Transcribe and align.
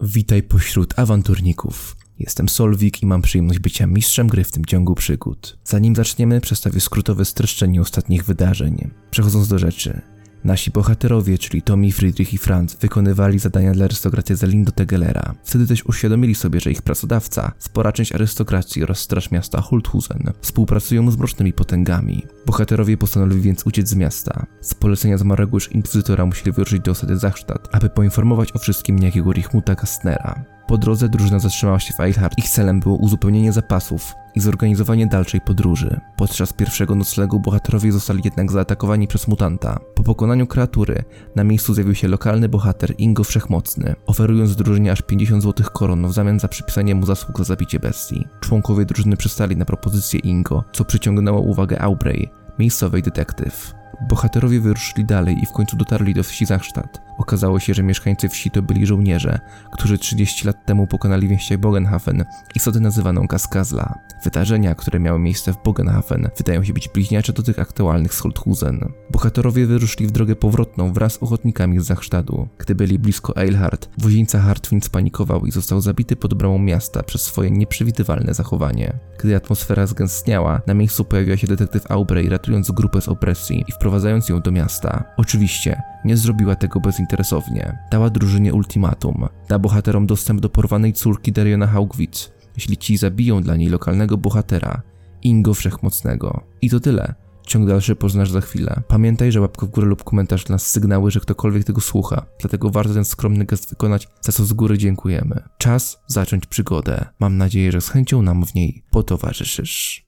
Witaj 0.00 0.42
pośród 0.42 0.98
awanturników. 0.98 1.96
Jestem 2.18 2.48
Solwik 2.48 3.02
i 3.02 3.06
mam 3.06 3.22
przyjemność 3.22 3.58
bycia 3.58 3.86
mistrzem 3.86 4.28
gry 4.28 4.44
w 4.44 4.52
tym 4.52 4.64
ciągu 4.64 4.94
przygód. 4.94 5.58
Zanim 5.64 5.96
zaczniemy, 5.96 6.40
przedstawię 6.40 6.80
skrótowe 6.80 7.24
streszczenie 7.24 7.80
ostatnich 7.80 8.24
wydarzeń. 8.24 8.90
Przechodząc 9.10 9.48
do 9.48 9.58
rzeczy. 9.58 10.00
Nasi 10.44 10.70
bohaterowie, 10.70 11.38
czyli 11.38 11.62
Tommy, 11.62 11.92
Friedrich 11.92 12.34
i 12.34 12.38
Franz, 12.38 12.76
wykonywali 12.80 13.38
zadania 13.38 13.72
dla 13.72 13.84
arystokracji 13.84 14.36
Zelindo 14.36 14.72
Tegelera. 14.72 15.34
Wtedy 15.44 15.66
też 15.66 15.86
uświadomili 15.86 16.34
sobie, 16.34 16.60
że 16.60 16.70
ich 16.70 16.82
pracodawca, 16.82 17.52
spora 17.58 17.92
część 17.92 18.12
arystokracji 18.12 18.82
oraz 18.82 18.98
straż 18.98 19.30
miasta 19.30 19.60
Holthusen 19.60 20.32
współpracują 20.40 21.10
z 21.10 21.16
mrocznymi 21.16 21.52
potęgami. 21.52 22.26
Bohaterowie 22.46 22.96
postanowili 22.96 23.40
więc 23.40 23.66
uciec 23.66 23.88
z 23.88 23.94
miasta. 23.94 24.46
Z 24.60 24.74
polecenia 24.74 25.18
zmarłego 25.18 25.56
już 25.56 25.72
inkwizytora 25.72 26.26
musieli 26.26 26.52
wyruszyć 26.52 26.80
do 26.82 26.90
osady 26.90 27.18
Zachstadt, 27.18 27.68
aby 27.72 27.90
poinformować 27.90 28.52
o 28.52 28.58
wszystkim 28.58 28.98
niejakiego 28.98 29.32
Richmuta 29.32 29.74
Kastnera. 29.74 30.53
Po 30.66 30.78
drodze 30.78 31.08
drużyna 31.08 31.38
zatrzymała 31.38 31.80
się 31.80 31.94
w 31.94 32.00
Eilhart. 32.00 32.38
Ich 32.38 32.48
celem 32.48 32.80
było 32.80 32.96
uzupełnienie 32.96 33.52
zapasów 33.52 34.14
i 34.34 34.40
zorganizowanie 34.40 35.06
dalszej 35.06 35.40
podróży. 35.40 36.00
Podczas 36.16 36.52
pierwszego 36.52 36.94
noclegu 36.94 37.40
bohaterowie 37.40 37.92
zostali 37.92 38.20
jednak 38.24 38.52
zaatakowani 38.52 39.08
przez 39.08 39.28
mutanta. 39.28 39.80
Po 39.94 40.02
pokonaniu 40.02 40.46
kreatury 40.46 41.04
na 41.36 41.44
miejscu 41.44 41.74
zjawił 41.74 41.94
się 41.94 42.08
lokalny 42.08 42.48
bohater 42.48 42.94
Ingo 42.98 43.24
Wszechmocny, 43.24 43.94
oferując 44.06 44.56
drużynie 44.56 44.92
aż 44.92 45.02
50 45.02 45.42
złotych 45.42 45.70
koron 45.70 46.08
w 46.08 46.12
zamian 46.12 46.40
za 46.40 46.48
przypisanie 46.48 46.94
mu 46.94 47.06
zasług 47.06 47.38
za 47.38 47.44
zabicie 47.44 47.80
bestii. 47.80 48.26
Członkowie 48.40 48.84
drużyny 48.84 49.16
przystali 49.16 49.56
na 49.56 49.64
propozycję 49.64 50.20
Ingo, 50.20 50.64
co 50.72 50.84
przyciągnęło 50.84 51.40
uwagę 51.40 51.82
Aubrey, 51.82 52.30
miejscowej 52.58 53.02
detektyw. 53.02 53.74
Bohaterowie 54.08 54.60
wyruszyli 54.60 55.04
dalej 55.04 55.36
i 55.42 55.46
w 55.46 55.52
końcu 55.52 55.76
dotarli 55.76 56.14
do 56.14 56.22
wsi 56.22 56.46
Zachstadt. 56.46 57.00
Okazało 57.18 57.60
się, 57.60 57.74
że 57.74 57.82
mieszkańcy 57.82 58.28
wsi 58.28 58.50
to 58.50 58.62
byli 58.62 58.86
żołnierze, 58.86 59.38
którzy 59.72 59.98
30 59.98 60.46
lat 60.46 60.66
temu 60.66 60.86
pokonali 60.86 61.28
więźcie 61.28 61.58
Bogenhafen, 61.58 62.24
istotę 62.54 62.80
nazywaną 62.80 63.28
Kaskazla. 63.28 63.98
Wydarzenia, 64.24 64.74
które 64.74 65.00
miały 65.00 65.18
miejsce 65.18 65.52
w 65.52 65.62
Bogenhafen, 65.64 66.28
wydają 66.36 66.64
się 66.64 66.72
być 66.72 66.88
bliźniacze 66.88 67.32
do 67.32 67.42
tych 67.42 67.58
aktualnych 67.58 68.14
z 68.14 68.20
Holthusen. 68.20 68.92
Bohaterowie 69.10 69.66
wyruszyli 69.66 70.06
w 70.06 70.10
drogę 70.10 70.36
powrotną 70.36 70.92
wraz 70.92 71.12
z 71.12 71.22
ochotnikami 71.22 71.80
z 71.80 71.84
Zachstadu. 71.84 72.48
Gdy 72.58 72.74
byli 72.74 72.98
blisko 72.98 73.36
Eilhart, 73.36 73.88
woźnica 73.98 74.40
Hartwin 74.40 74.80
spanikował 74.80 75.46
i 75.46 75.50
został 75.50 75.80
zabity 75.80 76.16
pod 76.16 76.34
bramą 76.34 76.58
miasta 76.58 77.02
przez 77.02 77.22
swoje 77.22 77.50
nieprzewidywalne 77.50 78.34
zachowanie. 78.34 78.98
Gdy 79.18 79.36
atmosfera 79.36 79.86
zgęstniała, 79.86 80.60
na 80.66 80.74
miejscu 80.74 81.04
pojawiła 81.04 81.36
się 81.36 81.46
detektyw 81.46 81.90
Aubrey, 81.90 82.28
ratując 82.28 82.70
grupę 82.70 83.00
z 83.00 83.08
opresji 83.08 83.64
i 83.68 83.72
wprowadzając 83.72 84.28
ją 84.28 84.40
do 84.40 84.52
miasta. 84.52 85.04
Oczywiście, 85.16 85.82
nie 86.04 86.16
zrobiła 86.16 86.56
tego 86.56 86.80
bezinteresownie. 87.04 87.78
Dała 87.90 88.10
drużynie 88.10 88.54
ultimatum. 88.54 89.28
Da 89.48 89.58
bohaterom 89.58 90.06
dostęp 90.06 90.40
do 90.40 90.48
porwanej 90.48 90.92
córki 90.92 91.32
Dariona 91.32 91.66
Haugwitz, 91.66 92.32
jeśli 92.56 92.76
ci 92.76 92.96
zabiją 92.96 93.42
dla 93.42 93.56
niej 93.56 93.68
lokalnego 93.68 94.16
bohatera, 94.16 94.82
Ingo 95.22 95.54
Wszechmocnego. 95.54 96.44
I 96.62 96.70
to 96.70 96.80
tyle. 96.80 97.14
Ciąg 97.46 97.68
dalszy 97.68 97.96
poznasz 97.96 98.30
za 98.30 98.40
chwilę. 98.40 98.82
Pamiętaj, 98.88 99.32
że 99.32 99.40
łapka 99.40 99.66
w 99.66 99.70
górę 99.70 99.86
lub 99.86 100.04
komentarz 100.04 100.44
dla 100.44 100.54
nas 100.54 100.70
sygnały, 100.70 101.10
że 101.10 101.20
ktokolwiek 101.20 101.64
tego 101.64 101.80
słucha. 101.80 102.26
Dlatego 102.40 102.70
warto 102.70 102.94
ten 102.94 103.04
skromny 103.04 103.44
gest 103.44 103.70
wykonać, 103.70 104.08
za 104.20 104.32
co 104.32 104.44
z 104.44 104.52
góry 104.52 104.78
dziękujemy. 104.78 105.42
Czas 105.58 106.00
zacząć 106.06 106.46
przygodę. 106.46 107.04
Mam 107.20 107.36
nadzieję, 107.36 107.72
że 107.72 107.80
z 107.80 107.88
chęcią 107.88 108.22
nam 108.22 108.46
w 108.46 108.54
niej 108.54 108.84
potowarzyszysz. 108.90 110.03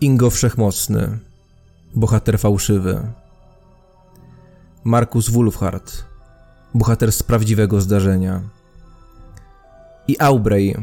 Ingo 0.00 0.30
Wszechmocny, 0.30 1.18
bohater 1.94 2.38
fałszywy. 2.38 3.12
Markus 4.84 5.28
Wulfhard, 5.28 6.04
bohater 6.74 7.12
z 7.12 7.22
prawdziwego 7.22 7.80
zdarzenia. 7.80 8.40
I 10.08 10.16
Aubrey, 10.18 10.76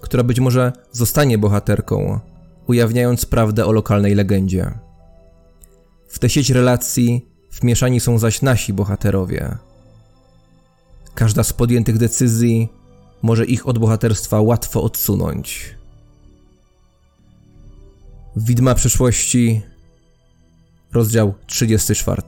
która 0.00 0.22
być 0.22 0.40
może 0.40 0.72
zostanie 0.92 1.38
bohaterką, 1.38 2.20
ujawniając 2.66 3.26
prawdę 3.26 3.66
o 3.66 3.72
lokalnej 3.72 4.14
legendzie. 4.14 4.78
W 6.08 6.18
tę 6.18 6.28
sieć 6.28 6.50
relacji 6.50 7.28
wmieszani 7.60 8.00
są 8.00 8.18
zaś 8.18 8.42
nasi 8.42 8.72
bohaterowie. 8.72 9.56
Każda 11.14 11.42
z 11.42 11.52
podjętych 11.52 11.98
decyzji 11.98 12.68
może 13.22 13.44
ich 13.44 13.68
od 13.68 13.78
bohaterstwa 13.78 14.40
łatwo 14.40 14.82
odsunąć. 14.82 15.77
Widma 18.40 18.74
przyszłości, 18.74 19.62
rozdział 20.92 21.34
34. 21.46 22.22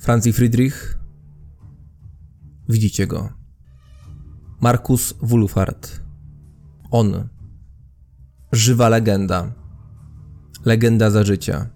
Franz 0.00 0.24
Friedrich. 0.24 0.98
Widzicie 2.68 3.06
go. 3.06 3.32
Markus 4.60 5.14
Wulfhard. 5.22 6.00
On. 6.90 7.28
Żywa 8.52 8.88
legenda. 8.88 9.54
Legenda 10.64 11.10
za 11.10 11.24
życia. 11.24 11.70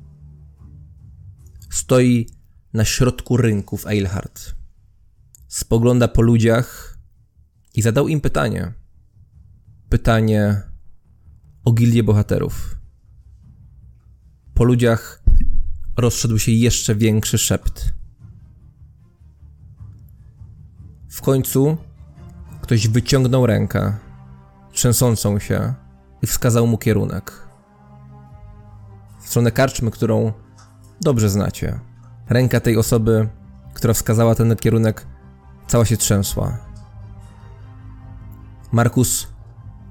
Stoi 1.70 2.26
na 2.72 2.84
środku 2.84 3.36
rynku 3.36 3.76
w 3.76 3.86
Eilhart. 3.86 4.54
Spogląda 5.48 6.08
po 6.08 6.22
ludziach 6.22 6.88
i 7.78 7.82
zadał 7.82 8.08
im 8.08 8.20
pytanie. 8.20 8.72
Pytanie 9.88 10.62
o 11.64 11.72
gildię 11.72 12.02
bohaterów. 12.02 12.76
Po 14.54 14.64
ludziach 14.64 15.22
rozszedł 15.96 16.38
się 16.38 16.52
jeszcze 16.52 16.94
większy 16.94 17.38
szept. 17.38 17.94
W 21.10 21.22
końcu 21.22 21.76
ktoś 22.60 22.88
wyciągnął 22.88 23.46
rękę, 23.46 23.96
trzęsącą 24.72 25.38
się, 25.38 25.74
i 26.22 26.26
wskazał 26.26 26.66
mu 26.66 26.78
kierunek. 26.78 27.48
W 29.20 29.28
stronę 29.28 29.52
karczmy, 29.52 29.90
którą 29.90 30.32
dobrze 31.00 31.30
znacie. 31.30 31.80
Ręka 32.28 32.60
tej 32.60 32.76
osoby, 32.76 33.28
która 33.74 33.94
wskazała 33.94 34.34
ten 34.34 34.56
kierunek, 34.56 35.06
cała 35.66 35.84
się 35.84 35.96
trzęsła. 35.96 36.67
Markus 38.72 39.28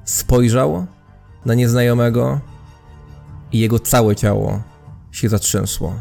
spojrzał 0.04 0.88
na 1.46 1.54
nieznajomego 1.54 2.42
i 3.52 3.60
jego 3.60 3.80
całe 3.80 4.16
ciało 4.16 4.62
się 5.12 5.30
zatrzęsło. 5.30 5.96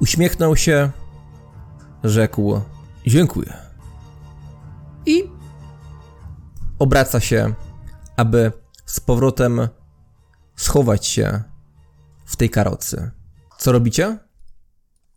Uśmiechnął 0.00 0.56
się, 0.56 0.90
rzekł: 2.04 2.60
Dziękuję. 3.06 3.52
I 5.06 5.24
obraca 6.78 7.20
się, 7.20 7.54
aby 8.16 8.52
z 8.86 9.00
powrotem 9.00 9.68
schować 10.56 11.06
się 11.06 11.42
w 12.24 12.36
tej 12.36 12.50
karocy. 12.50 13.10
Co 13.58 13.72
robicie? 13.72 14.18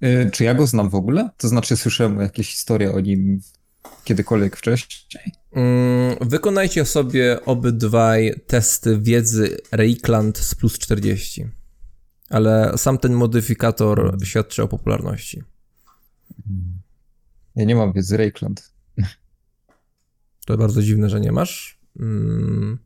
Yy, 0.01 0.31
czy 0.33 0.43
ja 0.43 0.53
go 0.53 0.67
znam 0.67 0.89
w 0.89 0.95
ogóle? 0.95 1.29
To 1.37 1.47
znaczy, 1.47 1.77
słyszałem 1.77 2.19
jakieś 2.19 2.49
historie 2.49 2.91
o 2.91 2.99
nim 2.99 3.41
kiedykolwiek 4.03 4.57
wcześniej? 4.57 5.31
Mm, 5.51 6.15
wykonajcie 6.21 6.85
sobie 6.85 7.45
obydwaj 7.45 8.41
testy 8.47 8.99
wiedzy 9.01 9.57
Reikland 9.71 10.37
z 10.37 10.55
plus 10.55 10.79
40. 10.79 11.47
Ale 12.29 12.73
sam 12.77 12.97
ten 12.97 13.13
modyfikator 13.13 14.17
świadczy 14.23 14.63
o 14.63 14.67
popularności. 14.67 15.43
Ja 17.55 17.65
nie 17.65 17.75
mam 17.75 17.93
wiedzy 17.93 18.17
Reikland. 18.17 18.73
To 20.45 20.57
bardzo 20.57 20.81
dziwne, 20.81 21.09
że 21.09 21.19
nie 21.19 21.31
masz. 21.31 21.79
Mm. 21.99 22.79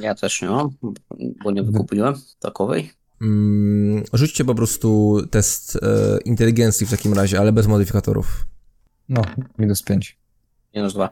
Ja 0.00 0.14
też 0.14 0.42
nie 0.42 0.48
mam, 0.48 0.70
bo 1.44 1.50
nie 1.50 1.62
wykupiłem 1.62 2.14
takowej. 2.40 2.90
Mm, 3.20 4.04
rzućcie 4.12 4.44
po 4.44 4.54
prostu 4.54 5.18
test 5.30 5.76
e, 5.76 6.18
inteligencji 6.24 6.86
w 6.86 6.90
takim 6.90 7.14
razie, 7.14 7.40
ale 7.40 7.52
bez 7.52 7.66
modyfikatorów. 7.66 8.46
No, 9.08 9.22
minus 9.58 9.82
5. 9.82 10.18
Minus 10.74 10.94
2. 10.94 11.10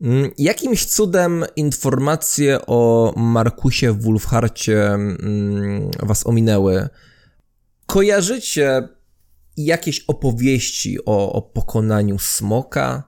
Mm, 0.00 0.30
jakimś 0.38 0.84
cudem 0.84 1.44
informacje 1.56 2.66
o 2.66 3.12
Markusie 3.16 3.92
Wulfharcie 3.92 4.88
mm, 4.88 5.90
was 6.02 6.26
ominęły. 6.26 6.88
Kojarzycie 7.86 8.88
jakieś 9.56 10.04
opowieści 10.08 10.98
o, 11.04 11.32
o 11.32 11.42
pokonaniu 11.42 12.18
smoka, 12.18 13.02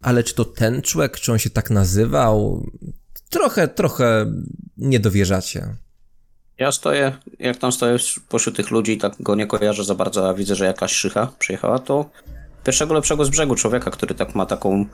ale 0.00 0.24
czy 0.24 0.34
to 0.34 0.44
ten 0.44 0.82
człowiek, 0.82 1.20
czy 1.20 1.32
on 1.32 1.38
się 1.38 1.50
tak 1.50 1.70
nazywał? 1.70 2.66
Trochę, 3.30 3.68
trochę 3.68 4.32
nie 4.76 5.00
dowierzacie. 5.00 5.76
Ja 6.58 6.72
stoję, 6.72 7.12
jak 7.38 7.56
tam 7.56 7.72
stoję 7.72 7.96
pośród 8.28 8.56
tych 8.56 8.70
ludzi, 8.70 8.98
tak 8.98 9.12
go 9.20 9.34
nie 9.34 9.46
kojarzę 9.46 9.84
za 9.84 9.94
bardzo, 9.94 10.28
a 10.28 10.34
widzę, 10.34 10.54
że 10.54 10.64
jakaś 10.64 10.92
szycha 10.92 11.32
przyjechała, 11.38 11.78
to 11.78 12.10
pierwszego 12.64 12.94
lepszego 12.94 13.24
z 13.24 13.28
brzegu 13.28 13.54
człowieka, 13.54 13.90
który 13.90 14.14
tak 14.14 14.34
ma 14.34 14.46
taką 14.46 14.84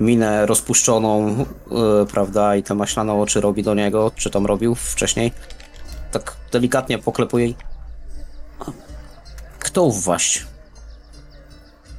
minę 0.00 0.46
rozpuszczoną, 0.46 1.38
yy, 1.70 2.06
prawda, 2.12 2.56
i 2.56 2.62
te 2.62 2.74
maślane 2.74 3.12
oczy 3.12 3.40
robi 3.40 3.62
do 3.62 3.74
niego, 3.74 4.12
czy 4.16 4.30
tam 4.30 4.46
robił 4.46 4.74
wcześniej. 4.74 5.32
Tak 6.12 6.36
delikatnie 6.52 6.98
poklepuje 6.98 7.46
i... 7.46 7.54
Kto 9.58 9.82
uwaść? 9.82 10.46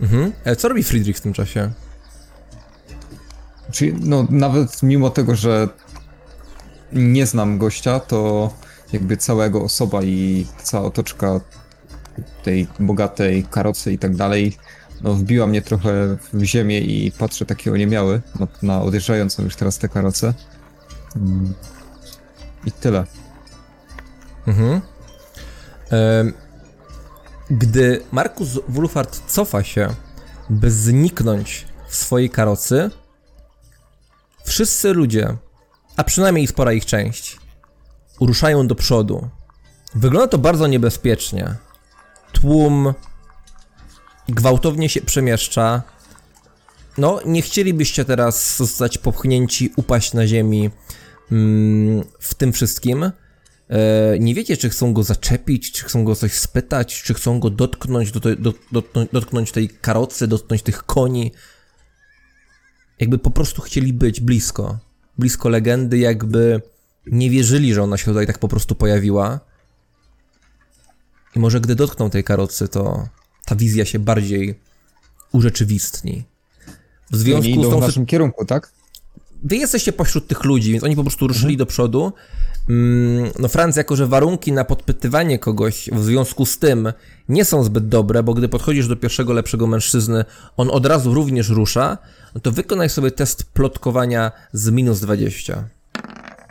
Mhm. 0.02 0.34
E, 0.44 0.56
co 0.56 0.70
robi 0.70 0.84
Friedrich 0.84 1.18
w 1.18 1.22
tym 1.22 1.34
czasie? 1.34 1.72
Czyli 3.72 3.94
no 4.00 4.28
nawet 4.30 4.84
mimo 4.84 5.10
tego, 5.10 5.36
że 5.36 5.70
nie 6.94 7.26
znam 7.26 7.58
gościa, 7.58 8.00
to 8.00 8.50
jakby 8.94 9.18
całego 9.18 9.62
osoba 9.62 10.04
i 10.04 10.48
cała 10.64 10.86
otoczka 10.86 11.40
tej 12.44 12.68
bogatej 12.80 13.44
karocy 13.52 13.94
i 13.94 14.00
tak 14.00 14.16
dalej, 14.16 14.58
no 15.02 15.14
wbiła 15.14 15.48
mnie 15.48 15.62
trochę 15.62 16.18
w 16.34 16.44
ziemię 16.44 16.80
i 16.80 17.12
patrzę 17.12 17.46
takie 17.46 17.72
oniemiały 17.72 18.22
na, 18.40 18.48
na 18.62 18.82
odjeżdżającą 18.82 19.44
już 19.44 19.56
teraz 19.56 19.78
tę 19.78 19.90
karocę. 19.90 20.34
Mm. 21.16 21.54
I 22.66 22.72
tyle. 22.72 23.06
Mhm. 24.48 24.82
Gdy 27.50 28.02
Markus 28.12 28.60
Wulfart 28.68 29.22
cofa 29.28 29.64
się, 29.64 29.96
by 30.50 30.72
zniknąć 30.72 31.68
w 31.88 31.96
swojej 31.96 32.30
karocy, 32.30 32.90
wszyscy 34.46 34.94
ludzie, 34.94 35.38
a 35.98 36.04
przynajmniej 36.04 36.48
spora 36.48 36.74
ich 36.74 36.86
część, 36.86 37.40
ruszają 38.22 38.68
do 38.68 38.76
przodu. 38.76 39.30
Wygląda 39.96 40.28
to 40.28 40.38
bardzo 40.38 40.68
niebezpiecznie. 40.68 41.56
Tłum 42.32 42.94
gwałtownie 44.30 44.90
się 44.90 45.02
przemieszcza. 45.02 45.82
No, 46.98 47.20
nie 47.26 47.42
chcielibyście 47.42 48.06
teraz 48.06 48.58
zostać 48.58 48.98
popchnięci, 48.98 49.74
upaść 49.76 50.14
na 50.14 50.28
ziemi 50.28 50.70
mm, 51.32 52.04
w 52.20 52.34
tym 52.34 52.54
wszystkim. 52.54 53.12
E, 53.70 54.20
nie 54.20 54.36
wiecie, 54.36 54.58
czy 54.58 54.70
chcą 54.70 54.94
go 54.94 55.04
zaczepić, 55.04 55.72
czy 55.72 55.86
chcą 55.86 56.04
go 56.04 56.16
coś 56.16 56.34
spytać, 56.34 57.04
czy 57.04 57.14
chcą 57.14 57.40
go 57.40 57.50
dotknąć, 57.50 58.12
do, 58.12 58.20
do, 58.36 58.54
dotknąć, 58.72 59.10
dotknąć 59.14 59.52
tej 59.52 59.70
karocy, 59.70 60.28
dotknąć 60.28 60.62
tych 60.62 60.84
koni. 60.84 61.32
Jakby 63.00 63.18
po 63.18 63.32
prostu 63.32 63.62
chcieli 63.62 63.94
być 63.94 64.22
blisko. 64.22 64.80
Blisko 65.18 65.50
legendy, 65.50 65.98
jakby 65.98 66.62
nie 67.06 67.30
wierzyli, 67.30 67.74
że 67.74 67.84
ona 67.84 67.98
się 67.98 68.06
tutaj 68.06 68.28
tak 68.28 68.40
po 68.40 68.48
prostu 68.48 68.76
pojawiła. 68.76 69.40
I 71.36 71.40
może 71.40 71.62
gdy 71.62 71.76
dotkną 71.76 72.10
tej 72.10 72.24
karocy, 72.24 72.68
to 72.68 73.10
ta 73.46 73.56
wizja 73.56 73.86
się 73.86 74.00
bardziej 74.00 74.60
urzeczywistni. 75.32 76.24
W 77.12 77.16
związku 77.16 77.44
z 77.44 77.48
idą 77.56 77.70
tą 77.70 77.78
w 77.78 77.82
naszym 77.82 78.06
kierunku, 78.06 78.46
tak? 78.46 78.72
wy 79.46 79.58
jesteście 79.58 79.94
pośród 79.94 80.28
tych 80.28 80.44
ludzi, 80.44 80.72
więc 80.72 80.84
oni 80.84 80.96
po 80.96 81.04
prostu 81.04 81.28
ruszyli 81.28 81.58
do 81.58 81.66
przodu. 81.66 82.14
Mm, 82.70 83.32
No 83.40 83.48
Franc, 83.48 83.76
jako 83.76 83.96
że 83.96 84.08
warunki 84.08 84.52
na 84.52 84.66
podpytywanie 84.66 85.40
kogoś 85.40 85.90
w 85.94 86.04
związku 86.04 86.46
z 86.46 86.60
tym 86.60 86.94
nie 87.30 87.46
są 87.46 87.64
zbyt 87.64 87.88
dobre, 87.88 88.24
bo 88.24 88.34
gdy 88.34 88.50
podchodzisz 88.50 88.88
do 88.88 88.96
pierwszego 88.96 89.34
lepszego 89.34 89.68
mężczyzny, 89.68 90.26
on 90.58 90.70
od 90.70 90.86
razu 90.86 91.14
również 91.14 91.50
rusza, 91.50 91.98
no 92.36 92.42
to 92.42 92.52
wykonaj 92.52 92.90
sobie 92.90 93.12
test 93.12 93.44
plotkowania 93.44 94.32
z 94.54 94.70
minus 94.70 95.00
20. 95.00 95.70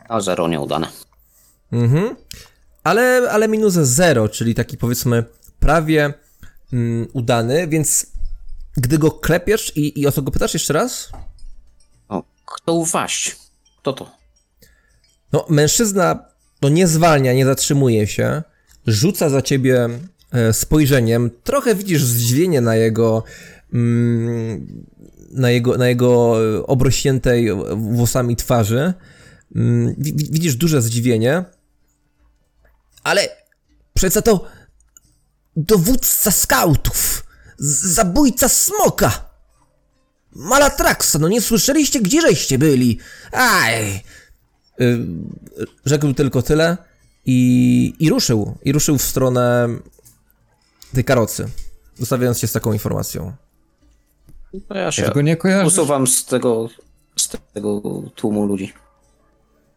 A 0.08 0.20
zero 0.20 0.49
nieudane. 0.49 0.88
Mhm. 1.73 2.17
Ale, 2.85 3.29
ale 3.31 3.49
minus 3.49 3.75
0, 3.75 4.29
czyli 4.29 4.55
taki 4.55 4.76
powiedzmy 4.76 5.25
prawie 5.61 6.14
mm, 6.75 7.09
udany, 7.12 7.69
więc 7.69 8.06
gdy 8.76 8.99
go 8.99 9.11
klepiesz 9.11 9.73
i, 9.76 10.00
i 10.00 10.06
o 10.06 10.12
co 10.12 10.23
go 10.23 10.31
pytasz 10.31 10.55
jeszcze 10.55 10.73
raz? 10.73 11.11
O, 12.09 12.25
kto 12.47 12.75
uwaść? 12.75 13.37
Kto 13.79 13.93
to? 13.93 14.11
No, 15.32 15.47
mężczyzna 15.49 16.25
no, 16.62 16.69
nie 16.69 16.87
zwalnia, 16.87 17.32
nie 17.32 17.44
zatrzymuje 17.44 18.06
się, 18.06 18.43
rzuca 18.87 19.31
za 19.31 19.43
ciebie 19.43 19.88
e, 20.32 20.53
spojrzeniem. 20.53 21.31
Trochę 21.44 21.75
widzisz 21.75 22.05
zdziwienie 22.05 22.61
na 22.61 22.77
jego. 22.77 23.25
Mm, 23.73 24.85
na 25.31 25.50
jego, 25.50 25.79
na 25.79 25.88
jego 25.88 26.37
obrośniętej 26.67 27.49
włosami 27.77 28.37
twarzy. 28.37 28.94
Mm, 29.56 29.94
wi- 29.99 30.15
wi- 30.17 30.29
widzisz 30.31 30.56
duże 30.56 30.82
zdziwienie. 30.82 31.44
Ale 33.05 33.29
przecież 33.94 34.23
to 34.25 34.44
dowódca 35.56 36.31
skautów, 36.31 37.25
zabójca 37.59 38.49
smoka. 38.49 39.25
Malatraxa, 40.33 41.19
no 41.21 41.29
nie 41.29 41.41
słyszeliście, 41.41 42.01
gdzie 42.01 42.21
żeście 42.21 42.59
byli? 42.59 42.99
Aj, 43.33 44.03
Y, 44.81 45.06
rzekł 45.85 46.12
tylko 46.15 46.43
tyle 46.43 46.77
i, 47.25 47.95
i 47.99 48.11
ruszył. 48.11 48.59
I 48.62 48.73
ruszył 48.73 48.99
w 48.99 49.03
stronę 49.03 49.69
tej 50.95 51.05
karocy, 51.05 51.49
zostawiając 51.99 52.39
się 52.39 52.47
z 52.47 52.53
taką 52.53 52.73
informacją. 52.73 53.33
No 54.71 54.77
ja 54.77 54.93
się 54.93 55.03
Ja 55.03 55.09
tego 55.09 55.23
nie 55.23 55.37
kojarzę. 55.37 55.67
usuwam 55.67 56.06
z 56.06 56.25
tego, 56.25 56.69
z 57.17 57.29
tego 57.29 57.83
tłumu 58.15 58.47
ludzi. 58.47 58.73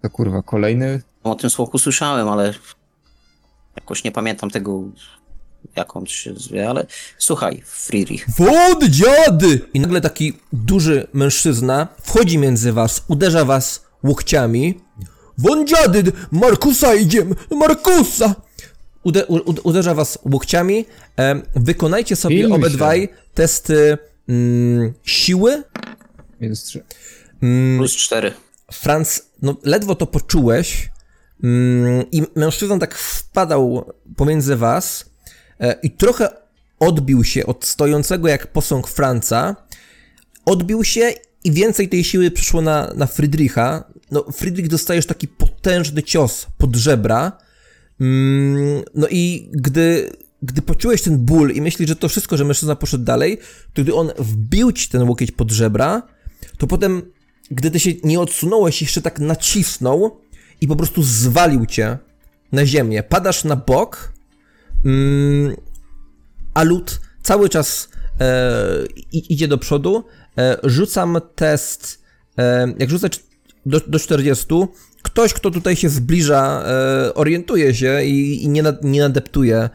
To 0.01 0.09
kurwa, 0.09 0.41
kolejny. 0.41 1.01
O 1.23 1.35
tym 1.35 1.49
słoku 1.49 1.77
słyszałem, 1.77 2.29
ale 2.29 2.53
jakoś 3.75 4.03
nie 4.03 4.11
pamiętam 4.11 4.49
tego, 4.49 4.83
jak 5.75 5.95
on 5.95 6.05
się 6.05 6.33
zwie, 6.35 6.69
ale 6.69 6.85
słuchaj, 7.17 7.63
Friedrich, 7.65 8.25
Wod 8.37 8.83
dziady! 8.83 9.61
I 9.73 9.79
nagle 9.79 10.01
taki 10.01 10.33
duży 10.53 11.07
mężczyzna 11.13 11.87
wchodzi 12.03 12.37
między 12.37 12.73
was, 12.73 13.03
uderza 13.07 13.45
was 13.45 13.85
łokciami. 14.03 14.79
Won 15.37 15.67
dziady! 15.67 16.11
Markusa 16.31 16.95
idziemy! 16.95 17.35
Markusa! 17.51 18.35
Ude, 19.03 19.25
u, 19.25 19.53
uderza 19.63 19.93
was 19.93 20.19
łokciami. 20.31 20.85
E, 21.19 21.41
wykonajcie 21.55 22.15
sobie 22.15 22.37
Pilnuj 22.37 22.57
obydwaj 22.57 23.09
testy 23.33 23.97
mm, 24.29 24.93
siły. 25.03 25.63
Minus 26.41 26.63
3. 26.63 26.83
Mm, 27.41 27.77
plus 27.77 27.95
cztery. 27.95 28.33
Franz, 28.71 29.29
no 29.41 29.55
ledwo 29.63 29.95
to 29.95 30.07
poczułeś 30.07 30.89
mm, 31.43 32.11
i 32.11 32.23
mężczyzna 32.35 32.79
tak 32.79 32.95
wpadał 32.95 33.93
pomiędzy 34.15 34.55
was 34.55 35.05
i 35.83 35.91
trochę 35.91 36.29
odbił 36.79 37.23
się 37.23 37.45
od 37.45 37.65
stojącego 37.65 38.27
jak 38.27 38.47
posąg 38.47 38.87
Franca, 38.87 39.55
odbił 40.45 40.83
się 40.83 41.13
i 41.43 41.51
więcej 41.51 41.89
tej 41.89 42.03
siły 42.03 42.31
przyszło 42.31 42.61
na, 42.61 42.93
na 42.95 43.07
Friedricha. 43.07 43.83
No, 44.11 44.25
Friedrich 44.31 44.67
dostajesz 44.67 45.05
taki 45.05 45.27
potężny 45.27 46.03
cios 46.03 46.47
pod 46.57 46.75
żebra, 46.75 47.37
Mm, 47.99 48.83
no 48.95 49.07
i 49.11 49.49
gdy, 49.51 50.11
gdy 50.41 50.61
poczułeś 50.61 51.01
ten 51.01 51.17
ból 51.17 51.51
i 51.51 51.61
myślisz, 51.61 51.89
że 51.89 51.95
to 51.95 52.09
wszystko, 52.09 52.37
że 52.37 52.45
mężczyzna 52.45 52.75
poszedł 52.75 53.03
dalej, 53.03 53.37
to 53.73 53.81
gdy 53.81 53.95
on 53.95 54.11
wbił 54.17 54.71
ci 54.71 54.89
ten 54.89 55.09
łokieć 55.09 55.31
pod 55.31 55.51
żebra, 55.51 56.01
to 56.57 56.67
potem, 56.67 57.01
gdy 57.51 57.71
ty 57.71 57.79
się 57.79 57.91
nie 58.03 58.19
odsunąłeś, 58.19 58.81
jeszcze 58.81 59.01
tak 59.01 59.19
nacisnął 59.19 60.21
i 60.61 60.67
po 60.67 60.75
prostu 60.75 61.03
zwalił 61.03 61.65
cię 61.65 61.97
na 62.51 62.65
ziemię. 62.65 63.03
Padasz 63.03 63.43
na 63.43 63.55
bok, 63.55 64.13
a 66.53 66.63
lód 66.63 66.99
cały 67.21 67.49
czas 67.49 67.89
e, 68.21 68.85
idzie 69.11 69.47
do 69.47 69.57
przodu. 69.57 70.03
E, 70.37 70.57
rzucam 70.63 71.17
test, 71.35 72.03
e, 72.37 72.73
jak 72.79 72.89
rzucę 72.89 73.09
do, 73.65 73.79
do 73.87 73.99
40, 73.99 74.45
ktoś, 75.03 75.33
kto 75.33 75.51
tutaj 75.51 75.75
się 75.75 75.89
zbliża, 75.89 76.63
orientuje 77.15 77.75
się 77.75 78.03
i, 78.03 78.43
i 78.43 78.49
nie, 78.49 78.63
nie 78.81 78.99
nadeptuje 79.01 79.69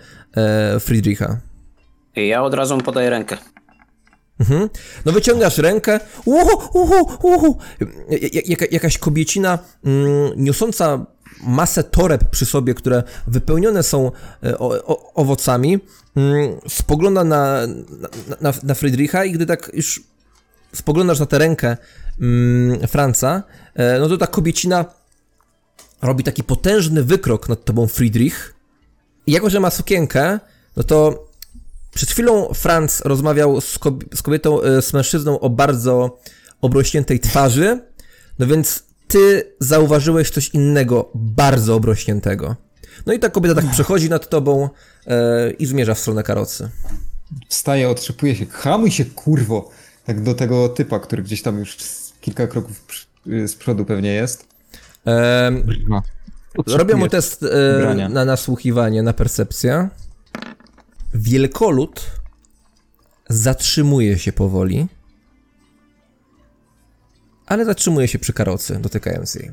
Friedricha. 0.80 1.40
I 2.16 2.28
ja 2.28 2.42
od 2.42 2.54
razu 2.54 2.78
podaję 2.78 3.10
rękę. 3.10 3.38
Mhm. 4.40 4.68
No 5.04 5.12
wyciągasz 5.12 5.58
rękę, 5.58 6.00
uhu, 6.24 6.68
uhu, 6.74 7.18
uhu. 7.22 7.58
Ja- 8.32 8.40
Jaka, 8.44 8.66
jakaś 8.70 8.98
kobiecina 8.98 9.58
mm, 9.84 10.32
niosąca 10.36 11.06
masę 11.42 11.84
toreb 11.84 12.30
przy 12.30 12.46
sobie, 12.46 12.74
które 12.74 13.02
wypełnione 13.26 13.82
są 13.82 14.10
e, 14.44 14.58
o, 14.58 14.86
o, 14.86 15.12
owocami, 15.14 15.78
mm, 16.16 16.60
spogląda 16.68 17.24
na, 17.24 17.58
na, 18.40 18.52
na, 18.62 18.74
Friedricha 18.74 19.24
i 19.24 19.32
gdy 19.32 19.46
tak 19.46 19.70
już 19.74 20.02
spoglądasz 20.74 21.20
na 21.20 21.26
tę 21.26 21.38
rękę 21.38 21.76
mm, 22.20 22.88
Franca, 22.88 23.42
e, 23.74 23.98
no 23.98 24.08
to 24.08 24.18
ta 24.18 24.26
kobiecina 24.26 24.84
robi 26.02 26.24
taki 26.24 26.44
potężny 26.44 27.04
wykrok 27.04 27.48
nad 27.48 27.64
tobą 27.64 27.86
Friedrich. 27.86 28.54
I 29.26 29.32
jako, 29.32 29.50
że 29.50 29.60
ma 29.60 29.70
sukienkę, 29.70 30.40
no 30.76 30.82
to 30.82 31.28
przed 31.94 32.10
chwilą 32.10 32.54
Franz 32.54 33.00
rozmawiał 33.00 33.60
z 34.14 34.22
kobietą, 34.22 34.62
e, 34.62 34.82
z 34.82 34.92
mężczyzną 34.92 35.40
o 35.40 35.50
bardzo 35.50 36.18
obrośniętej 36.60 37.20
twarzy, 37.20 37.80
no 38.38 38.46
więc 38.46 38.84
ty 39.12 39.52
zauważyłeś 39.60 40.30
coś 40.30 40.48
innego, 40.48 41.10
bardzo 41.14 41.74
obrośniętego. 41.74 42.56
No 43.06 43.12
i 43.12 43.18
ta 43.18 43.28
kobieta 43.30 43.54
tak 43.54 43.70
przechodzi 43.70 44.10
nad 44.10 44.28
tobą 44.28 44.68
e, 45.06 45.50
i 45.50 45.66
zmierza 45.66 45.94
w 45.94 45.98
stronę 45.98 46.22
karocy. 46.22 46.68
wstaje, 47.48 47.88
otrzepuje 47.88 48.36
się. 48.36 48.46
Hamuj 48.46 48.90
się, 48.90 49.04
kurwo! 49.04 49.70
Tak 50.04 50.22
do 50.22 50.34
tego 50.34 50.68
typa, 50.68 51.00
który 51.00 51.22
gdzieś 51.22 51.42
tam 51.42 51.58
już 51.58 51.76
kilka 52.20 52.46
kroków 52.46 52.80
przy- 52.80 53.06
z 53.48 53.54
przodu 53.54 53.84
pewnie 53.84 54.12
jest. 54.14 54.46
No. 55.88 56.02
robię 56.66 56.94
mu 56.94 57.08
test 57.08 57.42
e, 57.42 58.08
na 58.08 58.24
nasłuchiwanie, 58.24 59.02
na 59.02 59.12
percepcję. 59.12 59.88
Wielkolud 61.14 62.06
zatrzymuje 63.28 64.18
się 64.18 64.32
powoli, 64.32 64.86
ale 67.52 67.64
zatrzymuje 67.64 68.08
się 68.08 68.18
przy 68.18 68.32
karocy, 68.32 68.78
dotykając 68.80 69.34
jej. 69.34 69.50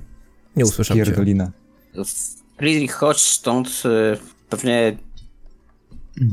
Nie 0.56 0.64
usłyszał 0.66 0.98
cię. 0.98 1.06
Pierdolina. 1.06 1.52
Friedrich, 2.58 2.92
chodź 2.94 3.22
stąd. 3.22 3.68
y, 3.86 4.18
Pewnie 4.50 4.98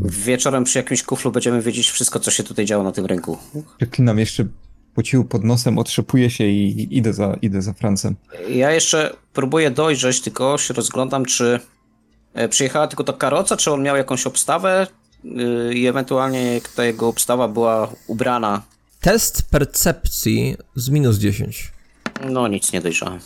wieczorem 0.05 0.65
przy 0.65 0.79
jakimś 0.79 1.03
kuflu 1.03 1.33
będziemy 1.33 1.63
wiedzieć 1.63 1.91
wszystko, 1.91 2.21
co 2.21 2.31
się 2.31 2.43
tutaj 2.45 2.65
działo 2.65 2.85
na 2.85 2.93
tym 2.93 3.07
rynku. 3.07 3.39
Przeklinam 3.77 4.19
jeszcze 4.19 4.47
pocił 4.95 5.25
pod 5.25 5.45
nosem, 5.45 5.79
otrzepuję 5.79 6.31
się 6.31 6.45
i 6.45 6.97
idę 6.99 7.13
za, 7.13 7.37
idę 7.43 7.63
za 7.63 7.73
Francem. 7.73 8.17
Ja 8.49 8.71
jeszcze 8.73 9.17
próbuję 9.33 9.71
dojrzeć, 9.71 10.21
tylko 10.21 10.59
się 10.59 10.75
rozglądam, 10.75 11.25
czy 11.25 11.61
e, 12.35 12.49
przyjechała 12.49 12.87
tylko 12.89 13.05
ta 13.05 13.13
karoca, 13.13 13.57
czy 13.57 13.73
on 13.73 13.83
miał 13.83 13.97
jakąś 13.97 14.27
obstawę 14.27 14.87
y, 15.71 15.75
i 15.75 15.87
ewentualnie 15.87 16.55
jak 16.55 16.69
ta 16.69 16.85
jego 16.85 17.09
obstawa 17.09 17.49
była 17.49 17.93
ubrana. 18.07 18.63
Test 19.01 19.43
percepcji 19.51 20.57
z 20.75 20.89
minus 20.89 21.19
10. 21.19 21.73
No 22.31 22.49
nic 22.49 22.73
nie 22.73 22.81
dojrzałem. 22.81 23.21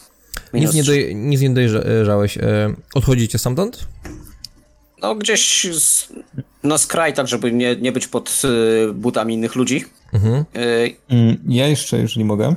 Nic 0.55 0.75
nie, 0.75 0.85
doj- 0.85 1.15
nic 1.15 1.41
nie 1.41 1.51
dojrzałeś. 1.51 2.39
E, 2.39 2.75
odchodzicie 2.95 3.39
stamtąd? 3.39 3.87
No 5.03 5.15
gdzieś 5.15 5.67
z, 5.75 6.09
na 6.63 6.79
skraj, 6.79 7.15
tak 7.15 7.29
żeby 7.29 7.53
nie, 7.53 7.77
nie 7.77 7.93
być 7.93 8.09
pod 8.09 8.43
y, 8.91 8.93
butami 8.93 9.35
innych 9.35 9.55
ludzi. 9.55 9.85
Mhm. 10.13 10.45
Y, 10.57 10.95
Ja 11.49 11.67
jeszcze, 11.69 11.99
jeżeli 11.99 12.25
mogę, 12.25 12.55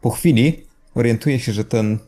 po 0.00 0.10
chwili 0.10 0.62
orientuję 0.94 1.40
się, 1.40 1.52
że 1.52 1.64
ten 1.64 1.98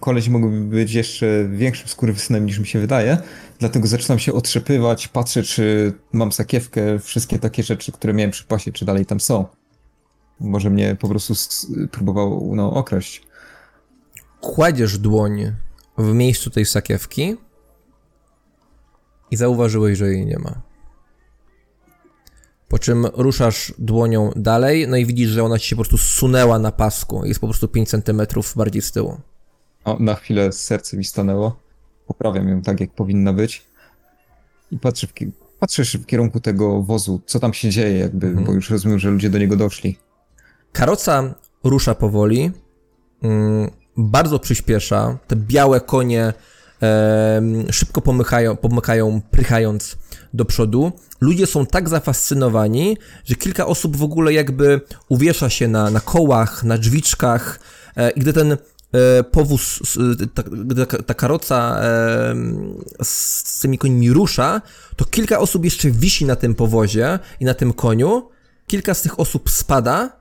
koleś 0.00 0.28
mógłby 0.28 0.60
być 0.60 0.92
jeszcze 0.92 1.48
większym 1.48 1.88
skurwysynem 1.88 2.46
niż 2.46 2.58
mi 2.58 2.66
się 2.66 2.80
wydaje, 2.80 3.18
dlatego 3.58 3.88
zaczynam 3.88 4.18
się 4.18 4.32
otrzepywać, 4.32 5.08
patrzę, 5.08 5.42
czy 5.42 5.92
mam 6.12 6.32
sakiewkę, 6.32 6.98
wszystkie 6.98 7.38
takie 7.38 7.62
rzeczy, 7.62 7.92
które 7.92 8.14
miałem 8.14 8.30
przy 8.30 8.44
pasie, 8.44 8.72
czy 8.72 8.84
dalej 8.84 9.06
tam 9.06 9.20
są. 9.20 9.46
Może 10.40 10.70
mnie 10.70 10.96
po 11.00 11.08
prostu 11.08 11.34
próbował 11.90 12.52
no, 12.54 12.72
okraść. 12.72 13.22
Kładziesz 14.40 14.98
dłoń 14.98 15.52
w 15.98 16.12
miejscu 16.12 16.50
tej 16.50 16.64
sakiewki 16.64 17.36
i 19.30 19.36
zauważyłeś, 19.36 19.98
że 19.98 20.08
jej 20.08 20.26
nie 20.26 20.38
ma. 20.38 20.62
Po 22.68 22.78
czym 22.78 23.06
ruszasz 23.06 23.74
dłonią 23.78 24.30
dalej, 24.36 24.88
no 24.88 24.96
i 24.96 25.06
widzisz, 25.06 25.30
że 25.30 25.44
ona 25.44 25.58
ci 25.58 25.68
się 25.68 25.76
po 25.76 25.82
prostu 25.82 25.98
zsunęła 25.98 26.58
na 26.58 26.72
pasku. 26.72 27.24
Jest 27.24 27.40
po 27.40 27.46
prostu 27.46 27.68
5 27.68 27.88
cm 27.90 28.22
bardziej 28.56 28.82
z 28.82 28.92
tyłu. 28.92 29.20
O, 29.86 29.96
na 30.00 30.14
chwilę 30.14 30.52
serce 30.52 30.96
mi 30.96 31.04
stanęło. 31.04 31.56
Poprawiam 32.06 32.48
ją 32.48 32.62
tak, 32.62 32.80
jak 32.80 32.90
powinna 32.90 33.32
być. 33.32 33.62
I 34.70 34.78
patrzę 34.78 35.06
w, 35.06 35.14
ki- 35.14 35.32
patrzę 35.60 35.84
w 35.84 36.06
kierunku 36.06 36.40
tego 36.40 36.82
wozu, 36.82 37.20
co 37.26 37.40
tam 37.40 37.54
się 37.54 37.70
dzieje, 37.70 37.98
jakby, 37.98 38.30
bo 38.30 38.52
już 38.52 38.70
rozumiem, 38.70 38.98
że 38.98 39.10
ludzie 39.10 39.30
do 39.30 39.38
niego 39.38 39.56
doszli. 39.56 39.98
Karoca 40.72 41.34
rusza 41.64 41.94
powoli, 41.94 42.50
mm, 43.22 43.70
bardzo 43.96 44.38
przyspiesza. 44.38 45.18
Te 45.26 45.36
białe 45.36 45.80
konie 45.80 46.32
em, 46.80 47.72
szybko 47.72 48.00
pomykają, 48.00 48.56
pomykają, 48.56 49.20
prychając 49.30 49.96
do 50.34 50.44
przodu. 50.44 50.92
Ludzie 51.20 51.46
są 51.46 51.66
tak 51.66 51.88
zafascynowani, 51.88 52.96
że 53.24 53.34
kilka 53.34 53.66
osób 53.66 53.96
w 53.96 54.02
ogóle 54.02 54.32
jakby 54.32 54.80
uwiesza 55.08 55.50
się 55.50 55.68
na, 55.68 55.90
na 55.90 56.00
kołach, 56.00 56.64
na 56.64 56.78
drzwiczkach 56.78 57.60
e, 57.96 58.10
i 58.10 58.20
gdy 58.20 58.32
ten 58.32 58.52
e, 58.52 58.56
powóz, 59.30 59.80
s- 59.82 59.98
ta, 60.34 60.42
ta, 60.86 61.02
ta 61.02 61.14
karoca 61.14 61.80
z, 63.02 63.08
z 63.48 63.60
tymi 63.60 63.78
końmi 63.78 64.10
rusza, 64.12 64.62
to 64.96 65.04
kilka 65.04 65.38
osób 65.38 65.64
jeszcze 65.64 65.90
wisi 65.90 66.24
na 66.24 66.36
tym 66.36 66.54
powozie 66.54 67.18
i 67.40 67.44
na 67.44 67.54
tym 67.54 67.72
koniu. 67.72 68.28
Kilka 68.66 68.94
z 68.94 69.02
tych 69.02 69.20
osób 69.20 69.50
spada, 69.50 70.16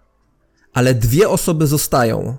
ale 0.74 0.94
dwie 0.94 1.29
osoby 1.29 1.67
zostają. 1.67 2.38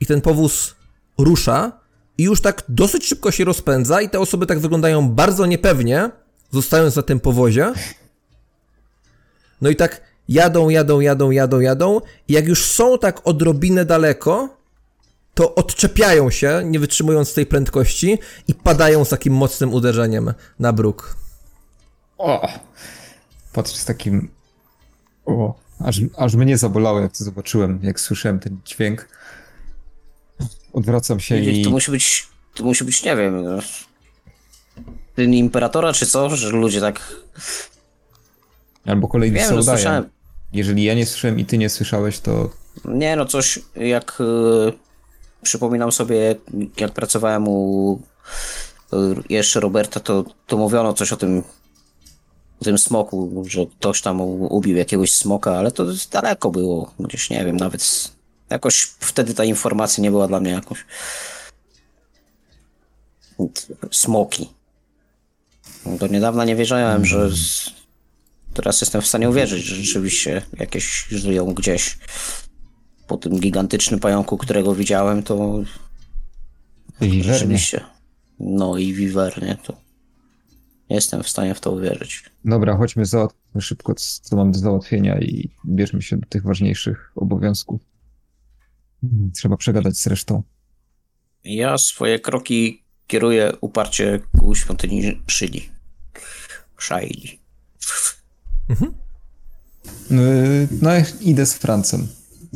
I 0.00 0.06
ten 0.06 0.20
powóz 0.20 0.74
rusza 1.18 1.72
i 2.18 2.22
już 2.22 2.40
tak 2.40 2.62
dosyć 2.68 3.06
szybko 3.06 3.30
się 3.30 3.44
rozpędza 3.44 4.00
i 4.00 4.08
te 4.10 4.20
osoby 4.20 4.46
tak 4.46 4.58
wyglądają 4.60 5.08
bardzo 5.08 5.46
niepewnie, 5.46 6.10
zostając 6.50 6.96
na 6.96 7.02
tym 7.02 7.20
powozie. 7.20 7.72
No 9.60 9.70
i 9.70 9.76
tak 9.76 10.00
jadą, 10.28 10.68
jadą, 10.68 11.00
jadą, 11.00 11.30
jadą, 11.30 11.60
jadą 11.60 12.00
i 12.28 12.32
jak 12.32 12.46
już 12.46 12.64
są 12.64 12.98
tak 12.98 13.20
odrobinę 13.26 13.84
daleko, 13.84 14.48
to 15.34 15.54
odczepiają 15.54 16.30
się, 16.30 16.62
nie 16.64 16.78
wytrzymując 16.78 17.34
tej 17.34 17.46
prędkości 17.46 18.18
i 18.48 18.54
padają 18.54 19.04
z 19.04 19.08
takim 19.08 19.34
mocnym 19.34 19.74
uderzeniem 19.74 20.34
na 20.58 20.72
bruk. 20.72 21.16
O! 22.18 22.48
Patrzę 23.52 23.76
z 23.76 23.84
takim. 23.84 24.30
O! 25.26 25.54
Aż, 25.84 26.00
aż 26.16 26.34
mnie 26.34 26.58
zabolało, 26.58 27.00
jak 27.00 27.16
to 27.18 27.24
zobaczyłem, 27.24 27.78
jak 27.82 28.00
słyszałem 28.00 28.38
ten 28.38 28.58
dźwięk. 28.64 29.08
Odwracam 30.72 31.20
się 31.20 31.38
i. 31.38 31.64
To 31.64 31.70
musi 31.70 31.90
być, 31.90 32.28
to 32.54 32.64
musi 32.64 32.84
być, 32.84 33.04
nie 33.04 33.16
wiem, 33.16 33.44
no, 33.44 33.58
syn 35.16 35.34
imperatora 35.34 35.92
czy 35.92 36.06
co, 36.06 36.36
że 36.36 36.48
ludzie 36.48 36.80
tak... 36.80 37.16
Albo 38.86 39.08
kolejny 39.08 39.38
Wiem, 39.38 39.54
no 39.54 39.60
udają. 39.60 39.76
słyszałem. 39.76 40.10
Jeżeli 40.52 40.84
ja 40.84 40.94
nie 40.94 41.06
słyszałem 41.06 41.38
i 41.38 41.44
ty 41.44 41.58
nie 41.58 41.68
słyszałeś, 41.68 42.18
to. 42.18 42.50
Nie 42.84 43.16
no, 43.16 43.26
coś 43.26 43.58
jak 43.76 44.18
y, 44.20 44.91
przypominam 45.42 45.92
sobie, 45.92 46.34
jak 46.76 46.92
pracowałem 46.92 47.48
u 47.48 47.98
y, 48.92 48.96
jeszcze 49.28 49.60
Roberta, 49.60 50.00
to, 50.00 50.24
to 50.46 50.56
mówiono 50.56 50.94
coś 50.94 51.12
o 51.12 51.16
tym 51.16 51.42
o 52.60 52.64
tym 52.64 52.78
smoku, 52.78 53.44
że 53.46 53.66
ktoś 53.66 54.00
tam 54.02 54.20
ubił 54.20 54.76
jakiegoś 54.76 55.12
smoka, 55.12 55.58
ale 55.58 55.72
to 55.72 55.86
daleko 56.10 56.50
było, 56.50 56.94
gdzieś 57.00 57.30
nie 57.30 57.44
wiem, 57.44 57.56
nawet 57.56 58.12
jakoś 58.50 58.82
wtedy 58.82 59.34
ta 59.34 59.44
informacja 59.44 60.02
nie 60.02 60.10
była 60.10 60.28
dla 60.28 60.40
mnie 60.40 60.50
jakoś 60.50 60.84
smoki. 63.90 64.48
Do 65.86 66.06
niedawna 66.06 66.44
nie 66.44 66.56
wiedziałem, 66.56 67.04
że 67.04 67.30
teraz 68.54 68.80
jestem 68.80 69.02
w 69.02 69.06
stanie 69.06 69.30
uwierzyć, 69.30 69.64
że 69.64 69.76
rzeczywiście 69.76 70.42
jakieś 70.58 71.06
żyją 71.10 71.54
gdzieś 71.54 71.98
po 73.12 73.16
tym 73.18 73.40
gigantycznym 73.40 74.00
pająku, 74.00 74.38
którego 74.38 74.74
widziałem, 74.74 75.22
to 75.22 75.62
Wiwernie. 77.00 77.24
rzeczywiście. 77.34 77.80
No 78.40 78.78
i 78.78 78.92
wiwernie, 78.94 79.56
to 79.64 79.76
jestem 80.88 81.22
w 81.22 81.28
stanie 81.28 81.54
w 81.54 81.60
to 81.60 81.70
uwierzyć. 81.72 82.24
Dobra, 82.44 82.76
chodźmy 82.76 83.06
załatwmy 83.06 83.60
szybko, 83.60 83.94
co 84.22 84.36
mam 84.36 84.52
do 84.52 84.58
załatwienia 84.58 85.18
i 85.20 85.50
bierzmy 85.66 86.02
się 86.02 86.16
do 86.16 86.26
tych 86.28 86.42
ważniejszych 86.42 87.12
obowiązków. 87.16 87.80
Hmm, 89.00 89.32
Trzeba 89.32 89.56
przegadać 89.56 89.96
z 89.96 90.06
resztą. 90.06 90.42
Ja 91.44 91.78
swoje 91.78 92.18
kroki 92.20 92.82
kieruję 93.06 93.52
uparcie 93.60 94.20
ku 94.38 94.54
świątyni 94.54 95.22
Szyli. 95.26 95.68
Szaili. 96.78 97.40
Yy, 100.10 100.68
No, 100.82 100.90
idę 101.20 101.46
z 101.46 101.54
Francem. 101.54 102.08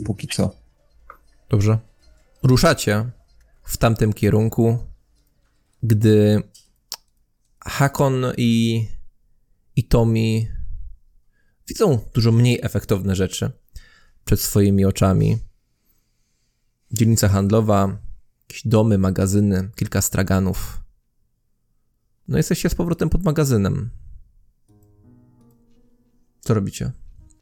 Póki 0.05 0.29
co. 0.29 0.57
Dobrze. 1.49 1.79
Ruszacie 2.43 3.11
w 3.63 3.77
tamtym 3.77 4.13
kierunku, 4.13 4.79
gdy 5.83 6.43
Hakon 7.61 8.25
i, 8.37 8.87
i 9.77 9.85
Tomi 9.85 10.49
widzą 11.69 11.99
dużo 12.15 12.33
mniej 12.33 12.61
efektowne 12.63 13.17
rzeczy 13.17 13.51
przed 14.25 14.41
swoimi 14.41 14.85
oczami. 14.85 15.39
Dzielnica 16.93 17.29
handlowa, 17.29 17.99
jakieś 18.49 18.67
domy, 18.67 18.99
magazyny, 18.99 19.71
kilka 19.77 20.03
straganów. 20.03 20.81
No 22.29 22.37
jesteście 22.37 22.69
z 22.69 22.75
powrotem 22.75 23.11
pod 23.11 23.25
magazynem. 23.25 23.91
Co 26.41 26.55
robicie? 26.55 26.93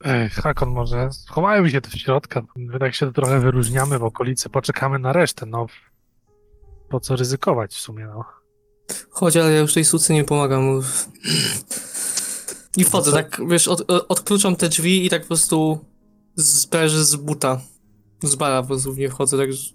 Ej, 0.05 0.29
Hakon, 0.31 0.69
może 0.71 1.13
schowajmy 1.13 1.71
się 1.71 1.81
tu 1.81 1.91
w 1.91 1.95
środka. 1.95 2.43
Tak 2.81 2.95
się 2.95 3.13
trochę 3.13 3.41
wyróżniamy 3.41 3.99
w 3.99 4.05
okolicy, 4.05 4.49
poczekamy 4.49 4.99
na 4.99 5.13
resztę, 5.13 5.47
no. 5.47 5.67
Po 6.89 7.01
co 7.01 7.17
ryzykować 7.17 7.75
w 7.75 7.81
sumie, 7.81 8.07
no. 8.07 8.25
Chodź, 9.11 9.37
ale 9.37 9.53
ja 9.53 9.59
już 9.61 9.75
tej 9.75 9.85
sucy 9.85 10.13
nie 10.13 10.25
pomagam. 10.25 10.83
I 12.77 12.85
wchodzę, 12.85 13.13
tak, 13.13 13.41
wiesz, 13.49 13.69
od, 13.69 13.91
odkluczam 13.91 14.57
te 14.57 14.69
drzwi 14.69 15.07
i 15.07 15.11
tak 15.11 15.23
po 15.23 15.29
prostu 15.29 15.85
sprężę 16.39 17.05
z 17.05 17.17
buta. 17.17 17.61
Z 18.23 18.35
bara 18.35 18.63
po 18.63 18.69
prostu 18.69 18.95
nie 18.95 19.09
wchodzę, 19.09 19.39
tak 19.39 19.53
z, 19.53 19.73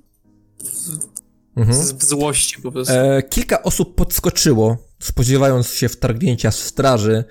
Mhm. 1.55 1.83
z, 1.83 2.03
złości 2.03 2.61
po 2.61 2.71
prostu. 2.71 2.93
E, 2.93 3.23
kilka 3.23 3.63
osób 3.63 3.95
podskoczyło, 3.95 4.77
spodziewając 4.99 5.73
się 5.73 5.89
wtargnięcia 5.89 6.51
straży. 6.51 7.23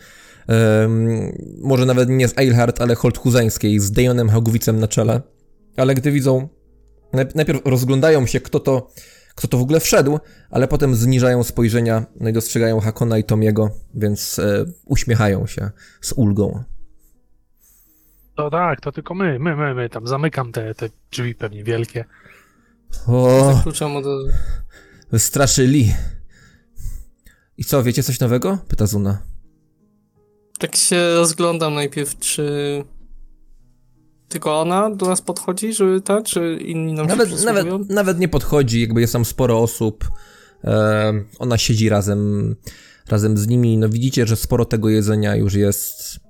Może 1.60 1.86
nawet 1.86 2.08
nie 2.08 2.28
z 2.28 2.38
Eilhart, 2.38 2.80
ale 2.80 2.94
Holthuzeńskiej, 2.94 3.80
z 3.80 3.90
Dejonem 3.92 4.28
Hagowicem 4.28 4.80
na 4.80 4.88
czele. 4.88 5.22
Ale 5.76 5.94
gdy 5.94 6.12
widzą, 6.12 6.48
najp- 7.12 7.34
najpierw 7.34 7.60
rozglądają 7.64 8.26
się, 8.26 8.40
kto 8.40 8.60
to, 8.60 8.90
kto 9.34 9.48
to 9.48 9.58
w 9.58 9.62
ogóle 9.62 9.80
wszedł, 9.80 10.18
ale 10.50 10.68
potem 10.68 10.94
zniżają 10.94 11.44
spojrzenia, 11.44 12.06
no 12.20 12.28
i 12.28 12.32
dostrzegają 12.32 12.80
Hakona 12.80 13.18
i 13.18 13.24
Tomiego, 13.24 13.70
więc 13.94 14.38
e, 14.38 14.64
uśmiechają 14.86 15.46
się 15.46 15.70
z 16.00 16.12
ulgą. 16.12 16.64
To 18.36 18.50
tak, 18.50 18.80
to 18.80 18.92
tylko 18.92 19.14
my, 19.14 19.38
my, 19.38 19.56
my, 19.56 19.74
my. 19.74 19.88
Tam 19.88 20.06
zamykam 20.06 20.52
te, 20.52 20.74
te 20.74 20.88
drzwi 21.10 21.34
pewnie 21.34 21.64
wielkie. 21.64 22.04
O, 23.06 23.52
Zakluczam 23.54 23.96
od 23.96 24.04
wystraszyli. 25.12 25.92
I 27.56 27.64
co, 27.64 27.82
wiecie 27.82 28.02
coś 28.02 28.20
nowego? 28.20 28.58
Pyta 28.68 28.86
Zuna. 28.86 29.22
Tak 30.58 30.76
się 30.76 31.14
rozglądam 31.14 31.74
najpierw, 31.74 32.18
czy 32.18 32.44
tylko 34.28 34.60
ona 34.60 34.90
do 34.90 35.06
nas 35.06 35.22
podchodzi, 35.22 35.72
żeby 35.72 36.00
ta, 36.00 36.22
czy 36.22 36.58
inni 36.60 36.92
nam 36.92 37.06
Nawet, 37.06 37.28
się 37.40 37.46
nawet, 37.46 37.88
nawet 37.88 38.18
nie 38.18 38.28
podchodzi, 38.28 38.80
jakby 38.80 39.00
jest 39.00 39.12
tam 39.12 39.24
sporo 39.24 39.60
osób. 39.60 40.08
E, 40.64 41.12
ona 41.38 41.58
siedzi 41.58 41.88
razem, 41.88 42.54
razem 43.08 43.38
z 43.38 43.48
nimi. 43.48 43.78
No 43.78 43.88
widzicie, 43.88 44.26
że 44.26 44.36
sporo 44.36 44.64
tego 44.64 44.88
jedzenia 44.88 45.36
już 45.36 45.54
jest 45.54 46.20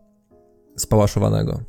spałaszowanego. 0.76 1.60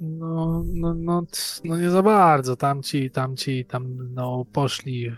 No, 0.00 0.64
no, 0.74 0.94
no, 0.94 1.22
no 1.64 1.76
nie 1.76 1.90
za 1.90 2.02
bardzo. 2.02 2.56
Tamci, 2.56 3.10
tamci 3.10 3.64
tam, 3.64 4.12
no, 4.14 4.44
poszli 4.52 5.16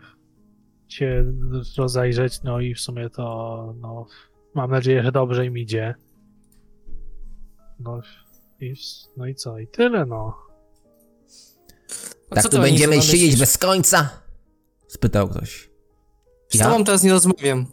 się 0.88 1.32
rozejrzeć, 1.78 2.42
no 2.42 2.60
i 2.60 2.74
w 2.74 2.80
sumie 2.80 3.10
to, 3.10 3.74
no, 3.80 4.06
mam 4.54 4.70
nadzieję, 4.70 5.02
że 5.02 5.12
dobrze 5.12 5.46
im 5.46 5.58
idzie. 5.58 5.94
No 7.80 8.00
i, 8.60 8.74
no 9.16 9.26
i 9.26 9.34
co? 9.34 9.58
I 9.58 9.66
tyle, 9.66 10.06
no. 10.06 10.36
A 12.30 12.34
Tak 12.34 12.44
co 12.44 12.48
tu 12.48 12.58
będziemy 12.58 13.02
siedzieć 13.02 13.36
bez 13.36 13.58
końca? 13.58 14.10
Spytał 14.88 15.28
ktoś. 15.28 15.70
Z 16.48 16.58
tobą 16.58 16.84
teraz 16.84 17.02
nie 17.02 17.12
rozmawiam. 17.12 17.66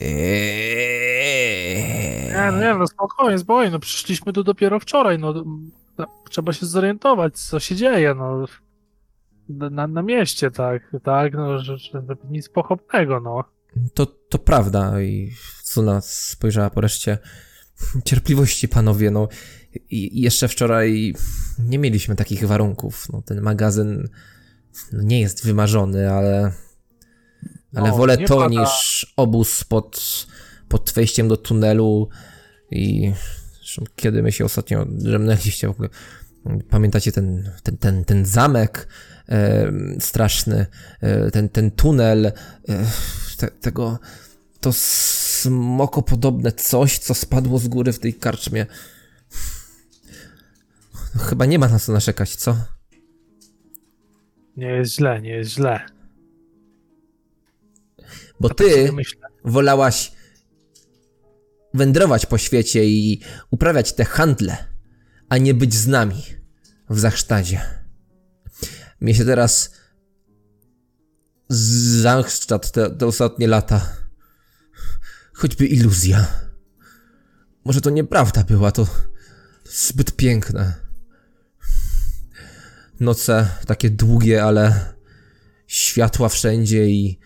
Eee. 0.00 1.06
Nie, 2.28 2.52
no, 2.52 2.60
nie, 2.60 2.74
no 2.74 2.86
spokojnie, 2.86 3.38
spokojnie, 3.38 3.70
no 3.70 3.78
przyszliśmy 3.78 4.32
tu 4.32 4.44
dopiero 4.44 4.80
wczoraj, 4.80 5.18
no, 5.18 5.44
no 5.98 6.06
trzeba 6.30 6.52
się 6.52 6.66
zorientować, 6.66 7.38
co 7.38 7.60
się 7.60 7.76
dzieje, 7.76 8.14
no. 8.14 8.44
Na, 9.48 9.70
na, 9.70 9.86
na 9.86 10.02
mieście, 10.02 10.50
tak, 10.50 10.96
tak, 11.02 11.34
no, 11.34 11.58
że, 11.58 11.78
że 11.78 12.02
nic 12.30 12.48
pochopnego, 12.48 13.20
no. 13.20 13.44
To, 13.94 14.06
to 14.06 14.38
prawda 14.38 15.00
i 15.02 15.32
Suna 15.76 16.00
spojrzała 16.00 16.70
po 16.70 16.80
reszcie. 16.80 17.18
Cierpliwości, 18.04 18.68
panowie, 18.68 19.10
no. 19.10 19.28
I 19.90 20.20
jeszcze 20.20 20.48
wczoraj 20.48 21.14
nie 21.58 21.78
mieliśmy 21.78 22.16
takich 22.16 22.46
warunków. 22.46 23.08
No, 23.12 23.22
ten 23.22 23.40
magazyn 23.40 24.08
no, 24.92 25.02
nie 25.02 25.20
jest 25.20 25.44
wymarzony, 25.44 26.10
ale, 26.12 26.52
ale 27.74 27.88
No, 27.88 27.96
wolę 27.96 28.18
to 28.18 28.36
pada. 28.36 28.48
niż 28.48 29.06
obóz 29.16 29.64
pod, 29.64 30.26
pod 30.68 30.92
wejściem 30.94 31.28
do 31.28 31.36
tunelu 31.36 32.08
i 32.70 33.12
zresztą 33.58 33.84
kiedy 33.96 34.22
my 34.22 34.32
się 34.32 34.44
ostatnio 34.44 34.86
drzemnęliście 34.88 35.68
w 35.68 35.70
ogóle. 35.70 35.88
Pamiętacie 36.70 37.12
ten, 37.12 37.52
ten, 37.62 37.76
ten, 37.76 38.04
ten 38.04 38.26
zamek 38.26 38.88
e, 39.28 39.72
straszny, 40.00 40.66
e, 41.00 41.30
ten, 41.30 41.48
ten 41.48 41.70
tunel, 41.70 42.26
e, 42.26 42.32
te, 43.36 43.48
tego, 43.48 43.98
to 44.60 44.72
smokopodobne 45.46 46.52
coś, 46.52 46.98
co 46.98 47.14
spadło 47.14 47.58
z 47.58 47.68
góry 47.68 47.92
w 47.92 47.98
tej 47.98 48.14
karczmie. 48.14 48.66
No, 51.14 51.22
chyba 51.22 51.46
nie 51.46 51.58
ma 51.58 51.68
na 51.68 51.78
co 51.78 51.92
narzekać, 51.92 52.36
co? 52.36 52.56
Nie 54.56 54.66
jest 54.66 54.94
źle, 54.94 55.22
nie 55.22 55.30
jest 55.30 55.50
źle. 55.50 55.80
Bo 58.40 58.48
Tak 58.48 58.58
ty 58.58 58.90
wolałaś 59.44 60.12
wędrować 61.74 62.26
po 62.26 62.38
świecie 62.38 62.84
i 62.84 63.20
uprawiać 63.50 63.92
te 63.92 64.04
handle, 64.04 64.56
a 65.28 65.38
nie 65.38 65.54
być 65.54 65.74
z 65.74 65.86
nami 65.86 66.22
w 66.90 66.98
Zachsztadzie. 66.98 67.60
Mnie 69.00 69.14
się 69.14 69.24
teraz 69.24 69.74
Zachsztad 71.48 72.72
te, 72.72 72.90
te 72.90 73.06
ostatnie 73.06 73.46
lata. 73.46 74.05
Choćby 75.36 75.66
iluzja. 75.66 76.26
Może 77.64 77.80
to 77.80 77.90
nieprawda 77.90 78.44
była, 78.44 78.72
to 78.72 78.86
zbyt 79.64 80.16
piękne. 80.16 80.74
Noce 83.00 83.48
takie 83.66 83.90
długie, 83.90 84.44
ale 84.44 84.94
światła 85.66 86.28
wszędzie 86.28 86.88
i 86.88 87.18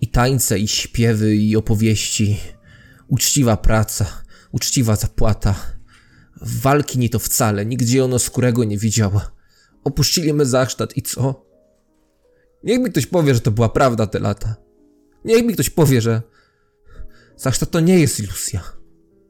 i 0.00 0.08
tańce, 0.08 0.58
i 0.58 0.68
śpiewy, 0.68 1.36
i 1.36 1.56
opowieści. 1.56 2.40
Uczciwa 3.08 3.56
praca, 3.56 4.06
uczciwa 4.52 4.96
zapłata. 4.96 5.54
Walki 6.42 6.98
nie 6.98 7.08
to 7.08 7.18
wcale, 7.18 7.66
nigdzie 7.66 8.04
ono 8.04 8.18
skórego 8.18 8.64
nie 8.64 8.78
widziała. 8.78 9.30
Opuścili 9.84 10.34
my 10.34 10.46
Zachsztad 10.46 10.96
i 10.96 11.02
co? 11.02 11.46
Niech 12.64 12.80
mi 12.80 12.90
ktoś 12.90 13.06
powie, 13.06 13.34
że 13.34 13.40
to 13.40 13.50
była 13.50 13.68
prawda 13.68 14.06
te 14.06 14.18
lata. 14.18 14.56
Niech 15.24 15.44
mi 15.44 15.54
ktoś 15.54 15.70
powie, 15.70 16.00
że 16.00 16.22
Zachsztad 17.36 17.70
to 17.70 17.80
nie 17.80 17.98
jest 17.98 18.20
iluzja. 18.20 18.60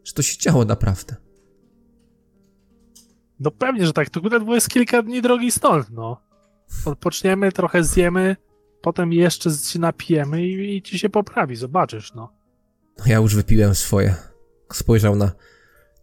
Że 0.05 0.13
to 0.13 0.23
się 0.23 0.39
działo 0.39 0.65
naprawdę. 0.65 1.17
No 3.41 3.51
pewnie, 3.51 3.87
że 3.87 3.93
tak, 3.93 4.11
to 4.11 4.21
ledwo 4.29 4.55
jest 4.55 4.69
kilka 4.69 5.03
dni 5.03 5.23
drogi 5.23 5.51
stąd, 5.51 5.91
no. 5.91 6.21
Odpoczniemy, 6.85 7.53
trochę 7.53 7.85
zjemy, 7.85 8.37
potem 8.83 9.13
jeszcze 9.13 9.51
się 9.51 9.79
napijemy 9.79 10.47
i, 10.47 10.77
i 10.77 10.83
ci 10.83 10.99
się 10.99 11.09
poprawi, 11.09 11.57
zobaczysz, 11.57 12.15
no. 12.15 12.33
No 12.99 13.05
ja 13.07 13.17
już 13.17 13.35
wypiłem 13.35 13.75
swoje. 13.75 14.15
Spojrzał 14.73 15.17
na 15.17 15.33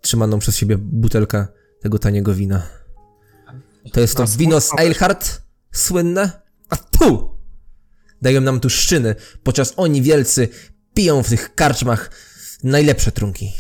trzymaną 0.02 0.40
przez 0.40 0.58
siebie 0.58 0.78
butelkę 0.78 1.48
tego 1.82 2.00
taniego 2.00 2.34
wina. 2.34 2.68
To 3.94 4.00
jest 4.00 4.18
to 4.18 4.26
wino 4.38 4.62
z 4.62 4.80
Eilhart? 4.80 5.42
Słynne? 5.72 6.42
A 6.70 6.78
tu! 6.78 7.38
Dają 8.22 8.42
nam 8.42 8.60
tu 8.60 8.70
szczyny, 8.70 9.16
podczas 9.44 9.74
oni 9.78 10.02
wielcy 10.02 10.50
piją 10.94 11.24
w 11.24 11.30
tych 11.30 11.56
karczmach 11.56 12.12
najlepsze 12.64 13.12
trunki. 13.12 13.54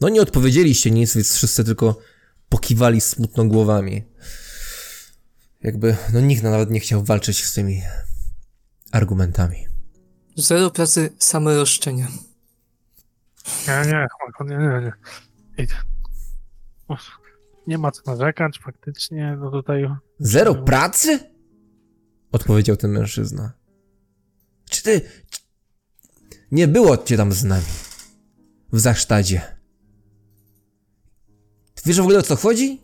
No 0.00 0.08
nie 0.08 0.22
odpowiedzieliście 0.22 0.90
nic, 0.90 1.14
więc 1.14 1.34
wszyscy 1.34 1.64
tylko 1.64 1.98
pokiwali 2.48 3.00
smutno 3.00 3.44
głowami. 3.44 4.04
Jakby, 5.62 5.96
no 6.12 6.20
nikt 6.20 6.42
nawet 6.42 6.70
nie 6.70 6.80
chciał 6.80 7.04
walczyć 7.04 7.44
z 7.44 7.54
tymi 7.54 7.82
argumentami. 8.92 9.66
Zero 10.36 10.70
pracy, 10.70 11.10
same 11.18 11.56
roszczenia. 11.56 12.08
Nie, 13.68 13.92
nie, 13.92 14.06
chłopako, 14.12 14.44
nie, 14.44 14.56
nie, 14.56 14.92
nie. 15.58 15.66
Nie 17.66 17.78
ma 17.78 17.90
co 17.90 18.02
narzekać, 18.06 18.60
faktycznie, 18.64 19.36
no 19.40 19.50
tutaj... 19.50 19.88
Zero 20.18 20.54
pracy? 20.54 21.30
Odpowiedział 22.32 22.76
ten 22.76 22.90
mężczyzna. 22.90 23.52
Czy 24.70 24.82
ty... 24.82 25.00
Nie 26.52 26.68
było 26.68 26.96
cię 26.96 27.16
tam 27.16 27.32
z 27.32 27.44
nami. 27.44 27.64
W 28.72 28.80
Zachsztadzie. 28.80 29.42
Ty 31.74 31.82
wiesz 31.86 31.96
w 31.96 32.00
ogóle 32.00 32.18
o 32.18 32.22
co 32.22 32.36
chodzi? 32.36 32.80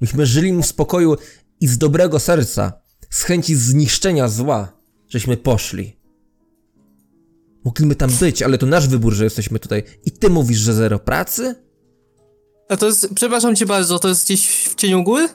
Myśmy 0.00 0.26
żyli 0.26 0.52
mu 0.52 0.62
w 0.62 0.66
spokoju 0.66 1.16
i 1.60 1.66
z 1.66 1.78
dobrego 1.78 2.18
serca, 2.18 2.72
z 3.10 3.22
chęci 3.22 3.54
zniszczenia 3.54 4.28
zła, 4.28 4.72
żeśmy 5.08 5.36
poszli. 5.36 5.96
Mogliśmy 7.64 7.94
tam 7.94 8.10
być, 8.20 8.42
ale 8.42 8.58
to 8.58 8.66
nasz 8.66 8.88
wybór, 8.88 9.12
że 9.12 9.24
jesteśmy 9.24 9.58
tutaj. 9.58 9.82
I 10.04 10.12
ty 10.12 10.30
mówisz, 10.30 10.58
że 10.58 10.74
zero 10.74 10.98
pracy? 10.98 11.54
A 12.68 12.76
to 12.76 12.86
jest, 12.86 13.08
przepraszam 13.14 13.56
cię 13.56 13.66
bardzo, 13.66 13.98
to 13.98 14.08
jest 14.08 14.24
gdzieś 14.24 14.48
w 14.68 14.74
cieniu 14.74 15.04
góry? 15.04 15.28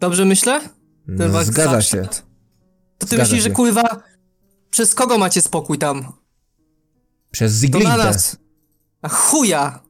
Dobrze 0.00 0.24
myślę? 0.24 0.60
Ten 1.06 1.32
No, 1.32 1.44
zgadza 1.44 1.82
się. 1.82 1.96
Zachsztad? 2.02 2.26
To 2.98 3.06
ty 3.06 3.16
Zgadza 3.16 3.22
myślisz, 3.22 3.42
że 3.42 3.48
się. 3.48 3.54
kurwa, 3.54 4.02
przez 4.70 4.94
kogo 4.94 5.18
macie 5.18 5.42
spokój 5.42 5.78
tam? 5.78 6.12
Przez 7.30 7.70
To 7.72 7.78
na 7.78 7.96
nas. 7.96 8.36
A 9.02 9.08
chuja! 9.08 9.82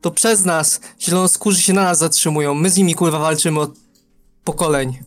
To 0.00 0.10
przez 0.10 0.44
nas. 0.44 0.80
Zielonoskórzy 1.00 1.62
się 1.62 1.72
na 1.72 1.82
nas 1.82 1.98
zatrzymują. 1.98 2.54
My 2.54 2.70
z 2.70 2.76
nimi 2.76 2.94
kurwa 2.94 3.18
walczymy 3.18 3.60
od 3.60 3.74
pokoleń. 4.44 4.98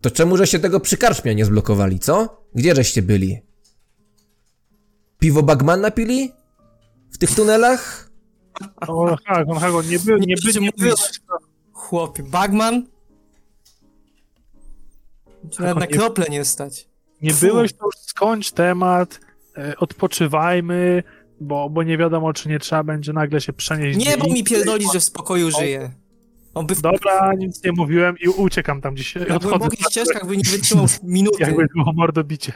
To 0.00 0.10
czemu 0.10 0.36
żeście 0.36 0.58
tego 0.58 0.80
przy 0.80 0.96
karczmie 0.96 1.34
nie 1.34 1.44
zblokowali, 1.44 1.98
co? 2.00 2.42
Gdzie 2.54 2.74
żeście 2.74 3.02
byli? 3.02 3.40
Piwo 5.18 5.42
Bagmana 5.42 5.90
pili? 5.90 6.32
W 7.12 7.18
tych 7.18 7.34
tunelach? 7.34 8.10
O, 8.88 9.16
tak, 9.26 9.48
on, 9.48 9.58
Hagon, 9.58 9.88
nie 9.88 9.98
był, 9.98 10.18
nie, 10.18 10.26
Nie, 10.26 10.34
by, 10.44 10.52
że 10.52 10.60
nie 10.60 10.70
mówiłeś. 10.76 11.00
Chłopie, 11.72 12.22
Bagman? 12.22 12.86
Na 15.58 15.72
nie- 15.74 15.86
krople 15.86 16.24
nie 16.30 16.44
stać. 16.44 16.88
Nie 17.22 17.34
Fu. 17.34 17.46
byłeś, 17.46 17.72
to 17.72 17.84
już 17.86 17.94
skończ 17.96 18.50
temat, 18.52 19.20
e, 19.58 19.76
odpoczywajmy, 19.76 21.02
bo, 21.40 21.70
bo 21.70 21.82
nie 21.82 21.98
wiadomo, 21.98 22.32
czy 22.32 22.48
nie 22.48 22.58
trzeba 22.58 22.82
będzie 22.84 23.12
nagle 23.12 23.40
się 23.40 23.52
przenieść. 23.52 23.98
Nie, 23.98 24.16
bo 24.18 24.26
mi 24.26 24.44
pierdoli, 24.44 24.86
że 24.92 25.00
w 25.00 25.04
spokoju 25.04 25.50
żyje. 25.50 25.90
On 26.54 26.66
by 26.66 26.74
w, 26.74 26.80
Dobra, 26.80 27.32
nic 27.38 27.64
nie 27.64 27.72
mówiłem 27.72 28.16
i 28.24 28.28
uciekam 28.28 28.80
tam 28.80 28.94
gdzieś. 28.94 29.14
na 29.14 29.20
Odchodzę, 29.22 29.48
głębokich 29.48 29.86
ścieżkach 29.86 30.26
by 30.26 30.36
nie 30.36 30.42
wytrzymał 30.50 30.86
minuty. 31.02 31.36
jakby 31.42 31.66
było 31.74 31.92
mordobicie. 31.92 32.52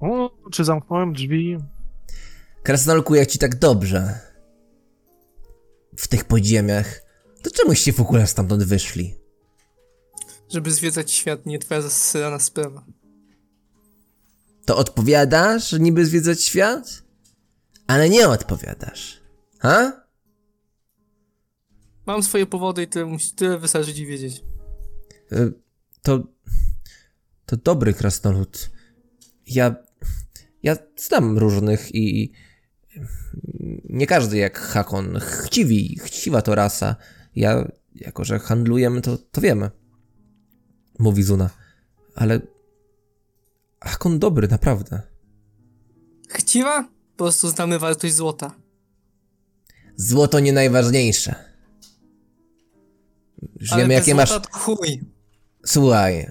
O, 0.00 0.30
czy 0.52 0.64
zamknąłem 0.64 1.12
drzwi? 1.12 1.58
Krasnolku, 2.62 3.14
jak 3.14 3.28
ci 3.28 3.38
tak 3.38 3.58
dobrze 3.58 4.20
w 5.96 6.08
tych 6.08 6.24
podziemiach, 6.24 7.02
to 7.42 7.50
czemuście 7.50 7.92
w 7.92 8.00
ogóle 8.00 8.26
stamtąd 8.26 8.62
wyszli? 8.64 9.14
Żeby 10.52 10.70
zwiedzać 10.70 11.12
świat, 11.12 11.46
nie 11.46 11.58
twoja 11.58 11.82
zasrana 11.82 12.38
sprawa. 12.38 12.84
To 14.64 14.76
odpowiadasz, 14.76 15.70
że 15.70 15.80
niby 15.80 16.06
zwiedzać 16.06 16.42
świat? 16.44 17.02
Ale 17.86 18.08
nie 18.08 18.28
odpowiadasz. 18.28 19.20
Ha? 19.58 20.06
Mam 22.06 22.22
swoje 22.22 22.46
powody 22.46 22.82
i 22.82 22.86
tyle, 22.86 23.16
tyle 23.36 23.58
wystarczy 23.58 23.94
ci 23.94 24.06
wiedzieć. 24.06 24.44
Y, 25.32 25.52
To. 26.02 26.22
To 27.46 27.56
dobry 27.56 27.94
krasnolud. 27.94 28.70
Ja. 29.46 29.74
Ja 30.62 30.76
znam 30.96 31.38
różnych 31.38 31.94
i. 31.94 32.32
Nie 33.84 34.06
każdy 34.06 34.36
jak 34.36 34.58
Hakon. 34.58 35.18
Chciwi, 35.20 35.98
chciwa 36.02 36.42
to 36.42 36.54
rasa. 36.54 36.96
Ja, 37.36 37.68
jako 37.94 38.24
że 38.24 38.38
handlujemy, 38.38 39.00
to, 39.00 39.18
to 39.18 39.40
wiemy. 39.40 39.70
Mówi 41.02 41.22
Zuna. 41.22 41.50
Ale. 42.14 42.40
Hakon 43.80 44.18
dobry, 44.18 44.48
naprawdę. 44.48 45.02
Chciwa? 46.28 46.82
Po 47.16 47.24
prostu 47.24 47.48
znamy 47.48 47.78
wartość 47.78 48.14
złota. 48.14 48.54
Złoto 49.96 50.40
nie 50.40 50.52
najważniejsze. 50.52 51.34
Już 53.60 53.72
Ale 53.72 53.82
wiemy, 53.82 53.94
jakie 53.94 54.14
masz. 54.14 54.30
chuj. 54.50 55.04
Słuchaj. 55.66 56.28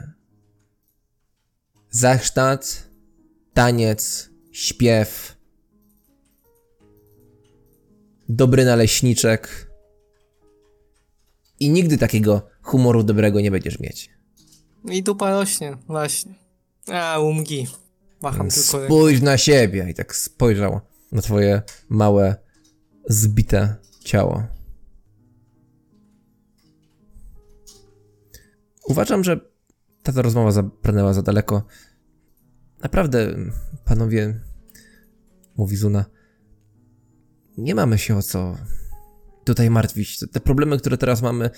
Zachsztat, 1.90 2.88
taniec, 3.54 4.30
śpiew. 4.52 5.38
Dobry 8.30 8.66
naleśniczek. 8.66 9.72
I 11.60 11.70
nigdy 11.70 11.98
takiego 11.98 12.48
humoru 12.62 13.04
dobrego 13.04 13.42
nie 13.42 13.52
będziesz 13.52 13.80
mieć. 13.80 14.21
I 14.86 15.04
dupa 15.04 15.32
rośnie, 15.32 15.78
właśnie. 15.88 16.34
A, 16.88 17.20
umgi. 17.20 17.68
Macham 18.22 18.50
tylko 18.50 18.80
ręką. 18.80 18.96
Spójrz 18.96 19.22
na 19.22 19.38
siebie. 19.38 19.88
I 19.90 19.94
tak 19.94 20.16
spojrzał 20.16 20.80
na 21.12 21.22
twoje 21.22 21.62
małe, 21.90 22.36
zbite 23.10 23.76
ciało. 24.04 24.44
Uważam, 28.88 29.24
że 29.24 29.40
ta 30.04 30.22
rozmowa 30.22 30.52
zabrnęła 30.52 31.14
za 31.14 31.22
daleko. 31.22 31.64
Naprawdę, 32.84 33.36
panowie, 33.86 34.40
mówi 35.58 35.76
Zuna, 35.76 36.06
nie 37.58 37.76
mamy 37.76 37.98
się 37.98 38.18
o 38.18 38.22
co 38.22 38.58
tutaj 39.44 39.70
martwić. 39.70 40.20
Te 40.32 40.40
problemy, 40.40 40.78
które 40.78 40.98
teraz 40.98 41.22
mamy, 41.22 41.50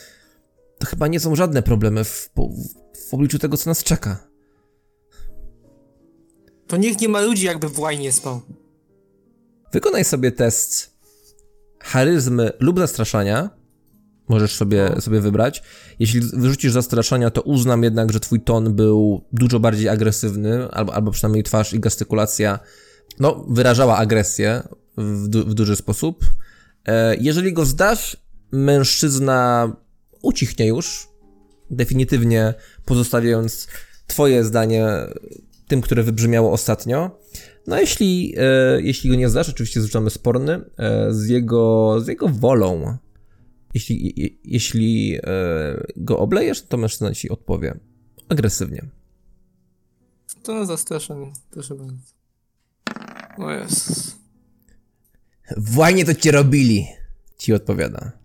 to 0.83 0.89
chyba 0.89 1.07
nie 1.07 1.19
są 1.19 1.35
żadne 1.35 1.61
problemy 1.63 2.03
w, 2.03 2.29
po- 2.33 2.49
w 3.09 3.13
obliczu 3.13 3.39
tego, 3.39 3.57
co 3.57 3.69
nas 3.69 3.83
czeka. 3.83 4.27
To 6.67 6.77
niech 6.77 7.01
nie 7.01 7.09
ma 7.09 7.21
ludzi, 7.21 7.45
jakby 7.45 7.69
w 7.69 7.79
łajnie 7.79 8.11
spał. 8.11 8.41
Wykonaj 9.73 10.05
sobie 10.05 10.31
test 10.31 10.97
charyzmy 11.83 12.51
lub 12.59 12.79
zastraszania. 12.79 13.49
Możesz 14.29 14.55
sobie, 14.55 14.95
sobie 15.01 15.21
wybrać. 15.21 15.63
Jeśli 15.99 16.21
wyrzucisz 16.21 16.71
zastraszania, 16.71 17.29
to 17.29 17.41
uznam 17.41 17.83
jednak, 17.83 18.13
że 18.13 18.19
twój 18.19 18.41
ton 18.41 18.75
był 18.75 19.23
dużo 19.31 19.59
bardziej 19.59 19.89
agresywny, 19.89 20.71
albo, 20.71 20.93
albo 20.93 21.11
przynajmniej 21.11 21.43
twarz 21.43 21.73
i 21.73 21.79
gestykulacja 21.79 22.59
no, 23.19 23.45
wyrażała 23.49 23.97
agresję 23.97 24.63
w, 24.97 25.27
du- 25.27 25.45
w 25.45 25.53
duży 25.53 25.75
sposób. 25.75 26.25
E, 26.85 27.15
jeżeli 27.15 27.53
go 27.53 27.65
zdasz, 27.65 28.17
mężczyzna 28.51 29.71
ucichnie 30.23 30.67
już, 30.67 31.07
definitywnie 31.69 32.53
pozostawiając 32.85 33.67
twoje 34.07 34.43
zdanie 34.43 34.87
tym, 35.67 35.81
które 35.81 36.03
wybrzmiało 36.03 36.51
ostatnio. 36.51 37.19
No 37.67 37.79
jeśli, 37.79 38.35
e, 38.37 38.81
jeśli 38.81 39.09
go 39.09 39.15
nie 39.15 39.29
zdasz, 39.29 39.49
oczywiście 39.49 39.81
zrzucamy 39.81 40.09
sporny 40.09 40.61
e, 40.77 41.13
z, 41.13 41.27
jego, 41.27 41.95
z 42.01 42.07
jego 42.07 42.29
wolą. 42.29 42.97
Jeśli, 43.73 44.13
je, 44.21 44.29
jeśli 44.43 45.15
e, 45.15 45.19
go 45.95 46.19
oblejesz, 46.19 46.61
to 46.61 46.77
mężczyzna 46.77 47.13
ci 47.13 47.29
odpowie 47.29 47.79
agresywnie. 48.29 48.85
To 50.43 50.65
zastraszenie, 50.65 51.33
proszę 51.51 51.75
bardzo. 51.75 51.95
O 53.37 53.51
Jezus. 53.51 54.15
W 55.57 55.77
łajnie 55.77 56.05
to 56.05 56.13
cię 56.15 56.31
robili, 56.31 56.87
ci 57.37 57.53
odpowiada. 57.53 58.22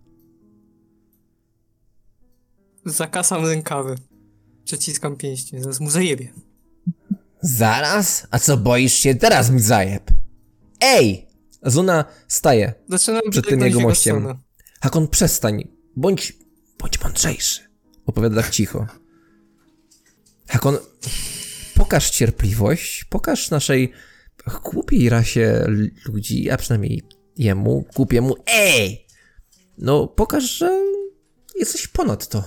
Zakasam 2.89 3.45
rękawy. 3.45 3.95
Przeciskam 4.65 5.17
pięści, 5.17 5.59
zaraz 5.61 5.79
mu 5.79 5.89
zajebie. 5.89 6.33
Zaraz? 7.41 8.27
A 8.31 8.39
co 8.39 8.57
boisz 8.57 8.93
się? 8.93 9.15
Teraz 9.15 9.49
mi 9.49 9.59
zajeb. 9.59 10.11
Ej! 10.81 11.27
Zuna 11.63 12.05
staje. 12.27 12.73
Zaczynam 12.87 13.21
Przed 13.31 13.47
tym 13.47 13.61
jego 13.61 13.79
mościem. 13.79 14.27
Hakon, 14.81 15.07
przestań. 15.07 15.67
Bądź, 15.95 16.33
bądź 16.79 17.01
mądrzejszy. 17.01 17.61
Opowiada 18.05 18.41
tak 18.41 18.51
cicho. 18.51 18.87
Hakon, 20.47 20.77
pokaż 21.75 22.09
cierpliwość, 22.09 23.03
pokaż 23.03 23.49
naszej 23.49 23.91
głupiej 24.63 25.09
rasie 25.09 25.65
ludzi, 26.05 26.49
a 26.49 26.57
przynajmniej 26.57 27.03
jemu, 27.37 27.85
głupiemu, 27.95 28.35
ej! 28.47 29.05
No, 29.77 30.07
pokaż, 30.07 30.43
że 30.43 30.81
jesteś 31.55 31.87
ponad 31.87 32.27
to. 32.27 32.43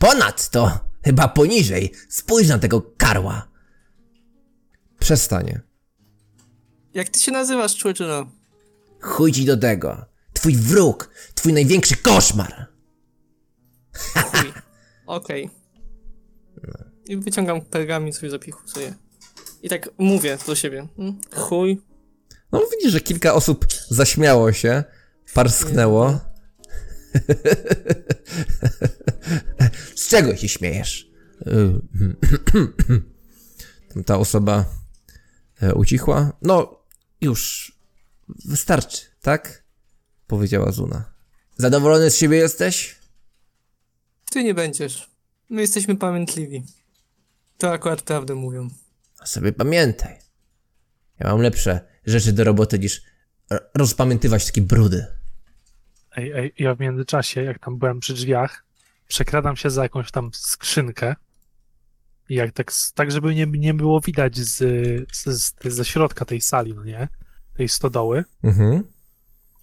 Ponad 0.00 0.50
to! 0.50 0.78
Chyba 1.04 1.28
poniżej. 1.28 1.92
Spójrz 2.08 2.48
na 2.48 2.58
tego 2.58 2.82
karła. 2.96 3.48
Przestanie. 4.98 5.60
Jak 6.94 7.08
ty 7.08 7.20
się 7.20 7.32
nazywasz, 7.32 7.76
człowieczyno? 7.76 8.26
Chuj 9.00 9.32
ci 9.32 9.44
do 9.44 9.56
tego. 9.56 10.04
Twój 10.32 10.56
wróg, 10.56 11.10
twój 11.34 11.52
największy 11.52 11.96
koszmar. 11.96 12.66
Chuj. 14.14 14.52
Okej. 15.06 15.50
I 17.06 17.16
wyciągam 17.16 17.60
pergamin 17.60 18.12
sobie 18.12 18.30
zapichuję. 18.30 18.94
I 19.62 19.68
tak 19.68 19.88
mówię 19.98 20.38
do 20.46 20.54
siebie. 20.54 20.88
"Mm, 20.98 21.20
Chuj. 21.36 21.82
No 22.52 22.60
widzisz, 22.72 22.92
że 22.92 23.00
kilka 23.00 23.34
osób 23.34 23.66
zaśmiało 23.88 24.52
się, 24.52 24.84
parsknęło. 25.34 26.20
Z 29.94 30.08
czego 30.08 30.36
się 30.36 30.48
śmiejesz? 30.48 31.10
Tam 33.94 34.04
Ta 34.06 34.18
osoba 34.18 34.64
e, 35.62 35.74
ucichła. 35.74 36.32
No, 36.42 36.84
już 37.20 37.72
wystarczy, 38.44 39.06
tak? 39.22 39.64
Powiedziała 40.26 40.72
Zuna. 40.72 41.12
Zadowolony 41.56 42.10
z 42.10 42.16
siebie 42.16 42.36
jesteś? 42.36 42.96
Ty 44.30 44.44
nie 44.44 44.54
będziesz. 44.54 45.10
My 45.48 45.60
jesteśmy 45.60 45.96
pamiętliwi. 45.96 46.64
To 47.58 47.72
akurat 47.72 48.02
prawdę 48.02 48.34
mówią. 48.34 48.68
A 49.18 49.26
sobie 49.26 49.52
pamiętaj. 49.52 50.18
Ja 51.18 51.30
mam 51.30 51.40
lepsze 51.40 51.80
rzeczy 52.06 52.32
do 52.32 52.44
roboty 52.44 52.78
niż 52.78 53.02
rozpamiętywać 53.74 54.46
takie 54.46 54.62
brudy. 54.62 55.06
Ej, 56.20 56.32
ej, 56.32 56.52
ja 56.58 56.74
w 56.74 56.80
międzyczasie, 56.80 57.42
jak 57.42 57.58
tam 57.58 57.78
byłem 57.78 58.00
przy 58.00 58.14
drzwiach, 58.14 58.64
przekradam 59.08 59.56
się 59.56 59.70
za 59.70 59.82
jakąś 59.82 60.10
tam 60.10 60.30
skrzynkę. 60.32 61.16
I 62.28 62.34
jak 62.34 62.52
tak, 62.52 62.72
tak 62.94 63.12
żeby 63.12 63.34
nie, 63.34 63.46
nie 63.46 63.74
było 63.74 64.00
widać 64.00 64.36
z, 64.36 64.56
z, 65.12 65.24
z, 65.24 65.54
ze 65.64 65.84
środka 65.84 66.24
tej 66.24 66.40
sali, 66.40 66.74
no 66.74 66.84
nie? 66.84 67.08
Tej 67.54 67.68
stodoły. 67.68 68.24
Mhm. 68.42 68.82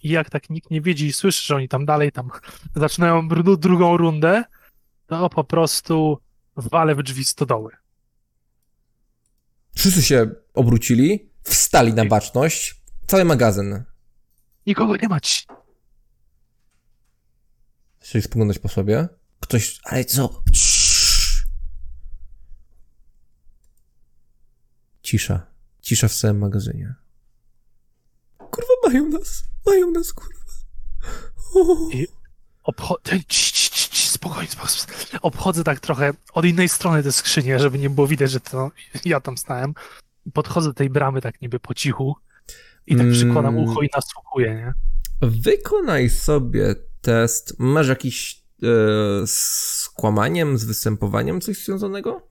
I 0.02 0.08
jak 0.08 0.30
tak 0.30 0.50
nikt 0.50 0.70
nie 0.70 0.80
widzi 0.80 1.06
i 1.06 1.12
słyszy, 1.12 1.46
że 1.46 1.56
oni 1.56 1.68
tam 1.68 1.86
dalej 1.86 2.12
tam 2.12 2.30
zaczynają 2.76 3.28
dru- 3.28 3.58
drugą 3.58 3.96
rundę, 3.96 4.44
to 5.06 5.30
po 5.30 5.44
prostu 5.44 6.18
walę 6.56 6.94
w 6.94 7.02
drzwi 7.02 7.24
stodoły. 7.24 7.72
Wszyscy 9.74 10.02
się 10.02 10.30
obrócili, 10.54 11.30
wstali 11.42 11.92
na 11.92 12.04
baczność. 12.04 12.80
Cały 13.06 13.24
magazyn. 13.24 13.84
Nikogo 14.66 14.96
nie 14.96 15.08
ma 15.08 15.20
ci. 15.20 15.46
Zaczęli 18.00 18.22
spoglądać 18.22 18.58
po 18.58 18.68
sobie. 18.68 19.08
Ktoś, 19.40 19.80
ale 19.84 20.04
co? 20.04 20.42
Cisza. 25.02 25.46
Cisza 25.82 26.08
w 26.08 26.14
całym 26.14 26.38
magazynie. 26.38 26.94
Kurwa, 28.38 28.72
mają 28.86 29.08
nas. 29.08 29.44
Mają 29.66 29.90
nas, 29.90 30.12
kurwa. 30.12 30.38
O. 31.54 31.88
I 31.92 32.06
obchodzę. 32.62 33.18
Spokojnie, 33.92 34.48
spokojnie. 34.50 35.20
Obchodzę 35.22 35.64
tak 35.64 35.80
trochę 35.80 36.12
od 36.32 36.44
innej 36.44 36.68
strony 36.68 37.02
te 37.02 37.12
skrzynie, 37.12 37.58
żeby 37.58 37.78
nie 37.78 37.90
było 37.90 38.06
widać, 38.06 38.30
że 38.30 38.40
to 38.40 38.70
ja 39.04 39.20
tam 39.20 39.38
stałem. 39.38 39.74
Podchodzę 40.32 40.68
do 40.68 40.74
tej 40.74 40.90
bramy 40.90 41.20
tak 41.20 41.40
niby 41.42 41.60
po 41.60 41.74
cichu 41.74 42.16
i 42.86 42.92
tak 42.96 43.02
Mm. 43.06 43.12
przykładam 43.14 43.56
ucho 43.58 43.82
i 43.82 43.88
nasłuchuję, 43.94 44.54
nie? 44.54 44.72
Wykonaj 45.28 46.10
sobie 46.10 46.74
test. 47.00 47.54
Masz 47.58 47.88
jakiś 47.88 48.42
e, 48.62 48.66
z 49.26 49.88
kłamaniem, 49.94 50.58
z 50.58 50.64
występowaniem 50.64 51.40
coś 51.40 51.64
związanego? 51.64 52.22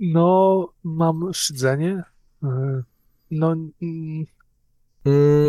No, 0.00 0.68
mam 0.84 1.34
szydzenie. 1.34 2.02
Yy, 2.42 2.82
No, 3.30 3.52
mm, 3.82 4.26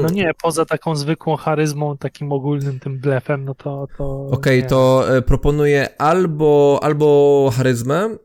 no 0.02 0.10
nie, 0.10 0.32
poza 0.44 0.66
taką 0.66 0.96
zwykłą 0.96 1.36
charyzmą, 1.36 1.98
takim 1.98 2.32
ogólnym 2.32 2.80
tym 2.80 3.00
blefem, 3.00 3.46
no 3.46 3.56
to... 3.56 3.88
to 3.98 4.28
Okej, 4.32 4.62
nie. 4.62 4.68
to 4.68 5.06
e, 5.18 5.22
proponuję 5.22 6.02
albo, 6.02 6.80
albo 6.82 7.50
charyzmę 7.58 8.18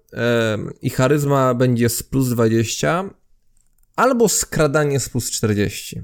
i 0.83 0.91
charyzma 0.91 1.55
będzie 1.55 1.89
z 1.89 2.03
plus 2.03 2.29
20, 2.29 3.05
albo 3.97 4.29
skradanie 4.29 5.01
z 5.01 5.09
plus 5.09 5.31
40. 5.31 6.03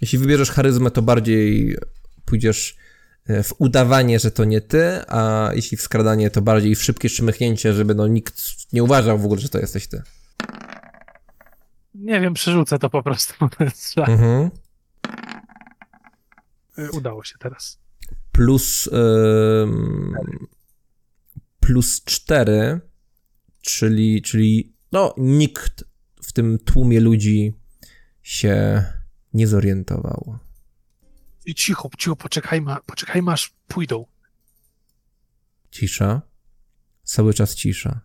Jeśli 0.00 0.18
wybierzesz 0.18 0.50
charyzmę, 0.50 0.90
to 0.90 1.02
bardziej 1.02 1.76
pójdziesz 2.24 2.76
e, 3.26 3.42
w 3.42 3.54
udawanie, 3.58 4.18
że 4.18 4.30
to 4.30 4.44
nie 4.44 4.60
ty, 4.60 4.82
a 5.08 5.50
jeśli 5.54 5.76
w 5.76 5.80
skradanie, 5.82 6.30
to 6.30 6.42
bardziej 6.42 6.74
w 6.74 6.82
szybkie 6.82 7.08
szymychnięcie, 7.08 7.72
żeby 7.72 7.94
no 7.94 8.06
nikt 8.06 8.42
nie 8.72 8.82
uważał 8.82 9.18
w 9.18 9.24
ogóle, 9.24 9.40
że 9.40 9.48
to 9.48 9.58
jesteś 9.58 9.86
ty. 9.86 10.02
Nie 11.94 12.20
wiem, 12.20 12.34
przerzucę 12.34 12.78
to 12.78 12.90
po 12.90 13.02
prostu. 13.02 13.34
Mhm. 13.96 14.50
Y, 16.78 16.90
Udało 16.90 17.24
się 17.24 17.34
teraz. 17.38 17.78
plus, 18.32 18.88
plus 21.60 22.04
4, 22.04 22.80
czyli, 23.60 24.22
czyli 24.22 24.72
no, 24.92 25.14
nikt 25.16 25.84
w 26.22 26.32
tym 26.32 26.58
tłumie 26.58 27.00
ludzi 27.00 27.54
się 28.22 28.84
nie 29.38 29.46
zorientował. 29.46 30.38
I 31.46 31.54
cicho, 31.54 31.90
cicho, 31.98 32.16
poczekajmy, 32.16 32.76
poczekajmy 32.86 33.32
aż 33.32 33.52
pójdą. 33.68 34.06
Cisza. 35.70 36.22
Cały 37.04 37.34
czas 37.34 37.54
cisza. 37.54 38.00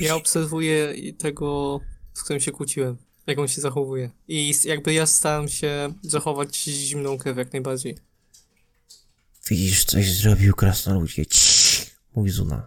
Ja 0.00 0.16
obserwuję 0.16 0.94
tego, 1.18 1.80
z 2.14 2.22
którym 2.22 2.40
się 2.40 2.52
kłóciłem, 2.52 2.96
jak 3.26 3.38
on 3.38 3.48
się 3.48 3.60
zachowuje. 3.60 4.10
I 4.28 4.54
jakby 4.64 4.92
ja 4.92 5.06
staram 5.06 5.48
się 5.48 5.92
zachować 6.02 6.56
zimną 6.64 7.18
krew 7.18 7.36
jak 7.36 7.52
najbardziej. 7.52 7.98
Widzisz, 9.50 9.84
coś 9.84 10.12
zrobił 10.12 10.54
krasnoludzie. 10.54 11.26
Ciii, 11.26 11.86
mówi 12.14 12.30
Zuna. 12.30 12.66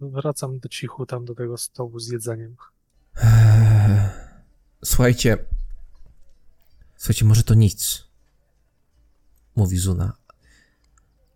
Wracam 0.00 0.58
do 0.58 0.68
cichu 0.68 1.06
tam 1.06 1.24
do 1.24 1.34
tego 1.34 1.56
stołu 1.56 2.00
z 2.00 2.08
jedzeniem. 2.08 2.56
Eee, 3.16 4.26
Słuchajcie. 4.84 5.38
Słuchajcie, 6.96 7.24
może 7.24 7.42
to 7.42 7.54
nic. 7.54 8.04
Mówi 9.56 9.78
Zuna. 9.78 10.12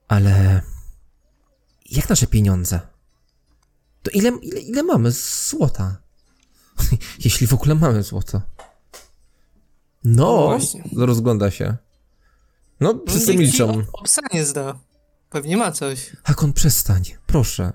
Ale. 0.09 0.63
Jak 1.91 2.09
nasze 2.09 2.27
pieniądze? 2.27 2.81
To 4.03 4.11
ile, 4.11 4.29
ile, 4.43 4.61
ile 4.61 4.83
mamy 4.83 5.11
złota? 5.13 5.97
Jeśli 7.25 7.47
w 7.47 7.55
ogóle 7.55 7.75
mamy 7.75 8.03
złoto. 8.03 8.43
No 10.05 10.59
No, 10.93 11.07
rozgląda 11.07 11.51
się. 11.51 11.77
No, 12.81 12.95
wszyscy 13.09 13.27
niech 13.37 13.37
ci 13.37 13.63
milczą. 13.63 13.71
ob- 13.81 13.87
Obsanie 13.93 14.45
zda. 14.45 14.79
Pewnie 15.31 15.57
ma 15.57 15.73
coś. 15.73 16.17
Hakon, 16.25 16.53
przestań, 16.53 17.03
proszę. 17.27 17.73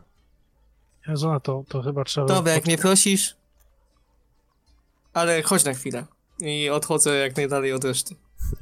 Ja, 1.07 1.15
żona, 1.15 1.39
to, 1.39 1.63
to 1.69 1.81
chyba 1.81 2.03
trzeba... 2.03 2.27
Dobra, 2.27 2.53
jak 2.53 2.65
mnie 2.65 2.77
prosisz. 2.77 3.35
Ale 5.13 5.43
chodź 5.43 5.63
na 5.63 5.73
chwilę. 5.73 6.05
I 6.39 6.69
odchodzę 6.69 7.15
jak 7.15 7.37
najdalej 7.37 7.73
od 7.73 7.83
reszty. 7.83 8.15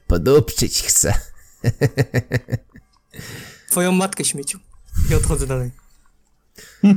Podupczyć 0.07 0.83
chcę. 0.83 1.13
Twoją 3.69 3.91
matkę 3.91 4.25
śmieciu. 4.25 4.59
I 5.11 5.15
odchodzę 5.15 5.47
dalej. 5.47 5.71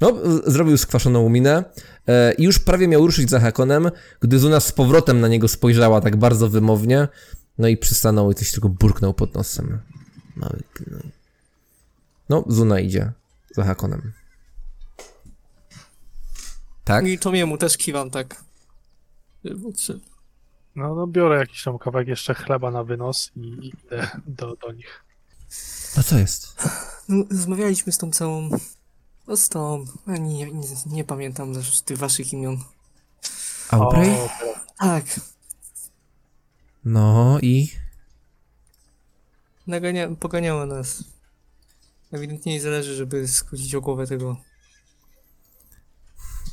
No, 0.00 0.12
zrobił 0.46 0.78
skwaszoną 0.78 1.28
minę 1.28 1.64
e, 2.08 2.32
i 2.32 2.42
już 2.42 2.58
prawie 2.58 2.88
miał 2.88 3.06
ruszyć 3.06 3.30
za 3.30 3.40
Hakonem, 3.40 3.90
gdy 4.20 4.38
Zuna 4.38 4.60
z 4.60 4.72
powrotem 4.72 5.20
na 5.20 5.28
niego 5.28 5.48
spojrzała 5.48 6.00
tak 6.00 6.16
bardzo 6.16 6.48
wymownie, 6.48 7.08
no 7.58 7.68
i 7.68 7.76
przystanął 7.76 8.30
i 8.30 8.34
coś 8.34 8.52
tylko 8.52 8.68
burknął 8.68 9.14
pod 9.14 9.34
nosem. 9.34 9.80
Mały 10.36 10.60
gnój. 10.74 11.12
No, 12.28 12.44
Zuna 12.48 12.80
idzie 12.80 13.12
za 13.50 13.64
Hakonem. 13.64 14.12
Tak? 16.84 17.06
I 17.06 17.18
Tomiemu 17.18 17.58
też 17.58 17.76
kiwam 17.76 18.10
tak. 18.10 18.43
Czy- 19.76 20.00
No, 20.76 20.94
no 20.94 21.06
biorę 21.06 21.38
jakiś 21.38 21.62
tam 21.64 21.78
kawałek 21.78 22.08
jeszcze 22.08 22.34
chleba 22.34 22.70
na 22.70 22.84
wynos 22.84 23.30
i 23.36 23.68
idę 23.68 24.10
do, 24.26 24.56
do 24.56 24.72
nich. 24.72 25.04
No 25.96 26.02
co 26.02 26.18
jest? 26.18 26.62
No, 27.08 27.24
rozmawialiśmy 27.30 27.92
z 27.92 27.98
tą 27.98 28.10
całą. 28.10 28.50
No 29.28 29.36
z 29.36 29.48
tą. 29.48 29.84
Ja 30.06 30.16
nie, 30.16 30.52
nie, 30.52 30.66
nie 30.86 31.04
pamiętam 31.04 31.54
też 31.54 31.80
tych 31.82 31.98
waszych 31.98 32.32
imion. 32.32 32.58
Aubrey? 33.70 34.10
O, 34.10 34.28
Tak. 34.78 35.04
No 36.84 37.38
i... 37.42 37.70
Nagania, 39.66 40.08
poganiała 40.20 40.66
nas. 40.66 41.04
Ewidentnie 42.12 42.52
jej 42.52 42.60
zależy, 42.60 42.94
żeby 42.94 43.28
skrócić 43.28 43.74
o 43.74 43.80
głowę 43.80 44.06
tego. 44.06 44.36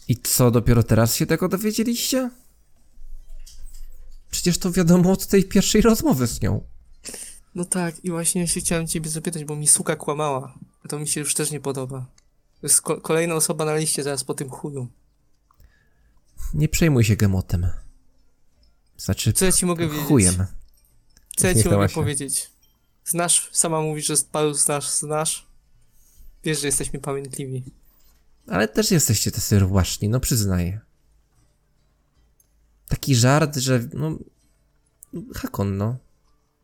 I 0.07 0.17
co, 0.17 0.51
dopiero 0.51 0.83
teraz 0.83 1.15
się 1.15 1.25
tego 1.25 1.47
dowiedzieliście? 1.47 2.29
Przecież 4.31 4.57
to 4.57 4.71
wiadomo 4.71 5.11
od 5.11 5.27
tej 5.27 5.43
pierwszej 5.43 5.81
rozmowy 5.81 6.27
z 6.27 6.41
nią. 6.41 6.63
No 7.55 7.65
tak, 7.65 8.05
i 8.05 8.11
właśnie 8.11 8.47
się 8.47 8.59
chciałem 8.59 8.87
ciebie 8.87 9.09
zapytać, 9.09 9.45
bo 9.45 9.55
mi 9.55 9.67
suka 9.67 9.95
kłamała. 9.95 10.59
To 10.89 10.99
mi 10.99 11.07
się 11.07 11.19
już 11.19 11.33
też 11.33 11.51
nie 11.51 11.59
podoba. 11.59 12.05
To 12.61 12.67
jest 12.67 12.81
ko- 12.81 13.01
kolejna 13.01 13.35
osoba 13.35 13.65
na 13.65 13.75
liście 13.75 14.03
zaraz 14.03 14.23
po 14.23 14.33
tym 14.33 14.49
chuju. 14.49 14.87
Nie 16.53 16.69
przejmuj 16.69 17.03
się 17.03 17.15
gemotem. 17.15 17.67
Znaczy, 18.97 19.33
Co 19.33 19.45
ja 19.45 19.51
ci 19.51 19.65
mogę 19.65 19.87
wiedzieć? 19.89 20.05
chujem. 20.07 20.35
Co 21.35 21.47
ja 21.47 21.53
ci 21.53 21.59
Uśmiechnęła 21.59 21.77
mogę 21.83 21.89
się. 21.89 21.95
powiedzieć? 21.95 22.51
Znasz, 23.05 23.49
sama 23.51 23.81
mówisz, 23.81 24.05
że 24.07 24.15
paru 24.31 24.53
znasz, 24.53 24.89
znasz. 24.89 25.47
Wiesz, 26.43 26.59
że 26.61 26.67
jesteśmy 26.67 26.99
pamiętliwi. 26.99 27.63
Ale 28.47 28.67
też 28.67 28.91
jesteście 28.91 29.31
tacy 29.31 29.59
rłaszni, 29.59 30.09
no 30.09 30.19
przyznaję. 30.19 30.79
Taki 32.91 33.15
żart, 33.15 33.57
że 33.57 33.87
no... 33.93 34.17
Hakon, 35.33 35.77
no. 35.77 35.97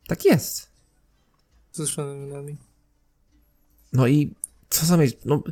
Tak 0.07 0.25
jest. 0.25 0.69
Zruszonymi 1.71 2.33
nami. 2.33 2.57
No 3.93 4.07
i 4.07 4.33
co 4.69 4.85
za 4.85 4.97
mieć, 4.97 5.17
no... 5.25 5.43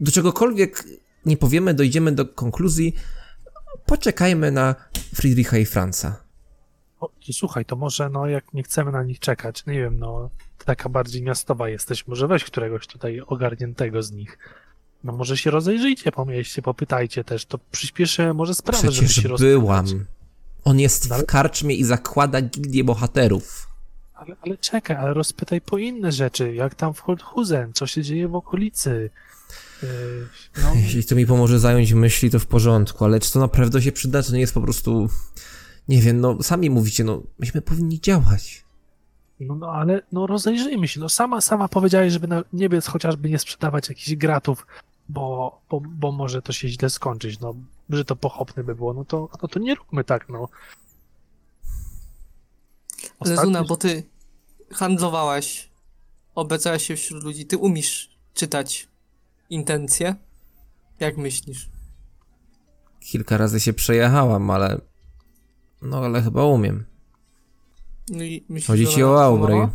Do 0.00 0.12
czegokolwiek 0.12 0.84
nie 1.24 1.36
powiemy, 1.36 1.74
dojdziemy 1.74 2.12
do 2.12 2.26
konkluzji, 2.26 2.94
poczekajmy 3.86 4.50
na 4.50 4.74
Friedricha 5.14 5.58
i 5.58 5.66
Franza. 5.66 6.24
o, 7.00 7.10
słuchaj, 7.32 7.64
to 7.64 7.76
może 7.76 8.10
no 8.10 8.26
jak 8.26 8.54
nie 8.54 8.62
chcemy 8.62 8.92
na 8.92 9.02
nich 9.02 9.18
czekać, 9.18 9.66
nie 9.66 9.74
wiem, 9.80 9.98
no 9.98 10.30
taka 10.64 10.88
bardziej 10.88 11.22
miastowa 11.22 11.68
jesteś, 11.68 12.06
może 12.06 12.28
weź 12.28 12.44
któregoś 12.44 12.86
tutaj 12.86 13.20
ogarniętego 13.20 14.02
z 14.02 14.12
nich. 14.12 14.38
No 15.06 15.12
może 15.12 15.36
się 15.36 15.50
rozejrzyjcie 15.50 16.12
po 16.12 16.24
mieście, 16.24 16.62
popytajcie 16.62 17.24
też, 17.24 17.44
to 17.44 17.58
przyspieszy 17.72 18.34
może 18.34 18.54
sprawę, 18.54 18.90
żeby 18.92 19.08
Przecież 19.08 19.22
się 19.22 19.28
byłam. 19.38 19.84
rozpytać. 19.84 20.06
On 20.64 20.80
jest 20.80 21.12
Ale- 21.12 21.22
w 21.22 21.26
karczmie 21.26 21.74
i 21.74 21.84
zakłada 21.84 22.40
gildię 22.42 22.84
bohaterów. 22.84 23.68
Ale, 24.14 24.36
ale 24.42 24.58
czekaj, 24.58 24.96
ale 24.96 25.14
rozpytaj 25.14 25.60
po 25.60 25.78
inne 25.78 26.12
rzeczy, 26.12 26.54
jak 26.54 26.74
tam 26.74 26.94
w 26.94 27.00
Holthusen, 27.00 27.72
co 27.72 27.86
się 27.86 28.02
dzieje 28.02 28.28
w 28.28 28.34
okolicy. 28.34 29.10
Yy, 29.82 29.88
no, 30.62 30.72
Jeśli 30.74 31.04
to 31.04 31.14
mi 31.14 31.26
pomoże 31.26 31.58
zająć 31.58 31.92
myśli, 31.92 32.30
to 32.30 32.38
w 32.38 32.46
porządku, 32.46 33.04
ale 33.04 33.20
czy 33.20 33.32
to 33.32 33.38
naprawdę 33.40 33.82
się 33.82 33.92
przyda, 33.92 34.22
to 34.22 34.32
nie 34.32 34.40
jest 34.40 34.54
po 34.54 34.60
prostu... 34.60 35.08
Nie 35.88 36.02
wiem, 36.02 36.20
no 36.20 36.42
sami 36.42 36.70
mówicie, 36.70 37.04
no 37.04 37.22
myśmy 37.38 37.62
powinni 37.62 38.00
działać. 38.00 38.64
no, 39.40 39.54
no 39.54 39.66
ale 39.72 40.02
no 40.12 40.26
rozejrzyjmy 40.26 40.88
się, 40.88 41.00
no 41.00 41.08
sama, 41.08 41.40
sama 41.40 41.68
powiedziałeś, 41.68 42.12
żeby 42.12 42.28
na 42.28 42.44
niebiec 42.52 42.86
chociażby 42.86 43.30
nie 43.30 43.38
sprzedawać 43.38 43.88
jakichś 43.88 44.14
gratów, 44.14 44.66
bo, 45.08 45.60
bo, 45.70 45.80
bo 45.80 46.12
może 46.12 46.42
to 46.42 46.52
się 46.52 46.68
źle 46.68 46.90
skończyć, 46.90 47.40
no, 47.40 47.54
że 47.90 48.04
to 48.04 48.16
pochopne 48.16 48.64
by 48.64 48.74
było, 48.74 48.94
no 48.94 49.04
to, 49.04 49.28
no 49.42 49.48
to 49.48 49.58
nie 49.58 49.74
róbmy 49.74 50.04
tak, 50.04 50.28
no. 50.28 50.48
Ale 53.20 53.34
Ostatnio- 53.34 53.44
Zuna, 53.44 53.64
bo 53.64 53.76
ty 53.76 54.02
handlowałaś, 54.72 55.70
obecłaś 56.34 56.86
się 56.86 56.96
wśród 56.96 57.24
ludzi, 57.24 57.46
ty 57.46 57.58
umiesz 57.58 58.18
czytać 58.34 58.88
intencje? 59.50 60.14
Jak 61.00 61.16
myślisz? 61.16 61.68
Kilka 63.00 63.36
razy 63.36 63.60
się 63.60 63.72
przejechałam, 63.72 64.50
ale... 64.50 64.80
No 65.82 65.98
ale 66.04 66.22
chyba 66.22 66.44
umiem. 66.44 66.84
No 68.08 68.22
i 68.24 68.44
myślisz, 68.48 68.66
Chodzi 68.66 68.86
ci 68.86 69.02
o 69.02 69.24
Aubrey. 69.24 69.68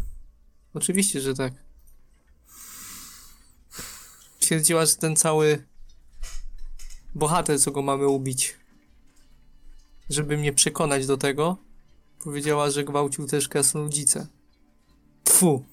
Oczywiście, 0.73 1.21
że 1.21 1.33
tak. 1.33 1.53
Twierdziła, 4.51 4.85
że 4.85 4.95
ten 4.95 5.15
cały 5.15 5.65
bohater, 7.15 7.59
co 7.59 7.71
go 7.71 7.81
mamy 7.81 8.07
ubić, 8.07 8.57
żeby 10.09 10.37
mnie 10.37 10.53
przekonać 10.53 11.07
do 11.07 11.17
tego, 11.17 11.57
powiedziała, 12.23 12.71
że 12.71 12.83
gwałcił 12.83 13.27
też 13.27 13.47
krasnoludzicę. 13.47 14.27
Tfu. 15.23 15.65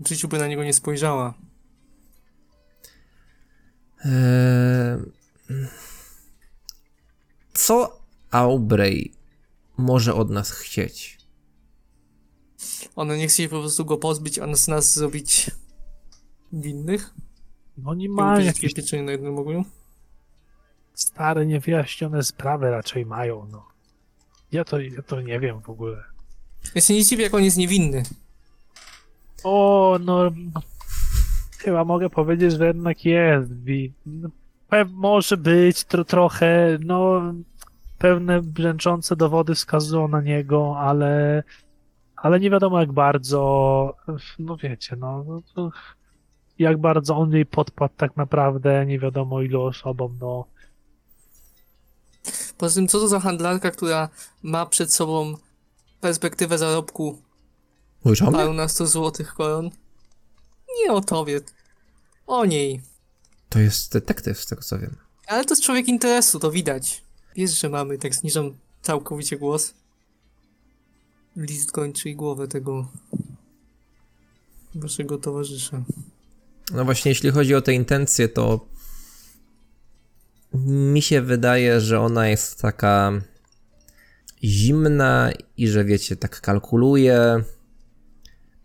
W 0.00 0.08
życiu 0.08 0.28
by 0.28 0.38
na 0.38 0.46
niego 0.46 0.64
nie 0.64 0.72
spojrzała. 0.72 1.34
Eee... 4.04 4.10
Co 7.54 8.00
Aubrey 8.30 9.12
może 9.76 10.14
od 10.14 10.30
nas 10.30 10.50
chcieć? 10.50 11.18
Ona 12.96 13.16
nie 13.16 13.28
chce 13.28 13.36
się 13.36 13.48
po 13.48 13.60
prostu 13.60 13.84
go 13.84 13.96
pozbyć, 13.96 14.38
a 14.38 14.56
z 14.56 14.68
nas 14.68 14.94
zrobić 14.94 15.50
winnych? 16.52 17.14
No 17.78 17.90
oni 17.90 18.04
I 18.04 18.08
mają 18.08 18.44
jakieś 18.44 18.74
pieczenie 18.74 19.02
na 19.02 19.12
jednym 19.12 19.38
ogniu? 19.38 19.64
stare, 20.94 21.46
niewyjaśnione 21.46 22.22
sprawy 22.22 22.70
raczej 22.70 23.06
mają, 23.06 23.46
no. 23.52 23.66
Ja 24.52 24.64
to, 24.64 24.80
ja 24.80 25.02
to 25.02 25.20
nie 25.20 25.40
wiem 25.40 25.60
w 25.60 25.70
ogóle. 25.70 26.04
Ja 26.74 26.80
się 26.80 26.94
nie 26.94 27.04
dziwię, 27.04 27.24
jak 27.24 27.34
on 27.34 27.44
jest 27.44 27.56
niewinny. 27.56 28.02
O, 29.44 29.98
no. 30.04 30.30
Chyba 31.58 31.84
mogę 31.84 32.10
powiedzieć, 32.10 32.52
że 32.52 32.66
jednak 32.66 33.04
jest. 33.04 33.50
no, 34.06 34.28
może 34.92 35.36
być 35.36 35.84
tro, 35.84 36.04
trochę, 36.04 36.78
no. 36.80 37.22
Pewne 37.98 38.42
brzęczące 38.42 39.16
dowody 39.16 39.54
wskazują 39.54 40.08
na 40.08 40.20
niego, 40.20 40.78
ale. 40.78 41.42
Ale 42.16 42.40
nie 42.40 42.50
wiadomo 42.50 42.80
jak 42.80 42.92
bardzo. 42.92 43.96
No 44.38 44.56
wiecie, 44.56 44.96
no. 44.96 45.24
no 45.28 45.42
to, 45.54 45.70
jak 46.58 46.78
bardzo 46.78 47.16
on 47.16 47.32
jej 47.32 47.46
podpadł 47.46 47.94
tak 47.96 48.16
naprawdę, 48.16 48.86
nie 48.86 48.98
wiadomo 48.98 49.42
ilu 49.42 49.62
osobom, 49.62 50.18
no. 50.20 50.44
Poza 52.58 52.74
tym, 52.74 52.88
co 52.88 52.98
to 52.98 53.08
za 53.08 53.20
handlarka, 53.20 53.70
która 53.70 54.08
ma 54.42 54.66
przed 54.66 54.92
sobą 54.92 55.34
perspektywę 56.00 56.58
zarobku 56.58 57.18
Mówisz 58.04 58.22
o 58.22 58.52
na 58.52 58.68
100 58.68 58.86
złotych 58.86 59.34
koron? 59.34 59.70
Nie 60.82 60.92
o 60.92 61.00
tobie. 61.00 61.40
O 62.26 62.44
niej. 62.44 62.80
To 63.48 63.58
jest 63.58 63.92
detektyw, 63.92 64.40
z 64.40 64.46
tego 64.46 64.62
co 64.62 64.78
wiem. 64.78 64.96
Ale 65.26 65.44
to 65.44 65.54
jest 65.54 65.62
człowiek 65.62 65.88
interesu, 65.88 66.38
to 66.38 66.50
widać. 66.50 67.02
Wiesz, 67.36 67.60
że 67.60 67.68
mamy, 67.68 67.98
tak 67.98 68.14
zniżam 68.14 68.56
całkowicie 68.82 69.36
głos. 69.38 69.74
List 71.36 71.72
kończy 71.72 72.10
i 72.10 72.16
głowę 72.16 72.48
tego 72.48 72.88
waszego 74.74 75.18
towarzysza. 75.18 75.82
No 76.72 76.84
właśnie, 76.84 77.08
jeśli 77.08 77.30
chodzi 77.30 77.54
o 77.54 77.62
te 77.62 77.74
intencje, 77.74 78.28
to 78.28 78.68
mi 80.66 81.02
się 81.02 81.22
wydaje, 81.22 81.80
że 81.80 82.00
ona 82.00 82.28
jest 82.28 82.60
taka 82.60 83.12
zimna 84.44 85.32
i 85.56 85.68
że 85.68 85.84
wiecie, 85.84 86.16
tak 86.16 86.40
kalkuluje. 86.40 87.44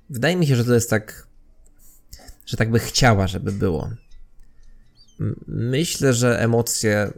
Wydaje 0.10 0.36
mi 0.36 0.48
się, 0.48 0.56
że 0.56 0.66
to 0.66 0.74
jest 0.74 0.90
tak, 0.90 1.28
że 2.46 2.58
tak 2.58 2.72
by 2.72 2.80
chciała, 2.80 3.28
żeby 3.28 3.52
było. 3.52 3.90
Myślę, 5.48 6.14
że 6.14 6.40
emocje 6.40 7.14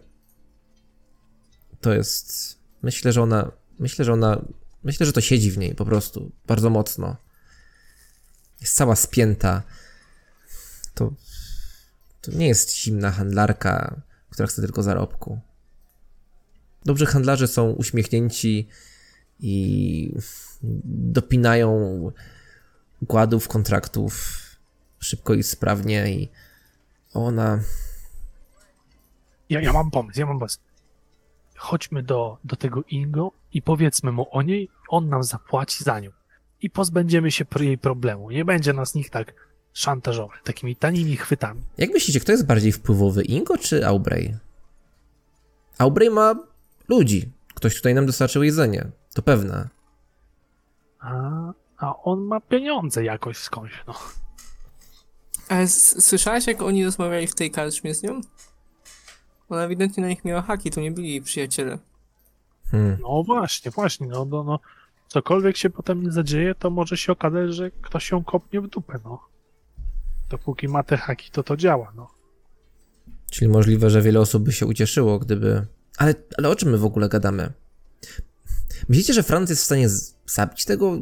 to 1.81 1.93
jest. 1.93 2.57
Myślę, 2.81 3.11
że 3.11 3.21
ona. 3.21 3.51
Myślę, 3.79 4.05
że 4.05 4.13
ona. 4.13 4.41
Myślę, 4.83 5.05
że 5.05 5.13
to 5.13 5.21
siedzi 5.21 5.51
w 5.51 5.57
niej 5.57 5.75
po 5.75 5.85
prostu 5.85 6.31
bardzo 6.47 6.69
mocno. 6.69 7.15
Jest 8.61 8.75
cała 8.75 8.95
spięta 8.95 9.63
to, 10.93 11.13
to 12.21 12.32
nie 12.32 12.47
jest 12.47 12.75
zimna 12.77 13.12
handlarka, 13.12 14.01
która 14.30 14.47
chce 14.47 14.62
tylko 14.62 14.84
zarobku. 14.84 15.39
Dobrzy 16.86 17.06
handlarze 17.06 17.47
są 17.47 17.71
uśmiechnięci 17.71 18.67
i 19.39 20.15
dopinają 20.84 22.12
układów, 23.01 23.47
kontraktów 23.47 24.41
szybko 24.99 25.34
i 25.34 25.43
sprawnie 25.43 26.13
i 26.13 26.30
ona... 27.13 27.60
Ja, 29.49 29.62
ja 29.62 29.73
mam 29.73 29.91
pomysł, 29.91 30.19
ja 30.19 30.25
mam 30.25 30.39
pomysł. 30.39 30.60
Chodźmy 31.56 32.04
do, 32.04 32.38
do 32.43 32.56
tego 32.56 32.84
Ingo 32.84 33.32
i 33.54 33.62
powiedzmy 33.62 34.12
mu 34.12 34.27
o 34.32 34.41
niej, 34.41 34.69
on 34.89 35.10
nam 35.10 35.23
zapłaci 35.23 35.84
za 35.84 35.99
nią. 35.99 36.12
I 36.62 36.69
pozbędziemy 36.69 37.32
się 37.32 37.45
jej 37.60 37.77
problemu. 37.77 38.32
Nie 38.32 38.45
będzie 38.45 38.73
nas 38.73 38.95
nikt 38.95 39.13
tak 39.13 39.34
szantażował 39.73 40.38
takimi 40.43 40.75
tanimi 40.75 41.17
chwytami. 41.17 41.62
Jak 41.77 41.89
myślicie, 41.89 42.19
kto 42.19 42.31
jest 42.31 42.45
bardziej 42.45 42.71
wpływowy, 42.71 43.23
Ingo 43.23 43.57
czy 43.57 43.88
Aubrey? 43.88 44.38
Aubrey 45.77 46.10
ma 46.10 46.36
ludzi. 46.88 47.29
Ktoś 47.53 47.75
tutaj 47.75 47.93
nam 47.93 48.05
dostarczył 48.05 48.43
jedzenie. 48.43 48.86
To 49.13 49.21
pewne. 49.21 49.69
A, 50.99 51.12
a 51.77 51.95
on 52.03 52.19
ma 52.19 52.39
pieniądze 52.39 53.03
jakoś 53.03 53.38
skądś, 53.38 53.84
no. 53.88 53.93
Ale 55.49 55.67
słyszałeś, 55.67 56.47
jak 56.47 56.62
oni 56.62 56.86
rozmawiali 56.86 57.27
w 57.27 57.36
tej 57.36 57.51
karczmie 57.51 57.95
z 57.95 58.03
nią? 58.03 58.21
Ona 59.49 59.63
ewidentnie 59.63 60.03
na 60.03 60.10
nich 60.10 60.25
miała 60.25 60.41
haki, 60.41 60.71
to 60.71 60.81
nie 60.81 60.91
byli 60.91 61.10
jej 61.10 61.21
przyjaciele. 61.21 61.77
Hmm. 62.71 62.97
No 63.01 63.23
właśnie, 63.23 63.71
właśnie, 63.71 64.07
no, 64.07 64.25
no, 64.25 64.43
no. 64.43 64.60
Cokolwiek 65.07 65.57
się 65.57 65.69
potem 65.69 66.03
nie 66.03 66.12
zadzieje, 66.12 66.55
to 66.55 66.69
może 66.69 66.97
się 66.97 67.12
okazać, 67.12 67.53
że 67.53 67.71
ktoś 67.71 68.12
ją 68.12 68.23
kopnie 68.23 68.62
w 68.62 68.67
dupę, 68.67 68.99
no. 69.03 69.30
Dopóki 70.31 70.67
ma 70.67 70.83
te 70.83 70.97
haki, 70.97 71.31
to 71.31 71.43
to 71.43 71.57
działa, 71.57 71.93
no. 71.95 72.07
Czyli 73.31 73.47
możliwe, 73.47 73.89
że 73.89 74.01
wiele 74.01 74.19
osób 74.19 74.43
by 74.43 74.51
się 74.51 74.65
ucieszyło, 74.65 75.19
gdyby. 75.19 75.67
Ale, 75.97 76.13
ale 76.37 76.49
o 76.49 76.55
czym 76.55 76.69
my 76.69 76.77
w 76.77 76.85
ogóle 76.85 77.09
gadamy? 77.09 77.53
Myślicie, 78.89 79.13
że 79.13 79.23
Franc 79.23 79.49
jest 79.49 79.61
w 79.61 79.65
stanie 79.65 79.89
zabić 80.25 80.65
tego 80.65 80.97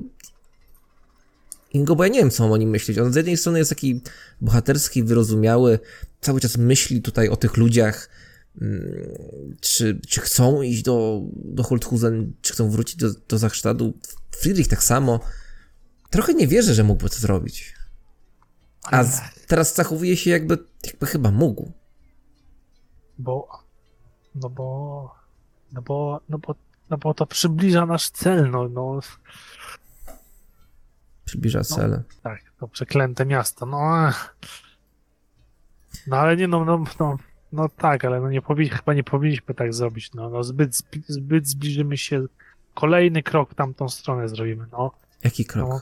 Ingo? 1.74 1.96
Bo 1.96 2.04
ja 2.04 2.10
nie 2.10 2.20
wiem, 2.20 2.32
co 2.32 2.52
o 2.52 2.58
nim 2.58 2.70
myśleć. 2.70 2.98
On 2.98 3.14
z 3.14 3.16
jednej 3.16 3.38
strony 3.38 3.60
jest 3.60 3.70
taki 3.70 4.02
bohaterski, 4.42 5.04
wyrozumiały, 5.04 5.80
cały 6.22 6.40
czas 6.40 6.58
myśli 6.58 7.02
tutaj 7.02 7.30
o 7.30 7.36
tych 7.36 7.58
ludziach, 7.58 8.10
mm, 8.62 8.84
czy, 9.62 10.00
czy 10.08 10.22
chcą 10.22 10.62
iść 10.62 10.82
do, 10.82 11.22
do 11.36 11.64
Holthusen, 11.64 12.34
czy 12.42 12.54
chcą 12.54 12.70
wrócić 12.70 12.96
do, 12.96 13.10
do 13.28 13.38
Zachstadu. 13.38 13.94
Friedrich 14.32 14.68
tak 14.68 14.84
samo. 14.84 15.20
Trochę 16.10 16.34
nie 16.34 16.48
wierzę, 16.48 16.74
że 16.74 16.84
mógłby 16.84 17.10
to 17.10 17.16
zrobić. 17.16 17.79
A 18.92 19.04
z, 19.04 19.46
teraz 19.48 19.76
zachowuje 19.76 20.18
się 20.18 20.30
jakby, 20.30 20.58
jakby 20.84 21.06
chyba 21.06 21.32
mógł. 21.32 21.72
Bo, 23.18 23.48
no 24.36 24.50
bo, 24.50 25.16
no 25.72 25.82
bo, 25.82 26.22
no 26.30 26.38
bo, 26.38 26.56
no 26.90 26.98
bo 26.98 27.14
to 27.14 27.26
przybliża 27.26 27.86
nasz 27.86 28.10
cel, 28.10 28.52
no, 28.52 28.70
no, 28.70 29.00
Przybliża 31.26 31.64
cel. 31.64 32.04
tak, 32.24 32.42
to 32.60 32.68
przeklęte 32.68 33.26
miasto, 33.26 33.66
no, 33.66 34.12
no 36.08 36.18
ale 36.18 36.38
nie, 36.38 36.48
no, 36.48 36.66
no, 36.66 36.84
no, 37.00 37.18
no 37.52 37.70
tak, 37.70 38.06
ale 38.06 38.22
no 38.22 38.30
nie 38.30 38.42
powinni, 38.42 38.70
chyba 38.70 38.94
nie 38.94 39.04
powinniśmy 39.04 39.56
tak 39.56 39.74
zrobić, 39.74 40.14
no, 40.14 40.30
no 40.30 40.44
zbyt, 40.44 40.78
zbyt 41.08 41.48
zbliżymy 41.48 41.98
się, 41.98 42.26
kolejny 42.74 43.24
krok 43.24 43.52
w 43.52 43.56
tamtą 43.56 43.90
stronę 43.90 44.30
zrobimy, 44.30 44.66
no, 44.72 44.92
Jaki 45.24 45.46
krok? 45.46 45.70
No. 45.70 45.82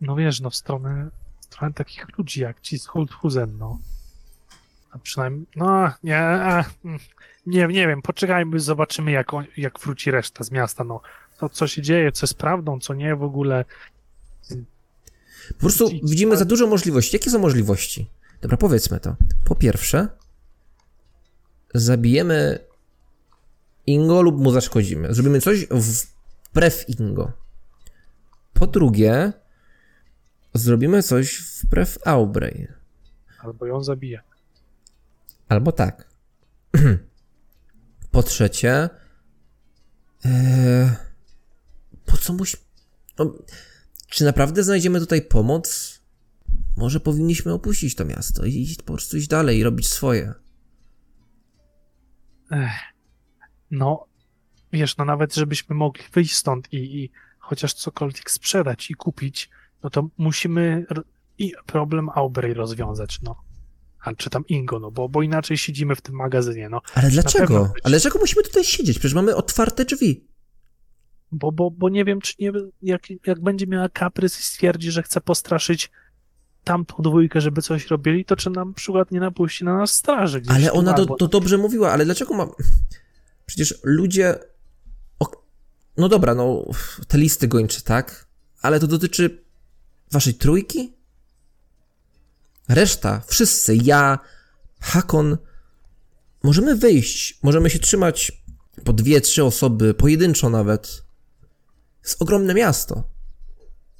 no 0.00 0.16
wiesz, 0.16 0.40
no 0.40 0.50
w 0.50 0.56
stronę, 0.56 1.10
stronę 1.54 1.74
takich 1.74 2.18
ludzi 2.18 2.40
jak 2.40 2.60
ci 2.60 2.78
z 2.78 2.86
Holthusen, 2.86 3.58
no. 3.58 3.78
A 4.90 4.98
przynajmniej, 4.98 5.46
no 5.56 5.92
nie, 6.02 6.18
mm, 6.18 6.98
nie, 7.46 7.66
nie 7.66 7.86
wiem, 7.88 8.02
poczekajmy, 8.02 8.60
zobaczymy 8.60 9.10
jak, 9.10 9.34
on, 9.34 9.44
jak 9.56 9.80
wróci 9.80 10.10
reszta 10.10 10.44
z 10.44 10.50
miasta, 10.50 10.84
no. 10.84 11.00
To 11.38 11.48
co 11.48 11.66
się 11.66 11.82
dzieje, 11.82 12.12
co 12.12 12.24
jest 12.24 12.34
prawdą, 12.34 12.80
co 12.80 12.94
nie 12.94 13.16
w 13.16 13.22
ogóle. 13.22 13.64
Po 15.48 15.54
prostu 15.60 15.88
I- 15.88 16.00
widzimy 16.04 16.36
za 16.36 16.44
dużo 16.44 16.66
możliwości. 16.66 17.16
Jakie 17.16 17.30
są 17.30 17.38
możliwości? 17.38 18.10
Dobra, 18.40 18.56
powiedzmy 18.56 19.00
to. 19.00 19.16
Po 19.44 19.54
pierwsze, 19.54 20.08
zabijemy 21.74 22.58
Ingo 23.86 24.22
lub 24.22 24.36
mu 24.40 24.50
zaszkodzimy. 24.50 25.14
Zrobimy 25.14 25.40
coś 25.40 25.66
wbrew 26.50 26.88
Ingo. 27.00 27.32
Po 28.52 28.66
drugie, 28.66 29.32
zrobimy 30.54 31.02
coś 31.02 31.42
wbrew 31.62 31.98
Aubrey. 32.04 32.68
Albo 33.38 33.66
ją 33.66 33.84
zabije. 33.84 34.20
Albo 35.48 35.72
tak. 35.72 36.08
Po 38.10 38.22
trzecie, 38.22 38.90
e, 40.24 40.96
po 42.06 42.16
co 42.16 42.32
muś... 42.32 42.56
No, 43.18 43.34
czy 44.08 44.24
naprawdę 44.24 44.62
znajdziemy 44.62 45.00
tutaj 45.00 45.22
pomoc? 45.22 45.94
może 46.76 47.00
powinniśmy 47.00 47.52
opuścić 47.52 47.94
to 47.94 48.04
miasto 48.04 48.44
i 48.44 48.62
iść, 48.62 48.82
po 48.82 48.92
prostu 48.92 49.16
iść 49.16 49.28
dalej 49.28 49.58
i 49.58 49.62
robić 49.62 49.88
swoje. 49.88 50.34
No, 53.70 54.06
wiesz, 54.72 54.96
no 54.96 55.04
nawet 55.04 55.34
żebyśmy 55.34 55.76
mogli 55.76 56.04
wyjść 56.12 56.34
stąd 56.34 56.72
i, 56.72 56.76
i 56.76 57.10
chociaż 57.38 57.74
cokolwiek 57.74 58.30
sprzedać 58.30 58.90
i 58.90 58.94
kupić, 58.94 59.50
no 59.84 59.90
to 59.90 60.08
musimy 60.18 60.86
i 61.38 61.52
problem 61.66 62.08
Aubrey 62.14 62.54
rozwiązać, 62.54 63.22
no. 63.22 63.36
A 64.04 64.14
czy 64.14 64.30
tam 64.30 64.46
Ingo, 64.46 64.80
no 64.80 64.90
bo, 64.90 65.08
bo 65.08 65.22
inaczej 65.22 65.58
siedzimy 65.58 65.96
w 65.96 66.00
tym 66.00 66.14
magazynie, 66.14 66.68
no. 66.68 66.80
Ale 66.94 67.10
dlaczego? 67.10 67.72
Ale 67.84 67.90
dlaczego 67.90 68.18
musimy 68.18 68.42
tutaj 68.42 68.64
siedzieć? 68.64 68.98
Przecież 68.98 69.14
mamy 69.14 69.36
otwarte 69.36 69.84
drzwi. 69.84 70.24
Bo, 71.32 71.52
bo, 71.52 71.70
bo 71.70 71.88
nie 71.88 72.04
wiem, 72.04 72.20
czy 72.20 72.34
nie, 72.38 72.52
jak, 72.82 73.02
jak 73.26 73.40
będzie 73.40 73.66
miała 73.66 73.88
kaprys 73.88 74.40
i 74.40 74.42
stwierdzi, 74.42 74.90
że 74.90 75.02
chce 75.02 75.20
postraszyć 75.20 75.90
tamtą 76.64 77.02
dwójkę, 77.02 77.40
żeby 77.40 77.62
coś 77.62 77.86
robili, 77.86 78.24
to 78.24 78.36
czy 78.36 78.50
nam 78.50 78.74
przykład 78.74 79.10
nie 79.10 79.20
napuści 79.20 79.64
na 79.64 79.76
nas 79.76 79.94
straży 79.94 80.40
gdzieś 80.40 80.56
Ale 80.56 80.72
ona 80.72 80.92
to, 80.92 81.06
to 81.06 81.28
dobrze 81.28 81.58
mówiła, 81.58 81.92
ale 81.92 82.04
dlaczego 82.04 82.34
ma... 82.34 82.46
Przecież 83.46 83.78
ludzie... 83.82 84.38
No 85.96 86.08
dobra, 86.08 86.34
no 86.34 86.64
te 87.08 87.18
listy 87.18 87.48
gończe, 87.48 87.80
tak? 87.80 88.26
Ale 88.62 88.80
to 88.80 88.86
dotyczy 88.86 89.43
waszej 90.14 90.34
trójki? 90.34 90.92
Reszta, 92.68 93.22
wszyscy, 93.26 93.76
ja, 93.76 94.18
Hakon, 94.80 95.38
możemy 96.42 96.76
wyjść, 96.76 97.38
możemy 97.42 97.70
się 97.70 97.78
trzymać 97.78 98.32
po 98.84 98.92
dwie, 98.92 99.20
trzy 99.20 99.44
osoby, 99.44 99.94
pojedynczo 99.94 100.50
nawet. 100.50 101.02
jest 102.04 102.22
ogromne 102.22 102.54
miasto. 102.54 103.08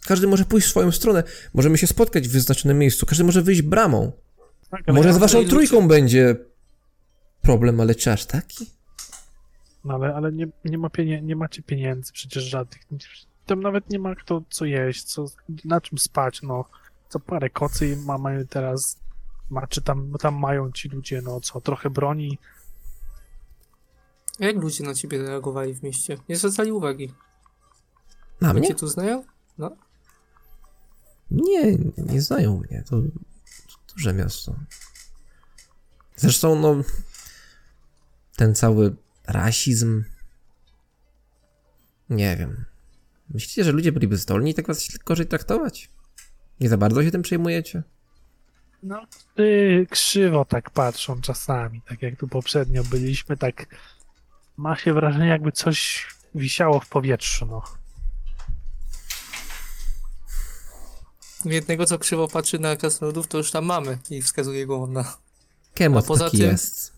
Każdy 0.06 0.26
może 0.26 0.44
pójść 0.44 0.66
w 0.66 0.70
swoją 0.70 0.92
stronę, 0.92 1.22
możemy 1.54 1.78
się 1.78 1.86
spotkać 1.86 2.28
w 2.28 2.32
wyznaczonym 2.32 2.78
miejscu, 2.78 3.06
każdy 3.06 3.24
może 3.24 3.42
wyjść 3.42 3.62
bramą. 3.62 4.12
Tak, 4.70 4.86
Może 4.88 5.08
ja- 5.08 5.14
z 5.14 5.18
waszą 5.18 5.38
ludzie- 5.38 5.50
trójką 5.50 5.88
będzie 5.88 6.36
problem, 7.42 7.80
ale 7.80 7.94
czy 7.94 8.12
aż 8.12 8.24
taki? 8.26 8.66
No 9.84 9.94
ale, 9.94 10.14
ale 10.14 10.32
nie, 10.32 10.46
nie, 10.64 10.78
ma 10.78 10.90
pienie, 10.90 11.22
nie 11.22 11.36
macie 11.36 11.62
pieniędzy 11.62 12.12
przecież 12.12 12.42
żadnych. 12.44 12.82
Tam 13.46 13.60
nawet 13.60 13.90
nie 13.90 13.98
ma 13.98 14.14
kto 14.14 14.42
co 14.50 14.64
jeść, 14.64 15.04
co, 15.04 15.26
na 15.64 15.80
czym 15.80 15.98
spać, 15.98 16.42
no. 16.42 16.64
Co 17.08 17.20
parę 17.20 17.50
kocy 17.50 17.88
i 17.88 17.96
ma, 17.96 18.18
mają 18.18 18.46
teraz, 18.46 18.98
ma, 19.50 19.66
czy 19.66 19.82
tam, 19.82 20.12
tam 20.20 20.34
mają 20.34 20.72
ci 20.72 20.88
ludzie, 20.88 21.22
no 21.22 21.40
co, 21.40 21.60
trochę 21.60 21.90
broni. 21.90 22.38
Jak 24.38 24.56
ludzie 24.56 24.84
na 24.84 24.94
ciebie 24.94 25.22
reagowali 25.22 25.74
w 25.74 25.82
mieście? 25.82 26.18
Nie 26.28 26.36
zwracali 26.36 26.72
uwagi. 26.72 27.14
Na 28.40 28.50
Oni 28.50 28.58
mnie? 28.58 28.68
cię 28.68 28.74
tu 28.74 28.88
znają? 28.88 29.24
No. 29.58 29.76
Nie, 31.30 31.76
nie 31.96 32.22
znają 32.22 32.56
mnie. 32.58 32.84
To, 32.90 33.00
to 33.86 33.94
duże 33.94 34.12
miasto. 34.12 34.54
Zresztą, 36.16 36.60
no, 36.60 36.76
ten 38.36 38.54
cały 38.54 38.96
rasizm. 39.26 40.04
Nie 42.10 42.36
wiem. 42.36 42.64
Myślicie, 43.30 43.64
że 43.64 43.72
ludzie 43.72 43.92
byliby 43.92 44.16
zdolni 44.16 44.54
tak 44.54 44.66
was 44.66 44.98
gorzej 44.98 45.26
traktować? 45.26 45.90
Nie 46.60 46.68
za 46.68 46.76
bardzo 46.76 47.02
się 47.02 47.10
tym 47.10 47.22
przejmujecie? 47.22 47.82
No, 48.82 49.06
ty 49.34 49.86
krzywo 49.90 50.44
tak 50.44 50.70
patrzą 50.70 51.20
czasami, 51.20 51.82
tak 51.88 52.02
jak 52.02 52.16
tu 52.16 52.28
poprzednio 52.28 52.84
byliśmy, 52.84 53.36
tak 53.36 53.66
ma 54.56 54.76
się 54.76 54.94
wrażenie, 54.94 55.26
jakby 55.26 55.52
coś 55.52 56.06
wisiało 56.34 56.80
w 56.80 56.88
powietrzu, 56.88 57.46
no. 57.46 57.62
Jednego, 61.44 61.86
co 61.86 61.98
krzywo 61.98 62.28
patrzy 62.28 62.58
na 62.58 62.76
krasnoludów, 62.76 63.26
to 63.26 63.38
już 63.38 63.50
tam 63.50 63.64
mamy 63.64 63.98
i 64.10 64.22
wskazuje 64.22 64.66
go 64.66 64.86
na... 64.86 65.16
Kemot 65.74 66.04
A 66.04 66.08
poza 66.08 66.24
taki 66.24 66.38
tym- 66.38 66.46
jest. 66.46 66.92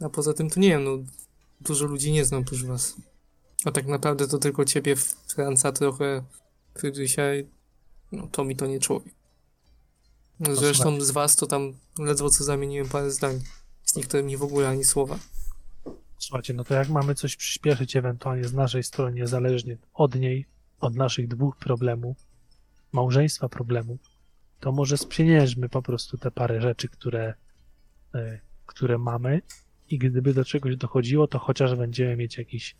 A 0.00 0.08
poza 0.08 0.32
tym 0.32 0.50
to 0.50 0.60
nie 0.60 0.68
wiem, 0.68 0.84
no... 0.84 0.98
Dużo 1.60 1.86
ludzi 1.86 2.12
nie 2.12 2.24
znam 2.24 2.42
oprócz 2.42 2.62
was. 2.62 2.96
A 3.66 3.70
tak 3.70 3.86
naprawdę 3.86 4.28
to 4.28 4.38
tylko 4.38 4.64
ciebie, 4.64 4.96
Franca, 5.28 5.72
trochę 5.72 6.22
Frydrysia 6.74 7.34
i... 7.34 7.46
No 8.12 8.28
to 8.32 8.44
mi 8.44 8.56
to 8.56 8.66
nie 8.66 8.80
człowiek. 8.80 9.14
No, 10.40 10.56
Zresztą 10.56 11.00
z 11.00 11.10
was 11.10 11.36
to 11.36 11.46
tam 11.46 11.72
ledwo 11.98 12.30
co 12.30 12.44
zamieniłem 12.44 12.88
parę 12.88 13.10
zdań. 13.10 13.40
Z 13.84 13.96
niektórymi 13.96 14.36
w 14.36 14.42
ogóle 14.42 14.68
ani 14.68 14.84
słowa. 14.84 15.18
Słuchajcie, 16.18 16.54
no 16.54 16.64
to 16.64 16.74
jak 16.74 16.88
mamy 16.88 17.14
coś 17.14 17.36
przyspieszyć 17.36 17.96
ewentualnie 17.96 18.44
z 18.44 18.52
naszej 18.52 18.82
strony, 18.82 19.12
niezależnie 19.12 19.76
od 19.94 20.14
niej, 20.14 20.46
od 20.80 20.94
naszych 20.94 21.28
dwóch 21.28 21.56
problemów, 21.56 22.16
małżeństwa 22.92 23.48
problemów, 23.48 24.00
to 24.60 24.72
może 24.72 24.98
spieniężmy 24.98 25.68
po 25.68 25.82
prostu 25.82 26.18
te 26.18 26.30
parę 26.30 26.60
rzeczy, 26.60 26.88
które, 26.88 27.34
e, 28.14 28.40
które 28.66 28.98
mamy 28.98 29.42
i 29.88 29.98
gdyby 29.98 30.34
do 30.34 30.44
czegoś 30.44 30.76
dochodziło, 30.76 31.26
to 31.26 31.38
chociaż 31.38 31.74
będziemy 31.74 32.16
mieć 32.16 32.38
jakiś, 32.38 32.76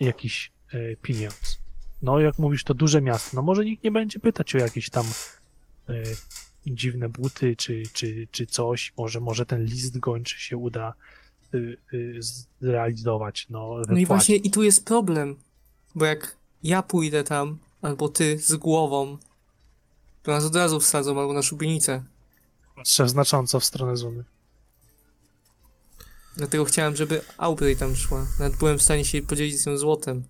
jakiś 0.00 0.52
e, 0.72 0.96
pieniądz. 0.96 1.58
No 2.02 2.20
jak 2.20 2.38
mówisz, 2.38 2.64
to 2.64 2.74
duże 2.74 3.02
miasto, 3.02 3.36
no 3.36 3.42
może 3.42 3.64
nikt 3.64 3.84
nie 3.84 3.90
będzie 3.90 4.18
pytać 4.18 4.54
o 4.54 4.58
jakieś 4.58 4.90
tam 4.90 5.06
e, 5.88 6.02
dziwne 6.66 7.08
buty 7.08 7.56
czy, 7.56 7.82
czy, 7.92 8.28
czy 8.30 8.46
coś, 8.46 8.92
może, 8.96 9.20
może 9.20 9.46
ten 9.46 9.64
list 9.64 9.98
gończy 9.98 10.40
się 10.40 10.56
uda 10.56 10.94
y, 11.54 11.76
y, 11.94 12.20
zrealizować, 12.60 13.46
no, 13.50 13.76
No 13.88 13.98
i 13.98 14.06
właśnie 14.06 14.36
i 14.36 14.50
tu 14.50 14.62
jest 14.62 14.84
problem, 14.84 15.36
bo 15.94 16.04
jak 16.04 16.36
ja 16.62 16.82
pójdę 16.82 17.24
tam, 17.24 17.58
albo 17.82 18.08
ty 18.08 18.38
z 18.38 18.56
głową, 18.56 19.18
to 20.22 20.30
nas 20.32 20.44
od 20.44 20.56
razu 20.56 20.80
wsadzą 20.80 21.20
albo 21.20 21.32
na 21.32 21.42
szubienicę. 21.42 22.02
Patrzę 22.76 23.08
znacząco 23.08 23.60
w 23.60 23.64
stronę 23.64 23.96
Zuny. 23.96 24.24
Dlatego 26.36 26.64
chciałem, 26.64 26.96
żeby 26.96 27.20
Aubrey 27.38 27.76
tam 27.76 27.96
szła. 27.96 28.26
Nawet 28.38 28.56
byłem 28.58 28.78
w 28.78 28.82
stanie 28.82 29.04
się 29.04 29.22
podzielić 29.22 29.60
z 29.60 29.66
nią 29.66 29.76
złotem. 29.76 30.24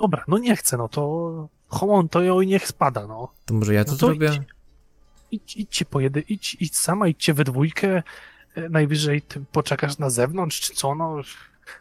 Dobra, 0.00 0.24
no 0.28 0.38
nie 0.38 0.56
chcę, 0.56 0.76
no 0.76 0.88
to 0.88 1.48
homon 1.68 2.08
to 2.08 2.22
ją 2.22 2.40
i 2.40 2.46
niech 2.46 2.66
spada, 2.68 3.06
no. 3.06 3.32
To 3.46 3.54
może 3.54 3.74
ja 3.74 3.84
to 3.84 3.92
No 3.92 3.98
to 3.98 4.06
zrobię? 4.06 4.26
idź. 4.34 4.42
Idź, 5.30 5.56
idźcie 5.56 5.84
pojedy, 5.84 6.20
idź, 6.28 6.56
idź 6.60 6.76
sama, 6.78 7.08
idźcie 7.08 7.34
we 7.34 7.44
dwójkę, 7.44 8.02
e, 8.54 8.68
najwyżej 8.68 9.22
ty 9.22 9.44
poczekasz 9.52 9.98
na 9.98 10.10
zewnątrz, 10.10 10.60
czy 10.60 10.74
co, 10.74 10.94
no. 10.94 11.16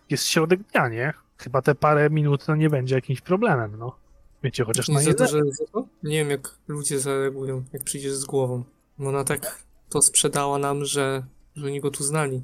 Jest 0.10 0.26
środek 0.26 0.60
dnia, 0.64 0.90
nie? 0.90 1.14
Chyba 1.38 1.62
te 1.62 1.76
parę 1.76 2.10
minut 2.10 2.48
no 2.48 2.56
nie 2.56 2.70
będzie 2.70 2.96
jakimś 2.96 3.22
problemem, 3.22 3.76
no. 3.80 3.96
Wiecie, 4.44 4.64
chociaż 4.66 4.88
na 4.88 4.94
Nie 5.00 5.04
za 5.04 5.10
jedzenie. 5.10 5.32
duże 5.32 5.44
ryzyko? 5.44 5.86
Nie 6.04 6.18
wiem, 6.18 6.30
jak 6.30 6.56
ludzie 6.68 7.00
zareagują, 7.00 7.64
jak 7.74 7.84
przyjdziesz 7.84 8.14
z 8.14 8.26
głową. 8.26 8.64
Bo 8.98 9.10
ona 9.10 9.24
tak 9.24 9.64
to 9.90 10.02
sprzedała 10.02 10.58
nam, 10.58 10.86
że, 10.86 11.24
że 11.56 11.66
oni 11.66 11.82
go 11.82 11.92
tu 11.92 12.04
znali. 12.04 12.42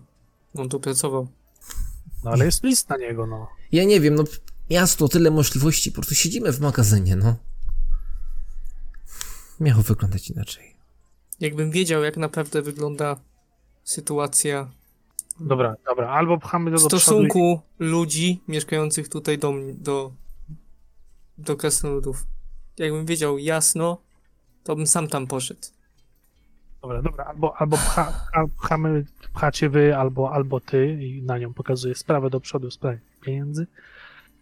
On 0.55 0.69
tu 0.69 0.79
pracował. 0.79 1.27
No 2.23 2.31
ale 2.31 2.45
jest 2.45 2.63
list 2.63 2.89
na 2.89 2.97
niego, 2.97 3.27
no. 3.27 3.47
Ja 3.71 3.83
nie 3.83 3.99
wiem, 4.01 4.15
no 4.15 4.23
miasto, 4.69 5.07
tyle 5.07 5.31
możliwości, 5.31 5.91
po 5.91 5.95
prostu 5.95 6.15
siedzimy 6.15 6.51
w 6.53 6.59
magazynie, 6.59 7.15
no. 7.15 7.35
Miało 9.59 9.81
wyglądać 9.83 10.29
inaczej. 10.29 10.75
Jakbym 11.39 11.71
wiedział, 11.71 12.03
jak 12.03 12.17
naprawdę 12.17 12.61
wygląda 12.61 13.15
sytuacja 13.83 14.71
Dobra, 15.39 15.75
dobra, 15.89 16.09
albo 16.09 16.37
pchamy 16.37 16.71
do 16.71 16.77
i- 16.77 16.79
stosunku 16.79 17.61
ludzi 17.79 18.41
mieszkających 18.47 19.09
tutaj 19.09 19.37
do, 19.37 19.51
mnie- 19.51 19.73
do, 19.73 20.11
do 21.37 21.55
krasnoludów. 21.55 22.25
Jakbym 22.77 23.05
wiedział 23.05 23.37
jasno, 23.37 23.97
to 24.63 24.75
bym 24.75 24.87
sam 24.87 25.07
tam 25.07 25.27
poszedł. 25.27 25.59
Dobra, 26.81 27.01
dobra, 27.01 27.23
albo, 27.25 27.57
albo 27.57 27.77
pcha, 27.77 28.13
pchamy, 28.57 29.05
pchacie 29.33 29.69
wy, 29.69 29.95
albo, 29.97 30.31
albo 30.33 30.59
ty 30.59 31.03
i 31.03 31.21
na 31.21 31.37
nią 31.37 31.53
pokazuje 31.53 31.95
sprawę 31.95 32.29
do 32.29 32.39
przodu, 32.39 32.71
sprawę 32.71 32.99
pieniędzy. 33.21 33.67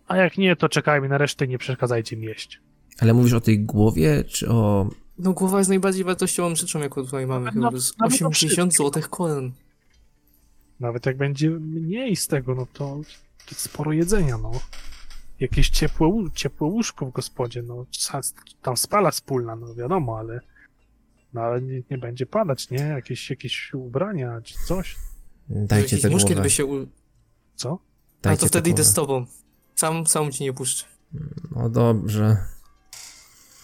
A 0.08 0.18
jak 0.18 0.38
nie, 0.38 0.56
to 0.56 0.70
czekajmy 0.70 1.10
na 1.10 1.18
resztę 1.18 1.46
i 1.46 1.50
nie 1.50 1.58
przeszkadzajcie 1.58 2.18
mi 2.18 2.26
jeść. 2.26 2.62
Ale 3.00 3.14
mówisz 3.14 3.34
o 3.34 3.42
tej 3.42 3.60
głowie, 3.60 4.24
czy 4.24 4.50
o... 4.50 4.90
No 5.20 5.34
głowa 5.34 5.58
jest 5.58 5.70
najbardziej 5.70 6.04
wartościową 6.04 6.56
rzeczą, 6.56 6.80
jaką 6.80 7.04
tutaj 7.06 7.28
mamy. 7.28 7.46
No, 7.46 7.52
Chyba 7.52 7.66
nawet 7.66 7.82
80 8.00 8.34
wszystkim. 8.36 8.72
złotych 8.72 9.10
koron. 9.10 9.52
Nawet 10.80 11.06
jak 11.06 11.18
będzie 11.18 11.50
mniej 11.50 12.16
z 12.16 12.28
tego, 12.28 12.56
no 12.56 12.68
to, 12.74 13.02
to 13.50 13.56
sporo 13.56 13.92
jedzenia, 13.92 14.38
no. 14.38 14.52
Jakieś 15.40 15.70
ciepłe, 15.70 16.12
ciepłe 16.34 16.68
łóżko 16.68 17.06
w 17.06 17.12
gospodzie, 17.12 17.62
no. 17.62 17.86
Tam 18.62 18.78
spala 18.78 19.12
wspólna, 19.12 19.56
no 19.56 19.76
wiadomo, 19.76 20.18
ale 20.20 20.40
no 21.36 21.42
ale 21.42 21.62
nie, 21.62 21.82
nie 21.92 21.98
będzie 21.98 22.26
padać, 22.26 22.70
nie? 22.70 22.78
Jakieś, 22.78 23.30
jakieś 23.30 23.74
ubrania 23.74 24.42
czy 24.42 24.56
coś. 24.68 24.96
Dajcie 25.50 25.98
tę 25.98 26.10
głowę. 26.10 26.36
by 26.36 26.50
się... 26.50 26.66
U... 26.66 26.88
Co? 27.56 27.70
A 27.72 28.24
Dajcie 28.24 28.40
to 28.40 28.46
tę 28.46 28.50
wtedy 28.50 28.70
idę 28.70 28.84
z 28.84 28.94
tobą. 28.94 29.26
Sam, 29.76 30.08
sam 30.08 30.32
ci 30.32 30.44
nie 30.44 30.54
puszczę. 30.54 30.86
No 31.56 31.70
dobrze. 31.70 32.38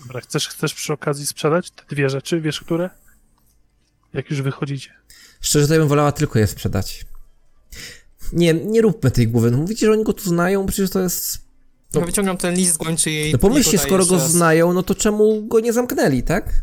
Dobra, 0.01 0.21
chcesz, 0.21 0.47
chcesz 0.47 0.73
przy 0.73 0.93
okazji 0.93 1.25
sprzedać 1.27 1.71
te 1.71 1.83
dwie 1.95 2.09
rzeczy, 2.09 2.41
wiesz 2.41 2.61
które? 2.61 2.89
Jak 4.13 4.29
już 4.29 4.41
wychodzicie. 4.41 4.89
Szczerze 5.41 5.67
to 5.67 5.73
ja 5.73 5.79
bym 5.79 5.89
wolała 5.89 6.11
tylko 6.11 6.39
je 6.39 6.47
sprzedać. 6.47 7.05
Nie, 8.33 8.53
nie 8.53 8.81
róbmy 8.81 9.11
tej 9.11 9.27
głowy. 9.27 9.51
No 9.51 9.57
mówicie, 9.57 9.85
że 9.85 9.91
oni 9.91 10.03
go 10.03 10.13
tu 10.13 10.23
znają, 10.29 10.65
przecież 10.65 10.89
to 10.89 10.99
jest... 10.99 11.41
No- 11.93 11.99
Ja 11.99 12.05
wyciągam 12.05 12.37
ten 12.37 12.55
list, 12.55 12.77
gończy 12.77 13.11
jej. 13.11 13.31
No 13.31 13.37
pomyślcie, 13.37 13.77
skoro 13.77 14.05
go 14.05 14.15
raz. 14.15 14.31
znają, 14.31 14.73
no 14.73 14.83
to 14.83 14.95
czemu 14.95 15.47
go 15.47 15.59
nie 15.59 15.73
zamknęli, 15.73 16.23
tak? 16.23 16.61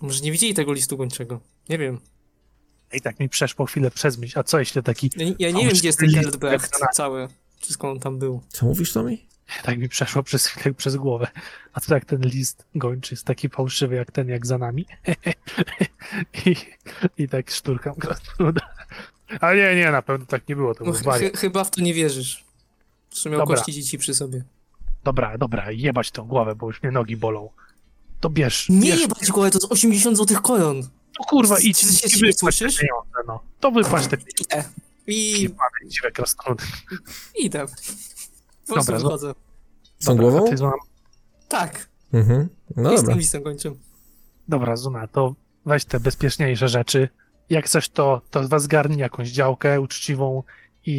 Może 0.00 0.20
nie 0.20 0.32
widzieli 0.32 0.54
tego 0.54 0.72
listu 0.72 0.96
gończego. 0.96 1.40
Nie 1.68 1.78
wiem. 1.78 2.00
I 2.92 3.00
tak 3.00 3.20
mi 3.20 3.28
przeszło 3.28 3.66
chwilę 3.66 3.90
przez 3.90 4.18
myśl. 4.18 4.38
A 4.38 4.42
co 4.42 4.58
jeśli 4.58 4.82
taki. 4.82 5.10
Ja, 5.16 5.26
ja 5.38 5.50
nie 5.50 5.64
wiem, 5.66 5.72
gdzie 5.74 5.88
jest 5.88 5.98
ten 5.98 6.08
list 6.08 6.20
Geldbrecht 6.20 6.72
cały. 6.92 7.28
Czy 7.60 7.72
skąd 7.72 7.92
on 7.92 8.00
tam 8.00 8.18
był. 8.18 8.42
Co 8.48 8.66
mówisz, 8.66 8.92
Tommy? 8.92 9.18
Tak 9.62 9.78
mi 9.78 9.88
przeszło 9.88 10.22
przez 10.22 10.46
chwilę 10.46 10.74
przez 10.74 10.96
głowę. 10.96 11.26
A 11.72 11.80
co 11.80 11.94
jak 11.94 12.04
ten 12.04 12.20
list 12.20 12.64
gończy 12.74 13.14
jest 13.14 13.24
taki 13.26 13.48
fałszywy 13.48 13.94
jak 13.94 14.12
ten, 14.12 14.28
jak 14.28 14.46
za 14.46 14.58
nami? 14.58 14.86
I, 16.46 16.56
i 17.18 17.28
tak 17.28 17.50
szturkam 17.50 17.94
krasnoluda. 17.94 18.60
Ale 19.40 19.56
nie, 19.56 19.80
nie, 19.84 19.90
na 19.90 20.02
pewno 20.02 20.26
tak 20.26 20.48
nie 20.48 20.56
było. 20.56 20.74
To 20.74 20.84
No, 20.84 20.92
ch- 20.92 21.36
chyba 21.38 21.64
w 21.64 21.70
to 21.70 21.80
nie 21.80 21.94
wierzysz. 21.94 22.44
Że 23.22 23.30
miał 23.30 23.38
Dobra. 23.38 23.56
kości 23.56 23.72
dzieci 23.72 23.98
przy 23.98 24.14
sobie. 24.14 24.44
Dobra, 25.04 25.38
dobra, 25.38 25.70
jebać 25.70 26.10
tą 26.10 26.24
głowę, 26.26 26.54
bo 26.54 26.66
już 26.66 26.82
mnie 26.82 26.92
nogi 26.92 27.16
bolą. 27.16 27.50
To 28.20 28.30
bierz, 28.30 28.68
Nie 28.68 28.80
bierz. 28.90 29.00
jebać 29.00 29.30
głowę, 29.30 29.50
to 29.50 29.58
jest 29.58 29.72
80 29.72 30.16
złotych 30.16 30.40
koron. 30.42 30.80
No 31.18 31.24
kurwa, 31.28 31.58
idź, 31.58 31.78
się 31.78 31.86
idź 32.06 32.12
siebie 32.12 32.32
wypłać 32.32 32.58
te 32.58 32.58
słyszysz? 32.64 32.80
pieniądze, 32.80 33.10
no. 33.26 33.40
To 33.60 33.70
wypłać 33.70 34.06
te 34.06 34.16
Idę. 34.40 34.64
I 35.06 35.32
pieniądze, 35.34 35.56
dziwek 35.86 36.14
krasnoludy. 36.14 36.64
idę. 37.38 37.66
Po 38.66 38.74
Dobra, 38.76 38.94
no. 38.98 39.04
wychodzę. 39.04 39.34
Z 39.98 40.04
tą 40.04 40.16
głową? 40.16 40.44
Tak. 41.48 41.88
Mhm. 42.12 42.48
No 42.76 42.92
I 42.92 42.96
z 42.96 43.00
dobra. 43.00 43.12
tym 43.14 43.18
listem 43.20 43.42
kończę. 43.42 43.72
dobra, 44.48 44.76
Zuna, 44.76 45.06
to 45.06 45.34
weź 45.66 45.84
te 45.84 46.00
bezpieczniejsze 46.00 46.68
rzeczy. 46.68 47.08
Jak 47.50 47.68
coś, 47.68 47.88
to, 47.88 48.20
to 48.30 48.48
was 48.48 48.62
zgarnij 48.62 48.98
jakąś 48.98 49.28
działkę 49.30 49.80
uczciwą 49.80 50.42
i, 50.86 50.92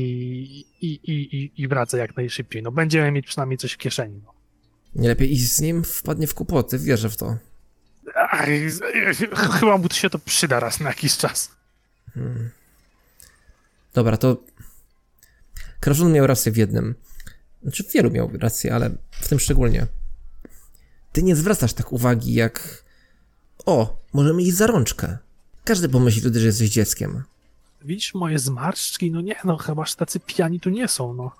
i, 0.82 0.88
i, 0.88 1.12
i, 1.36 1.52
i 1.62 1.68
wracaj 1.68 2.00
jak 2.00 2.18
najszybciej. 2.18 2.64
No 2.64 2.72
będziemy 2.72 3.12
mieć 3.12 3.26
przynajmniej 3.28 3.58
coś 3.58 3.72
w 3.74 3.78
kieszeni. 3.78 4.22
No. 4.26 4.34
Nie 4.96 5.08
lepiej 5.08 5.34
iść 5.34 5.56
z 5.56 5.62
nim, 5.62 5.84
wpadnie 5.84 6.28
w 6.28 6.34
kłopoty, 6.34 6.80
wierzę 6.80 7.10
w 7.10 7.18
to. 7.18 7.38
Ach, 8.16 8.48
chyba 9.60 9.78
mu 9.78 9.90
się 9.90 10.10
to 10.10 10.20
przyda 10.20 10.60
raz 10.60 10.80
na 10.80 10.90
jakiś 10.90 11.18
czas. 11.18 11.52
Dobra, 13.94 14.18
to... 14.18 14.38
Kraszun 15.80 16.14
miał 16.14 16.28
rację 16.28 16.52
w 16.52 16.58
jednym. 16.58 16.96
Znaczy 17.64 17.86
wielu 17.94 18.12
miał 18.12 18.32
rację, 18.38 18.76
ale 18.76 18.90
w 19.12 19.28
tym 19.28 19.40
szczególnie. 19.40 19.88
Ty 21.12 21.24
nie 21.24 21.36
zwracasz 21.36 21.74
tak 21.74 21.94
uwagi 21.94 22.34
jak... 22.34 22.84
O, 23.66 24.02
możemy 24.14 24.42
iść 24.42 24.54
za 24.54 24.68
rączkę. 24.68 25.18
Każdy 25.64 25.90
pomyśli 25.90 26.22
wtedy, 26.22 26.40
że 26.40 26.46
jesteś 26.46 26.70
dzieckiem. 26.70 27.24
Widzisz 27.82 28.14
moje 28.14 28.40
zmarszczki? 28.40 29.12
No 29.12 29.22
nie, 29.22 29.36
no 29.46 29.58
chyba 29.58 29.86
że 29.86 29.96
tacy 29.96 30.20
pijani 30.20 30.60
tu 30.60 30.70
nie 30.70 30.88
są, 30.88 31.14
no. 31.14 31.32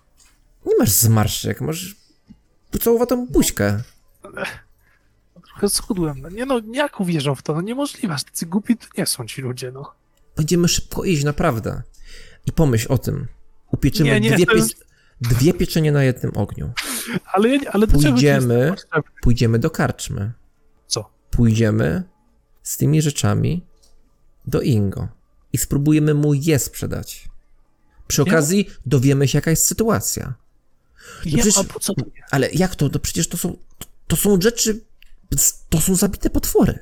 Nie 0.66 0.76
masz 0.80 0.90
zmarszczek, 0.90 1.62
masz 1.62 1.96
pocałowatą 2.72 3.28
buźkę. 3.28 3.82
Trochę 5.46 5.70
schudłem. 5.70 6.22
No 6.22 6.30
nie 6.30 6.46
no, 6.46 6.62
jak 6.74 7.00
uwierzą 7.00 7.36
w 7.36 7.42
to? 7.42 7.54
No 7.56 7.62
niemożliwe, 7.62 8.18
że 8.18 8.24
tacy 8.24 8.46
głupi 8.46 8.78
tu 8.78 8.88
nie 8.98 9.06
są 9.06 9.26
ci 9.26 9.42
ludzie, 9.42 9.72
no. 9.72 9.92
Będziemy 10.38 10.68
szybko 10.68 11.04
iść, 11.04 11.24
naprawdę. 11.24 11.82
I 12.46 12.52
pomyśl 12.52 12.94
o 12.94 12.98
tym. 12.98 13.28
Upieczymy 13.72 14.10
Nie, 14.10 14.20
nie, 14.20 14.36
dwie, 14.36 14.46
to 14.46 14.54
jest- 14.54 14.80
pie... 14.80 14.86
dwie 15.22 15.54
pieczenie 15.54 15.92
na 15.92 16.04
jednym 16.04 16.38
ogniu. 16.38 16.72
Ale, 17.34 17.50
ale 17.72 17.88
Pójdziemy. 17.88 18.74
to? 18.92 19.02
Pójdziemy 19.22 19.60
do 19.60 19.70
karczmy. 19.70 20.32
Co? 20.88 21.10
Pójdziemy 21.32 22.04
z 22.64 22.78
tymi 22.78 23.02
rzeczami 23.02 23.66
do 24.48 24.62
Ingo 24.62 25.08
i 25.54 25.58
spróbujemy 25.58 26.14
mu 26.14 26.34
je 26.34 26.60
sprzedać. 26.60 27.30
Przy 28.08 28.24
Nie. 28.24 28.32
okazji 28.32 28.70
dowiemy 28.86 29.28
się, 29.28 29.38
jaka 29.38 29.50
jest 29.50 29.66
sytuacja. 29.66 30.34
Nie, 31.26 31.32
przecież- 31.32 31.58
a 31.58 31.64
po 31.64 31.80
co 31.80 31.94
to? 31.94 32.06
Ale 32.32 32.52
jak 32.52 32.76
to? 32.76 32.90
To 32.90 33.00
przecież 33.00 33.28
to 33.28 33.38
są, 33.38 33.58
to 34.08 34.16
są 34.16 34.42
rzeczy, 34.42 34.86
to 35.70 35.82
są 35.82 35.96
zabite 35.96 36.30
potwory. 36.30 36.80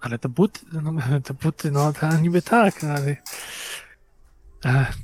Ale 0.00 0.18
te 0.18 0.28
buty, 0.28 0.60
no, 0.72 0.92
te 1.24 1.34
buty, 1.34 1.70
no 1.70 1.92
to 1.92 2.16
niby 2.16 2.42
tak, 2.42 2.84
ale... 2.84 3.16
Ech, 4.64 4.96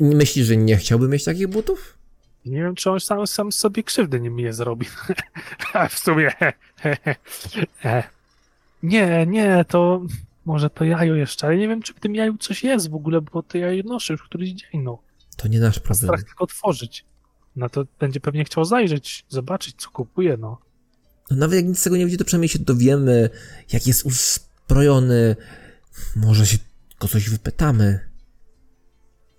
myślisz, 0.00 0.46
że 0.46 0.56
nie 0.56 0.76
chciałby 0.76 1.08
mieć 1.08 1.24
takich 1.24 1.48
butów? 1.48 2.00
nie 2.44 2.62
wiem, 2.62 2.74
czy 2.74 2.90
on 2.90 3.00
sam, 3.00 3.26
sam 3.26 3.52
sobie 3.52 3.82
krzywdy 3.82 4.20
nie 4.20 4.42
je 4.42 4.52
zrobi. 4.52 4.86
W 5.90 5.98
sumie... 5.98 6.30
E, 7.84 8.02
nie, 8.82 9.26
nie, 9.26 9.64
to... 9.68 10.02
Może 10.44 10.70
to 10.70 10.84
jajo 10.84 11.14
jeszcze, 11.14 11.46
ale 11.46 11.56
nie 11.56 11.68
wiem, 11.68 11.82
czy 11.82 11.94
w 11.94 12.00
tym 12.00 12.14
jaju 12.14 12.38
coś 12.38 12.64
jest 12.64 12.90
w 12.90 12.94
ogóle, 12.94 13.20
bo 13.20 13.42
to 13.42 13.58
jajo 13.58 13.82
noszę 13.82 14.12
już 14.12 14.22
któryś 14.22 14.50
dzień, 14.50 14.82
no. 14.82 14.98
To 15.42 15.48
nie 15.48 15.60
nasz 15.60 15.78
problem. 15.78 15.96
Strach 16.08 16.22
tylko 16.24 16.44
otworzyć. 16.44 17.04
No 17.56 17.68
to 17.70 17.84
będzie 18.00 18.20
pewnie 18.20 18.44
chciał 18.44 18.64
zajrzeć, 18.64 19.24
zobaczyć, 19.28 19.76
co 19.78 19.90
kupuje, 19.90 20.36
no. 20.36 20.58
No 21.30 21.36
nawet 21.36 21.56
jak 21.56 21.64
nic 21.64 21.78
z 21.78 21.82
tego 21.82 21.96
nie 21.96 22.02
będzie, 22.04 22.18
to 22.18 22.24
przynajmniej 22.24 22.48
się 22.48 22.58
dowiemy, 22.58 23.30
jak 23.72 23.86
jest 23.86 24.06
uzbrojony. 24.06 25.36
Może 26.16 26.46
się 26.46 26.58
go 27.00 27.08
coś 27.08 27.30
wypytamy. 27.30 28.08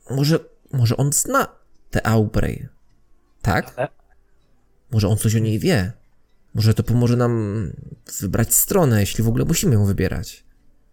Może, 0.09 0.39
może 0.73 0.97
on 0.97 1.13
zna 1.13 1.47
tę 1.91 2.07
Aubrey. 2.07 2.67
Tak? 3.41 3.73
Ale- 3.77 3.87
Może 4.91 5.07
on 5.07 5.17
coś 5.17 5.35
o 5.35 5.39
niej 5.39 5.59
wie. 5.59 5.93
Może 6.53 6.73
to 6.73 6.83
pomoże 6.83 7.15
nam 7.17 7.65
wybrać 8.21 8.53
stronę, 8.53 8.99
jeśli 8.99 9.23
w 9.23 9.27
ogóle 9.27 9.45
musimy 9.45 9.73
ją 9.73 9.85
wybierać. 9.85 10.43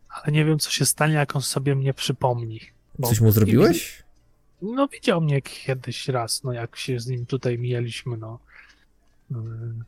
Ale 0.08 0.32
nie 0.32 0.44
wiem, 0.44 0.58
co 0.58 0.70
się 0.70 0.86
stanie, 0.86 1.14
jak 1.14 1.36
on 1.36 1.42
sobie 1.42 1.74
mnie 1.74 1.94
przypomni. 1.94 2.60
Coś 3.04 3.20
mu 3.20 3.32
zrobiłeś? 3.32 4.02
No 4.62 4.88
widział 4.88 5.20
mnie 5.20 5.42
kiedyś 5.42 6.08
raz, 6.08 6.44
no 6.44 6.52
jak 6.52 6.76
się 6.76 7.00
z 7.00 7.06
nim 7.06 7.26
tutaj 7.26 7.58
mijaliśmy, 7.58 8.16
no. 8.16 8.38
Mm, 9.30 9.84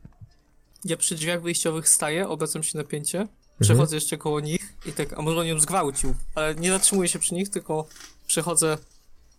Ja 0.85 0.97
przy 0.97 1.15
drzwiach 1.15 1.43
wyjściowych 1.43 1.89
staję, 1.89 2.29
obracam 2.29 2.63
się 2.63 2.79
na 2.79 2.85
pięcie, 2.85 3.27
przechodzę 3.61 3.97
jeszcze 3.97 4.19
koło 4.19 4.41
nich 4.41 4.75
i 4.87 4.93
tak, 4.93 5.13
a 5.19 5.23
może 5.23 5.41
on 5.41 5.47
ją 5.47 5.61
zgwałcił, 5.61 6.15
ale 6.35 6.55
nie 6.55 6.71
zatrzymuję 6.71 7.09
się 7.09 7.19
przy 7.19 7.35
nich, 7.35 7.49
tylko 7.51 7.87
przechodzę 8.27 8.79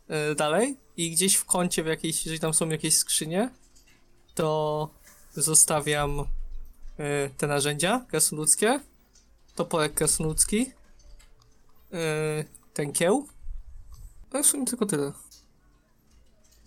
e, 0.07 0.35
dalej 0.35 0.77
i 0.97 1.11
gdzieś 1.11 1.35
w 1.35 1.45
kącie 1.45 1.83
w 1.83 1.87
jakiejś, 1.87 2.25
jeżeli 2.25 2.39
tam 2.39 2.53
są 2.53 2.69
jakieś 2.69 2.97
skrzynie, 2.97 3.49
to 4.35 4.89
zostawiam 5.33 6.19
e, 6.19 7.29
te 7.29 7.47
narzędzia 7.47 8.05
krasnoludzkie, 8.09 8.79
toporek 9.55 9.93
krasnoludzki, 9.93 10.71
e, 11.93 12.43
ten 12.73 12.91
kieł, 12.93 13.27
a 14.31 14.43
w 14.43 14.45
sumie 14.45 14.65
tylko 14.65 14.85
tyle. 14.85 15.11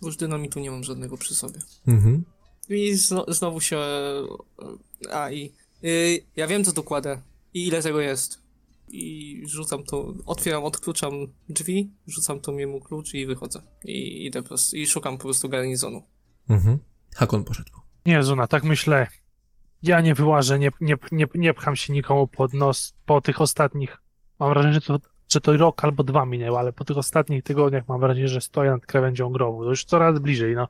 Bo 0.01 0.07
już 0.07 0.17
dynamitu 0.17 0.59
nie 0.59 0.71
mam 0.71 0.83
żadnego 0.83 1.17
przy 1.17 1.35
sobie. 1.35 1.59
Mhm. 1.87 2.23
I 2.69 2.95
zno, 2.95 3.25
znowu 3.27 3.61
się. 3.61 3.79
A 5.11 5.31
i. 5.31 5.51
y, 5.83 6.25
ja 6.35 6.47
wiem, 6.47 6.63
co 6.63 6.71
tu 6.71 6.83
kładę. 6.83 7.21
I 7.53 7.67
ile 7.67 7.81
tego 7.81 8.01
jest. 8.01 8.41
I 8.87 9.41
rzucam 9.45 9.83
to. 9.83 10.13
Otwieram, 10.25 10.63
odkluczam 10.63 11.13
drzwi, 11.49 11.91
rzucam 12.07 12.39
to 12.39 12.51
jemu 12.59 12.81
klucz 12.81 13.13
i 13.13 13.25
wychodzę. 13.25 13.61
I 13.83 14.25
idę 14.25 14.41
po 14.41 14.47
prostu. 14.47 14.77
I 14.77 14.87
szukam 14.87 15.17
po 15.17 15.23
prostu 15.23 15.49
garnizonu. 15.49 16.03
Mhm. 16.49 16.79
Hakon 17.15 17.43
poszedł. 17.43 17.71
Nie, 18.05 18.23
Zuna, 18.23 18.47
tak 18.47 18.63
myślę. 18.63 19.07
Ja 19.83 20.01
nie 20.01 20.15
wyłażę, 20.15 20.59
nie, 20.59 20.71
nie, 20.81 20.95
nie, 21.11 21.27
nie 21.35 21.53
pcham 21.53 21.75
się 21.75 21.93
nikomu 21.93 22.27
pod 22.27 22.53
nos 22.53 22.93
po 23.05 23.21
tych 23.21 23.41
ostatnich. 23.41 23.97
Mam 24.39 24.49
wrażenie, 24.49 24.73
że 24.73 24.81
to, 24.81 24.99
że 25.29 25.41
to 25.41 25.57
rok 25.57 25.83
albo 25.83 26.03
dwa 26.03 26.25
minęło, 26.25 26.59
ale 26.59 26.73
po 26.73 26.85
tych 26.85 26.97
ostatnich 26.97 27.43
tygodniach 27.43 27.87
mam 27.87 27.99
wrażenie, 27.99 28.27
że 28.27 28.41
stoję 28.41 28.71
nad 28.71 28.85
krawędzią 28.85 29.29
grobu. 29.29 29.63
To 29.63 29.69
już 29.69 29.85
coraz 29.85 30.19
bliżej, 30.19 30.55
no. 30.55 30.67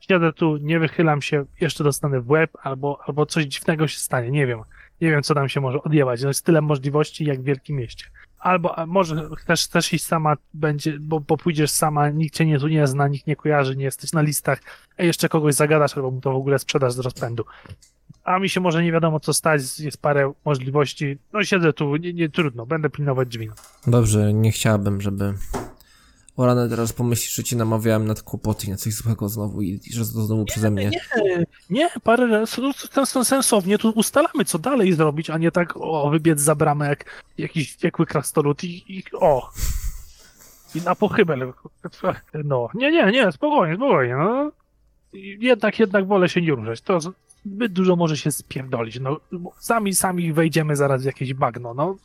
Siedzę 0.00 0.32
tu, 0.32 0.56
nie 0.56 0.78
wychylam 0.78 1.22
się, 1.22 1.44
jeszcze 1.60 1.84
dostanę 1.84 2.20
w 2.20 2.30
łeb, 2.30 2.50
albo, 2.62 3.00
albo 3.06 3.26
coś 3.26 3.44
dziwnego 3.44 3.88
się 3.88 3.98
stanie, 3.98 4.30
nie 4.30 4.46
wiem. 4.46 4.60
Nie 5.00 5.10
wiem, 5.10 5.22
co 5.22 5.34
tam 5.34 5.48
się 5.48 5.60
może 5.60 5.82
odjebać. 5.82 6.22
No 6.22 6.28
jest 6.28 6.44
tyle 6.44 6.60
możliwości, 6.60 7.24
jak 7.24 7.40
w 7.40 7.44
wielkim 7.44 7.76
mieście. 7.76 8.04
Albo 8.38 8.74
może 8.86 9.28
też, 9.46 9.68
też 9.68 9.92
iść 9.92 10.04
sama 10.04 10.36
będzie, 10.54 10.98
bo, 11.00 11.20
bo 11.20 11.36
pójdziesz 11.36 11.70
sama, 11.70 12.10
nikt 12.10 12.34
cię 12.34 12.46
nie, 12.46 12.58
tu 12.58 12.68
nie 12.68 12.86
zna, 12.86 13.08
nikt 13.08 13.26
nie 13.26 13.36
kojarzy, 13.36 13.76
nie 13.76 13.84
jesteś 13.84 14.12
na 14.12 14.22
listach, 14.22 14.60
a 14.98 15.02
jeszcze 15.02 15.28
kogoś 15.28 15.54
zagadasz, 15.54 15.96
albo 15.96 16.10
mu 16.10 16.20
to 16.20 16.32
w 16.32 16.36
ogóle 16.36 16.58
sprzedasz 16.58 16.92
z 16.92 16.98
rozpędu. 16.98 17.44
A 18.28 18.38
mi 18.38 18.48
się 18.48 18.60
może 18.60 18.82
nie 18.82 18.92
wiadomo 18.92 19.20
co 19.20 19.34
stać, 19.34 19.80
jest 19.80 20.02
parę 20.02 20.32
możliwości. 20.44 21.18
No 21.32 21.44
siedzę 21.44 21.72
tu, 21.72 21.96
nie, 21.96 22.12
nie 22.12 22.28
trudno, 22.28 22.66
będę 22.66 22.90
pilnować 22.90 23.28
drzwi. 23.28 23.50
Dobrze, 23.86 24.32
nie 24.32 24.52
chciałabym, 24.52 25.00
żeby 25.00 25.34
Orana 26.36 26.68
teraz 26.68 26.92
pomyśli, 26.92 27.30
że 27.34 27.44
cię 27.44 27.56
namawiałem 27.56 28.06
na 28.06 28.14
te 28.14 28.22
kłopoty 28.22 28.66
i 28.66 28.70
na 28.70 28.76
coś 28.76 28.94
złego 28.94 29.28
znowu 29.28 29.62
i, 29.62 29.80
i 29.86 29.92
że 29.92 30.00
to 30.00 30.06
znowu 30.06 30.44
przeze 30.44 30.70
mnie. 30.70 30.90
Nie, 30.90 31.44
nie, 31.70 31.90
parę 32.02 32.26
razy, 32.26 32.62
no, 32.96 33.24
sensownie 33.24 33.78
tu 33.78 33.90
ustalamy, 33.90 34.44
co 34.44 34.58
dalej 34.58 34.92
zrobić, 34.92 35.30
a 35.30 35.38
nie 35.38 35.50
tak, 35.50 35.74
o, 35.76 36.10
wybiec 36.10 36.40
za 36.40 36.54
bramę 36.54 36.88
jak 36.88 37.24
jakiś 37.38 37.70
wściekły 37.70 38.06
krasnolud 38.06 38.64
i, 38.64 38.98
i 38.98 39.02
o. 39.12 39.50
I 40.74 40.80
na 40.80 40.94
pochybel. 40.94 41.52
No, 42.44 42.68
nie, 42.74 42.90
nie, 42.92 43.12
nie, 43.12 43.32
spokojnie, 43.32 43.76
spokojnie, 43.76 44.16
no. 44.16 44.50
Jednak, 45.38 45.78
jednak 45.78 46.06
wolę 46.06 46.28
się 46.28 46.42
nie 46.42 46.50
ruszać. 46.50 46.80
To 46.80 46.98
zbyt 47.54 47.72
dużo 47.72 47.96
może 47.96 48.16
się 48.16 48.32
spierdolić. 48.32 49.00
No, 49.00 49.20
sami, 49.58 49.94
sami 49.94 50.32
wejdziemy 50.32 50.76
zaraz 50.76 51.02
w 51.02 51.04
jakieś 51.04 51.34
bagno, 51.34 51.74
no. 51.74 51.96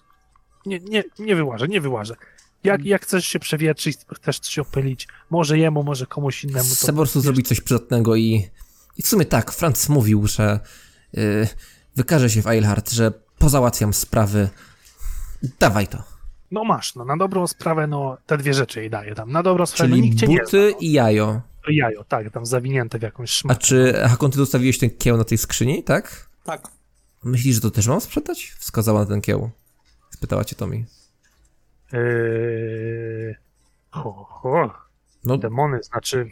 Nie, 0.66 0.80
nie, 0.80 1.04
nie 1.20 1.36
wyłażę, 1.36 1.68
nie 1.68 1.82
wyłażę. 1.82 2.16
Jak, 2.64 2.86
jak 2.86 3.02
chcesz 3.02 3.26
się 3.28 3.40
przewietrzyć, 3.40 3.98
chcesz 4.16 4.40
coś 4.40 4.60
opylić, 4.60 5.08
może 5.30 5.58
jemu, 5.58 5.84
może 5.84 6.06
komuś 6.06 6.44
innemu. 6.44 6.70
Chcę 6.70 6.88
po 6.88 6.98
prostu 6.98 7.22
zrobić 7.22 7.48
coś 7.48 7.62
przydatnego 7.62 8.16
i, 8.16 8.50
i 8.98 9.04
w 9.04 9.08
sumie 9.08 9.26
tak, 9.26 9.52
Franz 9.52 9.90
mówił, 9.90 10.28
że 10.28 10.60
yy, 11.14 11.48
wykaże 11.96 12.30
się 12.30 12.42
w 12.42 12.48
Eilhart, 12.48 12.92
że 12.92 13.12
pozałatwiam 13.38 13.94
sprawy. 13.94 14.50
Dawaj 15.60 15.88
to. 15.88 16.04
No 16.52 16.64
masz, 16.64 16.96
no 16.96 17.06
na 17.06 17.18
dobrą 17.18 17.48
sprawę, 17.48 17.88
no 17.88 18.18
te 18.26 18.38
dwie 18.38 18.54
rzeczy 18.54 18.80
jej 18.80 18.90
daję 18.90 19.16
tam. 19.16 19.32
Na 19.32 19.44
dobrą 19.44 19.66
sprawę, 19.66 19.90
no, 19.90 19.96
Czyli 19.96 20.10
nikt 20.10 20.20
cię 20.20 20.28
nie 20.28 20.36
zna. 20.36 20.44
buty 20.44 20.74
i 20.80 20.92
jajo. 20.92 21.42
To 21.66 21.72
jajo, 21.72 22.04
tak, 22.04 22.32
tam 22.32 22.46
zawinięte 22.46 23.00
w 23.00 23.02
jakąś 23.02 23.30
A 23.30 23.34
szmatę. 23.34 23.62
czy, 23.62 23.94
Hakon, 24.10 24.32
ty 24.32 24.38
zostawiłeś 24.38 24.80
ten 24.80 24.90
kieł 24.90 25.18
na 25.18 25.24
tej 25.24 25.38
skrzyni, 25.38 25.84
tak? 25.84 26.30
Tak. 26.44 26.68
Myślisz, 27.24 27.56
że 27.56 27.62
to 27.62 27.72
też 27.72 27.88
mam 27.88 28.02
sprzedać? 28.02 28.56
Wskazała 28.60 29.00
na 29.00 29.06
ten 29.06 29.22
kieł. 29.22 29.50
Spytała 30.10 30.46
cię 30.46 30.56
Tomi. 30.56 30.86
Yy... 31.94 33.36
Ho, 33.92 34.26
ho. 34.30 34.74
No, 35.26 35.38
Demony, 35.38 35.84
znaczy... 35.84 36.30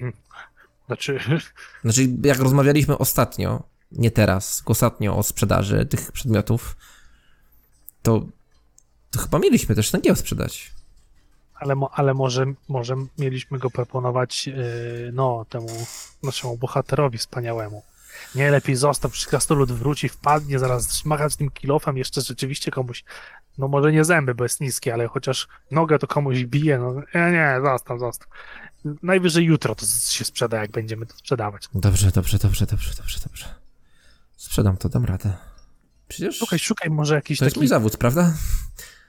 Znaczy... 0.87 1.19
znaczy, 1.83 2.07
jak 2.23 2.39
rozmawialiśmy 2.39 2.97
ostatnio, 2.97 3.63
nie 3.91 4.11
teraz, 4.11 4.57
tylko 4.57 4.71
ostatnio 4.71 5.17
o 5.17 5.23
sprzedaży 5.23 5.85
tych 5.85 6.11
przedmiotów, 6.11 6.75
to, 8.01 8.25
to 9.11 9.19
chyba 9.19 9.39
mieliśmy 9.39 9.75
też 9.75 9.91
ten 9.91 10.01
kieł 10.01 10.15
sprzedać. 10.15 10.71
Ale, 11.61 11.75
ale 11.91 12.13
może, 12.13 12.45
może 12.69 12.95
mieliśmy 13.17 13.59
go 13.59 13.69
proponować 13.69 14.47
yy, 14.47 14.55
no, 15.13 15.45
temu 15.49 15.67
naszemu 16.23 16.57
bohaterowi 16.57 17.17
wspaniałemu. 17.17 17.83
Nie, 18.35 18.51
lepiej 18.51 18.75
zostaw, 18.75 19.11
przy 19.11 19.27
krasnolud 19.27 19.71
wróci, 19.71 20.09
wpadnie, 20.09 20.59
zaraz 20.59 21.05
machać 21.05 21.35
tym 21.35 21.51
kilofem, 21.51 21.97
jeszcze 21.97 22.21
rzeczywiście 22.21 22.71
komuś, 22.71 23.03
no 23.57 23.67
może 23.67 23.91
nie 23.91 24.05
zęby, 24.05 24.35
bo 24.35 24.43
jest 24.43 24.61
niskie, 24.61 24.93
ale 24.93 25.07
chociaż 25.07 25.47
nogę 25.71 25.99
to 25.99 26.07
komuś 26.07 26.43
bije, 26.43 26.77
no 26.77 26.93
nie, 26.93 27.31
nie, 27.31 27.55
zostaw, 27.63 27.99
zostaw. 27.99 28.27
Najwyżej 29.03 29.45
jutro 29.45 29.75
to 29.75 29.85
się 30.09 30.25
sprzeda, 30.25 30.61
jak 30.61 30.71
będziemy 30.71 31.05
to 31.05 31.15
sprzedawać. 31.15 31.69
Dobrze, 31.73 32.11
dobrze, 32.11 32.37
dobrze, 32.37 32.65
dobrze, 32.65 32.91
dobrze, 32.97 33.19
dobrze. 33.23 33.45
Sprzedam 34.37 34.77
to, 34.77 34.89
dam 34.89 35.05
radę. 35.05 35.33
Przecież 36.07 36.37
Szukaj, 36.37 36.59
szukaj 36.59 36.89
może 36.89 37.15
jakiś 37.15 37.39
to 37.39 37.45
jest 37.45 37.55
taki... 37.55 37.59
mój 37.59 37.67
zawód, 37.67 37.97
prawda? 37.97 38.33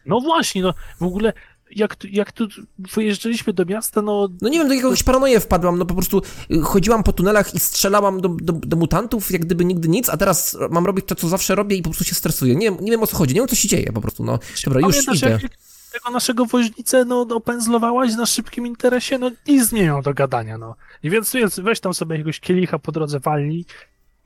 No 0.06 0.20
właśnie, 0.20 0.62
no 0.62 0.74
w 1.00 1.02
ogóle 1.02 1.32
jak, 1.76 1.96
tu- 1.96 2.08
jak 2.10 2.32
tu 2.32 2.46
wyjeżdżaliśmy 2.78 3.52
do 3.52 3.64
miasta, 3.64 4.02
no 4.02 4.28
No 4.42 4.48
nie 4.48 4.58
wiem, 4.58 4.68
do 4.68 4.74
jakiegoś 4.74 5.02
paranoję 5.02 5.40
wpadłam, 5.40 5.78
no 5.78 5.86
po 5.86 5.94
prostu 5.94 6.22
y, 6.50 6.60
chodziłam 6.60 7.02
po 7.02 7.12
tunelach 7.12 7.54
i 7.54 7.60
strzelałam 7.60 8.20
do, 8.20 8.28
do, 8.28 8.52
do 8.52 8.76
mutantów, 8.76 9.30
jak 9.30 9.44
gdyby 9.44 9.64
nigdy 9.64 9.88
nic, 9.88 10.08
a 10.08 10.16
teraz 10.16 10.56
mam 10.70 10.86
robić 10.86 11.06
to, 11.06 11.14
co 11.14 11.28
zawsze 11.28 11.54
robię 11.54 11.76
i 11.76 11.82
po 11.82 11.90
prostu 11.90 12.04
się 12.04 12.14
stresuję. 12.14 12.56
Nie, 12.56 12.70
nie 12.70 12.90
wiem 12.90 13.02
o 13.02 13.06
co 13.06 13.16
chodzi, 13.16 13.34
nie 13.34 13.40
wiem 13.40 13.48
co 13.48 13.56
się 13.56 13.68
dzieje 13.68 13.92
po 13.92 14.00
prostu, 14.00 14.24
no. 14.24 14.38
Dobra, 14.64 14.80
już 14.80 15.04
Pamiętasz, 15.06 15.18
idę. 15.42 15.48
tego 15.92 16.10
naszego 16.10 16.46
woźnicę, 16.46 17.04
no, 17.04 17.20
opędzlowałaś 17.20 18.14
na 18.14 18.26
szybkim 18.26 18.66
interesie, 18.66 19.18
no 19.18 19.30
nic 19.48 19.64
zmienią 19.68 20.02
do 20.02 20.14
gadania, 20.14 20.58
no. 20.58 20.74
I 21.02 21.10
więc, 21.10 21.32
więc 21.32 21.60
weź 21.60 21.80
tam 21.80 21.94
sobie 21.94 22.14
jakiegoś 22.16 22.40
kielicha 22.40 22.78
po 22.78 22.92
drodze 22.92 23.20
walni 23.20 23.64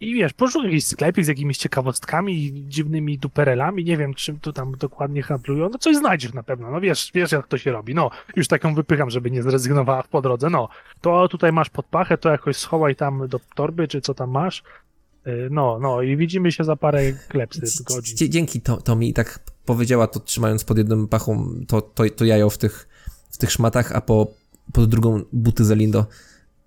i 0.00 0.14
wiesz, 0.14 0.32
poszukaj 0.32 0.70
jakiś 0.70 0.86
sklepik 0.86 1.24
z 1.24 1.28
jakimiś 1.28 1.58
ciekawostkami 1.58 2.64
dziwnymi 2.68 3.18
duperelami, 3.18 3.84
nie 3.84 3.96
wiem, 3.96 4.14
czym 4.14 4.40
tu 4.40 4.52
tam 4.52 4.72
dokładnie 4.72 5.22
handlują, 5.22 5.68
no 5.68 5.78
coś 5.78 5.96
znajdziesz 5.96 6.32
na 6.32 6.42
pewno, 6.42 6.70
no 6.70 6.80
wiesz, 6.80 7.10
wiesz 7.14 7.32
jak 7.32 7.48
to 7.48 7.58
się 7.58 7.72
robi, 7.72 7.94
no. 7.94 8.10
Już 8.36 8.48
taką 8.48 8.74
wypycham, 8.74 9.10
żeby 9.10 9.30
nie 9.30 9.42
zrezygnowała 9.42 10.02
po 10.02 10.22
drodze, 10.22 10.50
no. 10.50 10.68
To 11.00 11.28
tutaj 11.28 11.52
masz 11.52 11.70
pod 11.70 11.86
pachę, 11.86 12.18
to 12.18 12.28
jakoś 12.28 12.56
schowaj 12.56 12.96
tam 12.96 13.28
do 13.28 13.40
torby, 13.54 13.88
czy 13.88 14.00
co 14.00 14.14
tam 14.14 14.30
masz. 14.30 14.62
Y, 15.26 15.48
No, 15.50 15.78
no 15.78 16.02
i 16.02 16.16
widzimy 16.16 16.52
się 16.52 16.64
za 16.64 16.76
parę 16.76 17.12
klepsy 17.12 17.84
godzin. 17.84 18.30
Dzięki 18.30 18.60
to, 18.60 18.76
to 18.76 18.96
mi 18.96 19.12
tak 19.12 19.40
powiedziała 19.64 20.06
to 20.06 20.20
trzymając 20.20 20.64
pod 20.64 20.78
jedną 20.78 21.06
pachą 21.08 21.54
to, 21.68 21.80
to, 21.82 22.10
to 22.10 22.24
jajo 22.24 22.50
w 22.50 22.58
tych, 22.58 22.88
w 23.30 23.38
tych 23.38 23.52
szmatach, 23.52 23.92
a 23.92 24.00
po, 24.00 24.32
pod 24.72 24.90
drugą 24.90 25.22
buty 25.32 25.64
Zelindo. 25.64 26.06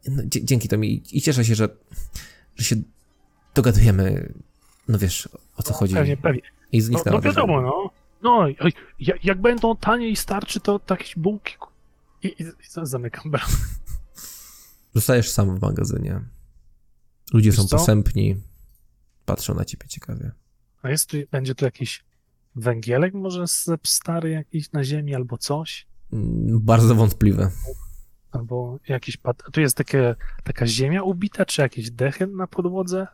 No, 0.07 0.23
dzięki 0.25 0.67
to 0.67 0.77
mi 0.77 1.03
i 1.11 1.21
cieszę 1.21 1.45
się, 1.45 1.55
że, 1.55 1.69
że 2.55 2.65
się 2.65 2.75
dogadujemy, 3.61 4.33
no 4.87 4.97
wiesz 4.97 5.29
o 5.57 5.63
co 5.63 5.73
chodzi. 5.73 5.93
Pewnie, 5.95 6.17
pewnie. 6.17 6.41
I 6.71 6.77
No, 6.77 6.83
zniknęła. 6.85 7.17
no 7.17 7.21
wiadomo, 7.21 7.61
no. 7.61 7.89
No, 8.21 8.47
jak, 8.99 9.25
jak 9.25 9.41
będą 9.41 9.75
tanie 9.77 10.09
i 10.09 10.15
starczy, 10.15 10.59
to 10.59 10.79
jakieś 10.89 11.15
bułki. 11.15 11.53
I, 12.23 12.27
i, 12.27 12.43
i 12.43 12.53
zamykam 12.83 13.31
bramę. 13.31 13.53
Zostajesz 14.95 15.29
sam 15.31 15.57
w 15.57 15.61
magazynie. 15.61 16.21
Ludzie 17.33 17.49
Wiesz 17.51 17.59
są 17.59 17.67
co? 17.67 17.77
posępni. 17.77 18.35
Patrzą 19.25 19.55
na 19.55 19.65
ciebie 19.65 19.87
ciekawie. 19.87 20.31
A 20.81 20.89
jest 20.89 21.09
tu, 21.09 21.17
będzie 21.31 21.55
tu 21.55 21.65
jakiś 21.65 22.03
węgielek 22.55 23.13
może 23.13 23.45
stary 23.83 24.29
jakiś 24.29 24.71
na 24.71 24.83
ziemi 24.83 25.15
albo 25.15 25.37
coś? 25.37 25.87
Mm, 26.13 26.59
Bardzo 26.59 26.95
wątpliwe. 26.95 27.51
Albo 28.31 28.79
jakiś 28.87 29.17
pat... 29.17 29.43
Tu 29.51 29.61
jest 29.61 29.77
takie, 29.77 30.15
taka 30.43 30.67
ziemia 30.67 31.03
ubita, 31.03 31.45
czy 31.45 31.61
jakieś 31.61 31.91
dechy 31.91 32.27
na 32.27 32.47
podłodze? 32.47 33.07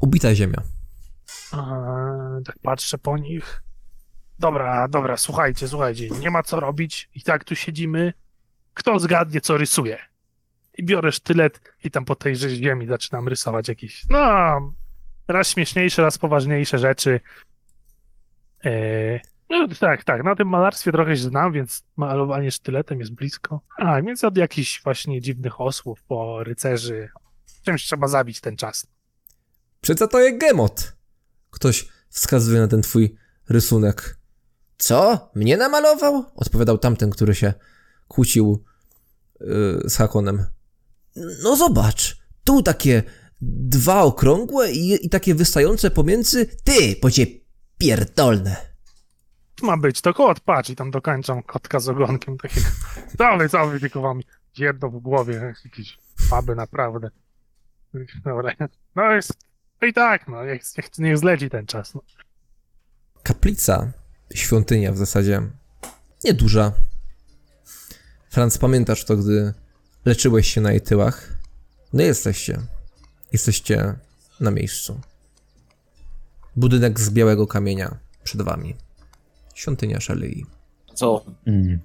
Ubita 0.00 0.34
ziemia. 0.34 0.62
A, 1.52 1.66
tak 2.44 2.58
patrzę 2.62 2.98
po 2.98 3.18
nich. 3.18 3.62
Dobra, 4.38 4.88
dobra, 4.88 5.16
słuchajcie, 5.16 5.68
słuchajcie, 5.68 6.08
nie 6.08 6.30
ma 6.30 6.42
co 6.42 6.60
robić. 6.60 7.10
I 7.14 7.22
tak 7.22 7.44
tu 7.44 7.54
siedzimy. 7.54 8.12
Kto 8.74 8.98
zgadnie, 8.98 9.40
co 9.40 9.56
rysuje? 9.56 9.98
I 10.78 10.84
biorę 10.84 11.12
sztylet 11.12 11.60
i 11.84 11.90
tam 11.90 12.04
po 12.04 12.14
tej 12.14 12.36
ziemi 12.36 12.86
zaczynam 12.86 13.28
rysować 13.28 13.68
jakieś, 13.68 14.08
no, 14.08 14.72
raz 15.28 15.48
śmieszniejsze, 15.48 16.02
raz 16.02 16.18
poważniejsze 16.18 16.78
rzeczy. 16.78 17.20
Eee, 18.64 19.20
no 19.50 19.68
tak, 19.80 20.04
tak, 20.04 20.24
na 20.24 20.36
tym 20.36 20.48
malarstwie 20.48 20.92
trochę 20.92 21.16
się 21.16 21.22
znam, 21.22 21.52
więc 21.52 21.84
malowanie 21.96 22.50
sztyletem 22.50 23.00
jest 23.00 23.14
blisko. 23.14 23.60
A, 23.78 24.02
więc 24.02 24.24
od 24.24 24.36
jakichś 24.36 24.82
właśnie 24.82 25.20
dziwnych 25.20 25.60
osłów 25.60 26.02
po 26.02 26.44
rycerzy. 26.44 27.08
Czymś 27.64 27.84
trzeba 27.84 28.08
zabić 28.08 28.40
ten 28.40 28.56
czas. 28.56 28.86
Przeca 29.82 30.06
to 30.08 30.20
jest 30.20 30.38
gemot. 30.38 30.92
Ktoś 31.50 31.88
wskazuje 32.08 32.60
na 32.60 32.68
ten 32.68 32.82
twój 32.82 33.16
rysunek. 33.48 34.18
Co? 34.78 35.30
Mnie 35.34 35.56
namalował? 35.56 36.24
Odpowiadał 36.34 36.78
tamten, 36.78 37.10
który 37.10 37.34
się 37.34 37.54
kłócił 38.08 38.64
yy, 39.40 39.82
z 39.84 39.96
Hakonem. 39.96 40.46
No 41.16 41.56
zobacz, 41.56 42.16
tu 42.44 42.62
takie 42.62 43.02
dwa 43.40 44.02
okrągłe 44.02 44.72
i, 44.72 45.06
i 45.06 45.10
takie 45.10 45.34
wystające 45.34 45.90
pomiędzy. 45.90 46.46
Ty, 46.46 46.96
bo 47.02 47.10
cię 47.10 47.26
pierdolne. 47.78 48.56
ma 49.62 49.76
być, 49.76 50.00
to 50.00 50.14
kot, 50.14 50.40
patrz, 50.40 50.70
i 50.70 50.76
tam 50.76 50.90
dokończam 50.90 51.42
kotka 51.42 51.80
z 51.80 51.88
ogonkiem 51.88 52.38
takiego. 52.38 52.66
Cały, 53.18 53.48
cały, 53.48 53.80
tylko 53.80 54.00
wam 54.00 54.20
jedno 54.58 54.88
w 54.90 54.98
głowie, 54.98 55.54
jakieś 55.64 55.98
faby 56.28 56.54
naprawdę. 56.54 57.10
Dobra, 58.24 58.52
no 58.96 59.12
jest, 59.12 59.32
no 59.82 59.88
i 59.88 59.92
tak, 59.92 60.28
no, 60.28 60.44
niech, 60.44 60.62
niech, 60.78 60.98
niech 60.98 61.18
zleci 61.18 61.50
ten 61.50 61.66
czas. 61.66 61.94
No. 61.94 62.02
Kaplica, 63.22 63.92
świątynia 64.34 64.92
w 64.92 64.96
zasadzie 64.96 65.42
nieduża. 66.24 66.72
Franz, 68.30 68.58
pamiętasz 68.58 69.04
to, 69.04 69.16
gdy 69.16 69.54
leczyłeś 70.04 70.54
się 70.54 70.60
na 70.60 70.70
jej 70.70 70.80
tyłach? 70.80 71.28
No 71.92 72.02
jesteście. 72.02 72.58
Jesteście 73.32 73.94
na 74.40 74.50
miejscu. 74.50 75.00
Budynek 76.56 77.00
z 77.00 77.10
białego 77.10 77.46
kamienia 77.46 77.98
przed 78.24 78.42
wami. 78.42 78.76
Świątynia 79.54 80.00
Szalei. 80.00 80.46
To 80.98 81.24
Mm. 81.46 81.80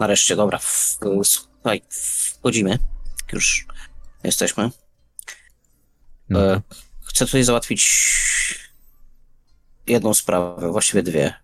nareszcie, 0.00 0.36
dobra, 0.36 0.58
w, 0.58 0.98
słuchaj, 1.24 1.82
wchodzimy. 1.90 2.78
Już 3.32 3.66
jesteśmy. 4.24 4.70
No. 6.28 6.54
E, 6.54 6.62
chcę 7.04 7.26
tutaj 7.26 7.44
załatwić 7.44 8.06
jedną 9.86 10.14
sprawę, 10.14 10.72
właściwie 10.72 11.02
dwie. 11.02 11.34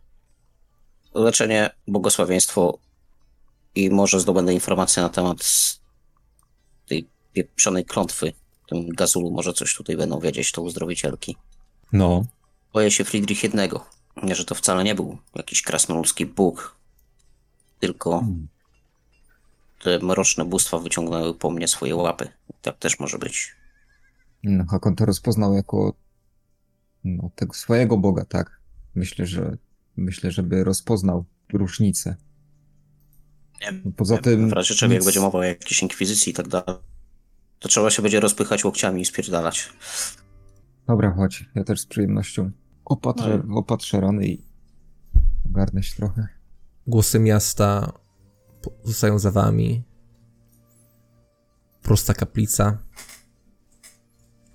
Leczenie, 1.15 1.71
błogosławieństwo 1.89 2.79
i 3.75 3.91
może 3.91 4.21
zdobędę 4.21 4.55
informacje 4.55 5.03
na 5.03 5.09
temat 5.09 5.39
tej 6.89 7.09
pieprzonej 7.33 7.85
klątwy. 7.85 8.33
Tym 8.69 8.89
gazulu 8.89 9.31
może 9.31 9.53
coś 9.53 9.75
tutaj 9.75 9.97
będą 9.97 10.21
wiedzieć, 10.21 10.53
to 10.53 10.63
uzdrowicielki. 10.63 11.37
no. 11.93 12.25
Boję 12.73 12.91
się 12.91 13.05
Friedrich 13.05 13.43
jednego, 13.43 13.87
że 14.23 14.45
to 14.45 14.55
wcale 14.55 14.85
nie 14.85 14.95
był 14.95 15.19
jakiś 15.35 15.63
krasnoludzki 15.63 16.27
bóg, 16.27 16.77
tylko 17.81 18.11
Hmm. 18.11 18.49
te 19.83 19.99
mroczne 19.99 20.45
bóstwa 20.45 20.79
wyciągnęły 20.79 21.35
po 21.35 21.51
mnie 21.51 21.69
swoje 21.69 21.97
łapy. 21.97 22.29
Tak 22.63 22.79
też 22.79 22.99
może 22.99 23.19
być. 23.19 23.53
No, 24.43 24.65
Hakon 24.65 24.97
to 24.97 25.07
rozpoznał 25.07 25.55
jako 25.55 25.95
no, 27.05 27.31
tego 27.35 27.55
swojego 27.55 27.99
Boga, 27.99 28.25
tak? 28.25 28.61
Myślę, 28.95 29.27
że 29.27 29.57
myślę, 29.97 30.31
żeby 30.31 30.65
rozpoznał 30.65 31.25
różnicę. 31.53 32.17
Nie 33.61 33.73
No, 33.85 33.93
Poza 33.97 34.19
tym. 34.19 34.49
W 34.49 34.53
razie 34.53 34.75
czego, 34.75 34.93
jak 34.93 35.01
nic- 35.01 35.07
będzie 35.07 35.21
mowa 35.21 35.39
o 35.39 35.43
jakiejś 35.43 35.83
inkwizycji 35.83 36.31
i 36.31 36.35
tak 36.35 36.49
dalej, 36.49 36.77
to 37.59 37.69
trzeba 37.69 37.91
się 37.91 38.03
będzie 38.03 38.21
rozpychać 38.21 38.65
łokciami 38.65 39.01
i 39.01 39.05
spierdalać. 39.05 39.73
Dobra, 40.87 41.13
chodź. 41.13 41.45
Ja 41.55 41.65
też 41.65 41.81
z 41.81 41.87
przyjemnością 41.87 42.51
opatrzę, 42.85 43.43
opatrzę 43.55 44.01
rany 44.01 44.27
i 44.27 44.45
ogarnę 45.47 45.83
się 45.83 45.97
trochę. 45.97 46.29
Głosy 46.87 47.19
miasta 47.19 47.93
zostają 48.85 49.19
za 49.19 49.31
wami. 49.31 49.83
Prosta 51.83 52.15
kaplica. 52.15 52.79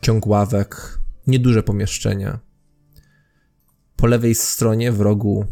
Ciąg 0.07 0.27
ławek. 0.27 0.99
Nieduże 1.27 1.63
pomieszczenie. 1.63 2.37
Po 3.95 4.07
lewej 4.07 4.35
stronie 4.35 4.91
w 4.91 5.01
rogu 5.01 5.45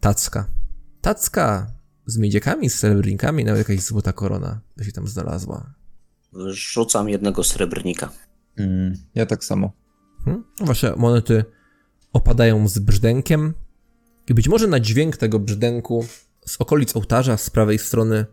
tacka. 0.00 0.46
Tacka 1.00 1.66
z 2.06 2.18
miedziakami, 2.18 2.70
z 2.70 2.74
srebrnikami, 2.74 3.44
nawet 3.44 3.68
jakaś 3.68 3.84
złota 3.84 4.12
korona 4.12 4.60
by 4.76 4.84
się 4.84 4.92
tam 4.92 5.08
znalazła. 5.08 5.74
Rzucam 6.46 7.08
jednego 7.08 7.44
srebrnika. 7.44 8.10
Mm, 8.56 8.94
ja 9.14 9.26
tak 9.26 9.44
samo. 9.44 9.72
Hmm? 10.24 10.44
Wasze 10.60 10.94
monety 10.96 11.44
opadają 12.12 12.68
z 12.68 12.78
brzdękiem 12.78 13.54
i 14.28 14.34
być 14.34 14.48
może 14.48 14.66
na 14.66 14.80
dźwięk 14.80 15.16
tego 15.16 15.38
brzdęku 15.38 16.06
z 16.46 16.56
okolic 16.60 16.96
ołtarza 16.96 17.36
z 17.36 17.50
prawej 17.50 17.78
strony 17.78 18.26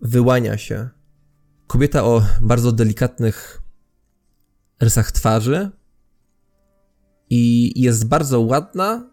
wyłania 0.00 0.58
się 0.58 0.88
kobieta 1.66 2.04
o 2.04 2.22
bardzo 2.40 2.72
delikatnych 2.72 3.63
rysach 4.80 5.12
twarzy 5.12 5.70
i 7.30 7.72
jest 7.82 8.08
bardzo 8.08 8.40
ładna. 8.40 9.10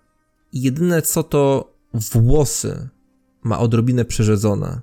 Jedyne 0.53 1.01
co 1.01 1.23
to 1.23 1.73
włosy 1.93 2.89
ma 3.43 3.59
odrobinę 3.59 4.05
przerzedzone. 4.05 4.81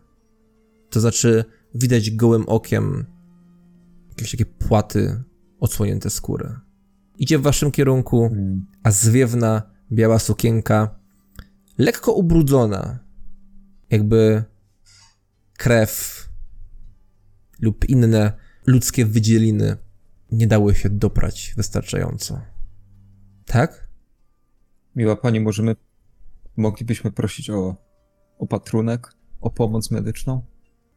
To 0.90 1.00
znaczy 1.00 1.44
widać 1.74 2.10
gołym 2.10 2.48
okiem 2.48 3.06
jakieś 4.08 4.30
takie 4.30 4.46
płaty 4.46 5.22
odsłonięte 5.60 6.10
skóry. 6.10 6.54
Idzie 7.18 7.38
w 7.38 7.42
waszym 7.42 7.70
kierunku, 7.70 8.24
Mm. 8.32 8.66
a 8.82 8.90
zwiewna, 8.90 9.62
biała 9.92 10.18
sukienka, 10.18 10.98
lekko 11.78 12.12
ubrudzona, 12.12 12.98
jakby 13.90 14.44
krew 15.58 16.24
lub 17.60 17.88
inne 17.88 18.32
ludzkie 18.66 19.06
wydzieliny 19.06 19.76
nie 20.32 20.46
dały 20.46 20.74
się 20.74 20.90
doprać 20.90 21.54
wystarczająco. 21.56 22.40
Tak? 23.46 23.88
Miła 24.96 25.16
pani, 25.16 25.40
możemy, 25.40 25.76
moglibyśmy 26.56 27.12
prosić 27.12 27.50
o 27.50 27.76
opatrunek, 28.38 29.12
o 29.40 29.50
pomoc 29.50 29.90
medyczną? 29.90 30.42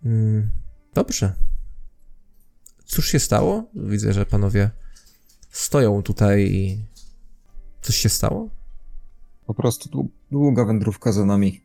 Mm, 0.06 0.50
dobrze. 0.94 1.34
Cóż 2.86 3.08
się 3.08 3.20
stało? 3.20 3.64
Widzę, 3.76 4.14
że 4.14 4.26
panowie 4.26 4.72
stoją 5.50 6.04
tutaj 6.04 6.52
i... 6.52 6.86
Coś 7.82 7.96
się 7.96 8.10
stało? 8.10 8.50
Po 9.46 9.54
prostu 9.54 9.90
dłu- 9.90 10.10
długa 10.32 10.66
wędrówka 10.66 11.12
za 11.12 11.26
nami. 11.26 11.62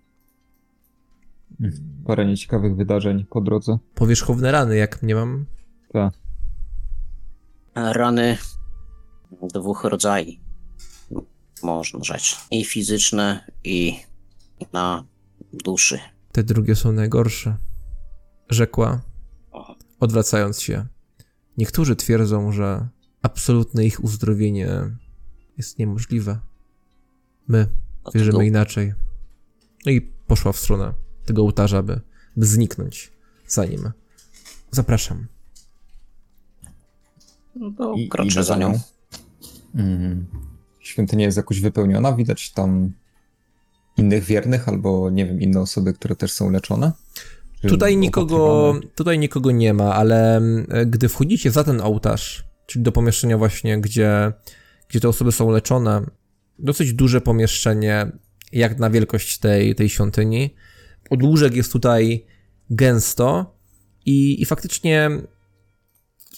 Mm, 1.61 1.73
Parę 2.07 2.27
nieciekawych 2.27 2.77
wydarzeń 2.77 3.25
po 3.31 3.41
drodze. 3.41 3.79
Powierzchowne 3.95 4.53
rany, 4.53 4.77
jak 4.77 5.03
nie 5.03 5.15
mam. 5.15 5.47
Tak. 5.93 6.15
Rany 7.77 8.39
dwóch 9.55 9.85
rodzajów. 9.85 10.35
Można 11.63 12.05
rzec. 12.05 12.37
I 12.51 12.65
fizyczne, 12.65 13.51
i 13.65 14.01
na 14.73 15.05
duszy. 15.53 15.99
Te 16.33 16.45
drugie 16.45 16.77
są 16.77 16.93
najgorsze. 16.93 17.57
Rzekła, 18.51 19.01
odwracając 20.01 20.61
się. 20.61 20.87
Niektórzy 21.57 21.97
twierdzą, 21.97 22.53
że 22.53 22.89
absolutne 23.23 23.85
ich 23.85 24.05
uzdrowienie 24.05 24.69
jest 25.57 25.79
niemożliwe. 25.79 26.41
My 27.49 27.67
wierzymy 28.15 28.47
inaczej. 28.47 28.95
No 29.87 29.93
i 29.93 30.01
poszła 30.01 30.53
w 30.53 30.59
stronę 30.59 30.95
tego 31.25 31.43
ołtarza, 31.43 31.83
by, 31.83 32.01
by 32.37 32.47
zniknąć 32.47 33.13
za 33.49 33.65
nim. 33.65 33.93
Zapraszam. 34.71 35.27
No 37.61 37.71
to 37.79 37.95
I- 37.95 38.09
kroczę 38.09 38.45
za 38.45 38.57
nią. 38.57 38.81
Mm. 39.75 40.27
Świątynia 40.81 41.25
jest 41.25 41.37
jakoś 41.37 41.61
wypełniona, 41.61 42.13
widać 42.13 42.53
tam 42.53 42.93
innych 43.97 44.25
wiernych 44.25 44.69
albo, 44.69 45.11
nie 45.11 45.27
wiem, 45.27 45.41
inne 45.41 45.61
osoby, 45.61 45.93
które 45.93 46.17
też 46.17 46.33
są 46.33 46.51
leczone? 46.51 46.93
Tutaj 47.69 47.97
nikogo, 47.97 48.75
tutaj 48.95 49.19
nikogo 49.19 49.51
nie 49.51 49.75
ma, 49.75 49.95
ale 49.95 50.37
e, 50.69 50.87
gdy 50.87 51.09
wchodzicie 51.09 51.51
za 51.51 51.65
ten 51.65 51.81
ołtarz, 51.81 52.45
czyli 52.67 52.83
do 52.83 52.93
pomieszczenia 52.93 53.39
właśnie, 53.39 53.81
gdzie, 53.81 54.33
gdzie 54.89 55.01
te 55.01 55.09
osoby 55.09 55.33
są 55.33 55.51
leczone, 55.51 56.03
dosyć 56.59 56.93
duże 56.93 57.21
pomieszczenie, 57.21 58.13
jak 58.53 58.79
na 58.79 58.91
wielkość 58.91 59.39
tej, 59.39 59.75
tej 59.75 59.89
świątyni. 59.89 60.55
Odłóżek 61.11 61.55
jest 61.55 61.73
tutaj 61.73 62.27
gęsto 62.71 63.55
i, 64.07 64.43
i 64.43 64.45
faktycznie 64.45 65.11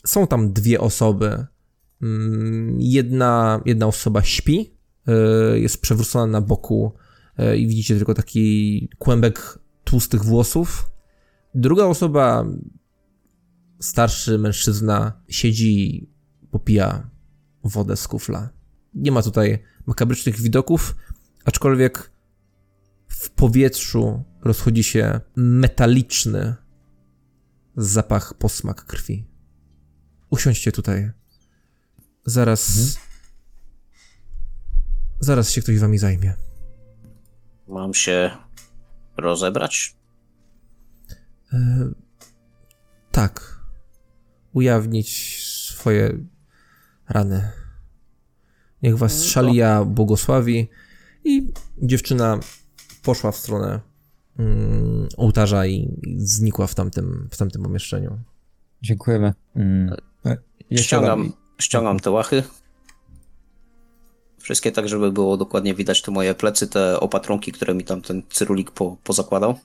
są 0.06 0.26
tam 0.26 0.52
dwie 0.52 0.80
osoby. 0.80 1.46
Mm, 2.02 2.76
Jedna, 2.80 3.62
jedna 3.64 3.86
osoba 3.86 4.22
śpi, 4.22 4.74
e, 5.06 5.58
jest 5.58 5.80
przewrócona 5.80 6.26
na 6.26 6.40
boku 6.40 6.92
e, 7.36 7.56
i 7.56 7.66
widzicie 7.66 7.96
tylko 7.96 8.14
taki 8.14 8.88
kłębek 8.98 9.58
tłustych 9.84 10.24
włosów. 10.24 10.90
Druga 11.54 11.84
osoba, 11.84 12.46
starszy 13.80 14.38
mężczyzna, 14.38 15.22
siedzi 15.28 15.96
i 15.96 16.10
popija 16.50 17.10
wodę 17.64 17.96
z 17.96 18.08
kufla. 18.08 18.50
Nie 18.94 19.12
ma 19.12 19.22
tutaj 19.22 19.58
makabrycznych 19.86 20.40
widoków, 20.40 20.96
aczkolwiek 21.44 22.12
w 23.08 23.30
powietrzu 23.30 24.22
rozchodzi 24.42 24.84
się 24.84 25.20
metaliczny 25.36 26.54
zapach 27.76 28.34
posmak 28.34 28.84
krwi. 28.84 29.27
Usiądźcie 30.30 30.72
tutaj. 30.72 31.10
Zaraz. 32.24 32.96
Zaraz 35.20 35.50
się 35.50 35.62
ktoś 35.62 35.78
wami 35.78 35.98
zajmie. 35.98 36.34
Mam 37.68 37.94
się 37.94 38.30
rozebrać? 39.16 39.96
E, 41.52 41.88
tak. 43.12 43.60
Ujawnić 44.52 45.42
swoje 45.44 46.18
rany. 47.08 47.50
Niech 48.82 48.98
was 48.98 49.24
szalia 49.24 49.84
błogosławi. 49.84 50.68
I 51.24 51.52
dziewczyna 51.82 52.40
poszła 53.02 53.32
w 53.32 53.36
stronę 53.36 53.80
mm, 54.38 55.08
ołtarza 55.16 55.66
i, 55.66 56.00
i 56.02 56.20
znikła 56.20 56.66
w 56.66 56.74
tamtym, 56.74 57.28
w 57.30 57.36
tamtym 57.36 57.62
pomieszczeniu. 57.62 58.18
Dziękujemy. 58.82 59.34
Mm. 59.56 59.96
Ja 60.70 60.82
Ściągam, 60.82 61.32
ściągam 61.58 62.00
te 62.00 62.10
łachy. 62.10 62.42
Wszystkie 64.40 64.72
tak, 64.72 64.88
żeby 64.88 65.12
było 65.12 65.36
dokładnie 65.36 65.74
widać 65.74 66.02
te 66.02 66.10
moje 66.10 66.34
plecy, 66.34 66.66
te 66.66 67.00
opatrunki, 67.00 67.52
które 67.52 67.74
mi 67.74 67.84
tam 67.84 68.02
ten 68.02 68.22
cyrulik 68.30 68.70
po, 68.70 68.96
pozakładał. 69.04 69.58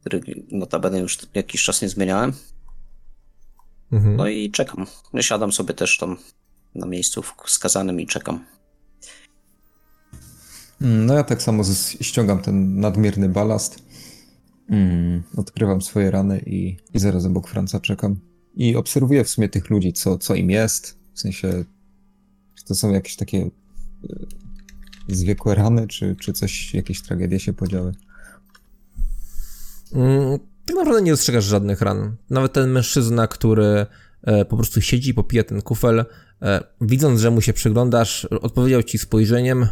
Który 0.00 0.20
notabene 0.50 0.98
już 0.98 1.18
jakiś 1.34 1.62
czas 1.62 1.82
nie 1.82 1.88
zmieniałem. 1.88 2.32
Mhm. 3.92 4.16
No 4.16 4.28
i 4.28 4.50
czekam. 4.50 4.86
Siadam 5.20 5.52
sobie 5.52 5.74
też 5.74 5.98
tam 5.98 6.16
na 6.74 6.86
miejscu 6.86 7.22
wskazanym 7.44 8.00
i 8.00 8.06
czekam. 8.06 8.44
Mm, 10.82 11.06
No 11.06 11.14
ja 11.14 11.24
tak 11.24 11.42
samo 11.42 11.62
ściągam 12.00 12.42
ten 12.42 12.80
nadmierny 12.80 13.28
balast. 13.28 13.78
Mm, 14.70 15.22
odkrywam 15.36 15.82
swoje 15.82 16.10
rany 16.10 16.42
i, 16.46 16.76
i 16.94 16.98
zaraz 16.98 17.26
obok 17.26 17.48
Franca 17.48 17.80
czekam. 17.80 18.20
I 18.56 18.76
obserwuję 18.76 19.24
w 19.24 19.28
sumie 19.28 19.48
tych 19.48 19.70
ludzi, 19.70 19.92
co, 19.92 20.18
co 20.18 20.34
im 20.34 20.50
jest. 20.50 20.98
W 21.12 21.20
sensie, 21.20 21.64
czy 22.54 22.64
to 22.64 22.74
są 22.74 22.92
jakieś 22.92 23.16
takie 23.16 23.38
e, 23.38 23.50
zwykłe 25.08 25.54
rany, 25.54 25.86
czy, 25.88 26.16
czy 26.20 26.32
coś, 26.32 26.74
jakieś 26.74 27.02
tragedie 27.02 27.40
się 27.40 27.52
podziały. 27.52 27.92
Mm, 29.92 30.38
Tak 30.66 30.76
naprawdę 30.76 31.02
nie 31.02 31.10
dostrzegasz 31.10 31.44
żadnych 31.44 31.80
ran. 31.80 32.16
Nawet 32.30 32.52
ten 32.52 32.70
mężczyzna, 32.70 33.26
który 33.26 33.86
e, 34.22 34.44
po 34.44 34.56
prostu 34.56 34.80
siedzi 34.80 35.14
popija 35.14 35.44
ten 35.44 35.62
kufel, 35.62 36.04
e, 36.42 36.60
widząc, 36.80 37.20
że 37.20 37.30
mu 37.30 37.40
się 37.40 37.52
przyglądasz, 37.52 38.24
odpowiedział 38.24 38.82
ci 38.82 38.98
spojrzeniem 38.98 39.66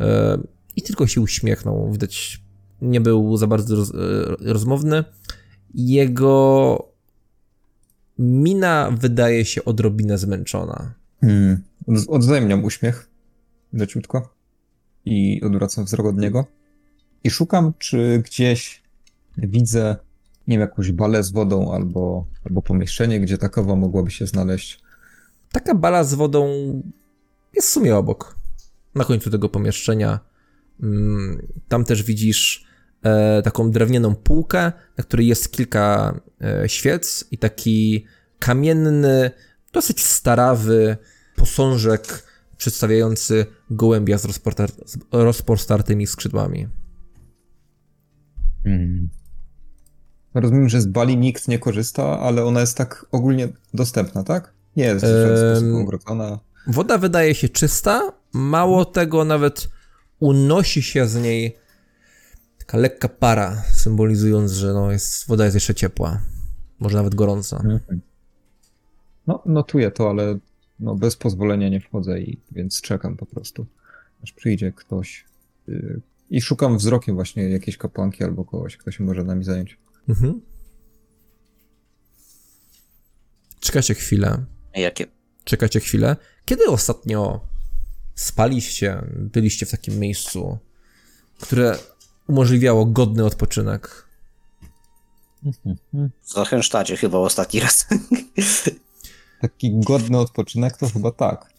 e, 0.00 0.38
i 0.76 0.82
tylko 0.82 1.06
się 1.06 1.20
uśmiechnął. 1.20 1.92
Widać, 1.92 2.40
nie 2.82 3.00
był 3.00 3.36
za 3.36 3.46
bardzo 3.46 3.76
roz, 3.76 3.90
e, 3.90 3.94
rozmowny. 4.52 5.04
Jego 5.74 6.89
mina 8.20 8.90
wydaje 8.98 9.44
się 9.44 9.64
odrobinę 9.64 10.18
zmęczona. 10.18 10.94
Hmm. 11.20 11.62
Od- 11.86 12.08
Odwzajemniam 12.08 12.64
uśmiech 12.64 13.08
leciutko 13.72 14.34
i 15.04 15.42
odwracam 15.42 15.84
wzrok 15.84 16.06
od 16.06 16.16
niego. 16.18 16.46
I 17.24 17.30
szukam, 17.30 17.72
czy 17.78 18.22
gdzieś 18.24 18.82
widzę, 19.36 19.96
nie 20.46 20.54
wiem, 20.58 20.60
jakąś 20.60 20.92
balę 20.92 21.22
z 21.22 21.30
wodą 21.30 21.72
albo, 21.72 22.26
albo 22.46 22.62
pomieszczenie, 22.62 23.20
gdzie 23.20 23.38
takowa 23.38 23.76
mogłaby 23.76 24.10
się 24.10 24.26
znaleźć. 24.26 24.80
Taka 25.52 25.74
bala 25.74 26.04
z 26.04 26.14
wodą 26.14 26.46
jest 27.54 27.68
w 27.68 27.72
sumie 27.72 27.96
obok. 27.96 28.36
Na 28.94 29.04
końcu 29.04 29.30
tego 29.30 29.48
pomieszczenia. 29.48 30.20
Mm, 30.82 31.46
Tam 31.68 31.84
też 31.84 32.02
widzisz 32.02 32.64
e, 33.02 33.42
taką 33.42 33.70
drewnianą 33.70 34.14
półkę, 34.14 34.72
na 34.98 35.04
której 35.04 35.26
jest 35.26 35.52
kilka 35.52 36.14
świec 36.66 37.24
i 37.30 37.38
taki 37.38 38.04
kamienny, 38.38 39.30
dosyć 39.72 40.04
starawy 40.04 40.96
posążek 41.36 42.22
przedstawiający 42.56 43.46
gołębia 43.70 44.18
z, 44.18 44.24
rozportar- 44.24 44.86
z 44.86 44.98
rozpostartymi 45.12 46.06
skrzydłami. 46.06 46.68
Hmm. 48.64 49.10
Rozumiem, 50.34 50.68
że 50.68 50.80
z 50.80 50.86
Bali 50.86 51.16
nikt 51.16 51.48
nie 51.48 51.58
korzysta, 51.58 52.20
ale 52.20 52.44
ona 52.44 52.60
jest 52.60 52.76
tak 52.76 53.06
ogólnie 53.12 53.48
dostępna, 53.74 54.24
tak? 54.24 54.54
Nie 54.76 54.84
jest 54.84 55.04
w 55.04 55.08
żaden 55.08 55.56
sposób 55.56 55.74
ogrodzona. 55.82 56.38
Woda 56.66 56.98
wydaje 56.98 57.34
się 57.34 57.48
czysta, 57.48 58.12
mało 58.32 58.84
tego, 58.84 59.24
nawet 59.24 59.68
unosi 60.18 60.82
się 60.82 61.06
z 61.06 61.16
niej 61.16 61.56
taka 62.70 62.78
lekka 62.78 63.08
para, 63.08 63.62
symbolizując, 63.72 64.52
że 64.52 64.72
no 64.72 64.92
jest, 64.92 65.26
woda 65.28 65.44
jest 65.44 65.54
jeszcze 65.54 65.74
ciepła, 65.74 66.20
może 66.80 66.96
nawet 66.96 67.14
gorąca. 67.14 67.56
Mhm. 67.56 68.00
No, 69.26 69.42
notuję 69.46 69.90
to, 69.90 70.10
ale 70.10 70.38
no, 70.80 70.94
bez 70.94 71.16
pozwolenia 71.16 71.68
nie 71.68 71.80
wchodzę, 71.80 72.20
i, 72.20 72.40
więc 72.52 72.80
czekam 72.80 73.16
po 73.16 73.26
prostu, 73.26 73.66
aż 74.22 74.32
przyjdzie 74.32 74.72
ktoś. 74.72 75.24
y, 75.68 76.00
I 76.30 76.40
szukam 76.40 76.78
wzrokiem 76.78 77.14
właśnie 77.14 77.48
jakiejś 77.48 77.76
kapłanki 77.76 78.24
albo 78.24 78.44
kogoś, 78.44 78.76
kto 78.76 78.90
się 78.90 79.04
może 79.04 79.24
nami 79.24 79.44
zająć. 79.44 79.78
Mhm. 80.08 80.40
Czekacie 83.60 83.94
chwilę. 83.94 84.44
Jakie? 84.74 85.06
Czekacie 85.44 85.80
chwilę. 85.80 86.16
Kiedy 86.44 86.66
ostatnio 86.66 87.40
spaliście, 88.14 89.02
byliście 89.16 89.66
w 89.66 89.70
takim 89.70 89.98
miejscu, 89.98 90.58
które 91.40 91.78
umożliwiało 92.30 92.86
godny 92.86 93.24
odpoczynek? 93.24 94.06
W 96.22 96.32
Zachęsztacie 96.32 96.96
chyba 96.96 97.18
ostatni 97.18 97.60
raz. 97.60 97.86
Taki 99.40 99.80
godny 99.80 100.18
odpoczynek 100.18 100.76
to 100.76 100.88
chyba 100.88 101.10
tak. 101.12 101.52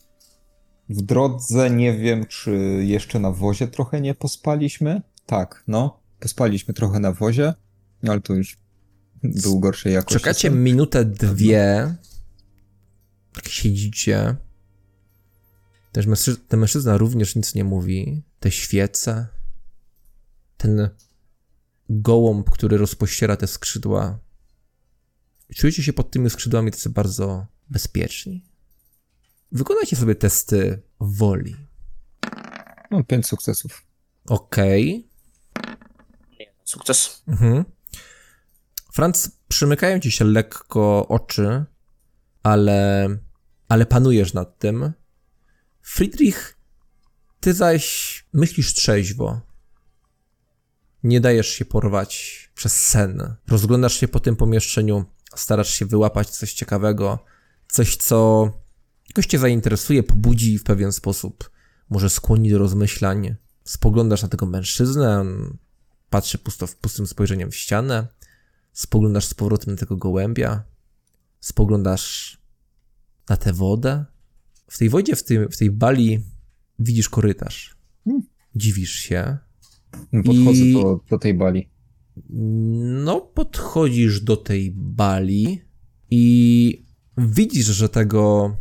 W 0.89 1.01
drodze 1.01 1.69
nie 1.69 1.97
wiem, 1.97 2.25
czy 2.25 2.51
jeszcze 2.85 3.19
na 3.19 3.31
wozie 3.31 3.67
trochę 3.67 4.01
nie 4.01 4.15
pospaliśmy. 4.15 5.01
Tak, 5.25 5.63
no. 5.67 5.99
Pospaliśmy 6.19 6.73
trochę 6.73 6.99
na 6.99 7.11
wozie, 7.11 7.53
ale 8.07 8.21
to 8.21 8.33
już 8.33 8.57
był 9.23 9.59
gorszej 9.59 9.93
jakości. 9.93 10.19
Czekacie 10.19 10.49
minutę, 10.49 11.05
dwie. 11.05 11.95
Tak 13.33 13.47
siedzicie. 13.47 14.35
Też 15.91 16.07
mężczy- 16.07 16.37
ten 16.47 16.59
mężczyzna 16.59 16.97
również 16.97 17.35
nic 17.35 17.55
nie 17.55 17.63
mówi. 17.63 18.23
Te 18.39 18.51
świece. 18.51 19.27
Ten 20.61 20.89
gołąb, 21.89 22.49
który 22.49 22.77
rozpościera 22.77 23.37
te 23.37 23.47
skrzydła. 23.47 24.19
Czujecie 25.55 25.83
się 25.83 25.93
pod 25.93 26.11
tymi 26.11 26.29
skrzydłami 26.29 26.71
tacy 26.71 26.89
bardzo 26.89 27.45
bezpieczni. 27.69 28.45
Wykonajcie 29.51 29.95
sobie 29.95 30.15
testy 30.15 30.81
woli. 30.99 31.55
No, 32.91 33.03
pięć 33.03 33.27
sukcesów. 33.27 33.85
Okej. 34.29 35.09
Sukces. 36.63 37.23
Mhm. 37.27 37.65
Franc, 38.93 39.31
przymykają 39.47 39.99
ci 39.99 40.11
się 40.11 40.25
lekko 40.25 41.07
oczy, 41.07 41.65
ale, 42.43 43.09
ale 43.67 43.85
panujesz 43.85 44.33
nad 44.33 44.59
tym. 44.59 44.93
Friedrich, 45.81 46.57
ty 47.39 47.53
zaś 47.53 48.25
myślisz 48.33 48.73
trzeźwo. 48.73 49.50
Nie 51.03 51.21
dajesz 51.21 51.47
się 51.47 51.65
porwać 51.65 52.51
przez 52.55 52.87
sen. 52.87 53.35
Rozglądasz 53.47 53.93
się 53.93 54.07
po 54.07 54.19
tym 54.19 54.35
pomieszczeniu, 54.35 55.05
starasz 55.35 55.73
się 55.73 55.85
wyłapać 55.85 56.29
coś 56.29 56.53
ciekawego, 56.53 57.19
coś, 57.67 57.97
co 57.97 58.49
jakoś 59.09 59.25
cię 59.25 59.39
zainteresuje, 59.39 60.03
pobudzi 60.03 60.57
w 60.57 60.63
pewien 60.63 60.91
sposób, 60.91 61.51
może 61.89 62.09
skłoni 62.09 62.49
do 62.49 62.57
rozmyślań. 62.57 63.35
Spoglądasz 63.63 64.21
na 64.23 64.29
tego 64.29 64.45
mężczyznę, 64.45 65.25
patrzy 66.09 66.37
pusto, 66.37 66.67
pustym 66.81 67.07
spojrzeniem 67.07 67.51
w 67.51 67.55
ścianę, 67.55 68.07
spoglądasz 68.73 69.25
z 69.25 69.33
powrotem 69.33 69.73
na 69.73 69.79
tego 69.79 69.97
gołębia, 69.97 70.63
spoglądasz 71.39 72.37
na 73.29 73.37
tę 73.37 73.53
wodę. 73.53 74.05
W 74.67 74.77
tej 74.77 74.89
wodzie, 74.89 75.15
w, 75.15 75.23
tym, 75.23 75.49
w 75.51 75.57
tej 75.57 75.71
bali 75.71 76.25
widzisz 76.79 77.09
korytarz. 77.09 77.75
Dziwisz 78.55 78.93
się. 78.93 79.37
Podchodzę 80.25 80.59
I- 80.59 80.73
do, 80.73 80.99
do 81.09 81.19
tej 81.19 81.33
bali. 81.33 81.69
No, 83.03 83.21
podchodzisz 83.21 84.21
do 84.21 84.37
tej 84.37 84.71
bali 84.75 85.61
i 86.09 86.85
widzisz, 87.17 87.65
że 87.65 87.89
tego 87.89 88.55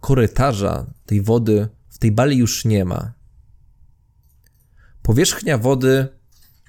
korytarza, 0.00 0.94
tej 1.06 1.22
wody 1.22 1.68
w 1.88 1.98
tej 1.98 2.12
bali 2.12 2.36
już 2.36 2.64
nie 2.64 2.84
ma. 2.84 3.12
Powierzchnia 5.02 5.58
wody 5.58 6.08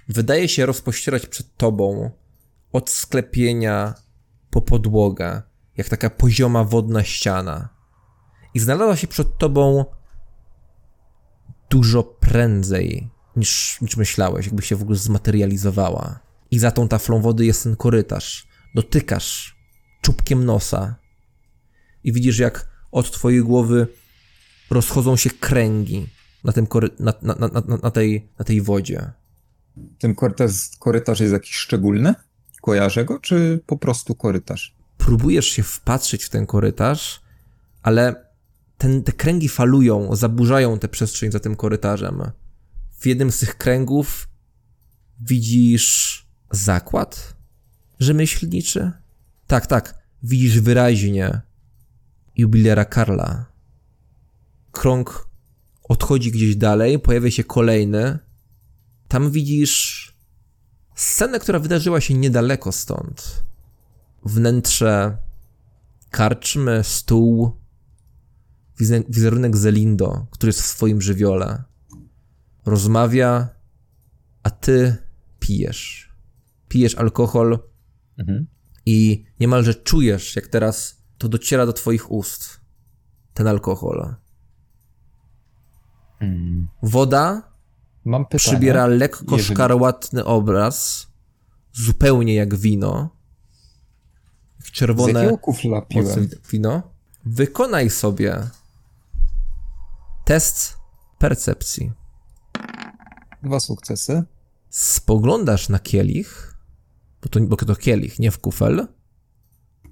wydaje 0.09 0.47
się 0.47 0.65
rozpościerać 0.65 1.27
przed 1.27 1.57
tobą 1.57 2.11
od 2.71 2.89
sklepienia 2.89 3.93
po 4.49 4.61
podłogę, 4.61 5.41
jak 5.77 5.89
taka 5.89 6.09
pozioma 6.09 6.63
wodna 6.63 7.03
ściana. 7.03 7.69
I 8.53 8.59
znalazła 8.59 8.95
się 8.95 9.07
przed 9.07 9.37
tobą 9.37 9.85
dużo 11.69 12.03
prędzej 12.03 13.09
niż, 13.35 13.81
niż 13.81 13.97
myślałeś, 13.97 14.45
jakby 14.45 14.61
się 14.61 14.75
w 14.75 14.81
ogóle 14.81 14.97
zmaterializowała. 14.97 16.19
I 16.51 16.59
za 16.59 16.71
tą 16.71 16.87
taflą 16.87 17.21
wody 17.21 17.45
jest 17.45 17.63
ten 17.63 17.75
korytarz. 17.75 18.47
Dotykasz 18.75 19.55
czubkiem 20.01 20.45
nosa 20.45 20.95
i 22.03 22.13
widzisz, 22.13 22.39
jak 22.39 22.67
od 22.91 23.11
twojej 23.11 23.41
głowy 23.41 23.87
rozchodzą 24.71 25.15
się 25.15 25.29
kręgi 25.29 26.07
na, 26.43 26.53
tym 26.53 26.65
kory- 26.65 26.99
na, 26.99 27.13
na, 27.21 27.35
na, 27.35 27.77
na, 27.83 27.91
tej, 27.91 28.29
na 28.39 28.45
tej 28.45 28.61
wodzie. 28.61 29.11
Ten 29.99 30.15
korytarz, 30.15 30.51
korytarz 30.79 31.19
jest 31.19 31.33
jakiś 31.33 31.55
szczególny? 31.55 32.13
Kojarzę 32.61 33.05
go, 33.05 33.19
czy 33.19 33.61
po 33.65 33.77
prostu 33.77 34.15
korytarz? 34.15 34.75
próbujesz 35.05 35.45
się 35.45 35.63
wpatrzeć 35.63 36.23
w 36.23 36.29
ten 36.29 36.45
korytarz, 36.45 37.21
ale 37.81 38.25
ten, 38.77 39.03
te 39.03 39.11
kręgi 39.11 39.49
falują, 39.49 40.15
zaburzają 40.15 40.79
tę 40.79 40.87
przestrzeń 40.87 41.31
za 41.31 41.39
tym 41.39 41.55
korytarzem. 41.55 42.31
W 43.03 43.05
jednym 43.05 43.31
z 43.31 43.39
tych 43.39 43.57
kręgów 43.57 44.27
widzisz 45.21 46.25
zakład 46.51 47.35
rzemieślniczy. 47.99 48.91
Tak, 49.47 49.67
tak, 49.67 50.07
widzisz 50.23 50.59
wyraźnie 50.59 51.41
jubilera 52.35 52.85
Karla. 52.85 53.45
Krąg 54.71 55.29
odchodzi 55.83 56.31
gdzieś 56.31 56.55
dalej, 56.55 56.99
pojawia 56.99 57.31
się 57.31 57.43
kolejny. 57.43 58.19
Tam 59.07 59.31
widzisz 59.31 60.15
scenę, 60.95 61.39
która 61.39 61.59
wydarzyła 61.59 62.01
się 62.01 62.13
niedaleko 62.13 62.71
stąd 62.71 63.43
wnętrze 64.25 65.17
karczmy, 66.09 66.83
stół, 66.83 67.61
wize- 68.79 69.03
wizerunek 69.09 69.57
Zelindo, 69.57 70.27
który 70.31 70.49
jest 70.49 70.61
w 70.61 70.65
swoim 70.65 71.01
żywiole. 71.01 71.63
Rozmawia, 72.65 73.49
a 74.43 74.49
ty 74.49 74.97
pijesz. 75.39 76.13
Pijesz 76.67 76.95
alkohol 76.95 77.59
Mhm. 78.17 78.47
i 78.85 79.25
niemalże 79.39 79.75
czujesz, 79.75 80.35
jak 80.35 80.47
teraz 80.47 81.03
to 81.17 81.29
dociera 81.29 81.65
do 81.65 81.73
twoich 81.73 82.11
ust. 82.11 82.59
Ten 83.33 83.47
alkohol. 83.47 84.15
Woda 86.83 87.51
Mam 88.05 88.25
pytanie. 88.25 88.39
przybiera 88.39 88.87
lekko 88.87 89.35
jeżeli- 89.37 89.55
szkarłatny 89.55 90.25
obraz, 90.25 91.07
zupełnie 91.73 92.33
jak 92.35 92.55
wino. 92.55 93.09
Z 94.63 94.71
Czerwone 94.71 95.13
jakiego 95.19 95.37
kufla 95.37 95.81
piłem? 95.81 96.05
mocne 96.05 96.37
wino. 96.51 96.81
Wykonaj 97.25 97.89
sobie 97.89 98.49
test 100.25 100.77
percepcji. 101.19 101.91
Dwa 103.43 103.59
sukcesy. 103.59 104.23
Spoglądasz 104.69 105.69
na 105.69 105.79
kielich, 105.79 106.55
bo 107.21 107.29
to, 107.29 107.39
bo 107.41 107.55
to 107.55 107.75
kielich, 107.75 108.19
nie 108.19 108.31
w 108.31 108.39
kufel, 108.39 108.87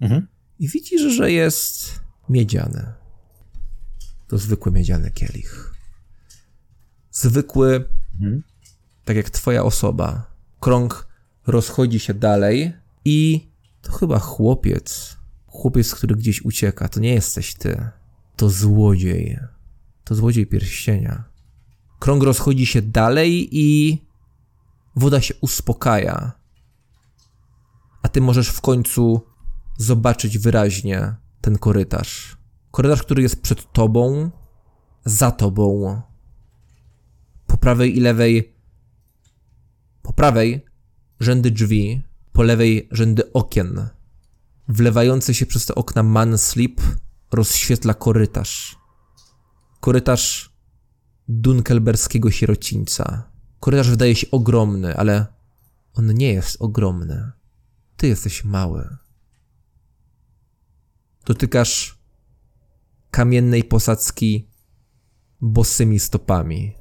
Mhm. 0.02 0.28
i 0.60 0.68
widzisz, 0.68 1.02
że 1.14 1.32
jest 1.32 2.00
miedziany. 2.30 2.94
To 4.28 4.38
zwykły 4.38 4.72
miedziany 4.72 5.12
kielich. 5.12 5.74
Zwykły, 7.12 7.88
Mhm. 8.14 8.44
tak 9.06 9.16
jak 9.18 9.30
twoja 9.30 9.64
osoba. 9.64 10.32
Krąg 10.60 11.08
rozchodzi 11.48 12.00
się 12.00 12.14
dalej 12.14 12.74
i 13.06 13.50
to 13.82 13.92
chyba 13.92 14.20
chłopiec. 14.20 15.18
Chłopiec, 15.48 15.96
który 15.96 16.16
gdzieś 16.16 16.42
ucieka. 16.42 16.90
To 16.90 17.00
nie 17.00 17.14
jesteś 17.14 17.56
ty. 17.56 17.90
To 18.36 18.50
złodziej. 18.50 19.40
To 20.04 20.16
złodziej 20.16 20.48
pierścienia. 20.48 21.24
Krąg 22.02 22.24
rozchodzi 22.24 22.66
się 22.66 22.82
dalej 22.82 23.50
i 23.52 23.98
woda 24.96 25.22
się 25.22 25.34
uspokaja. 25.42 26.32
A 28.02 28.10
ty 28.10 28.22
możesz 28.22 28.50
w 28.50 28.62
końcu 28.62 29.22
zobaczyć 29.78 30.38
wyraźnie 30.38 31.16
ten 31.42 31.58
korytarz. 31.58 32.38
Korytarz, 32.72 33.04
który 33.04 33.22
jest 33.22 33.42
przed 33.42 33.72
tobą, 33.72 34.32
za 35.06 35.32
tobą. 35.32 36.02
Po 37.48 37.58
prawej 37.58 37.98
i 37.98 38.00
lewej. 38.00 38.56
Po 40.02 40.14
prawej 40.14 40.66
rzędy 41.20 41.52
drzwi, 41.52 42.02
po 42.34 42.44
lewej 42.44 42.88
rzędy 42.92 43.34
okien. 43.34 43.90
Wlewający 44.68 45.34
się 45.34 45.46
przez 45.46 45.66
te 45.66 45.76
okna 45.76 46.04
manslip 46.04 46.82
rozświetla 47.32 47.94
korytarz. 47.94 48.78
Korytarz 49.80 50.51
dunkelberskiego 51.28 52.32
sierocińca. 52.32 53.32
Korytarz 53.60 53.90
wydaje 53.90 54.16
się 54.16 54.28
ogromny, 54.32 54.98
ale 54.98 55.26
on 55.94 56.14
nie 56.14 56.34
jest 56.34 56.58
ogromny. 56.60 57.32
Ty 57.98 58.08
jesteś 58.08 58.44
mały. 58.44 58.98
Dotykasz 61.26 62.02
kamiennej 63.12 63.64
posadzki 63.64 64.48
bosymi 65.42 66.00
stopami. 66.00 66.76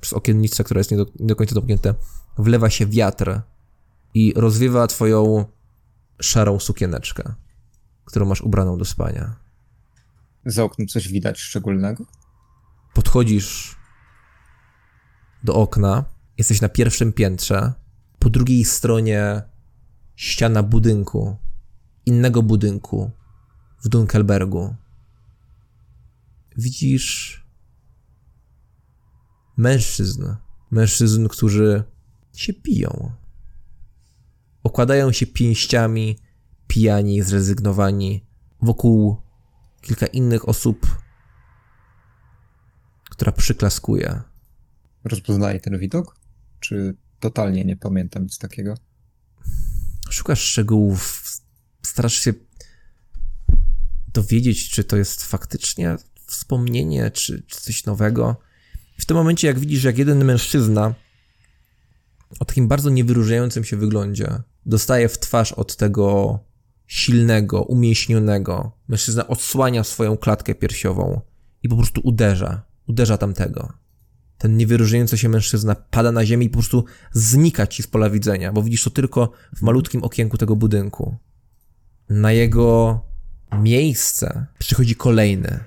Przez 0.00 0.12
okiennice, 0.12 0.64
które 0.64 0.80
jest 0.80 0.90
nie 0.90 0.96
do, 0.96 1.06
nie 1.20 1.26
do 1.26 1.36
końca 1.36 1.54
domknięte, 1.54 1.94
wlewa 2.38 2.70
się 2.70 2.86
wiatr 2.86 3.40
i 4.14 4.32
rozwiewa 4.36 4.86
twoją 4.86 5.44
szarą 6.20 6.58
sukieneczkę, 6.58 7.34
którą 8.04 8.26
masz 8.26 8.40
ubraną 8.40 8.78
do 8.78 8.84
spania. 8.84 9.36
Za 10.46 10.64
oknem 10.64 10.88
coś 10.88 11.08
widać 11.08 11.38
szczególnego? 11.38 12.06
Podchodzisz 12.94 13.76
do 15.44 15.54
okna, 15.54 16.04
jesteś 16.38 16.60
na 16.60 16.68
pierwszym 16.68 17.12
piętrze, 17.12 17.72
po 18.18 18.30
drugiej 18.30 18.64
stronie 18.64 19.42
ściana 20.16 20.62
budynku, 20.62 21.36
innego 22.06 22.42
budynku 22.42 23.10
w 23.84 23.88
Dunkelbergu. 23.88 24.76
Widzisz 26.56 27.42
mężczyzn, 29.56 30.36
mężczyzn, 30.70 31.28
którzy 31.28 31.84
się 32.34 32.52
piją. 32.52 33.12
Okładają 34.62 35.12
się 35.12 35.26
pięściami, 35.26 36.18
pijani, 36.66 37.22
zrezygnowani. 37.22 38.26
Wokół 38.62 39.16
kilka 39.80 40.06
innych 40.06 40.48
osób, 40.48 41.01
która 43.12 43.32
przyklaskuje. 43.32 44.20
Rozpoznaję 45.04 45.60
ten 45.60 45.78
widok? 45.78 46.16
Czy 46.60 46.96
totalnie 47.20 47.64
nie 47.64 47.76
pamiętam 47.76 48.22
nic 48.22 48.38
takiego? 48.38 48.74
Szukasz 50.10 50.40
szczegółów, 50.40 51.22
starasz 51.82 52.14
się 52.14 52.32
dowiedzieć, 54.12 54.70
czy 54.70 54.84
to 54.84 54.96
jest 54.96 55.22
faktycznie 55.22 55.96
wspomnienie, 56.26 57.10
czy, 57.10 57.42
czy 57.46 57.60
coś 57.60 57.84
nowego. 57.84 58.36
W 58.98 59.04
tym 59.04 59.16
momencie, 59.16 59.46
jak 59.46 59.58
widzisz, 59.58 59.84
jak 59.84 59.98
jeden 59.98 60.24
mężczyzna 60.24 60.94
o 62.40 62.44
takim 62.44 62.68
bardzo 62.68 62.90
niewyróżniającym 62.90 63.64
się 63.64 63.76
wyglądzie 63.76 64.28
dostaje 64.66 65.08
w 65.08 65.18
twarz 65.18 65.52
od 65.52 65.76
tego 65.76 66.38
silnego, 66.86 67.62
umięśnionego, 67.62 68.78
mężczyzna 68.88 69.26
odsłania 69.28 69.84
swoją 69.84 70.16
klatkę 70.16 70.54
piersiową 70.54 71.20
i 71.62 71.68
po 71.68 71.76
prostu 71.76 72.00
uderza. 72.04 72.71
Uderza 72.86 73.18
tamtego. 73.18 73.72
Ten 74.38 74.56
niewyróżniający 74.56 75.18
się 75.18 75.28
mężczyzna 75.28 75.74
pada 75.74 76.12
na 76.12 76.26
ziemię 76.26 76.46
i 76.46 76.50
po 76.50 76.52
prostu 76.52 76.84
znika 77.12 77.66
ci 77.66 77.82
z 77.82 77.86
pola 77.86 78.10
widzenia, 78.10 78.52
bo 78.52 78.62
widzisz 78.62 78.84
to 78.84 78.90
tylko 78.90 79.32
w 79.56 79.62
malutkim 79.62 80.04
okienku 80.04 80.38
tego 80.38 80.56
budynku. 80.56 81.16
Na 82.08 82.32
jego 82.32 83.00
miejsce 83.52 84.46
przychodzi 84.58 84.96
kolejny. 84.96 85.64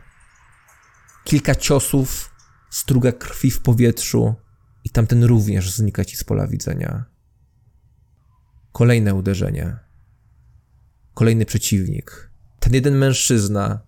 Kilka 1.24 1.56
ciosów, 1.56 2.32
struga 2.70 3.12
krwi 3.12 3.52
w 3.52 3.62
powietrzu 3.62 4.36
i 4.84 4.90
tamten 4.90 5.24
również 5.24 5.72
znika 5.72 6.06
ci 6.06 6.18
z 6.18 6.24
pola 6.24 6.48
widzenia. 6.48 7.06
Kolejne 8.72 9.16
uderzenie. 9.16 9.78
Kolejny 11.14 11.46
przeciwnik. 11.46 12.32
Ten 12.60 12.74
jeden 12.74 12.98
mężczyzna, 12.98 13.80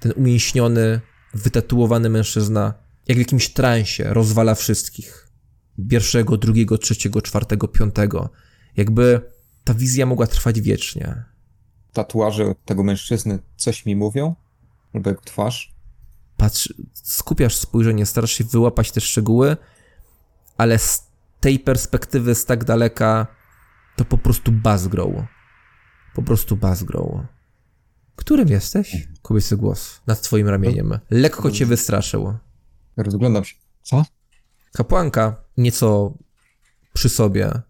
ten 0.00 0.12
umięśniony, 0.16 1.00
wytatuowany 1.36 2.08
mężczyzna, 2.08 2.74
jak 3.08 3.18
w 3.18 3.20
jakimś 3.20 3.48
transie, 3.48 4.04
rozwala 4.04 4.54
wszystkich. 4.54 5.28
Pierwszego, 5.90 6.36
drugiego, 6.36 6.78
trzeciego, 6.78 7.22
czwartego, 7.22 7.68
piątego. 7.68 8.30
Jakby 8.76 9.20
ta 9.64 9.74
wizja 9.74 10.06
mogła 10.06 10.26
trwać 10.26 10.60
wiecznie. 10.60 11.24
Tatuaże 11.92 12.54
tego 12.64 12.82
mężczyzny 12.82 13.38
coś 13.56 13.86
mi 13.86 13.96
mówią? 13.96 14.34
Albo 14.94 15.10
jego 15.10 15.22
twarz? 15.22 15.74
Patrz, 16.36 16.74
skupiasz 16.94 17.56
spojrzenie, 17.56 18.06
starasz 18.06 18.32
się 18.32 18.44
wyłapać 18.44 18.92
te 18.92 19.00
szczegóły, 19.00 19.56
ale 20.56 20.78
z 20.78 21.06
tej 21.40 21.58
perspektywy, 21.58 22.34
z 22.34 22.44
tak 22.44 22.64
daleka, 22.64 23.26
to 23.96 24.04
po 24.04 24.18
prostu 24.18 24.52
bazgrow. 24.52 25.10
Po 26.14 26.22
prostu 26.22 26.56
bazgrow. 26.56 27.35
Którym 28.16 28.48
jesteś? 28.48 29.08
Kobiecy 29.22 29.56
głos 29.56 30.00
nad 30.06 30.20
twoim 30.22 30.48
ramieniem. 30.48 30.98
Lekko 31.10 31.50
cię 31.50 31.66
wystraszył. 31.66 32.34
Rozglądam 32.96 33.44
się. 33.44 33.54
Co? 33.82 34.04
Kapłanka, 34.72 35.44
nieco 35.56 36.14
przy 36.92 37.08
sobie, 37.08 37.62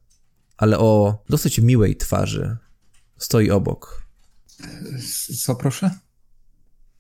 ale 0.57 0.79
o 0.79 1.23
dosyć 1.29 1.59
miłej 1.59 1.97
twarzy, 1.97 2.57
stoi 3.19 3.51
obok. 3.51 4.07
Co 5.45 5.55
proszę? 5.55 5.91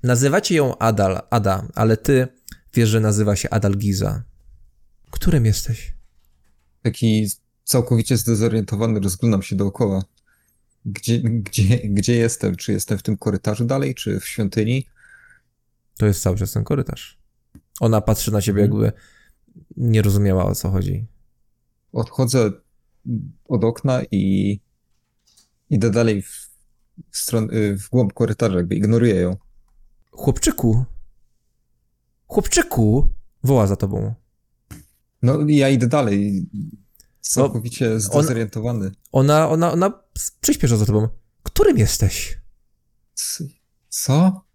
Nazywacie 0.03 0.55
ją 0.55 0.78
Adal, 0.78 1.20
Ada, 1.30 1.68
ale 1.74 1.97
ty 1.97 2.28
wiesz, 2.74 2.88
że 2.88 3.01
nazywa 3.01 3.36
się 3.36 3.51
Adal 3.51 3.72
Giza. 3.72 4.22
Którym 5.11 5.47
jesteś? 5.47 5.94
Taki 6.82 7.30
całkowicie 7.64 8.16
zdezorientowany, 8.16 9.01
rozglądam 9.01 9.42
się 9.42 9.57
dookoła. 9.57 10.05
Gdzie, 10.87 11.20
gdzie, 11.20 11.78
gdzie 11.78 12.16
jestem? 12.16 12.57
Czy 12.57 12.72
jestem 12.72 12.99
w 12.99 13.03
tym 13.03 13.16
korytarzu 13.16 13.64
dalej, 13.64 13.95
czy 13.95 14.20
w 14.20 14.28
świątyni? 14.28 14.87
To 15.99 16.07
jest 16.07 16.22
cały 16.22 16.37
czas 16.37 16.53
ten 16.53 16.64
korytarz. 16.64 17.18
Ona 17.80 18.01
patrzy 18.01 18.32
na 18.32 18.43
ciebie, 18.43 18.62
jakby 18.62 18.93
nie 19.76 20.03
rozumiała 20.03 20.45
o 20.45 20.55
co 20.55 20.70
chodzi. 20.70 21.07
Odchodzę 21.93 22.51
od 23.49 23.64
okna 23.64 24.03
i 24.11 24.61
idę 25.70 25.91
dalej 25.91 26.22
w, 26.22 26.51
w, 27.11 27.18
stron, 27.18 27.49
w 27.78 27.91
głąb 27.91 28.12
korytarza, 28.12 28.57
jakby 28.57 28.74
ignoruję 28.74 29.14
ją. 29.14 29.37
Chłopczyku! 30.11 30.84
Chłopczyku! 32.26 33.09
Woła 33.45 33.66
za 33.66 33.76
tobą. 33.76 34.14
No 35.22 35.39
ja 35.49 35.68
idę 35.68 35.87
dalej. 35.87 36.47
Całkowicie 37.20 38.01
zdezorientowany. 38.01 38.91
Ona, 39.12 39.49
ona, 39.49 39.72
ona 39.72 40.06
przyspiesza 40.41 40.77
za 40.77 40.87
tobą. 40.87 41.09
Którym 41.43 41.79
jesteś? 41.79 42.41
Co? 43.89 44.47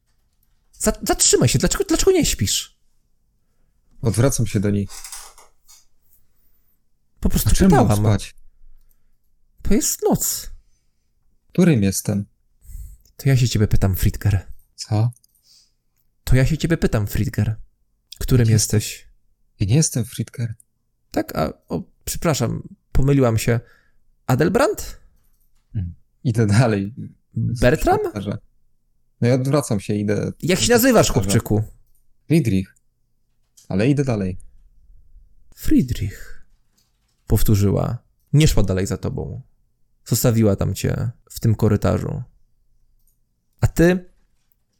Za, 0.79 0.93
zatrzymaj 1.03 1.49
się, 1.49 1.59
dlaczego, 1.59 1.83
dlaczego 1.83 2.11
nie 2.11 2.25
śpisz? 2.25 2.79
Odwracam 4.01 4.47
się 4.47 4.59
do 4.59 4.69
niej. 4.69 4.87
Po 7.19 7.29
prostu 7.29 7.65
A 7.65 7.69
mam 7.69 7.97
spać? 7.97 8.35
To 9.61 9.73
jest 9.73 10.01
noc. 10.03 10.49
Którym 11.47 11.83
jestem? 11.83 12.25
To 13.15 13.29
ja 13.29 13.37
się 13.37 13.49
ciebie 13.49 13.67
pytam, 13.67 13.95
Friedger. 13.95 14.47
Co? 14.75 15.11
To 16.23 16.35
ja 16.35 16.45
się 16.45 16.57
ciebie 16.57 16.77
pytam, 16.77 17.07
Friedger. 17.07 17.55
Którym 18.19 18.43
Gdzie 18.43 18.53
jesteś? 18.53 19.07
Ja 19.59 19.67
nie 19.67 19.75
jestem 19.75 20.05
Friedker. 20.05 20.53
Tak, 21.11 21.35
a 21.35 21.53
o, 21.67 21.83
przepraszam, 22.05 22.75
pomyliłam 22.91 23.37
się. 23.37 23.59
Adelbrand? 24.27 25.00
Idę 26.23 26.47
dalej. 26.47 26.93
Bertram? 27.33 27.99
No 29.21 29.27
ja 29.27 29.33
odwracam 29.33 29.79
się, 29.79 29.93
idę. 29.93 30.31
Jak 30.41 30.59
się 30.59 30.73
nazywasz, 30.73 31.11
chłopczyku? 31.11 31.63
Friedrich. 32.27 32.75
Ale 33.69 33.89
idę 33.89 34.03
dalej. 34.03 34.37
Friedrich. 35.55 36.45
Powtórzyła. 37.27 37.97
Nie 38.33 38.47
szła 38.47 38.63
dalej 38.63 38.87
za 38.87 38.97
tobą. 38.97 39.41
Zostawiła 40.05 40.55
tam 40.55 40.73
cię 40.73 41.09
w 41.29 41.39
tym 41.39 41.55
korytarzu. 41.55 42.23
A 43.61 43.67
ty 43.67 44.11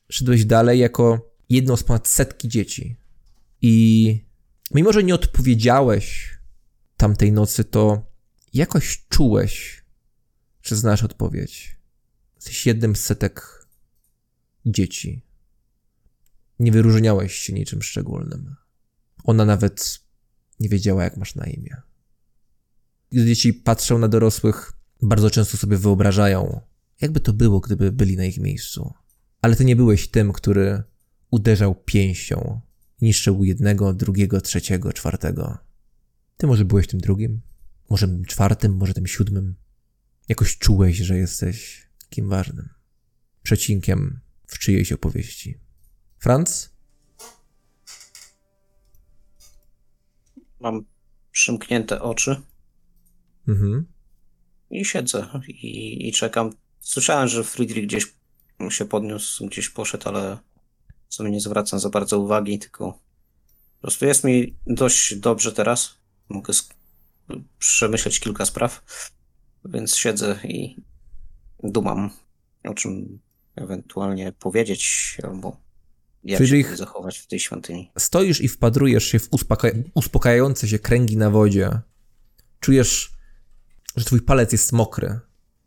szedłeś 0.10 0.46
dalej 0.46 0.80
jako 0.80 1.32
jedno 1.50 1.78
z 1.78 1.84
ponad 1.84 2.08
setki 2.08 2.48
dzieci. 2.48 2.96
I 3.62 4.26
mimo, 4.74 4.94
że 4.94 5.04
nie 5.04 5.16
odpowiedziałeś 5.16 6.38
tamtej 6.98 7.32
nocy, 7.32 7.64
to 7.64 8.12
jakoś 8.54 9.06
czułeś, 9.10 9.81
że 10.64 10.76
znasz 10.76 11.04
odpowiedź. 11.04 11.78
Jesteś 12.36 12.66
jednym 12.66 12.96
z 12.96 13.00
setek 13.00 13.66
dzieci. 14.66 15.26
Nie 16.60 16.72
wyróżniałeś 16.72 17.34
się 17.34 17.54
niczym 17.54 17.82
szczególnym. 17.82 18.56
Ona 19.24 19.46
nawet 19.46 20.00
nie 20.60 20.70
wiedziała, 20.70 21.04
jak 21.04 21.18
masz 21.18 21.36
na 21.36 21.46
imię. 21.46 21.82
Gdy 23.12 23.26
dzieci 23.26 23.54
patrzą 23.54 23.98
na 23.98 24.08
dorosłych, 24.08 24.74
bardzo 25.02 25.30
często 25.30 25.58
sobie 25.58 25.78
wyobrażają, 25.78 26.62
jakby 27.02 27.20
to 27.20 27.34
było, 27.34 27.60
gdyby 27.60 27.92
byli 27.92 28.18
na 28.18 28.26
ich 28.26 28.38
miejscu. 28.38 28.94
Ale 29.42 29.56
ty 29.56 29.66
nie 29.66 29.76
byłeś 29.76 30.08
tym, 30.08 30.34
który 30.34 30.84
uderzał 31.32 31.76
pięścią. 31.76 32.62
Niszczył 33.02 33.44
jednego, 33.44 33.94
drugiego, 33.94 34.42
trzeciego, 34.42 34.94
czwartego. 34.94 35.58
Ty 36.38 36.48
może 36.48 36.66
byłeś 36.66 36.88
tym 36.88 37.00
drugim? 37.00 37.42
Może 37.90 38.08
tym 38.08 38.26
czwartym, 38.26 38.76
może 38.76 38.94
tym 38.94 39.08
siódmym? 39.08 39.56
Jakoś 40.32 40.58
czułeś, 40.58 40.98
że 40.98 41.18
jesteś 41.18 41.88
kim 42.10 42.30
ważnym. 42.30 42.70
Przecinkiem 43.44 44.20
w 44.48 44.60
czyjejś 44.60 44.92
opowieści. 44.92 45.58
Franz? 46.20 46.74
Mam 50.60 50.86
przymknięte 51.32 52.02
oczy 52.02 52.42
Mhm. 53.48 53.86
i 54.70 54.86
siedzę 54.86 55.42
i, 55.48 56.08
i 56.08 56.12
czekam. 56.12 56.54
Słyszałem, 56.80 57.28
że 57.28 57.44
Friedrich 57.44 57.86
gdzieś 57.86 58.14
się 58.70 58.86
podniósł, 58.86 59.48
gdzieś 59.48 59.70
poszedł, 59.70 60.10
ale 60.10 60.38
w 61.10 61.16
sumie 61.16 61.32
nie 61.32 61.42
zwracam 61.42 61.80
za 61.80 61.90
bardzo 61.90 62.20
uwagi, 62.20 62.60
tylko 62.60 62.92
po 63.76 63.82
prostu 63.82 64.06
jest 64.06 64.24
mi 64.24 64.56
dość 64.68 65.16
dobrze 65.16 65.52
teraz. 65.52 65.98
Mogę 66.30 66.54
przemyśleć 67.60 68.20
kilka 68.20 68.46
spraw, 68.46 68.84
więc 69.66 69.96
siedzę 69.96 70.40
i 70.44 70.76
dumam, 71.64 72.10
o 72.64 72.74
czym 72.74 73.20
ewentualnie 73.56 74.32
powiedzieć, 74.32 75.18
albo 75.24 75.58
jak 76.24 76.42
Friedrich- 76.42 76.70
się 76.70 76.76
zachować 76.78 77.18
w 77.18 77.28
tej 77.28 77.40
świątyni. 77.40 77.92
Stoisz 77.98 78.42
i 78.42 78.48
wpadrujesz 78.48 79.04
się 79.04 79.20
w 79.20 79.30
uspoka- 79.30 79.84
uspokajające 79.94 80.68
się 80.68 80.80
kręgi 80.80 81.18
na 81.18 81.30
wodzie. 81.30 81.80
Czujesz, 82.60 83.12
że 83.96 84.06
twój 84.06 84.22
palec 84.22 84.52
jest 84.52 84.72
mokry. 84.72 85.20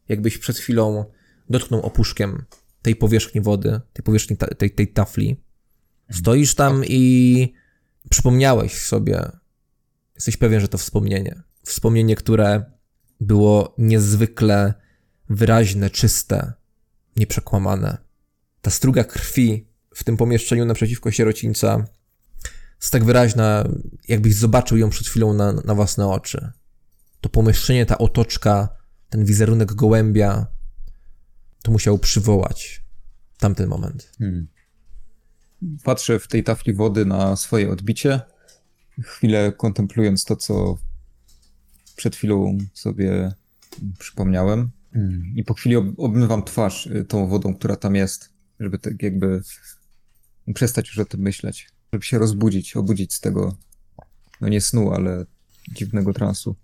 Jakbyś 0.09 0.39
przed 0.39 0.59
chwilą 0.59 1.05
dotknął 1.51 1.81
opuszkiem 1.83 2.45
tej 2.83 2.97
powierzchni 2.97 3.41
wody, 3.41 3.81
tej 3.93 4.03
powierzchni 4.03 4.37
ta- 4.37 4.47
tej, 4.47 4.71
tej 4.71 4.89
tafli. 4.89 5.41
Stoisz 6.11 6.55
tam 6.55 6.83
i 6.87 7.53
przypomniałeś 8.11 8.81
sobie, 8.81 9.31
jesteś 10.15 10.37
pewien, 10.37 10.61
że 10.61 10.69
to 10.69 10.79
wspomnienie. 10.79 11.43
Wspomnienie, 11.65 12.17
które 12.17 12.65
było 13.25 13.75
niezwykle 13.79 14.75
wyraźne, 15.29 15.91
czyste, 15.91 16.53
nieprzekłamane. 17.17 17.99
Ta 18.61 18.71
struga 18.71 19.05
krwi 19.05 19.69
w 19.95 20.05
tym 20.05 20.17
pomieszczeniu 20.17 20.65
naprzeciwko 20.65 21.11
sierocińca 21.11 21.85
jest 22.81 22.93
tak 22.93 23.05
wyraźna, 23.05 23.65
jakbyś 24.09 24.35
zobaczył 24.35 24.79
ją 24.79 24.91
przed 24.91 25.07
chwilą 25.07 25.35
na, 25.35 25.53
na 25.53 25.75
własne 25.75 26.09
oczy. 26.09 26.53
To 27.21 27.29
pomieszczenie, 27.29 27.87
ta 27.87 27.99
otoczka, 27.99 28.69
ten 29.11 29.25
wizerunek 29.25 29.73
gołębia, 29.73 30.47
to 31.63 31.73
musiał 31.73 31.99
przywołać 31.99 32.85
tamten 33.39 33.69
moment. 33.69 34.13
Hmm. 34.19 34.49
Patrzę 35.85 36.19
w 36.19 36.29
tej 36.29 36.45
tafli 36.45 36.75
wody 36.75 37.05
na 37.05 37.37
swoje 37.37 37.71
odbicie, 37.71 38.21
chwilę 39.03 39.53
kontemplując 39.53 40.25
to, 40.25 40.37
co 40.37 40.79
przed 41.97 42.17
chwilą 42.17 42.59
sobie 42.73 43.33
przypomniałem. 43.99 44.71
I 45.35 45.45
po 45.45 45.55
chwili 45.55 45.77
ob- 45.77 45.95
obmywam 45.97 46.43
twarz 46.43 46.87
y, 46.87 47.05
tą 47.05 47.27
wodą, 47.29 47.55
która 47.55 47.77
tam 47.77 47.95
jest, 47.95 48.33
żeby 48.61 48.79
tak 48.79 49.03
jakby 49.03 49.43
przestać 50.55 50.89
już 50.89 50.99
o 50.99 51.05
tym 51.05 51.21
myśleć, 51.21 51.69
żeby 51.93 52.05
się 52.05 52.19
rozbudzić, 52.19 52.77
obudzić 52.77 53.15
z 53.15 53.21
tego, 53.21 53.57
no 54.41 54.49
nie 54.49 54.61
snu, 54.61 54.93
ale 54.93 55.25
dziwnego 55.73 56.13
transu. 56.13 56.57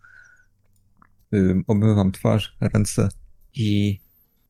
Obmywam 1.66 2.12
twarz, 2.12 2.56
ręce 2.60 3.08
i, 3.54 4.00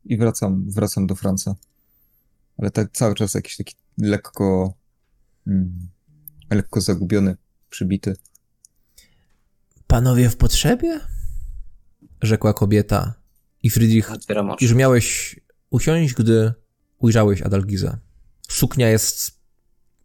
i 0.04 0.16
wracam, 0.16 0.70
wracam 0.70 1.06
do 1.06 1.14
Franca 1.14 1.54
ale 2.60 2.70
tak 2.70 2.92
cały 2.92 3.14
czas 3.14 3.34
jakiś 3.34 3.56
taki 3.56 3.74
lekko, 3.98 4.74
mm, 5.46 5.88
lekko 6.50 6.80
zagubiony, 6.80 7.36
przybity. 7.70 8.16
Panowie 9.91 10.30
w 10.30 10.36
potrzebie? 10.36 11.01
Rzekła 12.22 12.55
kobieta. 12.55 13.14
I 13.62 13.70
Friedrich, 13.70 14.11
już 14.61 14.74
miałeś 14.74 15.36
usiąść, 15.70 16.14
gdy 16.14 16.53
ujrzałeś 16.99 17.43
Adalgizę. 17.43 17.99
Suknia 18.49 18.88
jest 18.88 19.30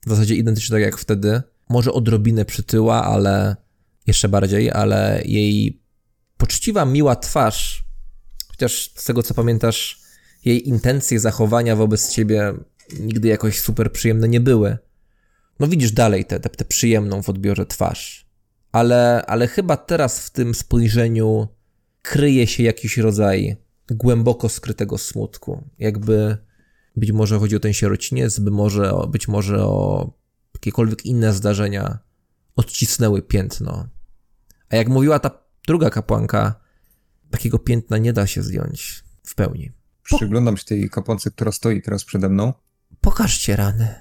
w 0.05 0.09
zasadzie 0.09 0.35
identyczna 0.35 0.75
tak 0.75 0.81
jak 0.83 0.97
wtedy. 0.97 1.41
Może 1.69 1.91
odrobinę 1.91 2.45
przytyła, 2.45 3.03
ale 3.03 3.55
jeszcze 4.07 4.29
bardziej, 4.29 4.71
ale 4.71 5.21
jej 5.25 5.81
poczciwa, 6.37 6.85
miła 6.85 7.15
twarz, 7.15 7.85
chociaż 8.47 8.91
z 8.95 9.03
tego 9.03 9.23
co 9.23 9.33
pamiętasz, 9.33 9.99
jej 10.45 10.69
intencje 10.69 11.19
zachowania 11.19 11.75
wobec 11.75 12.09
ciebie 12.09 12.53
nigdy 12.99 13.27
jakoś 13.27 13.61
super 13.61 13.91
przyjemne 13.91 14.27
nie 14.27 14.39
były. 14.39 14.77
No 15.59 15.67
widzisz 15.67 15.91
dalej 15.91 16.25
tę, 16.25 16.39
tę, 16.39 16.49
tę 16.49 16.65
przyjemną 16.65 17.23
w 17.23 17.29
odbiorze 17.29 17.65
twarz. 17.65 18.24
Ale, 18.75 19.25
ale 19.27 19.47
chyba 19.47 19.77
teraz 19.77 20.19
w 20.19 20.29
tym 20.29 20.55
spojrzeniu 20.55 21.47
kryje 22.01 22.47
się 22.47 22.63
jakiś 22.63 22.97
rodzaj 22.97 23.57
głęboko 23.91 24.49
skrytego 24.49 24.97
smutku. 24.97 25.69
Jakby 25.79 26.37
być 26.95 27.11
może 27.11 27.39
chodzi 27.39 27.55
o 27.55 27.59
ten 27.59 27.73
sierociniec, 27.73 28.39
by 28.39 28.51
może, 28.51 28.93
być 29.09 29.27
może 29.27 29.63
o 29.63 30.09
jakiekolwiek 30.53 31.05
inne 31.05 31.33
zdarzenia 31.33 31.99
odcisnęły 32.55 33.21
piętno. 33.21 33.87
A 34.69 34.75
jak 34.75 34.87
mówiła 34.89 35.19
ta 35.19 35.31
druga 35.67 35.89
kapłanka, 35.89 36.55
takiego 37.31 37.59
piętna 37.59 37.97
nie 37.97 38.13
da 38.13 38.27
się 38.27 38.43
zdjąć 38.43 39.03
w 39.23 39.35
pełni. 39.35 39.71
Przyglądam 40.03 40.57
się 40.57 40.65
tej 40.65 40.89
kapłance, 40.89 41.31
która 41.31 41.51
stoi 41.51 41.81
teraz 41.81 42.03
przede 42.03 42.29
mną. 42.29 42.53
Pokażcie 43.01 43.55
rany. 43.55 43.95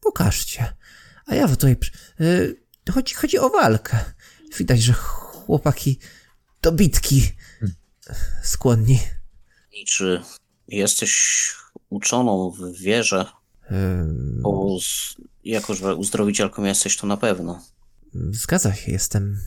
Pokażcie. 0.00 0.76
A 1.26 1.34
ja 1.34 1.48
tutaj. 1.48 1.76
przy- 1.76 1.92
Y, 2.88 2.92
chodzi, 2.92 3.14
chodzi 3.14 3.38
o 3.38 3.50
walkę. 3.50 4.04
Widać, 4.58 4.82
że 4.82 4.92
chłopaki 4.92 5.98
do 6.62 6.72
bitki 6.72 7.32
skłonni. 8.42 8.98
I 9.72 9.84
czy 9.84 10.22
jesteś 10.68 11.52
uczoną 11.90 12.50
w 12.50 12.78
wierze? 12.78 13.26
Ym, 13.70 14.40
Bo 14.42 14.78
z, 14.80 15.16
jako, 15.44 15.74
że 15.74 15.94
uzdrowicielką 15.94 16.64
jesteś, 16.64 16.96
to 16.96 17.06
na 17.06 17.16
pewno. 17.16 17.62
Zgadza 18.14 18.74
się, 18.74 18.92
jestem. 18.92 19.40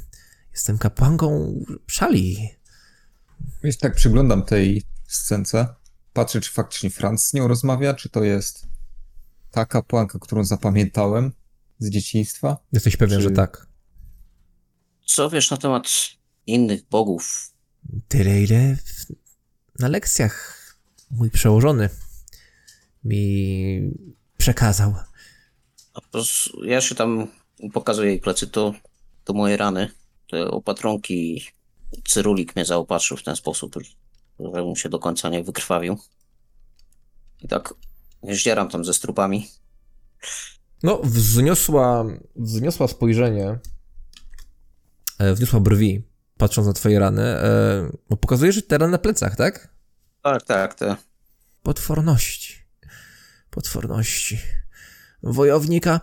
Jestem 0.51 0.77
kapłanką 0.77 1.59
szali. 1.87 2.49
Więc 3.63 3.77
tak 3.77 3.95
przyglądam 3.95 4.45
tej 4.45 4.83
scence. 5.07 5.67
Patrzę, 6.13 6.41
czy 6.41 6.51
faktycznie 6.51 6.89
Franz 6.89 7.27
z 7.27 7.33
nią 7.33 7.47
rozmawia, 7.47 7.93
czy 7.93 8.09
to 8.09 8.23
jest 8.23 8.67
ta 9.51 9.65
kapłanka, 9.65 10.19
którą 10.19 10.43
zapamiętałem 10.43 11.31
z 11.79 11.89
dzieciństwa. 11.89 12.57
Jesteś 12.71 12.97
pewien, 12.97 13.19
Czy- 13.19 13.23
że 13.23 13.31
tak. 13.31 13.67
Co 15.05 15.29
wiesz 15.29 15.51
na 15.51 15.57
temat 15.57 15.87
innych 16.47 16.83
bogów? 16.89 17.53
Tyle, 18.07 18.41
ile 18.41 18.75
w- 18.75 19.05
na 19.79 19.87
lekcjach 19.87 20.59
mój 21.11 21.29
przełożony 21.31 21.89
mi 23.03 23.91
przekazał. 24.37 24.95
A 25.93 26.01
po 26.01 26.19
s- 26.19 26.49
Ja 26.63 26.81
się 26.81 26.95
tam 26.95 27.27
pokazuję 27.73 28.09
jej 28.09 28.19
plecy, 28.19 28.47
to, 28.47 28.73
to 29.23 29.33
moje 29.33 29.57
rany. 29.57 29.91
Te 30.31 30.47
opatronki 30.51 31.43
Cyrulik 32.07 32.55
mnie 32.55 32.65
zaopatrzył 32.65 33.17
w 33.17 33.23
ten 33.23 33.35
sposób, 33.35 33.75
żebym 34.39 34.75
się 34.75 34.89
do 34.89 34.99
końca 34.99 35.29
nie 35.29 35.43
wykrwawił. 35.43 35.97
I 37.41 37.47
tak 37.47 37.73
zdzieram 38.31 38.69
tam 38.69 38.85
ze 38.85 38.93
strupami. 38.93 39.47
No, 40.83 41.01
wzniosła, 41.03 42.05
wzniosła 42.35 42.87
spojrzenie, 42.87 43.59
e, 45.19 45.33
wzniosła 45.33 45.59
brwi, 45.59 46.03
patrząc 46.37 46.67
na 46.67 46.73
twoje 46.73 46.99
rany. 46.99 47.23
E, 47.23 47.89
bo 48.09 48.17
pokazuje, 48.17 48.51
że 48.51 48.61
te 48.61 48.77
rany 48.77 48.91
na 48.91 48.97
plecach, 48.97 49.35
tak? 49.35 49.73
Tak, 50.21 50.43
tak, 50.43 50.73
te. 50.73 50.95
Potworności. 51.63 52.53
Potworności. 53.49 54.39
Wojownika 55.23 56.01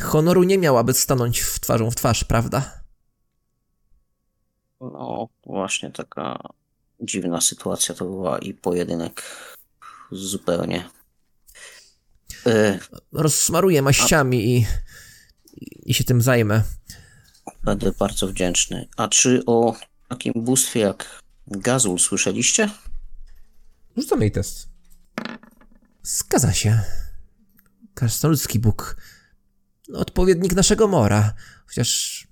honoru 0.00 0.42
nie 0.42 0.58
miałaby 0.58 0.94
stanąć 0.94 1.40
w 1.40 1.60
twarzą 1.60 1.90
w 1.90 1.96
twarz, 1.96 2.24
prawda? 2.24 2.80
No, 4.80 5.28
właśnie 5.46 5.90
taka 5.90 6.38
dziwna 7.00 7.40
sytuacja 7.40 7.94
to 7.94 8.04
była 8.04 8.38
i 8.38 8.54
pojedynek 8.54 9.22
zupełnie. 10.12 10.90
E, 12.46 12.78
Rozsmaruję 13.12 13.82
maściami 13.82 14.56
i, 14.56 14.66
i, 15.56 15.90
i 15.90 15.94
się 15.94 16.04
tym 16.04 16.22
zajmę. 16.22 16.62
Będę 17.64 17.92
bardzo 17.92 18.26
wdzięczny. 18.28 18.88
A 18.96 19.08
czy 19.08 19.42
o 19.46 19.76
takim 20.08 20.32
bóstwie 20.36 20.80
jak 20.80 21.22
Gazul 21.46 21.98
słyszeliście? 21.98 22.70
Rzucam 23.96 24.20
jej 24.20 24.32
test. 24.32 24.68
Zgadza 26.02 26.52
się. 26.52 26.80
Krasnoludzki 27.94 28.58
Bóg. 28.58 28.96
Odpowiednik 29.94 30.54
naszego 30.54 30.88
mora. 30.88 31.34
Chociaż 31.66 32.26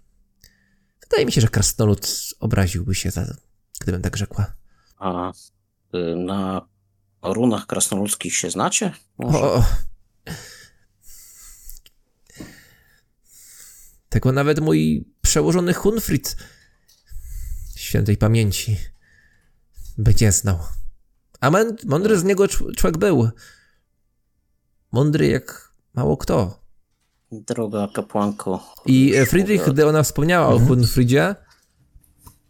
wydaje 1.01 1.27
mi 1.27 1.33
się, 1.33 1.41
że 1.41 1.49
krasnolud 1.49 2.09
obraziłby 2.41 2.95
się, 2.95 3.11
za, 3.11 3.37
gdybym 3.81 4.03
tak 4.03 4.17
rzekła. 4.17 4.53
A 4.99 5.33
y, 5.95 6.17
na 6.17 6.69
runach 7.23 7.67
krasnoludzkich 7.67 8.37
się 8.37 8.51
znacie? 8.51 8.93
Może? 9.19 9.39
O, 9.39 9.65
tak 10.25 10.35
Tego 14.09 14.33
nawet 14.33 14.61
mój 14.61 15.09
przełożony 15.23 15.75
Hunfrid 15.75 16.37
świętej 17.77 18.17
pamięci 18.17 18.77
by 19.99 20.15
nie 20.21 20.33
znał. 20.33 20.59
A 21.41 21.51
mądry 21.87 22.19
z 22.19 22.25
niego 22.25 22.49
człowiek 22.49 22.99
był. 22.99 23.29
Mądry 24.93 25.27
jak 25.27 25.75
mało 25.95 26.17
kto. 26.17 26.65
Droga 27.33 27.89
kapłanko. 27.95 28.75
I 28.87 29.15
Friedrich, 29.27 29.63
gdy 29.69 29.87
ona 29.87 30.03
wspomniała 30.03 30.47
mhm. 30.47 30.63
o 30.63 30.67
Hunfridzie, 30.67 31.35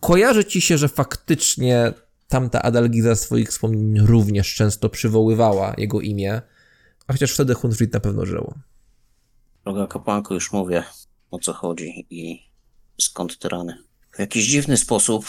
kojarzy 0.00 0.44
ci 0.44 0.60
się, 0.60 0.78
że 0.78 0.88
faktycznie 0.88 1.92
tamta 2.28 2.62
Adalgida 2.62 3.14
swoich 3.14 3.48
wspomnień 3.48 4.06
również 4.06 4.54
często 4.54 4.88
przywoływała 4.88 5.74
jego 5.78 6.00
imię 6.00 6.42
a 7.06 7.12
chociaż 7.12 7.32
wtedy 7.32 7.54
Hunfrid 7.54 7.92
na 7.92 8.00
pewno 8.00 8.26
żył. 8.26 8.54
Droga 9.64 9.86
kapłanko, 9.86 10.34
już 10.34 10.52
mówię 10.52 10.84
o 11.30 11.38
co 11.38 11.52
chodzi 11.52 12.06
i 12.10 12.50
skąd 13.00 13.38
te 13.38 13.48
rany. 13.48 13.78
W 14.12 14.18
jakiś 14.18 14.46
dziwny 14.46 14.76
sposób 14.76 15.26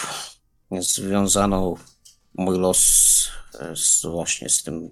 związano 0.80 1.76
mój 2.34 2.60
los 2.60 2.82
e, 3.60 3.76
z, 3.76 4.06
właśnie 4.06 4.50
z 4.50 4.64
tym 4.64 4.90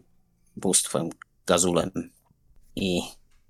bóstwem 0.55 1.09
Gazulem 1.45 1.91
i 2.75 3.01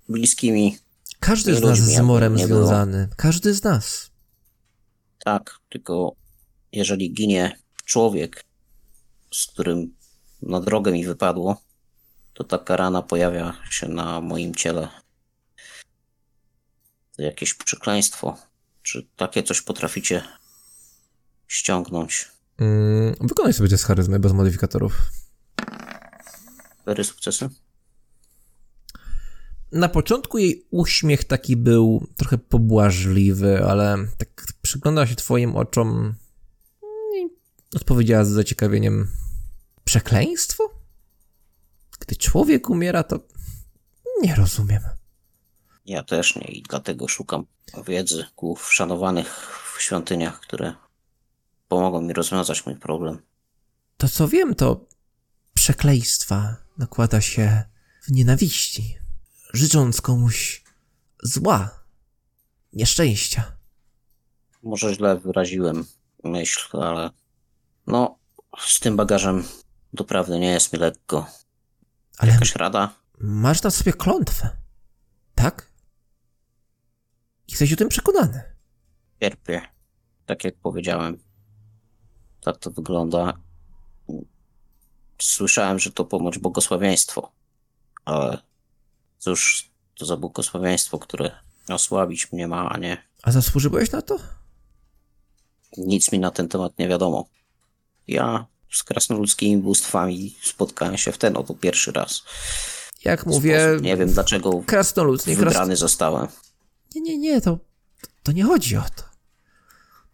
bliskimi. 0.09 0.77
Każdy 1.19 1.55
z 1.55 1.61
nas 1.61 1.79
z 1.79 1.99
morem 1.99 2.35
nie 2.35 2.47
było. 2.47 2.59
związany. 2.59 3.09
Każdy 3.17 3.53
z 3.53 3.63
nas. 3.63 4.11
Tak, 5.25 5.59
tylko 5.69 6.15
jeżeli 6.71 7.13
ginie 7.13 7.59
człowiek, 7.85 8.45
z 9.33 9.45
którym 9.45 9.95
na 10.41 10.59
drogę 10.59 10.91
mi 10.91 11.05
wypadło, 11.05 11.61
to 12.33 12.43
taka 12.43 12.77
rana 12.77 13.01
pojawia 13.01 13.53
się 13.69 13.87
na 13.87 14.21
moim 14.21 14.55
ciele. 14.55 14.87
Jakieś 17.17 17.53
przekleństwo. 17.53 18.37
Czy 18.83 19.07
takie 19.15 19.43
coś 19.43 19.61
potraficie 19.61 20.23
ściągnąć? 21.47 22.31
Mm, 22.57 23.15
wykonaj 23.21 23.53
sobie 23.53 23.69
test 23.69 23.83
charyzmy 23.83 24.19
bez 24.19 24.33
modyfikatorów. 24.33 25.01
Cztery 26.81 27.03
sukcesy? 27.03 27.49
Na 29.71 29.89
początku 29.89 30.37
jej 30.37 30.67
uśmiech 30.71 31.23
taki 31.23 31.57
był 31.57 32.07
trochę 32.17 32.37
pobłażliwy, 32.37 33.65
ale 33.65 33.97
tak 34.17 34.45
przygląda 34.61 35.07
się 35.07 35.15
twoim 35.15 35.55
oczom 35.55 36.15
i 37.15 37.29
odpowiedziała 37.75 38.25
z 38.25 38.29
zaciekawieniem 38.29 39.07
przekleństwo? 39.83 40.72
Gdy 42.07 42.15
człowiek 42.15 42.69
umiera, 42.69 43.03
to 43.03 43.19
nie 44.21 44.35
rozumiem. 44.35 44.81
Ja 45.85 46.03
też 46.03 46.35
nie 46.35 46.47
i 46.47 46.61
dlatego 46.61 47.07
szukam 47.07 47.45
wiedzy 47.87 48.25
u 48.35 48.55
szanowanych 48.57 49.57
w 49.75 49.81
świątyniach, 49.81 50.39
które 50.39 50.73
pomogą 51.67 52.01
mi 52.01 52.13
rozwiązać 52.13 52.65
mój 52.65 52.75
problem. 52.75 53.21
To 53.97 54.09
co 54.09 54.27
wiem, 54.27 54.55
to 54.55 54.85
przekleństwa 55.53 56.55
nakłada 56.77 57.21
się 57.21 57.63
w 58.03 58.11
nienawiści, 58.11 58.97
życząc 59.53 60.01
komuś 60.01 60.63
zła, 61.23 61.83
nieszczęścia. 62.73 63.57
Może 64.63 64.93
źle 64.93 65.17
wyraziłem 65.17 65.85
myśl, 66.23 66.77
ale 66.77 67.09
no, 67.87 68.17
z 68.59 68.79
tym 68.79 68.95
bagażem 68.95 69.43
doprawdy 69.93 70.39
nie 70.39 70.51
jest 70.51 70.73
mi 70.73 70.79
lekko. 70.79 71.27
Ale 72.17 72.31
Jakaś 72.31 72.55
rada? 72.55 72.93
masz 73.19 73.63
na 73.63 73.69
sobie 73.71 73.93
klątwę, 73.93 74.49
tak? 75.35 75.71
Jesteś 77.47 77.73
o 77.73 77.75
tym 77.75 77.89
przekonany. 77.89 78.43
Cierpię. 79.19 79.61
Tak 80.25 80.43
jak 80.43 80.55
powiedziałem. 80.55 81.17
Tak 82.41 82.57
to 82.57 82.71
wygląda. 82.71 83.33
Słyszałem, 85.21 85.79
że 85.79 85.91
to 85.91 86.05
ponoć 86.05 86.37
błogosławieństwo. 86.39 87.31
Ale 88.05 88.37
cóż, 89.17 89.71
to 89.95 90.05
za 90.05 90.17
błogosławieństwo, 90.17 90.99
które 90.99 91.31
osłabić 91.69 92.31
mnie 92.31 92.47
ma, 92.47 92.69
a 92.69 92.77
nie. 92.77 92.97
A 93.23 93.31
zasłużyłeś 93.31 93.91
na 93.91 94.01
to? 94.01 94.17
Nic 95.77 96.11
mi 96.11 96.19
na 96.19 96.31
ten 96.31 96.47
temat 96.49 96.79
nie 96.79 96.87
wiadomo. 96.87 97.29
Ja 98.07 98.45
z 98.73 98.83
krasnoludzkimi 98.83 99.61
bóstwami 99.61 100.35
spotkałem 100.41 100.97
się 100.97 101.11
w 101.11 101.17
ten 101.17 101.37
oto 101.37 101.53
pierwszy 101.53 101.91
raz. 101.91 102.23
Jak 103.05 103.25
mówię. 103.25 103.77
Nie 103.81 103.97
wiem 103.97 104.13
dlaczego 104.13 104.63
krasnolud, 104.65 105.27
nie 105.27 105.35
wybrany 105.35 105.75
zostałem. 105.75 106.27
Nie, 106.95 107.01
nie, 107.01 107.17
nie, 107.17 107.41
to, 107.41 107.59
to 108.23 108.31
nie 108.31 108.43
chodzi 108.43 108.77
o 108.77 108.81
to. 108.81 109.03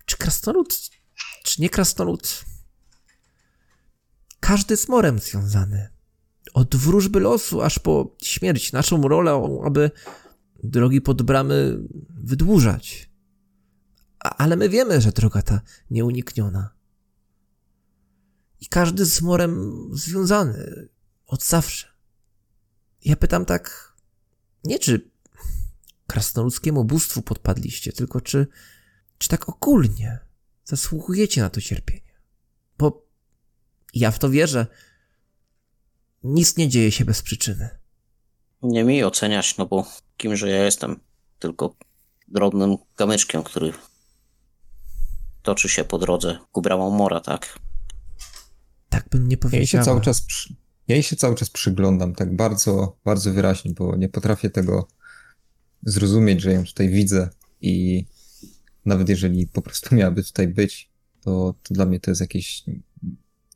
Czy 0.06 0.18
krasnolud, 0.18 0.80
czy 1.44 1.62
nie 1.62 1.70
krasnolud? 1.70 2.46
Każdy 4.40 4.78
z 4.78 4.88
morem 4.88 5.20
związany. 5.20 5.90
Od 6.54 6.76
wróżby 6.76 7.20
losu 7.20 7.62
aż 7.62 7.80
po 7.80 8.16
śmierć. 8.24 8.72
Naszą 8.72 9.02
rolę, 9.02 9.60
aby 9.66 9.92
drogi 10.64 11.02
pod 11.02 11.22
bramy 11.22 11.80
wydłużać. 12.10 13.10
A, 14.20 14.36
ale 14.38 14.56
my 14.56 14.70
wiemy, 14.70 15.02
że 15.02 15.12
droga 15.12 15.42
ta 15.42 15.62
nieunikniona. 15.92 16.79
I 18.62 18.68
każdy 18.68 19.06
z 19.06 19.22
morem 19.22 19.84
związany. 19.94 20.90
Od 21.28 21.44
zawsze. 21.44 21.88
Ja 23.06 23.16
pytam 23.16 23.46
tak, 23.46 23.94
nie 24.64 24.80
czy 24.80 25.10
krasnoludzkiemu 26.08 26.86
bóstwu 26.86 27.22
podpadliście, 27.22 27.94
tylko 27.94 28.22
czy, 28.22 28.48
czy 29.18 29.30
tak 29.30 29.50
ogólnie 29.50 30.20
zasługujecie 30.66 31.42
na 31.42 31.50
to 31.50 31.62
cierpienie? 31.62 32.14
Bo 32.78 33.06
ja 33.94 34.12
w 34.12 34.20
to 34.20 34.30
wierzę. 34.30 34.68
Nic 36.24 36.58
nie 36.58 36.70
dzieje 36.70 36.92
się 36.92 37.06
bez 37.06 37.22
przyczyny. 37.22 37.70
Nie 38.62 38.84
mi 38.84 39.04
oceniać, 39.04 39.58
no 39.58 39.66
bo 39.66 39.86
kimże 40.18 40.50
ja 40.50 40.66
jestem? 40.66 41.00
Tylko 41.40 41.76
drobnym 42.28 42.78
kamyczkiem, 42.96 43.44
który 43.44 43.74
toczy 45.42 45.70
się 45.70 45.84
po 45.84 45.98
drodze 45.98 46.40
ku 46.52 46.62
bramom 46.62 46.94
mora, 46.94 47.20
tak? 47.20 47.60
Tak 48.90 49.10
bym 49.10 49.28
nie 49.28 49.38
Ja 49.52 49.58
jej 49.58 49.68
się 49.68 49.84
cały 49.84 50.02
czas, 50.02 50.22
przy... 50.22 50.56
ja 50.88 50.96
jej 50.96 51.04
się 51.04 51.16
cały 51.16 51.36
czas 51.36 51.50
przyglądam, 51.50 52.16
tak 52.16 52.36
bardzo, 52.36 52.98
bardzo 53.06 53.34
wyraźnie, 53.34 53.74
bo 53.74 53.96
nie 53.96 54.10
potrafię 54.10 54.50
tego 54.50 54.88
zrozumieć, 55.84 56.42
że 56.42 56.54
ją 56.54 56.64
tutaj 56.64 56.90
widzę 56.90 57.30
i 57.62 58.06
nawet 58.86 59.10
jeżeli 59.10 59.48
po 59.48 59.62
prostu 59.62 59.96
miałaby 59.96 60.24
tutaj 60.24 60.48
być, 60.48 60.90
to, 61.22 61.56
to 61.64 61.74
dla 61.74 61.86
mnie 61.86 62.00
to 62.00 62.12
jest 62.12 62.22
jakieś 62.22 62.64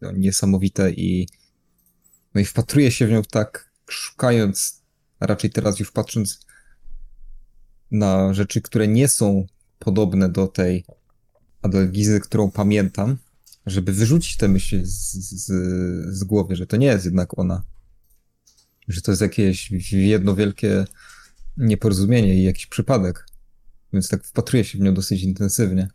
no, 0.01 0.11
niesamowite 0.11 0.91
i 0.91 1.27
no 2.33 2.41
i 2.41 2.45
wpatruję 2.45 2.91
się 2.91 3.07
w 3.07 3.11
nią 3.11 3.21
tak 3.23 3.71
szukając, 3.89 4.81
a 5.19 5.27
raczej 5.27 5.49
teraz 5.49 5.79
już 5.79 5.91
patrząc 5.91 6.45
na 7.91 8.33
rzeczy, 8.33 8.61
które 8.61 8.87
nie 8.87 9.07
są 9.07 9.45
podobne 9.79 10.29
do 10.29 10.47
tej 10.47 10.85
Adelgizy, 11.61 12.19
którą 12.19 12.51
pamiętam, 12.51 13.17
żeby 13.65 13.93
wyrzucić 13.93 14.37
tę 14.37 14.47
myśl 14.47 14.85
z, 14.85 15.13
z, 15.13 15.51
z 16.17 16.23
głowy, 16.23 16.55
że 16.55 16.67
to 16.67 16.77
nie 16.77 16.87
jest 16.87 17.05
jednak 17.05 17.39
ona. 17.39 17.63
Że 18.87 19.01
to 19.01 19.11
jest 19.11 19.21
jakieś 19.21 19.71
jedno 19.91 20.35
wielkie 20.35 20.85
nieporozumienie 21.57 22.35
i 22.35 22.43
jakiś 22.43 22.65
przypadek. 22.65 23.27
Więc 23.93 24.09
tak 24.09 24.23
wpatruję 24.23 24.63
się 24.63 24.77
w 24.77 24.81
nią 24.81 24.93
dosyć 24.93 25.23
intensywnie. 25.23 25.87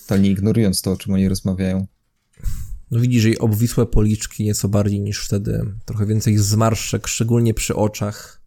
Totalnie 0.00 0.30
ignorując 0.30 0.82
to, 0.82 0.92
o 0.92 0.96
czym 0.96 1.14
oni 1.14 1.28
rozmawiają. 1.28 1.86
No 2.90 3.00
widzisz 3.00 3.24
jej 3.24 3.38
obwisłe 3.38 3.86
policzki 3.86 4.44
nieco 4.44 4.68
bardziej 4.68 5.00
niż 5.00 5.24
wtedy. 5.24 5.74
Trochę 5.84 6.06
więcej 6.06 6.38
zmarszczek, 6.38 7.06
szczególnie 7.06 7.54
przy 7.54 7.76
oczach. 7.76 8.40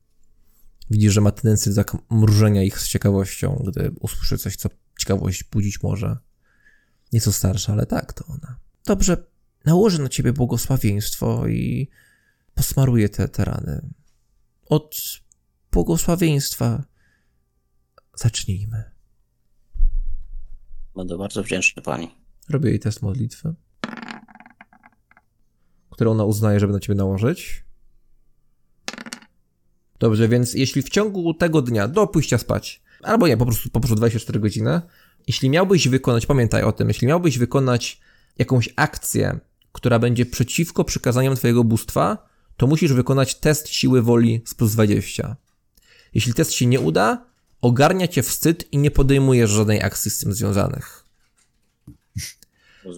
Widzisz, 0.92 1.14
że 1.14 1.22
ma 1.22 1.32
tendencję 1.32 1.72
do 1.74 1.84
tak 1.84 1.98
mrużenia 2.10 2.64
ich 2.64 2.80
z 2.80 2.88
ciekawością, 2.88 3.64
gdy 3.68 3.92
usłyszy 4.00 4.38
coś, 4.38 4.56
co 4.56 4.70
ciekawość 5.00 5.44
budzić 5.44 5.84
może. 5.84 6.18
Nieco 7.14 7.32
starsza, 7.32 7.74
ale 7.74 7.86
tak, 7.86 8.14
to 8.14 8.26
ona. 8.26 8.60
Dobrze, 8.86 9.18
nałożę 9.66 10.02
na 10.02 10.10
ciebie 10.10 10.34
błogosławieństwo 10.34 11.48
i 11.48 11.90
posmaruję 12.56 13.10
te, 13.10 13.28
te 13.28 13.46
rany. 13.46 13.90
Od 14.66 14.96
błogosławieństwa 15.72 16.84
zacznijmy. 18.16 18.84
Będę 20.96 21.18
bardzo 21.18 21.44
wdzięczny 21.44 21.82
pani. 21.82 22.16
Robię 22.50 22.70
jej 22.70 22.80
test 22.80 23.02
modlitwy, 23.02 23.54
który 25.90 26.10
ona 26.10 26.24
uznaje, 26.24 26.60
żeby 26.60 26.74
na 26.74 26.80
ciebie 26.80 26.96
nałożyć. 26.96 27.66
Dobrze, 30.00 30.28
więc 30.28 30.54
jeśli 30.54 30.82
w 30.82 30.90
ciągu 30.90 31.34
tego 31.34 31.62
dnia 31.62 31.88
do 31.88 32.08
pójścia 32.08 32.38
spać, 32.38 32.84
albo 33.02 33.28
nie, 33.28 33.38
po 33.38 33.46
prostu, 33.46 33.70
po 33.70 33.80
prostu 33.80 33.96
24 33.96 34.40
godziny, 34.40 34.82
jeśli 35.28 35.50
miałbyś 35.50 35.88
wykonać, 35.88 36.26
pamiętaj 36.26 36.64
o 36.64 36.72
tym, 36.72 36.88
jeśli 36.88 37.08
miałbyś 37.08 37.38
wykonać 37.38 38.02
jakąś 38.38 38.70
akcję, 38.76 39.40
która 39.72 40.00
będzie 40.00 40.26
przeciwko 40.26 40.84
przykazaniom 40.84 41.36
twojego 41.36 41.64
bóstwa, 41.64 42.28
to 42.58 42.68
musisz 42.68 42.94
wykonać 42.94 43.36
test 43.36 43.70
siły 43.70 44.02
woli 44.02 44.42
z 44.46 44.54
plus 44.54 44.72
20. 44.72 45.36
Jeśli 46.14 46.34
test 46.34 46.52
się 46.52 46.66
nie 46.66 46.80
uda, 46.80 47.26
ogarnia 47.62 48.08
cię 48.08 48.24
wstyd 48.24 48.74
i 48.74 48.78
nie 48.78 48.92
podejmujesz 48.92 49.50
żadnej 49.50 49.84
akcji 49.84 50.12
z 50.12 50.18
tym 50.18 50.34
związanych. 50.34 51.06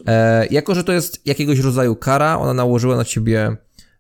E, 0.08 0.46
jako, 0.46 0.76
że 0.76 0.84
to 0.84 0.92
jest 0.92 1.28
jakiegoś 1.28 1.60
rodzaju 1.60 1.96
kara, 1.96 2.38
ona 2.40 2.54
nałożyła 2.54 2.96
na 2.96 3.06
ciebie 3.06 3.58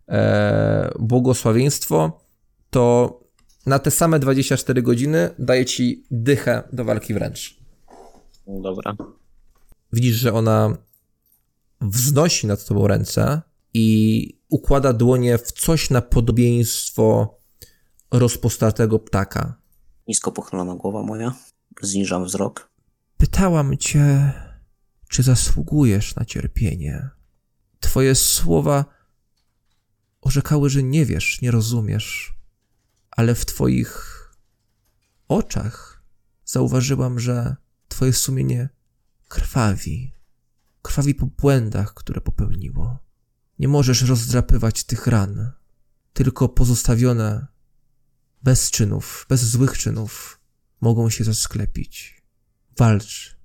e, 0.09 0.91
błogosławieństwo, 0.99 2.21
to 2.69 3.19
na 3.65 3.79
te 3.79 3.91
same 3.91 4.19
24 4.19 4.81
godziny 4.81 5.29
daje 5.39 5.65
ci 5.65 6.03
dychę 6.11 6.63
do 6.73 6.85
walki 6.85 7.13
wręcz. 7.13 7.64
Dobra. 8.47 8.95
Widzisz, 9.93 10.15
że 10.15 10.33
ona 10.33 10.77
wznosi 11.81 12.47
nad 12.47 12.65
tobą 12.65 12.87
ręce 12.87 13.41
i 13.73 14.39
układa 14.49 14.93
dłonie 14.93 15.37
w 15.37 15.51
coś 15.51 15.89
na 15.89 16.01
podobieństwo 16.01 17.37
rozpostartego 18.11 18.99
ptaka. 18.99 19.55
Nisko 20.07 20.31
pochylona 20.31 20.75
głowa 20.75 21.03
moja. 21.03 21.33
Zniżam 21.81 22.25
wzrok. 22.25 22.69
Pytałam 23.17 23.77
cię, 23.77 24.33
czy 25.09 25.23
zasługujesz 25.23 26.15
na 26.15 26.25
cierpienie. 26.25 27.09
Twoje 27.79 28.15
słowa 28.15 28.85
orzekały, 30.21 30.69
że 30.69 30.83
nie 30.83 31.05
wiesz, 31.05 31.41
nie 31.41 31.51
rozumiesz, 31.51 32.35
ale 33.11 33.35
w 33.35 33.45
twoich 33.45 34.21
oczach 35.27 36.03
zauważyłam, 36.45 37.19
że 37.19 37.55
twoje 37.87 38.13
sumienie 38.13 38.69
krwawi. 39.27 40.13
Krwawi 40.81 41.15
po 41.15 41.25
błędach, 41.25 41.93
które 41.93 42.21
popełniło. 42.21 42.99
Nie 43.59 43.67
możesz 43.67 44.01
rozdrapywać 44.01 44.83
tych 44.83 45.07
ran, 45.07 45.51
tylko 46.13 46.49
pozostawione 46.49 47.47
bez 48.43 48.71
czynów, 48.71 49.25
bez 49.29 49.43
złych 49.43 49.77
czynów 49.77 50.39
mogą 50.81 51.09
się 51.09 51.23
zasklepić. 51.23 52.23
Walcz 52.77 53.37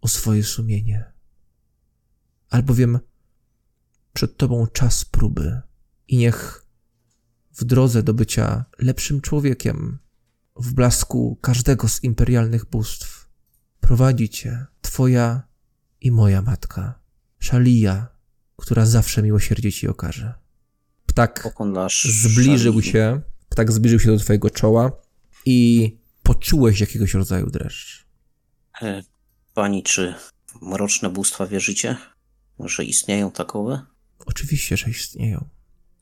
o 0.00 0.08
swoje 0.08 0.44
sumienie. 0.44 1.12
Albowiem 2.50 2.98
przed 4.12 4.36
tobą 4.36 4.66
czas 4.66 5.04
próby 5.04 5.60
i 6.08 6.16
niech 6.16 6.66
w 7.52 7.64
drodze 7.64 8.02
do 8.02 8.14
bycia 8.14 8.64
lepszym 8.78 9.20
człowiekiem, 9.20 9.98
w 10.56 10.72
blasku 10.72 11.38
każdego 11.42 11.88
z 11.88 12.04
imperialnych 12.04 12.70
bóstw, 12.70 13.21
prowadzi 13.92 14.28
cię 14.28 14.66
twoja 14.80 15.42
i 16.00 16.10
moja 16.10 16.42
matka, 16.42 17.00
Szalia, 17.38 18.08
która 18.56 18.86
zawsze 18.86 19.22
miłosierdzie 19.22 19.72
ci 19.72 19.88
okaże. 19.88 20.34
Ptak 21.06 21.48
zbliżył 22.04 22.82
się, 22.82 23.20
ptak 23.48 23.72
zbliżył 23.72 24.00
się 24.00 24.10
do 24.10 24.18
twojego 24.18 24.50
czoła 24.50 24.92
i 25.46 25.90
poczułeś 26.22 26.80
jakiegoś 26.80 27.14
rodzaju 27.14 27.50
dreszcz. 27.50 28.06
E, 28.82 29.02
Pani, 29.54 29.82
czy 29.82 30.14
mroczne 30.62 31.10
bóstwa 31.10 31.46
wierzycie? 31.46 31.96
Że 32.60 32.84
istnieją 32.84 33.30
takowe? 33.30 33.86
Oczywiście, 34.26 34.76
że 34.76 34.90
istnieją. 34.90 35.48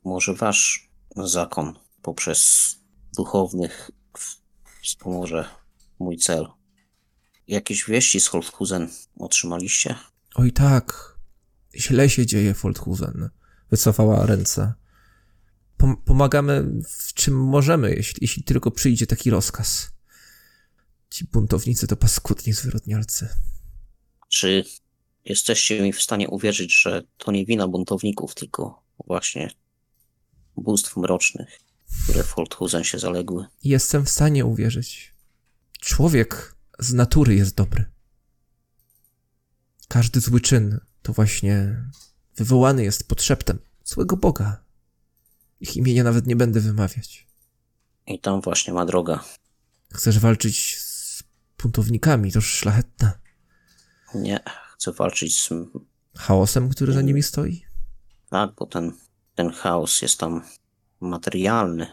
Może 0.03 0.33
wasz 0.33 0.89
zakon 1.15 1.73
poprzez 2.01 2.71
duchownych 3.15 3.91
wspomoże 4.81 5.45
mój 5.99 6.17
cel. 6.17 6.60
Jakieś 7.51 7.85
wieści 7.85 8.19
z 8.19 8.27
Holthusen 8.27 8.89
otrzymaliście? 9.19 9.95
Oj 10.35 10.51
tak, 10.51 11.15
źle 11.75 12.09
się 12.09 12.25
dzieje, 12.25 12.53
Folthusen. 12.53 13.29
Wycofała 13.71 14.25
ręce. 14.25 14.73
Pom- 15.77 15.97
pomagamy 16.05 16.63
w 16.89 17.13
czym 17.13 17.43
możemy, 17.45 17.95
jeśli, 17.95 18.17
jeśli 18.21 18.43
tylko 18.43 18.71
przyjdzie 18.71 19.07
taki 19.07 19.29
rozkaz. 19.29 19.91
Ci 21.09 21.25
buntownicy 21.25 21.87
to 21.87 21.95
paskudni 21.95 22.53
zwyrodnialcy. 22.53 23.29
Czy 24.29 24.63
jesteście 25.25 25.81
mi 25.81 25.93
w 25.93 26.01
stanie 26.01 26.29
uwierzyć, 26.29 26.81
że 26.81 27.03
to 27.17 27.31
nie 27.31 27.45
wina 27.45 27.67
buntowników, 27.67 28.35
tylko 28.35 28.83
właśnie 29.07 29.51
bóstw 30.57 30.97
mrocznych, 30.97 31.59
które 32.03 32.23
w 32.23 32.31
Holthusen 32.31 32.83
się 32.83 32.99
zaległy? 32.99 33.45
Jestem 33.63 34.05
w 34.05 34.09
stanie 34.09 34.45
uwierzyć. 34.45 35.13
Człowiek 35.79 36.60
z 36.81 36.93
natury 36.93 37.35
jest 37.35 37.55
dobry. 37.55 37.85
Każdy 39.87 40.19
zły 40.19 40.41
czyn 40.41 40.79
to 41.01 41.13
właśnie 41.13 41.85
wywołany 42.35 42.83
jest 42.83 43.07
podszeptem 43.07 43.59
złego 43.83 44.17
Boga. 44.17 44.63
Ich 45.59 45.77
imienia 45.77 46.03
nawet 46.03 46.27
nie 46.27 46.35
będę 46.35 46.59
wymawiać. 46.59 47.27
I 48.07 48.19
tam 48.19 48.41
właśnie 48.41 48.73
ma 48.73 48.85
droga. 48.85 49.23
Chcesz 49.93 50.19
walczyć 50.19 50.77
z 50.79 51.23
buntownikami, 51.61 52.31
to 52.31 52.41
szlachetne. 52.41 53.11
Nie, 54.15 54.39
chcę 54.73 54.91
walczyć 54.91 55.39
z... 55.39 55.49
Chaosem, 56.17 56.69
który 56.69 56.93
za 56.93 57.01
nimi 57.01 57.23
stoi? 57.23 57.65
Tak, 58.29 58.51
bo 58.55 58.65
ten, 58.65 58.93
ten 59.35 59.51
chaos 59.51 60.01
jest 60.01 60.19
tam 60.19 60.43
materialny. 61.01 61.87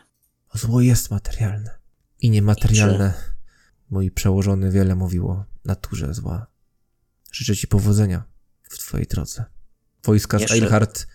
Zło 0.55 0.81
jest 0.81 1.11
materialne. 1.11 1.79
I 2.21 2.31
niematerialne. 2.31 3.38
Mój 3.91 4.11
przełożony 4.11 4.71
wiele 4.71 4.95
mówił 4.95 5.29
o 5.29 5.45
naturze 5.65 6.15
zła. 6.15 6.47
Życzę 7.33 7.57
ci 7.57 7.69
powodzenia 7.69 8.25
w 8.63 8.79
twojej 8.79 9.07
drodze. 9.07 9.45
Wojska 10.05 10.39
z 10.39 10.41
Jeszcze- 10.41 10.55
Eilhart 10.55 11.07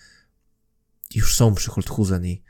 już 1.15 1.35
są 1.35 1.55
przy 1.55 1.71
Holthusen 1.71 2.25
i 2.25 2.43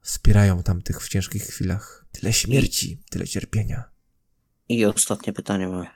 wspierają 0.00 0.62
tamtych 0.62 1.00
w 1.02 1.08
ciężkich 1.08 1.42
chwilach. 1.42 2.06
Tyle 2.12 2.32
śmierci, 2.32 3.02
tyle 3.10 3.26
cierpienia. 3.26 3.84
I 4.68 4.84
ostatnie 4.84 5.32
pytanie 5.32 5.68
moje. 5.68 5.90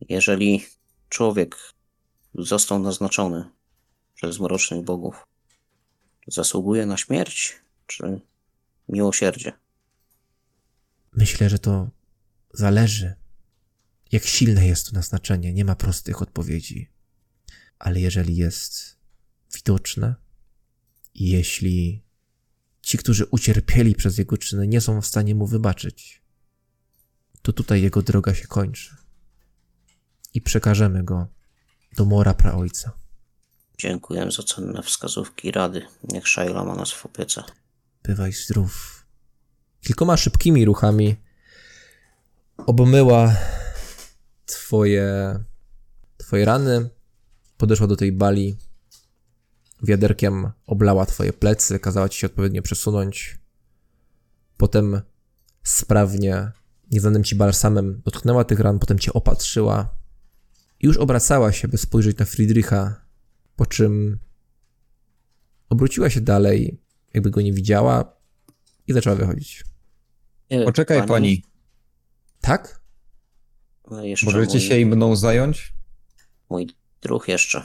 Jeżeli 0.00 0.66
człowiek 1.08 1.56
został 2.34 2.78
naznaczony 2.78 3.50
przez 4.14 4.40
mrocznych 4.40 4.84
bogów, 4.84 5.26
zasługuje 6.26 6.86
na 6.86 6.96
śmierć 6.96 7.56
czy 7.86 8.20
miłosierdzie? 8.88 9.52
Myślę, 11.12 11.48
że 11.48 11.58
to 11.58 11.90
zależy, 12.54 13.14
jak 14.12 14.24
silne 14.24 14.66
jest 14.66 14.86
to 14.86 14.92
naznaczenie. 14.92 15.52
Nie 15.52 15.64
ma 15.64 15.74
prostych 15.74 16.22
odpowiedzi. 16.22 16.90
Ale 17.78 18.00
jeżeli 18.00 18.36
jest 18.36 18.98
widoczne 19.54 20.14
i 21.14 21.28
jeśli 21.28 22.04
ci, 22.82 22.98
którzy 22.98 23.26
ucierpieli 23.26 23.94
przez 23.94 24.18
jego 24.18 24.38
czyny, 24.38 24.68
nie 24.68 24.80
są 24.80 25.00
w 25.00 25.06
stanie 25.06 25.34
mu 25.34 25.46
wybaczyć, 25.46 26.22
to 27.42 27.52
tutaj 27.52 27.82
jego 27.82 28.02
droga 28.02 28.34
się 28.34 28.46
kończy. 28.46 28.96
I 30.34 30.40
przekażemy 30.40 31.04
go 31.04 31.26
do 31.96 32.04
mora 32.04 32.34
praojca. 32.34 32.92
Dziękuję 33.78 34.30
za 34.30 34.42
cenne 34.42 34.82
wskazówki 34.82 35.48
i 35.48 35.50
rady. 35.50 35.86
Niech 36.12 36.28
Shaila 36.28 36.64
ma 36.64 36.74
nas 36.74 36.92
w 36.92 37.06
opiece. 37.06 37.42
Bywaj 38.02 38.32
zdrów. 38.32 39.04
Kilkoma 39.80 40.16
szybkimi 40.16 40.64
ruchami 40.64 41.16
obmyła 42.56 43.36
twoje, 44.46 45.38
twoje 46.16 46.44
rany, 46.44 46.90
podeszła 47.56 47.86
do 47.86 47.96
tej 47.96 48.12
bali, 48.12 48.56
wiaderkiem 49.82 50.50
oblała 50.66 51.06
twoje 51.06 51.32
plecy, 51.32 51.78
kazała 51.78 52.08
ci 52.08 52.18
się 52.18 52.26
odpowiednio 52.26 52.62
przesunąć. 52.62 53.38
Potem 54.56 55.00
sprawnie, 55.62 56.50
nieznanym 56.90 57.24
ci 57.24 57.36
balsamem 57.36 58.02
dotknęła 58.04 58.44
tych 58.44 58.60
ran, 58.60 58.78
potem 58.78 58.98
cię 58.98 59.12
opatrzyła. 59.12 59.94
I 60.80 60.86
już 60.86 60.96
obracała 60.96 61.52
się, 61.52 61.68
by 61.68 61.78
spojrzeć 61.78 62.18
na 62.18 62.24
Friedricha, 62.24 63.04
po 63.56 63.66
czym 63.66 64.18
obróciła 65.68 66.10
się 66.10 66.20
dalej, 66.20 66.80
jakby 67.14 67.30
go 67.30 67.40
nie 67.40 67.52
widziała 67.52 68.16
i 68.86 68.92
zaczęła 68.92 69.16
wychodzić. 69.16 69.64
Poczekaj 70.64 71.06
pani, 71.06 71.44
Tak? 72.44 72.80
Jeszcze 74.02 74.26
możecie 74.26 74.58
mój, 74.58 74.60
się 74.68 74.78
i 74.78 74.86
mną 74.86 75.16
zająć? 75.16 75.74
mój 76.50 76.70
druh 77.02 77.28
jeszcze. 77.28 77.62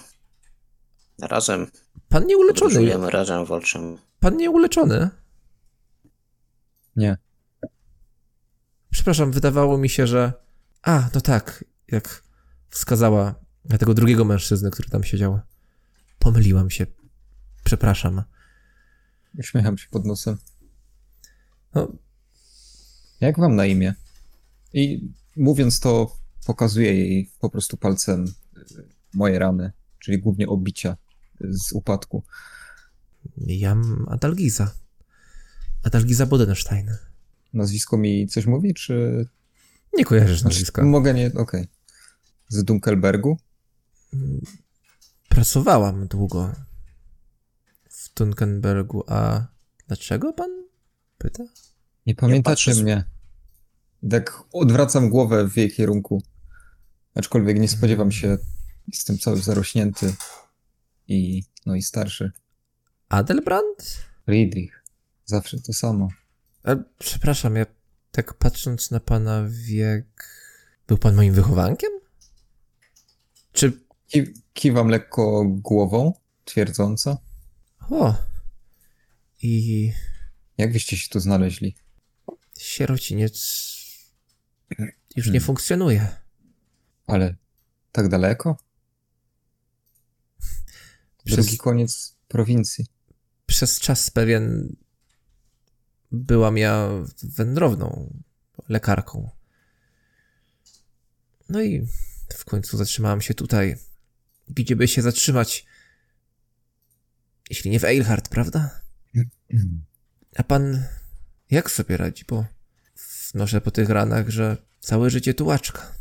Razem 1.22 1.68
Pan 2.10 2.26
nie 2.26 2.38
uleczony. 2.38 2.70
podróżujemy, 2.72 3.10
razem 3.10 3.46
walczymy. 3.46 3.98
Pan 4.20 4.38
nie 4.38 4.52
uleczony. 4.52 5.10
Nie. 6.96 7.18
Przepraszam, 8.92 9.32
wydawało 9.32 9.78
mi 9.78 9.90
się, 9.90 10.08
że. 10.08 10.34
A, 10.82 11.10
no 11.16 11.22
tak, 11.22 11.66
jak 11.88 12.24
wskazała 12.70 13.36
na 13.66 13.78
tego 13.78 13.94
drugiego 13.94 14.26
mężczyznę, 14.26 14.70
który 14.72 14.90
tam 14.90 15.04
siedział. 15.04 15.40
Pomyliłam 16.20 16.70
się. 16.70 16.86
Przepraszam. 17.64 18.24
Uśmiecham 19.40 19.78
się 19.78 19.88
pod 19.90 20.06
nosem. 20.06 20.38
No, 21.76 21.88
Jak 23.22 23.40
wam 23.40 23.56
na 23.56 23.66
imię? 23.66 23.94
I 24.74 25.10
mówiąc 25.36 25.80
to, 25.80 26.18
pokazuję 26.46 26.94
jej 26.94 27.32
po 27.40 27.50
prostu 27.50 27.78
palcem 27.78 28.26
y, 28.58 28.64
moje 29.14 29.40
rany, 29.40 29.72
czyli 30.00 30.20
głównie 30.20 30.48
obicia 30.48 30.98
z 31.42 31.72
upadku. 31.74 32.24
jam 33.38 34.06
Adalgiza. 34.10 34.72
Adalgiza 35.84 36.26
Bodenstein. 36.26 36.92
nazwisko 37.54 37.98
mi 37.98 38.28
coś 38.28 38.46
mówi, 38.46 38.74
czy... 38.74 39.26
Nie 39.98 40.06
kojarzysz 40.06 40.44
nazwiska. 40.44 40.86
Mogę 40.86 41.14
nie... 41.14 41.34
Okej. 41.34 41.68
Z 42.50 42.64
Dunkelbergu? 42.64 43.38
Pracowałam 45.30 46.08
długo 46.08 46.56
w 47.90 48.14
Dunkenbergu, 48.14 49.04
a 49.08 49.48
dlaczego 49.88 50.34
pan 50.34 50.50
pyta? 51.18 51.44
Nie 52.06 52.16
pamiętacie 52.16 52.72
patrzę- 52.72 52.84
mnie. 52.84 53.04
Tak 54.12 54.44
odwracam 54.54 55.10
głowę 55.10 55.48
w 55.48 55.58
jej 55.58 55.72
kierunku. 55.72 56.24
Aczkolwiek 57.16 57.60
nie 57.60 57.68
spodziewam 57.68 58.12
się, 58.12 58.38
jestem 58.88 59.18
cały 59.18 59.42
zarośnięty 59.42 60.14
i 61.08 61.44
no 61.66 61.76
i 61.76 61.82
starszy. 61.82 62.32
Adelbrand? 63.10 64.04
Friedrich. 64.26 64.84
Zawsze 65.26 65.60
to 65.60 65.74
samo. 65.74 66.08
A, 66.64 66.76
przepraszam, 67.00 67.56
ja 67.56 67.66
tak 68.12 68.34
patrząc 68.34 68.92
na 68.92 69.00
pana 69.00 69.46
wiek... 69.50 70.30
Był 70.88 70.98
pan 70.98 71.16
moim 71.16 71.34
wychowankiem? 71.34 71.90
Czy... 73.52 73.90
Ki 74.08 74.34
kiwam 74.54 74.88
lekko 74.88 75.46
głową, 75.48 76.14
twierdząco. 76.46 77.18
O... 77.90 78.16
I... 79.42 79.92
Jak 80.58 80.74
wyście 80.74 80.98
się 80.98 81.10
tu 81.10 81.20
znaleźli? 81.20 81.76
Sierociniec... 82.60 83.79
Już 85.16 85.26
nie 85.26 85.32
Hmm. 85.32 85.42
funkcjonuje. 85.42 86.08
Ale 87.08 87.36
tak 87.92 88.08
daleko? 88.10 88.58
Przez, 91.26 91.46
Drugi 91.46 91.58
koniec 91.58 92.16
prowincji. 92.28 92.86
przez 93.46 93.80
czas 93.80 94.10
pewien 94.12 94.76
byłam 96.12 96.58
ja 96.58 96.90
wędrowną 97.24 98.14
lekarką. 98.70 99.30
No 101.50 101.62
i 101.62 101.88
w 102.34 102.46
końcu 102.46 102.78
zatrzymałam 102.78 103.22
się 103.22 103.34
tutaj, 103.34 103.76
gdzie 104.48 104.76
by 104.76 104.88
się 104.88 105.02
zatrzymać, 105.02 105.66
jeśli 107.50 107.72
nie 107.72 107.80
w 107.80 107.84
Eilhart, 107.84 108.30
prawda? 108.30 108.82
A 110.36 110.44
pan 110.44 110.84
jak 111.52 111.72
sobie 111.72 111.98
radzi, 111.98 112.26
bo 112.28 112.46
noszę 113.34 113.62
po 113.62 113.72
tych 113.72 113.90
ranach, 113.90 114.30
że 114.30 114.58
całe 114.80 115.10
życie 115.10 115.34
tułaczka. 115.34 115.92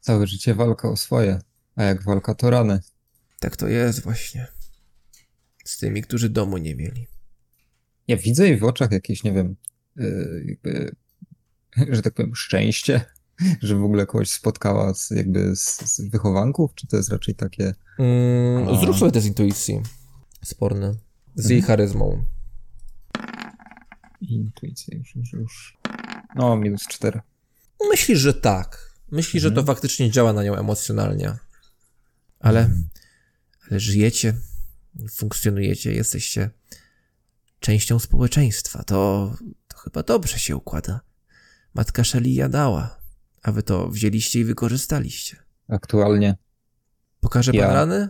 Całe 0.00 0.26
życie 0.26 0.54
walka 0.54 0.88
o 0.88 0.96
swoje, 0.96 1.40
a 1.76 1.82
jak 1.82 2.02
walka 2.02 2.34
to 2.34 2.50
rany. 2.50 2.80
Tak 3.40 3.56
to 3.56 3.68
jest 3.68 4.02
właśnie. 4.02 4.46
Z 5.64 5.78
tymi, 5.78 6.02
którzy 6.02 6.28
domu 6.28 6.58
nie 6.58 6.74
mieli. 6.74 7.06
Ja 8.08 8.16
widzę 8.16 8.48
jej 8.48 8.58
w 8.58 8.64
oczach 8.64 8.92
jakieś, 8.92 9.24
nie 9.24 9.32
wiem, 9.32 9.56
yy, 9.96 10.44
jakby, 10.48 10.96
że 11.90 12.02
tak 12.02 12.14
powiem, 12.14 12.34
szczęście, 12.34 13.04
że 13.62 13.76
w 13.76 13.84
ogóle 13.84 14.06
kogoś 14.06 14.30
spotkała 14.30 14.94
z, 14.94 15.10
jakby 15.10 15.56
z, 15.56 15.80
z 15.80 16.10
wychowanków, 16.10 16.74
czy 16.74 16.86
to 16.86 16.96
jest 16.96 17.08
raczej 17.08 17.34
takie... 17.34 17.74
Mm, 17.98 18.68
A. 18.68 18.80
zrób 18.80 18.96
sobie 18.96 19.12
test 19.12 19.26
intuicji. 19.26 19.80
Sporny. 20.44 20.94
Z 21.34 21.48
jej 21.48 21.62
charyzmą. 21.62 22.24
Intuicja, 24.20 24.98
już, 24.98 25.16
już, 25.16 25.32
już. 25.32 25.78
No, 26.34 26.56
minus 26.56 26.86
cztery. 26.88 27.20
Myślisz, 27.90 28.18
że 28.18 28.34
tak. 28.34 28.94
Myślisz, 29.10 29.42
że 29.42 29.50
to 29.50 29.60
Mhm. 29.60 29.66
faktycznie 29.66 30.10
działa 30.10 30.32
na 30.32 30.44
nią 30.44 30.54
emocjonalnie. 30.56 31.32
Ale, 32.40 32.70
ale 33.70 33.80
żyjecie, 33.80 34.34
funkcjonujecie, 35.10 35.92
jesteście 35.92 36.50
częścią 37.60 37.98
społeczeństwa. 37.98 38.82
To, 38.82 39.34
to 39.68 39.76
chyba 39.78 40.02
dobrze 40.02 40.38
się 40.38 40.56
układa. 40.56 41.00
Matka 41.74 42.04
Shelly 42.04 42.48
dała, 42.48 42.98
a 43.42 43.52
wy 43.52 43.62
to 43.62 43.88
wzięliście 43.88 44.40
i 44.40 44.44
wykorzystaliście. 44.44 45.36
Aktualnie. 45.68 46.36
Pokaże 47.20 47.52
pan 47.52 47.60
Ja- 47.60 47.74
rany? 47.74 48.08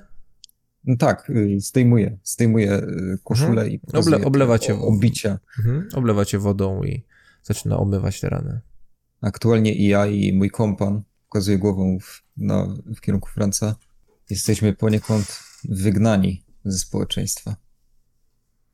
No 0.84 0.96
tak, 0.96 1.28
yy, 1.28 1.60
zdejmuję, 1.60 2.18
zdejmuję 2.24 2.66
yy, 2.66 3.18
koszulę 3.24 3.68
i 3.68 3.78
pokazuję 3.78 4.16
Oble- 4.16 4.26
oblewa 4.26 4.58
te 4.58 4.64
cię 4.66 4.74
o- 4.74 4.78
w- 4.78 4.82
obicia. 4.82 5.38
Mhm. 5.58 5.88
Oblewa 5.94 6.24
cię 6.24 6.38
wodą 6.38 6.82
i 6.82 7.04
zaczyna 7.44 7.78
omywać 7.78 8.20
te 8.20 8.28
rany. 8.28 8.60
Aktualnie 9.20 9.74
i 9.74 9.86
ja, 9.88 10.06
i 10.06 10.32
mój 10.32 10.50
kompan, 10.50 11.02
pokazuję 11.28 11.58
głową 11.58 11.98
w, 12.00 12.22
na, 12.36 12.66
w 12.96 13.00
kierunku 13.00 13.28
Franca, 13.28 13.76
jesteśmy 14.30 14.72
poniekąd 14.72 15.40
wygnani 15.64 16.44
ze 16.64 16.78
społeczeństwa. 16.78 17.56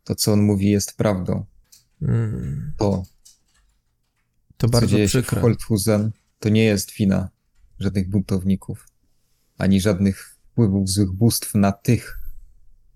To, 0.04 0.14
co 0.14 0.32
on 0.32 0.42
mówi, 0.42 0.70
jest 0.70 0.96
prawdą. 0.96 1.44
Mm, 2.02 2.72
To, 2.76 3.04
to 4.56 4.66
co 4.66 4.68
bardzo 4.68 4.86
dzieje 4.86 5.08
się 5.08 5.22
w 5.22 5.22
przykre. 5.22 5.40
Holthusen, 5.40 6.12
to 6.38 6.48
nie 6.48 6.64
jest 6.64 6.92
wina 6.92 7.28
żadnych 7.78 8.10
buntowników, 8.10 8.88
ani 9.58 9.80
żadnych 9.80 10.36
wpływów 10.52 10.88
złych 10.88 11.12
bóstw 11.12 11.54
na 11.54 11.72
tych 11.72 12.18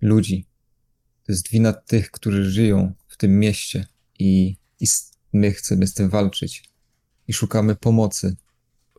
ludzi. 0.01 0.47
To 1.23 1.31
jest 1.31 1.49
wina 1.49 1.73
tych, 1.73 2.11
którzy 2.11 2.51
żyją 2.51 2.93
w 3.07 3.17
tym 3.17 3.39
mieście 3.39 3.87
i, 4.19 4.57
i 4.79 4.87
my 5.35 5.51
chcemy 5.51 5.87
z 5.87 5.93
tym 5.93 6.09
walczyć. 6.09 6.69
I 7.27 7.33
szukamy 7.33 7.75
pomocy. 7.75 8.35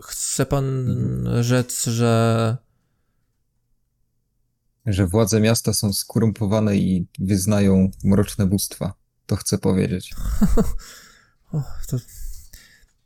Chce 0.03 0.47
pan 0.47 0.65
Mhm. 0.91 1.43
rzec, 1.43 1.85
że 1.85 2.57
Że 4.87 5.07
władze 5.07 5.41
miasta 5.41 5.73
są 5.73 5.93
skorumpowane 5.93 6.77
i 6.77 7.07
wyznają 7.19 7.91
mroczne 8.05 8.47
bóstwa. 8.47 8.95
To 9.27 9.37
chcę 9.37 9.59
powiedzieć. 9.59 10.15
O, 11.53 11.63
to... 11.89 11.97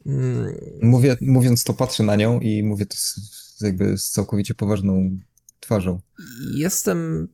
Mm, 0.07 0.55
Mówię, 0.82 1.16
mówiąc 1.20 1.65
to, 1.65 1.74
patrzę 1.74 2.02
na 2.02 2.16
nią 2.16 2.40
i 2.40 2.62
mówię 2.62 2.86
to 2.86 2.97
z, 2.97 3.15
z 3.57 3.61
jakby 3.61 3.98
z 3.98 4.11
całkowicie 4.11 4.55
poważną 4.55 5.19
twarzą. 5.61 6.01
Jestem 6.55 7.28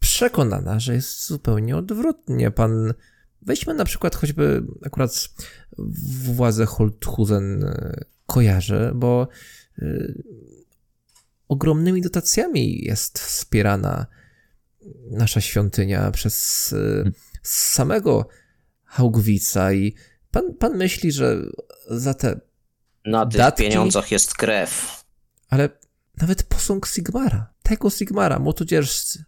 przekonana, 0.00 0.80
że 0.80 0.94
jest 0.94 1.26
zupełnie 1.26 1.76
odwrotnie. 1.76 2.50
Pan. 2.50 2.94
Weźmy 3.46 3.74
na 3.74 3.84
przykład 3.84 4.14
choćby 4.16 4.62
akurat 4.86 5.28
władzę 6.24 6.66
Holthusen 6.66 7.64
e, 7.64 8.04
kojarzę, 8.26 8.92
bo 8.94 9.28
y, 9.78 10.22
ogromnymi 11.48 12.02
dotacjami 12.02 12.84
jest 12.84 13.18
wspierana 13.18 14.06
nasza 15.10 15.40
świątynia 15.40 16.10
przez 16.10 16.72
y, 16.72 17.12
samego 17.42 18.28
Haugwica 18.84 19.72
i 19.72 19.94
pan, 20.30 20.54
pan 20.54 20.76
myśli, 20.76 21.12
że 21.12 21.36
za 21.90 22.14
te 22.14 22.40
Na 23.04 23.26
tych 23.26 23.38
Datki? 23.38 23.62
pieniądzach 23.62 24.10
jest 24.10 24.34
krew. 24.34 25.04
Ale 25.48 25.68
nawet 26.16 26.42
posąg 26.42 26.86
Sigmara, 26.86 27.54
tego 27.62 27.90
Sigmara, 27.90 28.38
motodzierżcy, 28.38 29.24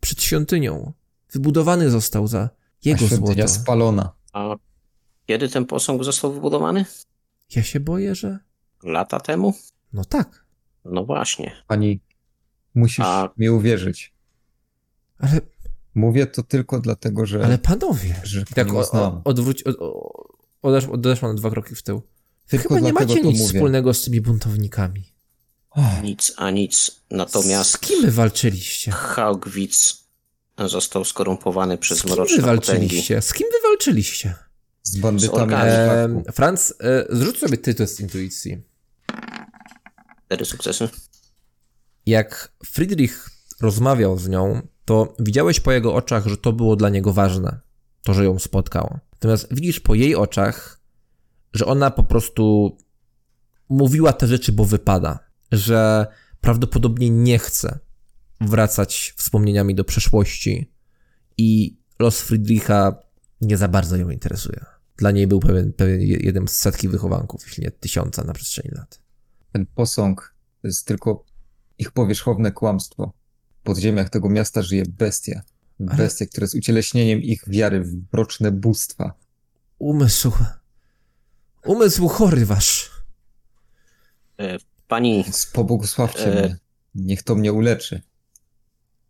przed 0.00 0.22
świątynią, 0.22 0.92
wybudowany 1.32 1.90
został 1.90 2.26
za 2.26 2.50
jego 2.84 3.06
świątynia 3.06 3.46
złoto. 3.46 3.62
spalona. 3.62 4.12
A 4.32 4.54
kiedy 5.26 5.48
ten 5.48 5.66
posąg 5.66 6.04
został 6.04 6.32
wybudowany? 6.32 6.84
Ja 7.56 7.62
się 7.62 7.80
boję, 7.80 8.14
że... 8.14 8.38
Lata 8.82 9.20
temu? 9.20 9.54
No 9.92 10.04
tak, 10.04 10.44
No 10.84 11.04
właśnie. 11.04 11.52
Pani, 11.66 12.00
musisz 12.74 13.04
A- 13.04 13.28
mi 13.38 13.50
uwierzyć. 13.50 14.14
ale, 15.18 15.40
Mówię 15.94 16.26
to 16.26 16.42
tylko 16.42 16.80
dlatego, 16.80 17.26
że, 17.26 17.44
ale 17.44 17.58
panowie, 17.58 18.20
że 18.24 18.44
tak 18.44 18.72
o, 18.74 19.20
odwróć, 19.24 19.62
o, 19.66 19.70
o, 19.78 20.12
odesz, 20.62 20.84
odeszła 20.84 21.28
na 21.28 21.34
dwa 21.34 21.50
kroki 21.50 21.74
w 21.74 21.82
tył. 21.82 22.02
Tylko 22.48 22.68
Chyba 22.74 22.80
nie 22.80 22.92
macie 22.92 23.14
nic 23.14 23.24
mówię. 23.24 23.38
wspólnego 23.54 23.94
z 23.94 24.02
tymi 24.04 24.20
buntownikami. 24.20 25.12
Och, 25.70 26.02
Nic 26.02 26.32
a 26.36 26.50
nic. 26.50 26.76
Z 26.84 27.00
Natomiast 27.10 27.80
kim 27.80 28.02
wy 28.02 28.10
walczyliście? 28.10 28.90
Haugwitz 28.90 30.01
został 30.58 31.04
skorumpowany 31.04 31.78
przez 31.78 31.98
Z 31.98 32.02
kim 32.02 32.10
wy 32.10 32.16
mroczne 32.16 32.36
potęgi. 32.36 32.56
walczyliście? 32.56 33.22
Z 33.22 33.32
kim 33.34 33.46
wy 33.52 33.68
walczyliście? 33.68 34.34
z 34.82 34.96
bandytami 34.98 35.52
E. 35.56 36.08
Franz, 36.32 36.74
e, 36.80 37.06
zrzuć 37.16 37.38
sobie 37.38 37.56
ty 37.58 37.74
test 37.74 38.00
intuicji. 38.00 38.62
Cztery 40.26 40.44
sukcesy. 40.44 40.88
jak 42.06 42.52
Friedrich 42.66 43.30
rozmawiał 43.60 44.18
z 44.18 44.28
nią, 44.28 44.62
to 44.84 45.14
widziałeś 45.18 45.60
po 45.60 45.72
jego 45.72 45.94
oczach, 45.94 46.26
że 46.26 46.36
to 46.36 46.52
było 46.52 46.76
dla 46.76 46.88
niego 46.88 47.12
ważne, 47.12 47.60
to, 48.02 48.14
że 48.14 48.24
ją 48.24 48.38
spotkał. 48.38 48.98
Natomiast 49.12 49.46
widzisz 49.50 49.80
po 49.80 49.94
jej 49.94 50.14
oczach, 50.16 50.80
że 51.54 51.66
ona 51.66 51.90
po 51.90 52.02
prostu 52.02 52.76
mówiła 53.68 54.12
te 54.12 54.26
rzeczy, 54.26 54.52
bo 54.52 54.64
wypada, 54.64 55.18
że 55.52 56.06
prawdopodobnie 56.40 57.10
nie 57.10 57.38
chce 57.38 57.78
wracać 58.46 59.14
wspomnieniami 59.16 59.74
do 59.74 59.84
przeszłości 59.84 60.72
i 61.38 61.76
los 61.98 62.20
Friedricha 62.20 62.94
nie 63.40 63.56
za 63.56 63.68
bardzo 63.68 63.96
ją 63.96 64.10
interesuje. 64.10 64.64
Dla 64.96 65.10
niej 65.10 65.26
był 65.26 65.40
pewien, 65.40 65.72
pewien 65.72 66.00
jeden 66.00 66.48
z 66.48 66.52
setki 66.52 66.88
wychowanków, 66.88 67.46
jeśli 67.46 67.64
nie 67.64 67.70
tysiąca 67.70 68.24
na 68.24 68.32
przestrzeni 68.32 68.70
lat. 68.74 69.00
Ten 69.52 69.66
posąg 69.66 70.34
to 70.62 70.68
jest 70.68 70.86
tylko 70.86 71.24
ich 71.78 71.90
powierzchowne 71.90 72.52
kłamstwo. 72.52 73.12
W 73.60 73.62
podziemiach 73.62 74.10
tego 74.10 74.28
miasta 74.30 74.62
żyje 74.62 74.82
bestia. 74.88 75.42
Ale- 75.88 75.96
Bestia, 75.96 76.26
która 76.26 76.44
jest 76.44 76.54
ucieleśnieniem 76.54 77.22
ich 77.22 77.42
wiary 77.46 77.80
w 77.84 77.94
mroczne 78.12 78.52
bóstwa. 78.52 79.14
umysł 79.78 80.32
Umysł 81.64 82.08
chory 82.08 82.46
wasz. 82.46 82.90
E, 84.38 84.56
Pani, 84.88 85.24
Pobłogosławcie 85.52 86.38
E. 86.38 86.46
mnie. 86.46 86.58
Niech 86.94 87.22
to 87.22 87.34
mnie 87.34 87.52
uleczy. 87.52 88.02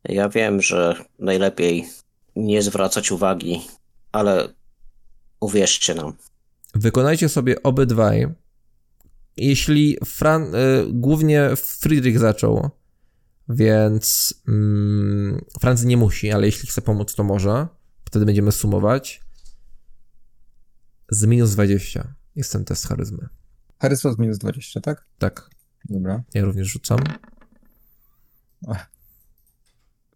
Ja 0.05 0.29
wiem, 0.29 0.63
że 0.63 1.05
najlepiej 1.19 1.89
nie 2.37 2.63
zwracać 2.63 3.13
uwagi, 3.13 3.61
ale 4.13 4.49
uwierzcie 5.41 5.95
nam. 5.95 6.13
Wykonajcie 6.75 7.29
sobie 7.29 7.63
obydwaj. 7.63 8.27
Jeśli 9.37 9.99
Fran... 10.05 10.55
Y, 10.55 10.85
głównie 10.89 11.51
Friedrich 11.57 12.19
zaczął, 12.19 12.71
więc 13.49 14.35
mm, 14.49 15.45
Franz 15.61 15.85
nie 15.85 15.97
musi, 15.97 16.33
ale 16.33 16.47
jeśli 16.47 16.69
chce 16.69 16.83
pomóc, 16.83 17.15
to 17.15 17.25
może. 17.25 17.67
Wtedy 18.05 18.27
będziemy 18.27 18.53
sumować. 18.53 19.23
Z 21.11 21.25
minus 21.25 21.51
20 21.51 22.15
jest 22.37 22.53
ten 22.53 22.65
test 22.65 22.87
charyzmy. 22.87 23.29
Charyzma 23.79 24.13
z 24.13 24.19
minus 24.19 24.39
20, 24.39 24.81
tak? 24.81 25.07
Tak, 25.19 25.51
Dobra. 25.85 26.23
ja 26.35 26.45
również 26.45 26.69
rzucam. 26.69 26.99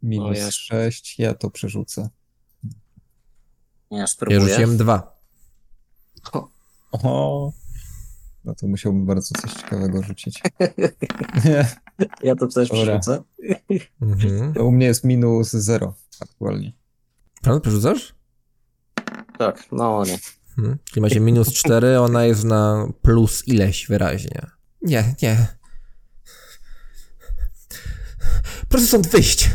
Minus 0.06 0.36
jest. 0.38 0.52
6, 0.52 1.18
ja 1.18 1.34
to 1.34 1.50
przerzucę. 1.50 2.08
Ja 3.90 3.98
Ja 3.98 4.06
spróbuję. 4.06 4.40
rzuciłem 4.40 4.76
dwa. 4.76 5.16
Oho. 6.92 7.52
No 8.44 8.54
to 8.54 8.66
musiałbym 8.66 9.06
bardzo 9.06 9.34
coś 9.40 9.52
ciekawego 9.52 10.02
rzucić. 10.02 10.42
Ja 12.22 12.36
to 12.36 12.46
też 12.46 12.68
Dobra. 12.68 12.98
przerzucę. 12.98 13.22
Mhm. 14.02 14.54
To 14.54 14.64
u 14.64 14.72
mnie 14.72 14.86
jest 14.86 15.04
minus 15.04 15.50
0 15.50 15.94
aktualnie. 16.20 16.72
Franz, 17.42 17.62
przerzucasz? 17.62 18.14
Tak, 19.38 19.64
no 19.72 20.04
nie. 20.04 20.18
Hmm. 20.56 20.78
Czyli 20.84 21.00
macie 21.02 21.20
minus 21.20 21.52
4, 21.52 22.00
ona 22.00 22.24
jest 22.24 22.44
na 22.44 22.88
plus 23.02 23.48
ileś 23.48 23.86
wyraźnie. 23.86 24.46
Nie, 24.82 25.14
nie. 25.22 25.46
Proszę 28.68 28.86
stąd 28.86 29.06
wyjść. 29.06 29.50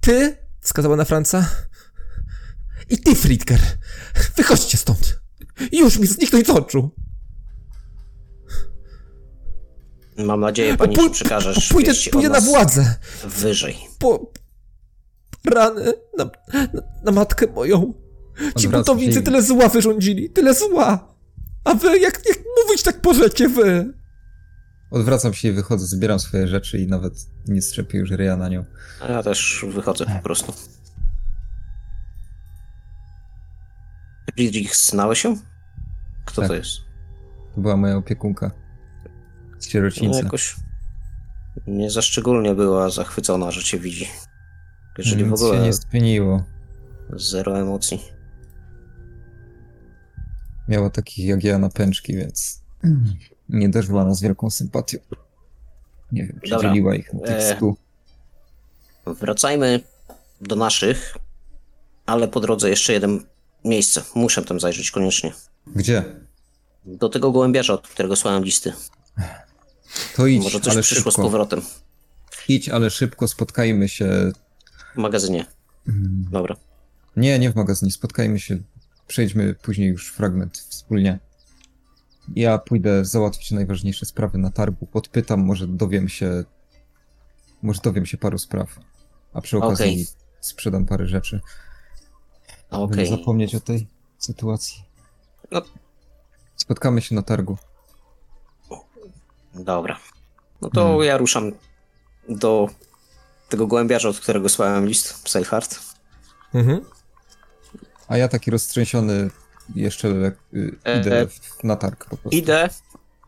Ty, 0.00 0.36
wskazała 0.60 0.96
na 0.96 1.04
Franca. 1.04 1.48
I 2.90 2.98
ty, 2.98 3.14
Friedker. 3.14 3.60
Wychodźcie 4.36 4.78
stąd. 4.78 5.20
Już 5.72 5.98
mi 5.98 6.06
zniknąć 6.06 6.46
z 6.46 6.50
oczu. 6.50 6.90
Mam 10.18 10.40
nadzieję, 10.40 10.76
pani, 10.76 10.96
że 10.96 11.02
Pój- 11.02 11.10
przekażesz 11.10 11.68
pójdę, 11.68 11.92
pójdę 12.12 12.28
na 12.28 12.40
władzę. 12.40 12.94
wyżej. 13.24 13.76
Po 13.98 14.32
rany 15.50 15.92
na, 16.18 16.24
na, 16.74 16.82
na 17.04 17.12
matkę 17.12 17.46
moją. 17.46 17.94
Ci 18.56 18.68
i- 19.20 19.22
tyle 19.22 19.42
zła 19.42 19.68
wyrządzili, 19.68 20.30
tyle 20.30 20.54
zła. 20.54 21.14
A 21.64 21.74
wy, 21.74 21.98
jak, 21.98 22.22
jak 22.28 22.38
mówić 22.64 22.82
tak 22.82 23.04
możecie 23.04 23.48
wy? 23.48 23.92
Odwracam 24.90 25.34
się 25.34 25.48
i 25.48 25.52
wychodzę, 25.52 25.86
zbieram 25.86 26.20
swoje 26.20 26.48
rzeczy 26.48 26.78
i 26.78 26.86
nawet 26.86 27.14
nie 27.48 27.62
strzepię 27.62 27.98
już 27.98 28.10
ryja 28.10 28.36
na 28.36 28.48
nią. 28.48 28.64
A 29.02 29.12
ja 29.12 29.22
też 29.22 29.64
wychodzę 29.72 30.06
po 30.06 30.22
prostu. 30.22 30.52
Friedrich, 34.34 34.76
znałeś 34.76 35.20
się? 35.20 35.36
Kto 36.24 36.40
Tak. 36.42 36.48
to 36.50 36.54
jest? 36.54 36.70
To 37.54 37.60
była 37.60 37.76
moja 37.76 37.96
opiekunka. 37.96 38.50
Z 39.58 39.64
No, 39.66 39.70
sierocińca. 39.70 40.18
jakoś 40.18 40.56
nie 41.66 41.90
za 41.90 42.02
szczególnie 42.02 42.54
była 42.54 42.90
zachwycona, 42.90 43.50
że 43.50 43.62
cię 43.62 43.78
widzi. 43.78 44.08
Jeżeli 44.98 45.24
w 45.24 45.30
Nic 45.30 45.42
ogóle 45.42 45.58
się 45.58 45.64
nie 45.64 45.72
zmieniło. 45.72 46.44
zero 47.16 47.58
emocji. 47.60 48.00
Miała 50.68 50.90
takich 50.90 51.26
jak 51.26 51.44
ja 51.44 51.58
napęczki, 51.58 52.16
więc 52.16 52.62
nie 53.48 53.68
darzyła 53.68 54.04
nas 54.04 54.20
wielką 54.20 54.50
sympatią. 54.50 54.98
Nie 56.12 56.26
wiem, 56.26 56.40
czy 56.44 56.50
Dobra. 56.50 56.68
dzieliła 56.68 56.94
ich 56.94 57.12
na 57.12 57.20
tych 57.20 57.30
E, 57.36 57.56
stu. 57.56 57.76
Wracajmy 59.06 59.80
do 60.40 60.56
naszych, 60.56 61.16
ale 62.06 62.28
po 62.28 62.40
drodze 62.40 62.70
jeszcze 62.70 62.92
jedno 62.92 63.18
miejsce. 63.64 64.02
Muszę 64.14 64.42
tam 64.44 64.60
zajrzeć 64.60 64.90
koniecznie. 64.90 65.32
Gdzie? 65.66 66.04
Do 66.84 67.08
tego 67.08 67.32
gołębiarza, 67.32 67.72
od 67.74 67.88
którego 67.88 68.16
słałem 68.16 68.44
listy. 68.44 68.72
To 70.16 70.26
idź, 70.26 70.42
Może 70.44 70.60
coś 70.60 70.72
ale 70.72 70.82
przyszło 70.82 71.10
z 71.10 71.14
szybko. 71.14 71.22
powrotem. 71.22 71.60
Idź, 72.48 72.68
ale 72.68 72.90
szybko, 72.90 73.28
spotkajmy 73.28 73.88
się. 73.88 74.32
W 74.94 74.98
magazynie. 74.98 75.46
Dobra. 76.30 76.56
Nie, 77.16 77.38
nie 77.38 77.50
w 77.52 77.54
magazynie, 77.56 77.92
spotkajmy 77.92 78.40
się. 78.40 78.58
Przejdźmy 79.06 79.54
później 79.54 79.88
już 79.88 80.12
fragment 80.12 80.58
wspólnie. 80.58 81.18
Ja 82.36 82.58
pójdę 82.58 83.04
załatwić 83.04 83.50
najważniejsze 83.50 84.06
sprawy 84.06 84.38
na 84.38 84.50
targu. 84.50 84.86
Podpytam, 84.86 85.40
może 85.40 85.66
dowiem 85.66 86.08
się. 86.08 86.44
Może 87.62 87.80
dowiem 87.84 88.06
się 88.06 88.18
paru 88.18 88.38
spraw. 88.38 88.78
A 89.32 89.40
przy 89.40 89.58
okazji 89.58 89.84
Okej. 89.84 90.06
sprzedam 90.40 90.86
parę 90.86 91.06
rzeczy. 91.06 91.40
Okej. 92.70 93.06
Żeby 93.06 93.18
zapomnieć 93.18 93.54
o 93.54 93.60
tej 93.60 93.86
sytuacji. 94.18 94.84
No. 95.50 95.62
Spotkamy 96.56 97.00
się 97.02 97.14
na 97.14 97.22
targu. 97.22 97.58
Dobra. 99.54 99.98
No 100.60 100.70
to 100.70 100.82
Hmm. 100.82 101.04
ja 101.04 101.16
ruszam 101.18 101.52
do 102.28 102.68
tego 103.48 103.66
gołębiarza, 103.66 104.08
od 104.08 104.20
którego 104.20 104.48
słałem 104.48 104.86
list, 104.86 105.28
Seilhart. 105.28 105.80
Mhm. 106.54 106.80
A 108.08 108.16
ja 108.16 108.28
taki 108.28 108.50
roztrzęsiony 108.50 109.30
jeszcze 109.74 110.08
y, 110.08 110.32
E, 110.84 111.00
idę 111.00 111.20
e. 111.20 111.26
w- 111.26 111.64
na 111.64 111.76
targ 111.76 112.04
po 112.04 112.16
prostu. 112.16 112.38
Idę 112.38 112.68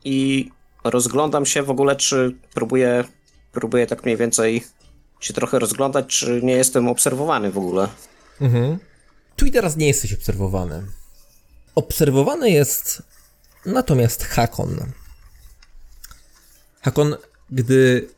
i 0.04 0.50
rozglądam 0.84 1.46
się 1.46 1.62
w 1.62 1.70
ogóle, 1.70 1.96
czy 1.96 2.36
próbuję, 2.54 3.04
próbuję 3.52 3.86
tak 3.86 4.04
mniej 4.04 4.16
więcej 4.16 4.64
się 5.20 5.34
trochę 5.34 5.58
rozglądać, 5.58 6.06
czy 6.06 6.40
nie 6.42 6.52
jestem 6.52 6.88
obserwowany 6.88 7.50
w 7.50 7.58
ogóle. 7.58 7.88
Mhm. 8.40 8.78
Tu 9.36 9.46
i 9.46 9.50
teraz 9.50 9.76
nie 9.76 9.86
jesteś 9.86 10.12
obserwowany. 10.12 10.86
Obserwowany 11.74 12.50
jest 12.50 13.02
natomiast 13.66 14.24
Hakon. 14.24 14.92
Hakon, 16.80 17.16
gdy 17.50 18.08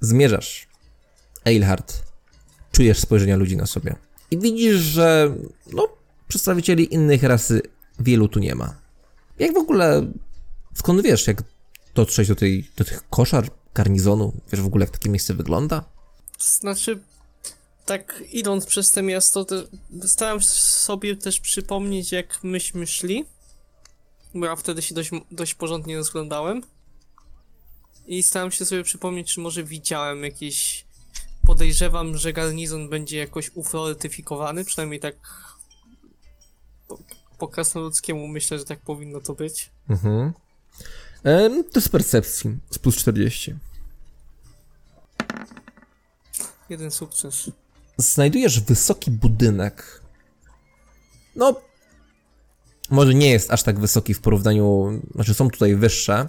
zmierzasz 0.00 0.66
Eilhart, 1.44 2.02
czujesz 2.72 2.98
spojrzenia 2.98 3.36
ludzi 3.36 3.56
na 3.56 3.66
sobie. 3.66 3.94
I 4.30 4.38
widzisz, 4.38 4.76
że 4.76 5.34
no, 5.72 5.88
przedstawicieli 6.30 6.94
innych 6.94 7.22
rasy 7.22 7.62
wielu 7.98 8.28
tu 8.28 8.38
nie 8.38 8.54
ma. 8.54 8.74
Jak 9.38 9.54
w 9.54 9.56
ogóle, 9.56 10.12
skąd 10.74 11.02
wiesz, 11.02 11.26
jak 11.26 11.42
dotrzeć 11.94 12.28
do, 12.28 12.34
tej, 12.34 12.70
do 12.76 12.84
tych 12.84 13.08
koszar, 13.10 13.50
garnizonu? 13.74 14.32
Wiesz 14.52 14.60
w 14.60 14.66
ogóle, 14.66 14.84
jak 14.84 14.90
takie 14.90 15.08
miejsce 15.08 15.34
wygląda? 15.34 15.84
Znaczy, 16.38 17.00
tak 17.86 18.24
idąc 18.32 18.66
przez 18.66 18.90
to 18.90 19.02
miasto, 19.02 19.44
to 19.44 19.56
starałem 20.02 20.42
sobie 20.42 21.16
też 21.16 21.40
przypomnieć, 21.40 22.12
jak 22.12 22.44
myśmy 22.44 22.86
szli. 22.86 23.24
Bo 24.34 24.46
ja 24.46 24.56
wtedy 24.56 24.82
się 24.82 24.94
dość, 24.94 25.10
dość 25.30 25.54
porządnie 25.54 25.96
rozglądałem. 25.96 26.62
I 28.06 28.22
starałem 28.22 28.52
się 28.52 28.64
sobie 28.64 28.84
przypomnieć, 28.84 29.34
czy 29.34 29.40
może 29.40 29.64
widziałem 29.64 30.24
jakieś. 30.24 30.84
Podejrzewam, 31.46 32.16
że 32.16 32.32
garnizon 32.32 32.88
będzie 32.88 33.18
jakoś 33.18 33.50
ufortyfikowany, 33.54 34.64
przynajmniej 34.64 35.00
tak. 35.00 35.16
Po, 37.38 37.48
krasnoludzkiemu 37.48 38.28
myślę, 38.28 38.58
że 38.58 38.64
tak 38.64 38.80
powinno 38.80 39.20
to 39.20 39.34
być. 39.34 39.70
Mhm. 39.88 40.32
To 41.72 41.80
z 41.80 41.88
percepcji, 41.88 42.58
z 42.70 42.78
plus 42.78 42.96
40. 42.96 43.54
Jeden 46.68 46.90
sukces. 46.90 47.50
znajdujesz 47.96 48.60
wysoki 48.60 49.10
budynek. 49.10 50.00
No, 51.36 51.60
może 52.90 53.14
nie 53.14 53.30
jest 53.30 53.50
aż 53.50 53.62
tak 53.62 53.80
wysoki 53.80 54.14
w 54.14 54.20
porównaniu, 54.20 55.00
znaczy 55.14 55.34
są 55.34 55.50
tutaj 55.50 55.76
wyższe, 55.76 56.28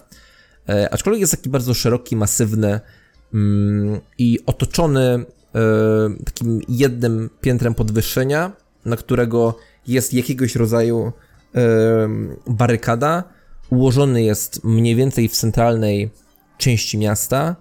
e, 0.69 0.93
aczkolwiek 0.93 1.21
jest 1.21 1.31
taki 1.31 1.49
bardzo 1.49 1.73
szeroki, 1.73 2.15
masywny 2.15 2.79
mm, 3.33 4.01
i 4.17 4.39
otoczony 4.45 5.01
e, 5.01 5.25
takim 6.25 6.61
jednym 6.69 7.29
piętrem 7.41 7.73
podwyższenia, 7.73 8.51
na 8.85 8.97
którego 8.97 9.57
jest 9.87 10.13
jakiegoś 10.13 10.55
rodzaju 10.55 11.11
e, 11.55 11.61
barykada. 12.47 13.23
Ułożony 13.69 14.23
jest 14.23 14.63
mniej 14.63 14.95
więcej 14.95 15.29
w 15.29 15.35
centralnej 15.35 16.09
części 16.57 16.97
miasta. 16.97 17.55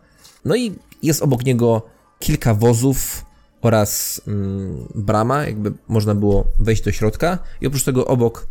No 0.44 0.56
i 0.56 0.74
jest 1.02 1.22
obok 1.22 1.44
niego 1.44 1.82
kilka 2.18 2.54
wozów 2.54 3.24
oraz 3.62 4.20
mm, 4.26 4.88
brama, 4.94 5.44
jakby 5.44 5.72
można 5.88 6.14
było 6.14 6.46
wejść 6.58 6.82
do 6.82 6.92
środka. 6.92 7.38
I 7.60 7.66
oprócz 7.66 7.84
tego 7.84 8.06
obok 8.06 8.46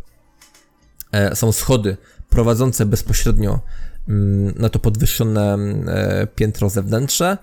e, 1.12 1.36
są 1.36 1.52
schody 1.52 1.96
prowadzące 2.30 2.86
bezpośrednio 2.86 3.60
mm, 4.08 4.54
na 4.58 4.68
to 4.68 4.78
podwyższone 4.78 5.54
e, 5.54 6.26
piętro 6.26 6.70
zewnętrzne 6.70 7.38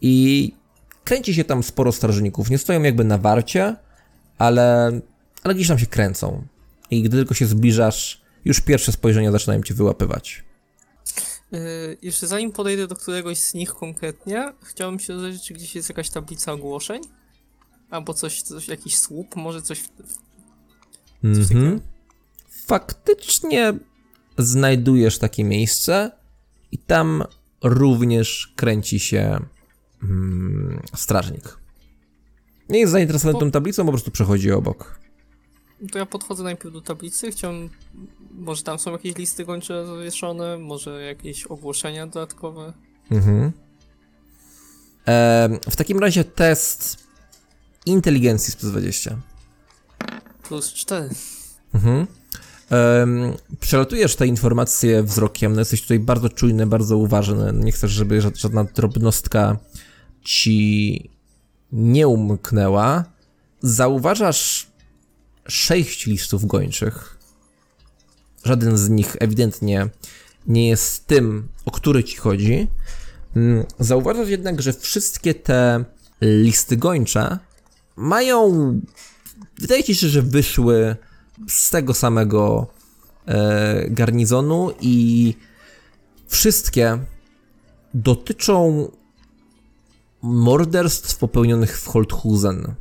i 0.00 0.52
kręci 1.04 1.34
się 1.34 1.44
tam 1.44 1.62
sporo 1.62 1.92
strażników. 1.92 2.50
Nie 2.50 2.58
stoją 2.58 2.82
jakby 2.82 3.04
na 3.04 3.18
warcie, 3.18 3.76
ale, 4.38 4.92
ale 5.46 5.54
gdzieś 5.54 5.68
tam 5.68 5.78
się 5.78 5.86
kręcą. 5.86 6.46
I 6.90 7.02
gdy 7.02 7.16
tylko 7.16 7.34
się 7.34 7.46
zbliżasz, 7.46 8.22
już 8.44 8.60
pierwsze 8.60 8.92
spojrzenia 8.92 9.32
zaczynają 9.32 9.62
cię 9.62 9.74
wyłapywać. 9.74 10.44
Yy, 11.52 11.60
jeszcze 12.02 12.26
zanim 12.26 12.52
podejdę 12.52 12.86
do 12.86 12.96
któregoś 12.96 13.38
z 13.38 13.54
nich 13.54 13.74
konkretnie, 13.74 14.52
chciałbym 14.62 15.00
się 15.00 15.16
dowiedzieć, 15.16 15.42
czy 15.42 15.54
gdzieś 15.54 15.74
jest 15.74 15.88
jakaś 15.88 16.10
tablica 16.10 16.52
ogłoszeń? 16.52 17.02
Albo 17.90 18.14
coś, 18.14 18.42
coś 18.42 18.68
jakiś 18.68 18.98
słup, 18.98 19.36
może 19.36 19.62
coś... 19.62 19.82
Coś? 19.82 21.52
Mhm. 21.52 21.80
Faktycznie 22.66 23.74
znajdujesz 24.38 25.18
takie 25.18 25.44
miejsce 25.44 26.10
i 26.72 26.78
tam 26.78 27.24
również 27.62 28.52
kręci 28.56 29.00
się 29.00 29.40
mm, 30.02 30.82
strażnik. 30.96 31.58
Nie 32.68 32.78
jest 32.78 32.92
zainteresowany 32.92 33.38
tą 33.38 33.50
tablicą, 33.50 33.84
po 33.84 33.92
prostu 33.92 34.10
przechodzi 34.10 34.52
obok. 34.52 35.05
To 35.92 35.98
ja 35.98 36.06
podchodzę 36.06 36.42
najpierw 36.44 36.74
do 36.74 36.80
tablicy, 36.80 37.30
chciałbym... 37.30 37.70
Może 38.30 38.62
tam 38.62 38.78
są 38.78 38.92
jakieś 38.92 39.16
listy 39.16 39.44
gończe 39.44 39.86
zawieszone, 39.86 40.58
może 40.58 41.02
jakieś 41.02 41.44
ogłoszenia 41.44 42.06
dodatkowe. 42.06 42.72
Mhm. 43.10 43.52
Em, 45.04 45.58
w 45.70 45.76
takim 45.76 45.98
razie 45.98 46.24
test 46.24 47.06
inteligencji 47.86 48.52
z 48.52 48.56
plus 48.56 48.70
20. 48.72 49.16
Plus 50.42 50.72
4. 50.72 51.08
Mhm. 51.74 52.06
Em, 52.70 53.32
przelatujesz 53.60 54.16
te 54.16 54.26
informacje 54.26 55.02
wzrokiem, 55.02 55.52
no 55.52 55.60
jesteś 55.60 55.82
tutaj 55.82 55.98
bardzo 55.98 56.28
czujny, 56.28 56.66
bardzo 56.66 56.96
uważny, 56.96 57.52
nie 57.52 57.72
chcesz, 57.72 57.90
żeby 57.90 58.20
ża- 58.20 58.36
żadna 58.36 58.64
drobnostka 58.64 59.56
ci 60.22 61.10
nie 61.72 62.08
umknęła. 62.08 63.04
Zauważasz 63.60 64.66
sześć 65.48 66.06
listów 66.06 66.46
gończych. 66.46 67.18
Żaden 68.44 68.76
z 68.78 68.88
nich 68.88 69.16
ewidentnie 69.20 69.88
nie 70.46 70.68
jest 70.68 71.06
tym, 71.06 71.48
o 71.64 71.70
który 71.70 72.04
ci 72.04 72.16
chodzi. 72.16 72.68
Mm, 73.36 73.64
Zauważasz 73.78 74.28
jednak, 74.28 74.62
że 74.62 74.72
wszystkie 74.72 75.34
te 75.34 75.84
listy 76.20 76.76
gończe 76.76 77.38
mają 77.96 78.80
wydaje 79.58 79.84
ci 79.84 79.94
się, 79.94 80.08
że 80.08 80.22
wyszły 80.22 80.96
z 81.48 81.70
tego 81.70 81.94
samego 81.94 82.66
e, 83.26 83.90
garnizonu 83.90 84.70
i 84.80 85.34
wszystkie 86.28 86.98
dotyczą 87.94 88.88
morderstw 90.22 91.18
popełnionych 91.18 91.80
w 91.80 91.86
Holthusen. 91.86 92.74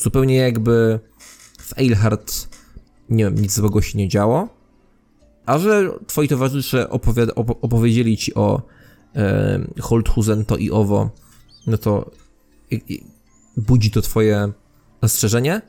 Zupełnie 0.00 0.36
jakby 0.36 1.00
w 1.58 1.78
Eilhart, 1.78 2.48
nie 3.08 3.24
wiem, 3.24 3.34
nic 3.34 3.54
złego 3.54 3.82
się 3.82 3.98
nie 3.98 4.08
działo, 4.08 4.48
a 5.46 5.58
że 5.58 5.90
twoi 6.06 6.28
towarzysze 6.28 6.88
opowiada- 6.90 7.32
opo- 7.34 7.56
opowiedzieli 7.62 8.16
ci 8.16 8.34
o 8.34 8.62
e, 9.16 9.60
Holthusen 9.80 10.44
to 10.44 10.56
i 10.56 10.70
owo, 10.70 11.10
no 11.66 11.78
to 11.78 12.10
i, 12.70 12.82
i, 12.88 13.04
budzi 13.56 13.90
to 13.90 14.02
twoje 14.02 14.52
zastrzeżenie. 15.02 15.62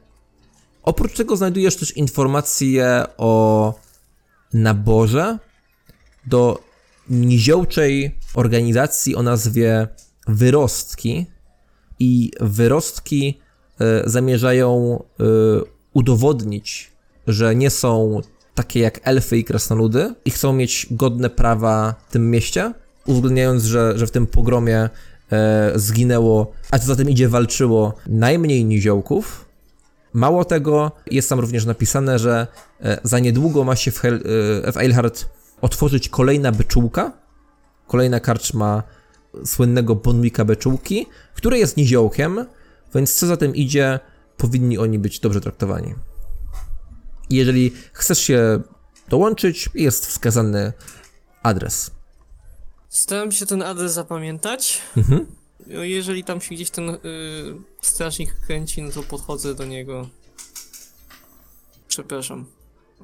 Oprócz 0.84 1.14
tego 1.18 1.38
znajdujesz 1.38 1.76
też 1.76 1.98
informacje 1.98 3.06
o 3.18 3.74
naborze 4.54 5.38
do 6.26 6.64
niziołczej 7.10 8.18
organizacji 8.34 9.16
o 9.16 9.24
nazwie 9.24 9.88
Wyrostki 10.28 11.26
i 12.00 12.32
Wyrostki 12.40 13.41
zamierzają 14.06 15.00
e, 15.20 15.24
udowodnić, 15.94 16.92
że 17.28 17.56
nie 17.56 17.70
są 17.70 18.22
takie 18.56 18.80
jak 18.80 19.00
elfy 19.04 19.38
i 19.38 19.44
krasnoludy 19.44 20.14
i 20.26 20.32
chcą 20.32 20.54
mieć 20.54 20.88
godne 20.92 21.30
prawa 21.30 21.96
w 22.08 22.12
tym 22.12 22.32
mieście, 22.32 22.74
uwzględniając, 23.06 23.64
że, 23.64 23.98
że 23.98 24.08
w 24.08 24.12
tym 24.12 24.28
pogromie 24.28 24.90
e, 25.32 25.72
zginęło, 25.76 26.52
a 26.72 26.80
co 26.80 26.86
za 26.86 26.96
tym 26.96 27.10
idzie, 27.10 27.30
walczyło 27.30 27.94
najmniej 28.08 28.66
niziołków. 28.66 29.46
Mało 30.14 30.46
tego, 30.46 30.92
jest 31.12 31.30
tam 31.30 31.40
również 31.40 31.66
napisane, 31.66 32.20
że 32.20 32.48
e, 32.82 32.98
za 33.04 33.20
niedługo 33.20 33.64
ma 33.64 33.76
się 33.76 33.92
w, 33.92 34.00
Hel, 34.00 34.16
e, 34.66 34.72
w 34.72 34.78
Eilhart 34.78 35.26
otworzyć 35.62 36.10
kolejna 36.10 36.52
beczułka, 36.52 37.12
kolejna 37.88 38.20
karczma 38.20 38.84
słynnego 39.46 39.96
Bonwicka 39.96 40.46
beczułki, 40.46 41.06
który 41.34 41.58
jest 41.58 41.78
niziołkiem, 41.78 42.46
więc 42.96 43.14
co 43.16 43.28
za 43.28 43.38
tym 43.38 43.56
idzie, 43.56 44.00
powinni 44.38 44.78
oni 44.78 45.00
być 45.00 45.20
dobrze 45.20 45.42
traktowani. 45.42 45.96
Jeżeli 47.30 47.72
chcesz 47.94 48.20
się 48.20 48.62
dołączyć, 49.10 49.70
jest 49.74 50.06
wskazany 50.06 50.74
adres. 51.44 51.92
Staram 52.90 53.32
się 53.32 53.46
ten 53.46 53.62
adres 53.62 53.94
zapamiętać. 53.94 54.82
Mhm. 54.98 55.26
No, 55.68 55.84
Jeżeli 55.84 56.24
tam 56.24 56.42
się 56.42 56.56
gdzieś 56.56 56.70
ten 56.70 56.90
y, 56.90 56.98
strażnik 57.82 58.34
kręci, 58.48 58.82
no 58.82 58.92
to 58.92 59.04
podchodzę 59.04 59.56
do 59.56 59.66
niego. 59.66 60.10
Przepraszam. 61.88 62.46
Y, 63.02 63.04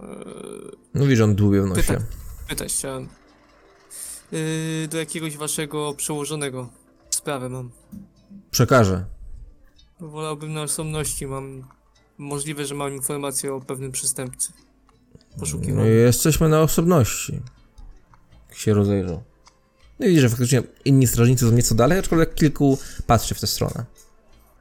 No 0.93 1.03
widzisz, 1.05 1.19
on 1.21 1.35
dłubie 1.35 1.61
w 1.61 1.65
nosie. 1.65 1.81
Pyta- 1.81 2.01
pytać 2.49 2.73
chciałem. 2.73 3.09
Y, 4.33 4.87
do 4.91 4.97
jakiegoś 4.97 5.37
waszego 5.37 5.93
przełożonego. 5.93 6.69
Sprawę 7.09 7.49
mam. 7.49 7.71
Przekażę. 8.51 9.05
Wolałbym 9.99 10.53
na 10.53 10.61
osobności. 10.61 11.27
Mam. 11.27 11.63
Możliwe, 12.17 12.65
że 12.65 12.75
mam 12.75 12.93
informację 12.93 13.53
o 13.53 13.61
pewnym 13.61 13.91
przestępcy. 13.91 14.53
Poszukiwany. 15.39 15.89
Jesteśmy 15.89 16.49
na 16.49 16.61
osobności. 16.61 17.41
Się 18.51 18.73
rozejrzał. 18.73 19.23
No 19.99 20.05
i 20.05 20.09
widzisz, 20.09 20.21
że 20.21 20.29
faktycznie 20.29 20.63
inni 20.85 21.07
strażnicy 21.07 21.45
są 21.45 21.51
nieco 21.51 21.75
dalej, 21.75 21.99
aczkolwiek 21.99 22.35
kilku 22.35 22.77
patrzy 23.07 23.35
w 23.35 23.39
tę 23.39 23.47
stronę. 23.47 23.85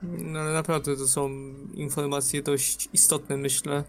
No 0.03 0.39
ale 0.39 0.53
naprawdę 0.53 0.97
to 0.97 1.09
są 1.09 1.31
informacje 1.75 2.43
dość 2.43 2.89
istotne, 2.93 3.37
myślę. 3.37 3.85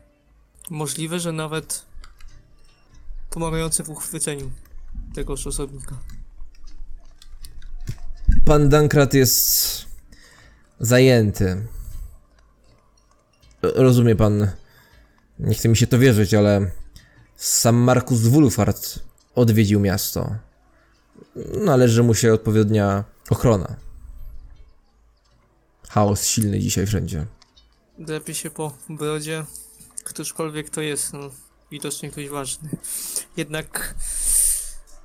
Możliwe, 0.69 1.19
że 1.19 1.31
nawet 1.31 1.85
pomagające 3.29 3.83
w 3.83 3.89
uchwyceniu 3.89 4.51
tegoż 5.15 5.47
osobnika. 5.47 5.95
Pan 8.45 8.69
Dankrat 8.69 9.13
jest 9.13 9.86
zajęty. 10.79 11.67
Rozumie 13.61 14.15
pan, 14.15 14.51
nie 15.39 15.55
chce 15.55 15.69
mi 15.69 15.77
się 15.77 15.87
to 15.87 15.99
wierzyć, 15.99 16.33
ale 16.33 16.71
sam 17.35 17.75
Markus 17.75 18.19
Wulfart 18.19 18.99
odwiedził 19.35 19.79
miasto. 19.79 20.35
Należy 21.65 22.03
mu 22.03 22.13
się 22.13 22.33
odpowiednia 22.33 23.03
ochrona. 23.29 23.75
Chaos 25.89 26.23
silny 26.23 26.59
dzisiaj 26.59 26.85
wszędzie. 26.85 27.25
Drapie 27.99 28.33
się 28.33 28.49
po 28.49 28.77
brodzie. 28.89 29.45
Któżkolwiek 30.03 30.69
to 30.69 30.81
jest, 30.81 31.13
no, 31.13 31.29
widocznie 31.71 32.11
ktoś 32.11 32.29
ważny. 32.29 32.69
Jednak, 33.37 33.95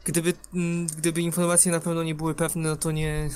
gdyby, 0.05 0.35
mm, 0.55 0.87
gdyby 0.87 1.21
informacje 1.21 1.73
na 1.73 1.81
pewno 1.81 2.03
nie 2.03 2.15
były 2.15 2.35
pewne, 2.35 2.69
no 2.69 2.77
to 2.77 2.91
nie, 2.91 3.31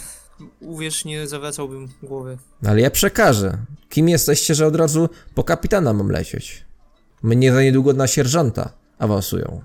uwierz, 0.61 1.05
nie 1.05 1.27
zawracałbym 1.27 1.89
głowy. 2.03 2.39
Ale 2.67 2.81
ja 2.81 2.91
przekażę. 2.91 3.59
Kim 3.89 4.09
jesteście, 4.09 4.55
że 4.55 4.67
od 4.67 4.77
razu 4.77 5.09
po 5.35 5.45
kapitana 5.45 5.93
mam 5.93 6.09
lecieć? 6.09 6.65
Mnie 7.23 7.53
za 7.53 7.63
niedługo 7.63 7.93
na 7.93 8.07
sierżanta 8.07 8.73
awansują. 8.99 9.65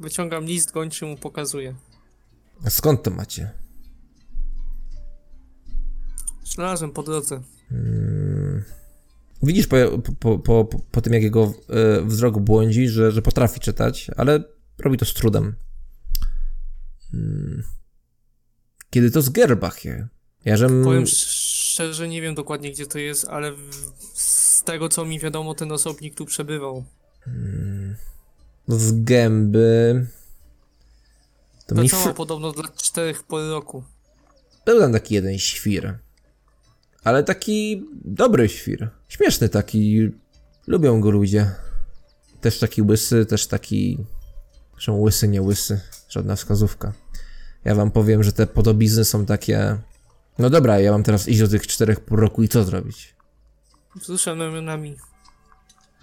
Wyciągam 0.00 0.44
list 0.44 0.72
gończy, 0.72 1.06
mu 1.06 1.16
pokazuję. 1.16 1.74
A 2.64 2.70
skąd 2.70 3.02
to 3.02 3.10
macie? 3.10 3.50
Znalazłem 6.44 6.90
po 6.90 7.02
drodze. 7.02 7.42
Widzisz 9.42 9.66
po, 9.66 9.76
po, 9.98 10.38
po, 10.38 10.64
po, 10.64 10.78
po 10.90 11.00
tym, 11.00 11.12
jak 11.12 11.22
jego 11.22 11.54
e, 11.68 12.02
wzrok 12.02 12.38
błądzi, 12.38 12.88
że, 12.88 13.12
że 13.12 13.22
potrafi 13.22 13.60
czytać, 13.60 14.10
ale 14.16 14.44
robi 14.78 14.98
to 14.98 15.04
z 15.04 15.14
trudem. 15.14 15.54
Hmm. 17.10 17.75
Kiedy 18.90 19.10
to 19.10 19.22
z 19.22 19.28
Gerbachie? 19.28 20.08
Ja 20.44 20.56
żem... 20.56 20.84
Powiem 20.84 21.06
szczerze, 21.06 22.08
nie 22.08 22.22
wiem 22.22 22.34
dokładnie 22.34 22.72
gdzie 22.72 22.86
to 22.86 22.98
jest, 22.98 23.24
ale 23.28 23.52
z 24.14 24.62
tego 24.62 24.88
co 24.88 25.04
mi 25.04 25.20
wiadomo, 25.20 25.54
ten 25.54 25.72
osobnik 25.72 26.14
tu 26.14 26.26
przebywał. 26.26 26.84
z 28.68 29.04
gęby... 29.04 30.06
To 31.66 31.74
mi 31.74 31.80
Pracował 31.80 32.10
f... 32.10 32.16
podobno 32.16 32.52
dla 32.52 32.68
czterech 32.68 33.22
po 33.22 33.48
roku. 33.50 33.84
Był 34.66 34.80
tam 34.80 34.92
taki 34.92 35.14
jeden 35.14 35.38
świr. 35.38 35.98
Ale 37.04 37.24
taki 37.24 37.86
dobry 38.04 38.48
świr. 38.48 38.90
Śmieszny 39.08 39.48
taki. 39.48 40.10
Lubią 40.66 41.00
go 41.00 41.10
ludzie. 41.10 41.50
Też 42.40 42.58
taki 42.58 42.82
łysy, 42.82 43.26
też 43.26 43.46
taki... 43.46 43.98
Zresztą 44.72 45.00
łysy, 45.00 45.28
nie 45.28 45.42
łysy. 45.42 45.80
Żadna 46.08 46.36
wskazówka. 46.36 46.92
Ja 47.66 47.74
wam 47.74 47.90
powiem, 47.90 48.22
że 48.22 48.32
te 48.32 48.46
podobizny 48.46 49.04
są 49.04 49.26
takie... 49.26 49.78
No 50.38 50.50
dobra, 50.50 50.80
ja 50.80 50.92
mam 50.92 51.02
teraz 51.02 51.28
iść 51.28 51.40
do 51.40 51.48
tych 51.48 51.66
czterech 51.66 52.00
pół 52.00 52.16
roku 52.16 52.42
i 52.42 52.48
co 52.48 52.64
zrobić? 52.64 53.14
Wzruszam 53.94 54.42
ramionami. 54.42 54.96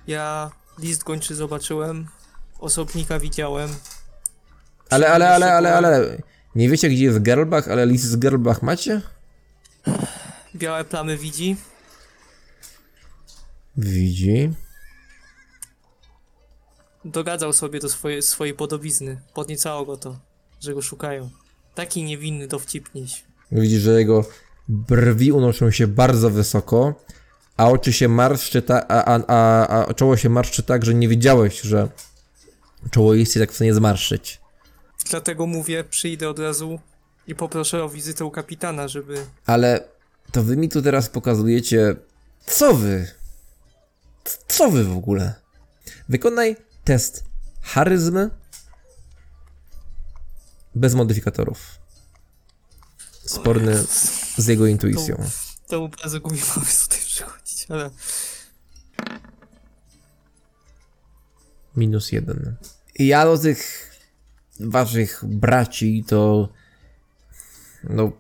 Ja 0.08 0.52
list 0.80 1.04
gończy 1.04 1.36
zobaczyłem, 1.36 2.08
osobnika 2.60 3.20
widziałem. 3.20 3.70
Ale, 4.90 5.10
ale, 5.10 5.30
ale, 5.30 5.54
ale, 5.54 5.74
ale... 5.74 6.18
Nie 6.56 6.70
wiecie, 6.70 6.90
gdzie 6.90 7.04
jest 7.04 7.20
Gerlbach, 7.22 7.68
ale 7.68 7.86
list 7.86 8.06
z 8.06 8.16
Gerlbach 8.16 8.62
macie? 8.62 9.02
Białe 10.56 10.84
plamy 10.84 11.18
widzi. 11.18 11.56
Widzi. 13.78 14.54
Dogadzał 17.06 17.54
sobie 17.54 17.80
do 17.80 17.90
swojej, 17.90 18.22
swojej 18.22 18.54
podobizny. 18.54 19.22
Podniecało 19.34 19.86
go 19.86 19.98
to, 19.98 20.20
że 20.62 20.74
go 20.74 20.82
szukają. 20.82 21.30
Taki 21.76 22.04
niewinny 22.04 22.48
dowcipniś. 22.48 23.24
Widzi, 23.52 23.80
że 23.80 24.00
jego 24.00 24.26
brwi 24.68 25.32
unoszą 25.32 25.72
się 25.72 25.88
bardzo 25.88 26.30
wysoko, 26.30 26.96
a 27.58 27.70
oczy 27.70 27.94
się 27.94 28.08
marszczy 28.08 28.62
ta, 28.62 28.88
a, 28.88 29.06
a, 29.06 29.20
a, 29.28 29.86
a 29.88 29.94
czoło 29.94 30.18
się 30.18 30.30
marszczy 30.30 30.64
tak, 30.64 30.86
że 30.86 30.94
nie 30.94 31.08
wiedziałeś, 31.08 31.62
że 31.62 31.90
czoło 32.92 33.14
jest 33.14 33.34
tak 33.34 33.52
w 33.52 33.56
stanie 33.56 33.74
zmarszyć. 33.74 34.42
Dlatego 35.10 35.48
mówię, 35.48 35.84
przyjdę 35.84 36.30
od 36.30 36.40
razu 36.40 36.80
i 37.28 37.36
poproszę 37.36 37.84
o 37.84 37.90
wizytę 37.90 38.26
u 38.26 38.32
kapitana, 38.32 38.88
żeby... 38.88 39.26
Ale 39.46 39.84
to 40.32 40.44
wy 40.44 40.58
mi 40.58 40.70
tu 40.70 40.82
teraz 40.82 41.10
pokazujecie, 41.10 41.96
co 42.46 42.74
wy? 42.74 43.08
Co 44.48 44.72
wy 44.72 44.84
w 44.84 44.98
ogóle? 44.98 45.34
Wykonaj 46.10 46.56
test 46.84 47.24
charyzmy 47.62 48.30
bez 50.76 50.96
modyfikatorów. 50.96 51.80
Sporny 53.26 53.84
z 54.38 54.48
jego 54.48 54.68
intuicją. 54.68 55.26
To 55.68 55.88
bardzo 55.88 56.20
gubi 56.20 56.42
mamy 56.56 56.68
tutaj 56.84 57.00
przychodzić, 57.00 57.66
ale... 57.70 57.90
Minus 61.76 62.12
jeden. 62.12 62.56
Ja 63.00 63.26
do 63.26 63.38
tych 63.38 63.92
waszych 64.60 65.22
braci 65.26 66.04
to. 66.08 66.50
No, 67.84 68.12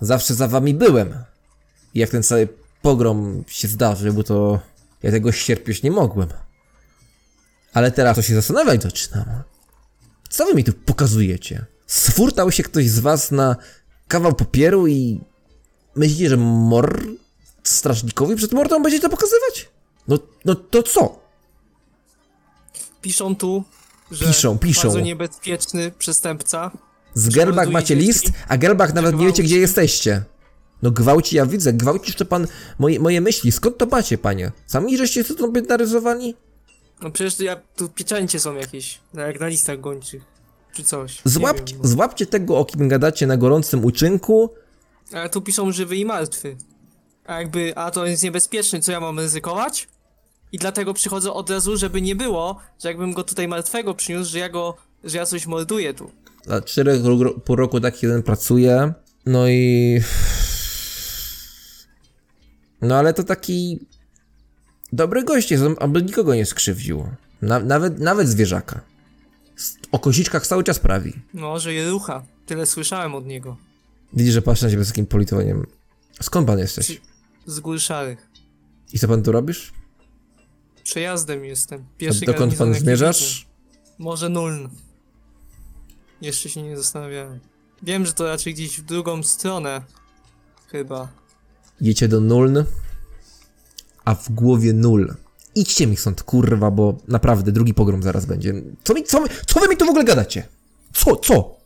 zawsze 0.00 0.34
za 0.34 0.48
wami 0.48 0.74
byłem. 0.74 1.24
Jak 1.94 2.10
ten 2.10 2.22
cały 2.22 2.48
pogrom 2.82 3.44
się 3.48 3.68
zdarzył, 3.68 4.14
bo 4.14 4.24
to 4.24 4.60
ja 5.02 5.10
tego 5.10 5.32
ścierpieć 5.32 5.82
nie 5.82 5.90
mogłem. 5.90 6.28
Ale 7.72 7.92
teraz 7.92 8.16
to 8.16 8.22
się 8.22 8.34
zastanawiać 8.34 8.82
zaczynam. 8.82 9.42
Co 10.28 10.46
wy 10.46 10.54
mi 10.54 10.64
tu 10.64 10.72
pokazujecie? 10.72 11.66
Sfurtał 11.88 12.52
się 12.52 12.62
ktoś 12.62 12.88
z 12.90 12.98
was 12.98 13.30
na 13.30 13.56
kawał 14.08 14.34
papieru 14.34 14.86
i 14.86 15.20
myślicie, 15.96 16.28
że 16.28 16.36
mor 16.36 17.06
strażnikowi 17.64 18.36
przed 18.36 18.52
mordą 18.52 18.82
będzie 18.82 19.00
to 19.00 19.08
pokazywać? 19.08 19.68
No, 20.08 20.18
no 20.44 20.54
to 20.54 20.82
co? 20.82 21.18
Piszą 23.02 23.36
tu, 23.36 23.64
że 24.10 24.26
Piszą, 24.26 24.58
piszą. 24.58 24.82
bardzo 24.82 25.00
niebezpieczny 25.00 25.90
przestępca. 25.98 26.70
Z 27.14 27.28
Gerbach 27.28 27.70
macie 27.70 27.94
list, 27.94 28.24
a 28.48 28.56
Gerbach 28.56 28.94
nawet 28.94 29.12
nie 29.14 29.18
wiecie, 29.18 29.26
gwałci. 29.26 29.42
gdzie 29.42 29.58
jesteście. 29.58 30.24
No 30.82 30.90
gwałci, 30.90 31.36
ja 31.36 31.46
widzę, 31.46 31.72
gwałcisz 31.72 32.16
to 32.16 32.24
pan 32.24 32.46
moje, 32.78 33.00
moje 33.00 33.20
myśli. 33.20 33.52
Skąd 33.52 33.78
to 33.78 33.86
macie, 33.86 34.18
panie? 34.18 34.52
Sami 34.66 34.96
żeście 34.98 35.24
sobie 35.24 35.62
narysowali? 35.62 36.34
No 37.02 37.10
przecież 37.10 37.40
ja, 37.40 37.56
tu 37.76 37.88
pieczęcie 37.88 38.40
są 38.40 38.54
jakieś, 38.54 39.00
jak 39.14 39.40
na 39.40 39.46
listach 39.46 39.80
gończych, 39.80 40.22
czy 40.78 40.84
coś. 40.84 41.18
Złapcie, 41.24 41.74
wiem. 41.74 41.86
złapcie 41.86 42.26
tego, 42.26 42.58
o 42.58 42.64
kim 42.64 42.88
gadacie 42.88 43.26
na 43.26 43.36
gorącym 43.36 43.84
uczynku. 43.84 44.50
Ale 45.12 45.28
tu 45.28 45.42
piszą 45.42 45.72
żywy 45.72 45.96
i 45.96 46.04
martwy. 46.04 46.56
A 47.26 47.38
jakby, 47.38 47.76
a 47.76 47.90
to 47.90 48.06
jest 48.06 48.22
niebezpieczny, 48.22 48.80
co 48.80 48.92
ja 48.92 49.00
mam 49.00 49.18
ryzykować? 49.18 49.88
I 50.52 50.58
dlatego 50.58 50.94
przychodzę 50.94 51.32
od 51.32 51.50
razu, 51.50 51.76
żeby 51.76 52.02
nie 52.02 52.16
było, 52.16 52.58
że 52.82 52.88
jakbym 52.88 53.12
go 53.12 53.24
tutaj 53.24 53.48
martwego 53.48 53.94
przyniósł, 53.94 54.30
że 54.30 54.38
ja 54.38 54.48
go, 54.48 54.76
że 55.04 55.18
ja 55.18 55.26
coś 55.26 55.46
morduję 55.46 55.94
tu. 55.94 56.10
Dla 56.44 56.62
czterech 56.62 57.00
pół 57.44 57.56
roku 57.56 57.80
tak 57.80 58.02
jeden 58.02 58.22
pracuje. 58.22 58.92
No 59.26 59.48
i... 59.48 60.00
No 62.82 62.96
ale 62.96 63.14
to 63.14 63.22
taki... 63.22 63.86
Dobry 64.92 65.24
gość 65.24 65.50
jest, 65.50 65.64
aby 65.78 66.02
nikogo 66.02 66.34
nie 66.34 66.46
skrzywdził. 66.46 67.08
Na, 67.42 67.60
nawet, 67.60 67.98
nawet 67.98 68.28
zwierzaka. 68.28 68.80
O 69.92 69.98
koziczkach 69.98 70.46
cały 70.46 70.64
czas 70.64 70.78
prawi. 70.78 71.12
No, 71.34 71.58
że 71.58 71.74
je 71.74 71.90
rucha. 71.90 72.22
Tyle 72.46 72.66
słyszałem 72.66 73.14
od 73.14 73.26
niego. 73.26 73.56
Widzisz, 74.12 74.34
że 74.34 74.42
patrzę 74.42 74.66
na 74.66 74.70
ciebie 74.72 74.84
z 74.84 74.88
takim 74.88 75.06
politowaniem. 75.06 75.66
Skąd 76.22 76.46
pan 76.46 76.58
jesteś? 76.58 77.00
Z 77.46 77.60
gór 77.60 77.80
szarych. 77.80 78.28
I 78.92 78.98
co 78.98 79.08
pan 79.08 79.22
tu 79.22 79.32
robisz? 79.32 79.72
Przejazdem 80.84 81.44
jestem. 81.44 81.80
A 81.80 81.98
Pierwszy 81.98 82.24
dokąd 82.24 82.54
pan 82.54 82.74
zmierzasz? 82.74 83.46
Może 83.98 84.28
Nuln. 84.28 84.68
Jeszcze 86.20 86.48
się 86.48 86.62
nie 86.62 86.76
zastanawiałem. 86.76 87.40
Wiem, 87.82 88.06
że 88.06 88.12
to 88.12 88.24
raczej 88.26 88.54
gdzieś 88.54 88.80
w 88.80 88.84
drugą 88.84 89.22
stronę. 89.22 89.82
Chyba. 90.66 91.08
Jecie 91.80 92.08
do 92.08 92.20
Nuln, 92.20 92.64
a 94.04 94.14
w 94.14 94.30
głowie 94.32 94.72
nul. 94.72 95.14
Idźcie 95.54 95.86
mi 95.86 95.96
stąd, 95.96 96.22
kurwa, 96.22 96.70
bo 96.70 96.96
naprawdę 97.08 97.52
drugi 97.52 97.74
pogrom 97.74 98.02
zaraz 98.02 98.26
będzie. 98.26 98.54
Co, 98.84 98.94
mi, 98.94 99.04
co, 99.04 99.24
co 99.46 99.60
wy 99.60 99.68
mi 99.68 99.76
tu 99.76 99.86
w 99.86 99.88
ogóle 99.88 100.04
gadacie? 100.04 100.48
Co, 100.92 101.16
co? 101.16 101.58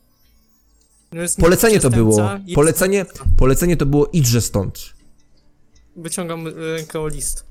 No 1.12 1.22
Polecenie 1.40 1.80
to 1.80 1.90
było. 1.90 2.30
Polecenie, 2.54 3.06
polecenie 3.36 3.76
to 3.76 3.86
było 3.86 4.06
idźże 4.06 4.40
stąd. 4.40 4.78
Wyciągam 5.96 6.46
rękę 6.46 7.00
o 7.00 7.08
list. 7.08 7.44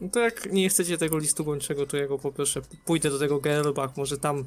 No 0.00 0.08
to 0.12 0.20
jak 0.20 0.52
nie 0.52 0.68
chcecie 0.68 0.98
tego 0.98 1.18
listu 1.18 1.44
gończego, 1.44 1.86
to 1.86 1.96
ja 1.96 2.06
go 2.06 2.18
poproszę. 2.18 2.60
Pójdę 2.84 3.10
do 3.10 3.18
tego 3.18 3.40
Gerlbach, 3.40 3.96
może 3.96 4.18
tam 4.18 4.44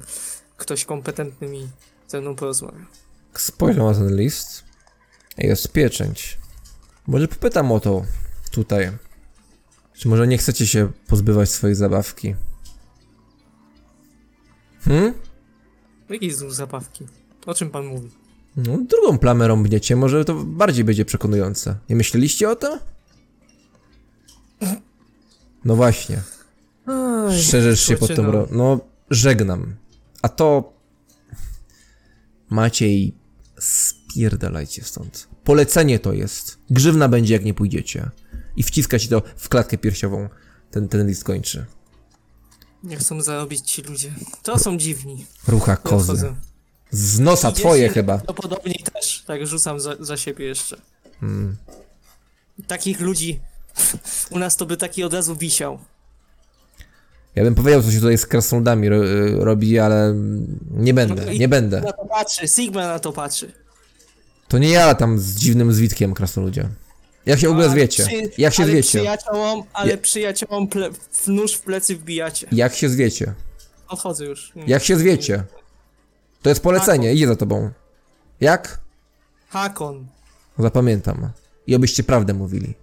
ktoś 0.56 0.84
kompetentny 0.84 1.48
mi 1.48 1.68
ze 2.08 2.20
mną 2.20 2.36
porozmawia. 2.36 2.86
Spojrzę 3.34 3.82
na 3.82 3.94
ten 3.94 4.16
list. 4.16 4.64
Jest 5.38 5.72
pieczęć. 5.72 6.38
Może 7.06 7.28
popytam 7.28 7.72
o 7.72 7.80
to 7.80 8.04
tutaj. 8.50 8.90
Czy 10.02 10.08
może 10.08 10.26
nie 10.26 10.38
chcecie 10.38 10.66
się 10.66 10.92
pozbywać 11.06 11.50
swojej 11.50 11.74
zabawki? 11.74 12.34
Hmm? 14.80 15.14
Jakie 16.10 16.32
znów 16.32 16.54
zabawki? 16.54 17.06
O 17.46 17.54
czym 17.54 17.70
pan 17.70 17.86
mówi? 17.86 18.10
No, 18.56 18.78
drugą 18.78 19.18
plamę 19.18 19.48
rąbniecie, 19.48 19.96
może 19.96 20.24
to 20.24 20.34
bardziej 20.34 20.84
będzie 20.84 21.04
przekonujące. 21.04 21.78
Nie 21.88 21.96
myśleliście 21.96 22.50
o 22.50 22.56
tym? 22.56 22.78
No 25.64 25.76
właśnie. 25.76 26.22
Szerzysz 27.42 27.86
się 27.86 27.96
pod 27.96 28.08
tą 28.08 28.14
zaczynam. 28.14 28.32
ro... 28.32 28.48
No, 28.50 28.80
żegnam. 29.10 29.74
A 30.22 30.28
to... 30.28 30.72
Maciej, 32.50 33.14
spierdalajcie 33.60 34.84
stąd. 34.84 35.28
Polecenie 35.44 35.98
to 35.98 36.12
jest. 36.12 36.58
Grzywna 36.70 37.08
będzie, 37.08 37.34
jak 37.34 37.44
nie 37.44 37.54
pójdziecie. 37.54 38.10
I 38.56 38.62
wciska 38.62 38.98
ci 38.98 39.08
to 39.08 39.22
w 39.36 39.48
klatkę 39.48 39.78
piersiową. 39.78 40.28
Ten, 40.70 40.88
ten 40.88 41.06
list 41.06 41.24
kończy. 41.24 41.66
Nie 42.84 42.96
chcą 42.96 43.22
zarobić 43.22 43.70
ci 43.70 43.82
ludzie. 43.82 44.12
To 44.42 44.58
są 44.58 44.76
dziwni. 44.76 45.26
Rucha 45.48 45.76
kozy. 45.76 46.34
Z 46.90 47.20
nosa 47.20 47.52
twoje 47.52 47.88
chyba. 47.88 48.20
No 48.28 48.34
podobnie 48.34 48.74
też. 48.92 49.22
Tak 49.26 49.46
rzucam 49.46 49.80
za, 49.80 49.96
za 50.00 50.16
siebie 50.16 50.44
jeszcze. 50.44 50.76
Hmm. 51.20 51.56
Takich 52.66 53.00
ludzi... 53.00 53.40
U 54.30 54.38
nas 54.38 54.56
to 54.56 54.66
by 54.66 54.76
taki 54.76 55.04
od 55.04 55.14
razu 55.14 55.36
wisiał. 55.36 55.78
Ja 57.34 57.44
bym 57.44 57.54
powiedział, 57.54 57.82
co 57.82 57.90
się 57.90 58.00
tutaj 58.00 58.18
z 58.18 58.26
krasnoludami 58.26 58.88
ro, 58.88 59.04
y, 59.04 59.36
robi, 59.44 59.78
ale 59.78 60.14
nie 60.70 60.94
będę, 60.94 61.26
No 61.26 61.32
nie 61.32 61.48
będę. 61.48 61.80
Na 61.80 61.92
to 61.92 62.04
patrzy, 62.04 62.48
Sigma 62.48 62.86
na 62.86 62.98
to 62.98 63.12
patrzy. 63.12 63.52
To 64.48 64.58
nie 64.58 64.68
ja 64.68 64.94
tam 64.94 65.18
z 65.18 65.34
dziwnym 65.34 65.72
zwitkiem 65.72 66.14
krasnoludzie. 66.14 66.68
Jak 67.26 67.38
się 67.40 67.48
w 67.48 67.50
ogóle 67.50 67.64
Ale 67.66 67.72
zwiecie? 67.74 68.06
przy- 68.06 68.30
Jak 68.42 68.54
się 68.54 68.62
ale 68.62 68.72
zwiecie? 68.72 68.88
Przyjaciołom, 68.98 69.62
ale 69.72 69.90
Ja- 69.90 69.96
przyjaciołom 69.98 70.68
ple, 70.68 70.90
w 71.12 71.28
nóż 71.28 71.54
w 71.54 71.60
plecy 71.60 71.96
wbijacie. 71.96 72.46
Jak 72.52 72.74
się 72.74 72.88
zwiecie? 72.88 73.34
Odchodzę 73.88 74.24
już. 74.24 74.52
Jak 74.66 74.82
się 74.84 74.96
zwiecie? 74.98 75.44
To 76.42 76.48
jest 76.48 76.62
polecenie, 76.62 77.14
idzie 77.14 77.26
za 77.28 77.36
tobą. 77.36 77.70
Jak? 78.40 78.80
Hakon. 79.48 80.06
Zapamiętam. 80.58 81.30
I 81.66 81.74
obyście 81.74 82.02
prawdę 82.02 82.34
mówili. 82.34 82.74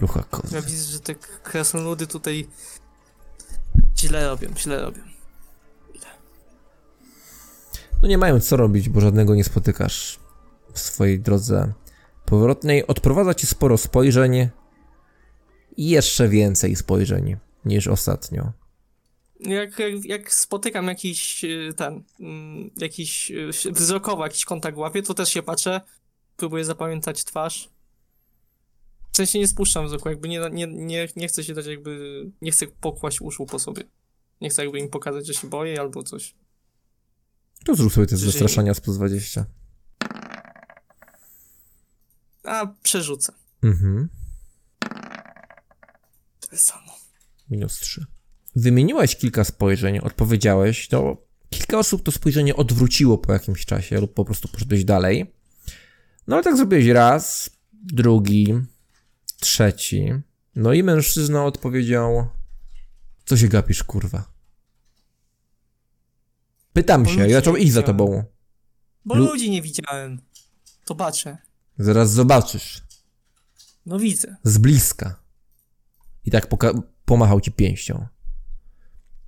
Rucha 0.00 0.20
Ja 0.20 0.24
kozy. 0.38 0.62
widzę, 0.62 0.92
że 0.92 1.00
te 1.00 1.14
krasnoludy 1.42 2.06
tutaj 2.06 2.48
źle 3.98 4.28
robią, 4.28 4.48
źle 4.58 4.82
robią. 4.82 5.02
No 8.02 8.08
nie 8.08 8.18
mają 8.18 8.40
co 8.40 8.56
robić, 8.56 8.88
bo 8.88 9.00
żadnego 9.00 9.34
nie 9.34 9.44
spotykasz 9.44 10.18
w 10.72 10.78
swojej 10.80 11.20
drodze 11.20 11.72
powrotnej. 12.30 12.86
Odprowadza 12.86 13.34
ci 13.34 13.46
sporo 13.46 13.78
spojrzeń. 13.78 14.48
I 15.76 15.88
jeszcze 15.88 16.28
więcej 16.28 16.76
spojrzeń 16.76 17.36
niż 17.64 17.86
ostatnio. 17.86 18.52
Jak, 19.40 19.78
jak, 19.78 20.04
jak 20.04 20.34
spotykam 20.34 20.86
jakiś 20.86 21.44
e, 21.44 21.72
ten, 21.72 22.02
mm, 22.20 22.70
jakiś 22.76 23.30
e, 23.30 23.72
wzrokowo 23.72 24.24
jakiś 24.24 24.44
kontakt 24.44 24.78
łapię, 24.78 25.02
to 25.02 25.14
też 25.14 25.28
się 25.28 25.42
patrzę, 25.42 25.80
próbuję 26.36 26.64
zapamiętać 26.64 27.24
twarz. 27.24 27.68
sensie 29.12 29.38
nie 29.38 29.48
spuszczam 29.48 29.86
wzroku, 29.86 30.08
jakby 30.08 30.28
nie, 30.28 30.40
nie, 30.52 30.66
nie, 30.66 31.08
nie 31.16 31.28
chcę 31.28 31.44
się 31.44 31.54
dać 31.54 31.66
jakby, 31.66 32.24
nie 32.42 32.50
chcę 32.52 32.66
pokłaść 32.66 33.20
uszu 33.20 33.46
po 33.46 33.58
sobie. 33.58 33.82
Nie 34.40 34.50
chcę 34.50 34.62
jakby 34.62 34.78
im 34.78 34.88
pokazać, 34.88 35.26
że 35.26 35.34
się 35.34 35.48
boję 35.48 35.80
albo 35.80 36.02
coś. 36.02 36.34
To 37.64 37.74
zrób 37.74 37.92
sobie 37.92 38.06
Czyli- 38.06 38.20
zastraszania 38.20 38.74
z 38.74 38.80
plus 38.80 38.96
20. 38.96 39.46
A, 42.44 42.66
przerzucę. 42.82 43.32
Mhm. 43.62 44.08
To 46.40 46.48
jest 46.52 46.64
samo. 46.64 46.92
Minus 47.50 47.78
3. 47.80 48.04
Wymieniłeś 48.56 49.16
kilka 49.16 49.44
spojrzeń, 49.44 49.98
odpowiedziałeś, 49.98 50.88
to 50.88 51.26
kilka 51.50 51.78
osób 51.78 52.02
to 52.02 52.12
spojrzenie 52.12 52.56
odwróciło 52.56 53.18
po 53.18 53.32
jakimś 53.32 53.66
czasie 53.66 54.00
lub 54.00 54.14
po 54.14 54.24
prostu 54.24 54.48
poszedłeś 54.48 54.84
dalej. 54.84 55.34
No 56.26 56.36
ale 56.36 56.44
tak 56.44 56.56
zrobiłeś 56.56 56.86
raz, 56.86 57.50
drugi, 57.72 58.54
trzeci. 59.40 60.12
No 60.56 60.72
i 60.72 60.82
mężczyzna 60.82 61.44
odpowiedział: 61.44 62.28
Co 63.24 63.36
się 63.36 63.48
gapisz, 63.48 63.82
kurwa? 63.84 64.32
Pytam 66.72 67.02
Bo 67.02 67.10
się, 67.10 67.28
i 67.28 67.32
zaczął 67.32 67.56
iść 67.56 67.72
za 67.72 67.82
tobą. 67.82 68.24
Bo 69.04 69.14
Lu- 69.14 69.24
ludzi 69.24 69.50
nie 69.50 69.62
widziałem. 69.62 70.20
To 70.84 70.94
baczę. 70.94 71.38
Zaraz 71.80 72.10
zobaczysz. 72.12 72.82
No 73.86 73.98
widzę. 73.98 74.36
Z 74.44 74.58
bliska. 74.58 75.20
I 76.24 76.30
tak 76.30 76.46
poka- 76.48 76.82
pomachał 77.04 77.40
ci 77.40 77.52
pięścią. 77.52 78.06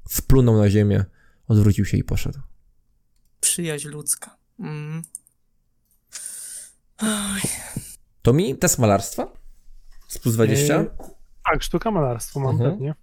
Splunął 0.09 0.57
na 0.59 0.71
ziemię, 0.71 1.05
odwrócił 1.49 1.85
się 1.85 1.97
i 1.97 2.05
poszedł. 2.05 2.41
Przyjaźń 3.41 3.89
ludzka. 3.89 4.37
Mm. 4.59 5.03
To 8.23 8.33
mi 8.33 8.59
test 8.59 8.79
malarstwa? 8.79 9.33
Z 10.09 10.19
plus 10.19 10.35
20? 10.35 10.77
Yy, 10.79 10.91
Tak, 11.53 11.63
sztuka 11.63 11.91
malarstwa 11.91 12.41
mam 12.41 12.51
Mhm. 12.55 12.71
pewnie. 12.71 12.95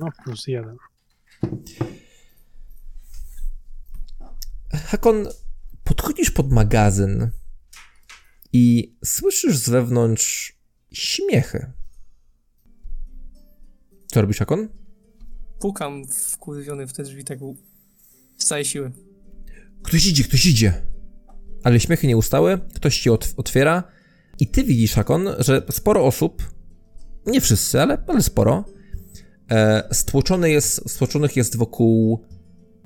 No 0.00 0.08
plus 0.24 0.46
jeden. 0.46 0.76
Hakon, 4.86 5.28
podchodzisz 5.84 6.30
pod 6.30 6.52
magazyn 6.52 7.30
i 8.52 8.94
słyszysz 9.04 9.56
z 9.56 9.68
wewnątrz 9.68 10.58
śmiechy. 10.92 11.72
Co 14.06 14.20
robisz, 14.22 14.38
Hakon? 14.38 14.68
Pukam 15.60 16.06
wkurwiony 16.08 16.86
w 16.86 16.92
te 16.92 17.02
drzwi 17.02 17.24
tak 17.24 17.38
z 18.38 18.44
całej 18.44 18.64
siły. 18.64 18.92
Ktoś 19.82 20.06
idzie, 20.06 20.24
ktoś 20.24 20.46
idzie. 20.46 20.82
Ale 21.64 21.80
śmiechy 21.80 22.06
nie 22.06 22.16
ustały, 22.16 22.58
ktoś 22.74 23.00
ci 23.00 23.10
ot- 23.10 23.34
otwiera 23.36 23.82
i 24.38 24.46
ty 24.46 24.64
widzisz, 24.64 24.92
Hakon, 24.92 25.28
że 25.38 25.62
sporo 25.70 26.06
osób, 26.06 26.42
nie 27.26 27.40
wszyscy, 27.40 27.80
ale, 27.80 28.04
ale 28.06 28.22
sporo, 28.22 28.64
e, 29.50 29.88
stłoczone 29.92 30.50
jest, 30.50 30.90
stłoczonych 30.90 31.36
jest 31.36 31.56
wokół 31.56 32.24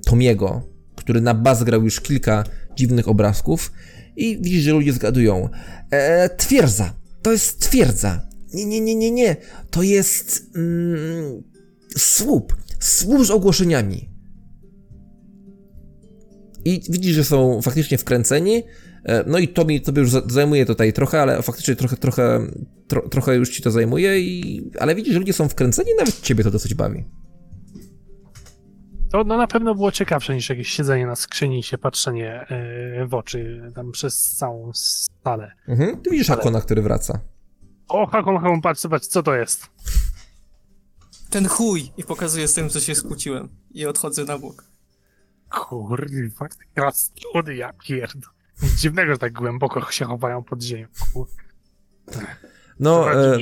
Tomiego, 0.05 0.69
który 0.95 1.21
na 1.21 1.33
bas 1.33 1.63
grał 1.63 1.83
już 1.83 2.01
kilka 2.01 2.43
dziwnych 2.75 3.07
obrazków 3.07 3.71
i 4.15 4.37
widzisz, 4.41 4.63
że 4.63 4.71
ludzie 4.71 4.93
zgadują. 4.93 5.49
E, 5.91 6.29
twierdza, 6.29 6.93
to 7.21 7.31
jest 7.31 7.59
twierdza. 7.61 8.27
Nie, 8.53 8.65
nie, 8.65 8.81
nie, 8.81 8.95
nie, 8.95 9.11
nie, 9.11 9.35
to 9.71 9.83
jest 9.83 10.51
mm, 10.55 11.43
słup, 11.97 12.55
słup 12.79 13.25
z 13.25 13.31
ogłoszeniami. 13.31 14.09
I 16.65 16.81
widzisz, 16.89 17.15
że 17.15 17.23
są 17.23 17.61
faktycznie 17.61 17.97
wkręceni. 17.97 18.63
E, 19.05 19.23
No 19.27 19.37
i 19.37 19.47
to 19.47 19.65
mi 19.65 19.81
tobie 19.81 20.01
już 20.01 20.11
za- 20.11 20.23
zajmuje 20.29 20.65
tutaj 20.65 20.93
trochę, 20.93 21.21
ale 21.21 21.41
faktycznie 21.41 21.75
trochę, 21.75 21.97
trochę, 21.97 22.39
tro, 22.87 23.09
trochę 23.09 23.35
już 23.35 23.49
ci 23.49 23.61
to 23.63 23.71
zajmuje, 23.71 24.19
i, 24.19 24.63
ale 24.79 24.95
widzisz, 24.95 25.13
że 25.13 25.19
ludzie 25.19 25.33
są 25.33 25.47
wkręceni, 25.49 25.89
nawet 25.97 26.21
ciebie 26.21 26.43
to 26.43 26.51
dosyć 26.51 26.73
bawi. 26.73 27.03
To 29.11 29.23
no, 29.23 29.37
na 29.37 29.47
pewno 29.47 29.75
było 29.75 29.91
ciekawsze 29.91 30.35
niż 30.35 30.49
jakieś 30.49 30.69
siedzenie 30.69 31.05
na 31.07 31.15
skrzyni 31.15 31.59
i 31.59 31.63
się 31.63 31.77
patrzenie 31.77 32.45
yy, 32.97 33.07
w 33.07 33.13
oczy 33.13 33.71
tam 33.75 33.91
przez 33.91 34.35
całą 34.35 34.71
salę. 34.73 35.51
Mhm. 35.67 36.01
Ty 36.01 36.09
widzisz 36.09 36.27
Hakona, 36.27 36.61
który 36.61 36.81
wraca. 36.81 37.19
O, 37.87 38.07
Hakon, 38.07 38.37
Hakon, 38.37 38.61
patrz, 38.61 38.81
zobacz, 38.81 39.05
co 39.07 39.23
to 39.23 39.35
jest? 39.35 39.67
Ten 41.29 41.47
chuj! 41.47 41.91
I 41.97 42.03
pokazuję 42.03 42.47
z 42.47 42.53
tym, 42.53 42.69
co 42.69 42.79
się 42.79 42.95
skłóciłem. 42.95 43.49
I 43.71 43.85
odchodzę 43.85 44.23
na 44.25 44.37
bok. 44.39 44.63
Kurwa, 45.49 46.47
krasnoludy, 46.75 47.55
ja 47.55 47.73
pierdolę. 47.73 48.33
Nic 48.63 48.73
dziwnego, 48.73 49.11
że 49.11 49.17
tak 49.17 49.33
głęboko 49.33 49.91
się 49.91 50.05
chowają 50.05 50.43
pod 50.43 50.63
ziemią. 50.63 50.87
Kur- 51.13 51.27
No, 52.79 53.03
Zobacz, 53.03 53.15
e, 53.15 53.37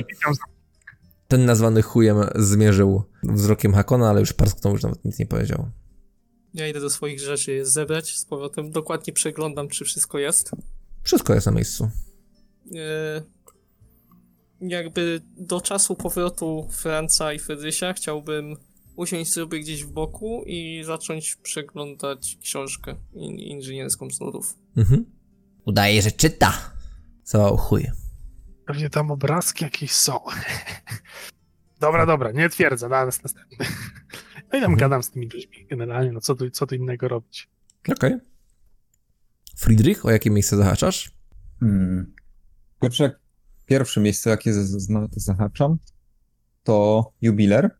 ten 1.28 1.44
nazwany 1.44 1.82
chujem 1.82 2.16
zmierzył 2.34 3.02
wzrokiem 3.22 3.74
Hakona, 3.74 4.10
ale 4.10 4.20
już 4.20 4.32
parsknął, 4.32 4.72
już 4.72 4.82
nawet 4.82 5.04
nic 5.04 5.18
nie 5.18 5.26
powiedział. 5.26 5.70
Ja 6.54 6.68
idę 6.68 6.80
do 6.80 6.90
swoich 6.90 7.20
rzeczy 7.20 7.52
je 7.52 7.66
zebrać 7.66 8.16
z 8.18 8.24
powrotem. 8.24 8.70
Dokładnie 8.70 9.12
przeglądam, 9.12 9.68
czy 9.68 9.84
wszystko 9.84 10.18
jest. 10.18 10.50
Wszystko 11.02 11.34
jest 11.34 11.46
na 11.46 11.52
miejscu. 11.52 11.90
E, 12.76 13.22
jakby 14.60 15.22
do 15.36 15.60
czasu 15.60 15.94
powrotu 15.94 16.68
Franca 16.70 17.32
i 17.32 17.38
Fedrysia 17.38 17.92
chciałbym 17.92 18.56
usiąść 18.96 19.32
sobie 19.32 19.60
gdzieś 19.60 19.84
w 19.84 19.90
boku 19.92 20.42
i 20.46 20.82
zacząć 20.84 21.36
przeglądać 21.36 22.38
książkę 22.42 22.96
in- 23.14 23.38
inżynierską 23.38 24.10
z 24.10 24.20
nudów. 24.20 24.54
Mhm. 24.76 25.04
Udaje, 25.66 26.02
że 26.02 26.10
czyta. 26.12 26.52
Co 27.22 27.56
chuj. 27.56 27.86
Pewnie 28.66 28.90
tam 28.90 29.10
obrazki 29.10 29.64
jakieś 29.64 29.92
są. 29.92 30.18
dobra, 31.80 32.06
dobra, 32.06 32.32
nie 32.32 32.48
twierdzę, 32.48 32.88
na 32.88 33.06
nas 33.06 33.22
następny. 33.22 33.66
No 34.52 34.58
i 34.58 34.62
tam 34.62 34.76
gadam 34.76 35.02
z 35.02 35.10
tymi 35.10 35.28
ludźmi 35.28 35.66
generalnie, 35.70 36.12
no 36.12 36.20
co 36.20 36.34
tu, 36.34 36.50
co 36.50 36.66
tu 36.66 36.74
innego 36.74 37.08
robić? 37.08 37.50
Okej. 37.88 38.18
Friedrich, 39.56 40.04
o 40.06 40.10
jakie 40.10 40.30
miejsce 40.30 40.56
zahaczasz? 40.56 41.10
Hmm. 41.60 42.14
Pierwsze, 42.82 43.20
pierwsze 43.66 44.00
miejsce, 44.00 44.30
jakie 44.30 44.52
zna- 44.52 45.08
zahaczam, 45.16 45.78
to 46.62 47.12
jubiler. 47.22 47.70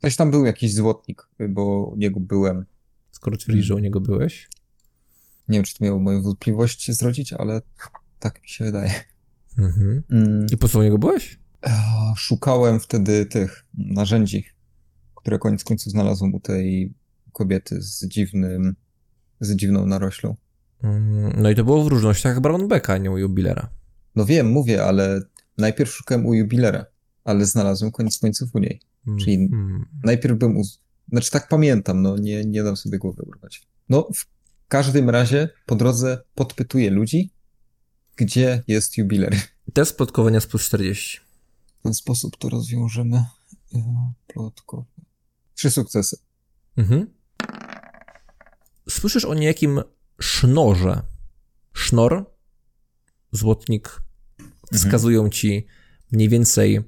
Też 0.00 0.16
tam 0.16 0.30
był 0.30 0.44
jakiś 0.44 0.74
złotnik, 0.74 1.28
bo 1.48 1.86
u 1.86 1.96
niego 1.96 2.20
byłem. 2.20 2.66
Skoro 3.10 3.36
twierdzisz, 3.36 3.66
że 3.66 3.74
u 3.74 3.78
niego 3.78 4.00
byłeś. 4.00 4.48
Nie 5.48 5.58
wiem, 5.58 5.64
czy 5.64 5.78
to 5.78 5.84
miało 5.84 5.98
moją 5.98 6.22
wątpliwość 6.22 6.92
zrodzić, 6.92 7.32
ale 7.32 7.62
tak 8.18 8.42
mi 8.42 8.48
się 8.48 8.64
wydaje. 8.64 9.04
Mhm. 9.58 10.02
Mm. 10.10 10.46
I 10.52 10.56
po 10.56 10.68
co 10.68 10.78
u 10.78 10.82
niego 10.82 10.98
byłeś? 10.98 11.38
E, 11.66 11.70
Szukałem 12.16 12.80
wtedy 12.80 13.26
tych 13.26 13.64
narzędzi, 13.74 14.44
które 15.14 15.38
koniec 15.38 15.64
końców 15.64 15.92
znalazłem 15.92 16.34
u 16.34 16.40
tej 16.40 16.94
kobiety 17.32 17.82
z 17.82 18.06
dziwnym, 18.08 18.76
z 19.40 19.56
dziwną 19.56 19.86
naroślą. 19.86 20.36
Mm, 20.82 21.32
No 21.42 21.50
i 21.50 21.54
to 21.54 21.64
było 21.64 21.84
w 21.84 21.88
różnościach 21.88 22.40
Brownbacka, 22.40 22.92
a 22.92 22.98
nie 22.98 23.10
u 23.10 23.18
jubilera. 23.18 23.68
No 24.16 24.24
wiem, 24.24 24.50
mówię, 24.50 24.84
ale 24.84 25.20
najpierw 25.58 25.90
szukałem 25.90 26.26
u 26.26 26.34
jubilera, 26.34 26.86
ale 27.24 27.46
znalazłem 27.46 27.90
koniec 27.92 28.18
końców 28.18 28.54
u 28.54 28.58
niej. 28.58 28.80
Czyli- 29.20 29.34
Mm. 29.52 29.84
Najpierw 30.04 30.38
bym. 30.38 30.56
Uz... 30.56 30.80
Znaczy, 31.08 31.30
tak 31.30 31.48
pamiętam, 31.48 32.02
no 32.02 32.16
nie, 32.16 32.44
nie 32.44 32.62
dam 32.62 32.76
sobie 32.76 32.98
głowy 32.98 33.22
urwać. 33.22 33.66
No, 33.88 34.08
w 34.14 34.26
każdym 34.68 35.10
razie 35.10 35.48
po 35.66 35.74
drodze 35.76 36.18
podpytuję 36.34 36.90
ludzi, 36.90 37.30
gdzie 38.16 38.62
jest 38.68 38.98
jubiler. 38.98 39.36
Test 39.72 39.96
plotkowania 39.96 40.40
z 40.40 40.46
plus 40.46 40.62
40. 40.62 41.20
W 41.80 41.82
ten 41.82 41.94
sposób 41.94 42.36
to 42.36 42.48
rozwiążemy. 42.48 43.24
E, 43.74 44.12
Plotko. 44.26 44.84
Trzy 45.54 45.70
sukcesy. 45.70 46.16
Mhm. 46.76 47.06
Słyszysz 48.88 49.24
o 49.24 49.34
niejakim 49.34 49.82
sznorze. 50.20 51.02
Sznor, 51.72 52.30
złotnik, 53.32 54.02
wskazują 54.72 55.28
ci 55.28 55.66
mniej 56.12 56.28
więcej 56.28 56.80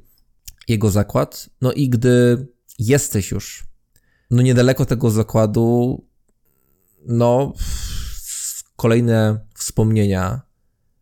jego 0.69 0.91
zakład. 0.91 1.51
No 1.61 1.73
i 1.73 1.89
gdy 1.89 2.47
jesteś 2.79 3.31
już 3.31 3.67
no 4.31 4.43
niedaleko 4.43 4.87
tego 4.87 5.11
zakładu, 5.11 6.05
no 7.07 7.53
kolejne 8.77 9.47
wspomnienia, 9.55 10.41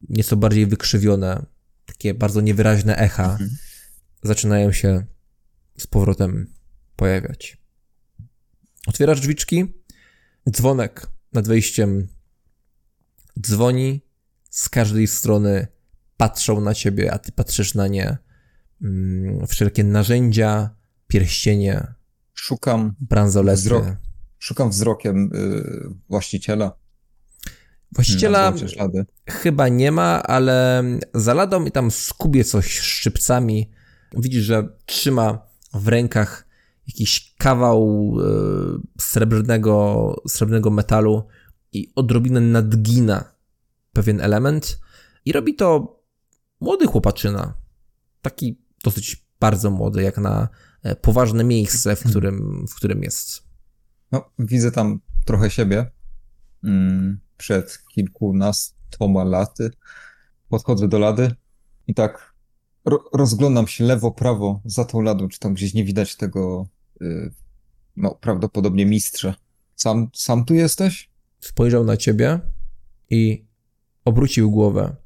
nieco 0.09 0.36
bardziej 0.36 0.66
wykrzywione, 0.66 1.47
takie 1.86 2.14
bardzo 2.14 2.40
niewyraźne 2.40 2.97
echa 2.97 3.31
Mhm. 3.32 3.51
zaczynają 4.22 4.72
się 4.72 5.05
z 5.78 5.86
powrotem 5.86 6.52
pojawiać. 6.97 7.59
Otwierasz 8.86 9.20
drzwiczki, 9.20 9.64
dzwonek 10.51 11.06
nad 11.32 11.48
wejściem 11.48 12.09
dzwoni, 13.40 14.01
z 14.51 14.68
każdej 14.68 15.06
strony 15.06 15.66
patrzą 16.16 16.60
na 16.60 16.74
ciebie, 16.74 17.12
a 17.12 17.18
ty 17.18 17.32
patrzysz 17.32 17.74
na 17.74 17.86
nie. 17.89 18.16
Mm, 18.82 19.47
Wszelkie 19.47 19.85
narzędzia, 19.85 20.70
pierścienie, 21.06 21.94
Szukam, 22.35 22.94
bransolety. 23.01 23.60
Wzrok. 23.60 23.85
szukam 24.39 24.70
wzrokiem 24.70 25.31
y, 25.35 25.62
właściciela. 26.09 26.76
Właściciela 27.94 28.52
chyba 29.28 29.68
nie 29.68 29.92
ma, 29.92 30.22
ale 30.22 30.84
za 31.14 31.34
ladą 31.34 31.64
i 31.64 31.70
tam 31.70 31.90
skubie 31.90 32.44
coś 32.44 32.78
szczypcami. 32.78 33.70
Widzisz, 34.16 34.44
że 34.44 34.68
trzyma 34.86 35.46
w 35.74 35.88
rękach 35.88 36.46
jakiś 36.86 37.34
kawał 37.38 38.12
e, 38.20 38.24
srebrnego, 39.00 40.16
srebrnego 40.28 40.70
metalu 40.70 41.26
i 41.72 41.92
odrobinę 41.94 42.40
nadgina 42.40 43.34
pewien 43.92 44.20
element. 44.20 44.80
I 45.24 45.32
robi 45.32 45.54
to 45.54 45.98
młody 46.60 46.86
chłopaczyna. 46.86 47.54
Taki 48.22 48.60
dosyć 48.84 49.26
bardzo 49.40 49.70
młody, 49.70 50.02
jak 50.02 50.18
na 50.18 50.48
e, 50.82 50.96
poważne 50.96 51.44
miejsce, 51.44 51.96
w 51.96 52.04
którym, 52.10 52.66
w 52.68 52.74
którym 52.74 53.02
jest. 53.02 53.42
No, 54.12 54.30
widzę 54.38 54.72
tam 54.72 55.00
trochę 55.24 55.50
siebie. 55.50 55.90
Mm, 56.64 57.20
przed 57.36 57.78
kilkunastoma 57.89 59.24
laty 59.24 59.70
podchodzę 60.48 60.89
do 60.89 60.98
lady 60.98 61.35
i 61.86 61.94
tak 61.94 62.35
ro 62.85 63.05
rozglądam 63.12 63.66
się 63.66 63.85
lewo, 63.85 64.11
prawo 64.11 64.61
za 64.65 64.85
tą 64.85 65.01
ladą, 65.01 65.28
czy 65.28 65.39
tam 65.39 65.55
gdzieś 65.55 65.74
nie 65.74 65.85
widać 65.85 66.16
tego, 66.16 66.66
y, 67.02 67.32
no 67.97 68.15
prawdopodobnie 68.15 68.86
mistrza. 68.86 69.35
Sam, 69.77 70.11
sam 70.15 70.44
tu 70.44 70.55
jesteś? 70.55 71.15
spojrzał 71.40 71.85
na 71.85 71.97
ciebie 71.97 72.40
i 73.11 73.44
obrócił 74.05 74.51
głowę 74.51 74.97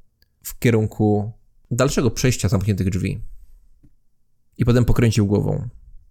w 0.43 0.59
kierunku 0.59 1.33
dalszego 1.71 2.11
przejścia 2.11 2.49
zamkniętych 2.49 2.91
drzwi. 2.91 3.21
I 4.59 4.65
potem 4.65 4.85
pokręcił 4.85 5.27
głową. 5.27 5.69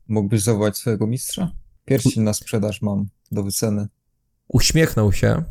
Mógłbyś 0.07 0.41
zawołać 0.41 0.77
swojego 0.77 1.07
mistrza? 1.07 1.51
Pierścień 1.85 2.23
na 2.23 2.33
sprzedaż 2.33 2.81
mam 2.81 3.09
do 3.31 3.43
wyceny. 3.43 3.87
Uśmiechnął 4.47 5.13
się, 5.13 5.43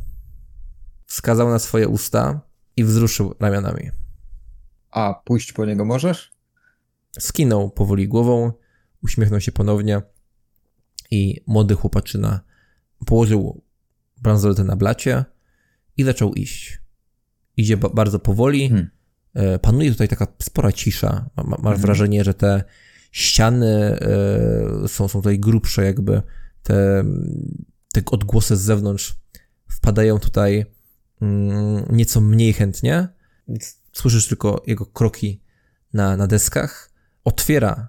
wskazał 1.06 1.48
na 1.48 1.58
swoje 1.58 1.88
usta 1.88 2.40
i 2.76 2.84
wzruszył 2.84 3.34
ramionami. 3.40 3.90
A, 4.90 5.22
pójść 5.24 5.52
po 5.52 5.64
niego 5.66 5.84
możesz? 5.84 6.32
Skinął 7.18 7.70
powoli 7.70 8.08
głową, 8.08 8.52
uśmiechnął 9.02 9.40
się 9.40 9.52
ponownie 9.52 10.02
i 11.10 11.40
młody 11.46 11.74
chłopaczyna 11.74 12.40
położył 13.06 13.62
bransoletę 14.22 14.64
na 14.64 14.76
blacie 14.76 15.24
i 15.96 16.04
zaczął 16.04 16.34
iść. 16.34 16.78
Idzie 17.56 17.76
ba- 17.76 17.88
bardzo 17.88 18.18
powoli. 18.18 18.68
Hmm. 18.68 18.90
E, 19.34 19.58
Panuje 19.58 19.90
tutaj 19.92 20.08
taka 20.08 20.26
spora 20.42 20.72
cisza. 20.72 21.30
Ma, 21.36 21.42
ma, 21.42 21.48
masz 21.50 21.58
Mhm. 21.58 21.80
wrażenie, 21.80 22.24
że 22.24 22.34
te 22.34 22.64
ściany 23.12 23.74
e, 23.74 24.88
są, 24.88 25.08
są 25.08 25.18
tutaj 25.18 25.38
grubsze, 25.40 25.84
jakby 25.84 26.22
te, 26.62 27.04
te 27.92 28.02
odgłosy 28.10 28.56
z 28.56 28.60
zewnątrz 28.60 29.14
wpadają 29.70 30.18
tutaj 30.18 30.64
nieco 31.90 32.20
mniej 32.20 32.52
chętnie. 32.52 33.08
Słyszysz 33.92 34.28
tylko 34.28 34.62
jego 34.66 34.86
kroki 34.86 35.40
na, 35.92 36.16
na 36.16 36.26
deskach. 36.26 36.90
Otwiera 37.24 37.88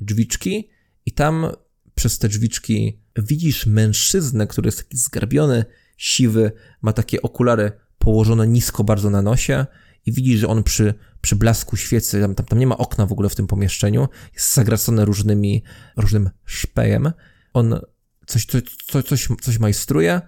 drzwiczki 0.00 0.70
i 1.06 1.12
tam 1.12 1.46
przez 1.94 2.18
te 2.18 2.28
drzwiczki 2.28 3.00
widzisz 3.16 3.66
mężczyznę, 3.66 4.46
który 4.46 4.68
jest 4.68 4.78
taki 4.78 4.96
zgarbiony, 4.96 5.64
siwy, 5.96 6.52
ma 6.82 6.92
takie 6.92 7.22
okulary 7.22 7.72
położone 7.98 8.46
nisko 8.46 8.84
bardzo 8.84 9.10
na 9.10 9.22
nosie 9.22 9.66
i 10.06 10.12
widzisz, 10.12 10.40
że 10.40 10.48
on 10.48 10.62
przy, 10.62 10.94
przy 11.20 11.36
blasku 11.36 11.76
świecy, 11.76 12.20
tam, 12.20 12.34
tam, 12.34 12.46
tam 12.46 12.58
nie 12.58 12.66
ma 12.66 12.78
okna 12.78 13.06
w 13.06 13.12
ogóle 13.12 13.28
w 13.28 13.34
tym 13.34 13.46
pomieszczeniu, 13.46 14.08
jest 14.34 14.54
zagracone 14.54 15.04
różnymi, 15.04 15.62
różnym 15.96 16.30
szpejem. 16.44 17.12
On 17.52 17.80
coś, 18.26 18.46
coś, 18.46 18.62
coś, 19.06 19.28
coś, 19.42 19.58
majstruje, 19.58 20.20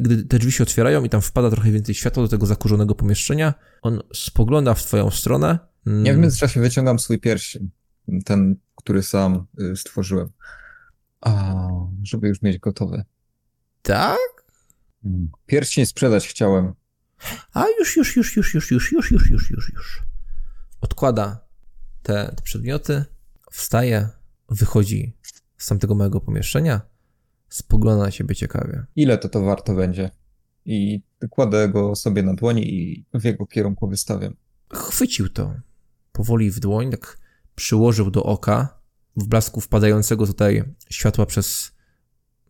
gdy 0.00 0.24
te 0.24 0.38
drzwi 0.38 0.52
się 0.52 0.62
otwierają 0.62 1.04
i 1.04 1.08
tam 1.08 1.20
wpada 1.20 1.50
trochę 1.50 1.70
więcej 1.70 1.94
światła 1.94 2.22
do 2.22 2.28
tego 2.28 2.46
zakurzonego 2.46 2.94
pomieszczenia, 2.94 3.54
on 3.82 4.00
spogląda 4.14 4.74
w 4.74 4.82
twoją 4.82 5.10
stronę. 5.10 5.58
Mm, 5.86 6.06
Ja 6.06 6.14
w 6.14 6.18
międzyczasie 6.18 6.60
wyciągam 6.60 6.98
swój 6.98 7.18
pierścień. 7.18 7.70
Ten, 8.24 8.56
który 8.76 9.02
sam 9.02 9.46
y, 9.60 9.76
stworzyłem. 9.76 10.28
A, 11.20 11.66
żeby 12.02 12.28
już 12.28 12.42
mieć 12.42 12.58
gotowy. 12.58 13.04
Tak? 13.82 14.18
Pierścień 15.46 15.86
sprzedać 15.86 16.28
chciałem. 16.28 16.74
A 17.54 17.64
już, 17.78 17.96
już, 17.96 18.16
już, 18.16 18.36
już, 18.36 18.54
już, 18.54 18.70
już, 18.70 18.92
już, 18.92 19.10
już, 19.10 19.30
już, 19.30 19.50
już, 19.50 19.72
już. 19.74 20.02
Odkłada 20.80 21.44
te, 22.02 22.32
te 22.36 22.42
przedmioty, 22.42 23.04
wstaje, 23.50 24.08
wychodzi 24.48 25.16
z 25.58 25.66
tamtego 25.66 25.94
małego 25.94 26.20
pomieszczenia, 26.20 26.80
spogląda 27.50 28.04
na 28.04 28.10
siebie 28.10 28.34
ciekawie. 28.34 28.84
Ile 28.96 29.18
to 29.18 29.28
to 29.28 29.42
warto 29.42 29.74
będzie? 29.74 30.10
I 30.64 31.02
kładę 31.30 31.68
go 31.68 31.96
sobie 31.96 32.22
na 32.22 32.34
dłoni 32.34 32.74
i 32.74 33.04
w 33.14 33.24
jego 33.24 33.46
kierunku 33.46 33.88
wystawiam. 33.88 34.34
Chwycił 34.72 35.28
to 35.28 35.54
powoli 36.12 36.50
w 36.50 36.60
dłoń, 36.60 36.90
tak 36.90 37.18
przyłożył 37.54 38.10
do 38.10 38.22
oka, 38.22 38.80
w 39.16 39.26
blasku 39.26 39.60
wpadającego 39.60 40.26
tutaj 40.26 40.64
światła 40.90 41.26
przez 41.26 41.72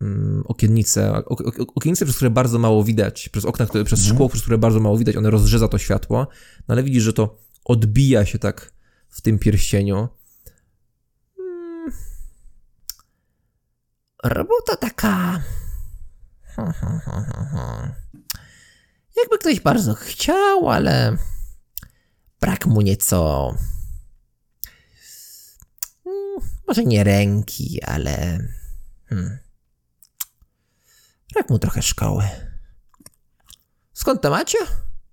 mm, 0.01 0.43
okiennice, 0.47 1.13
ok, 1.25 1.41
ok, 1.41 1.57
okiennice, 1.75 2.05
przez 2.05 2.17
które 2.17 2.31
bardzo 2.31 2.59
mało 2.59 2.85
widać, 2.85 3.29
przez 3.29 3.45
okna, 3.45 3.67
które, 3.67 3.85
przez 3.85 3.99
Mhm. 4.01 4.17
szkło, 4.17 4.29
przez 4.29 4.43
które 4.43 4.59
bardzo 4.59 4.81
mało 4.81 4.99
widać, 4.99 5.17
one 5.17 5.31
rozrzeza 5.31 5.69
to 5.69 5.79
światło, 5.79 6.27
no 6.69 6.73
ale 6.73 6.83
widzisz, 6.83 7.03
że 7.03 7.13
to 7.13 7.39
odbija 7.65 8.25
się 8.25 8.39
tak 8.39 8.73
w 9.09 9.21
tym 9.21 9.39
pierścieniu. 9.39 10.09
Robota 14.25 14.77
taka... 14.77 15.43
Jakby 19.17 19.39
ktoś 19.39 19.61
bardzo 19.61 19.95
chciał, 19.95 20.71
ale 20.71 21.17
brak 22.41 22.67
mu 22.67 22.81
nieco. 22.81 23.55
mm, 26.07 26.49
Może 26.69 26.85
nie 26.85 27.05
ręki, 27.05 27.83
ale. 27.83 28.39
Hmm, 29.09 29.39
brak 31.35 31.51
mu 31.51 31.59
trochę 31.59 31.83
szkoły. 31.83 32.25
Skąd 33.93 34.23
to 34.23 34.31
macie? 34.31 34.59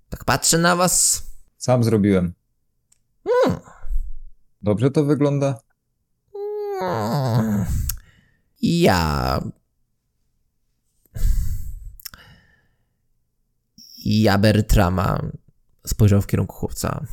Tak 0.10 0.26
patrzę 0.26 0.58
na 0.58 0.76
was. 0.76 1.24
Sam 1.58 1.84
zrobiłem. 1.84 2.34
Hmm. 3.28 3.60
Dobrze 4.62 4.92
to 4.92 5.04
wygląda? 5.06 5.60
Mm, 6.82 7.66
Ja. 8.62 9.42
Ja 14.06 14.38
Bertrama 14.38 15.32
spojrzał 15.88 16.22
w 16.22 16.28
kierunku 16.28 16.56
chłopca. 16.56 17.06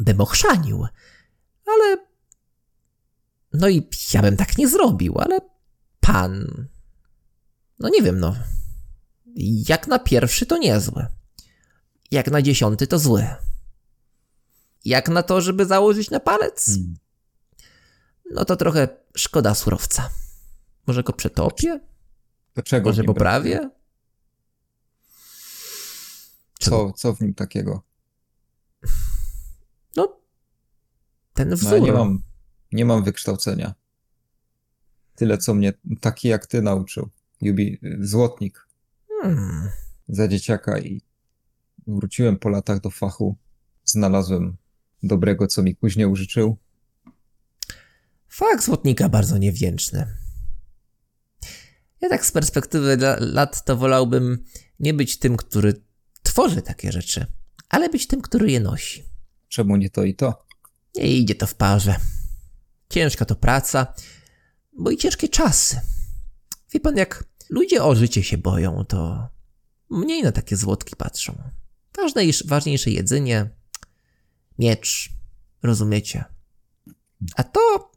Bym 0.00 0.20
ochrzanił, 0.20 0.86
ale. 1.66 2.08
No 3.52 3.68
i 3.68 3.88
ja 4.14 4.22
bym 4.22 4.36
tak 4.36 4.58
nie 4.58 4.68
zrobił, 4.68 5.18
ale 5.18 5.40
pan. 6.00 6.66
No 7.78 7.88
nie 7.88 8.02
wiem, 8.02 8.20
no. 8.20 8.36
Jak 9.68 9.86
na 9.86 9.98
pierwszy 9.98 10.46
to 10.46 10.58
niezły. 10.58 11.06
Jak 12.10 12.30
na 12.30 12.42
dziesiąty 12.42 12.86
to 12.86 12.98
zły. 12.98 13.26
Jak 14.84 15.08
na 15.08 15.22
to, 15.22 15.40
żeby 15.40 15.66
założyć 15.66 16.10
na 16.10 16.20
palec? 16.20 16.70
No 18.30 18.44
to 18.44 18.56
trochę 18.56 18.88
szkoda 19.16 19.54
surowca. 19.54 20.10
Może 20.86 21.02
go 21.02 21.12
przetopię? 21.12 21.80
To 22.54 22.62
czego 22.62 22.90
Może 22.90 23.04
poprawię? 23.04 23.70
Co, 26.60 26.92
co 26.92 27.14
w 27.14 27.20
nim 27.20 27.34
takiego? 27.34 27.82
No, 29.96 30.20
ten 31.34 31.48
No, 31.48 31.56
wzór. 31.56 31.72
ja 31.72 31.78
nie 31.78 31.92
mam, 31.92 32.22
nie 32.72 32.84
mam 32.84 33.04
wykształcenia. 33.04 33.74
Tyle, 35.14 35.38
co 35.38 35.54
mnie 35.54 35.72
taki 36.00 36.28
jak 36.28 36.46
ty 36.46 36.62
nauczył. 36.62 37.08
Jubi, 37.40 37.80
złotnik 38.00 38.68
Hmm. 39.22 39.68
za 40.08 40.28
dzieciaka 40.28 40.78
i 40.78 41.02
wróciłem 41.86 42.38
po 42.38 42.48
latach 42.48 42.80
do 42.80 42.90
fachu. 42.90 43.36
Znalazłem 43.84 44.56
dobrego, 45.02 45.46
co 45.46 45.62
mi 45.62 45.74
później 45.74 46.06
użyczył. 46.06 46.56
Fakt 48.38 48.64
złotnika 48.64 49.08
bardzo 49.08 49.38
niewdzięczny. 49.38 50.06
Ja 52.00 52.08
tak 52.08 52.26
z 52.26 52.32
perspektywy 52.32 52.92
la- 52.92 53.16
lat 53.20 53.64
to 53.64 53.76
wolałbym 53.76 54.44
nie 54.80 54.94
być 54.94 55.18
tym, 55.18 55.36
który 55.36 55.82
tworzy 56.22 56.62
takie 56.62 56.92
rzeczy, 56.92 57.26
ale 57.68 57.88
być 57.88 58.06
tym, 58.06 58.22
który 58.22 58.50
je 58.50 58.60
nosi. 58.60 59.04
Czemu 59.48 59.76
nie 59.76 59.90
to 59.90 60.04
i 60.04 60.14
to? 60.14 60.46
Nie 60.96 61.16
idzie 61.16 61.34
to 61.34 61.46
w 61.46 61.54
parze. 61.54 61.96
Ciężka 62.88 63.24
to 63.24 63.36
praca, 63.36 63.94
bo 64.72 64.90
i 64.90 64.96
ciężkie 64.96 65.28
czasy. 65.28 65.80
Wie 66.72 66.80
pan, 66.80 66.96
jak 66.96 67.24
ludzie 67.50 67.84
o 67.84 67.94
życie 67.94 68.22
się 68.22 68.38
boją, 68.38 68.84
to 68.84 69.28
mniej 69.90 70.22
na 70.22 70.32
takie 70.32 70.56
złotki 70.56 70.96
patrzą. 70.96 71.42
Ważne, 71.96 72.22
ważniejsze 72.44 72.90
jedzenie, 72.90 73.50
miecz, 74.58 75.10
rozumiecie? 75.62 76.24
A 77.36 77.44
to, 77.44 77.90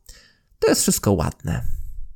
to 0.61 0.69
jest 0.69 0.81
wszystko 0.81 1.11
ładne, 1.11 1.67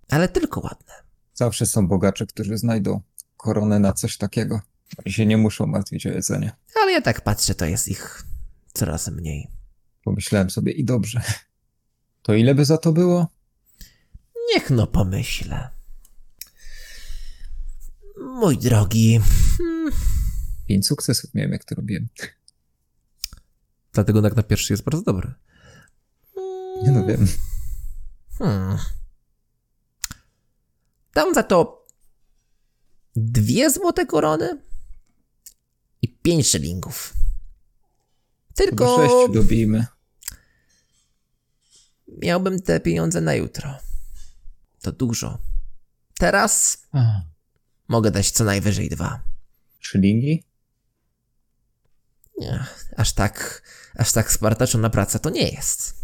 ale 0.09 0.27
tylko 0.27 0.59
ładne. 0.59 0.93
Zawsze 1.33 1.65
są 1.65 1.87
bogacze, 1.87 2.25
którzy 2.25 2.57
znajdą 2.57 3.01
koronę 3.37 3.79
na 3.79 3.93
coś 3.93 4.17
takiego. 4.17 4.61
Oni 5.05 5.13
się 5.13 5.25
nie 5.25 5.37
muszą 5.37 5.65
martwić 5.65 6.07
o 6.07 6.09
jedzenie. 6.09 6.51
Ale 6.81 6.91
ja 6.91 7.01
tak 7.01 7.21
patrzę, 7.21 7.55
to 7.55 7.65
jest 7.65 7.87
ich 7.87 8.23
coraz 8.73 9.07
mniej. 9.07 9.47
Pomyślałem 10.03 10.49
sobie 10.49 10.71
i 10.71 10.85
dobrze. 10.85 11.21
To 12.21 12.33
ile 12.33 12.55
by 12.55 12.65
za 12.65 12.77
to 12.77 12.91
było? 12.91 13.27
Niech 14.53 14.69
no 14.69 14.87
pomyślę. 14.87 15.69
Mój 18.17 18.57
drogi, 18.57 19.19
Pięć 20.67 20.87
sukcesów 20.87 21.33
miałem, 21.33 21.51
jak 21.51 21.65
to 21.65 21.75
robiłem. 21.75 22.07
Dlatego 23.93 24.21
tak 24.21 24.35
na 24.35 24.43
pierwszy 24.43 24.73
jest 24.73 24.83
bardzo 24.83 25.01
dobry. 25.01 25.33
Nie 26.83 26.91
no 26.91 27.05
wiem. 27.05 27.27
Hmm. 28.37 28.77
Dam 31.13 31.33
za 31.33 31.43
to 31.43 31.85
dwie 33.15 33.69
złote 33.69 34.05
korony 34.05 34.61
i 36.01 36.17
pięć 36.17 36.47
szylingów. 36.47 37.13
Tylko 38.55 38.97
sześciu 38.97 39.33
dobijmy. 39.33 39.85
miałbym 42.07 42.61
te 42.61 42.79
pieniądze 42.79 43.21
na 43.21 43.33
jutro. 43.35 43.77
To 44.81 44.91
dużo. 44.91 45.39
Teraz 46.19 46.77
mogę 47.87 48.11
dać 48.11 48.31
co 48.31 48.43
najwyżej 48.43 48.89
dwa. 48.89 49.23
Szylingi? 49.79 50.43
Nie, 52.37 52.65
aż 52.97 53.13
tak, 53.13 53.61
aż 53.95 54.11
tak 54.11 54.31
spartaczona 54.31 54.89
praca 54.89 55.19
to 55.19 55.29
nie 55.29 55.49
jest. 55.49 55.95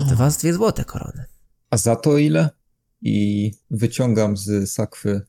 Dwa 0.00 0.30
z 0.30 0.36
dwie 0.36 0.54
złote 0.54 0.84
korony. 0.84 1.26
A 1.72 1.76
za 1.76 1.96
to 1.96 2.18
ile? 2.18 2.50
I 3.02 3.50
wyciągam 3.70 4.36
z 4.36 4.70
sakwy 4.72 5.20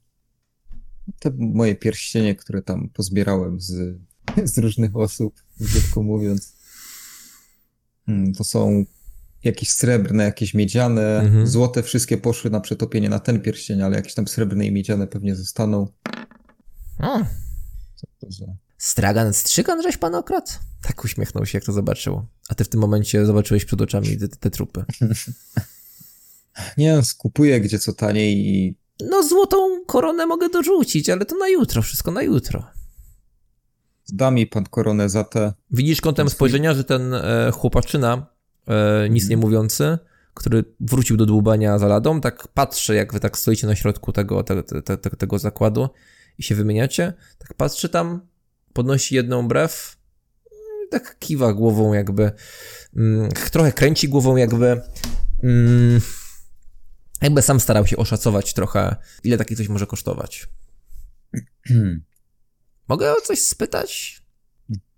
te 1.20 1.32
moje 1.38 1.76
pierścienie, 1.76 2.36
które 2.36 2.62
tam 2.62 2.90
pozbierałem 2.90 3.62
z, 3.62 3.98
z 4.54 4.58
różnych 4.58 4.96
osób, 4.96 5.44
brzydko 5.60 6.04
mówiąc. 6.04 6.54
Hmm, 8.06 8.34
To 8.34 8.44
są 8.44 8.86
jakieś 9.44 9.70
srebrne, 9.72 10.24
jakieś 10.24 10.54
miedziane, 10.54 11.20
Mhm. 11.20 11.48
złote 11.48 11.84
wszystkie 11.84 12.18
poszły 12.18 12.52
na 12.52 12.60
przetopienie 12.60 13.10
na 13.10 13.20
ten 13.20 13.42
pierścień, 13.42 13.82
ale 13.82 13.96
jakieś 13.96 14.14
tam 14.14 14.28
srebrne 14.28 14.66
i 14.66 14.72
miedziane 14.72 15.08
pewnie 15.08 15.36
zostaną. 15.36 15.88
Hmm. 16.98 17.26
Co 17.96 18.08
to 18.20 18.32
za... 18.32 18.46
Stragan 18.78 19.34
strzygan, 19.34 19.82
żeś 19.84 19.98
pan 19.98 20.16
okradł? 20.16 20.52
Tak 20.82 21.04
uśmiechnął 21.04 21.46
się, 21.46 21.58
jak 21.58 21.66
to 21.66 21.72
zobaczył. 21.72 22.26
A 22.50 22.56
ty 22.56 22.64
w 22.64 22.70
tym 22.70 22.80
momencie 22.82 23.26
zobaczyłeś 23.26 23.66
przed 23.66 23.82
oczami 23.82 24.18
te, 24.18 24.28
te 24.28 24.50
trupy. 24.50 24.84
Nie 26.78 27.04
skupuję 27.04 27.62
gdzie 27.62 27.80
co 27.80 27.94
taniej 27.94 28.48
i 28.48 28.76
No 29.10 29.24
złotą 29.24 29.86
koronę 29.86 30.26
mogę 30.26 30.50
dorzucić, 30.50 31.10
ale 31.10 31.26
to 31.26 31.38
na 31.38 31.50
jutro, 31.50 31.82
wszystko 31.82 32.12
na 32.12 32.22
jutro. 32.22 32.64
da 34.10 34.32
mi 34.32 34.48
pan 34.48 34.64
koronę 34.64 35.10
za 35.10 35.24
te. 35.24 35.54
Widzisz 35.72 36.02
kątem 36.02 36.30
spojrzenia, 36.30 36.74
że 36.74 36.84
ten 36.84 37.14
e, 37.14 37.52
chłopaczyna, 37.54 38.28
e, 38.68 39.10
nic 39.10 39.30
nie 39.30 39.38
mówiący, 39.38 39.98
który 40.34 40.64
wrócił 40.80 41.18
do 41.18 41.26
dłubania 41.26 41.80
za 41.80 41.88
ladą, 41.88 42.22
tak 42.22 42.48
patrzy, 42.48 42.96
jak 42.96 43.14
wy 43.14 43.20
tak 43.20 43.38
stoicie 43.38 43.68
na 43.68 43.76
środku 43.76 44.12
tego, 44.12 44.44
te, 44.44 44.64
te, 44.64 44.82
te, 44.82 44.98
tego 44.98 45.40
zakładu 45.40 45.90
i 46.38 46.44
się 46.44 46.56
wymieniacie, 46.56 47.14
tak 47.38 47.54
patrzy 47.54 47.90
tam, 47.90 48.22
podnosi 48.74 49.16
jedną 49.16 49.48
brew, 49.48 49.98
i 50.88 50.90
tak 50.90 51.20
kiwa 51.20 51.54
głową 51.54 51.94
jakby, 51.94 52.32
mm, 52.96 53.30
trochę 53.52 53.72
kręci 53.72 54.10
głową 54.10 54.36
jakby, 54.36 54.82
mm, 55.44 56.02
jakby 57.24 57.42
sam 57.42 57.60
starał 57.60 57.88
się 57.88 57.98
oszacować 57.98 58.54
trochę, 58.54 58.96
ile 59.24 59.38
takie 59.38 59.56
coś 59.56 59.68
może 59.68 59.88
kosztować. 59.88 60.48
Mogę 62.90 63.12
o 63.12 63.22
coś 63.22 63.40
spytać? 63.40 64.22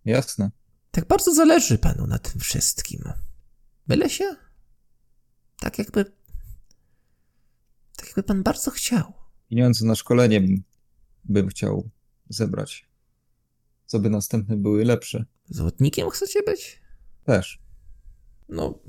Jasne. 0.05 0.51
Tak 0.91 1.07
bardzo 1.07 1.33
zależy 1.33 1.77
panu 1.77 2.07
na 2.07 2.19
tym 2.19 2.41
wszystkim. 2.41 3.03
Mylę 3.87 4.09
się? 4.09 4.35
Tak 5.59 5.79
jakby. 5.79 6.05
Tak 7.95 8.07
jakby 8.07 8.23
pan 8.23 8.43
bardzo 8.43 8.71
chciał. 8.71 9.13
Pieniądze 9.49 9.85
na 9.85 9.95
szkolenie 9.95 10.41
bym, 10.41 10.63
bym 11.23 11.47
chciał 11.47 11.89
zebrać. 12.29 12.89
Co 13.85 13.99
by 13.99 14.09
następne 14.09 14.57
były 14.57 14.85
lepsze. 14.85 15.25
Złotnikiem 15.49 16.09
chcecie 16.09 16.43
być? 16.43 16.81
Też. 17.23 17.61
No. 18.49 18.79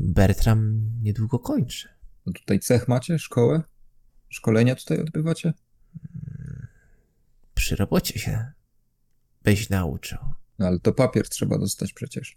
Bertram 0.00 0.90
niedługo 1.02 1.38
kończy. 1.38 1.88
No 2.26 2.32
tutaj 2.32 2.60
cech 2.60 2.88
macie? 2.88 3.18
Szkołę? 3.18 3.62
Szkolenia 4.28 4.74
tutaj 4.74 5.00
odbywacie? 5.00 5.52
Przy 7.54 7.76
robocie 7.76 8.18
się 8.18 8.52
byś 9.42 9.70
nauczył. 9.70 10.18
No 10.58 10.66
ale 10.66 10.78
to 10.80 10.92
papier 10.92 11.28
trzeba 11.28 11.58
dostać 11.58 11.92
przecież. 11.92 12.36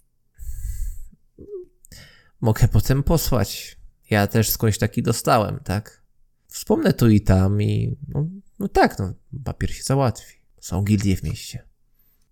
Mogę 2.42 2.68
potem 2.68 3.04
posłać. 3.04 3.78
Ja 4.10 4.28
też 4.28 4.50
skądś 4.50 4.78
taki 4.78 5.04
dostałem, 5.04 5.60
tak? 5.64 6.04
Wspomnę 6.48 6.94
tu 6.94 7.10
i 7.10 7.22
tam 7.22 7.62
i. 7.62 7.98
No, 8.08 8.28
no 8.60 8.68
tak, 8.68 9.00
no, 9.00 9.14
papier 9.44 9.74
się 9.74 9.84
załatwi. 9.84 10.36
Są 10.62 10.84
gildie 10.84 11.16
w 11.18 11.24
mieście. 11.24 11.68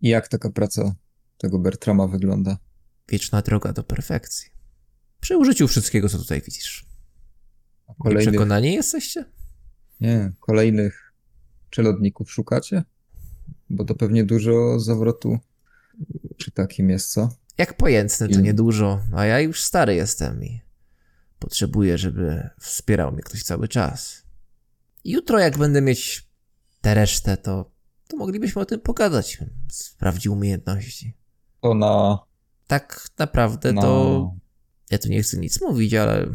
I 0.01 0.09
jak 0.09 0.27
taka 0.27 0.49
praca 0.49 0.95
tego 1.37 1.59
Bertrama 1.59 2.07
wygląda? 2.07 2.57
Wieczna 3.09 3.41
droga 3.41 3.73
do 3.73 3.83
perfekcji. 3.83 4.51
Przy 5.21 5.37
użyciu 5.37 5.67
wszystkiego, 5.67 6.09
co 6.09 6.17
tutaj 6.17 6.41
widzisz. 6.41 6.85
Kolejnych, 7.99 8.29
przekonani 8.29 8.73
jesteście? 8.73 9.25
nie, 10.01 10.31
kolejnych 10.39 11.13
czelodników 11.69 12.31
szukacie? 12.31 12.83
Bo 13.69 13.85
to 13.85 13.95
pewnie 13.95 14.23
dużo 14.23 14.79
zawrotu 14.79 15.39
przy 16.37 16.51
takim 16.51 16.89
jest, 16.89 17.11
co? 17.11 17.29
Jak 17.57 17.77
pojętny 17.77 18.29
to 18.29 18.39
niedużo, 18.39 18.99
a 19.15 19.25
ja 19.25 19.39
już 19.39 19.63
stary 19.63 19.95
jestem 19.95 20.43
i 20.43 20.61
potrzebuję, 21.39 21.97
żeby 21.97 22.49
wspierał 22.59 23.11
mnie 23.11 23.21
ktoś 23.21 23.43
cały 23.43 23.67
czas. 23.67 24.23
Jutro, 25.05 25.39
jak 25.39 25.57
będę 25.57 25.81
mieć 25.81 26.29
tę 26.81 26.93
resztę, 26.93 27.37
to, 27.37 27.71
to 28.07 28.17
moglibyśmy 28.17 28.61
o 28.61 28.65
tym 28.65 28.79
pogadać. 28.79 29.39
Sprawdził 29.69 30.33
umiejętności. 30.33 31.17
To 31.61 31.73
na... 31.73 32.19
Tak 32.67 33.07
naprawdę 33.17 33.73
na... 33.73 33.81
to. 33.81 34.35
Ja 34.91 34.97
tu 34.97 35.09
nie 35.09 35.23
chcę 35.23 35.37
nic 35.37 35.61
mówić, 35.61 35.93
ale 35.93 36.27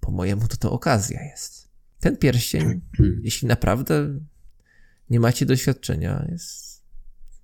po 0.00 0.10
mojemu 0.10 0.48
to 0.48 0.56
to 0.56 0.72
okazja 0.72 1.22
jest. 1.22 1.68
Ten 2.00 2.16
pierścień, 2.16 2.80
jeśli 3.24 3.48
naprawdę 3.48 4.18
nie 5.10 5.20
macie 5.20 5.46
doświadczenia, 5.46 6.26
jest. 6.30 6.82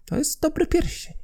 To 0.05 0.17
jest 0.17 0.41
dobry 0.41 0.67
pierścień. 0.67 1.15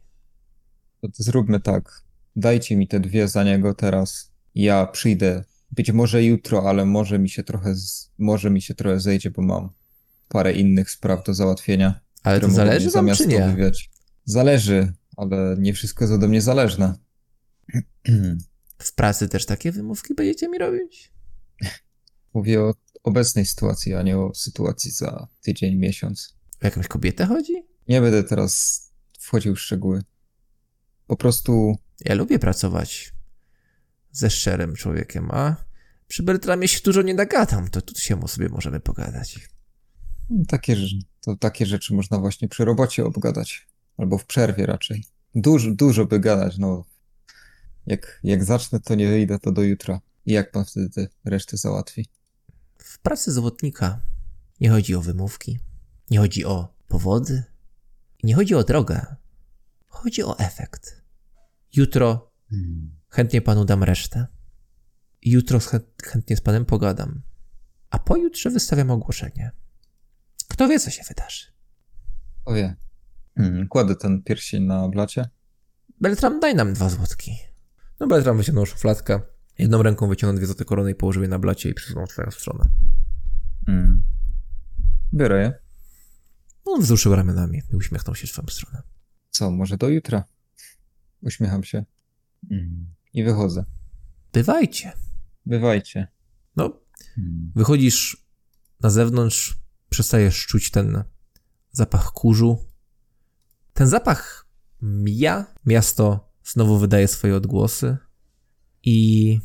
To 1.01 1.09
zróbmy 1.13 1.61
tak. 1.61 2.03
Dajcie 2.37 2.77
mi 2.77 2.89
te 2.89 3.01
dwie 3.01 3.29
za 3.29 3.45
niego 3.45 3.75
teraz. 3.75 4.31
Ja 4.55 4.87
przyjdę. 4.87 5.45
Być 5.71 5.93
może 5.93 6.25
jutro, 6.25 6.69
ale 6.69 6.85
może 6.85 7.19
mi 7.19 7.29
się 7.29 7.45
trochę, 7.45 7.75
z... 7.75 8.11
może 8.19 8.51
mi 8.51 8.63
się 8.63 8.75
trochę 8.75 9.01
zejdzie, 9.01 9.31
bo 9.31 9.43
mam 9.43 9.71
parę 10.29 10.53
innych 10.53 10.91
spraw 10.91 11.25
do 11.25 11.35
załatwienia. 11.35 12.01
Ale 12.23 12.41
to 12.41 12.51
zależy 12.51 12.91
wam, 12.91 13.15
czy 13.15 13.27
nie? 13.27 13.49
wywiać. 13.49 13.91
Zależy, 14.25 14.93
ale 15.17 15.57
nie 15.59 15.75
wszystko 15.75 16.05
jest 16.05 16.15
ode 16.15 16.29
mnie 16.29 16.43
zależne. 16.43 16.95
W 18.79 18.95
pracy 18.95 19.29
też 19.29 19.47
takie 19.47 19.73
wymówki 19.73 20.15
będziecie 20.15 20.49
mi 20.49 20.59
robić? 20.59 21.13
Mówię 22.35 22.61
o 22.63 22.75
obecnej 23.03 23.47
sytuacji, 23.47 23.95
a 23.95 24.03
nie 24.03 24.19
o 24.19 24.35
sytuacji 24.35 24.91
za 24.91 25.29
tydzień, 25.43 25.77
miesiąc. 25.77 26.37
O 26.63 26.67
jakąś 26.67 26.89
kobietę 26.89 27.27
chodzi? 27.27 27.53
Nie 27.89 28.01
będę 28.01 28.25
teraz 28.25 28.83
wchodził 29.19 29.55
w 29.55 29.61
szczegóły. 29.61 30.03
Po 31.07 31.17
prostu 31.17 31.77
Ja 32.01 32.15
lubię 32.15 32.39
pracować 32.39 33.15
ze 34.13 34.31
szczerym 34.31 34.75
człowiekiem, 34.75 35.31
a 35.31 35.57
przy 36.09 36.23
Bertramie 36.23 36.69
się 36.69 36.81
dużo 36.85 37.03
nie 37.03 37.15
nagadam, 37.15 37.71
to 37.71 37.83
tu 37.83 38.01
się 38.01 38.29
sobie 38.29 38.49
możemy 38.49 38.81
pogadać. 38.81 39.49
mm, 40.31 40.45
takie, 40.45 40.77
to 41.21 41.37
takie 41.37 41.67
rzeczy 41.67 41.95
można 41.95 42.19
właśnie 42.19 42.49
przy 42.49 42.65
robocie 42.65 43.05
obgadać. 43.05 43.67
Albo 43.97 44.19
w 44.19 44.27
przerwie 44.27 44.67
raczej. 44.67 45.05
Dużo, 45.35 45.71
dużo 45.71 46.07
by 46.07 46.21
gadać, 46.21 46.59
no. 46.59 46.85
Jak, 47.87 48.21
jak 48.23 48.45
zacznę, 48.45 48.81
to 48.81 48.95
nie 48.95 49.09
wyjdę, 49.09 49.39
to 49.39 49.53
do 49.53 49.63
jutra. 49.63 50.01
I 50.27 50.33
jak 50.33 50.51
pan 50.51 50.65
wtedy 50.65 50.89
te 50.91 51.07
resztę 51.25 51.57
załatwi? 51.57 52.07
W 52.79 52.99
pracy 52.99 53.33
złotnika 53.33 54.01
nie 54.61 54.71
chodzi 54.71 54.95
o 54.95 55.01
wymówki, 55.01 55.59
nie 56.11 56.19
chodzi 56.19 56.45
o 56.45 56.75
powody, 56.89 57.45
nie 58.23 58.35
chodzi 58.35 58.55
o 58.55 58.65
drogę, 58.65 59.17
chodzi 59.87 60.23
o 60.23 60.39
efekt. 60.39 61.03
Jutro 61.77 62.31
chętnie 63.09 63.43
panu 63.43 63.65
dam 63.65 63.85
resztę. 63.85 64.27
Jutro 65.23 65.59
chę- 65.59 65.81
chętnie 66.05 66.37
z 66.37 66.41
panem 66.41 66.65
pogadam. 66.65 67.23
A 67.91 67.99
pojutrze 67.99 68.51
wystawiam 68.51 68.91
ogłoszenie. 68.91 69.51
Kto 70.49 70.69
wie, 70.69 70.81
co 70.81 70.91
się 70.91 71.03
wydarzy. 71.09 71.45
O 72.45 72.55
wie. 72.55 72.77
Mm, 73.37 73.69
kładę 73.69 73.97
ten 73.97 74.23
pierścień 74.23 74.63
na 74.63 74.89
blacie. 74.89 75.29
Beltram, 76.01 76.41
daj 76.41 76.55
nam 76.55 76.73
dwa 76.75 76.89
złotki. 76.89 77.37
No 78.01 78.07
Bertram 78.07 78.37
wyciągnął 78.37 78.67
szufladkę. 78.67 79.21
Jedną 79.59 79.83
ręką 79.83 80.09
wyciągnął 80.09 80.37
dwie 80.37 80.47
złote 80.47 80.65
korony 80.65 80.91
i 80.91 80.95
położył 80.95 81.23
je 81.23 81.29
na 81.29 81.39
blacie 81.39 81.69
i 81.69 81.75
przesunął 81.75 82.07
w 82.07 82.09
twoją 82.09 82.31
stronę. 82.31 82.65
Mm. 83.69 84.03
Biorę 85.15 85.43
je. 85.43 85.53
On 86.65 86.81
wzruszył 86.81 87.15
ramionami 87.15 87.63
i 87.73 87.77
uśmiechnął 87.77 88.15
się 88.15 88.27
w 88.27 88.31
twoją 88.31 88.49
stronę. 88.49 88.83
Co, 89.31 89.51
może 89.51 89.77
do 89.77 89.89
jutra? 89.89 90.25
Uśmiecham 91.23 91.65
się. 91.65 91.85
Mm. 92.51 92.95
I 93.13 93.25
wychodzę. 93.25 93.65
Bywajcie. 94.33 94.93
Bywajcie. 95.47 96.09
No, 96.57 96.81
wychodzisz 97.55 98.27
na 98.81 98.91
zewnątrz, 98.91 99.59
przestajesz 99.89 100.47
czuć 100.47 100.71
ten 100.71 101.05
zapach 101.73 102.13
kurzu. 102.13 102.65
Ten 103.73 103.87
zapach 103.89 104.47
mija, 104.83 105.55
miasto 105.67 106.34
znowu 106.45 106.79
wydaje 106.79 107.09
swoje 107.09 107.37
odgłosy 107.37 107.97
i 108.83 109.39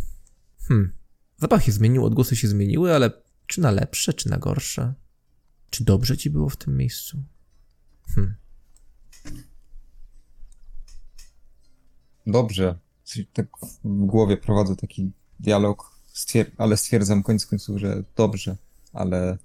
hmm, 0.68 0.94
zapach 1.38 1.64
się 1.64 1.72
zmienił, 1.72 2.06
odgłosy 2.06 2.36
się 2.36 2.48
zmieniły, 2.48 2.96
ale 2.96 3.12
czy 3.48 3.62
na 3.62 3.72
lepsze, 3.72 4.14
czy 4.14 4.30
na 4.30 4.38
gorsze? 4.38 4.94
Czy 5.70 5.84
dobrze 5.84 6.18
ci 6.18 6.30
było 6.30 6.50
w 6.50 6.58
tym 6.58 6.78
miejscu? 6.78 7.24
Hmm. 8.16 8.36
Dobrze. 12.28 12.80
Tak 13.34 13.48
w 13.84 14.06
głowie 14.06 14.38
prowadzę 14.38 14.76
taki 14.76 15.12
dialog, 15.40 15.92
stwier- 16.16 16.52
ale 16.58 16.78
stwierdzam 16.78 17.24
koniec 17.24 17.46
końców, 17.46 17.78
że 17.78 18.04
dobrze, 18.16 18.56
ale 18.94 19.38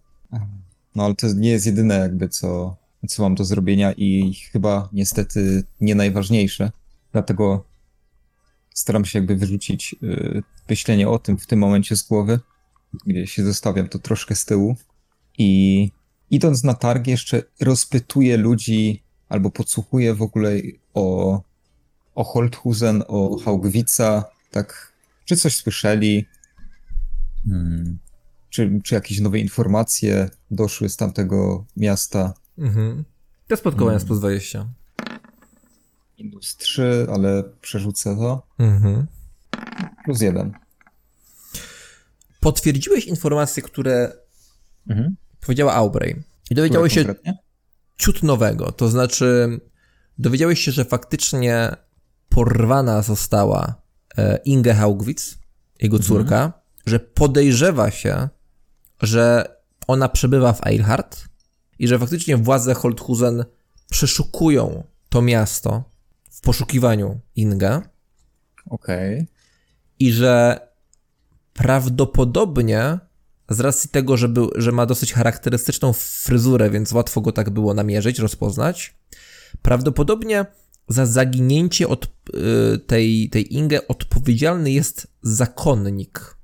no 0.95 1.05
ale 1.05 1.15
to 1.15 1.33
nie 1.33 1.51
jest 1.51 1.67
jedyne 1.67 1.99
jakby 1.99 2.29
co, 2.29 2.77
co 3.09 3.23
mam 3.23 3.35
do 3.35 3.45
zrobienia 3.45 3.93
i 3.93 4.35
chyba 4.35 4.89
niestety 4.93 5.65
nie 5.81 5.95
najważniejsze. 5.95 6.73
Dlatego 7.15 7.65
staram 8.75 9.05
się 9.05 9.19
jakby 9.19 9.37
wyrzucić 9.37 9.97
y, 10.03 10.43
myślenie 10.69 11.09
o 11.09 11.19
tym 11.19 11.39
w 11.39 11.47
tym 11.47 11.59
momencie 11.59 11.97
z 11.97 12.03
głowy, 12.03 12.41
gdzie 13.07 13.27
się 13.27 13.45
zostawiam 13.45 13.89
to 13.89 13.99
troszkę 13.99 14.35
z 14.35 14.45
tyłu 14.45 14.77
i 15.39 15.91
idąc 16.31 16.65
na 16.65 16.75
targ 16.75 17.07
jeszcze 17.07 17.43
rozpytuję 17.61 18.37
ludzi 18.37 19.03
albo 19.29 19.51
podsłuchuję 19.51 20.15
w 20.15 20.23
ogóle 20.23 20.51
o, 20.95 21.41
o 22.15 22.25
Holthusen, 22.25 23.03
o 23.09 23.39
Haugwitza, 23.39 24.25
tak, 24.51 24.93
czy 25.25 25.37
coś 25.37 25.57
słyszeli, 25.57 26.27
hmm. 27.45 27.99
czy, 28.51 28.81
czy 28.85 28.95
jakieś 28.95 29.21
nowe 29.21 29.39
informacje 29.39 30.31
doszły 30.51 30.89
z 30.89 30.97
tamtego 30.97 31.65
miasta. 31.77 32.35
Mhm. 32.59 33.05
Te 33.49 33.57
spotkowania 33.57 33.99
z 33.99 34.05
plus 34.05 34.19
20. 34.19 34.69
Minus 36.25 36.57
3, 36.57 37.07
ale 37.15 37.43
przerzucę 37.61 38.17
to. 38.17 38.47
Mhm. 38.59 39.07
Plus 40.05 40.21
1. 40.21 40.53
Potwierdziłeś 42.41 43.05
informacje, 43.05 43.63
które 43.63 44.13
Mhm. 44.89 45.17
powiedziała 45.41 45.75
Aubrey. 45.75 46.23
I 46.51 46.55
dowiedziałeś 46.55 46.93
się 46.95 47.05
Konkretnie? 47.05 47.39
ciut 47.99 48.23
nowego. 48.23 48.73
To 48.73 48.89
znaczy, 48.89 49.61
dowiedziałeś 50.19 50.61
się, 50.61 50.73
że 50.73 50.85
faktycznie 50.85 51.77
porwana 52.29 53.03
została 53.03 53.75
e, 54.19 54.37
Inge 54.45 54.75
Haugwitz, 54.75 55.39
jego 55.81 55.99
córka, 55.99 56.53
że 56.87 57.01
podejrzewa 57.01 57.91
się, 57.91 58.29
że 59.03 59.57
ona 59.87 60.09
przebywa 60.09 60.53
w 60.53 60.67
Eilhart 60.67 61.25
i 61.79 61.89
że 61.89 61.99
faktycznie 61.99 62.37
władze 62.37 62.75
Holthusen 62.75 63.45
przeszukują 63.91 64.85
to 65.09 65.23
miasto 65.23 65.94
poszukiwaniu 66.45 67.21
Inge 67.37 67.83
Okej. 68.71 69.27
i 69.99 70.13
że 70.13 70.61
prawdopodobnie 71.53 72.99
z 73.49 73.61
racji 73.61 73.91
tego, 73.91 74.17
że, 74.17 74.29
był, 74.29 74.51
że 74.57 74.73
ma 74.73 74.87
dosyć 74.87 75.13
charakterystyczną 75.13 75.93
fryzurę, 75.93 76.71
więc 76.71 76.93
łatwo 76.93 77.21
go 77.21 77.33
tak 77.33 77.51
było 77.51 77.75
namierzyć, 77.75 78.19
rozpoznać, 78.19 78.95
prawdopodobnie 79.63 80.47
za 80.89 81.07
zaginięcie 81.07 81.89
od, 81.89 82.05
y, 82.05 82.79
tej, 82.79 83.31
tej 83.31 83.55
Inge 83.55 83.89
odpowiedzialny 83.89 84.71
jest 84.71 85.07
zakonnik. 85.23 86.37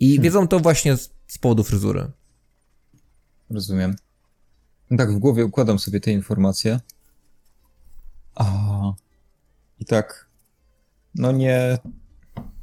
I 0.00 0.20
wiedzą 0.20 0.48
to 0.48 0.60
właśnie 0.60 0.96
z, 0.96 1.10
z 1.26 1.38
powodu 1.38 1.64
fryzury. 1.64 2.10
Rozumiem. 3.50 3.96
Tak 4.98 5.12
w 5.12 5.18
głowie 5.18 5.44
układam 5.44 5.78
sobie 5.78 6.00
te 6.00 6.10
informacje. 6.10 6.80
A 8.34 8.44
i 9.80 9.84
tak, 9.84 10.28
no 11.14 11.32
nie, 11.32 11.78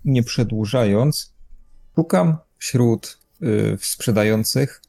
nie 0.06 0.23
przedłużając, 0.23 1.34
szukam 1.95 2.38
wśród 2.57 3.19
y, 3.41 3.77
sprzedających 3.81 4.81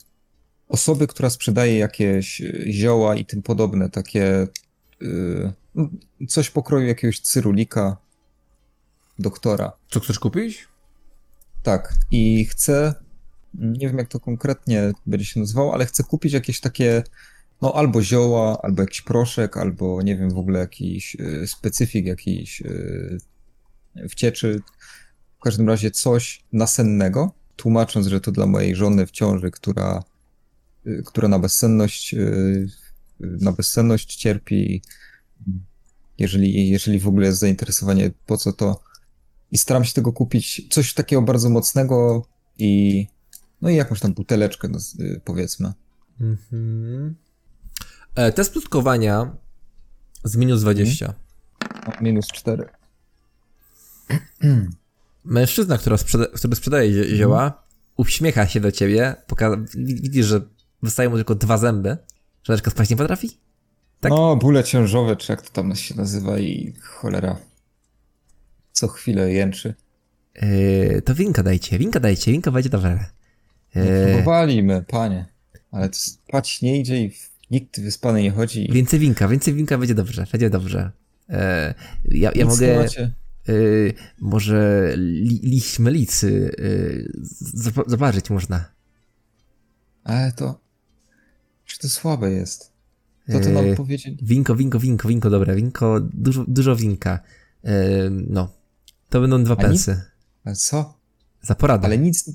osoby, 0.68 1.06
która 1.06 1.30
sprzedaje 1.30 1.78
jakieś 1.78 2.40
y, 2.40 2.66
zioła 2.72 3.16
i 3.16 3.24
tym 3.24 3.42
podobne, 3.42 3.90
takie 3.90 4.46
y, 5.02 5.52
no, 5.74 5.88
coś 6.28 6.50
pokroju 6.50 6.86
jakiegoś 6.86 7.20
cyrulika, 7.20 7.96
doktora. 9.18 9.72
Co 9.90 10.00
chcesz 10.00 10.18
kupić? 10.18 10.68
Tak, 11.62 11.94
i 12.10 12.44
chcę, 12.44 12.94
nie 13.54 13.88
wiem 13.88 13.98
jak 13.98 14.08
to 14.08 14.20
konkretnie 14.20 14.92
będzie 15.06 15.26
się 15.26 15.40
nazywało, 15.40 15.74
ale 15.74 15.86
chcę 15.86 16.04
kupić 16.04 16.32
jakieś 16.32 16.60
takie, 16.60 17.02
no 17.62 17.72
albo 17.74 18.02
zioła, 18.02 18.62
albo 18.62 18.82
jakiś 18.82 19.02
proszek, 19.02 19.56
albo 19.56 20.02
nie 20.02 20.16
wiem, 20.16 20.30
w 20.30 20.38
ogóle 20.38 20.58
jakiś 20.58 21.16
y, 21.20 21.46
specyfik, 21.46 22.06
jakiś 22.06 22.60
y, 22.60 23.18
wcieczy. 24.08 24.60
W 25.38 25.40
każdym 25.40 25.68
razie 25.68 25.90
coś 25.90 26.44
nasennego, 26.52 27.32
tłumacząc, 27.56 28.06
że 28.06 28.20
to 28.20 28.32
dla 28.32 28.46
mojej 28.46 28.74
żony 28.74 29.06
w 29.06 29.10
ciąży, 29.10 29.50
która, 29.50 30.02
y, 30.86 31.02
która 31.06 31.28
na 31.28 31.38
bezsenność, 31.38 32.14
na 33.20 33.52
bezsenność 33.52 34.16
cierpi. 34.16 34.82
Jeżeli, 36.18 36.68
jeżeli 36.68 36.98
w 36.98 37.08
ogóle 37.08 37.26
jest 37.26 37.38
zainteresowanie, 37.38 38.10
po 38.26 38.36
co 38.36 38.52
to, 38.52 38.80
i 39.52 39.58
staram 39.58 39.84
się 39.84 39.94
tego 39.94 40.12
kupić 40.12 40.68
coś 40.70 40.94
takiego 40.94 41.22
bardzo 41.22 41.50
mocnego 41.50 42.26
i 42.58 43.06
no 43.62 43.70
i 43.70 43.76
jakąś 43.76 44.00
tam 44.00 44.14
buteleczkę, 44.14 44.68
no, 44.68 44.78
powiedzmy. 45.24 45.72
Mhm. 46.20 47.14
E, 48.18 48.32
test 48.32 48.52
plotkowania 48.52 49.36
z 50.24 50.36
minus 50.36 50.60
20. 50.60 51.14
O, 51.86 52.02
minus 52.02 52.26
4. 52.26 52.68
Mężczyzna, 55.24 55.78
który, 55.78 55.98
sprzeda 55.98 56.26
który 56.26 56.56
sprzedaje 56.56 57.16
zioła, 57.16 57.62
uśmiecha 57.96 58.46
się 58.46 58.60
do 58.60 58.72
ciebie, 58.72 59.16
widzisz, 59.76 60.26
że 60.26 60.40
wystają 60.82 61.10
mu 61.10 61.16
tylko 61.16 61.34
dwa 61.34 61.58
zęby. 61.58 61.96
Żeleczka 62.42 62.70
spać 62.70 62.90
nie 62.90 62.96
potrafi? 62.96 63.30
Tak? 64.00 64.10
No, 64.10 64.36
bóle 64.36 64.64
ciążowe, 64.64 65.16
czy 65.16 65.32
jak 65.32 65.42
to 65.42 65.50
tam 65.50 65.76
się 65.76 65.94
nazywa 65.94 66.38
i 66.38 66.74
cholera. 66.82 67.36
Co 68.72 68.88
chwilę 68.88 69.32
jęczy. 69.32 69.74
Yy, 70.42 71.02
to 71.02 71.14
winka 71.14 71.42
dajcie, 71.42 71.78
winka 71.78 72.00
dajcie, 72.00 72.32
winka 72.32 72.50
będzie 72.50 72.70
dobrze. 72.70 72.98
No, 73.74 73.84
Yy, 73.84 74.06
próbowaliśmy, 74.12 74.84
panie. 74.88 75.26
Ale 75.70 75.88
to 75.88 75.96
spać 75.96 76.62
nie 76.62 76.80
idzie 76.80 77.02
i 77.02 77.12
nikt 77.50 77.80
wyspany 77.80 78.22
nie 78.22 78.30
chodzi. 78.30 78.68
więcej 78.72 78.98
winka, 79.00 79.28
więcej 79.28 79.54
winka 79.54 79.78
będzie 79.78 79.94
dobrze, 79.94 80.26
będzie 80.32 80.50
dobrze. 80.50 80.90
Yy, 81.28 81.36
ja 82.10 82.32
ja 82.34 82.46
mogę, 82.46 82.86
yy, 83.48 83.94
może 84.20 84.92
li, 84.96 85.40
liść 85.42 85.78
melicy 85.78 86.50
z- 87.22 87.72
zobaczyć 87.90 88.30
można. 88.30 88.64
Ale 90.04 90.32
to... 90.32 90.60
Czy 91.66 91.78
to 91.78 91.88
słabe 91.88 92.30
jest? 92.30 92.72
To 93.32 93.40
to 93.40 93.48
nam 93.50 93.66
Yy, 93.66 93.76
powiedzieli. 93.76 94.18
Winko, 94.22 94.54
winko, 94.56 94.78
winko, 94.78 95.08
winko, 95.08 95.30
dobra, 95.30 95.54
winko, 95.54 96.00
dużo, 96.00 96.44
dużo 96.48 96.76
winka. 96.76 97.20
No, 98.28 98.52
to 99.10 99.20
będą 99.20 99.44
dwa 99.44 99.54
A 99.54 99.56
pensy. 99.56 100.02
Ale 100.44 100.56
co? 100.56 100.98
Za 101.42 101.54
poradę. 101.54 101.84
Ale 101.84 101.98
nic... 101.98 102.30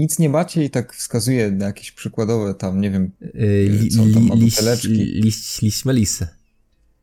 Nic 0.00 0.18
nie 0.18 0.28
macie 0.28 0.64
i 0.64 0.70
tak 0.70 0.94
wskazuje 0.94 1.50
na 1.50 1.66
jakieś 1.66 1.92
przykładowe 1.92 2.54
tam, 2.54 2.80
nie 2.80 2.90
wiem, 2.90 3.10
Yy, 3.34 3.68
li, 3.68 3.88
co 3.88 3.98
tam 3.98 4.24
li, 4.24 4.40
liść, 4.40 4.56
buteleczki? 4.56 4.88
liść, 4.94 5.62
liść 5.62 5.84
melisy. 5.84 6.26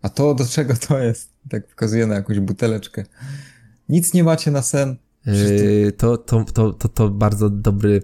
A 0.01 0.09
to 0.09 0.35
do 0.35 0.45
czego 0.45 0.73
to 0.87 0.99
jest? 0.99 1.29
Tak 1.49 1.67
wskazuje 1.67 2.07
na 2.07 2.15
jakąś 2.15 2.39
buteleczkę. 2.39 3.05
Nic 3.89 4.13
nie 4.13 4.23
macie 4.23 4.51
na 4.51 4.61
sen. 4.61 4.95
Yy, 5.25 5.91
to, 5.91 6.17
to, 6.17 6.45
to, 6.53 6.73
to, 6.73 6.89
to 6.89 7.09
bardzo 7.09 7.49
dobry 7.49 8.01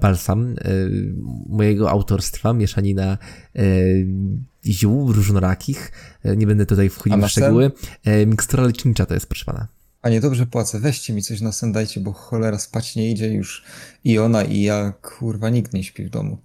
balsam 0.00 0.48
yy, 0.48 1.14
mojego 1.48 1.90
autorstwa, 1.90 2.52
mieszanina 2.52 3.18
yy, 3.54 4.06
ziół 4.66 5.12
różnorakich. 5.12 5.92
Yy, 6.24 6.36
nie 6.36 6.46
będę 6.46 6.66
tutaj 6.66 6.88
wchodził 6.88 7.22
w 7.22 7.28
szczegóły. 7.28 7.70
Yy, 8.06 8.26
mikstura 8.26 8.62
lecznicza 8.64 9.06
to 9.06 9.14
jest, 9.14 9.26
proszę 9.26 9.44
pana. 9.44 9.77
A 10.02 10.08
nie 10.08 10.20
dobrze 10.20 10.46
płacę, 10.46 10.80
weźcie 10.80 11.12
mi 11.12 11.22
coś 11.22 11.40
na 11.40 11.52
sen 11.52 11.72
dajcie, 11.72 12.00
bo 12.00 12.12
cholera 12.12 12.58
spać 12.58 12.96
nie 12.96 13.10
idzie 13.10 13.32
już 13.34 13.64
i 14.04 14.18
ona 14.18 14.42
i 14.44 14.60
ja, 14.60 14.92
kurwa, 15.02 15.50
nikt 15.50 15.72
nie 15.72 15.84
śpi 15.84 16.04
w 16.04 16.10
domu. 16.10 16.38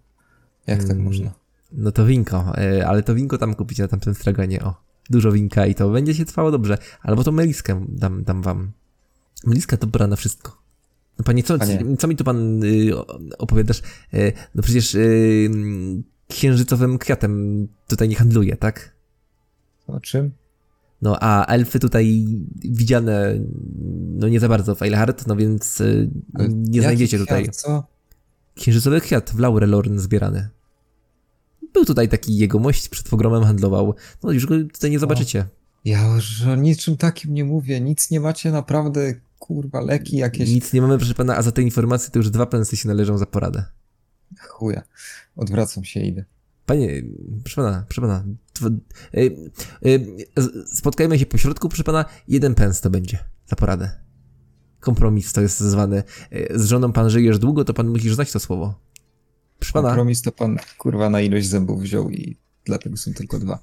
Jak 0.68 0.82
tak 0.82 0.92
Mm. 0.92 1.04
można? 1.04 1.34
No 1.72 1.92
to 1.92 2.06
winko, 2.06 2.54
yy, 2.58 2.88
ale 2.88 3.04
to 3.04 3.16
winko 3.16 3.38
tam 3.38 3.56
kupicie 3.56 3.84
na 3.84 3.88
tamtym 3.90 4.14
stragonie, 4.16 4.64
o. 4.64 4.76
Dużo 5.10 5.32
winka 5.32 5.66
i 5.66 5.76
to 5.76 5.90
będzie 5.90 6.16
się 6.16 6.26
trwało 6.26 6.52
dobrze. 6.52 6.78
Albo 7.02 7.24
to 7.24 7.32
meliskę 7.32 7.86
dam, 7.90 8.24
dam 8.24 8.42
wam. 8.42 8.72
Meliska 9.46 9.78
to 9.78 9.82
dobra 9.88 10.08
na 10.08 10.16
wszystko. 10.16 10.58
No 11.20 11.24
panie, 11.26 11.44
co, 11.44 11.58
Panie. 11.60 11.98
co 12.00 12.08
mi 12.08 12.16
tu 12.16 12.24
pan 12.24 12.64
y, 12.64 12.92
opowiadasz? 13.38 13.82
Y, 14.14 14.34
no 14.56 14.64
przecież 14.64 14.96
y, 14.96 15.50
księżycowym 16.28 16.98
kwiatem 16.98 17.68
tutaj 17.88 18.10
nie 18.10 18.16
handluje, 18.16 18.56
tak? 18.58 18.96
O 19.88 20.00
czym? 20.00 20.32
No 21.04 21.18
a 21.22 21.46
elfy 21.46 21.80
tutaj 21.80 22.26
widziane 22.56 23.40
no 24.14 24.28
nie 24.28 24.40
za 24.40 24.50
bardzo 24.50 24.76
w 24.76 24.82
Eilhart, 24.82 25.28
no 25.28 25.36
więc 25.36 25.82
y, 25.82 26.10
nie 26.50 26.82
znajdziecie 26.82 27.18
kwiat, 27.18 27.28
tutaj. 27.28 27.50
Co? 27.50 27.88
Księżycowy 28.56 29.02
kwiat 29.02 29.32
w 29.32 29.40
Laurelorn 29.40 29.98
zbierany. 29.98 30.50
Był 31.74 31.86
tutaj 31.86 32.10
taki 32.10 32.38
jegomość, 32.38 32.90
przed 32.90 33.10
pogromem 33.10 33.44
handlował. 33.44 33.96
No 34.24 34.32
już 34.32 34.46
go 34.46 34.56
tutaj 34.74 34.92
nie 34.92 35.00
zobaczycie. 35.00 35.46
Ja 35.86 36.16
już 36.16 36.42
o 36.42 36.56
niczym 36.56 36.98
takim 36.98 37.34
nie 37.34 37.46
mówię. 37.46 37.82
Nic 37.82 38.12
nie 38.12 38.20
macie 38.20 38.52
naprawdę, 38.52 39.16
kurwa, 39.40 39.82
leki 39.82 40.18
jakieś. 40.18 40.50
Nic 40.50 40.74
nie 40.74 40.82
mamy, 40.82 40.98
proszę 40.98 41.14
pana, 41.14 41.38
a 41.38 41.42
za 41.42 41.52
te 41.52 41.62
informacje 41.62 42.12
to 42.12 42.20
już 42.20 42.30
dwa 42.30 42.46
pensy 42.46 42.78
się 42.78 42.88
należą 42.88 43.18
za 43.18 43.26
poradę. 43.26 43.64
Chuja. 44.40 44.84
Odwracam 45.36 45.84
się 45.84 46.00
i 46.00 46.08
idę. 46.08 46.26
Panie, 46.66 47.04
proszę 47.44 47.56
pana, 47.56 47.86
proszę 47.88 48.02
pana. 48.02 48.24
Y, 49.14 49.52
y, 49.86 50.18
spotkajmy 50.66 51.20
się 51.20 51.26
po 51.26 51.38
środku, 51.38 51.70
proszę 51.70 51.84
pana, 51.84 52.06
jeden 52.28 52.56
pens 52.56 52.82
to 52.82 52.90
będzie 52.90 53.20
za 53.48 53.56
poradę. 53.56 53.92
Kompromis 54.80 55.34
to 55.34 55.42
jest 55.42 55.60
zwany. 55.60 56.04
Y, 56.34 56.48
Z 56.56 56.66
żoną 56.66 56.94
pan 56.94 57.10
żyjesz 57.10 57.40
długo, 57.40 57.66
to 57.66 57.74
pan 57.74 57.88
musisz 57.88 58.16
znać 58.16 58.32
to 58.32 58.40
słowo. 58.40 58.80
Proszę 59.60 59.74
pana. 59.74 59.88
Kompromis 59.88 60.22
to 60.22 60.32
pan, 60.32 60.58
kurwa, 60.78 61.10
na 61.10 61.22
ilość 61.22 61.48
zębów 61.48 61.82
wziął 61.82 62.10
i 62.10 62.38
dlatego 62.66 62.98
są 62.98 63.14
tylko 63.14 63.40
dwa. 63.40 63.60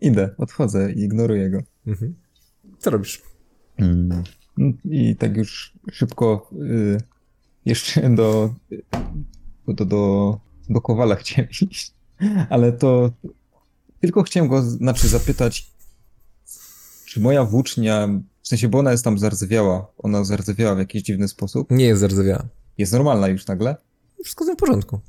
Idę, 0.00 0.34
odchodzę 0.38 0.92
i 0.92 1.00
ignoruję 1.00 1.50
go. 1.50 1.62
Mhm. 1.86 2.14
Co 2.78 2.90
robisz? 2.90 3.22
Mm. 3.76 4.22
I 4.84 5.16
tak 5.16 5.36
już 5.36 5.72
szybko 5.92 6.50
y, 6.62 7.00
jeszcze 7.64 8.10
do, 8.10 8.54
do, 9.68 9.84
do, 9.84 10.40
do 10.70 10.80
Kowala 10.80 11.14
chciałem 11.20 11.50
iść. 11.50 11.92
Ale 12.50 12.72
to 12.72 13.10
tylko 14.06 14.22
chciałem 14.22 14.48
go, 14.48 14.62
znaczy 14.62 15.08
zapytać, 15.08 15.70
czy 17.06 17.20
moja 17.20 17.44
włócznia, 17.44 18.08
w 18.42 18.48
sensie, 18.48 18.68
bo 18.68 18.78
ona 18.78 18.92
jest 18.92 19.04
tam 19.04 19.18
zardzewiała, 19.18 19.86
ona 19.98 20.24
zardzewiała 20.24 20.74
w 20.74 20.78
jakiś 20.78 21.02
dziwny 21.02 21.28
sposób, 21.28 21.70
Nie 21.70 21.84
jest 21.84 22.00
zardzewiała. 22.00 22.46
jest 22.78 22.92
normalna 22.92 23.28
już 23.28 23.46
nagle, 23.46 23.76
Wszystko 24.24 24.44
w 24.44 24.56
porządku. 24.56 25.00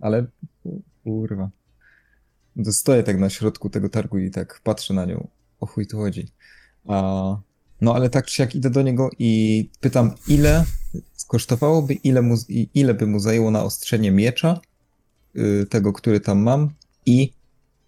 ale 0.00 0.26
kurwa. 1.04 1.50
To 2.64 2.72
stoję 2.72 3.02
tak 3.02 3.18
na 3.18 3.30
środku 3.30 3.70
tego 3.70 3.88
targu 3.88 4.18
i 4.18 4.30
tak 4.30 4.60
patrzę 4.64 4.94
na 4.94 5.04
nią. 5.04 5.28
O 5.60 5.66
chuj 5.66 5.86
tu 5.86 5.96
chodzi. 5.96 6.28
A, 6.88 7.36
no 7.80 7.94
ale 7.94 8.10
tak 8.10 8.26
czy 8.26 8.42
jak 8.42 8.54
idę 8.54 8.70
do 8.70 8.82
niego 8.82 9.10
i 9.18 9.68
pytam, 9.80 10.10
ile 10.28 10.64
kosztowałoby, 11.28 11.94
ile, 11.94 12.22
mu, 12.22 12.34
ile 12.74 12.94
by 12.94 13.06
mu 13.06 13.18
zajęło 13.18 13.50
na 13.50 13.62
ostrzenie 13.64 14.10
miecza, 14.10 14.60
y, 15.36 15.66
tego, 15.70 15.92
który 15.92 16.20
tam 16.20 16.38
mam, 16.38 16.70
i 17.06 17.32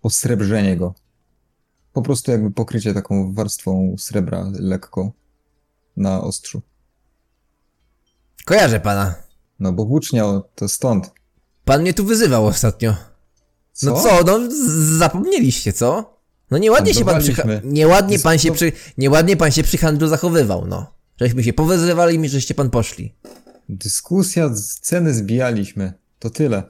osrebrzenie 0.06 0.76
go. 0.76 0.94
Po 1.92 2.02
prostu 2.02 2.30
jakby 2.30 2.50
pokrycie 2.50 2.94
taką 2.94 3.34
warstwą 3.34 3.94
srebra 3.98 4.50
lekko 4.60 5.12
na 5.96 6.20
ostrzu. 6.22 6.62
Kojarzę 8.44 8.80
pana. 8.80 9.14
No 9.60 9.72
bo 9.72 9.84
włócznia 9.84 10.40
to 10.54 10.68
stąd. 10.68 11.10
Pan 11.64 11.80
mnie 11.80 11.94
tu 11.94 12.04
wyzywał 12.04 12.46
ostatnio. 12.46 12.94
No 13.82 14.00
co, 14.02 14.22
no 14.26 14.50
z- 14.50 14.98
zapomnieliście, 14.98 15.72
co? 15.72 16.16
No 16.50 16.58
nieładnie 16.58 16.94
się 16.94 17.04
pan 17.04 17.20
przy, 17.20 17.34
nieładnie 17.64 18.18
pan 18.18 18.38
się 18.38 18.48
Dysku- 18.50 18.54
przy, 18.54 18.72
nieładnie 18.98 19.36
pan 19.36 19.50
się 19.52 19.62
przy 19.62 19.78
handlu 19.78 20.08
zachowywał, 20.08 20.66
no. 20.66 20.92
Żeśmy 21.20 21.44
się 21.44 21.52
powyzywali 21.52 22.20
i 22.24 22.28
żeście 22.28 22.54
pan 22.54 22.70
poszli. 22.70 23.14
Dyskusja, 23.68 24.50
ceny 24.80 25.14
zbijaliśmy. 25.14 25.92
To 26.18 26.30
tyle. 26.30 26.62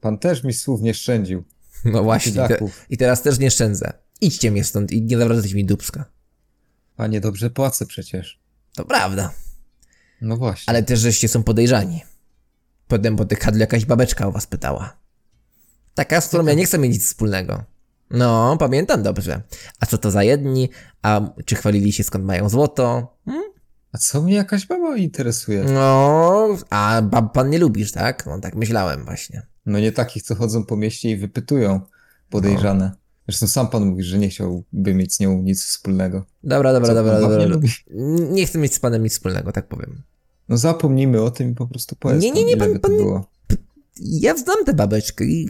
Pan 0.00 0.18
też 0.18 0.44
mi 0.44 0.52
słów 0.52 0.80
nie 0.80 0.94
szczędził. 0.94 1.44
No 1.84 2.02
właśnie, 2.02 2.32
te, 2.32 2.58
i 2.90 2.96
teraz 2.96 3.22
też 3.22 3.38
nie 3.38 3.50
szczędzę. 3.50 3.92
Idźcie 4.20 4.50
mnie 4.50 4.64
stąd 4.64 4.92
i 4.92 5.02
nie 5.02 5.18
zawracajcie 5.18 5.54
mi 5.56 5.64
dubska. 5.64 6.04
Panie, 6.96 7.20
dobrze 7.20 7.50
płacę 7.50 7.86
przecież. 7.86 8.40
To 8.76 8.84
prawda, 8.84 9.32
No 10.20 10.36
właśnie. 10.36 10.64
ale 10.70 10.82
też 10.82 11.00
żeście 11.00 11.28
są 11.28 11.42
podejrzani. 11.42 12.02
Potem 12.88 13.16
po 13.16 13.24
tych 13.24 13.38
handlu 13.40 13.60
jakaś 13.60 13.84
babeczka 13.84 14.26
o 14.26 14.32
was 14.32 14.46
pytała. 14.46 14.96
Taka, 15.94 16.20
z 16.20 16.28
którą 16.28 16.46
ja 16.46 16.54
nie 16.54 16.66
chcę 16.66 16.78
mieć 16.78 16.92
nic 16.92 17.06
wspólnego. 17.06 17.64
No, 18.10 18.56
pamiętam 18.58 19.02
dobrze. 19.02 19.42
A 19.80 19.86
co 19.86 19.98
to 19.98 20.10
za 20.10 20.22
jedni? 20.22 20.68
A 21.02 21.20
czy 21.44 21.54
chwalili 21.54 21.92
się 21.92 22.04
skąd 22.04 22.24
mają 22.24 22.48
złoto? 22.48 23.16
Hmm? 23.24 23.44
A 23.94 23.98
co 23.98 24.22
mnie 24.22 24.34
jakaś 24.34 24.66
baba 24.66 24.96
interesuje? 24.96 25.64
No, 25.64 26.48
a 26.70 27.02
bab 27.02 27.32
pan 27.32 27.50
nie 27.50 27.58
lubisz, 27.58 27.92
tak? 27.92 28.26
No 28.26 28.40
tak 28.40 28.54
myślałem 28.54 29.04
właśnie. 29.04 29.42
No 29.66 29.78
nie 29.78 29.92
takich, 29.92 30.22
co 30.22 30.34
chodzą 30.34 30.64
po 30.64 30.76
mieście 30.76 31.10
i 31.10 31.16
wypytują 31.16 31.80
podejrzane. 32.30 32.92
Zresztą 33.28 33.46
sam 33.48 33.68
pan 33.68 33.86
mówi, 33.86 34.02
że 34.02 34.18
nie 34.18 34.28
chciałby 34.28 34.94
mieć 34.94 35.14
z 35.14 35.20
nią 35.20 35.42
nic 35.42 35.64
wspólnego. 35.64 36.24
Dobra, 36.44 36.72
dobra, 36.72 36.88
Co, 36.88 36.94
dobra, 36.94 37.20
dobra. 37.20 37.38
nie 37.38 37.46
lubi? 37.46 37.68
Nie 38.30 38.46
chcę 38.46 38.58
mieć 38.58 38.74
z 38.74 38.78
panem 38.80 39.02
nic 39.02 39.12
wspólnego, 39.12 39.52
tak 39.52 39.68
powiem. 39.68 40.02
No 40.48 40.56
zapomnijmy 40.56 41.22
o 41.22 41.30
tym 41.30 41.50
i 41.50 41.54
po 41.54 41.66
prostu 41.66 41.96
powiedz 41.96 42.22
Nie, 42.22 42.30
nie, 42.30 42.44
nie, 42.44 42.56
pan- 42.56 42.78
pan- 42.78 42.96
było. 42.96 43.26
Ja 44.00 44.36
znam 44.36 44.64
tę 44.64 44.74
babeczkę 44.74 45.24
i 45.24 45.48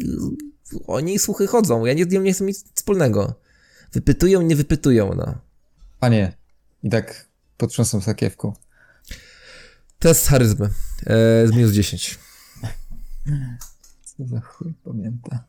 o 0.87 1.01
niej 1.01 1.19
słuchy 1.19 1.47
chodzą. 1.47 1.85
Ja 1.85 1.95
nie 1.95 2.05
z 2.05 2.09
nią 2.09 2.21
nie 2.23 2.33
chcę 2.33 2.45
mieć 2.45 2.59
nic 2.59 2.75
wspólnego. 2.75 3.35
Wypytują, 3.93 4.43
nie 4.43 4.57
wypytują, 4.57 5.15
no. 5.15 5.35
Panie, 6.01 6.33
i 6.83 6.91
tak 6.91 7.29
potrząsam 7.57 8.03
sakiewką. 8.03 8.53
Test 9.99 10.29
charyzmy. 10.29 10.67
E, 10.67 11.47
z 11.47 11.51
minus 11.51 11.73
10. 11.73 12.19
Co 14.05 14.27
za 14.27 14.41
chuj 14.41 14.75
pamięta. 14.85 15.45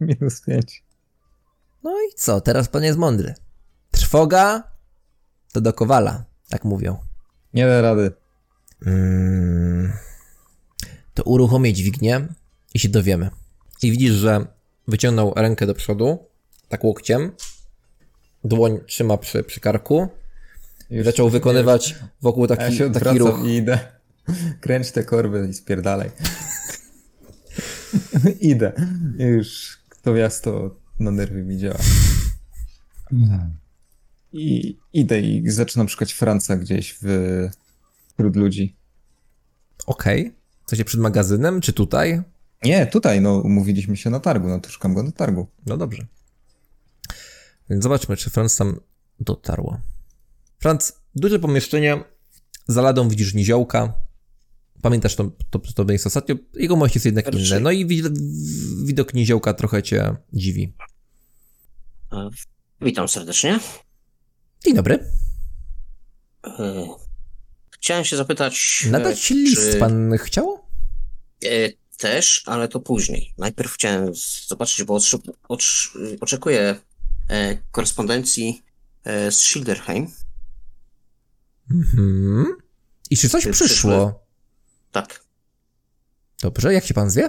Minus 0.00 0.40
pięć. 0.40 0.84
No 1.82 1.90
i 1.90 2.14
co? 2.16 2.40
Teraz 2.40 2.68
pan 2.68 2.84
jest 2.84 2.98
mądry. 2.98 3.34
Trwoga 3.90 4.62
to 5.52 5.60
do 5.60 5.72
kowala, 5.72 6.24
tak 6.48 6.64
mówią. 6.64 6.98
Nie 7.54 7.66
da 7.66 7.80
rady. 7.80 8.12
Mm, 8.86 9.92
to 11.14 11.22
uruchomię 11.22 11.72
dźwignię 11.72 12.28
i 12.74 12.78
się 12.78 12.88
dowiemy. 12.88 13.30
I 13.82 13.90
widzisz, 13.90 14.12
że 14.12 14.46
wyciągnął 14.88 15.32
rękę 15.36 15.66
do 15.66 15.74
przodu, 15.74 16.18
tak 16.68 16.84
łokciem. 16.84 17.32
Dłoń 18.44 18.80
trzyma 18.86 19.18
przy, 19.18 19.44
przy 19.44 19.60
karku. 19.60 20.08
Już 20.94 21.04
Zaczął 21.04 21.30
wykonywać 21.30 21.96
wokół 22.22 22.44
A 22.44 22.46
ja 22.50 22.56
taki, 22.56 22.76
się 22.76 22.92
taki 22.92 23.18
ruch. 23.18 23.44
i 23.44 23.56
idę. 23.56 23.78
Kręć 24.60 24.90
te 24.90 25.04
korby 25.04 25.48
i 25.50 25.54
spierdalaj. 25.54 26.10
idę. 28.40 28.72
Już 29.18 29.78
to 30.02 30.12
miasto 30.12 30.76
na 31.00 31.10
nerwy 31.10 31.42
mi 31.42 31.58
działa. 31.58 31.78
I 34.32 34.78
idę 34.92 35.20
i 35.20 35.50
zaczynam 35.50 35.88
szukać 35.88 36.12
Franca 36.12 36.56
gdzieś 36.56 36.98
w, 37.02 37.48
wśród 38.14 38.36
ludzi. 38.36 38.76
Okej. 39.86 40.36
Co 40.66 40.76
się 40.76 40.84
przed 40.84 41.00
magazynem, 41.00 41.60
czy 41.60 41.72
tutaj? 41.72 42.22
Nie, 42.64 42.86
tutaj, 42.86 43.20
no 43.20 43.38
umówiliśmy 43.38 43.96
się 43.96 44.10
na 44.10 44.20
targu, 44.20 44.48
no 44.48 44.60
to 44.60 44.70
szukam 44.70 44.94
go 44.94 45.02
na 45.02 45.12
targu. 45.12 45.46
No 45.66 45.76
dobrze. 45.76 46.06
Więc 47.70 47.82
zobaczmy, 47.82 48.16
czy 48.16 48.30
Franz 48.30 48.56
tam 48.56 48.80
dotarło. 49.20 49.80
Franz, 50.64 50.92
duże 51.14 51.38
pomieszczenie, 51.38 52.04
za 52.68 52.82
ladą 52.82 53.08
widzisz 53.08 53.34
niziołka. 53.34 53.92
Pamiętasz 54.82 55.14
to, 55.16 55.30
to, 55.50 55.58
to 55.74 55.84
miejsce 55.84 56.06
ostatnio? 56.06 56.34
Jego 56.54 56.76
mość 56.76 56.94
jest 56.94 57.06
jednak 57.06 57.34
inny. 57.34 57.60
No 57.60 57.70
i 57.70 57.86
widok, 58.84 59.14
niziołka 59.14 59.54
trochę 59.54 59.82
cię 59.82 60.16
dziwi. 60.32 60.74
E, 62.12 62.30
Witam 62.80 63.08
serdecznie. 63.08 63.60
Dzień 64.64 64.74
dobry. 64.74 65.10
E, 66.46 66.86
Chciałem 67.70 68.04
się 68.04 68.16
zapytać. 68.16 68.84
e, 68.86 68.90
Nadać 68.90 69.20
czy- 69.20 69.34
list 69.34 69.78
pan 69.78 70.12
chciał? 70.18 70.58
Też, 71.98 72.42
ale 72.46 72.68
to 72.68 72.80
później. 72.80 73.34
Najpierw 73.38 73.72
chciałem 73.72 74.12
zobaczyć, 74.48 74.84
bo 74.84 74.98
oczekuję 76.20 76.76
korespondencji 77.72 78.62
z 79.30 79.34
Schilderheim. 79.34 80.06
Mhm. 81.70 82.46
I 83.10 83.16
czy 83.16 83.28
coś 83.28 83.42
przyszło? 83.44 83.66
przyszło? 83.66 84.26
Tak. 84.92 85.24
Dobrze, 86.42 86.74
jak 86.74 86.84
się 86.86 86.94
pan 86.94 87.10
zwie? 87.10 87.24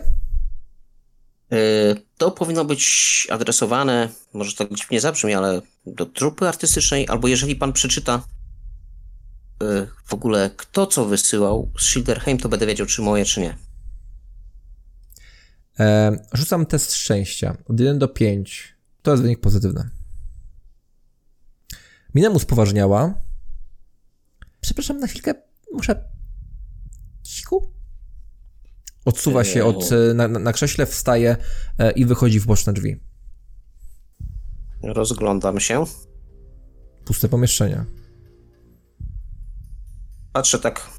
E, 1.51 1.95
To 2.17 2.31
powinno 2.31 2.65
być 2.65 3.27
adresowane, 3.31 4.09
może 4.33 4.55
tak 4.55 4.73
dziwnie 4.73 5.01
zabrzmi, 5.01 5.33
ale 5.33 5.61
do 5.85 6.05
trupy 6.05 6.47
artystycznej, 6.47 7.07
albo 7.09 7.27
jeżeli 7.27 7.55
pan 7.55 7.73
przeczyta 7.73 8.23
e, 9.63 9.87
w 10.05 10.13
ogóle 10.13 10.49
kto 10.57 10.87
co 10.87 11.05
wysyłał 11.05 11.71
z 11.79 11.81
Schilderheim, 11.81 12.37
to 12.37 12.49
będę 12.49 12.65
wiedział, 12.65 12.87
czy 12.87 13.01
moje, 13.01 13.25
czy 13.25 13.41
nie. 13.41 13.57
E, 15.79 16.17
rzucam 16.33 16.65
test 16.65 16.93
szczęścia. 16.93 17.57
Od 17.65 17.79
1 17.79 17.99
do 17.99 18.07
5. 18.07 18.75
To 19.01 19.11
jest 19.11 19.23
wynik 19.23 19.39
pozytywny. 19.39 19.89
Mina 22.15 22.29
mu 22.29 22.39
spoważniała. 22.39 23.21
Przepraszam 24.65 24.99
na 24.99 25.07
chwilkę, 25.07 25.33
muszę... 25.73 26.09
Cichu? 27.23 27.71
Odsuwa 29.05 29.43
się 29.43 29.65
od, 29.65 29.91
e, 29.91 30.13
na, 30.13 30.27
na 30.27 30.53
krześle, 30.53 30.85
wstaje 30.85 31.37
e, 31.79 31.91
i 31.91 32.05
wychodzi 32.05 32.39
w 32.39 32.45
boczne 32.45 32.73
drzwi. 32.73 32.99
Rozglądam 34.83 35.59
się. 35.59 35.83
Puste 37.05 37.29
pomieszczenie. 37.29 37.85
Patrzę 40.33 40.59
tak. 40.59 40.89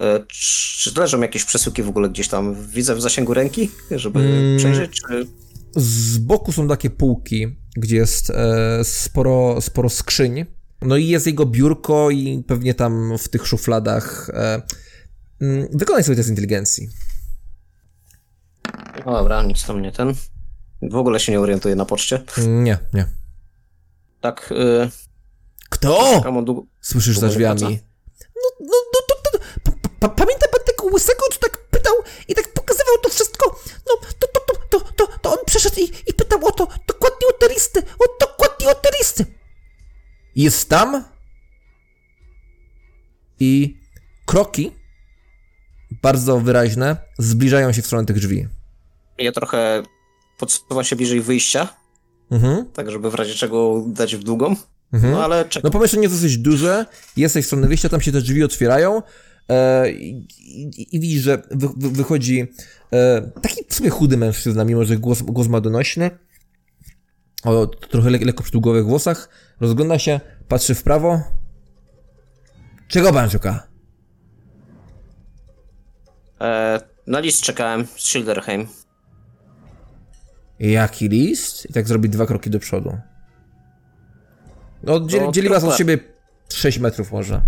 E, 0.00 0.24
czy 0.28 1.00
leżą 1.00 1.20
jakieś 1.20 1.44
przesyłki 1.44 1.82
w 1.82 1.88
ogóle 1.88 2.08
gdzieś 2.08 2.28
tam? 2.28 2.66
Widzę 2.66 2.94
w 2.94 3.02
zasięgu 3.02 3.34
ręki, 3.34 3.70
żeby 3.90 4.20
Mm. 4.20 4.58
przejrzeć, 4.58 4.90
czy... 4.90 5.26
Z 5.76 6.18
boku 6.18 6.52
są 6.52 6.68
takie 6.68 6.90
półki, 6.90 7.56
gdzie 7.76 7.96
jest 7.96 8.32
sporo, 8.82 9.60
sporo 9.60 9.88
skrzyń. 9.88 10.55
No 10.86 10.96
i 10.96 11.06
jest 11.08 11.26
jego 11.26 11.46
biurko 11.46 12.10
i 12.10 12.44
pewnie 12.46 12.74
tam 12.74 13.18
w 13.18 13.28
tych 13.28 13.46
szufladach. 13.46 14.30
E, 14.34 14.62
mm, 15.40 15.68
wykonaj 15.72 16.04
sobie 16.04 16.16
test 16.16 16.28
inteligencji. 16.28 16.88
No 19.06 19.12
dobra, 19.12 19.42
nic 19.42 19.66
tam 19.66 19.82
nie 19.82 19.92
ten. 19.92 20.14
W 20.82 20.96
ogóle 20.96 21.20
się 21.20 21.32
nie 21.32 21.40
orientuję 21.40 21.76
na 21.76 21.84
poczcie. 21.84 22.22
Mm, 22.38 22.64
Nie, 22.64 22.78
nie. 22.94 23.06
Tak, 24.20 24.52
y, 24.52 24.90
Kto? 25.68 26.20
Słyszysz 26.80 27.18
za 27.18 27.28
drzwiami. 27.28 27.62
No, 27.62 28.50
no, 28.60 28.76
no, 28.94 29.00
to, 29.08 29.30
to, 29.30 29.38
pa, 29.64 29.72
pa, 30.00 30.08
pamięta 30.08 30.46
pan 30.48 30.60
tego 30.66 30.84
łysego, 30.94 31.20
co 31.32 31.38
tak 31.38 31.58
pytał 31.70 31.94
i 32.28 32.34
tak 32.34 32.52
pokazywał 32.52 32.94
to 33.02 33.08
wszystko? 33.08 33.60
No, 33.86 34.08
to, 34.18 34.26
to, 34.26 34.40
to, 34.40 34.80
to, 34.80 34.92
to, 34.92 35.18
to 35.22 35.32
on 35.32 35.38
przyszedł 35.46 35.76
i, 35.80 35.84
i 36.06 36.14
pytał 36.14 36.46
o 36.46 36.52
to, 36.52 36.68
dokładnie 36.88 37.28
o 37.28 37.32
te 37.32 37.48
listy, 37.54 37.80
o 37.80 38.04
dokładnie 38.20 38.68
o 38.68 38.74
te 38.74 38.90
listy. 38.98 39.26
Jest 40.36 40.68
tam 40.68 41.04
i 43.40 43.76
kroki, 44.26 44.72
bardzo 46.02 46.40
wyraźne, 46.40 46.96
zbliżają 47.18 47.72
się 47.72 47.82
w 47.82 47.86
stronę 47.86 48.06
tych 48.06 48.16
drzwi. 48.16 48.46
Ja 49.18 49.32
trochę 49.32 49.82
podsuwam 50.38 50.84
się 50.84 50.96
bliżej 50.96 51.20
wyjścia, 51.20 51.68
Mhm, 52.30 52.66
tak 52.72 52.90
żeby 52.90 53.10
w 53.10 53.14
razie 53.14 53.34
czego 53.34 53.84
dać 53.86 54.16
w 54.16 54.22
długą. 54.24 54.56
mhm. 54.92 55.12
No 55.12 55.24
ale 55.24 55.44
czekam. 55.44 55.60
No 55.64 55.70
pomieszczenie 55.70 56.02
jest 56.02 56.14
dosyć 56.14 56.38
duże, 56.38 56.86
jesteś 57.16 57.44
w 57.44 57.46
stronę 57.46 57.68
wyjścia, 57.68 57.88
tam 57.88 58.00
się 58.00 58.12
te 58.12 58.20
drzwi 58.20 58.44
otwierają 58.44 59.02
e, 59.48 59.90
i, 59.90 60.26
i, 60.38 60.96
i 60.96 61.00
widzisz, 61.00 61.22
że 61.22 61.42
wy, 61.50 61.68
wy, 61.76 61.90
wychodzi 61.90 62.46
e, 62.92 63.30
taki 63.42 63.64
w 63.68 63.74
sumie 63.74 63.90
chudy 63.90 64.16
mężczyzna, 64.16 64.64
mimo 64.64 64.84
że 64.84 64.96
głos, 64.96 65.22
głos 65.22 65.48
ma 65.48 65.60
donośny, 65.60 66.10
o 67.46 67.66
trochę 67.66 68.10
le, 68.10 68.18
lekko 68.18 68.42
przydługowych 68.42 68.84
włosach, 68.86 69.28
rozgląda 69.60 69.98
się, 69.98 70.20
patrzy 70.48 70.74
w 70.74 70.82
prawo. 70.82 71.20
Czego 72.88 73.12
pan 73.12 73.30
szuka? 73.30 73.66
E, 76.40 76.80
na 77.06 77.20
list 77.20 77.42
czekałem 77.42 77.86
z 77.86 78.00
Schilderheim. 78.00 78.66
Jaki 80.60 81.08
list? 81.08 81.70
I 81.70 81.72
tak 81.72 81.88
zrobi 81.88 82.08
dwa 82.08 82.26
kroki 82.26 82.50
do 82.50 82.58
przodu. 82.58 82.98
No, 84.82 85.00
dzieli, 85.00 85.26
No, 85.26 85.32
dzieli 85.32 85.48
was 85.48 85.64
od 85.64 85.76
siebie 85.76 85.98
6 86.52 86.78
metrów 86.78 87.12
może. 87.12 87.42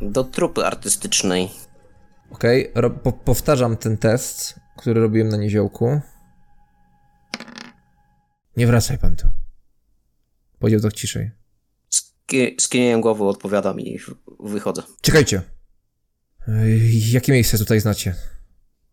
Do 0.00 0.24
trupy 0.24 0.66
artystycznej. 0.66 1.50
Okej, 2.30 2.72
ro- 2.74 2.90
po, 2.90 3.12
powtarzam 3.12 3.76
ten 3.76 3.96
test, 3.96 4.60
który 4.76 5.00
robiłem 5.00 5.28
na 5.28 5.36
niziołku. 5.36 6.00
Nie 8.56 8.66
wracaj 8.66 8.98
pan 8.98 9.16
tu. 9.16 9.26
Powiedział 10.58 10.80
tak 10.80 10.92
ciszej. 10.92 11.30
Ski- 11.90 12.56
Skinieniem 12.60 13.00
głowy 13.00 13.24
odpowiadam 13.24 13.80
i 13.80 13.98
wychodzę. 14.40 14.82
Czekajcie. 15.00 15.42
Jakie 17.12 17.32
miejsce 17.32 17.58
tutaj 17.58 17.80
znacie? 17.80 18.14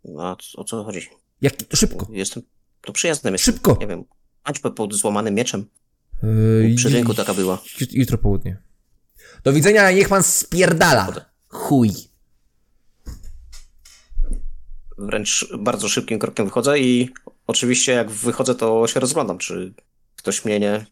No, 0.06 0.30
a 0.30 0.36
c- 0.36 0.44
o 0.58 0.64
co 0.64 0.84
chodzi? 0.84 1.10
Jak... 1.42 1.54
Szybko. 1.74 2.08
Jestem 2.12 2.44
to 2.82 2.94
przyjazdem 2.94 3.34
jestem. 3.34 3.54
Szybko. 3.54 3.78
Nie 3.82 3.88
wiem. 3.88 4.04
Hańbę 4.44 4.72
pod 4.72 4.94
złamanym 4.94 5.34
mieczem. 5.36 5.66
Ej, 6.64 6.76
Przy 6.76 6.90
rynku 6.90 7.14
taka 7.14 7.34
była. 7.34 7.56
jut- 7.80 7.94
Jutro 7.94 8.18
południe. 8.18 8.58
Do 9.44 9.54
widzenia, 9.54 9.92
niech 9.92 10.10
pan 10.10 10.24
spierdala. 10.24 11.26
Chuj. 11.48 11.92
Wręcz 14.98 15.48
bardzo 15.60 15.90
szybkim 15.90 16.20
krokiem 16.20 16.46
wychodzę 16.46 16.80
i 16.80 17.10
oczywiście 17.50 17.92
jak 17.92 18.12
wychodzę 18.12 18.56
to 18.56 18.88
się 18.88 19.00
rozglądam, 19.00 19.38
czy 19.38 19.74
ktoś 20.16 20.46
mnie 20.46 20.60
nie... 20.60 20.86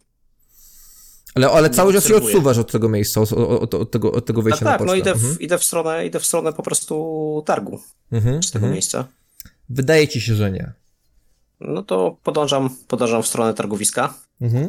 Ale, 1.36 1.50
ale 1.50 1.70
cały 1.70 1.94
czas 1.94 2.08
się 2.08 2.16
odsuwasz 2.16 2.58
od 2.58 2.72
tego 2.72 2.90
miejsca, 2.90 3.22
od, 3.22 3.34
od, 3.34 3.74
od, 3.74 3.92
tego, 3.92 4.12
od 4.12 4.26
tego 4.26 4.42
Tak, 4.42 4.44
wejścia 4.50 4.66
na 4.66 4.72
tak, 4.72 4.80
pocztę. 4.80 4.92
no 4.94 4.96
idę 4.96 5.14
w, 5.14 5.18
Mhm. 5.24 5.40
idę, 5.40 5.58
w 5.58 5.64
stronę, 5.64 6.06
idę 6.06 6.20
w 6.20 6.26
stronę 6.26 6.54
po 6.54 6.64
prostu 6.64 7.44
targu 7.46 7.80
Mhm, 8.12 8.44
z 8.44 8.52
tego 8.52 8.64
mhm. 8.64 8.74
miejsca. 8.74 9.08
Wydaje 9.70 10.08
ci 10.08 10.22
się, 10.22 10.36
że 10.36 10.52
nie. 10.52 10.72
No 11.60 11.84
to 11.84 12.18
podążam, 12.24 12.70
podążam 12.88 13.24
w 13.24 13.28
stronę 13.28 13.54
targowiska. 13.54 14.14
Mhm. 14.42 14.68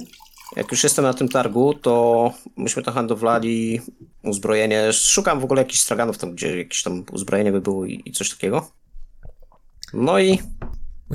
Jak 0.57 0.71
już 0.71 0.85
jestem 0.85 1.05
na 1.05 1.15
tym 1.15 1.29
targu, 1.29 1.75
to 1.75 2.33
myśmy 2.57 2.83
tam 2.83 2.95
handlowali 2.95 3.81
uzbrojenie. 4.25 4.93
Szukam 4.93 5.41
w 5.41 5.45
ogóle 5.45 5.63
jakichś 5.63 5.81
straganów 5.81 6.19
tam, 6.19 6.33
gdzie 6.33 6.59
jakieś 6.59 6.83
tam 6.83 7.05
uzbrojenie 7.13 7.53
by 7.53 7.61
było 7.61 7.87
i, 7.87 8.03
i 8.05 8.13
coś 8.13 8.31
takiego. 8.31 8.71
No 9.93 10.19
i 10.19 10.39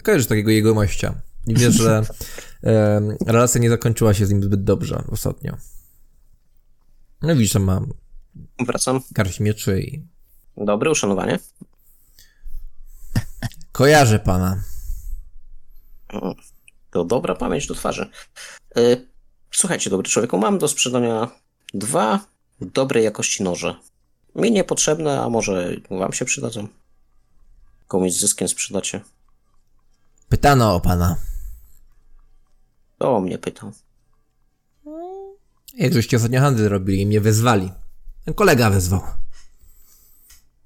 Kojarzysz 0.03 0.27
takiego 0.27 0.51
jegomościa. 0.51 1.21
I 1.47 1.53
wiesz, 1.53 1.75
że 1.75 2.01
em, 2.63 3.17
relacja 3.27 3.61
nie 3.61 3.69
zakończyła 3.69 4.13
się 4.13 4.25
z 4.25 4.29
nim 4.29 4.43
zbyt 4.43 4.63
dobrze 4.63 5.03
ostatnio. 5.11 5.57
No 7.21 7.35
widzisz, 7.35 7.53
tam 7.53 7.63
mam 7.63 7.93
wracam. 8.59 9.01
garść 9.11 9.39
mieczy 9.39 9.81
i... 9.81 10.03
Dobry, 10.57 10.89
uszanowanie. 10.89 11.39
Kojarzę 13.71 14.19
pana. 14.19 14.63
To 16.91 17.05
dobra 17.05 17.35
pamięć 17.35 17.67
do 17.67 17.75
twarzy. 17.75 18.09
Y, 18.77 19.13
Słuchajcie, 19.55 19.89
dobry 19.89 20.09
człowieku, 20.09 20.37
mam 20.37 20.57
do 20.57 20.67
sprzedania 20.67 21.31
dwa 21.73 22.19
dobrej 22.61 23.03
jakości 23.03 23.43
noże. 23.43 23.75
Mi 24.35 24.51
niepotrzebne, 24.51 25.21
a 25.21 25.29
może 25.29 25.77
wam 25.89 26.13
się 26.13 26.25
przydadzą. 26.25 26.67
Komuś 27.87 28.11
z 28.11 28.19
zyskiem 28.19 28.47
sprzedacie. 28.47 29.01
Pytano 30.33 30.75
o 30.75 30.79
pana. 30.79 31.15
To 32.97 33.15
o 33.15 33.21
mnie 33.21 33.37
pytał. 33.37 33.71
Jak 35.73 35.93
żeście 35.93 36.17
ostatnio 36.17 36.41
handel 36.41 36.69
robili 36.69 37.01
i 37.01 37.05
mnie 37.05 37.21
wezwali. 37.21 37.71
Ten 38.25 38.33
kolega 38.33 38.69
wezwał. 38.69 39.01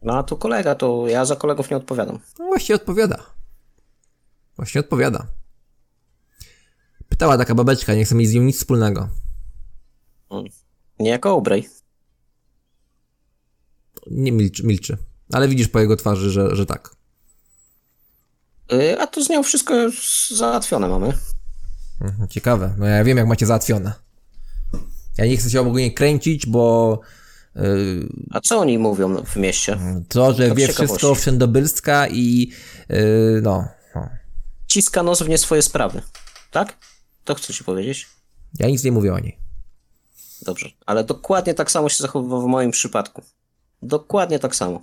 No 0.02 0.18
a 0.18 0.24
tu 0.24 0.38
kolega, 0.38 0.76
to 0.76 1.08
ja 1.08 1.26
za 1.26 1.36
kolegów 1.36 1.70
nie 1.70 1.78
odpowiadam. 1.78 2.20
No 2.40 2.46
właśnie 2.46 2.76
odpowiada. 2.76 3.24
Właśnie 4.56 4.82
odpowiada. 4.82 5.28
Pytała 7.10 7.38
taka 7.38 7.56
babeczka, 7.56 7.94
nie 7.94 8.06
chce 8.06 8.16
mieć 8.16 8.30
z 8.30 8.34
nim 8.34 8.48
nic 8.48 8.58
wspólnego. 8.58 9.10
Nie 11.00 11.10
jako 11.10 11.36
Obrej. 11.36 11.70
Nie 14.12 14.32
milczy, 14.32 14.68
milczy. 14.68 14.98
Ale 15.34 15.48
widzisz 15.48 15.68
po 15.68 15.80
jego 15.80 15.96
twarzy, 15.96 16.30
że, 16.30 16.56
że 16.56 16.66
tak. 16.66 16.97
Y, 18.74 19.00
A 19.00 19.08
to 19.08 19.24
z 19.24 19.30
nią 19.30 19.44
wszystko 19.44 19.76
już 19.76 20.28
załatwione 20.36 20.88
mamy. 20.88 21.14
Mhm, 22.02 22.28
Ciekawe. 22.28 22.74
No 22.78 22.86
ja 22.86 23.04
wiem, 23.04 23.18
jak 23.18 23.28
macie 23.28 23.46
załatwione. 23.46 23.94
Ja 25.18 25.26
nie 25.26 25.38
chcę 25.38 25.50
się 25.50 25.62
ogólnie 25.62 25.92
kręcić, 25.92 26.46
bo 26.46 27.00
yy, 27.56 27.64
A 28.32 28.42
co 28.42 28.60
oni 28.60 28.78
mówią 28.78 29.24
w 29.26 29.36
mieście? 29.36 29.78
to, 30.10 30.34
że 30.34 30.48
Tak 30.48 30.58
wie 30.58 30.68
wszystko 30.68 31.16
wszędobylska 31.16 32.08
i 32.08 32.52
yy, 32.90 33.40
no, 33.44 33.68
no. 33.96 34.10
Ciska 34.68 35.04
nos 35.04 35.22
w 35.22 35.30
nie 35.30 35.38
swoje 35.38 35.62
sprawy. 35.62 36.02
Tak? 36.52 36.78
To 37.24 37.36
chcę 37.36 37.54
ci 37.54 37.64
powiedzieć. 37.64 38.08
Ja 38.60 38.68
nic 38.68 38.84
nie 38.84 38.92
mówię 38.92 39.14
o 39.14 39.20
niej. 39.20 39.38
Dobrze. 40.42 40.70
Ale 40.86 41.04
dokładnie 41.04 41.54
tak 41.54 41.72
samo 41.72 41.90
się 41.90 41.98
zachowywał 42.04 42.42
w 42.42 42.46
moim 42.46 42.72
przypadku. 42.72 43.22
Dokładnie 43.82 44.40
tak 44.40 44.56
samo. 44.56 44.82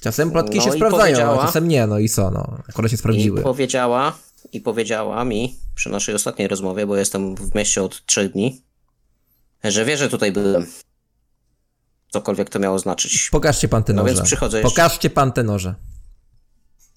Czasem 0.00 0.30
plotki 0.30 0.56
No 0.58 0.62
się 0.64 0.70
i 0.70 0.72
sprawdzają, 0.72 1.40
a 1.40 1.46
czasem 1.46 1.68
nie, 1.68 1.86
no 1.86 1.98
i 1.98 2.08
co, 2.08 2.30
no. 2.30 2.58
Akurat 2.68 2.90
się 2.90 2.94
I 2.94 2.98
sprawdziły. 2.98 3.42
powiedziała, 3.42 4.18
i 4.52 4.60
powiedziała 4.60 5.24
mi 5.24 5.56
przy 5.74 5.90
naszej 5.90 6.14
ostatniej 6.14 6.48
rozmowie, 6.48 6.86
bo 6.86 6.96
jestem 6.96 7.34
w 7.36 7.54
mieście 7.54 7.82
od 7.82 8.06
trzech 8.06 8.32
dni, 8.32 8.62
że 9.64 9.84
wie, 9.84 9.96
że 9.96 10.08
tutaj 10.08 10.32
byłem. 10.32 10.66
Cokolwiek 12.08 12.50
to 12.50 12.58
miało 12.58 12.78
znaczyć. 12.78 13.28
Pokażcie 13.32 13.68
pan 13.68 13.84
te 13.84 13.92
No 13.92 14.02
noże. 14.02 14.14
więc 14.14 14.26
przychodzę 14.26 14.58
jeszcze. 14.58 14.70
Pokażcie 14.70 15.10
pan 15.10 15.32
te 15.32 15.42
noże. 15.42 15.74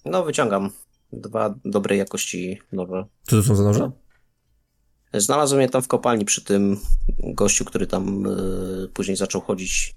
No, 0.04 0.24
wyciągam 0.24 0.70
dwa 1.12 1.54
dobrej 1.64 1.98
jakości 1.98 2.58
nowe. 2.72 3.04
Co 3.22 3.36
to 3.36 3.42
są 3.42 3.56
za 3.56 3.62
noże? 3.62 3.90
Znalazłem 5.14 5.60
je 5.60 5.68
tam 5.68 5.82
w 5.82 5.88
kopalni 5.88 6.24
przy 6.24 6.44
tym 6.44 6.80
gościu, 7.18 7.64
który 7.64 7.86
tam 7.86 8.26
y, 8.26 8.88
później 8.94 9.16
zaczął 9.16 9.40
chodzić. 9.40 9.94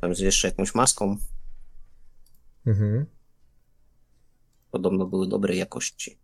Tam 0.00 0.14
z 0.14 0.18
jeszcze 0.18 0.48
jakąś 0.48 0.74
maską. 0.74 1.16
Mhm. 2.68 3.06
Podobno 4.70 5.06
były 5.06 5.28
dobrej 5.28 5.58
jakości. 5.58 6.18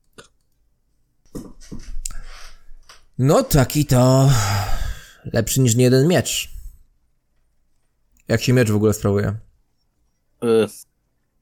No 3.19 3.43
taki 3.43 3.87
to 3.87 4.31
lepszy 5.33 5.61
niż 5.61 5.75
nie 5.75 5.85
jeden 5.85 6.09
miecz. 6.09 6.51
Jak 8.29 8.43
się 8.43 8.53
miecz 8.53 8.71
w 8.71 8.77
ogóle 8.77 8.95
sprawuje? 8.95 9.29
Y, 10.45 10.67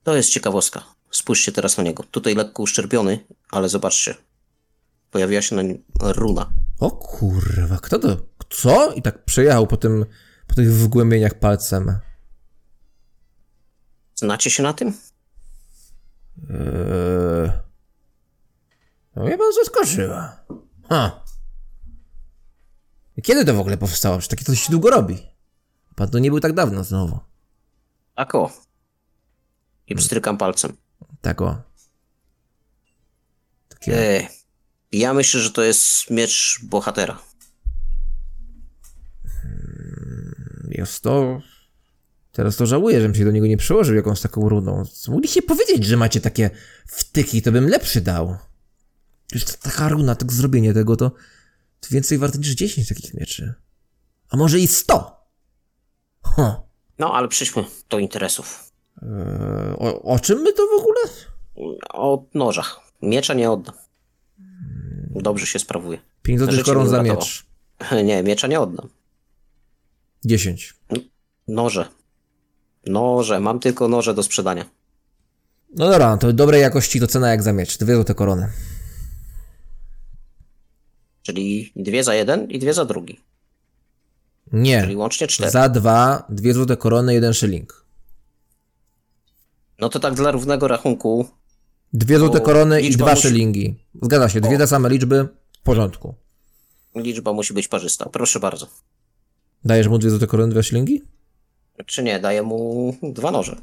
To 0.02 0.16
jest 0.16 0.30
ciekawostka. 0.30 0.84
Spójrzcie 1.10 1.52
teraz 1.52 1.76
na 1.76 1.82
niego. 1.82 2.02
Tutaj 2.10 2.34
lekko 2.34 2.62
uszczerbiony, 2.62 3.24
ale 3.50 3.68
zobaczcie. 3.68 4.14
Pojawiła 5.10 5.42
się 5.42 5.56
na 5.56 5.62
nim 5.62 5.84
runa. 6.00 6.52
O 6.80 6.90
kurwa, 6.90 7.78
kto 7.78 7.98
to? 7.98 8.16
Co? 8.50 8.92
I 8.92 9.02
tak 9.02 9.24
przejechał 9.24 9.66
po 9.66 9.76
tym, 9.76 10.06
po 10.46 10.54
tych 10.54 10.72
wgłębieniach 10.72 11.34
palcem. 11.38 11.98
Znacie 14.22 14.50
się 14.50 14.62
na 14.62 14.72
tym? 14.72 14.88
Eee... 16.50 17.52
No 19.16 19.24
mnie 19.24 19.38
pan 19.38 19.52
zaskoczyła. 19.64 20.44
Ha. 20.88 21.24
Kiedy 23.22 23.44
to 23.44 23.54
w 23.54 23.58
ogóle 23.58 23.78
powstało? 23.78 24.20
Czy 24.20 24.28
takie 24.28 24.44
coś 24.44 24.62
się 24.62 24.70
długo 24.70 24.90
robi? 24.90 25.18
Pan 25.96 26.10
to 26.10 26.18
nie 26.18 26.30
był 26.30 26.40
tak 26.40 26.52
dawno 26.52 26.84
znowu. 26.84 27.20
Tak 28.14 28.34
o. 28.34 28.52
I 29.86 29.94
pstrykam 29.94 30.38
palcem. 30.38 30.76
Tak 31.20 31.42
o. 31.42 31.62
Takie... 33.68 33.98
E, 33.98 34.28
ja 34.92 35.14
myślę, 35.14 35.40
że 35.40 35.50
to 35.50 35.62
jest 35.62 36.10
miecz 36.10 36.60
bohatera. 36.62 37.18
Jest 40.68 41.02
to... 41.02 41.40
Teraz 42.32 42.56
to 42.56 42.66
żałuję, 42.66 43.00
żebym 43.00 43.14
się 43.14 43.24
do 43.24 43.30
niego 43.30 43.46
nie 43.46 43.56
przyłożył 43.56 43.96
jakąś 43.96 44.20
taką 44.20 44.48
runą. 44.48 44.84
Mogliście 45.08 45.42
powiedzieć, 45.42 45.84
że 45.84 45.96
macie 45.96 46.20
takie 46.20 46.50
wtyki, 46.86 47.42
to 47.42 47.52
bym 47.52 47.68
lepszy 47.68 48.00
dał. 48.00 48.36
Już 49.32 49.44
ta- 49.44 49.56
taka 49.70 49.88
runa, 49.88 50.14
tak 50.14 50.32
zrobienie 50.32 50.74
tego, 50.74 50.96
to, 50.96 51.10
to 51.80 51.88
więcej 51.90 52.18
warte 52.18 52.38
niż 52.38 52.48
10 52.48 52.88
takich 52.88 53.14
mieczy. 53.14 53.54
A 54.28 54.36
może 54.36 54.58
i 54.58 54.66
100? 54.66 55.26
Ho. 56.22 56.68
No, 56.98 57.14
ale 57.14 57.28
przejdźmy 57.28 57.64
do 57.90 57.98
interesów. 57.98 58.72
Eee, 59.02 59.08
o, 59.78 60.02
o 60.02 60.18
czym 60.18 60.38
my 60.42 60.52
to 60.52 60.62
w 60.62 60.80
ogóle? 60.80 61.00
O 61.92 62.24
nożach. 62.34 62.80
Miecza 63.02 63.34
nie 63.34 63.50
oddam. 63.50 63.74
Dobrze 65.10 65.46
się 65.46 65.58
sprawuje. 65.58 65.98
5 66.22 66.38
złotych 66.38 66.56
Życie 66.56 66.64
koron 66.64 66.88
za 66.88 67.02
miecz. 67.02 67.46
Nie, 68.04 68.22
miecza 68.22 68.46
nie 68.46 68.60
oddam. 68.60 68.88
10. 70.24 70.74
Noże. 71.48 71.88
Noże. 72.86 73.40
Mam 73.40 73.60
tylko 73.60 73.88
noże 73.88 74.14
do 74.14 74.22
sprzedania. 74.22 74.64
No 75.76 75.90
dobra, 75.90 76.10
no 76.10 76.18
to 76.18 76.32
dobrej 76.32 76.60
jakości 76.62 77.00
to 77.00 77.06
cena 77.06 77.30
jak 77.30 77.42
za 77.42 77.52
miecz. 77.52 77.78
Dwie 77.78 77.94
złote 77.94 78.14
korony. 78.14 78.48
Czyli 81.22 81.72
dwie 81.76 82.04
za 82.04 82.14
jeden 82.14 82.50
i 82.50 82.58
dwie 82.58 82.74
za 82.74 82.84
drugi. 82.84 83.20
Czyli 84.50 84.62
Nie. 84.62 84.96
łącznie 84.96 85.26
cztery. 85.26 85.50
Za 85.50 85.68
dwa, 85.68 86.24
dwie 86.28 86.54
złote 86.54 86.76
korony, 86.76 87.14
jeden 87.14 87.34
szyling. 87.34 87.84
No 89.78 89.88
to 89.88 90.00
tak 90.00 90.14
dla 90.14 90.30
równego 90.30 90.68
rachunku. 90.68 91.28
Dwie 91.92 92.18
złote 92.18 92.40
korony 92.40 92.82
i 92.82 92.90
dwa 92.90 93.12
musi- 93.14 93.22
szylingi. 93.22 93.74
Zgadza 94.02 94.28
się, 94.28 94.40
dwie 94.40 94.54
O. 94.56 94.58
te 94.58 94.66
same 94.66 94.88
liczby. 94.88 95.28
W 95.60 95.62
porządku. 95.62 96.14
Liczba 96.94 97.32
musi 97.32 97.54
być 97.54 97.68
parzysta. 97.68 98.08
Proszę 98.08 98.40
bardzo. 98.40 98.66
Dajesz 99.64 99.88
mu 99.88 99.98
dwie 99.98 100.10
złote 100.10 100.26
korony, 100.26 100.50
dwa 100.52 100.62
szylingi? 100.62 101.02
Czy 101.86 102.02
nie, 102.02 102.20
daję 102.20 102.42
mu 102.42 102.96
dwa 103.02 103.30
noże. 103.30 103.56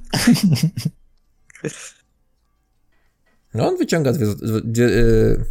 No 3.54 3.68
on 3.68 3.78
wyciąga 3.78 4.14
dwie. 4.14 4.26
Dwie, 4.26 4.62
dwie, 4.64 4.84
yy... 4.84 5.46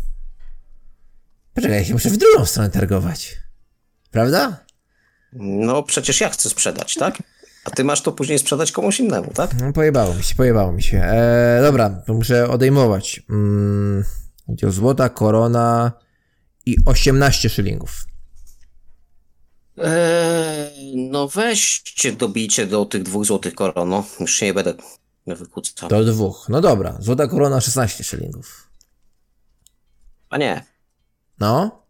Poczekaj, 1.54 1.76
ja 1.78 1.84
się 1.84 1.92
muszę 1.92 2.10
w 2.10 2.16
drugą 2.16 2.46
stronę 2.46 2.70
targować. 2.70 3.38
Prawda? 4.10 4.64
No 5.32 5.82
przecież 5.82 6.20
ja 6.20 6.28
chcę 6.28 6.50
sprzedać, 6.50 6.94
tak? 6.94 7.22
A 7.64 7.70
ty 7.70 7.84
masz 7.84 8.02
to 8.02 8.12
później 8.12 8.38
sprzedać 8.38 8.72
komuś 8.72 9.00
innemu, 9.00 9.32
tak? 9.34 9.60
No 9.60 9.72
pojebało 9.72 10.14
mi 10.14 10.22
się, 10.22 10.34
pojebało 10.34 10.72
mi 10.72 10.82
się. 10.82 11.02
E, 11.02 11.60
dobra, 11.62 11.90
to 11.90 12.14
muszę 12.14 12.48
odejmować. 12.48 13.22
Mm, 13.30 14.04
złota 14.68 15.08
korona 15.08 15.92
i 16.66 16.76
18 16.86 17.48
szylingów. 17.48 18.06
Eee, 19.84 20.96
no 21.10 21.28
weźcie, 21.28 22.12
dobijcie 22.12 22.66
do 22.66 22.84
tych 22.84 23.02
dwóch 23.02 23.24
złotych 23.24 23.54
koron, 23.54 23.88
no. 23.88 24.04
Już 24.20 24.34
się 24.34 24.46
nie 24.46 24.54
będę 24.54 24.74
wykłócał. 25.26 25.88
Do 25.88 26.04
dwóch. 26.04 26.46
No 26.48 26.60
dobra, 26.60 26.96
złota 27.00 27.26
korona 27.26 27.60
16 27.60 28.04
szylingów. 28.04 28.68
A 30.30 30.38
nie, 30.38 30.64
No. 31.40 31.82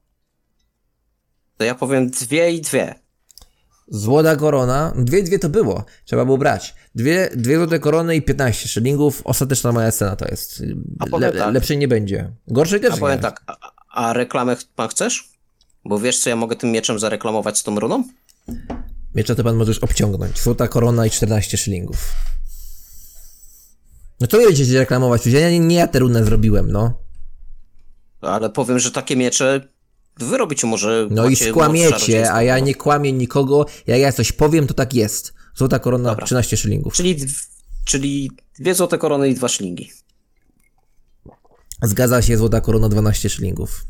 to 1.57 1.65
ja 1.65 1.75
powiem 1.75 2.11
dwie 2.11 2.53
i 2.53 2.61
dwie. 2.61 2.95
Złota 3.89 4.37
korona, 4.37 4.93
dwie, 4.97 5.23
dwie 5.23 5.39
to 5.39 5.49
było, 5.49 5.85
trzeba 6.05 6.25
było 6.25 6.39
brać. 6.39 6.75
Dwie, 6.95 7.31
dwie 7.37 7.57
złote 7.57 7.79
korony 7.79 8.17
i 8.17 8.23
15 8.23 8.69
szylingów, 8.69 9.21
ostateczna 9.25 9.73
moja 9.73 9.93
cena 9.93 10.17
to 10.17 10.25
jest. 10.29 10.63
A 10.99 11.07
powiem 11.07 11.33
tak. 11.33 11.55
Lepszej 11.55 11.79
nie 11.79 11.89
będzie. 11.89 12.33
Gorszej 12.49 12.81
też 12.81 12.91
A 12.91 12.95
nie. 12.95 13.01
powiem 13.01 13.19
tak, 13.21 13.43
a, 13.47 13.73
a 13.91 14.13
reklamę 14.13 14.57
ch- 14.57 14.65
pan 14.77 14.89
chcesz? 14.89 15.31
Bo 15.85 15.99
wiesz, 15.99 16.19
co 16.19 16.31
ja 16.31 16.37
mogę 16.37 16.57
tym 16.57 16.73
mieczem 16.73 16.99
zareklamować 16.99 17.59
z 17.59 17.63
tą 17.63 17.81
runą? 17.81 18.05
Miecza 19.15 19.35
to 19.35 19.45
pan 19.45 19.57
możesz 19.57 19.79
obciągnąć. 19.79 20.41
Złota 20.41 20.69
korona 20.69 21.07
i 21.07 21.11
14 21.11 21.57
szylingów. 21.57 22.13
No 24.21 24.27
to 24.27 24.41
nie 24.41 24.47
będziecie 24.47 24.79
reklamować, 24.79 25.27
ja 25.27 25.51
nie, 25.51 25.59
nie 25.59 25.77
ja 25.77 25.87
tę 25.87 25.99
runę 25.99 26.25
zrobiłem, 26.25 26.73
no. 26.73 27.03
Ale 28.21 28.51
powiem, 28.51 28.79
że 28.79 28.91
takie 28.91 29.17
miecze 29.17 29.69
wy 30.19 30.39
robicie 30.39 30.67
może... 30.67 31.09
No 31.11 31.29
i 31.29 31.37
skłamiecie, 31.37 32.33
a 32.33 32.43
ja 32.43 32.59
nie 32.59 32.75
kłamię 32.75 33.13
nikogo. 33.13 33.67
Jak 33.87 34.01
ja 34.01 34.13
coś 34.13 34.33
powiem, 34.33 34.67
to 34.67 34.75
tak 34.75 34.95
jest. 34.95 35.35
Złota 35.55 35.79
korona, 35.79 36.11
Dobra. 36.11 36.27
13 36.27 36.57
szylingów. 36.57 36.95
Czyli, 36.95 37.17
czyli 37.85 38.31
dwie 38.59 38.75
złote 38.75 38.99
korony 38.99 39.29
i 39.29 39.35
dwa 39.35 39.49
szlingi. 39.49 39.91
Zgadza 41.83 42.23
się, 42.23 42.37
złota 42.37 42.61
korona, 42.61 42.89
12 42.89 43.29
szylingów. 43.29 43.85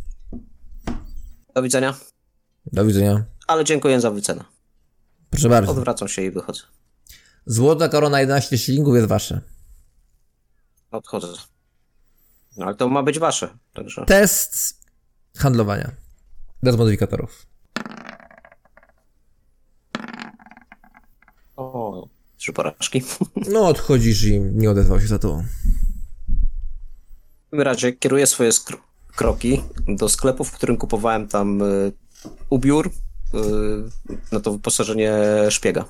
Do 1.54 1.62
widzenia. 1.62 1.94
Do 2.72 2.84
widzenia. 2.84 3.24
Ale 3.46 3.64
dziękuję 3.64 4.00
za 4.00 4.10
wycenę. 4.10 4.44
Proszę 5.30 5.48
bardzo. 5.48 5.70
Odwracam 5.72 6.08
się 6.08 6.22
i 6.22 6.30
wychodzę. 6.30 6.60
Złota 7.46 7.88
korona, 7.88 8.20
11 8.20 8.58
szylingów 8.58 8.96
jest 8.96 9.08
wasze. 9.08 9.40
Odchodzę. 10.90 11.28
No 12.56 12.66
ale 12.66 12.74
to 12.74 12.88
ma 12.88 13.02
być 13.02 13.18
wasze, 13.18 13.58
także... 13.74 14.04
Test 14.06 14.80
handlowania. 15.36 15.90
Bez 16.62 16.76
modyfikatorów. 16.76 17.46
O, 21.56 22.08
trzy 22.36 22.52
porażki. 22.52 23.02
No, 23.52 23.68
odchodzisz 23.68 24.24
i 24.24 24.40
nie 24.40 24.70
odezwał 24.70 25.00
się 25.00 25.06
za 25.06 25.18
to. 25.18 25.42
W 27.46 27.50
takim 27.50 27.60
razie 27.60 27.92
kieruję 27.92 28.26
swoje 28.26 28.50
skro- 28.50 28.78
kroki 29.18 29.62
do 29.88 30.08
sklepu, 30.08 30.44
w 30.44 30.52
którym 30.52 30.76
kupowałem 30.76 31.28
tam 31.28 31.62
y, 31.62 31.92
ubiór 32.50 32.86
y, 32.86 32.92
na 34.32 34.40
to 34.40 34.52
wyposażenie 34.52 35.12
szpiega. 35.50 35.84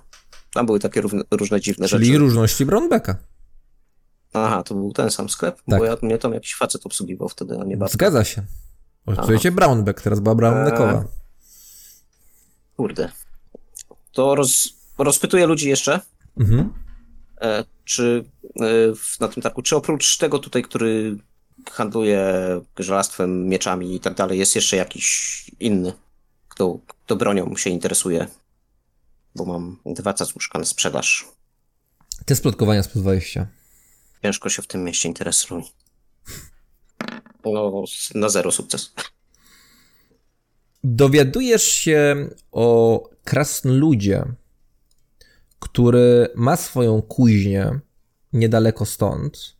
Tam 0.54 0.66
były 0.66 0.80
takie 0.80 1.00
równe, 1.00 1.22
różne 1.30 1.60
dziwne 1.60 1.88
Czyli 1.88 2.06
rzeczy. 2.06 2.18
różności 2.18 2.66
Brownbacka. 2.66 3.16
Aha, 4.32 4.62
to 4.62 4.74
był 4.74 4.92
ten 4.92 5.10
sam 5.10 5.28
sklep? 5.28 5.56
Tak. 5.56 5.78
Bo 5.78 5.84
ja, 5.84 5.96
mnie 6.02 6.18
tam 6.18 6.34
jakiś 6.34 6.54
facet 6.54 6.86
obsługiwał 6.86 7.28
wtedy, 7.28 7.58
a 7.60 7.64
nie 7.64 7.76
babka. 7.76 7.92
Zgadza 7.92 8.24
się. 8.24 8.42
Oczywiście 9.06 9.52
Brownback, 9.52 10.02
teraz 10.02 10.20
była 10.20 10.34
Brownneckowa. 10.34 10.92
Eee. 10.92 11.04
Kurde. 12.76 13.08
To 14.12 14.34
roz, 14.34 14.68
rozpytuję 14.98 15.46
ludzi 15.46 15.68
jeszcze, 15.68 16.00
Mhm. 16.40 16.72
e, 17.40 17.64
czy 17.84 18.24
e, 18.60 18.64
na 19.20 19.28
tym 19.28 19.42
targu, 19.42 19.62
czy 19.62 19.76
oprócz 19.76 20.18
tego 20.18 20.38
tutaj, 20.38 20.62
który 20.62 21.16
handluje 21.70 22.24
żelastwem, 22.78 23.48
mieczami 23.48 23.94
i 23.94 24.00
tak 24.00 24.14
dalej, 24.14 24.38
jest 24.38 24.54
jeszcze 24.54 24.76
jakiś 24.76 25.44
inny, 25.60 25.92
kto, 26.48 26.78
kto 26.88 27.16
bronią 27.16 27.56
się 27.56 27.70
interesuje, 27.70 28.26
bo 29.34 29.44
mam 29.44 29.78
dwa 29.86 30.14
cacuszka 30.14 30.58
na 30.58 30.64
sprzedaż. 30.64 31.28
Test 32.24 32.42
plotkowania 32.42 32.82
z 32.82 32.88
20. 32.88 33.46
Ciężko 34.22 34.48
się 34.48 34.62
w 34.62 34.66
tym 34.66 34.84
mieście 34.84 35.08
interesuje. 35.08 35.62
No, 37.44 37.84
na 38.14 38.28
zero 38.28 38.52
sukces. 38.52 38.92
Dowiadujesz 40.84 41.64
się 41.64 42.28
o 42.52 43.02
krasnoludzie, 43.24 44.24
który 45.58 46.28
ma 46.34 46.56
swoją 46.56 47.02
kuźnię 47.02 47.80
niedaleko 48.32 48.86
stąd. 48.86 49.57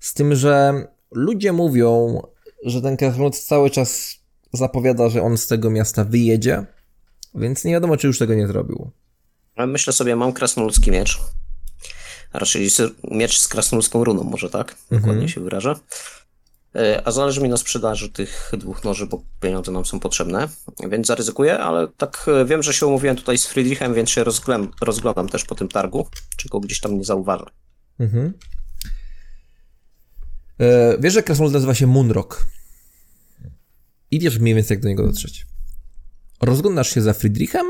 Z 0.00 0.14
tym, 0.14 0.34
że 0.34 0.84
ludzie 1.10 1.52
mówią, 1.52 2.22
że 2.64 2.82
ten 2.82 2.96
krasnolud 2.96 3.38
cały 3.38 3.70
czas 3.70 4.16
zapowiada, 4.52 5.08
że 5.08 5.22
on 5.22 5.38
z 5.38 5.46
tego 5.46 5.70
miasta 5.70 6.04
wyjedzie, 6.04 6.66
więc 7.34 7.64
nie 7.64 7.72
wiadomo, 7.72 7.96
czy 7.96 8.06
już 8.06 8.18
tego 8.18 8.34
nie 8.34 8.46
zrobił. 8.46 8.90
Myślę 9.56 9.92
sobie, 9.92 10.16
mam 10.16 10.32
krasnoludzki 10.32 10.90
miecz. 10.90 11.18
A 12.32 12.38
raczej 12.38 12.68
miecz 13.10 13.38
z 13.38 13.48
krasnoludzką 13.48 14.04
runą, 14.04 14.24
może 14.24 14.50
tak? 14.50 14.76
Dokładnie 14.90 15.28
się 15.28 15.40
wyrażę. 15.40 15.74
E, 16.74 17.02
A 17.04 17.10
zależy 17.10 17.40
mi 17.40 17.48
na 17.48 17.56
sprzedaży 17.56 18.10
tych 18.10 18.52
dwóch 18.58 18.84
noży, 18.84 19.06
bo 19.06 19.22
pieniądze 19.40 19.72
nam 19.72 19.84
są 19.84 20.00
potrzebne, 20.00 20.48
więc 20.90 21.06
zaryzykuję, 21.06 21.58
ale 21.58 21.88
tak 21.88 22.26
e, 22.28 22.44
wiem, 22.44 22.62
że 22.62 22.74
się 22.74 22.86
umówiłem 22.86 23.16
tutaj 23.16 23.38
z 23.38 23.46
Friedrichem, 23.46 23.94
więc 23.94 24.10
się 24.10 24.24
rozglądam, 24.24 24.72
rozglądam 24.80 25.28
też 25.28 25.44
po 25.44 25.54
tym 25.54 25.68
targu, 25.68 26.06
czy 26.36 26.48
go 26.48 26.60
gdzieś 26.60 26.80
tam 26.80 26.98
nie 26.98 27.04
zauważę. 27.04 27.44
Mhm. 28.00 28.32
E, 30.60 30.96
wiesz, 31.00 31.14
że 31.14 31.22
krasnolud 31.22 31.52
nazywa 31.52 31.74
się 31.74 31.86
Moonrock. 31.86 32.46
I 34.10 34.20
wiesz 34.20 34.38
mniej 34.38 34.54
więcej, 34.54 34.74
jak 34.74 34.82
do 34.82 34.88
niego 34.88 35.06
dotrzeć. 35.06 35.46
Rozglądasz 36.42 36.94
się 36.94 37.02
za 37.02 37.12
Friedrichem 37.12 37.66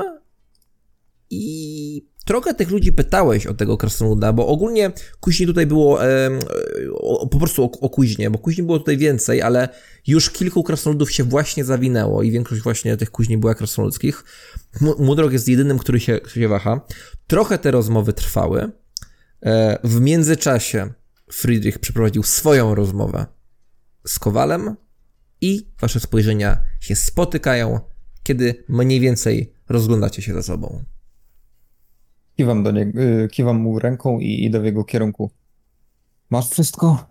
i 1.31 2.07
trochę 2.27 2.55
tych 2.55 2.71
ludzi 2.71 2.93
pytałeś 2.93 3.47
o 3.47 3.55
tego 3.55 3.77
krasnoluda, 3.77 4.33
bo 4.33 4.47
ogólnie 4.47 4.93
kuźni 5.21 5.47
tutaj 5.47 5.67
było 5.67 6.05
em, 6.05 6.39
o, 6.93 7.27
po 7.27 7.39
prostu 7.39 7.65
o, 7.65 7.71
o 7.81 7.91
kuźnie, 7.91 8.31
bo 8.31 8.39
kuźni 8.39 8.63
było 8.63 8.79
tutaj 8.79 8.97
więcej, 8.97 9.43
ale 9.43 9.69
już 10.07 10.31
kilku 10.31 10.63
krasnoludów 10.63 11.13
się 11.13 11.25
właśnie 11.25 11.65
zawinęło 11.65 12.23
i 12.23 12.31
większość 12.31 12.63
właśnie 12.63 12.97
tych 12.97 13.11
kuźni 13.11 13.39
była 13.39 13.55
krasnoludzkich. 13.55 14.25
Mu- 14.81 15.05
Moonrock 15.05 15.33
jest 15.33 15.49
jedynym, 15.49 15.79
który 15.79 16.01
się, 16.01 16.21
który 16.21 16.41
się 16.41 16.49
waha. 16.49 16.81
Trochę 17.27 17.59
te 17.59 17.71
rozmowy 17.71 18.13
trwały. 18.13 18.71
E, 19.43 19.79
W 19.85 20.01
międzyczasie 20.01 20.93
Friedrich 21.33 21.79
przeprowadził 21.79 22.23
swoją 22.23 22.75
rozmowę 22.75 23.27
z 24.07 24.19
Kowalem 24.19 24.77
i 25.41 25.67
wasze 25.81 26.01
spojrzenia 26.01 26.59
się 26.81 26.97
spotykają, 26.97 27.81
kiedy 28.23 28.65
mniej 28.69 29.01
więcej 29.01 29.53
rozglądacie 29.69 30.23
się 30.23 30.35
za 30.35 30.43
sobą. 30.43 30.85
Kiwam 32.37 32.63
do 32.63 32.71
niego, 32.71 33.01
y, 33.03 33.29
kiwam 33.33 33.57
mu 33.57 33.79
ręką 33.79 34.19
i 34.21 34.45
idę 34.45 34.61
w 34.61 34.65
jego 34.65 34.85
kierunku. 34.85 35.31
Masz 36.31 36.49
wszystko? 36.51 37.09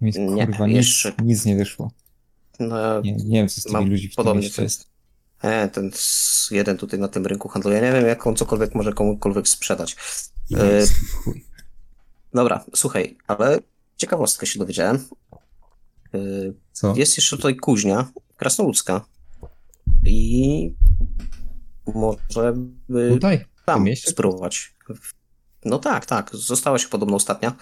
Mi, 0.00 0.12
Nie, 0.34 0.46
kurwa, 0.46 0.66
nic, 0.66 0.76
jeszcze- 0.76 1.12
nic 1.24 1.44
nie 1.44 1.56
wyszło. 1.56 1.90
No, 2.60 3.00
Nie, 3.00 3.12
nie 3.12 3.38
wiem, 3.38 3.48
co 3.48 3.60
z 3.60 3.64
tymi 3.64 3.90
ludźmi 3.90 4.08
w 4.08 4.16
tym 4.16 4.24
to 4.56 4.62
jest. 4.62 4.86
e, 5.42 5.68
ten 5.68 5.90
jeden 6.50 6.76
tutaj 6.76 7.00
na 7.00 7.08
tym 7.08 7.26
rynku 7.26 7.48
handluje, 7.48 7.80
nie 7.80 7.92
wiem 7.92 8.06
jak 8.06 8.26
on 8.26 8.36
cokolwiek 8.36 8.74
może 8.74 8.92
komukolwiek 8.92 9.48
sprzedać. 9.48 9.96
E, 10.54 10.82
Chuj. 11.24 11.44
Dobra, 12.38 12.64
słuchaj, 12.74 13.16
ale 13.26 13.58
ciekawostkę 13.96 14.46
się 14.46 14.58
dowiedziałem. 14.58 15.08
E, 16.14 16.18
Co? 16.72 16.94
Jest 16.96 17.16
jeszcze 17.16 17.36
tutaj 17.36 17.56
kuźnia 17.56 18.08
krasnoludzka 18.36 19.04
i 20.04 20.74
może 21.94 22.54
by 22.88 23.10
Tutaj? 23.10 23.44
Tam 23.66 23.86
spróbować. 23.96 24.74
No 25.64 25.78
tak, 25.78 26.06
tak. 26.06 26.30
Została 26.32 26.78
się 26.78 26.88
podobno 26.88 27.16
ostatnia. 27.16 27.56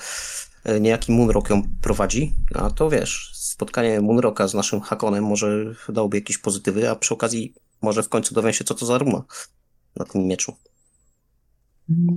E, 0.64 0.80
Niejaki 0.80 1.12
Moonrock 1.12 1.50
ją 1.50 1.62
prowadzi, 1.82 2.34
a 2.54 2.70
to 2.70 2.90
wiesz, 2.90 3.30
spotkanie 3.34 4.00
Moonrocka 4.00 4.48
z 4.48 4.54
naszym 4.54 4.80
Hakonem 4.80 5.24
może 5.24 5.74
dałoby 5.88 6.16
jakieś 6.16 6.38
pozytywy, 6.38 6.90
a 6.90 6.96
przy 6.96 7.14
okazji 7.14 7.54
może 7.82 8.02
w 8.02 8.08
końcu 8.08 8.34
dowiem 8.34 8.52
się, 8.52 8.64
co 8.64 8.74
to 8.74 8.86
za 8.86 8.98
ruma 8.98 9.24
na 9.96 10.04
tym 10.04 10.26
mieczu. 10.26 10.56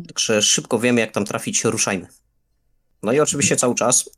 Także 0.07 0.41
szybko 0.41 0.80
wiemy, 0.80 1.02
jak 1.02 1.11
tam 1.11 1.26
trafić, 1.26 1.64
ruszajmy. 1.64 2.07
No 3.03 3.11
i 3.13 3.19
oczywiście 3.19 3.55
cały 3.55 3.76
czas 3.76 4.09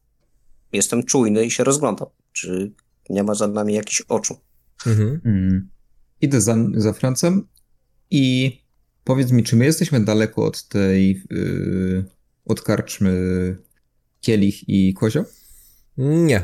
jestem 0.74 1.04
czujny 1.04 1.46
i 1.46 1.52
się 1.52 1.64
rozglądam, 1.64 2.08
czy 2.34 2.72
nie 3.10 3.24
ma 3.24 3.36
za 3.36 3.48
nami 3.48 3.74
jakichś 3.74 4.02
oczu. 4.02 4.38
Mhm. 4.86 5.22
Mm. 5.26 5.70
Idę 6.22 6.42
za, 6.42 6.56
za 6.76 6.94
Francem 6.94 7.48
i 8.12 8.58
powiedz 9.04 9.32
mi, 9.32 9.44
czy 9.44 9.56
my 9.56 9.66
jesteśmy 9.66 10.06
daleko 10.06 10.46
od 10.46 10.68
tej, 10.68 11.24
yy, 11.30 12.06
od 12.46 12.62
karczmy 12.62 13.12
Kielich 14.22 14.70
i 14.70 14.94
Kozio? 14.94 15.26
Nie. 15.98 16.44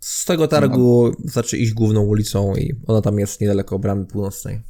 Z 0.00 0.24
tego 0.24 0.48
targu 0.48 1.12
zacznie 1.24 1.58
iść 1.58 1.72
główną 1.72 2.00
ulicą 2.02 2.56
i 2.56 2.74
ona 2.86 3.00
tam 3.00 3.18
jest 3.18 3.40
niedaleko 3.40 3.78
bramy 3.78 4.06
północnej. 4.06 4.60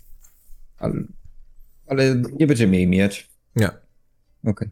Ale, 0.79 0.95
ale 1.87 2.23
nie 2.33 2.47
będziemy 2.47 2.77
jej 2.77 2.87
mijać. 2.87 3.31
Nie. 3.57 3.71
Okej. 4.45 4.71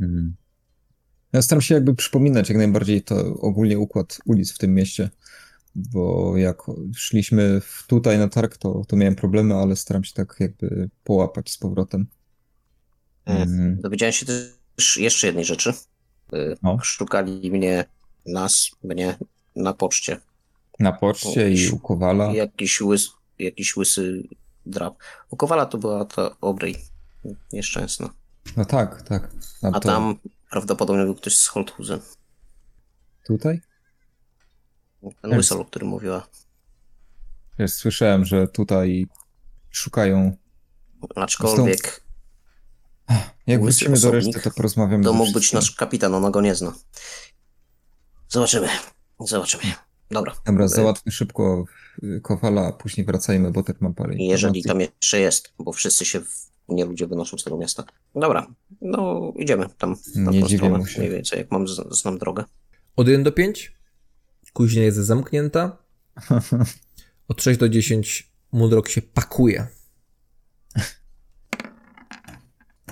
Mm. 0.00 0.34
Ja 1.32 1.42
staram 1.42 1.62
się 1.62 1.74
jakby 1.74 1.94
przypominać 1.94 2.48
jak 2.48 2.58
najbardziej 2.58 3.02
to 3.02 3.34
ogólnie 3.34 3.78
układ 3.78 4.18
ulic 4.24 4.52
w 4.52 4.58
tym 4.58 4.74
mieście, 4.74 5.10
bo 5.74 6.36
jak 6.36 6.62
szliśmy 6.94 7.60
tutaj 7.86 8.18
na 8.18 8.28
targ, 8.28 8.56
to, 8.56 8.82
to 8.88 8.96
miałem 8.96 9.14
problemy, 9.14 9.54
ale 9.54 9.76
staram 9.76 10.04
się 10.04 10.14
tak 10.14 10.36
jakby 10.40 10.90
połapać 11.04 11.50
z 11.50 11.58
powrotem. 11.58 12.06
Mm. 13.24 13.80
Dowiedziałem 13.80 14.12
się 14.12 14.26
też 14.26 14.96
jeszcze 14.96 15.26
jednej 15.26 15.44
rzeczy. 15.44 15.72
Y, 16.34 16.56
No. 16.62 16.78
Szukali 16.82 17.50
mnie, 17.50 17.84
nas, 18.26 18.70
mnie 18.84 19.18
na 19.56 19.72
poczcie. 19.72 20.20
Na 20.78 20.92
poczcie 20.92 21.50
i 21.50 21.70
O, 21.70 21.74
u 21.74 21.78
Kowala. 21.78 22.32
Jakiś, 22.32 22.80
łys, 22.80 23.08
jakiś 23.38 23.76
łysy 23.76 24.22
drap. 24.66 24.94
U 25.30 25.36
Kowala 25.36 25.66
to 25.66 25.78
była 25.78 26.04
ta 26.04 26.36
Obrej. 26.40 26.76
Nieszczęsna. 27.52 28.10
No 28.56 28.64
tak, 28.64 29.02
tak. 29.02 29.30
A, 29.62 29.66
A 29.68 29.72
to 29.72 29.80
tam 29.80 30.18
prawdopodobnie 30.50 31.04
był 31.04 31.14
ktoś 31.14 31.38
z 31.38 31.46
Holthusen. 31.46 32.00
tutaj? 33.26 33.60
Ten 35.00 35.30
Jest. 35.30 35.36
łysol, 35.36 35.60
o 35.60 35.64
którym 35.64 35.88
mówiła. 35.88 36.26
Wiesz, 37.58 37.72
słyszałem, 37.72 38.24
że 38.24 38.48
tutaj 38.48 39.06
szukają. 39.70 40.36
Aczkolwiek 41.16 42.02
Jak 43.46 43.62
Łysy 43.62 43.84
wrócimy 43.84 44.00
do 44.00 44.08
osobnik, 44.08 44.34
reszty, 44.36 44.50
to 44.50 44.56
porozmawiamy. 44.56 45.04
to 45.04 45.12
ze 45.12 45.18
mógł 45.18 45.32
być 45.32 45.52
nasz 45.52 45.70
kapitan, 45.70 46.14
ona 46.14 46.30
go 46.30 46.40
nie 46.40 46.54
zna. 46.54 46.72
Zobaczymy. 48.28 48.68
Zobaczymy. 49.20 49.62
Dobra. 50.10 50.34
Dobra, 50.46 50.64
Y, 50.64 50.68
załatwmy 50.68 51.12
szybko 51.12 51.64
y, 52.02 52.20
Kowala, 52.22 52.66
a 52.66 52.72
później 52.72 53.06
wracajmy, 53.06 53.50
bo 53.50 53.62
też 53.62 53.76
mam 53.80 53.94
parę 53.94 54.14
Jeżeli 54.16 54.58
informacji. 54.58 54.62
tam 54.88 54.94
jeszcze 55.00 55.20
jest, 55.20 55.52
bo 55.58 55.72
wszyscy 55.72 56.04
się 56.04 56.20
w... 56.20 56.55
nie 56.68 56.84
ludzie 56.84 57.06
wynoszą 57.06 57.38
z 57.38 57.44
tego 57.44 57.56
miasta. 57.56 57.84
Dobra, 58.14 58.46
no 58.80 59.32
idziemy 59.36 59.66
tam 59.78 59.96
na 60.16 60.30
Nie 60.30 60.42
dziwię 60.42 60.84
się. 60.86 61.00
mniej 61.00 61.10
więcej, 61.12 61.38
jak 61.38 61.50
mam, 61.50 61.68
z- 61.68 61.98
znam 62.00 62.18
drogę. 62.18 62.44
Od 62.96 63.08
1 63.08 63.22
do 63.24 63.32
5 63.32 63.72
kuźnia 64.52 64.82
jest 64.82 64.98
zamknięta. 64.98 65.76
Od 67.28 67.42
6 67.42 67.60
do 67.60 67.68
10 67.68 68.32
Moonrock 68.52 68.88
się 68.88 69.02
pakuje. 69.02 69.66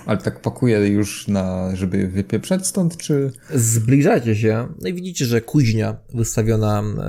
Ale 0.05 0.17
tak 0.17 0.41
pakuję 0.41 0.87
już 0.87 1.27
na, 1.27 1.75
żeby 1.75 2.07
wypieprzać 2.07 2.67
stąd, 2.67 2.97
czy... 2.97 3.31
Zbliżacie 3.53 4.35
się, 4.35 4.67
no 4.81 4.87
i 4.89 4.93
widzicie, 4.93 5.25
że 5.25 5.41
kuźnia 5.41 5.97
wystawiona 6.13 6.79
e, 6.79 7.03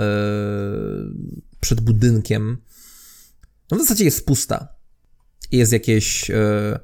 przed 1.61 1.81
budynkiem, 1.81 2.59
no 3.71 3.77
w 3.77 3.81
zasadzie 3.81 4.05
jest 4.05 4.27
pusta. 4.27 4.76
Jest 5.53 5.73
jakieś 5.73 6.31
e, 6.31 6.79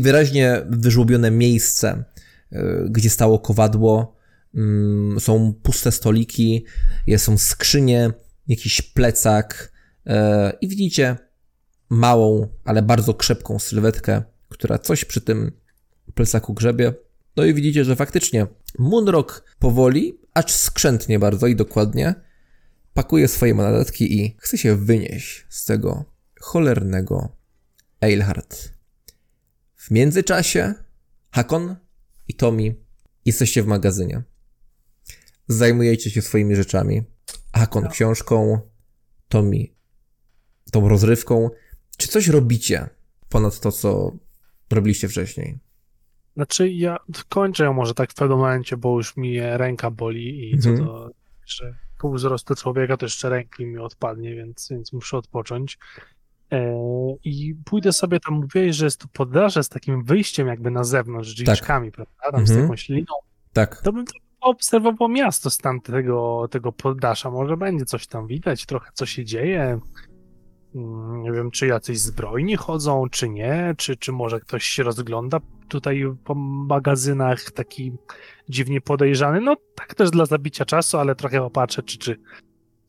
wyraźnie 0.00 0.62
wyżłobione 0.70 1.30
miejsce, 1.30 2.04
e, 2.52 2.84
gdzie 2.90 3.10
stało 3.10 3.38
kowadło, 3.38 4.16
mm, 4.54 5.20
są 5.20 5.54
puste 5.62 5.92
stoliki, 5.92 6.64
są 7.16 7.38
skrzynie, 7.38 8.10
jakiś 8.48 8.82
plecak 8.82 9.72
e, 10.06 10.52
i 10.60 10.68
widzicie 10.68 11.16
małą, 11.88 12.48
ale 12.64 12.82
bardzo 12.82 13.14
krzepką 13.14 13.58
sylwetkę, 13.58 14.22
która 14.48 14.78
coś 14.78 15.04
przy 15.04 15.20
tym 15.20 15.52
plecaku 16.14 16.54
grzebie. 16.54 16.94
No 17.36 17.44
i 17.44 17.54
widzicie, 17.54 17.84
że 17.84 17.96
faktycznie 17.96 18.46
Moonrock 18.78 19.56
powoli, 19.58 20.18
acz 20.34 20.52
skrzętnie 20.52 21.18
bardzo 21.18 21.46
i 21.46 21.56
dokładnie 21.56 22.14
pakuje 22.94 23.28
swoje 23.28 23.54
mandatki 23.54 24.20
i 24.20 24.36
chce 24.38 24.58
się 24.58 24.76
wynieść 24.76 25.46
z 25.48 25.64
tego 25.64 26.04
cholernego 26.40 27.28
Eilhart. 28.00 28.72
W 29.76 29.90
międzyczasie 29.90 30.74
Hakon 31.30 31.76
i 32.28 32.34
Tommy 32.34 32.74
jesteście 33.24 33.62
w 33.62 33.66
magazynie. 33.66 34.22
Zajmujecie 35.48 36.10
się 36.10 36.22
swoimi 36.22 36.56
rzeczami. 36.56 37.02
Hakon 37.54 37.88
książką, 37.88 38.60
Tommy 39.28 39.66
tą 40.72 40.88
rozrywką. 40.88 41.50
Czy 41.96 42.08
coś 42.08 42.28
robicie 42.28 42.88
ponad 43.28 43.60
to, 43.60 43.72
co 43.72 44.12
robiliście 44.70 45.08
wcześniej? 45.08 45.58
Znaczy 46.36 46.70
ja 46.70 46.96
kończę 47.28 47.64
ją 47.64 47.72
może 47.72 47.94
tak 47.94 48.10
w 48.12 48.14
pewnym 48.14 48.38
momencie, 48.38 48.76
bo 48.76 48.96
już 48.96 49.16
mi 49.16 49.40
ręka 49.40 49.90
boli 49.90 50.54
i 50.54 50.58
co 50.58 50.70
Mhm. 50.70 50.88
do 50.88 51.10
że 51.46 51.74
pół 51.98 52.14
wzrostu 52.14 52.54
człowieka 52.54 52.96
to 52.96 53.06
jeszcze 53.06 53.28
ręki 53.28 53.66
mi 53.66 53.78
odpadnie, 53.78 54.34
więc, 54.34 54.68
więc 54.70 54.92
muszę 54.92 55.16
odpocząć. 55.16 55.78
E, 56.52 56.74
I 57.24 57.54
pójdę 57.64 57.92
sobie 57.92 58.20
tam, 58.20 58.34
mówię, 58.34 58.72
że 58.72 58.84
jest 58.84 59.00
tu 59.00 59.08
poddaże 59.08 59.62
z 59.64 59.68
takim 59.68 60.04
wyjściem 60.04 60.46
jakby 60.48 60.70
na 60.70 60.84
zewnątrz, 60.84 61.34
drzwiczkami, 61.34 61.92
prawda, 61.92 62.12
tam 62.32 62.46
z 62.46 62.50
Mhm. 62.50 62.60
jakąś 62.66 62.88
liną. 62.88 63.14
Tak. 63.52 63.82
To 63.82 63.92
bym 63.92 64.04
obserwował 64.40 65.08
miasto 65.08 65.50
z 65.50 65.58
tamtego 65.58 66.46
tego 66.50 66.72
poddasza. 66.72 67.30
Może 67.30 67.56
będzie 67.56 67.84
coś 67.84 68.06
tam 68.06 68.26
widać, 68.26 68.66
trochę 68.66 68.90
co 68.94 69.06
się 69.06 69.24
dzieje. 69.24 69.78
Mm, 70.74 71.22
Nie 71.22 71.32
wiem, 71.32 71.50
czy 71.50 71.66
jacyś 71.66 71.98
zbrojni 72.00 72.56
chodzą, 72.56 73.04
czy 73.10 73.28
nie, 73.28 73.74
czy, 73.78 73.96
czy 73.96 74.12
może 74.12 74.40
ktoś 74.40 74.64
się 74.64 74.82
rozgląda 74.82 75.40
tutaj 75.68 76.04
po 76.24 76.34
magazynach 76.34 77.50
taki 77.50 77.92
dziwnie 78.48 78.80
podejrzany. 78.80 79.40
No 79.40 79.56
tak 79.74 79.94
też 79.94 80.10
dla 80.10 80.26
zabicia 80.26 80.64
czasu, 80.64 80.98
ale 80.98 81.14
trochę 81.14 81.38
popatrzę, 81.40 81.82
czy, 81.82 81.98
czy 81.98 82.16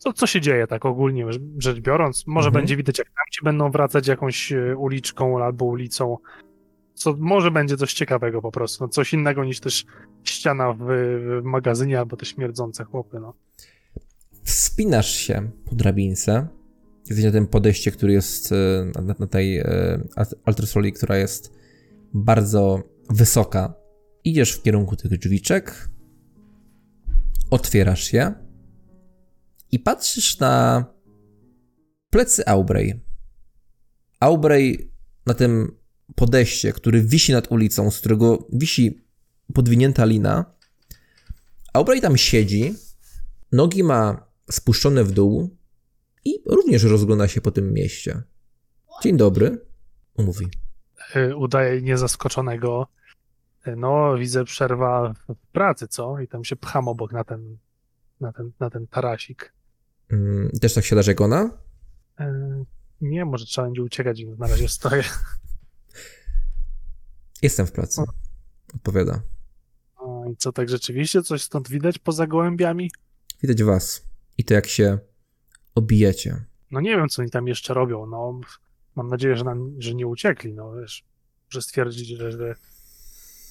co, 0.02 0.14
co 0.14 0.28
się 0.28 0.42
dzieje 0.42 0.68
tak 0.68 0.86
ogólnie 0.86 1.26
rzecz 1.58 1.80
biorąc. 1.80 2.28
Może 2.28 2.48
Mhm. 2.48 2.62
będzie 2.62 2.78
widać, 2.78 3.00
jak 3.00 3.08
tamci 3.08 3.40
będą 3.44 3.72
wracać 3.72 4.08
jakąś 4.08 4.52
e, 4.52 4.78
uliczką 4.78 5.44
albo 5.44 5.66
ulicą. 5.66 6.18
Co, 6.94 7.16
może 7.20 7.52
będzie 7.52 7.78
coś 7.78 7.94
ciekawego 7.94 8.42
po 8.42 8.52
prostu. 8.52 8.84
No, 8.84 8.88
coś 8.88 9.14
innego 9.14 9.44
niż 9.44 9.60
też 9.60 9.86
ściana 10.24 10.74
w, 10.74 10.78
w 10.80 11.44
magazynie 11.44 12.00
albo 12.00 12.18
te 12.18 12.26
śmierdzące 12.26 12.84
chłopy. 12.84 13.20
No. 13.20 13.34
Wspinasz 14.44 15.12
się 15.16 15.50
po 15.66 15.76
drabince. 15.76 16.48
Jesteś 17.10 17.26
na 17.26 17.32
tym 17.32 17.48
podejście, 17.48 17.92
który 17.92 18.14
jest 18.14 18.52
e, 18.52 18.56
na, 19.02 19.16
na 19.20 19.28
tej 19.28 19.58
e, 19.58 19.66
alt- 20.16 20.36
altresoli, 20.46 20.94
która 20.94 21.18
jest 21.18 21.54
bardzo 22.14 22.84
wysoka. 23.10 23.74
Idziesz 24.24 24.52
w 24.52 24.62
kierunku 24.64 24.96
tych 24.96 25.18
drzwiczek, 25.20 25.90
otwierasz 27.52 28.14
je 28.14 28.34
i 29.72 29.80
patrzysz 29.80 30.40
na 30.40 30.86
plecy 32.10 32.48
Aubrey. 32.48 33.02
Aubrey 34.20 34.92
na 35.26 35.34
tym 35.34 35.78
podejście, 36.16 36.74
który 36.74 37.02
wisi 37.04 37.32
nad 37.34 37.52
ulicą, 37.52 37.92
z 37.92 38.00
którego 38.00 38.48
wisi 38.54 39.02
podwinięta 39.54 40.06
lina. 40.06 40.46
Aubrey 41.74 42.02
tam 42.02 42.18
siedzi, 42.18 42.74
nogi 43.52 43.84
ma 43.84 44.26
spuszczone 44.52 45.04
w 45.04 45.12
dół 45.12 45.58
i 46.26 46.44
również 46.46 46.84
rozgląda 46.84 47.28
się 47.28 47.42
po 47.42 47.52
tym 47.52 47.74
mieście. 47.74 48.22
Dzień 49.04 49.18
dobry, 49.18 49.66
mówi. 50.18 50.46
y, 51.16 51.36
udaje 51.36 51.82
niezaskoczonego. 51.82 52.88
Y, 53.68 53.76
No, 53.76 54.18
widzę 54.18 54.46
przerwa 54.46 55.14
w 55.30 55.36
pracy, 55.52 55.88
co? 55.88 56.20
I 56.20 56.28
tam 56.28 56.44
się 56.44 56.56
pcham 56.56 56.88
obok 56.88 57.12
na 57.14 57.24
ten, 57.24 57.58
na 58.20 58.34
ten, 58.34 58.52
na 58.60 58.70
ten 58.70 58.88
tarasik. 58.88 59.54
Mm, 60.12 60.50
Też 60.62 60.74
tak 60.74 60.86
siadasz 60.86 61.08
jak 61.08 61.22
ona? 61.22 61.58
Y, 62.22 62.24
Nie, 63.02 63.26
może 63.26 63.46
trzeba 63.46 63.68
będzie 63.68 63.84
uciekać, 63.84 64.24
na 64.38 64.48
razie 64.48 64.70
stoję. 64.70 65.04
Jestem 67.42 67.68
w 67.68 67.72
pracy. 67.72 68.02
Odpowiada. 68.76 69.22
O, 69.98 70.26
I 70.34 70.36
co, 70.38 70.52
tak 70.52 70.70
rzeczywiście 70.70 71.24
coś 71.24 71.42
stąd 71.42 71.70
widać 71.70 71.98
poza 72.00 72.28
gołębiami? 72.28 72.92
Widać 73.42 73.64
was. 73.64 74.06
I 74.38 74.44
to 74.44 74.54
jak 74.54 74.68
się 74.68 75.00
obijecie. 75.76 76.46
No 76.72 76.82
nie 76.82 76.96
wiem, 76.98 77.10
co 77.10 77.22
oni 77.22 77.32
tam 77.32 77.48
jeszcze 77.48 77.74
robią. 77.74 78.06
No, 78.06 78.40
mam 78.96 79.08
nadzieję, 79.08 79.36
że, 79.38 79.44
nam, 79.44 79.76
że 79.80 79.94
nie 79.96 80.08
uciekli. 80.08 80.54
No, 80.54 80.74
wiesz, 80.74 81.04
że 81.50 81.62
stwierdzić, 81.62 82.08
że, 82.08 82.32
że 82.32 82.56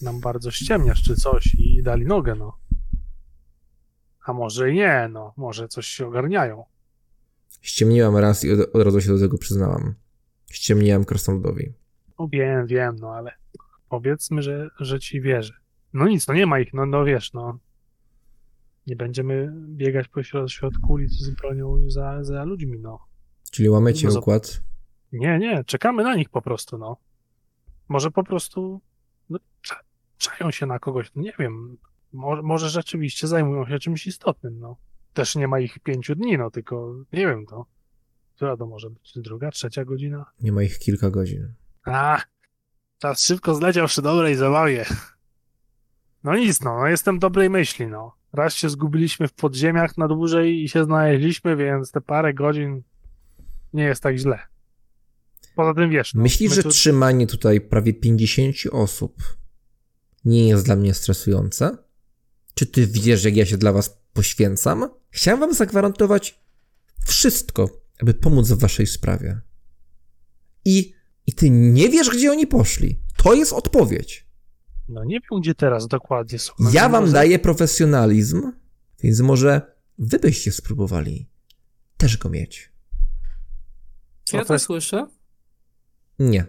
nam 0.03 0.21
bardzo 0.21 0.51
ściemniasz 0.51 1.03
czy 1.03 1.17
coś 1.17 1.55
i 1.55 1.83
dali 1.83 2.07
nogę, 2.07 2.35
no. 2.35 2.57
A 4.25 4.33
może 4.33 4.71
i 4.71 4.75
nie, 4.75 5.09
no. 5.13 5.35
Może 5.37 5.69
coś 5.69 5.87
się 5.87 6.07
ogarniają. 6.07 6.65
Ściemniłam 7.61 8.17
raz 8.17 8.45
i 8.45 8.53
od, 8.53 8.61
od 8.77 8.83
razu 8.83 9.01
się 9.01 9.09
do 9.09 9.19
tego 9.19 9.39
przyznałam. 9.39 9.95
Ściemniłam 10.51 11.05
krasnoludowi. 11.05 11.73
No 12.19 12.29
wiem, 12.33 12.67
wiem, 12.67 12.97
no 12.97 13.11
ale 13.15 13.33
powiedzmy, 13.89 14.43
że, 14.43 14.69
że 14.81 15.01
ci 15.01 15.21
wierzę. 15.21 15.55
No 15.93 16.09
nic, 16.09 16.29
no 16.29 16.35
nie 16.35 16.47
ma 16.47 16.61
ich, 16.61 16.75
no, 16.75 16.87
no 16.87 17.05
wiesz, 17.05 17.33
no. 17.33 17.59
Nie 18.87 18.97
będziemy 18.97 19.53
biegać 19.69 20.09
po 20.09 20.21
środ- 20.21 20.49
środku 20.49 20.93
ulicy 20.93 21.25
z 21.25 21.31
bronią 21.31 21.91
za, 21.91 22.25
za 22.25 22.45
ludźmi, 22.45 22.79
no. 22.79 22.99
Czyli 23.51 23.69
łamiecie 23.69 24.09
No 24.09 24.19
układ. 24.19 24.63
Nie, 25.13 25.39
nie, 25.39 25.65
czekamy 25.65 26.03
na 26.05 26.15
nich 26.17 26.29
po 26.29 26.43
prostu, 26.43 26.79
no. 26.79 26.97
Może 27.89 28.11
po 28.11 28.25
prostu 28.25 28.81
no, 29.31 29.39
cza- 29.69 29.83
czają 30.19 30.51
się 30.51 30.67
na 30.67 30.79
kogoś, 30.79 31.11
no 31.15 31.23
nie 31.23 31.33
wiem. 31.39 31.77
Może, 32.13 32.43
może 32.43 32.71
rzeczywiście 32.71 33.27
zajmują 33.27 33.67
się 33.67 33.79
czymś 33.79 34.07
istotnym, 34.07 34.59
no. 34.61 34.77
Też 35.13 35.37
nie 35.37 35.49
ma 35.49 35.61
ich 35.61 35.79
pięciu 35.79 36.15
dni, 36.15 36.39
no, 36.39 36.51
tylko 36.51 36.95
nie 37.13 37.27
wiem, 37.27 37.47
to. 37.47 37.67
Która 38.37 38.57
to 38.57 38.67
może 38.67 38.91
być? 38.91 39.13
Druga, 39.17 39.51
trzecia 39.51 39.85
godzina? 39.85 40.27
Nie 40.41 40.53
ma 40.53 40.63
ich 40.63 40.79
kilka 40.79 41.11
godzin. 41.11 41.55
A, 41.85 42.23
czas 42.99 43.25
szybko 43.25 43.55
zleciał 43.55 43.87
przy 43.87 44.03
dobrej 44.03 44.37
zabawie. 44.37 44.85
No 46.25 46.37
nic, 46.37 46.61
no, 46.61 46.79
no 46.79 46.87
jestem 46.87 47.19
dobrej 47.19 47.51
myśli, 47.51 47.87
no. 47.87 48.13
Raz 48.33 48.55
się 48.55 48.69
zgubiliśmy 48.71 49.29
w 49.29 49.33
podziemiach 49.33 49.99
na 49.99 50.09
dłużej 50.09 50.63
i 50.63 50.69
się 50.69 50.85
znaleźliśmy, 50.85 51.57
więc 51.57 51.93
te 51.93 52.01
parę 52.01 52.35
godzin 52.35 52.83
nie 53.73 53.85
jest 53.85 54.03
tak 54.03 54.17
źle. 54.17 54.39
Poza 55.55 55.75
tym 55.75 55.91
wiesz, 55.91 56.15
no, 56.15 56.23
Myślisz, 56.23 56.51
my 56.51 56.57
że 56.57 56.63
tu- 56.63 56.69
trzymanie 56.69 57.27
tutaj 57.27 57.61
prawie 57.61 57.95
50 57.95 58.57
osób 58.73 59.17
nie 60.25 60.49
jest 60.49 60.65
dla 60.65 60.77
mnie 60.77 60.95
stresujące? 60.95 61.79
Czy 62.55 62.67
ty 62.67 62.87
wiesz, 62.87 63.25
jak 63.25 63.37
ja 63.37 63.47
się 63.47 63.57
dla 63.59 63.73
was 63.73 63.99
poświęcam? 64.13 64.89
Chciałem 65.11 65.41
wam 65.41 65.55
zagwarantować 65.55 66.41
wszystko, 67.07 67.71
aby 68.03 68.15
pomóc 68.15 68.49
w 68.49 68.59
waszej 68.59 68.87
sprawie. 68.87 69.41
I, 70.65 70.95
I 71.27 71.33
ty 71.33 71.51
nie 71.51 71.89
wiesz, 71.89 72.11
gdzie 72.11 72.31
oni 72.33 72.47
poszli. 72.47 73.01
To 73.17 73.35
jest 73.35 73.53
odpowiedź. 73.53 74.27
No 74.89 75.05
nie 75.05 75.21
wiem, 75.31 75.41
gdzie 75.41 75.55
teraz 75.55 75.89
dokładnie 75.89 76.39
są. 76.39 76.53
No, 76.59 76.71
Ja 76.73 76.89
wam 76.89 77.03
może- 77.03 77.13
daję 77.13 77.39
profesjonalizm, 77.39 78.53
więc 79.03 79.21
może 79.21 79.63
wy 79.99 80.19
byście 80.19 80.53
spróbowali 80.53 81.29
też 81.97 82.17
go 82.17 82.29
mieć. 82.31 82.73
Czy 84.25 84.37
ja 84.37 84.45
to 84.45 84.59
słyszę? 84.59 85.07
Nie. 86.19 86.47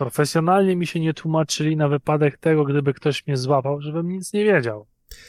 Profesjonalnie 0.00 0.76
mi 0.76 0.86
się 0.86 1.00
nie 1.00 1.14
tłumaczyli 1.14 1.76
na 1.76 1.88
wypadek 1.88 2.38
tego, 2.38 2.64
gdyby 2.64 2.94
ktoś 2.94 3.26
mnie 3.26 3.36
złapał, 3.36 3.80
żebym 3.80 4.08
nic 4.08 4.32
nie 4.32 4.44
wiedział. 4.44 4.86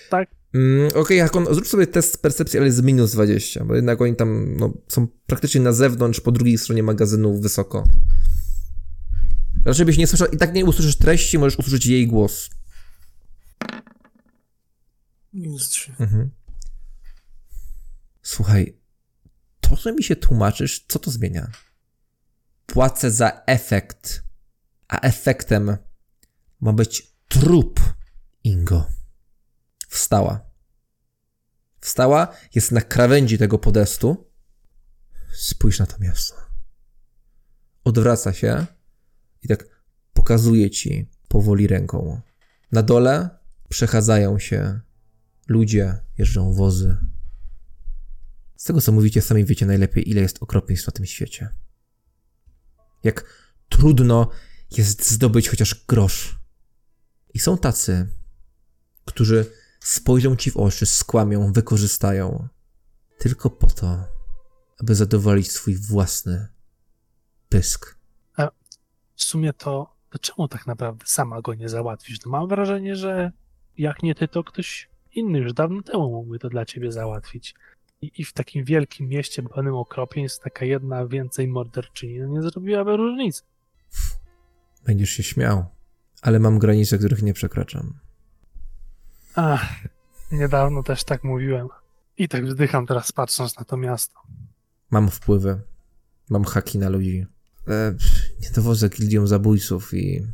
Tak? 0.09 0.29
Mm, 0.53 0.89
Okej, 0.95 1.19
Hakon, 1.19 1.45
zrób 1.51 1.67
sobie 1.67 1.87
test 1.87 2.21
percepcji, 2.21 2.59
ale 2.59 2.71
z 2.71 2.81
minus 2.81 3.11
20, 3.11 3.65
bo 3.65 3.75
jednak 3.75 4.01
oni 4.01 4.15
tam 4.15 4.57
no, 4.57 4.73
są 4.87 5.07
praktycznie 5.27 5.61
na 5.61 5.73
zewnątrz, 5.73 6.19
po 6.19 6.31
drugiej 6.31 6.57
stronie 6.57 6.83
magazynu, 6.83 7.41
wysoko. 7.41 7.83
Raczej 9.65 9.85
byś 9.85 9.97
nie 9.97 10.07
słyszał, 10.07 10.27
i 10.27 10.37
tak 10.37 10.53
nie 10.53 10.65
usłyszysz 10.65 10.97
treści, 10.97 11.39
możesz 11.39 11.59
usłyszeć 11.59 11.85
jej 11.85 12.07
głos. 12.07 12.49
Minus 15.33 15.69
3. 15.69 15.91
Mhm. 15.99 16.29
Słuchaj, 18.21 18.77
to, 19.61 19.75
że 19.75 19.93
mi 19.93 20.03
się 20.03 20.15
tłumaczysz, 20.15 20.85
co 20.87 20.99
to 20.99 21.11
zmienia? 21.11 21.47
Płacę 22.65 23.11
za 23.11 23.41
efekt, 23.45 24.30
a 24.91 24.99
efektem 24.99 25.77
ma 26.61 26.73
być 26.73 27.15
trup 27.27 27.79
Ingo. 28.43 28.87
Wstała. 29.87 30.51
Wstała, 31.79 32.35
jest 32.55 32.71
na 32.71 32.81
krawędzi 32.81 33.37
tego 33.37 33.59
podestu. 33.59 34.31
Spójrz 35.33 35.79
na 35.79 35.85
to 35.85 35.97
miasto. 35.99 36.35
Odwraca 37.83 38.33
się 38.33 38.65
i 39.43 39.47
tak 39.47 39.65
pokazuje 40.13 40.69
ci 40.69 41.09
powoli 41.27 41.67
ręką. 41.67 42.21
Na 42.71 42.83
dole 42.83 43.29
przechadzają 43.69 44.39
się 44.39 44.79
ludzie, 45.47 45.99
jeżdżą 46.17 46.53
wozy. 46.53 46.97
Z 48.55 48.63
tego 48.63 48.81
co 48.81 48.91
mówicie, 48.91 49.21
sami 49.21 49.45
wiecie 49.45 49.65
najlepiej, 49.65 50.09
ile 50.09 50.21
jest 50.21 50.43
okropieństw 50.43 50.87
na 50.87 50.93
tym 50.93 51.05
świecie. 51.05 51.49
Jak 53.03 53.25
trudno 53.69 54.29
jest 54.77 55.11
zdobyć 55.11 55.49
chociaż 55.49 55.85
grosz. 55.87 56.39
I 57.33 57.39
są 57.39 57.57
tacy, 57.57 58.07
którzy 59.05 59.45
spojrzą 59.79 60.35
ci 60.35 60.51
w 60.51 60.57
oczy, 60.57 60.85
skłamią, 60.85 61.53
wykorzystają, 61.53 62.47
tylko 63.17 63.49
po 63.49 63.67
to, 63.67 63.97
aby 64.79 64.95
zadowolić 64.95 65.51
swój 65.51 65.75
własny 65.75 66.47
pysk. 67.49 68.01
W 69.15 69.23
sumie 69.23 69.53
to, 69.53 69.95
to 70.09 70.19
czemu 70.19 70.47
tak 70.47 70.67
naprawdę 70.67 71.05
sama 71.07 71.41
go 71.41 71.53
nie 71.53 71.69
załatwisz? 71.69 72.25
No 72.25 72.31
mam 72.31 72.47
wrażenie, 72.47 72.95
że 72.95 73.31
jak 73.77 74.03
nie 74.03 74.15
ty, 74.15 74.27
to 74.27 74.43
ktoś 74.43 74.89
inny 75.11 75.39
już 75.39 75.53
dawno 75.53 75.81
temu 75.81 76.09
mógłby 76.09 76.39
to 76.39 76.49
dla 76.49 76.65
ciebie 76.65 76.91
załatwić. 76.91 77.55
I, 78.01 78.11
i 78.17 78.25
w 78.25 78.33
takim 78.33 78.65
wielkim 78.65 79.07
mieście 79.07 79.43
pełnym 79.43 79.75
okropieństw 79.75 80.43
taka 80.43 80.65
jedna 80.65 81.07
więcej 81.07 81.47
morderczyni 81.47 82.19
no 82.19 82.27
nie 82.27 82.41
zrobiłaby 82.41 82.97
różnicy. 82.97 83.43
Będziesz 84.85 85.09
się 85.09 85.23
śmiał, 85.23 85.65
ale 86.21 86.39
mam 86.39 86.59
granice, 86.59 86.97
których 86.97 87.21
nie 87.21 87.33
przekraczam. 87.33 87.99
Ach, 89.35 89.65
niedawno 90.31 90.83
też 90.83 91.03
tak 91.03 91.23
mówiłem. 91.23 91.67
I 92.17 92.27
tak 92.27 92.45
wzdycham 92.45 92.87
teraz 92.87 93.11
patrząc 93.11 93.57
na 93.57 93.65
to 93.65 93.77
miasto. 93.77 94.19
Mam 94.91 95.09
wpływy. 95.09 95.61
Mam 96.29 96.43
haki 96.43 96.77
na 96.77 96.89
ludzi. 96.89 97.25
E, 97.67 97.95
nie 98.41 98.49
dowodzę 98.51 98.89
gildią 98.89 99.27
zabójców 99.27 99.93
i 99.93 100.27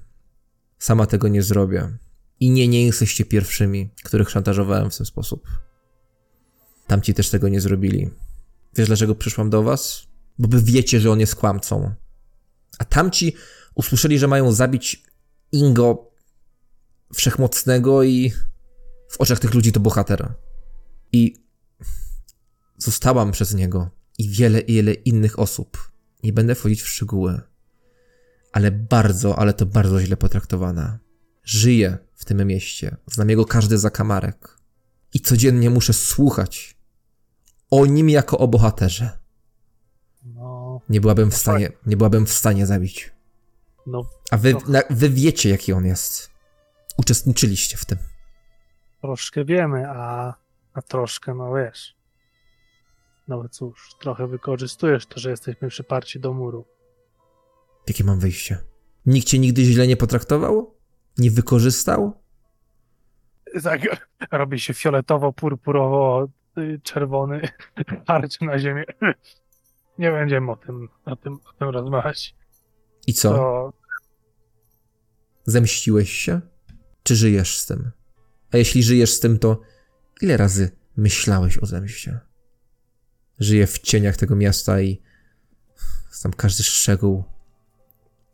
sama 0.78 1.06
tego 1.06 1.28
nie 1.28 1.44
zrobię. 1.44 1.98
I 2.40 2.50
nie, 2.50 2.68
nie 2.68 2.86
jesteście 2.86 3.26
pierwszymi, 3.26 3.90
których 4.04 4.30
szantażowałem 4.30 4.92
w 4.92 4.98
ten 4.98 5.06
sposób. 5.06 5.48
Tamci 6.88 7.14
też 7.14 7.30
tego 7.30 7.50
nie 7.50 7.62
zrobili. 7.62 8.10
Wiesz, 8.76 8.88
dlaczego 8.88 9.16
przyszłam 9.16 9.50
do 9.50 9.64
was? 9.64 10.08
bo 10.40 10.48
wy 10.48 10.62
wiecie, 10.62 11.00
że 11.00 11.12
on 11.12 11.20
jest 11.20 11.36
kłamcą. 11.36 11.94
A 12.80 12.86
tamci 12.86 13.36
usłyszeli, 13.78 14.20
że 14.20 14.28
mają 14.28 14.52
zabić 14.52 15.04
Ingo 15.52 16.12
Wszechmocnego 17.14 18.04
i 18.04 18.34
w 19.10 19.22
oczach 19.22 19.40
tych 19.40 19.54
ludzi 19.54 19.72
to 19.72 19.80
bohater. 19.80 20.34
I 21.12 21.36
zostałam 22.78 23.32
przez 23.32 23.54
niego 23.54 23.90
i 24.18 24.30
wiele, 24.30 24.64
wiele 24.64 24.94
innych 24.94 25.40
osób. 25.40 25.92
Nie 26.24 26.34
będę 26.34 26.56
wchodzić 26.56 26.82
w 26.82 26.88
szczegóły. 26.88 27.42
Ale 28.52 28.72
bardzo, 28.72 29.40
ale 29.40 29.54
to 29.54 29.66
bardzo 29.66 30.02
źle 30.02 30.18
potraktowana. 30.18 31.00
Żyję 31.44 31.98
w 32.16 32.26
tym 32.26 32.48
mieście. 32.48 32.98
Znam 33.12 33.30
jego 33.30 33.46
każdy 33.46 33.78
zakamarek. 33.78 34.58
I 35.14 35.20
codziennie 35.20 35.70
muszę 35.70 35.94
słuchać 35.94 36.78
o 37.70 37.86
nim 37.86 38.10
jako 38.10 38.38
o 38.38 38.48
bohaterze. 38.48 39.18
No, 40.26 40.82
Nie 40.90 41.02
byłabym 41.02 41.32
w 41.32 41.38
stanie, 41.38 41.72
nie 41.86 41.98
byłabym 41.98 42.26
w 42.26 42.32
stanie 42.32 42.66
zabić. 42.66 43.17
No 43.88 44.02
A 44.32 44.38
wy, 44.38 44.54
No. 44.54 44.60
na, 44.68 44.82
wy 44.90 45.10
wiecie, 45.10 45.50
jaki 45.50 45.74
on 45.74 45.86
jest. 45.86 46.32
Uczestniczyliście 46.98 47.78
w 47.78 47.86
tym. 47.86 47.98
troszkę 49.02 49.46
wiemy, 49.46 49.90
a, 49.90 50.34
a 50.74 50.82
troszkę, 50.82 51.34
no 51.34 51.54
wiesz. 51.54 51.96
No 53.28 53.50
cóż, 53.50 53.90
trochę 54.00 54.28
wykorzystujesz 54.28 55.06
to, 55.06 55.20
że 55.20 55.30
jesteśmy 55.30 55.68
przyparci 55.70 56.20
do 56.20 56.34
muru. 56.34 56.66
Jakie 57.88 58.04
mam 58.04 58.20
wyjście? 58.20 58.58
Nikt 59.06 59.28
cię 59.28 59.40
nigdy 59.40 59.64
źle 59.64 59.88
nie 59.88 59.98
potraktował? 59.98 60.76
Nie 61.18 61.32
wykorzystał? 61.32 62.14
Tak, 63.64 63.82
robi 64.32 64.60
się 64.60 64.74
fioletowo-purpurowo-czerwony 64.74 67.48
harczy 68.08 68.46
na 68.46 68.60
ziemię. 68.60 68.84
Nie 70.00 70.12
będziemy 70.12 70.52
o 70.52 70.56
tym, 70.56 70.90
o 71.06 71.16
tym, 71.16 71.34
o 71.34 71.54
tym 71.60 71.70
rozmawiać. 71.70 72.36
I 73.08 73.14
co? 73.14 73.30
To 73.34 73.74
Zemściłeś 75.48 76.12
się? 76.12 76.42
Czy 77.04 77.16
żyjesz 77.16 77.58
z 77.58 77.66
tym? 77.66 77.92
A 78.52 78.58
jeśli 78.58 78.84
żyjesz 78.84 79.14
z 79.14 79.20
tym, 79.20 79.40
to 79.40 79.62
ile 80.22 80.38
razy 80.38 80.72
myślałeś 80.98 81.58
o 81.58 81.66
zemście? 81.66 82.20
Żyję 83.40 83.68
w 83.68 83.80
cieniach 83.80 84.18
tego 84.18 84.36
miasta 84.36 84.82
i 84.82 85.02
znam 86.12 86.34
każdy 86.34 86.64
szczegół, 86.64 87.24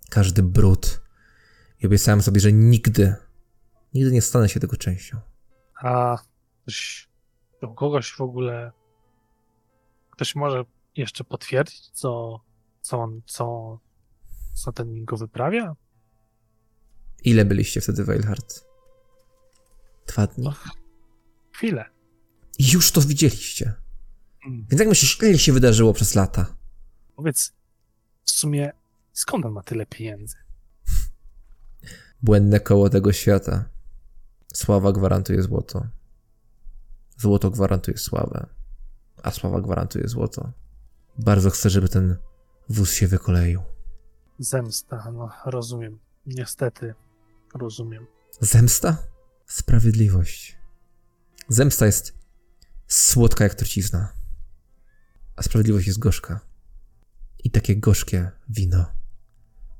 każdy 0.09 0.43
brud. 0.43 1.01
I 1.79 1.85
obiecałem 1.85 2.21
sobie, 2.21 2.39
że 2.39 2.53
nigdy, 2.53 3.15
nigdy 3.93 4.11
nie 4.11 4.21
stanę 4.21 4.49
się 4.49 4.59
tego 4.59 4.77
częścią. 4.77 5.19
A 5.75 6.17
ktoś, 6.61 7.09
u 7.61 7.73
kogoś 7.73 8.11
w 8.11 8.21
ogóle 8.21 8.71
ktoś 10.09 10.35
może 10.35 10.65
jeszcze 10.95 11.23
potwierdzić, 11.23 11.89
co, 11.89 12.39
co 12.81 12.99
on, 12.99 13.21
co, 13.25 13.79
co 14.53 14.71
ten 14.71 14.93
Mingo 14.93 15.17
wyprawia? 15.17 15.75
Ile 17.23 17.45
byliście 17.45 17.81
wtedy 17.81 18.03
w 18.03 18.09
Eilhart? 18.09 18.65
Dwa 20.07 20.27
dni? 20.27 20.49
Chwilę. 21.51 21.85
I 22.59 22.71
już 22.71 22.91
to 22.91 23.01
widzieliście. 23.01 23.73
Mm. 24.45 24.65
Więc 24.69 24.79
jak 24.79 24.89
myślisz, 24.89 25.19
ile 25.21 25.39
się 25.39 25.53
wydarzyło 25.53 25.93
przez 25.93 26.15
lata? 26.15 26.55
Powiedz, 27.15 27.53
w 28.23 28.31
sumie 28.31 28.71
skąd 29.13 29.45
on 29.45 29.51
ma 29.51 29.63
tyle 29.63 29.85
pieniędzy? 29.85 30.35
Błędne 32.23 32.59
koło 32.59 32.89
tego 32.89 33.13
świata. 33.13 33.69
Sława 34.53 34.91
gwarantuje 34.91 35.41
złoto. 35.43 35.87
Złoto 37.17 37.49
gwarantuje 37.49 37.97
sławę. 37.97 38.45
A 39.23 39.31
sława 39.31 39.61
gwarantuje 39.61 40.07
złoto. 40.07 40.51
Bardzo 41.17 41.49
chcę, 41.49 41.69
żeby 41.69 41.89
ten 41.89 42.17
wóz 42.69 42.93
się 42.93 43.07
wykoleił. 43.07 43.61
Zemsta, 44.39 45.11
no 45.11 45.31
rozumiem. 45.45 45.99
Niestety, 46.25 46.95
rozumiem. 47.53 48.07
Zemsta? 48.39 48.97
Sprawiedliwość. 49.45 50.57
Zemsta 51.49 51.85
jest 51.85 52.17
słodka 52.87 53.43
jak 53.43 53.55
trucizna. 53.55 54.13
A 55.35 55.43
sprawiedliwość 55.43 55.87
jest 55.87 55.99
gorzka. 55.99 56.39
I 57.43 57.51
takie 57.51 57.75
gorzkie 57.75 58.31
wino 58.49 58.85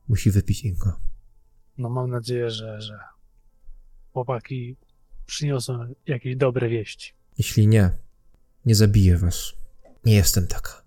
musi 0.08 0.32
wypić 0.32 0.64
Ingo. 0.64 1.00
No 1.78 1.90
mam 1.90 2.10
nadzieję, 2.10 2.50
że, 2.50 2.82
że 2.82 3.00
chłopaki 4.14 4.78
przyniosą 5.26 5.94
jakieś 6.08 6.36
dobre 6.36 6.70
wieści. 6.70 7.14
Jeśli 7.38 7.68
nie, 7.68 7.92
nie 8.66 8.76
zabiję 8.76 9.18
was. 9.18 9.54
Nie 10.06 10.16
jestem 10.16 10.48
taka. 10.48 10.84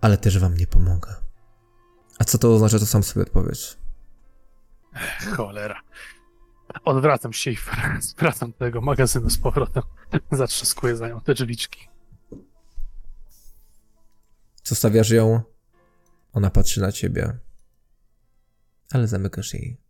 Ale 0.00 0.18
też 0.18 0.38
wam 0.38 0.56
nie 0.56 0.66
pomogę. 0.66 1.14
A 2.18 2.24
co 2.24 2.38
to 2.38 2.54
oznacza, 2.54 2.78
to 2.78 2.86
sam 2.86 3.02
sobie 3.02 3.22
odpowiedz. 3.22 3.76
Cholera. 5.36 5.80
Odwracam 6.84 7.32
się 7.32 7.50
i 7.50 7.56
wracam 8.18 8.50
do 8.50 8.58
tego 8.58 8.80
magazynu 8.80 9.30
z 9.30 9.38
powrotem. 9.38 9.82
Zatrzaskuję 10.32 10.96
za 10.96 11.08
nią 11.08 11.20
te 11.20 11.34
drzwiczki. 11.34 11.88
Zostawiasz 14.64 15.10
ją, 15.10 15.42
ona 16.32 16.50
patrzy 16.50 16.80
na 16.80 16.92
ciebie, 16.92 17.38
ale 18.90 19.08
zamykasz 19.08 19.54
jej 19.54 19.80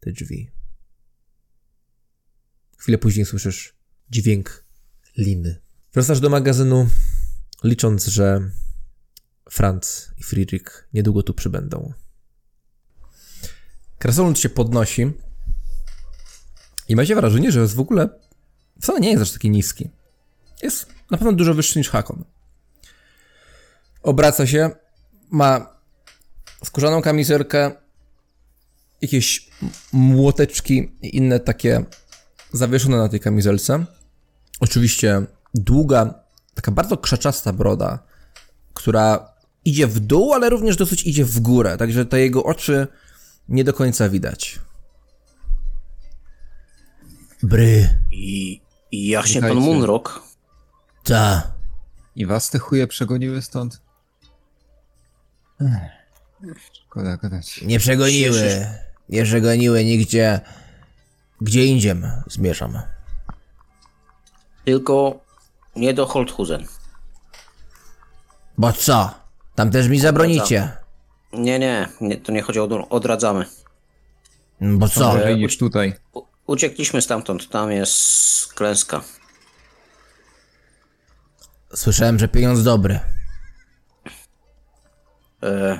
te 0.00 0.12
drzwi. 0.12 0.50
Chwilę 2.78 2.98
później 2.98 3.26
słyszysz 3.26 3.74
dźwięk 4.10 4.64
liny. 5.16 5.60
Wracasz 5.92 6.20
do 6.20 6.30
magazynu, 6.30 6.88
licząc, 7.64 8.06
że 8.06 8.50
Franz 9.50 10.10
i 10.18 10.22
Friedrich 10.22 10.88
niedługo 10.92 11.22
tu 11.22 11.34
przybędą. 11.34 11.92
Krasolund 13.98 14.38
się 14.38 14.48
podnosi 14.48 15.12
i 16.88 16.96
macie 16.96 17.14
wrażenie, 17.14 17.52
że 17.52 17.60
jest 17.60 17.74
w 17.74 17.80
ogóle 17.80 18.08
wcale 18.80 19.00
nie 19.00 19.10
jest 19.10 19.22
aż 19.22 19.32
taki 19.32 19.50
niski. 19.50 19.90
Jest 20.62 20.86
na 21.10 21.18
pewno 21.18 21.32
dużo 21.32 21.54
wyższy 21.54 21.78
niż 21.78 21.90
Hakon. 21.90 22.24
Obraca 24.02 24.46
się, 24.46 24.70
ma 25.30 25.76
skórzaną 26.64 27.02
kamizelkę, 27.02 27.72
jakieś 29.02 29.50
młoteczki 29.92 30.92
i 31.02 31.16
inne 31.16 31.40
takie 31.40 31.84
zawieszone 32.52 32.96
na 32.96 33.08
tej 33.08 33.20
kamizelce. 33.20 33.84
Oczywiście 34.60 35.22
długa, 35.54 36.14
taka 36.54 36.70
bardzo 36.70 36.96
krzaczasta 36.96 37.52
broda, 37.52 37.98
która 38.74 39.32
idzie 39.64 39.86
w 39.86 40.00
dół, 40.00 40.32
ale 40.32 40.50
również 40.50 40.76
dosyć 40.76 41.06
idzie 41.06 41.24
w 41.24 41.40
górę, 41.40 41.76
także 41.76 42.06
te 42.06 42.20
jego 42.20 42.44
oczy 42.44 42.86
nie 43.48 43.64
do 43.64 43.72
końca 43.72 44.08
widać. 44.08 44.60
Bry, 47.42 47.98
I, 48.12 48.60
i 48.92 49.08
jaśnie 49.08 49.40
pan 49.40 49.50
Witajcie. 49.50 49.66
Munrock. 49.74 50.20
ta. 51.04 51.52
I 52.16 52.26
was 52.26 52.50
te 52.50 52.58
chuje 52.58 52.86
przegoniły 52.86 53.42
stąd? 53.42 53.80
Ech, 55.60 55.70
Szkoda 56.72 57.16
gadać. 57.16 57.62
Nie 57.62 57.78
przegoniły. 57.78 58.66
Nie 59.08 59.24
przegoniły 59.24 59.84
nigdzie. 59.84 60.40
Gdzie 61.40 61.66
indziej 61.66 61.94
zmierzam. 62.26 62.78
Tylko 64.64 65.20
nie 65.76 65.94
do 65.94 66.06
Holthusen. 66.06 66.66
Bo 68.58 68.72
co? 68.72 69.14
Tam 69.54 69.70
też 69.70 69.88
mi 69.88 70.00
zabronicie. 70.00 70.72
Nie, 71.36 71.58
nie, 71.58 71.88
nie 72.00 72.16
to 72.16 72.32
nie 72.32 72.42
chodzi 72.42 72.60
o 72.60 72.88
odradzamy. 72.88 73.46
Bo 74.60 74.88
co? 74.88 75.12
Gorzej 75.12 75.36
niż 75.36 75.58
tutaj. 75.58 75.94
U, 76.12 76.22
uciekliśmy 76.46 77.02
stamtąd, 77.02 77.48
tam 77.48 77.72
jest 77.72 78.54
klęska. 78.54 79.00
Słyszałem, 81.74 82.18
że 82.18 82.28
pieniądz 82.28 82.62
dobry. 82.62 83.00
E, 85.42 85.46
e, 85.46 85.78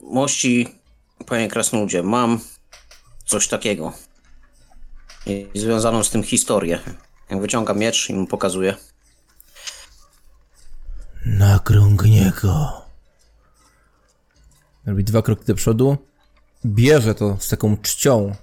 mości, 0.00 0.78
panie 1.26 1.48
Krasnoludzie, 1.48 2.02
mam 2.02 2.40
coś 3.24 3.48
takiego. 3.48 3.92
I 5.26 5.48
związaną 5.54 6.04
z 6.04 6.10
tym 6.10 6.22
historię. 6.22 6.78
Jak 7.30 7.40
wyciąga 7.40 7.74
miecz 7.74 8.10
i 8.10 8.14
mu 8.14 8.26
pokazuje. 8.26 8.74
Na 11.26 11.58
krągniego. 11.58 12.83
Robi 14.86 15.04
dwa 15.04 15.22
kroki 15.22 15.44
do 15.44 15.54
przodu. 15.54 15.96
Bierze 16.66 17.14
to 17.14 17.36
z 17.40 17.48
taką 17.48 17.76
czcią. 17.76 18.36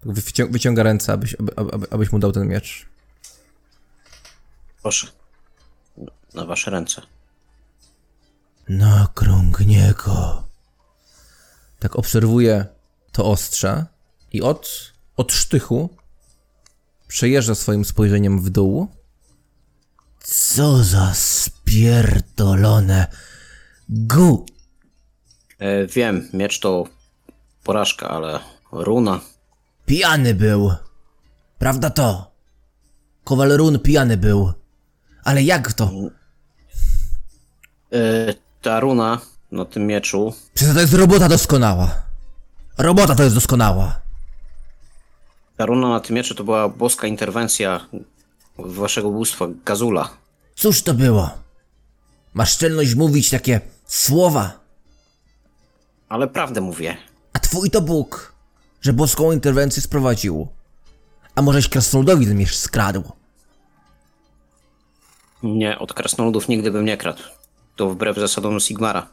Tak 0.00 0.12
wycią- 0.12 0.52
wyciąga 0.52 0.82
ręce, 0.82 1.12
abyś, 1.12 1.36
aby, 1.40 1.52
aby, 1.56 1.86
abyś 1.90 2.12
mu 2.12 2.18
dał 2.18 2.32
ten 2.32 2.48
miecz. 2.48 2.86
Proszę. 4.82 5.06
Na 6.34 6.46
wasze 6.46 6.70
ręce. 6.70 7.02
Na 8.68 9.08
krągniego. 9.14 10.44
Tak 11.78 11.96
obserwuje 11.96 12.66
to 13.12 13.24
ostrze 13.24 13.86
i 14.32 14.42
od, 14.42 14.92
od 15.16 15.32
sztychu 15.32 15.96
przejeżdża 17.08 17.54
swoim 17.54 17.84
spojrzeniem 17.84 18.40
w 18.42 18.50
dół. 18.50 18.88
Co 20.20 20.84
za 20.84 21.10
sp 21.34 21.54
pierdolone. 21.64 23.06
Gu. 23.88 24.46
E, 25.58 25.86
wiem, 25.86 26.28
miecz 26.32 26.60
to 26.60 26.84
porażka, 27.64 28.08
ale 28.08 28.40
runa. 28.72 29.20
Pijany 29.86 30.34
był. 30.34 30.72
Prawda 31.58 31.90
to? 31.90 32.30
Kowal 33.24 33.56
run 33.56 33.78
pijany 33.78 34.16
był. 34.16 34.52
Ale 35.24 35.42
jak 35.42 35.72
to? 35.72 35.90
E, 37.92 38.34
ta 38.62 38.80
runa 38.80 39.20
na 39.52 39.64
tym 39.64 39.86
mieczu 39.86 40.34
Przecież 40.54 40.74
to 40.74 40.80
jest 40.80 40.94
robota 40.94 41.28
doskonała. 41.28 42.02
Robota 42.78 43.14
to 43.14 43.22
jest 43.22 43.34
doskonała. 43.34 44.00
Ta 45.56 45.66
runa 45.66 45.88
na 45.88 46.00
tym 46.00 46.16
mieczu 46.16 46.34
to 46.34 46.44
była 46.44 46.68
boska 46.68 47.06
interwencja 47.06 47.86
waszego 48.58 49.10
bóstwa 49.10 49.46
Gazula. 49.64 50.08
Cóż 50.54 50.82
to 50.82 50.94
było? 50.94 51.30
Masz 52.34 52.52
szczelność 52.52 52.94
mówić 52.94 53.30
takie 53.30 53.60
słowa, 53.86 54.60
Ale 56.08 56.28
prawdę 56.28 56.60
mówię. 56.60 56.96
a 57.32 57.38
twój 57.38 57.70
to 57.70 57.80
Bóg, 57.80 58.32
że 58.80 58.92
boską 58.92 59.32
interwencję 59.32 59.82
sprowadził. 59.82 60.48
A 61.34 61.42
możeś 61.42 61.68
krasnoludowi 61.68 62.26
ten 62.26 62.36
miecz 62.36 62.54
skradł. 62.56 63.12
Nie, 65.42 65.78
od 65.78 65.94
krasnoludów 65.94 66.48
nigdy 66.48 66.70
bym 66.70 66.84
nie 66.84 66.96
kradł. 66.96 67.22
To 67.76 67.90
wbrew 67.90 68.16
zasadom 68.16 68.60
Sigmara. 68.60 69.06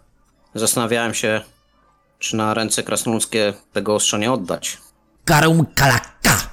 Zastanawiałem 0.56 1.14
się, 1.14 1.42
czy 2.20 2.36
na 2.36 2.54
ręce 2.54 2.84
krasnoludzkie 2.84 3.54
tego 3.74 3.96
ostrza 3.96 4.18
nie 4.18 4.32
oddać. 4.32 4.78
Karum 5.26 5.66
kalaka! 5.76 6.50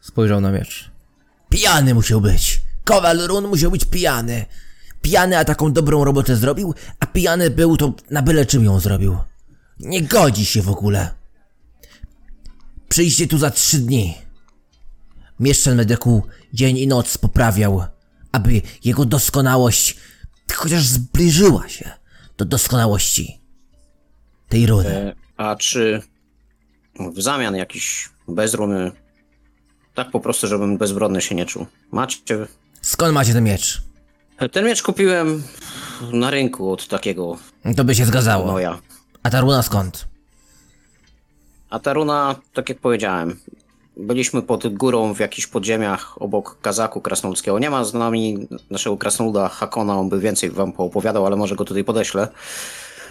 Spojrzał 0.00 0.40
na 0.40 0.52
miecz. 0.52 0.90
Pijany 1.48 1.94
musiał 1.94 2.20
być. 2.20 2.60
Kowal 2.84 3.18
run 3.18 3.48
musiał 3.48 3.70
być 3.70 3.84
pijany. 3.84 4.46
Pijany, 5.02 5.38
a 5.38 5.44
taką 5.44 5.72
dobrą 5.72 6.04
robotę 6.04 6.36
zrobił, 6.36 6.74
a 7.00 7.05
pijany 7.16 7.50
był 7.50 7.76
to 7.76 7.92
na 8.10 8.22
byle 8.22 8.46
czym 8.46 8.64
ją 8.64 8.80
zrobił. 8.80 9.18
Nie 9.80 10.02
godzi 10.02 10.46
się 10.46 10.62
w 10.62 10.68
ogóle. 10.68 11.10
Przyjście 12.88 13.26
tu 13.26 13.38
za 13.38 13.50
trzy 13.50 13.78
dni. 13.78 14.14
Mieszczan 15.40 15.76
Medeku 15.76 16.22
dzień 16.52 16.78
i 16.78 16.86
noc 16.86 17.18
poprawiał, 17.18 17.84
aby 18.32 18.62
jego 18.84 19.04
doskonałość 19.04 19.96
chociaż 20.54 20.86
zbliżyła 20.86 21.68
się 21.68 21.90
do 22.36 22.44
doskonałości 22.44 23.40
tej 24.48 24.66
runy. 24.66 24.88
E, 24.88 25.14
A 25.36 25.56
czy 25.56 26.02
w 26.98 27.22
zamian 27.22 27.56
jakiś 27.56 28.08
bez 28.28 28.54
runy, 28.54 28.92
tak 29.94 30.10
po 30.10 30.20
prostu, 30.20 30.46
żebym 30.46 30.78
bezbronny 30.78 31.22
się 31.22 31.34
nie 31.34 31.46
czuł. 31.46 31.66
Macie... 31.92 32.46
Skąd 32.82 33.14
macie 33.14 33.32
ten 33.32 33.44
miecz? 33.44 33.82
Ten 34.52 34.64
miecz 34.64 34.82
kupiłem 34.82 35.42
na 36.12 36.30
rynku 36.30 36.72
od 36.72 36.88
takiego 36.88 37.36
To 37.76 37.84
by 37.84 37.94
się 37.94 38.04
zgadzało. 38.04 38.46
noja. 38.46 38.78
A 39.22 39.30
ta 39.30 39.40
runa 39.40 39.62
skąd? 39.62 40.06
A 41.70 41.78
ta 41.78 41.92
runa, 41.92 42.34
tak 42.52 42.68
jak 42.68 42.78
powiedziałem, 42.78 43.36
byliśmy 43.96 44.42
pod 44.42 44.74
górą 44.74 45.14
w 45.14 45.18
jakichś 45.20 45.46
podziemiach 45.46 46.22
obok 46.22 46.60
kazaku 46.60 47.00
krasnoludzkiego. 47.00 47.58
Nie 47.58 47.70
ma 47.70 47.84
z 47.84 47.94
nami 47.94 48.48
naszego 48.70 48.96
krasnoluda 48.96 49.48
Hakona, 49.48 49.98
on 49.98 50.08
by 50.08 50.20
więcej 50.20 50.50
wam 50.50 50.72
poopowiadał, 50.72 51.26
ale 51.26 51.36
może 51.36 51.56
go 51.56 51.64
tutaj 51.64 51.84
podeślę, 51.84 52.28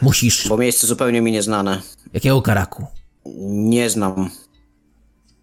Musisz. 0.02 0.48
bo 0.48 0.58
miejsce 0.58 0.88
zupełnie 0.88 1.22
mi 1.22 1.32
nieznane. 1.32 1.82
Jakiego 2.14 2.42
karaku? 2.42 2.86
Nie 3.48 3.90
znam. 3.90 4.30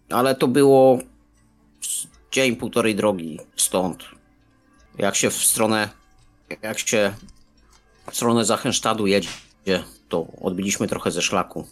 Ale 0.09 0.35
to 0.35 0.47
było 0.47 0.99
dzień, 2.31 2.55
półtorej 2.55 2.95
drogi 2.95 3.39
stąd. 3.55 4.03
Jak 4.97 5.15
się 5.15 5.29
w 5.29 5.43
stronę, 5.43 5.89
jak 6.61 6.79
się 6.79 7.13
w 8.11 8.15
stronę 8.15 8.45
Zachenstadu 8.45 9.07
jedzie, 9.07 9.29
to 10.09 10.27
odbiliśmy 10.41 10.87
trochę 10.87 11.11
ze 11.11 11.21
szlaku. 11.21 11.67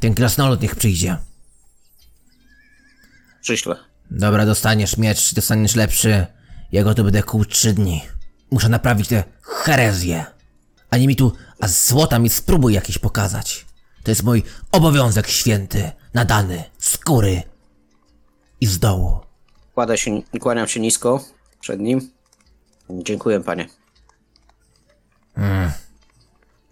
Ten 0.00 0.14
krasnolud 0.14 0.62
niech 0.62 0.76
przyjdzie. 0.76 1.16
Przyślę. 3.42 3.76
Dobra, 4.10 4.46
dostaniesz 4.46 4.96
miecz, 4.96 5.34
dostaniesz 5.34 5.76
lepszy. 5.76 6.26
Ja 6.72 6.84
go 6.84 6.94
tu 6.94 7.04
będę 7.04 7.22
kół 7.22 7.44
trzy 7.44 7.72
dni. 7.72 8.02
Muszę 8.50 8.68
naprawić 8.68 9.08
tę 9.08 9.24
herezję. 9.42 10.24
Ani 10.90 11.06
mi 11.06 11.16
tu, 11.16 11.32
a 11.60 11.68
złota 11.68 12.18
mi 12.18 12.28
spróbuj 12.28 12.74
jakieś 12.74 12.98
pokazać. 12.98 13.66
To 14.02 14.10
jest 14.10 14.22
mój 14.22 14.42
obowiązek 14.72 15.28
święty, 15.28 15.92
nadany 16.14 16.64
z 16.78 16.96
góry 16.96 17.42
i 18.60 18.66
z 18.66 18.78
dołu. 18.78 19.20
Kładę 19.74 19.98
się, 19.98 20.22
kłaniam 20.40 20.68
się 20.68 20.80
nisko 20.80 21.24
przed 21.60 21.80
nim. 21.80 22.10
Dziękuję, 22.90 23.40
panie. 23.40 23.68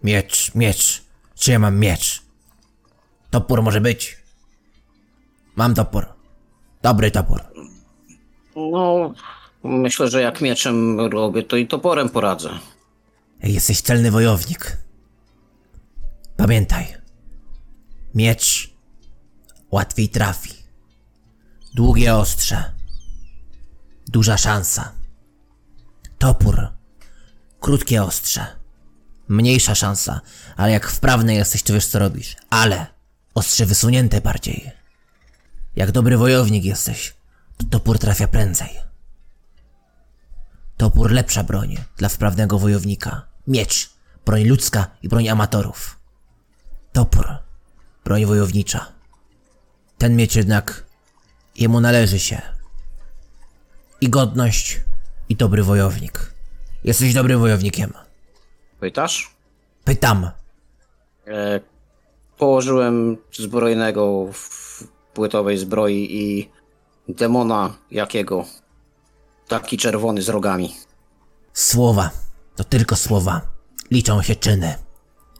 Miecz, 0.03 0.55
miecz. 0.55 1.03
Czy 1.35 1.51
ja 1.51 1.59
mam 1.59 1.79
miecz? 1.79 2.21
Topór 3.29 3.63
może 3.63 3.81
być. 3.81 4.17
Mam 5.55 5.73
topór. 5.73 6.05
Dobry 6.81 7.11
topór. 7.11 7.43
No, 8.55 9.13
myślę, 9.63 10.09
że 10.09 10.21
jak 10.21 10.41
mieczem 10.41 10.99
robię, 10.99 11.43
to 11.43 11.57
i 11.57 11.67
toporem 11.67 12.09
poradzę. 12.09 12.49
Jesteś 13.43 13.81
celny 13.81 14.11
wojownik. 14.11 14.77
Pamiętaj. 16.37 16.87
Miecz 18.15 18.73
łatwiej 19.71 20.09
trafi. 20.09 20.64
Długie 21.75 22.15
ostrze. 22.15 22.71
Duża 24.07 24.37
szansa. 24.37 24.91
Topór. 26.17 26.67
Krótkie 27.59 28.03
ostrze. 28.03 28.45
Mniejsza 29.27 29.75
szansa, 29.75 30.21
ale 30.55 30.71
jak 30.71 30.87
wprawny 30.87 31.33
jesteś, 31.33 31.63
to 31.63 31.73
wiesz 31.73 31.87
co 31.87 31.99
robisz. 31.99 32.35
Ale 32.49 32.87
ostrze 33.33 33.65
wysunięte 33.65 34.21
bardziej. 34.21 34.71
Jak 35.75 35.91
dobry 35.91 36.17
wojownik 36.17 36.65
jesteś, 36.65 37.15
to 37.57 37.65
topór 37.69 37.99
trafia 37.99 38.27
prędzej. 38.27 38.69
Topór 40.77 41.11
lepsza 41.11 41.43
broń 41.43 41.75
dla 41.97 42.09
wprawnego 42.09 42.59
wojownika. 42.59 43.27
Miecz, 43.47 43.89
broń 44.25 44.43
ludzka 44.43 44.87
i 45.01 45.09
broń 45.09 45.29
amatorów. 45.29 45.99
Topór, 46.93 47.27
broń 48.03 48.25
wojownicza. 48.25 48.91
Ten 49.97 50.15
miecz 50.15 50.35
jednak 50.35 50.85
jemu 51.57 51.81
należy 51.81 52.19
się. 52.19 52.41
I 54.01 54.09
godność, 54.09 54.81
i 55.29 55.35
dobry 55.35 55.63
wojownik. 55.63 56.33
Jesteś 56.83 57.13
dobrym 57.13 57.39
wojownikiem. 57.39 57.93
Pytasz? 58.79 59.35
Pytam. 59.83 60.29
E, 61.27 61.59
położyłem 62.37 63.17
zbrojnego 63.33 64.27
w 64.33 64.83
płytowej 65.13 65.57
zbroi 65.57 66.07
i 66.11 66.49
demona 67.13 67.73
jakiego. 67.91 68.45
Taki 69.47 69.77
czerwony 69.77 70.21
z 70.21 70.29
rogami. 70.29 70.75
Słowa, 71.53 72.09
to 72.55 72.63
tylko 72.63 72.95
słowa. 72.95 73.41
Liczą 73.91 74.21
się 74.21 74.35
czyny. 74.35 74.75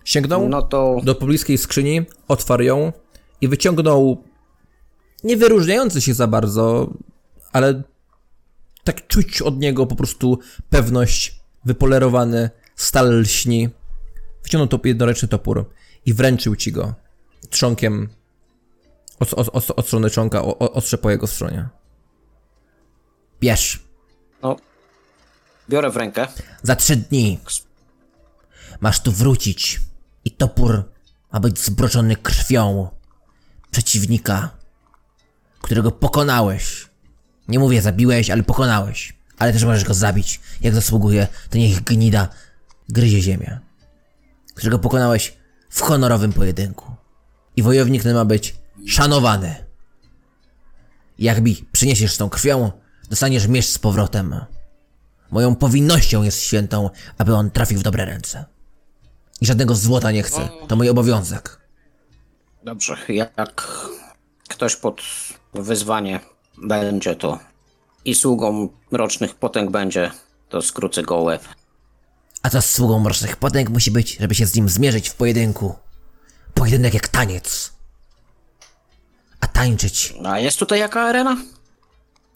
Sięgnął 0.03 0.49
No 0.49 0.61
to 0.61 0.97
do 1.03 1.15
pobliskiej 1.15 1.57
skrzyni, 1.57 2.01
otwarł 2.27 2.63
ją 2.63 2.93
i 3.41 3.47
wyciągnął 3.47 4.23
nie 5.25 5.37
wyróżniający 5.37 6.01
się 6.01 6.13
za 6.13 6.27
bardzo, 6.27 6.93
ale 7.53 7.81
tak 8.83 9.07
czuć 9.07 9.41
od 9.41 9.59
niego 9.59 9.85
po 9.85 9.95
prostu 9.95 10.39
pewność, 10.69 11.39
wypolerowany, 11.65 12.49
stal 12.75 13.19
lśni. 13.19 13.69
Wyciągnął 14.43 14.67
to 14.67 14.87
jednoręczny 14.87 15.27
topór 15.27 15.69
i 16.05 16.13
wręczył 16.13 16.55
ci 16.55 16.71
go 16.71 16.93
trzonkiem 17.49 18.09
od, 19.19 19.33
od, 19.33 19.49
od, 19.49 19.71
od 19.71 19.87
strony 19.87 20.09
czonka, 20.09 20.41
ostrze 20.59 20.97
po 20.97 21.11
jego 21.11 21.27
stronie. 21.27 21.69
Bierz. 23.41 23.79
no, 24.43 24.55
biorę 25.69 25.89
w 25.89 25.95
rękę. 25.95 26.27
Za 26.63 26.75
trzy 26.75 26.95
dni 26.95 27.39
masz 28.79 28.99
tu 28.99 29.11
wrócić 29.11 29.81
i 30.25 30.31
topór 30.31 30.83
ma 31.33 31.39
być 31.39 31.59
zbroczony 31.59 32.15
krwią 32.15 32.89
przeciwnika, 33.71 34.49
którego 35.65 35.91
pokonałeś. 35.91 36.89
Nie 37.47 37.59
mówię 37.59 37.81
zabiłeś, 37.81 38.29
ale 38.29 38.43
pokonałeś. 38.43 39.13
Ale 39.37 39.53
też 39.53 39.63
możesz 39.63 39.83
go 39.83 39.93
zabić, 39.93 40.39
jak 40.61 40.73
zasługuje, 40.73 41.27
to 41.49 41.57
niech 41.57 41.83
gnida 41.83 42.29
gryzie 42.89 43.21
ziemię. 43.21 43.59
Którego 44.55 44.79
pokonałeś 44.79 45.37
w 45.69 45.81
honorowym 45.81 46.33
pojedynku. 46.33 46.95
I 47.55 47.63
wojownik 47.63 48.03
ten 48.03 48.15
ma 48.15 48.25
być 48.25 48.55
szanowany. 48.87 49.55
Jak 51.19 51.41
mi 51.41 51.55
przyniesiesz 51.71 52.17
tą 52.17 52.29
krwią, 52.29 52.71
dostaniesz 53.09 53.47
miecz 53.47 53.65
z 53.65 53.79
powrotem. 53.79 54.35
Moją 55.31 55.55
powinnością 55.55 56.23
jest 56.23 56.41
świętą, 56.41 56.89
aby 57.17 57.35
on 57.35 57.51
trafił 57.51 57.79
w 57.79 57.83
dobre 57.83 58.05
ręce. 58.05 58.45
I 59.41 59.45
żadnego 59.45 59.75
złota 59.75 60.11
nie 60.11 60.23
chcę. 60.23 60.49
To 60.67 60.75
mój 60.75 60.89
obowiązek. 60.89 61.59
Dobrze, 62.63 62.97
jak 63.09 63.67
ktoś 64.49 64.75
pod 64.75 65.01
wyzwanie 65.63 66.19
będzie 66.57 67.15
to. 67.15 67.39
I 68.05 68.15
sługą 68.15 68.69
rocznych 68.91 69.35
potęg 69.35 69.71
będzie, 69.71 70.11
to 70.49 70.61
skrócę 70.61 71.03
go 71.03 71.17
łeb. 71.17 71.43
A 72.43 72.49
co 72.49 72.61
z 72.61 72.71
sługą 72.71 72.99
mrocznych 72.99 73.35
potęg 73.37 73.69
musi 73.69 73.91
być, 73.91 74.17
żeby 74.17 74.35
się 74.35 74.45
z 74.45 74.55
nim 74.55 74.69
zmierzyć 74.69 75.09
w 75.09 75.15
pojedynku? 75.15 75.75
Pojedynek 76.53 76.93
jak 76.93 77.07
taniec. 77.07 77.73
A 79.39 79.47
tańczyć, 79.47 80.13
A 80.25 80.39
jest 80.39 80.59
tutaj 80.59 80.79
jaka 80.79 81.01
arena? 81.01 81.37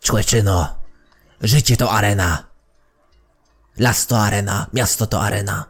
człeczyno. 0.01 0.75
Życie 1.41 1.77
to 1.77 1.91
arena. 1.91 2.43
Las 3.77 4.07
to 4.07 4.19
arena, 4.19 4.67
miasto 4.73 5.07
to 5.07 5.22
arena. 5.22 5.65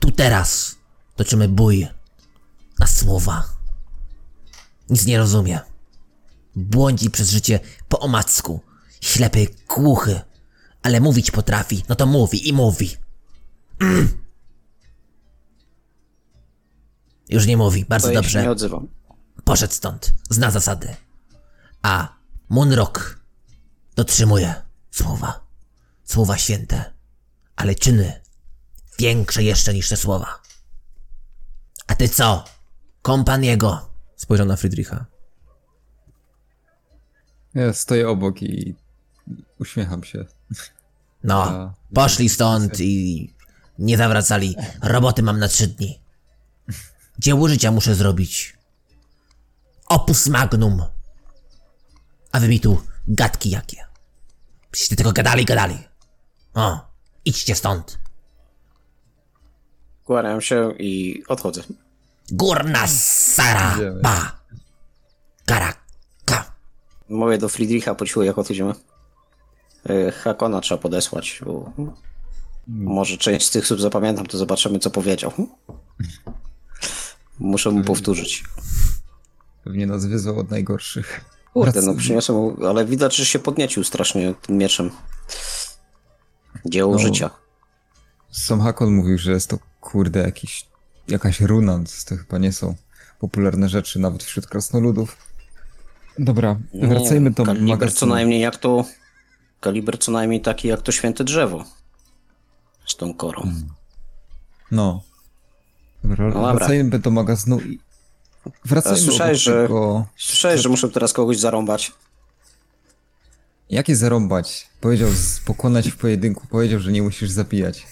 Tu 0.00 0.10
teraz 0.10 0.76
toczymy 1.16 1.48
bój 1.48 1.88
na 2.78 2.86
słowa. 2.86 3.44
Nic 4.90 5.06
nie 5.06 5.18
rozumie. 5.18 5.60
Błądzi 6.56 7.10
przez 7.10 7.30
życie 7.30 7.60
po 7.88 7.98
omacku. 8.00 8.60
Ślepy, 9.00 9.46
głuchy. 9.68 10.20
Ale 10.82 11.00
mówić 11.00 11.30
potrafi, 11.30 11.84
no 11.88 11.94
to 11.94 12.06
mówi 12.06 12.48
i 12.48 12.52
mówi. 12.52 12.96
Mm. 13.80 14.24
Już 17.28 17.46
nie 17.46 17.56
mówi, 17.56 17.84
bardzo 17.84 18.08
To 18.08 18.12
ja 18.12 18.18
się 18.18 18.22
dobrze. 18.22 18.42
nie 18.42 18.50
odzywam. 18.50 18.88
Poszedł 19.44 19.74
stąd, 19.74 20.12
zna 20.30 20.50
zasady. 20.50 20.96
A 21.82 22.16
Munrock 22.48 23.20
dotrzymuje 23.96 24.54
słowa. 24.90 25.46
Słowa 26.04 26.38
święte, 26.38 26.92
ale 27.56 27.74
czyny 27.74 28.20
większe 28.98 29.42
jeszcze 29.42 29.74
niż 29.74 29.88
te 29.88 29.96
słowa. 29.96 30.42
A 31.86 31.94
ty 31.94 32.08
co? 32.08 32.44
Kompan 33.02 33.44
jego. 33.44 33.93
Spojrzał 34.24 34.46
na 34.46 34.56
Friedricha. 34.56 35.06
Ja 37.54 37.72
stoję 37.72 38.08
obok 38.08 38.42
i 38.42 38.74
uśmiecham 39.60 40.04
się. 40.04 40.24
No, 41.24 41.42
A, 41.44 41.74
poszli 41.94 42.28
stąd 42.28 42.80
i 42.80 43.34
nie 43.78 43.96
zawracali. 43.96 44.56
Roboty 44.82 45.22
mam 45.22 45.38
na 45.38 45.48
trzy 45.48 45.66
dni. 45.66 46.00
Dzieło 47.18 47.48
życia 47.48 47.70
muszę 47.70 47.94
zrobić. 47.94 48.56
Opus 49.86 50.26
magnum. 50.26 50.82
A 52.32 52.40
wy 52.40 52.48
mi 52.48 52.60
tu 52.60 52.82
gadki 53.08 53.50
jakie. 53.50 53.84
Byście 54.70 54.96
tylko 54.96 55.12
gadali, 55.12 55.44
gadali. 55.44 55.78
O, 56.54 56.80
idźcie 57.24 57.54
stąd. 57.54 57.98
Kłaniam 60.04 60.40
się 60.40 60.72
i 60.78 61.22
odchodzę. 61.28 61.62
Górna 62.30 62.86
Sara, 62.86 63.74
Idziemy. 63.76 64.00
ba. 64.02 64.32
Karaka. 65.46 66.52
Mówię 67.08 67.38
do 67.38 67.48
Friedricha 67.48 67.94
po 67.94 68.06
cichu, 68.06 68.22
jak 68.22 68.38
odchodzimy. 68.38 68.72
Y, 69.90 70.12
Hakona 70.12 70.60
trzeba 70.60 70.82
podesłać, 70.82 71.40
bo 71.46 71.72
może 72.66 73.16
część 73.18 73.46
z 73.46 73.50
tych 73.50 73.66
słów 73.66 73.80
zapamiętam, 73.80 74.26
to 74.26 74.38
zobaczymy, 74.38 74.78
co 74.78 74.90
powiedział. 74.90 75.32
Muszę 77.38 77.70
mu 77.70 77.84
powtórzyć. 77.84 78.44
Pewnie 79.64 79.86
nas 79.86 80.06
wyzwał 80.06 80.38
od 80.38 80.50
najgorszych. 80.50 81.24
Kurde, 81.52 81.82
no 81.82 81.94
przyniosłem 81.94 82.38
mu, 82.38 82.66
ale 82.66 82.84
widać, 82.84 83.16
że 83.16 83.26
się 83.26 83.38
podniecił 83.38 83.84
strasznie 83.84 84.34
tym 84.34 84.56
mieczem. 84.58 84.90
Dzieło 86.66 86.92
No. 86.92 86.98
życia. 86.98 87.30
Sam 88.30 88.60
Hakon 88.60 88.94
mówił, 88.94 89.18
że 89.18 89.32
jest 89.32 89.50
to 89.50 89.58
kurde 89.80 90.20
jakiś, 90.20 90.66
jakaś 91.08 91.40
runa, 91.40 91.80
to 92.08 92.16
chyba 92.16 92.38
nie 92.38 92.52
są 92.52 92.74
popularne 93.18 93.68
rzeczy 93.68 93.98
nawet 93.98 94.22
wśród 94.24 94.46
krasnoludów. 94.46 95.16
Dobra, 96.18 96.56
wracajmy 96.74 97.30
do 97.30 97.44
Kaliber 97.44 97.66
co 97.68 97.74
magazynu. 97.76 98.14
najmniej 98.14 98.40
jak 98.40 98.56
to... 98.56 98.84
Kaliber 99.60 99.98
co 99.98 100.12
najmniej 100.12 100.40
taki 100.40 100.68
jak 100.68 100.82
to 100.82 100.92
święte 100.92 101.24
drzewo. 101.24 101.64
Z 102.86 102.96
tą 102.96 103.14
korą. 103.14 103.52
No. 104.70 105.02
Dobra, 106.04 106.24
No 106.28 106.34
dobra. 106.34 106.54
wracajmy 106.54 106.98
do 106.98 107.10
magazynu 107.10 107.60
i 107.60 107.78
wracajmy 108.64 108.98
słyszałeś, 108.98 109.38
że- 109.42 109.62
tego... 109.62 110.06
Słyszałeś, 110.16 110.60
że 110.60 110.68
muszę 110.68 110.88
teraz 110.88 111.12
kogoś 111.12 111.38
zarąbać? 111.38 111.92
Jakie 113.70 113.96
zarąbać? 113.96 114.66
Powiedział 114.80 115.08
pokonać 115.44 115.88
w 115.90 115.96
pojedynku, 115.96 116.46
powiedział, 116.46 116.80
że 116.80 116.92
nie 116.92 117.02
musisz 117.02 117.30
zabijać. 117.30 117.86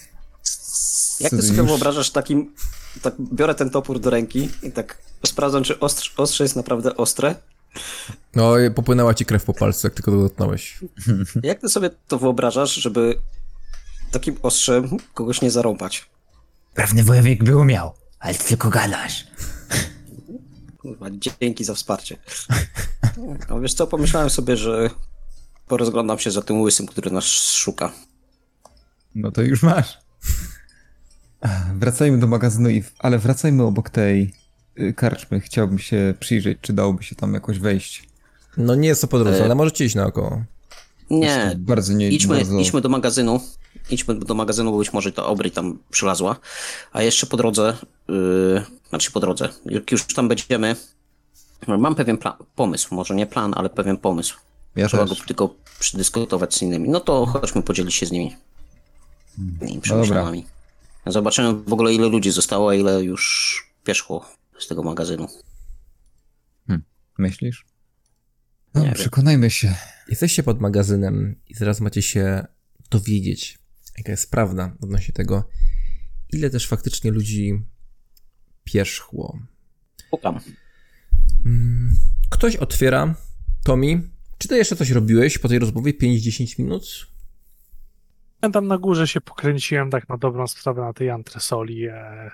Jak 1.19 1.29
Co 1.29 1.37
ty 1.37 1.41
sobie 1.43 1.57
już- 1.57 1.67
wyobrażasz 1.67 2.11
takim... 2.11 2.53
Tak 3.01 3.13
biorę 3.33 3.55
ten 3.55 3.69
topór 3.69 3.99
do 3.99 4.09
ręki 4.09 4.49
i 4.63 4.71
tak 4.71 4.97
sprawdzam, 5.25 5.63
czy 5.63 5.79
ostrze, 5.79 6.11
ostrze 6.17 6.43
jest 6.43 6.55
naprawdę 6.55 6.97
ostre. 6.97 7.35
No, 8.35 8.59
i 8.59 8.71
popłynęła 8.71 9.13
ci 9.13 9.25
krew 9.25 9.45
po 9.45 9.53
palcu, 9.53 9.87
jak 9.87 9.93
tylko 9.93 10.11
to 10.11 10.17
dotknąłeś. 10.17 10.79
Jak 11.43 11.59
ty 11.59 11.69
sobie 11.69 11.89
to 12.07 12.19
wyobrażasz, 12.19 12.73
żeby 12.73 13.19
takim 14.11 14.37
ostrzem 14.41 14.97
kogoś 15.13 15.41
nie 15.41 15.51
zarąbać? 15.51 16.09
Pewny 16.73 17.03
wojownik 17.03 17.43
by 17.43 17.57
umiał, 17.57 17.93
ale 18.19 18.33
ty 18.33 18.43
tylko 18.43 18.69
gadasz. 18.69 19.27
Kurwa, 20.77 21.07
dzięki 21.41 21.63
za 21.63 21.73
wsparcie. 21.73 22.17
No 23.49 23.61
wiesz 23.61 23.73
co, 23.73 23.87
pomyślałem 23.87 24.29
sobie, 24.29 24.57
że 24.57 24.89
porozglądam 25.67 26.19
się 26.19 26.31
za 26.31 26.41
tym 26.41 26.61
łysym, 26.61 26.85
który 26.85 27.11
nas 27.11 27.25
szuka. 27.25 27.91
No 29.15 29.31
to 29.31 29.41
już 29.41 29.63
masz. 29.63 29.97
Wracajmy 31.79 32.17
do 32.17 32.27
magazynu, 32.27 32.69
i 32.69 32.83
ale 32.99 33.19
wracajmy 33.19 33.63
obok 33.63 33.89
tej 33.89 34.33
y, 34.79 34.93
karczmy. 34.93 35.39
Chciałbym 35.39 35.79
się 35.79 36.13
przyjrzeć, 36.19 36.57
czy 36.61 36.73
dałoby 36.73 37.03
się 37.03 37.15
tam 37.15 37.33
jakoś 37.33 37.59
wejść. 37.59 38.09
No 38.57 38.75
nie 38.75 38.87
jest 38.87 39.01
to 39.01 39.07
po 39.07 39.19
drodze, 39.19 39.39
E, 39.41 39.43
ale 39.43 39.55
możecie 39.55 39.85
iść 39.85 39.95
naokoło. 39.95 40.43
Nie, 41.09 41.55
Bardzo 41.57 41.93
nie 41.93 42.09
idźmy, 42.09 42.35
bardzo... 42.35 42.59
idźmy 42.59 42.81
do 42.81 42.89
magazynu. 42.89 43.41
Idźmy 43.89 44.15
do 44.15 44.33
magazynu, 44.33 44.71
bo 44.71 44.77
być 44.77 44.93
może 44.93 45.11
ta 45.11 45.25
Obry 45.25 45.51
tam 45.51 45.79
przylazła. 45.89 46.35
A 46.93 47.01
jeszcze 47.01 47.27
po 47.27 47.37
drodze, 47.37 47.77
yy, 48.07 48.63
znaczy 48.89 49.11
po 49.11 49.19
drodze, 49.19 49.49
jak 49.65 49.91
już 49.91 50.05
tam 50.05 50.27
będziemy, 50.27 50.75
mam 51.67 51.95
pewien 51.95 52.17
plan, 52.17 52.33
pomysł, 52.55 52.95
może 52.95 53.15
nie 53.15 53.25
plan, 53.25 53.53
ale 53.57 53.69
pewien 53.69 53.97
pomysł. 53.97 54.37
Ja 54.75 54.87
Trzeba 54.87 55.05
też. 55.07 55.19
go 55.19 55.25
tylko 55.25 55.55
przedyskutować 55.79 56.55
z 56.55 56.61
innymi. 56.61 56.89
No 56.89 56.99
to 56.99 57.25
chodźmy 57.25 57.63
podzielić 57.63 57.95
się 57.95 58.05
z 58.05 58.11
nimi. 58.11 58.35
Hmm. 59.35 59.57
Tymi 59.59 59.81
przemyśleniami. 59.81 60.45
Zobaczymy 61.05 61.53
w 61.53 61.73
ogóle 61.73 61.93
ile 61.93 62.07
ludzi 62.07 62.31
zostało, 62.31 62.69
a 62.69 62.75
ile 62.75 63.03
już 63.03 63.63
pieszło 63.83 64.25
z 64.59 64.67
tego 64.67 64.83
magazynu. 64.83 65.27
Myślisz? 67.17 67.65
No, 68.73 68.81
Nie 68.81 68.87
wiem. 68.87 68.95
przekonajmy 68.95 69.49
się. 69.49 69.75
Jesteście 70.09 70.43
pod 70.43 70.61
magazynem 70.61 71.35
i 71.49 71.53
zaraz 71.53 71.81
macie 71.81 72.01
się 72.01 72.45
dowiedzieć, 72.89 73.59
jaka 73.97 74.11
jest 74.11 74.31
prawda 74.31 74.75
odnośnie 74.81 75.13
tego, 75.13 75.49
ile 76.33 76.49
też 76.49 76.67
faktycznie 76.67 77.11
ludzi 77.11 77.61
pierzchło. 78.63 79.39
Pukam. 80.11 80.39
Mm, 81.45 81.97
Ktoś 82.29 82.55
otwiera. 82.55 83.15
Tomi, 83.63 84.01
czy 84.37 84.47
ty 84.47 84.57
jeszcze 84.57 84.75
coś 84.75 84.89
robiłeś 84.89 85.37
po 85.37 85.47
tej 85.47 85.59
rozmowie? 85.59 85.93
5-10 85.93 86.59
minut? 86.59 87.07
Ja 88.43 88.49
tam 88.49 88.67
na 88.67 88.77
górze 88.77 89.07
się 89.07 89.21
pokręciłem 89.21 89.89
tak 89.89 90.09
na 90.09 90.17
dobrą 90.17 90.47
sprawę 90.47 90.81
na 90.81 90.93
tej 90.93 91.09
antresoli. 91.09 91.85
E, 91.87 92.31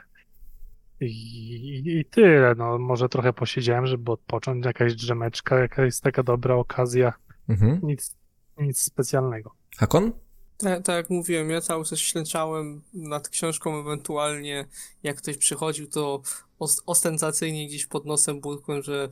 i, 1.01 1.83
i, 1.85 2.05
tyle. 2.05 2.55
No, 2.57 2.77
może 2.77 3.09
trochę 3.09 3.33
posiedziałem, 3.33 3.87
żeby 3.87 4.11
odpocząć. 4.11 4.65
Jakaś 4.65 4.95
drzemeczka, 4.95 5.59
jakaś 5.59 5.99
taka 5.99 6.23
dobra 6.23 6.55
okazja. 6.55 7.13
Mhm. 7.49 7.79
Nic, 7.83 8.15
nic 8.57 8.81
specjalnego. 8.81 9.55
Hakon? 9.77 10.11
Tak, 10.57 10.83
tak 10.83 10.95
jak 10.95 11.09
mówiłem, 11.09 11.49
ja 11.49 11.61
cały 11.61 11.85
czas 11.85 11.99
ślęczałem 11.99 12.81
nad 12.93 13.29
książką, 13.29 13.79
ewentualnie 13.79 14.65
jak 15.03 15.17
ktoś 15.17 15.37
przychodził, 15.37 15.87
to 15.87 16.21
os- 16.59 16.83
ostentacyjnie 16.85 17.67
gdzieś 17.67 17.85
pod 17.85 18.05
nosem 18.05 18.41
burkłem, 18.41 18.81
że 18.81 19.09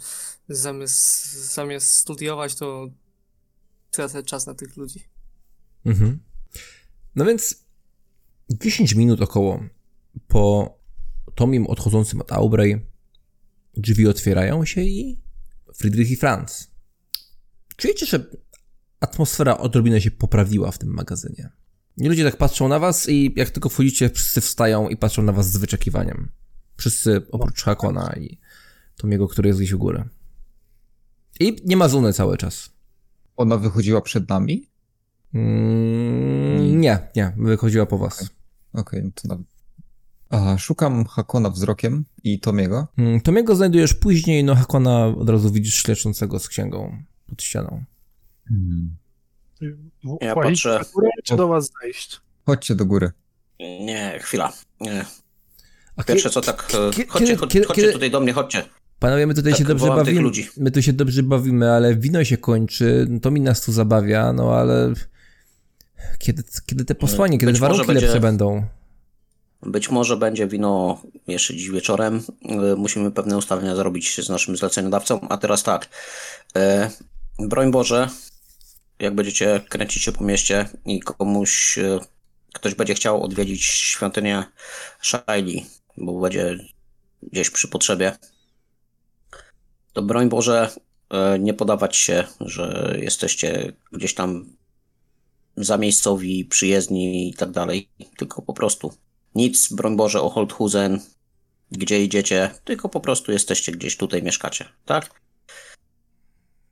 zamiast, 0.49 1.33
zamiast 1.53 1.93
studiować, 1.93 2.55
to 2.55 2.87
tracę 3.91 4.23
czas 4.23 4.47
na 4.47 4.53
tych 4.53 4.77
ludzi. 4.77 4.99
Mhm. 5.85 6.19
No 7.17 7.25
więc 7.25 7.65
10 8.49 8.95
minut 8.95 9.21
około 9.21 9.63
po 10.27 10.77
Tomim 11.35 11.67
odchodzącym 11.67 12.21
od 12.21 12.31
Aubrey 12.31 12.85
drzwi 13.77 14.07
otwierają 14.07 14.65
się 14.65 14.81
i 14.81 15.19
Friedrich 15.75 16.11
i 16.11 16.15
Franz. 16.15 16.71
Czujecie, 17.77 18.05
że 18.05 18.29
atmosfera 18.99 19.57
odrobinę 19.57 20.01
się 20.01 20.11
poprawiła 20.11 20.71
w 20.71 20.77
tym 20.77 20.89
magazynie. 20.89 21.49
Nie 21.97 22.09
ludzie 22.09 22.23
tak 22.23 22.37
patrzą 22.37 22.67
na 22.67 22.79
was 22.79 23.09
i 23.09 23.33
jak 23.35 23.49
tylko 23.49 23.69
wchodzicie, 23.69 24.09
wszyscy 24.09 24.41
wstają 24.41 24.89
i 24.89 24.97
patrzą 24.97 25.21
na 25.21 25.31
was 25.31 25.51
z 25.51 25.57
wyczekiwaniem. 25.57 26.31
Wszyscy 26.77 27.21
oprócz 27.31 27.63
Hakona 27.63 28.13
i 28.17 28.39
Tomiego, 28.95 29.27
który 29.27 29.47
jest 29.49 29.59
gdzieś 29.59 29.71
u 29.71 29.79
góry. 29.79 30.03
I 31.39 31.55
nie 31.65 31.77
ma 31.77 31.89
Zuny 31.89 32.13
cały 32.13 32.37
czas. 32.37 32.69
Ona 33.37 33.57
wychodziła 33.57 34.01
przed 34.01 34.29
nami? 34.29 34.69
Mm, 35.37 36.81
nie, 36.81 36.99
nie, 37.15 37.33
wychodziła 37.37 37.85
po 37.85 37.97
was. 37.97 38.29
Okej, 38.73 39.03
no 39.03 39.09
to 39.15 39.27
nawet 39.27 39.45
A, 40.29 40.57
szukam 40.57 41.05
Hakona 41.05 41.49
wzrokiem 41.49 42.05
i 42.23 42.39
Tomiego. 42.39 42.87
Mm, 42.97 43.21
Tomiego 43.21 43.55
znajdujesz 43.55 43.93
później, 43.93 44.43
no 44.43 44.55
Hakona 44.55 45.05
od 45.05 45.29
razu 45.29 45.51
widzisz 45.51 45.87
leczącego 45.87 46.39
z 46.39 46.47
księgą 46.47 46.97
pod 47.27 47.41
ścianą. 47.43 47.83
W- 50.03 50.17
Ja 50.21 50.33
włazić 50.33 50.63
patrzę. 50.63 50.85
czy 51.23 51.35
do 51.35 51.47
was 51.47 51.69
zejść? 51.81 52.21
Chodźcie 52.45 52.75
do 52.75 52.85
góry. 52.85 53.11
Nie, 53.59 54.19
chwila. 54.21 54.53
Nie. 54.81 55.05
A 55.95 56.03
Pierwsze 56.03 56.29
co 56.29 56.41
tak, 56.41 56.71
e, 56.73 56.77
chodźcie, 56.77 57.05
kiedy- 57.25 57.35
chodźcie, 57.37 57.63
chodźcie 57.63 57.91
tutaj 57.91 58.11
do 58.11 58.19
mnie, 58.19 58.33
chodźcie. 58.33 58.63
Panowie, 58.99 59.27
my 59.27 59.33
tutaj 59.33 59.51
Tak, 59.51 59.59
się 59.59 59.65
dobrze 59.65 59.87
bawimy. 59.87 60.21
ludzi. 60.21 60.47
My 60.57 60.71
tu 60.71 60.81
się 60.81 60.93
dobrze 60.93 61.23
bawimy, 61.23 61.71
ale 61.71 61.95
wino 61.95 62.23
się 62.23 62.37
kończy. 62.37 63.07
To 63.21 63.31
mi 63.31 63.41
nas 63.41 63.61
tu 63.61 63.71
zabawia, 63.71 64.33
no 64.33 64.55
ale. 64.55 64.93
Kiedy, 66.19 66.43
kiedy 66.65 66.85
te 66.85 66.95
posłanie, 66.95 67.37
kiedy 67.37 67.53
warunki 67.53 67.87
będzie- 67.87 68.05
lepsze 68.05 68.19
będą? 68.19 68.65
Być 69.63 69.89
może 69.89 70.17
będzie 70.17 70.47
wino 70.47 71.01
jeszcze 71.27 71.53
dziś 71.53 71.69
wieczorem. 71.69 72.23
E, 72.45 72.75
Musimy 72.75 73.11
pewne 73.11 73.37
ustalenia 73.37 73.75
zrobić 73.75 74.25
z 74.25 74.29
naszym 74.29 74.57
zleceniodawcą. 74.57 75.27
A 75.29 75.37
teraz 75.37 75.63
tak. 75.63 75.89
E, 76.55 76.89
broń 77.39 77.71
Boże, 77.71 78.09
jak 78.99 79.15
będziecie 79.15 79.61
kręcić 79.69 80.03
się 80.03 80.11
po 80.11 80.23
mieście 80.23 80.69
i 80.85 80.99
komuś, 80.99 81.77
e, 81.77 81.99
ktoś 82.53 82.75
będzie 82.75 82.93
chciał 82.93 83.23
odwiedzić 83.23 83.63
świątynię 83.63 84.43
Shaili, 85.01 85.65
bo 85.97 86.19
będzie 86.19 86.57
gdzieś 87.23 87.49
przy 87.49 87.67
potrzebie, 87.67 88.17
to 89.93 90.01
broń 90.01 90.29
Boże, 90.29 90.69
nie 91.39 91.53
podawać 91.53 91.97
się, 91.97 92.23
że 92.39 92.95
jesteście 93.01 93.73
gdzieś 93.91 94.13
tam 94.13 94.45
zamiejscowi, 95.57 96.45
przyjezdni 96.45 97.29
i 97.29 97.33
tak 97.33 97.51
dalej, 97.51 97.89
tylko 98.17 98.41
po 98.41 98.53
prostu 98.53 98.93
nic, 99.35 99.73
broń 99.73 99.95
Boże, 99.95 100.21
o 100.21 100.29
Holthusen, 100.29 100.99
gdzie 101.71 102.03
idziecie, 102.03 102.51
tylko 102.63 102.89
po 102.89 102.99
prostu 102.99 103.31
jesteście 103.31 103.71
gdzieś 103.71 103.97
tutaj, 103.97 104.23
mieszkacie, 104.23 104.65
tak? 104.85 105.21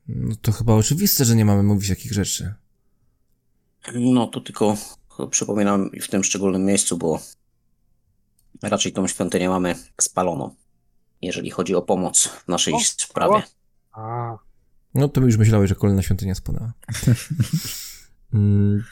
No 0.08 0.34
to 0.42 0.52
chyba 0.52 0.74
oczywiste, 0.74 1.24
że 1.24 1.36
nie 1.36 1.44
mamy 1.44 1.62
mówić 1.62 1.88
takich 1.88 2.12
rzeczy. 2.12 2.54
No 3.94 4.26
to 4.26 4.40
tylko 4.40 4.76
przypominam 5.30 5.90
w 6.02 6.08
tym 6.08 6.24
szczególnym 6.24 6.64
miejscu, 6.64 6.98
bo 6.98 7.20
raczej 8.62 8.92
tą 8.92 9.06
świątynię 9.06 9.48
mamy 9.48 9.74
spaloną, 10.00 10.54
jeżeli 11.22 11.50
chodzi 11.50 11.74
o 11.74 11.82
pomoc 11.82 12.28
w 12.28 12.48
naszej 12.48 12.74
O, 12.74 12.80
sprawie. 12.80 13.42
A, 13.92 14.36
No 14.94 15.08
to 15.08 15.20
my 15.20 15.26
już 15.26 15.36
myślałeś, 15.36 15.68
że 15.68 15.74
kolejna 15.74 16.02
świątynia 16.02 16.34
spłonęła. 16.34 16.72
mm. 18.36 18.84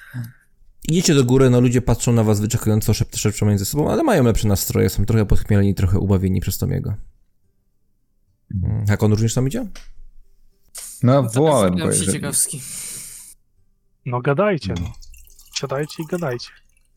Idziecie 0.89 1.15
do 1.15 1.25
góry, 1.25 1.51
no 1.51 1.61
ludzie 1.61 1.83
patrzą 1.83 2.13
na 2.13 2.25
was 2.25 2.41
wyczekująco, 2.41 2.95
szep, 2.95 3.17
szepczą 3.17 3.47
między 3.47 3.65
sobą, 3.65 3.91
ale 3.91 4.03
mają 4.03 4.25
lepsze 4.25 4.49
nastroje, 4.49 4.91
są 4.91 5.05
trochę 5.05 5.27
podchmieleni, 5.27 5.75
trochę 5.75 5.99
ubawieni 5.99 6.41
przez 6.41 6.59
Tomiego. 6.59 6.95
Mm. 8.55 8.85
Jak 8.89 9.03
on 9.03 9.11
również 9.11 9.35
tam 9.35 9.49
idzie? 9.49 9.67
No, 11.03 11.23
wołałem 11.23 11.77
go, 11.77 11.87
jeżeli... 11.87 12.13
ciekawski. 12.13 12.63
no 14.07 14.21
gadajcie, 14.21 14.75
no. 14.81 14.93
Siadajcie 15.55 16.03
i 16.03 16.07
gadajcie. 16.07 16.49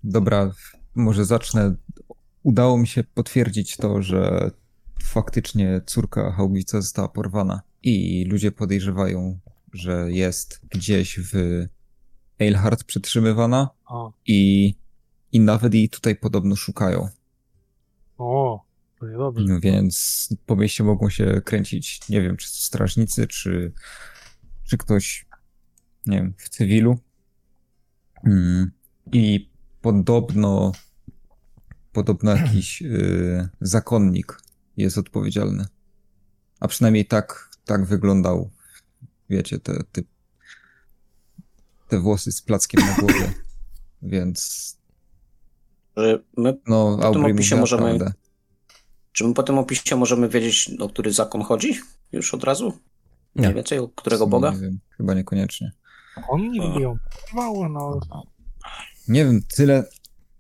Dobra, 0.04 0.52
może 0.96 1.26
zacznę. 1.26 1.76
Udało 2.44 2.78
mi 2.78 2.88
się 2.88 3.04
potwierdzić 3.04 3.78
to, 3.78 4.02
że 4.02 4.52
faktycznie 5.04 5.82
córka 5.86 6.32
Haubica 6.32 6.82
została 6.82 7.08
porwana 7.08 7.62
i 7.84 8.26
ludzie 8.30 8.52
podejrzewają, 8.52 9.40
że 9.74 10.12
jest 10.12 10.62
gdzieś 10.70 11.20
w 11.20 11.66
Eilhart 12.40 12.84
przetrzymywana 12.84 13.70
O, 13.86 14.14
i, 14.26 14.74
i 15.32 15.40
nawet 15.40 15.74
jej 15.74 15.90
tutaj 15.90 16.16
podobno 16.16 16.56
szukają. 16.56 17.10
o, 18.18 18.66
to 19.00 19.08
niedobrze. 19.08 19.46
No 19.48 19.60
Więc 19.60 20.30
po 20.46 20.56
mieście 20.56 20.84
mogą 20.84 21.10
się 21.10 21.42
kręcić, 21.46 22.10
nie 22.10 22.22
wiem, 22.22 22.38
czy 22.38 22.48
to 22.52 22.58
strażnicy, 22.58 23.28
czy, 23.28 23.74
czy 24.64 24.78
ktoś, 24.78 25.26
nie 26.06 26.18
wiem, 26.18 26.34
w 26.38 26.50
cywilu. 26.50 26.98
Mm. 28.24 28.72
I 29.12 29.52
podobno, 29.82 30.72
podobno 31.92 32.32
jakiś 32.36 32.82
y, 32.82 33.50
zakonnik 33.62 34.42
jest 34.78 34.98
odpowiedzialny. 34.98 35.66
A 36.60 36.68
przynajmniej 36.68 37.06
tak, 37.06 37.50
tak 37.66 37.86
wyglądał, 37.86 38.52
wiecie, 39.30 39.60
te, 39.60 39.84
te, 39.92 40.02
te 41.88 42.00
włosy 42.00 42.32
z 42.32 42.42
plackiem 42.42 42.82
na 42.88 42.94
głowie. 42.96 43.34
Więc, 44.02 44.78
Że 45.98 46.20
my, 46.38 46.58
no, 46.68 46.96
tym 46.98 47.06
Aubrey 47.06 47.34
opisie 47.34 47.56
możemy- 47.56 47.98
prawdę. 47.98 48.14
czy 49.12 49.24
my 49.28 49.34
po 49.34 49.44
tym 49.44 49.58
opisie 49.58 49.96
możemy 49.96 50.30
wiedzieć, 50.30 50.72
o 50.80 50.90
który 50.90 51.14
zakon 51.14 51.42
chodzi? 51.44 51.80
Już 52.12 52.34
od 52.34 52.44
razu? 52.44 52.74
Nie. 53.36 53.42
Mniej 53.42 53.54
więcej, 53.56 53.80
o 53.80 53.88
którego 53.88 54.28
Boga? 54.28 54.52
Nie 54.52 54.58
wiem, 54.60 54.80
chyba 54.98 55.14
niekoniecznie. 55.14 55.72
On 56.30 56.42
nigdy 56.52 56.82
ją 56.82 56.98
porwał, 57.32 57.70
no. 57.70 58.00
Nie 59.08 59.26
wiem, 59.26 59.42
tyle, 59.56 59.84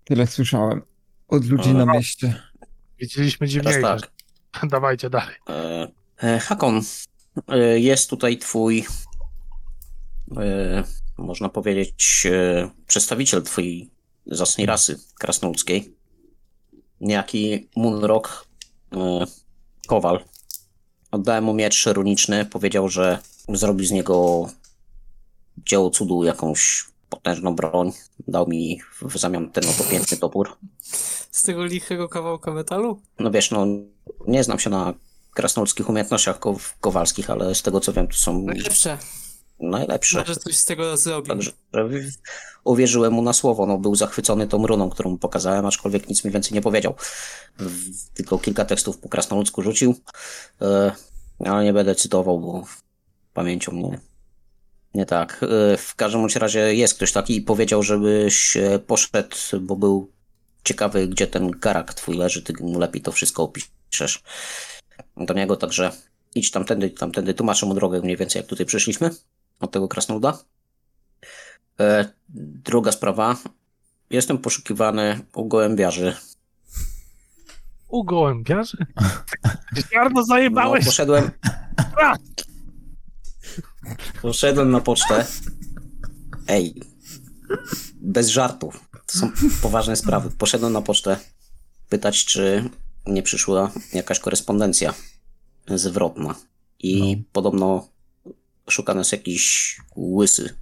tyle 0.03 0.27
słyszałem 0.27 0.81
od 1.27 1.45
ludzi 1.45 1.73
No. 1.73 1.85
na 1.85 1.93
mieście. 1.93 2.41
Widzieliśmy 2.99 3.47
dziwniejsze. 3.47 3.81
tak. 3.81 4.11
Dawajcie 4.69 5.09
dalej. 5.09 5.35
E, 5.49 5.87
e, 6.23 6.39
Hakon, 6.39 6.81
e, 7.47 7.79
jest 7.79 8.09
tutaj 8.09 8.37
twój, 8.37 8.85
e, 10.37 10.83
można 11.17 11.49
powiedzieć, 11.49 12.23
e, 12.31 12.69
przedstawiciel 12.87 13.43
twojej 13.43 13.89
zacnej 14.25 14.65
rasy 14.67 14.99
krasnoludzkiej. 15.19 15.93
Niejaki 17.01 17.69
Munrock 17.75 18.47
e, 18.93 19.25
Kowal. 19.87 20.23
Oddałem 21.11 21.43
mu 21.43 21.53
miecz 21.53 21.85
runiczny, 21.85 22.45
powiedział, 22.45 22.89
że 22.89 23.19
zrobi 23.49 23.87
z 23.87 23.91
niego 23.91 24.49
dzieło 25.57 25.89
cudu, 25.89 26.23
jakąś 26.23 26.85
potężną 27.09 27.55
broń. 27.55 27.91
Dał 28.27 28.47
mi 28.47 28.81
w 29.01 29.17
zamian 29.17 29.51
ten 29.51 29.63
oto 29.69 29.83
piękny 29.83 30.17
topór. 30.17 30.57
Z 31.31 31.43
tego 31.43 31.65
lichego 31.65 32.09
kawałka 32.09 32.51
metalu? 32.53 33.01
No 33.19 33.31
wiesz, 33.31 33.51
no 33.51 33.65
nie 34.27 34.43
znam 34.43 34.59
się 34.59 34.69
na 34.69 34.93
krasnoludzkich 35.33 35.89
umiejętnościach 35.89 36.39
kow- 36.39 36.73
kowalskich, 36.81 37.29
ale 37.29 37.55
z 37.55 37.61
tego 37.61 37.79
co 37.79 37.93
wiem, 37.93 38.07
to 38.07 38.13
są 38.13 38.41
Najlepsze. 38.41 38.97
Najlepsze. 39.59 40.19
Może 40.19 40.35
coś 40.35 40.57
z 40.57 40.65
tego 40.65 40.97
zrobi. 40.97 41.27
Także 41.27 41.51
w- 41.73 42.17
uwierzyłem 42.63 43.13
mu 43.13 43.21
na 43.21 43.33
słowo. 43.33 43.65
No, 43.65 43.77
był 43.77 43.95
zachwycony 43.95 44.47
tą 44.47 44.67
runą, 44.67 44.89
którą 44.89 45.09
mu 45.09 45.17
pokazałem, 45.17 45.65
aczkolwiek 45.65 46.09
nic 46.09 46.25
mi 46.25 46.31
więcej 46.31 46.53
nie 46.53 46.61
powiedział. 46.61 46.95
Tylko 48.13 48.37
kilka 48.37 48.65
tekstów 48.65 48.97
po 48.97 49.09
krasnoludzku 49.09 49.61
rzucił, 49.61 49.95
e, 50.61 50.91
ale 51.45 51.63
nie 51.63 51.73
będę 51.73 51.95
cytował, 51.95 52.39
bo 52.39 52.65
pamięcią 53.33 53.71
nie, 53.71 53.99
nie 54.93 55.05
tak. 55.05 55.43
E, 55.73 55.77
w 55.77 55.95
każdym 55.95 56.27
razie 56.35 56.75
jest 56.75 56.93
ktoś 56.93 57.11
taki 57.11 57.35
i 57.35 57.41
powiedział, 57.41 57.83
żebyś 57.83 58.57
e, 58.57 58.79
poszedł, 58.79 59.35
bo 59.61 59.75
był 59.75 60.11
ciekawy, 60.63 61.07
gdzie 61.07 61.27
ten 61.27 61.51
garak 61.51 61.93
twój 61.93 62.17
leży, 62.17 62.41
ty 62.43 62.53
mu 62.63 62.79
lepiej 62.79 63.01
to 63.01 63.11
wszystko 63.11 63.43
opiszesz 63.43 64.23
do 65.17 65.33
niego, 65.33 65.55
także 65.55 65.91
idź 66.35 66.51
tamtędy, 66.51 66.89
tamtędy, 66.89 67.33
tłumaczę 67.33 67.65
mu 67.65 67.73
drogę 67.73 68.01
mniej 68.01 68.17
więcej 68.17 68.39
jak 68.39 68.49
tutaj 68.49 68.65
przyszliśmy, 68.65 69.09
od 69.59 69.71
tego 69.71 69.87
krasnoluda. 69.87 70.37
E, 71.79 72.05
druga 72.65 72.91
sprawa. 72.91 73.35
Jestem 74.09 74.37
poszukiwany 74.37 75.19
u 75.35 75.47
gołębiarzy. 75.47 76.15
U 77.87 78.03
gołębiarzy? 78.03 78.77
Ziarno 79.91 80.19
No, 80.19 80.25
zajebałeś! 80.25 80.85
poszedłem. 80.85 81.31
Poszedłem 84.21 84.71
na 84.71 84.81
pocztę. 84.81 85.25
Ej, 86.47 86.81
bez 87.95 88.27
żartów. 88.27 88.89
To 89.05 89.17
są 89.17 89.31
poważne 89.61 89.95
sprawy. 89.95 90.29
Poszedłem 90.37 90.73
na 90.73 90.81
pocztę 90.81 91.17
pytać, 91.89 92.25
czy 92.25 92.69
nie 93.05 93.23
przyszła 93.23 93.71
jakaś 93.93 94.19
korespondencja 94.19 94.93
zwrotna. 95.67 96.35
I 96.79 97.23
podobno 97.31 97.89
szuka 98.69 98.93
nas 98.93 99.11
jakiś 99.11 99.77
łysy. 99.95 100.55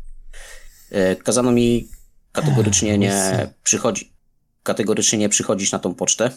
E, 0.92 1.16
Kazano 1.16 1.52
mi 1.52 1.88
kategorycznie 2.32 2.98
nie 2.98 3.50
przychodzi, 3.64 4.14
kategorycznie 4.64 5.20
nie 5.20 5.30
przychodzić 5.30 5.72
na 5.72 5.80
tą 5.80 5.96
pocztę. 5.96 6.32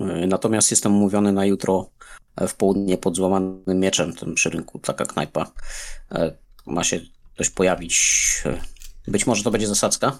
E, 0.00 0.26
Natomiast 0.26 0.70
jestem 0.70 0.96
umówiony 0.96 1.32
na 1.32 1.44
jutro 1.46 1.90
w 2.48 2.54
południe 2.54 2.98
pod 2.98 3.16
złamanym 3.16 3.62
mieczem, 3.80 4.12
tym 4.12 4.34
przy 4.34 4.50
rynku, 4.50 4.78
taka 4.78 5.04
knajpa. 5.04 5.52
E, 6.12 6.32
Ma 6.66 6.84
się 6.84 7.00
ktoś 7.34 7.50
pojawić. 7.50 7.98
Być 9.08 9.26
może 9.26 9.42
to 9.44 9.50
będzie 9.50 9.66
zasadzka. 9.66 10.18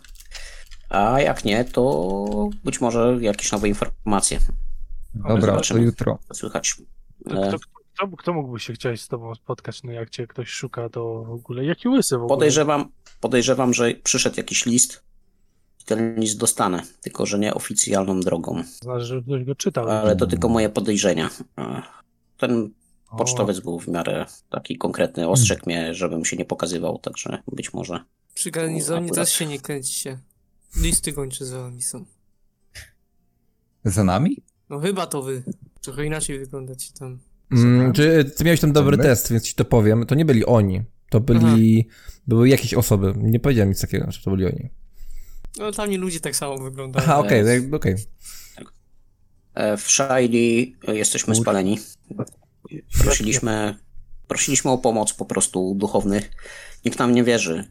A 0.88 1.20
jak 1.20 1.44
nie, 1.44 1.64
to 1.64 2.50
być 2.64 2.80
może 2.80 3.16
jakieś 3.20 3.52
nowe 3.52 3.68
informacje 3.68 4.38
Dobra, 5.14 5.34
to 5.40 5.46
zobaczymy. 5.46 5.80
jutro. 5.82 6.18
słychać. 6.32 6.74
To 7.30 7.58
Kto, 7.94 8.08
kto, 8.16 8.32
mógłby 8.32 8.60
się 8.60 8.72
chcieć 8.72 9.00
z 9.00 9.08
tobą 9.08 9.34
spotkać, 9.34 9.82
no 9.82 9.92
jak 9.92 10.10
cię 10.10 10.26
ktoś 10.26 10.48
szuka, 10.48 10.88
to 10.88 11.24
w 11.24 11.30
ogóle... 11.30 11.64
Jaki 11.64 11.88
łysy 11.88 12.14
w 12.18 12.22
ogóle? 12.22 12.36
Podejrzewam, 12.36 12.92
podejrzewam, 13.20 13.74
że 13.74 13.94
przyszedł 13.94 14.36
jakiś 14.36 14.66
list 14.66 15.02
ten 15.84 16.20
list 16.20 16.38
dostanę, 16.38 16.82
tylko 17.00 17.26
że 17.26 17.38
nie 17.38 17.54
oficjalną 17.54 18.20
drogą. 18.20 18.62
Znaczy, 18.82 19.04
że 19.04 19.22
ktoś 19.22 19.44
go 19.44 19.54
czytał. 19.54 19.88
Ale 19.88 20.16
to 20.16 20.26
tylko 20.26 20.48
moje 20.48 20.68
podejrzenia. 20.68 21.30
Ten 22.38 22.70
O, 23.10 23.16
pocztowiec 23.16 23.60
był 23.60 23.80
w 23.80 23.88
miarę 23.88 24.26
taki 24.50 24.78
konkretny, 24.78 25.28
ostrzegł 25.28 25.62
mnie, 25.66 25.94
żebym 25.94 26.24
się 26.24 26.36
nie 26.36 26.44
pokazywał, 26.44 26.98
także 26.98 27.42
być 27.52 27.72
może. 27.72 28.04
Przy 28.34 28.50
garnizonie 28.50 29.06
Akurat. 29.06 29.26
też 29.26 29.34
się 29.34 29.46
nie 29.46 29.60
kręćcie. 29.60 30.18
Listy 30.76 31.12
gończe 31.12 31.44
za 31.44 31.58
wami 31.58 31.82
są. 31.82 32.04
Za 33.84 34.04
nami? 34.04 34.36
No 34.68 34.78
chyba 34.80 35.06
to 35.06 35.22
wy. 35.22 35.42
Trochę 35.80 36.06
inaczej 36.06 36.38
wyglądacie 36.38 36.92
tam. 36.98 37.18
Mm, 37.52 37.92
czy 37.92 38.24
ty 38.36 38.44
miałeś 38.44 38.60
tam 38.60 38.72
dobry 38.72 38.98
test, 38.98 39.30
więc 39.32 39.42
ci 39.44 39.54
to 39.54 39.64
powiem. 39.64 40.06
To 40.06 40.14
nie 40.14 40.24
byli 40.24 40.44
oni. 40.46 40.82
To 41.10 41.20
byli. 41.20 41.88
Były 42.26 42.48
jakieś 42.48 42.74
osoby. 42.74 43.14
Nie 43.16 43.40
powiedziałem 43.40 43.68
nic 43.68 43.80
takiego, 43.80 44.10
że 44.10 44.22
to 44.22 44.30
byli 44.30 44.46
oni. 44.46 44.70
No 45.58 45.72
tam 45.72 45.90
nie 45.90 45.98
ludzie 45.98 46.20
tak 46.20 46.36
samo 46.36 46.58
wyglądają. 46.58 47.04
Aha, 47.06 47.18
okej, 47.18 47.42
okay, 47.42 47.68
okej. 47.72 47.94
E, 49.54 49.76
W 49.76 49.90
Shaili 49.90 50.76
jesteśmy 50.88 51.34
spaleni. 51.34 51.78
Prosiliśmy, 53.04 53.76
prosiliśmy 54.28 54.70
o 54.70 54.78
pomoc 54.78 55.12
po 55.12 55.24
prostu 55.24 55.74
duchownych. 55.74 56.30
Nikt 56.84 56.98
nam 56.98 57.14
nie 57.14 57.24
wierzy. 57.24 57.64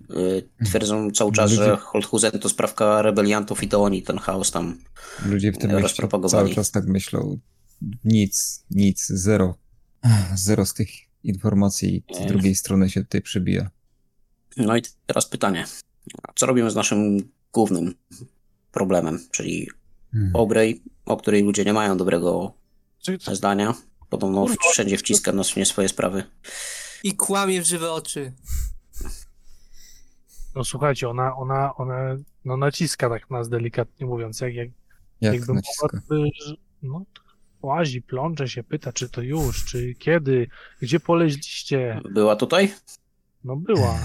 Y, 0.60 0.66
Twierdzą 0.66 1.11
cały 1.11 1.32
czas, 1.32 1.51
że 1.51 1.77
Holthusen 1.77 2.32
to 2.32 2.50
sprawka 2.50 3.01
rebeliantów 3.01 3.64
i 3.64 3.68
to 3.68 3.84
oni 3.84 4.01
ten 4.03 4.18
chaos 4.18 4.51
tam. 4.51 4.77
Ludzie 5.26 5.51
w 5.51 5.58
tym 5.58 5.69
mieście 5.69 5.84
Rozpropagowali. 5.84 6.43
cały 6.45 6.56
czas 6.56 6.72
tak 6.72 6.85
myślą. 6.88 7.38
Nic, 8.03 8.66
nic, 8.72 9.08
zero. 9.08 9.56
Zero 10.36 10.66
z 10.66 10.74
tych 10.74 10.90
informacji 11.24 12.04
z 12.24 12.26
drugiej 12.26 12.56
strony 12.56 12.90
się 12.90 13.02
tutaj 13.04 13.22
przybija. 13.22 13.70
No 14.58 14.78
i 14.78 14.82
teraz 15.06 15.26
pytanie. 15.26 15.66
Co 16.36 16.46
robimy 16.46 16.72
z 16.72 16.76
naszym 16.76 17.30
głównym 17.54 17.94
problemem, 18.72 19.20
czyli 19.32 19.68
Hmm. 20.14 20.36
Obrej, 20.36 20.84
o 21.06 21.18
której 21.18 21.44
ludzie 21.44 21.66
nie 21.66 21.74
mają 21.74 21.98
dobrego 21.98 22.54
zdania. 23.34 23.74
Podobno 24.10 24.46
wszędzie 24.72 24.98
wciska 24.98 25.32
nas 25.32 25.50
w 25.52 25.56
nie 25.56 25.66
swoje 25.66 25.90
sprawy. 25.90 26.24
I 27.04 27.16
kłamie 27.16 27.62
w 27.62 27.66
żywe 27.66 27.92
oczy. 27.92 28.34
no 30.56 30.64
słuchajcie, 30.64 31.10
ona, 31.10 31.36
ona, 31.36 31.76
ona 31.76 32.16
no 32.46 32.58
naciska 32.58 33.10
tak 33.10 33.30
nas 33.30 33.50
delikatnie 33.50 34.06
mówiąc, 34.06 34.42
jak, 34.42 34.54
jak 34.56 34.70
Jak 35.22 35.34
jakby 35.34 35.54
że- 36.46 36.56
no 36.82 37.06
łazi, 37.62 38.02
plącze 38.02 38.48
się, 38.50 38.64
pyta, 38.64 38.94
czy 38.94 39.10
to 39.10 39.22
już, 39.22 39.66
czy 39.66 39.94
kiedy, 39.96 40.48
gdzie 40.82 41.00
poleźliście. 41.00 42.02
Była 42.12 42.36
tutaj? 42.36 42.74
No 43.44 43.56
była. 43.56 44.00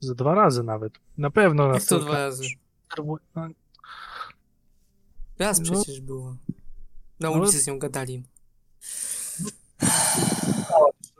Z 0.00 0.14
dwa 0.14 0.34
razy 0.34 0.62
nawet. 0.62 0.92
Na 1.18 1.30
pewno 1.30 1.74
Jak 1.74 1.84
to 1.84 1.98
dwa 2.00 2.12
razy? 2.12 2.44
No, 2.98 3.48
Raz 5.38 5.60
No. 5.60 5.72
przecież 5.72 6.00
było. 6.00 6.36
Na 7.20 7.30
No. 7.30 7.32
ulicy 7.32 7.58
z 7.58 7.66
nią 7.66 7.78
gadali. 7.78 8.22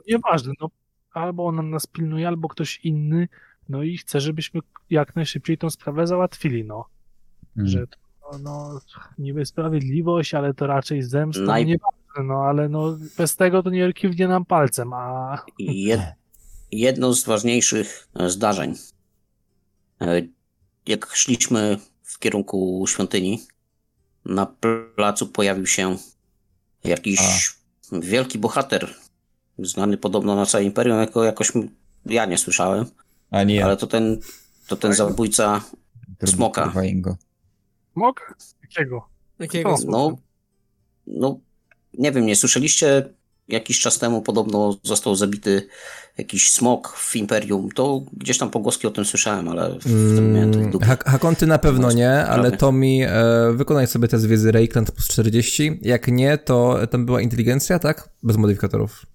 Nieważne, 0.08 0.52
no 0.60 0.70
albo 1.12 1.46
ona 1.46 1.62
nas 1.62 1.86
pilnuje, 1.86 2.28
albo 2.28 2.48
ktoś 2.48 2.80
inny, 2.84 3.28
no 3.68 3.82
i 3.82 3.96
chce, 3.98 4.20
żebyśmy 4.20 4.60
jak 4.90 5.16
najszybciej 5.16 5.58
tą 5.58 5.70
sprawę 5.70 6.06
załatwili, 6.06 6.64
no. 6.64 6.84
Hmm. 7.54 7.68
Że 7.68 7.86
to, 7.86 7.98
no, 8.32 8.38
no 8.72 8.80
niby 9.18 9.46
sprawiedliwość, 9.46 10.34
ale 10.34 10.54
to 10.54 10.66
raczej 10.66 11.02
zemsta, 11.02 11.42
Naj- 11.42 11.46
no 11.46 11.58
nieważne, 11.68 12.34
no 12.34 12.34
ale 12.44 12.68
no 12.68 12.98
bez 13.18 13.36
tego 13.36 13.62
to 13.62 13.70
nie 13.70 13.92
kiwnie 13.92 14.28
nam 14.28 14.44
palcem, 14.44 14.92
a 14.92 15.38
Jed, 15.58 16.00
jedno 16.72 17.12
z 17.14 17.24
ważniejszych 17.24 18.08
zdarzeń. 18.26 18.74
E, 20.00 20.22
Jak 20.86 21.06
szliśmy 21.14 21.78
w 22.02 22.18
kierunku 22.18 22.84
świątyni, 22.88 23.40
na 24.24 24.46
placu 24.96 25.26
pojawił 25.26 25.66
się 25.66 25.96
jakiś 26.84 27.20
wielki 27.92 28.38
bohater, 28.38 28.94
znany 29.58 29.96
podobno 29.96 30.36
na 30.36 30.46
całym 30.46 30.66
imperium, 30.66 30.98
jako 30.98 31.24
jakoś 31.24 31.52
ja 32.06 32.26
nie 32.26 32.38
słyszałem, 32.38 32.86
A 33.30 33.42
nie, 33.42 33.64
ale 33.64 33.76
to 33.76 33.86
ten, 33.86 34.20
to 34.68 34.76
ten 34.76 34.92
zabójca, 34.94 35.60
drugi 36.20 36.32
smoka. 36.36 36.72
Mogę? 37.96 38.22
Jakiego? 38.62 39.08
Jakiego 39.38 39.76
smoka? 39.76 39.96
no, 39.98 40.16
no 41.06 41.40
nie 41.98 42.12
wiem, 42.12 42.26
nie 42.26 42.36
słyszeliście? 42.36 43.08
Jakiś 43.48 43.80
czas 43.80 43.98
temu 43.98 44.22
podobno 44.22 44.76
został 44.82 45.16
zabity 45.16 45.68
jakiś 46.18 46.50
smok 46.50 46.96
w 46.96 47.16
imperium. 47.16 47.70
To 47.70 48.02
gdzieś 48.12 48.38
tam 48.38 48.50
pogłoski 48.50 48.86
o 48.86 48.90
tym 48.90 49.04
słyszałem, 49.04 49.48
ale 49.48 49.78
w, 49.78 50.16
tym 50.16 50.32
miałem 50.32 50.52
to 50.52 50.58
w 50.58 50.70
dupie. 50.70 50.86
Hak- 50.86 51.04
Hakonty 51.10 51.46
na 51.46 51.58
pewno 51.58 51.92
nie, 51.92 52.10
ale. 52.26 52.52
Tomi, 52.56 53.02
e, 53.02 53.52
wykonaj 53.54 53.86
sobie 53.86 54.08
test 54.08 54.26
wiedzy 54.26 54.52
Reikland 54.52 54.90
plus 54.92 55.08
40. 55.08 55.78
Jak 55.82 56.08
nie, 56.08 56.38
to 56.38 56.86
tam 56.86 57.06
była 57.06 57.20
inteligencja, 57.20 57.78
tak? 57.78 58.08
Bez 58.22 58.36
modyfikatorów. 58.36 59.06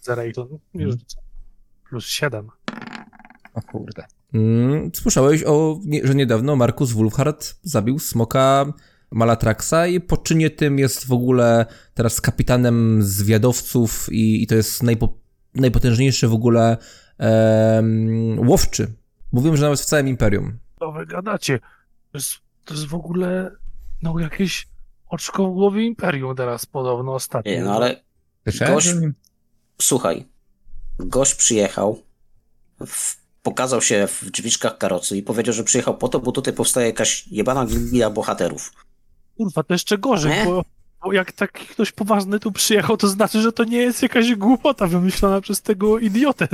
Zero 0.00 0.22
to 0.34 0.48
już 0.74 0.94
plus 1.88 2.04
7. 2.06 2.48
O 3.54 3.62
kurde. 3.62 4.04
Mm, 4.36 4.90
słyszałeś, 4.94 5.44
o, 5.44 5.80
że 6.04 6.14
niedawno 6.14 6.56
Markus 6.56 6.92
Wulfhard 6.92 7.54
zabił 7.62 7.98
smoka 7.98 8.66
Malatraxa 9.10 9.86
i 9.90 10.00
po 10.00 10.16
czynie 10.16 10.50
tym 10.50 10.78
jest 10.78 11.06
w 11.06 11.12
ogóle 11.12 11.66
teraz 11.94 12.20
kapitanem 12.20 13.02
zwiadowców 13.02 14.08
i, 14.12 14.42
i 14.42 14.46
to 14.46 14.54
jest 14.54 14.82
najpo, 14.82 15.18
najpotężniejszy 15.54 16.28
w 16.28 16.32
ogóle 16.32 16.76
łowczy. 18.36 18.92
Mówiłem, 19.32 19.56
że 19.56 19.62
nawet 19.62 19.80
w 19.80 19.84
całym 19.84 20.08
Imperium. 20.08 20.58
To 20.78 20.92
wy 20.92 21.06
gadacie. 21.06 21.58
To 22.12 22.18
jest, 22.18 22.34
to 22.64 22.74
jest 22.74 22.86
w 22.86 22.94
ogóle 22.94 23.50
no 24.02 24.18
jakieś 24.18 24.68
oczko 25.08 25.50
w 25.50 25.54
głowie 25.54 25.82
Imperium 25.84 26.36
teraz 26.36 26.66
podobno 26.66 27.14
ostatnio. 27.14 27.52
Nie, 27.52 27.64
no 27.64 27.76
ale 27.76 28.02
nim- 29.00 29.14
słuchaj, 29.82 30.26
gość 30.98 31.34
przyjechał, 31.34 32.02
w, 32.86 33.25
pokazał 33.46 33.82
się 33.82 34.06
w 34.06 34.30
drzwiczkach 34.30 34.78
karocy 34.78 35.16
i 35.16 35.22
powiedział, 35.22 35.54
że 35.54 35.64
przyjechał 35.64 35.96
po 35.96 36.08
to, 36.08 36.20
bo 36.20 36.32
tutaj 36.32 36.54
powstaje 36.54 36.86
jakaś 36.86 37.26
jebana 37.26 37.66
gildia 37.66 38.10
bohaterów. 38.10 38.72
Kurwa, 39.36 39.62
to 39.62 39.74
jeszcze 39.74 39.98
gorzej, 39.98 40.32
Nie? 40.32 40.44
bo, 40.44 40.64
bo 41.04 41.12
jak 41.12 41.32
taki 41.32 41.66
ktoś 41.66 41.92
poważny 41.92 42.40
tu 42.40 42.52
przyjechał, 42.52 42.96
to 42.96 43.08
znaczy, 43.08 43.42
że 43.42 43.52
to 43.52 43.64
nie 43.64 43.78
jest 43.78 44.02
jakaś 44.02 44.34
głupota 44.34 44.86
wymyślona 44.86 45.40
przez 45.40 45.62
tego 45.62 45.98
idiotę 45.98 46.48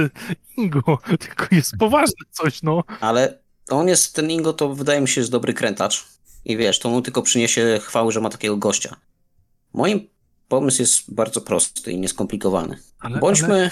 Ingo, 0.57 0.99
tylko 1.29 1.47
jest 1.51 1.77
poważne 1.79 2.27
coś, 2.31 2.63
no. 2.63 2.85
Ale 3.01 3.39
on 3.69 3.89
jest, 3.89 4.15
ten 4.15 4.31
Ingo 4.31 4.53
to 4.53 4.75
wydaje 4.75 5.01
mi 5.01 5.09
się 5.09 5.21
jest 5.21 5.31
dobry 5.31 5.55
krętacz. 5.55 6.07
I 6.45 6.57
wiesz, 6.57 6.79
to 6.79 6.89
mu 6.91 7.03
tylko 7.03 7.23
przyniesie 7.23 7.81
chwały, 7.83 8.13
że 8.13 8.21
ma 8.21 8.31
takiego 8.31 8.57
gościa. 8.57 8.97
Moim 9.75 10.09
pomysł 10.49 10.83
jest 10.83 11.15
bardzo 11.15 11.41
prosty 11.41 11.93
i 11.93 12.01
nieskomplikowany. 12.01 12.79
Ale, 13.01 13.19
Bądźmy 13.19 13.55
ale 13.55 13.71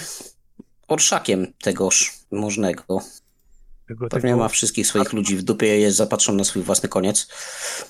orszakiem 0.91 1.47
tegoż 1.61 2.13
możnego. 2.31 3.01
tego, 3.87 4.09
Pewnie 4.09 4.29
tego, 4.29 4.37
ma 4.37 4.47
wszystkich 4.47 4.87
swoich 4.87 5.13
ludzi 5.13 5.37
w 5.37 5.43
dupie 5.43 5.67
jest 5.79 5.97
zapatrzony 5.97 6.37
na 6.37 6.43
swój 6.43 6.61
własny 6.61 6.89
koniec 6.89 7.27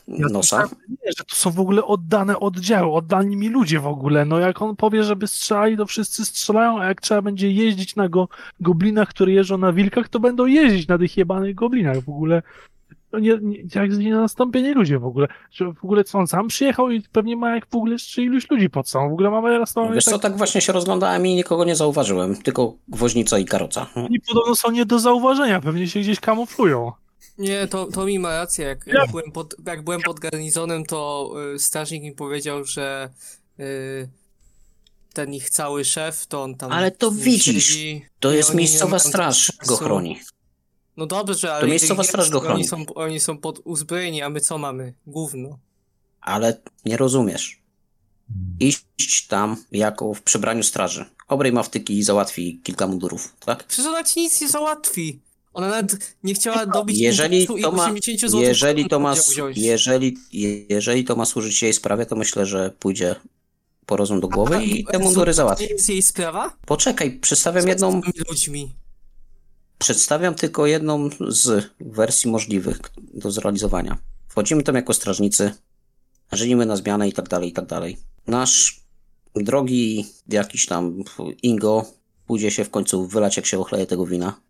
Ja 0.07 0.27
nosa. 0.27 0.57
słyszałem, 0.57 0.69
Nie, 0.89 1.11
że 1.17 1.23
to 1.23 1.35
są 1.35 1.51
w 1.51 1.59
ogóle 1.59 1.85
oddane 1.85 2.39
oddziały, 2.39 2.93
oddani 2.93 3.35
mi 3.35 3.49
ludzie 3.49 3.79
w 3.79 3.87
ogóle. 3.87 4.25
No 4.25 4.39
jak 4.39 4.61
on 4.61 4.75
powie, 4.75 5.03
żeby 5.03 5.27
strzelali, 5.27 5.77
to 5.77 5.85
wszyscy 5.85 6.25
strzelają, 6.25 6.79
a 6.81 6.85
jak 6.85 7.01
trzeba 7.01 7.21
będzie 7.21 7.51
jeździć 7.51 7.95
na 7.95 8.09
go, 8.09 8.27
goblinach, 8.59 9.09
które 9.09 9.31
jeżdżą 9.31 9.57
na 9.57 9.73
wilkach, 9.73 10.09
to 10.09 10.19
będą 10.19 10.45
jeździć 10.45 10.87
na 10.87 10.97
tych 10.97 11.17
jebanych 11.17 11.55
goblinach 11.55 11.99
w 11.99 12.09
ogóle. 12.09 12.41
To 13.11 13.19
nie, 13.19 13.37
nie, 13.41 13.63
jak 13.75 13.91
nie 13.97 14.13
nastąpienie 14.13 14.73
ludzie 14.73 14.99
w 14.99 15.05
ogóle. 15.05 15.27
Że 15.51 15.73
w 15.73 15.83
ogóle 15.83 16.03
co 16.03 16.19
on 16.19 16.27
sam 16.27 16.47
przyjechał 16.47 16.91
i 16.91 17.01
pewnie 17.01 17.35
ma 17.35 17.55
jak 17.55 17.65
w 17.69 17.75
ogóle 17.75 17.93
jeszcze 17.93 18.21
iluś 18.21 18.49
ludzi 18.49 18.69
pod 18.69 18.89
sobą. 18.89 19.09
W 19.09 19.13
ogóle 19.13 19.29
mamy 19.29 19.49
teraz 19.49 19.73
to 19.73 19.89
Wiesz 19.89 20.03
co, 20.03 20.19
tak 20.19 20.37
właśnie 20.37 20.61
się 20.61 20.73
rozglądałem 20.73 21.25
i 21.25 21.35
nikogo 21.35 21.65
nie 21.65 21.75
zauważyłem. 21.75 22.35
Tylko 22.35 22.73
woźnica 22.87 23.39
i 23.39 23.45
karoca. 23.45 23.87
Oni 23.95 24.19
podobno 24.19 24.55
są 24.55 24.71
nie 24.71 24.85
do 24.85 24.99
zauważenia, 24.99 25.61
pewnie 25.61 25.87
się 25.87 25.99
gdzieś 25.99 26.19
kamuflują. 26.19 26.91
Nie, 27.37 27.67
to, 27.67 27.85
to 27.85 28.05
mi 28.05 28.19
ma 28.19 28.29
rację. 28.29 28.65
Jak, 28.65 28.87
Ja- 28.87 29.07
byłem, 29.07 29.31
pod, 29.31 29.55
jak 29.65 29.83
byłem 29.83 30.01
pod 30.01 30.19
garnizonem, 30.19 30.85
to 30.85 31.31
y, 31.55 31.59
strażnik 31.59 32.03
mi 32.03 32.11
powiedział, 32.11 32.65
że 32.65 33.09
y, 33.59 34.09
ten 35.13 35.33
ich 35.33 35.49
cały 35.49 35.85
szef, 35.85 36.27
to 36.27 36.43
on 36.43 36.55
tam. 36.55 36.71
Ale 36.71 36.91
to 36.91 37.11
widzisz, 37.11 37.65
siedzi 37.65 38.05
To 38.19 38.31
i 38.33 38.35
jest 38.35 38.53
miejscowa 38.53 38.99
straż 38.99 39.51
go 39.59 39.65
czasu. 39.65 39.83
chroni. 39.83 40.19
No 40.97 41.05
dobrze, 41.05 41.53
ale. 41.53 41.67
miejscowa 41.67 42.03
jeżeli 42.03 42.07
straż 42.09 42.29
go 42.29 42.37
oni 42.39 42.47
chroni. 42.47 42.67
są, 42.67 42.85
oni 42.95 43.19
są 43.19 43.37
pod 43.37 43.59
uzbrojeni, 43.63 44.21
a 44.21 44.29
my 44.29 44.41
co 44.41 44.57
mamy? 44.57 44.93
Gówno. 45.07 45.59
Ale 46.21 46.57
nie 46.85 46.97
rozumiesz. 46.97 47.61
Iść 48.59 49.27
tam 49.27 49.57
jako 49.71 50.13
w 50.13 50.21
przebraniu 50.21 50.63
straży. 50.63 51.05
Obrej 51.27 51.51
ma 51.51 51.63
wtyki 51.63 51.97
i 51.97 52.03
załatwi 52.03 52.59
kilka 52.63 52.87
mundurów, 52.87 53.35
tak? 53.45 53.63
Przecież 53.63 53.85
ona 53.85 54.03
ci 54.03 54.19
nic 54.19 54.41
nie 54.41 54.49
załatwi. 54.49 55.19
Ona 55.53 55.67
nawet 55.69 56.15
nie 56.23 56.33
chciała 56.33 56.65
dobić 56.65 56.99
Jeżeli 56.99 57.47
to 57.47 57.71
ma, 57.71 57.83
80 57.91 58.21
zł. 58.21 58.41
jeżeli 58.41 58.89
to 58.89 58.99
ma, 58.99 59.13
jeżeli, 59.55 60.17
jeżeli 60.69 61.03
to 61.03 61.15
ma 61.15 61.25
służyć 61.25 61.61
jej 61.63 61.73
sprawie, 61.73 62.05
to 62.05 62.15
myślę, 62.15 62.45
że 62.45 62.73
pójdzie 62.79 63.15
po 63.85 63.97
rozum 63.97 64.19
do 64.19 64.27
głowy 64.27 64.63
i 64.65 64.85
te 64.85 64.99
mundury 64.99 65.31
To 65.31 65.35
załatwi. 65.35 65.65
nie 65.65 65.71
jest 65.71 65.89
jej 65.89 66.01
sprawa? 66.01 66.57
Poczekaj, 66.65 67.11
przedstawiam 67.19 67.67
jedną, 67.67 68.01
ludźmi. 68.29 68.73
Przedstawiam 69.81 70.35
tylko 70.35 70.65
jedną 70.65 71.09
z 71.27 71.69
wersji 71.79 72.31
możliwych 72.31 72.79
do 72.97 73.31
zrealizowania. 73.31 73.97
Wchodzimy 74.27 74.63
tam 74.63 74.75
jako 74.75 74.93
strażnicy, 74.93 75.51
żenimy 76.31 76.65
na 76.65 76.75
zmianę 76.75 77.07
i 77.07 77.13
tak 77.13 77.29
dalej, 77.29 77.49
i 77.49 77.53
tak 77.53 77.65
dalej. 77.65 77.97
Nasz 78.27 78.81
drogi 79.35 80.05
jakiś 80.27 80.65
tam 80.65 81.03
Ingo 81.43 81.85
pójdzie 82.27 82.51
się 82.51 82.63
w 82.63 82.69
końcu 82.69 83.07
wylać, 83.07 83.37
jak 83.37 83.45
się 83.45 83.59
ochleje 83.59 83.85
tego 83.85 84.05
wina. 84.05 84.41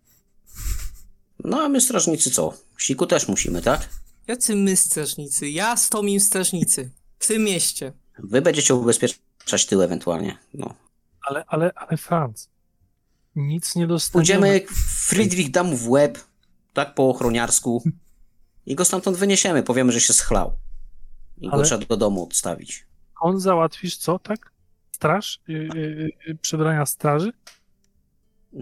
No 1.43 1.61
a 1.61 1.69
my 1.69 1.81
strażnicy 1.81 2.31
co? 2.31 2.53
Siku 2.77 3.05
też 3.05 3.27
musimy, 3.27 3.61
tak? 3.61 3.89
Jacy 4.27 4.55
my 4.55 4.75
strażnicy? 4.75 5.49
Ja 5.49 5.77
z 5.77 5.89
Tomim 5.89 6.19
strażnicy. 6.19 6.91
W 7.19 7.27
tym 7.27 7.43
mieście. 7.43 7.93
Wy 8.19 8.41
będziecie 8.41 8.75
ubezpieczać 8.75 9.65
tył 9.65 9.81
ewentualnie. 9.81 10.37
No. 10.53 10.73
Ale, 11.29 11.43
ale, 11.47 11.71
ale 11.75 11.97
Franz, 11.97 12.49
nic 13.35 13.75
nie 13.75 13.87
dostaniemy. 13.87 14.39
Pójdziemy, 14.39 14.65
Friedrich 15.07 15.51
da 15.51 15.63
mu 15.63 15.77
w 15.77 15.89
łeb, 15.89 16.19
tak 16.73 16.95
po 16.95 17.09
ochroniarsku 17.09 17.83
i 18.65 18.75
go 18.75 18.85
stamtąd 18.85 19.17
wyniesiemy. 19.17 19.63
Powiemy, 19.63 19.91
że 19.91 20.01
się 20.01 20.13
schlał. 20.13 20.53
I 21.37 21.47
go 21.47 21.53
Ale- 21.53 21.63
trzeba 21.65 21.85
do 21.85 21.97
domu 21.97 22.23
odstawić. 22.23 22.85
On 23.21 23.39
załatwisz 23.39 23.97
co, 23.97 24.19
tak? 24.19 24.51
Straż? 24.91 25.39
Yy, 25.47 25.69
yy, 26.27 26.35
przebrania 26.35 26.85
straży? 26.85 27.33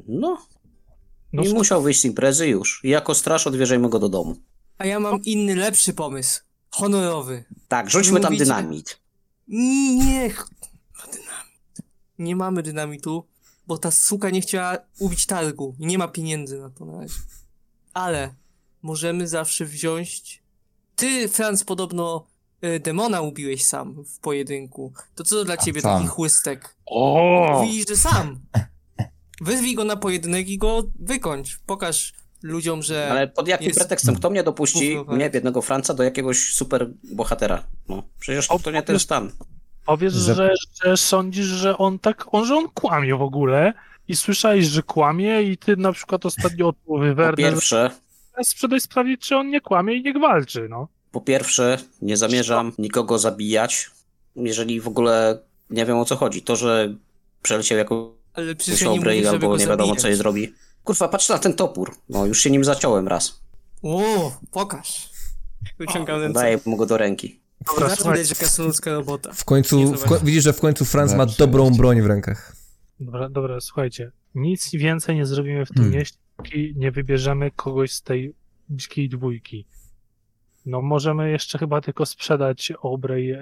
No, 0.08 0.38
No, 1.34 1.44
i 1.44 1.54
musiał 1.54 1.82
wyjść 1.82 2.02
z 2.02 2.06
imprezy 2.06 2.48
już. 2.48 2.82
I 2.84 2.90
jako 2.90 3.16
straż 3.16 3.48
odwieziemy 3.48 3.90
go 3.90 4.00
do 4.00 4.10
domu. 4.10 4.36
A 4.78 4.86
ja 4.86 5.00
mam 5.00 5.24
inny, 5.24 5.56
lepszy 5.56 5.94
pomysł. 5.94 6.42
Honorowy. 6.72 7.44
Tak, 7.68 7.90
rzućmy 7.90 8.20
tam 8.20 8.32
Mówicie- 8.34 8.46
dynamit. 8.46 9.00
Ma 9.48 11.04
dynamit. 11.12 11.82
Nie 12.20 12.36
mamy 12.36 12.64
dynamitu, 12.64 13.28
bo 13.70 13.78
ta 13.78 13.92
suka 13.92 14.30
nie 14.30 14.42
chciała 14.42 14.78
ubić 15.00 15.26
targu 15.26 15.76
i 15.80 15.86
nie 15.86 15.98
ma 15.98 16.08
pieniędzy 16.08 16.60
na 16.60 16.70
to 16.70 16.86
na 16.86 17.00
razie. 17.00 17.14
Ale 17.94 18.34
możemy 18.82 19.28
zawsze 19.28 19.66
wziąć. 19.66 20.42
Ty, 20.96 21.28
Franz, 21.28 21.64
podobno 21.64 22.28
y, 22.64 22.80
demona 22.80 23.22
ubiłeś 23.22 23.66
sam 23.66 24.04
w 24.04 24.20
pojedynku. 24.20 24.94
To 25.16 25.24
co 25.24 25.46
dla 25.46 25.58
ciebie 25.58 25.82
sam. 25.82 25.98
taki 25.98 26.08
chłystek? 26.08 26.76
O! 26.86 27.62
Widzisz, 27.66 27.86
że 27.88 27.98
sam. 27.98 28.40
Wyzwij 29.42 29.76
go 29.76 29.84
na 29.84 29.96
pojedynek 29.96 30.50
i 30.50 30.58
go 30.58 30.84
wykończ. 31.00 31.60
Pokaż 31.66 32.14
ludziom, 32.42 32.84
że. 32.84 33.12
Ale 33.12 33.28
pod 33.28 33.48
jakim 33.48 33.68
jest- 33.68 33.80
pretekstem? 33.80 34.16
Kto 34.16 34.30
mnie 34.30 34.44
dopuści, 34.44 34.98
mnie, 35.08 35.30
biednego 35.30 35.62
Franca, 35.62 35.94
do 35.94 36.04
jakiegoś 36.04 36.54
super 36.54 36.90
bohatera? 37.04 37.64
No, 37.90 38.04
przecież 38.20 38.48
to, 38.48 38.60
to 38.60 38.72
nie 38.72 38.84
ten 38.84 39.00
stan. 39.00 39.32
Powiesz, 39.90 40.14
Za- 40.14 40.34
że, 40.34 40.54
że 40.84 40.98
sądzisz, 40.98 41.46
że 41.46 41.78
on 41.78 42.00
tak, 42.00 42.26
on, 42.32 42.46
że 42.46 42.56
on 42.56 42.70
kłamie 42.70 43.16
w 43.16 43.22
ogóle 43.22 43.74
i 44.08 44.16
słyszałeś, 44.16 44.66
że 44.66 44.84
kłamie 44.84 45.42
i 45.44 45.58
ty 45.58 45.78
na 45.78 45.92
przykład 45.92 46.26
ostatnio 46.26 46.68
od 46.68 46.76
Werner 47.16 47.36
pierwsze, 47.36 47.92
sprzedaj 48.44 48.82
sprawdzić, 48.82 49.22
czy 49.22 49.36
on 49.36 49.50
nie 49.50 49.62
kłamie 49.62 49.94
i 49.94 50.04
niech 50.04 50.18
walczy, 50.20 50.68
no. 50.70 50.88
po 51.12 51.22
pierwsze, 51.22 51.78
nie 52.02 52.18
zamierzam 52.18 52.72
nikogo 52.78 53.20
zabijać, 53.20 53.92
jeżeli 54.36 54.82
w 54.82 54.88
ogóle 54.88 55.40
nie 55.70 55.86
wiem 55.86 55.98
o 55.98 56.06
co 56.06 56.16
chodzi. 56.16 56.42
To, 56.42 56.56
że 56.56 56.94
przeleciał 57.42 57.78
jako 57.78 58.16
Ale 58.34 58.56
przecież 58.56 58.82
ja 58.82 58.88
nie 58.88 59.30
albo 59.30 59.58
nie 59.58 59.66
wiadomo 59.66 59.78
zabijać. 59.78 60.02
co 60.02 60.08
je 60.08 60.16
zrobi. 60.16 60.54
Kurwa, 60.84 61.08
patrz 61.08 61.30
na 61.30 61.40
ten 61.40 61.54
topór. 61.54 61.96
No, 62.10 62.26
już 62.26 62.42
się 62.42 62.52
nim 62.52 62.64
zaciąłem 62.64 63.08
raz. 63.08 63.40
O, 63.84 64.32
pokaż. 64.52 65.10
Wyciągam 65.80 66.22
ręce. 66.22 66.40
Daję 66.40 66.60
mu 66.66 66.78
go 66.78 66.86
do 66.86 66.98
ręki. 66.98 67.39
Dobra, 67.68 67.96
widać, 67.96 68.28
że 68.28 68.36
krasnoludzka 68.36 68.92
robota. 68.94 69.34
W 69.34 69.46
końcu, 69.46 69.94
w 69.94 70.04
ko- 70.06 70.20
widzisz, 70.20 70.44
że 70.44 70.54
w 70.54 70.60
końcu 70.60 70.86
Franz 70.86 71.12
ma 71.16 71.18
Zawsze 71.26 71.38
dobrą 71.46 71.70
broń 71.70 72.02
w 72.02 72.06
rękach. 72.06 72.56
dobra, 73.00 73.30
dobra, 73.30 73.62
słuchajcie, 73.62 74.12
nic 74.36 74.72
więcej 74.72 75.16
nie 75.16 75.26
zrobimy 75.26 75.66
w 75.66 75.70
tym 75.70 75.78
Hmm. 75.78 75.94
mieście, 76.00 76.18
póki 76.38 76.74
nie 76.78 76.92
wybierzemy 76.92 77.52
kogoś 77.52 77.92
z 77.92 78.02
tej 78.02 78.34
dzikiej 78.70 79.10
dwójki. 79.10 79.66
No 80.66 80.82
możemy 80.82 81.32
jeszcze 81.32 81.58
chyba 81.58 81.82
tylko 81.82 82.06
sprzedać 82.06 82.74
Obrej 82.82 83.32
e, 83.32 83.40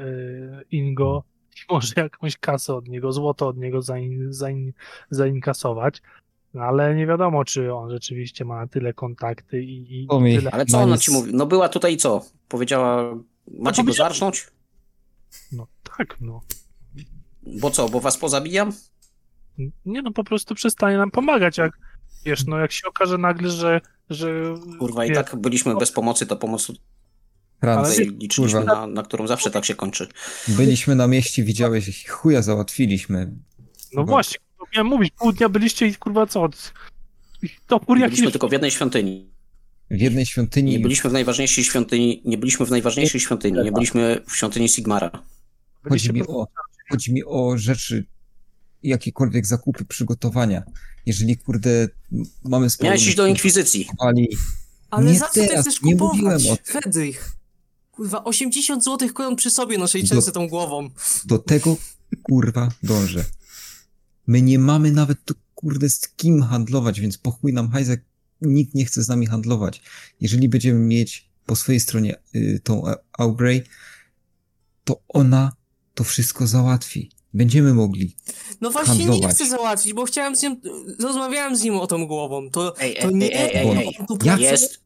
Ingo 0.71 1.23
i 1.55 1.59
może 1.73 1.93
jakąś 1.97 2.37
kasę 2.37 2.75
od 2.75 2.87
niego, 2.87 3.11
złoto 3.11 3.47
od 3.47 3.57
niego 3.57 3.81
zain, 3.81 4.33
zain, 4.33 4.73
zainkasować. 5.09 6.01
No, 6.53 6.61
ale 6.63 6.95
nie 6.95 7.07
wiadomo, 7.07 7.45
czy 7.45 7.73
on 7.73 7.89
rzeczywiście 7.91 8.45
ma 8.45 8.67
tyle 8.67 8.93
kontakty 8.93 9.63
i, 9.63 10.03
i 10.03 10.07
tyle. 10.35 10.51
Ale 10.51 10.65
co 10.65 10.77
No 10.77 10.83
ona 10.83 10.97
ci 10.97 11.11
mówi? 11.11 11.31
No 11.33 11.45
była 11.45 11.69
tutaj 11.69 11.93
i 11.93 11.97
co? 11.97 12.25
Powiedziała, 12.47 13.17
macie 13.59 13.83
go 13.83 13.93
zarżnąć? 13.93 14.47
No 15.51 15.67
tak, 15.97 16.17
no. 16.21 16.41
Bo 17.43 17.71
co, 17.71 17.89
bo 17.89 17.99
was 17.99 18.17
pozabijam? 18.17 18.73
Nie 19.85 20.01
no, 20.01 20.11
po 20.11 20.23
prostu 20.23 20.55
przestanie 20.55 20.97
nam 20.97 21.11
pomagać, 21.11 21.57
jak 21.57 21.79
wiesz, 22.25 22.45
no 22.45 22.57
jak 22.57 22.71
się 22.71 22.87
okaże 22.87 23.17
nagle, 23.17 23.49
że, 23.49 23.81
że 24.09 24.55
Kurwa, 24.79 25.05
i 25.05 25.13
tak 25.13 25.35
byliśmy 25.35 25.75
bez 25.75 25.91
pomocy, 25.91 26.25
to 26.25 26.35
pomoc 26.35 26.67
tutaj 26.67 28.09
liczyliśmy 28.19 28.63
na, 28.63 28.87
na 28.87 29.03
którą 29.03 29.27
zawsze 29.27 29.51
tak 29.51 29.65
się 29.65 29.75
kończy. 29.75 30.07
byliśmy 30.47 30.95
na 30.95 31.07
mieście, 31.07 31.43
widziałeś, 31.43 32.07
chuja 32.07 32.41
załatwiliśmy. 32.41 33.31
No 33.93 34.03
właśnie, 34.03 34.39
to 34.59 34.65
miałem 34.73 34.87
mówić, 34.87 35.13
pół 35.17 35.31
dnia 35.31 35.49
byliście 35.49 35.87
i 35.87 35.95
kurwa 35.95 36.25
co? 36.25 36.49
Topór 37.67 37.97
jakiś... 37.97 38.15
Byliśmy 38.15 38.31
tylko 38.31 38.47
w 38.47 38.51
jednej 38.51 38.71
świątyni. 38.71 39.29
W 39.91 39.99
jednej 40.01 40.25
świątyni 40.25 40.71
Nie 40.71 40.79
byliśmy 40.79 41.09
w 41.09 41.13
najważniejszej 41.13 41.63
świątyni, 41.63 42.21
nie 42.25 42.37
byliśmy 42.37 42.65
w 42.65 42.69
najważniejszej 42.71 43.21
świątyni, 43.21 43.57
nie 43.63 43.71
byliśmy 43.71 44.21
w 44.27 44.35
świątyni 44.35 44.69
Sigmara. 44.69 45.23
Chodzi 45.89 46.13
mi, 46.13 46.27
o, 46.27 46.47
chodzi 46.91 47.13
mi 47.13 47.23
o 47.25 47.57
rzeczy, 47.57 48.05
jakiekolwiek 48.83 49.45
zakupy, 49.45 49.85
przygotowania. 49.85 50.63
Jeżeli, 51.05 51.37
kurde, 51.37 51.87
mamy 52.43 52.69
sporo... 52.69 52.85
Miałeś 52.85 53.07
iść 53.07 53.15
do 53.15 53.27
Inkwizycji. 53.27 53.87
Ale 54.89 55.11
Nie 55.11 55.19
za 55.19 55.27
co 55.27 55.33
ty 55.33 55.47
teraz, 55.47 55.61
chcesz 55.67 55.81
nie 55.81 55.91
kupować? 55.93 56.15
mówiłem 56.17 56.41
o 56.53 56.55
tym. 56.57 56.65
Fredrych. 56.81 57.31
Kurwa, 57.91 58.23
80 58.23 58.83
złotych 58.83 59.13
koron 59.13 59.35
przy 59.35 59.51
sobie 59.51 59.77
Do- 59.77 59.87
trzęsę 59.87 60.31
tą 60.31 60.47
głową. 60.47 60.89
do 61.25 61.39
tego, 61.39 61.77
kurwa, 62.23 62.69
dążę. 62.83 63.25
My 64.27 64.41
nie 64.41 64.59
mamy 64.59 64.91
nawet 64.91 65.25
tu, 65.25 65.33
kurde, 65.55 65.89
z 65.89 66.07
kim 66.07 66.41
handlować, 66.43 66.99
więc 66.99 67.17
po 67.17 67.31
chuj 67.31 67.53
nam 67.53 67.69
hajzek, 67.71 68.05
nikt 68.41 68.75
nie 68.75 68.85
chce 68.85 69.03
z 69.03 69.07
nami 69.09 69.25
handlować. 69.25 69.81
Jeżeli 70.21 70.49
będziemy 70.49 70.79
mieć 70.79 71.29
po 71.45 71.55
swojej 71.55 71.79
stronie 71.79 72.15
y, 72.35 72.59
tą 72.63 72.83
Aubrey, 73.17 73.63
to 74.83 75.01
ona 75.07 75.51
to 75.93 76.03
wszystko 76.03 76.47
załatwi. 76.47 77.11
Będziemy 77.33 77.73
mogli. 77.73 78.15
No 78.61 78.71
właśnie 78.71 78.93
nie 78.97 79.05
handlować. 79.05 79.35
chcę 79.35 79.49
załatwić, 79.49 79.93
bo 79.93 80.05
chciałem 80.05 80.35
z 80.35 80.41
nim, 80.41 80.61
rozmawiałem 80.99 81.55
z 81.55 81.63
nim 81.63 81.75
o 81.75 81.87
tą 81.87 82.07
głową. 82.07 82.49
To, 82.49 82.79
Ej, 82.79 82.95
to 82.95 83.07
ej, 83.07 83.15
nie 83.15 83.39
ej, 83.39 83.55
ej, 83.71 83.77
ej, 83.77 83.97
tu 84.07 84.17
Ja- 84.25 84.37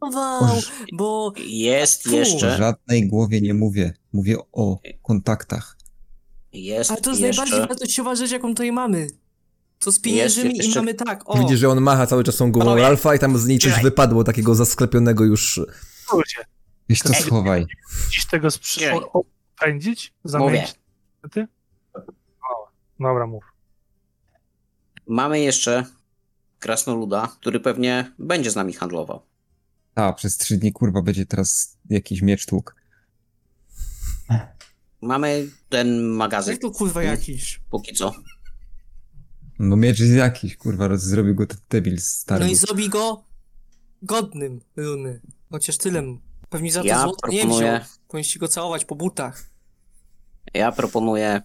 O, 0.02 0.60
bo 0.94 1.34
Jest 1.48 2.04
Fu. 2.04 2.10
o 2.10 2.14
jeszcze, 2.14 2.58
żadnej 2.58 3.08
głowie 3.08 3.42
nie 3.42 3.54
mówię. 3.54 3.94
Mówię 4.14 4.38
o 4.52 4.80
kontaktach. 5.02 5.78
jest 6.54 6.92
ale 6.92 7.02
to 7.02 7.10
jest 7.10 7.22
najbardziej 7.22 7.56
jeszcze, 7.58 7.68
wartościowa 7.68 8.16
rzecz, 8.16 8.32
jaką 8.32 8.48
tutaj 8.48 8.72
mamy. 8.72 9.08
To 9.82 9.92
z 9.92 10.00
pieniędzmi 10.00 10.58
jeszcze- 10.58 10.72
i 10.72 10.76
mamy 10.76 10.94
tak, 10.94 11.24
o. 11.30 11.40
Widzisz, 11.40 11.60
że 11.60 11.70
on 11.70 11.82
macha 11.82 12.08
cały 12.08 12.24
czas 12.24 12.38
tą 12.38 12.52
głową 12.52 12.76
Ralfa 12.76 13.16
i 13.16 13.20
tam 13.20 13.38
z 13.38 13.46
niej 13.48 13.60
coś 13.60 13.70
czekaj. 13.70 13.84
wypadło 13.84 14.24
takiego 14.24 14.56
zasklepionego 14.56 15.24
już. 15.24 15.58
Ludzie, 16.14 16.46
Weź 16.90 17.00
to 17.02 17.14
schowaj. 17.14 17.66
dziś 18.12 18.26
tego 18.26 18.48
pędzić? 19.60 20.14
mówię, 20.24 20.32
Zamienić? 20.32 20.76
Ty? 21.32 21.48
Dobra, 23.00 23.28
mów. 23.28 23.44
mamy 25.08 25.40
jeszcze 25.40 25.86
krasnoluda, 26.60 27.28
który 27.40 27.60
pewnie 27.60 28.12
będzie 28.20 28.52
z 28.52 28.56
nami 28.56 28.74
handlował. 28.74 29.22
A, 29.96 30.14
przez 30.14 30.38
trzy 30.38 30.58
dni, 30.58 30.72
kurwa, 30.74 31.02
będzie 31.02 31.26
teraz 31.26 31.78
jakiś 31.90 32.22
miecz 32.22 32.46
tłuk. 32.46 32.76
Mamy 35.02 35.48
ten 35.70 36.04
magazyn, 36.04 36.52
Jak 36.54 36.62
to 36.62 36.72
kurwa 36.72 37.04
jakiś. 37.04 37.62
póki 37.70 37.96
co. 37.96 38.14
No 39.62 39.76
miecz 39.76 40.00
jest 40.00 40.14
jakiś, 40.14 40.58
kurwa, 40.58 40.88
roz- 40.88 41.02
zrobił 41.02 41.36
go 41.36 41.48
ten 41.48 41.58
debil 41.70 42.00
stary. 42.00 42.46
No 42.46 42.52
i 42.52 42.56
zrobi 42.56 42.90
go 42.90 43.24
godnym 44.02 44.62
runy. 44.76 45.22
Chociaż 45.52 45.78
tyle. 45.78 46.04
Pewnie 46.50 46.72
za 46.72 46.82
to 46.82 46.88
Ja 46.88 47.02
złoto 47.04 47.28
nie 47.28 47.40
proponuję- 47.42 47.80
wziął. 47.80 47.90
Powinniście 48.08 48.40
go 48.40 48.48
całować 48.48 48.86
po 48.86 48.96
butach. 48.96 49.50
Ja 50.54 50.72
proponuję, 50.72 51.42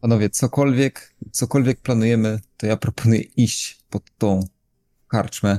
Panowie, 0.00 0.30
cokolwiek, 0.30 1.14
cokolwiek 1.32 1.80
planujemy, 1.80 2.40
to 2.56 2.66
ja 2.66 2.76
proponuję 2.76 3.20
iść 3.20 3.78
pod 3.90 4.02
tą 4.18 4.48
karczmę, 5.08 5.58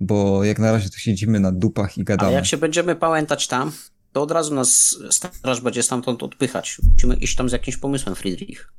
bo 0.00 0.44
jak 0.44 0.58
na 0.58 0.72
razie 0.72 0.90
tu 0.90 0.98
siedzimy 0.98 1.40
na 1.40 1.52
dupach 1.52 1.96
i 1.96 2.00
ale 2.00 2.04
gadamy. 2.04 2.32
jak 2.32 2.46
się 2.46 2.56
będziemy 2.56 2.96
pamiętać 2.96 3.46
tam, 3.48 3.72
to 4.12 4.22
od 4.22 4.30
razu 4.30 4.54
nas 4.54 4.96
straż 5.10 5.60
będzie 5.60 5.82
stamtąd 5.82 6.22
odpychać. 6.22 6.78
Musimy 6.92 7.14
iść 7.16 7.36
tam 7.36 7.48
z 7.48 7.52
jakimś 7.52 7.76
pomysłem, 7.76 8.14
Friedrich. 8.14 8.72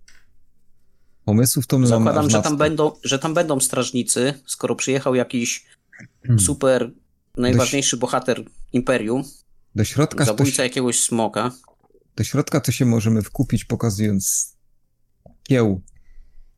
Pomysłów 1.25 1.67
to 1.67 1.79
my 1.79 1.89
mamy 1.89 2.05
Zakładam, 2.05 2.25
aż 2.25 2.31
że 2.31 2.41
tam, 2.41 2.57
będą, 2.57 2.91
że 3.03 3.19
tam 3.19 3.33
będą 3.33 3.59
strażnicy, 3.59 4.33
skoro 4.45 4.75
przyjechał 4.75 5.15
jakiś 5.15 5.65
Hmm. 6.21 6.39
super, 6.39 6.91
najważniejszy 7.37 7.97
bohater 7.97 8.43
Imperium, 8.73 9.23
Do 9.75 9.83
środka, 9.83 10.25
to 10.25 10.31
zabójca 10.31 10.57
się, 10.57 10.63
jakiegoś 10.63 10.99
smoka. 10.99 11.51
do 12.15 12.23
środka 12.23 12.59
to 12.59 12.71
się 12.71 12.85
możemy 12.85 13.21
wkupić 13.21 13.65
pokazując 13.65 14.55
kieł, 15.43 15.81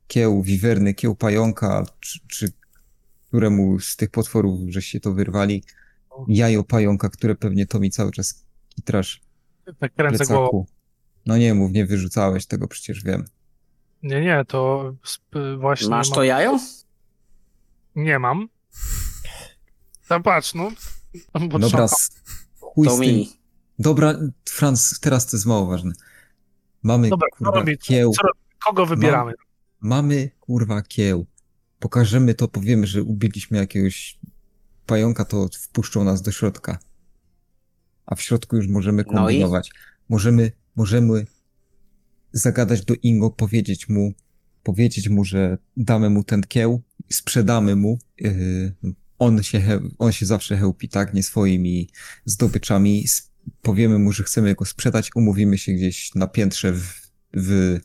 kieł 0.07 0.43
wiwerny, 0.43 0.93
kieł 0.93 1.15
pająka, 1.15 1.85
czy, 1.99 2.19
czy 2.27 2.51
któremu 3.27 3.79
z 3.79 3.95
tych 3.95 4.09
potworów, 4.09 4.59
żeście 4.69 4.99
to 4.99 5.13
wyrwali. 5.13 5.63
Jajo 6.27 6.63
pająka, 6.63 7.09
które 7.09 7.35
pewnie 7.35 7.65
to 7.65 7.79
mi 7.79 7.91
cały 7.91 8.11
czas 8.11 8.45
kitrasz 8.75 9.21
Tak 9.79 9.93
w 9.93 9.95
kręcę 9.95 10.25
głową. 10.25 10.65
No 11.25 11.37
nie 11.37 11.53
mów, 11.53 11.71
nie 11.71 11.85
wyrzucałeś 11.85 12.45
tego, 12.45 12.67
przecież 12.67 13.03
wiem. 13.03 13.25
Nie, 14.03 14.21
nie, 14.21 14.45
to 14.47 14.93
właśnie. 15.59 15.89
Masz 15.89 16.09
mam- 16.09 16.15
to 16.15 16.23
jajo? 16.23 16.59
Nie 17.95 18.19
mam. 18.19 18.49
Patrz, 20.23 20.53
no. 20.53 20.71
Bo 21.49 21.59
Dobra, 21.59 21.87
chuj 22.59 22.87
To 22.87 22.95
z 22.95 22.99
tym. 22.99 23.07
mi. 23.07 23.29
Dobra, 23.79 24.13
Franz, 24.49 24.99
teraz 24.99 25.27
to 25.27 25.37
jest 25.37 25.45
mało 25.45 25.65
ważne. 25.65 25.91
Mamy, 26.83 27.09
Dobra, 27.09 27.27
co 27.31 27.37
kurwa, 27.37 27.59
robić? 27.59 27.81
kieł. 27.83 28.11
Co? 28.11 28.27
Kogo 28.65 28.85
wybieramy? 28.85 29.33
Mamy, 29.79 30.29
kurwa, 30.39 30.81
kieł. 30.81 31.25
Pokażemy 31.79 32.33
to, 32.33 32.47
powiemy, 32.47 32.87
że 32.87 33.03
ubiliśmy 33.03 33.57
jakiegoś 33.57 34.19
pająka, 34.85 35.25
to 35.25 35.47
wpuszczą 35.61 36.03
nas 36.03 36.21
do 36.21 36.31
środka. 36.31 36.79
A 38.05 38.15
w 38.15 38.21
środku 38.21 38.55
już 38.55 38.67
możemy 38.67 39.03
No 39.07 39.11
i? 39.11 39.15
kombinować. 39.15 39.71
Możemy, 40.09 40.51
możemy 40.75 41.25
zagadać 42.37 42.85
do 42.85 42.93
Ingo, 43.03 43.29
powiedzieć 43.29 43.89
mu, 43.89 44.13
powiedzieć 44.63 45.09
mu, 45.09 45.23
że 45.23 45.57
damy 45.77 46.09
mu 46.09 46.23
ten 46.23 46.41
kieł, 46.41 46.81
sprzedamy 47.09 47.75
mu. 47.75 47.99
Yy, 48.17 48.73
on 49.19 49.43
się, 49.43 49.79
on 49.99 50.11
się 50.11 50.25
zawsze 50.25 50.57
chełpi, 50.57 50.89
tak, 50.89 51.13
nie 51.13 51.23
swoimi 51.23 51.89
zdobyczami. 52.25 53.05
Powiemy 53.61 53.99
mu, 53.99 54.11
że 54.11 54.23
chcemy 54.23 54.55
go 54.55 54.65
sprzedać, 54.65 55.09
umówimy 55.15 55.57
się 55.57 55.71
gdzieś 55.71 56.15
na 56.15 56.27
piętrze 56.27 56.73
w, 56.73 56.93
w 57.33 57.79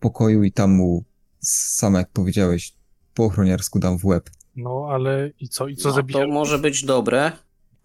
pokoju 0.00 0.42
i 0.42 0.52
tam 0.52 0.70
mu, 0.72 1.04
sam 1.40 1.94
jak 1.94 2.10
powiedziałeś, 2.10 2.74
po 3.14 3.24
ochroniarsku 3.24 3.78
dam 3.78 3.98
w 3.98 4.04
łeb. 4.04 4.30
No, 4.56 4.88
ale 4.90 5.30
i 5.40 5.48
co? 5.48 5.68
I 5.68 5.76
co 5.76 5.88
No, 5.96 6.02
to 6.12 6.28
może 6.28 6.58
być 6.58 6.84
dobre. 6.84 7.32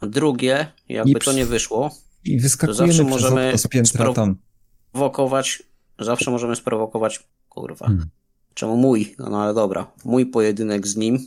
Drugie, 0.01 0.67
jakby 0.89 1.11
I 1.11 1.15
to 1.15 1.33
nie 1.33 1.45
wyszło, 1.45 1.91
I 2.23 2.39
wyskakujemy 2.39 2.93
zawsze 2.93 3.05
przez 3.05 3.21
możemy 3.21 3.47
okno 3.47 3.57
z 3.57 3.67
piętra 3.67 4.13
tam. 4.13 4.35
prowokować, 4.91 5.63
zawsze 6.05 6.31
możemy 6.31 6.55
sprowokować, 6.55 7.23
kurwa. 7.49 7.85
Hmm. 7.85 8.09
Czemu 8.53 8.77
mój? 8.77 9.15
No 9.19 9.43
ale 9.43 9.53
dobra, 9.53 9.91
mój 10.05 10.25
pojedynek 10.25 10.88
z 10.88 10.95
nim, 10.95 11.19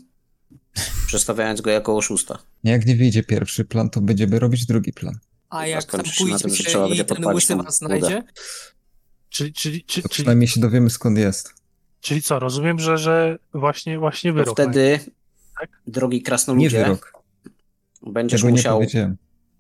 przedstawiając 1.07 1.61
go 1.61 1.71
jako 1.71 1.97
oszusta. 1.97 2.39
Jak 2.65 2.87
nie 2.87 2.97
wyjdzie 2.97 3.23
pierwszy 3.23 3.65
plan, 3.65 3.91
to 3.91 4.01
będziemy 4.01 4.39
robić 4.39 4.67
drugi 4.67 4.93
plan. 4.93 5.19
A 5.51 5.67
jak 5.67 5.85
tam 5.85 6.01
skończy 6.01 6.15
się 6.15 6.25
na 6.27 6.39
tym, 6.39 6.51
trzeba 6.51 6.89
będzie 6.89 7.03
i 7.03 7.07
ten 7.07 7.25
łysy 7.27 7.57
budę. 7.57 7.71
znajdzie, 7.71 8.23
Czyli, 9.29 9.53
czyli, 9.53 9.85
czy, 9.85 10.03
To 10.03 10.09
czyli, 10.09 10.13
przynajmniej 10.13 10.49
się 10.49 10.61
dowiemy 10.61 10.91
skąd 10.91 11.19
jest. 11.19 11.55
czyli 12.01 12.23
co? 12.23 12.39
Rozumiem, 12.39 12.81
że, 12.81 12.99
że 12.99 13.39
właśnie, 13.55 13.99
właśnie 13.99 14.31
To 14.31 14.35
wyrok. 14.35 14.55
wtedy, 14.61 15.01
Tak? 15.61 15.71
drogi 15.87 16.17
Nie 16.17 16.23
krasnoludzie, 16.23 16.83
wyrok. 16.85 17.13
będziesz 18.07 18.41
Tego 18.41 18.51
nie 18.51 18.57
musiał 18.57 18.81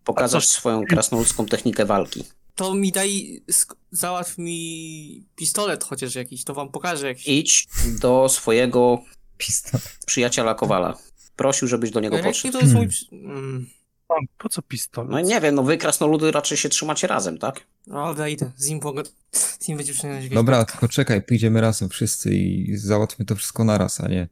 pokazać 0.04 0.48
swoją 0.48 0.84
krasnoludzką 0.86 1.46
technikę 1.46 1.84
walki. 1.86 2.24
To 2.55 2.74
mi 2.74 2.92
daj, 2.92 3.42
załatw 3.91 4.39
mi 4.39 5.24
pistolet 5.36 5.84
chociaż 5.84 6.15
jakiś, 6.15 6.44
to 6.44 6.55
wam 6.55 6.68
pokażę 6.68 7.07
jakiś. 7.08 7.28
Idź 7.28 7.68
do 8.00 8.28
swojego 8.28 9.02
Pistolet. 9.39 9.99
przyjaciela 10.07 10.55
Kowala. 10.55 10.99
Prosił, 11.36 11.68
żebyś 11.68 11.91
do 11.91 12.00
niego 12.00 12.18
podszedł. 12.18 12.52
to 12.52 12.60
jest 12.60 12.74
mój... 12.74 12.89
Hmm. 12.89 12.91
przy- 12.91 13.07
Mm. 13.15 13.66
Pan, 14.08 14.18
po 14.39 14.49
co 14.49 14.62
pistolet? 14.62 15.10
No 15.10 15.20
nie 15.20 15.41
wiem, 15.41 15.55
no 15.55 15.62
wy 15.62 15.76
krasnoludy 15.78 16.33
raczej 16.33 16.58
się 16.58 16.68
trzymacie 16.68 17.07
razem, 17.07 17.39
tak? 17.39 17.60
No 17.86 18.15
wejdę, 18.15 18.52
z 18.57 18.68
nim 18.68 18.81
pogad... 18.81 19.12
Z 19.33 19.68
nim 19.68 19.76
będzie 19.76 19.92
przynajmniej 19.92 20.31
Dobra, 20.31 20.65
tylko 20.65 20.89
czekaj, 20.89 21.23
pójdziemy 21.23 21.60
razem 21.60 21.89
wszyscy 21.89 22.34
i 22.34 22.76
załatwmy 22.76 23.24
to 23.24 23.36
wszystko 23.36 23.65
naraz, 23.65 24.00
a 24.00 24.08
nie 24.08 24.28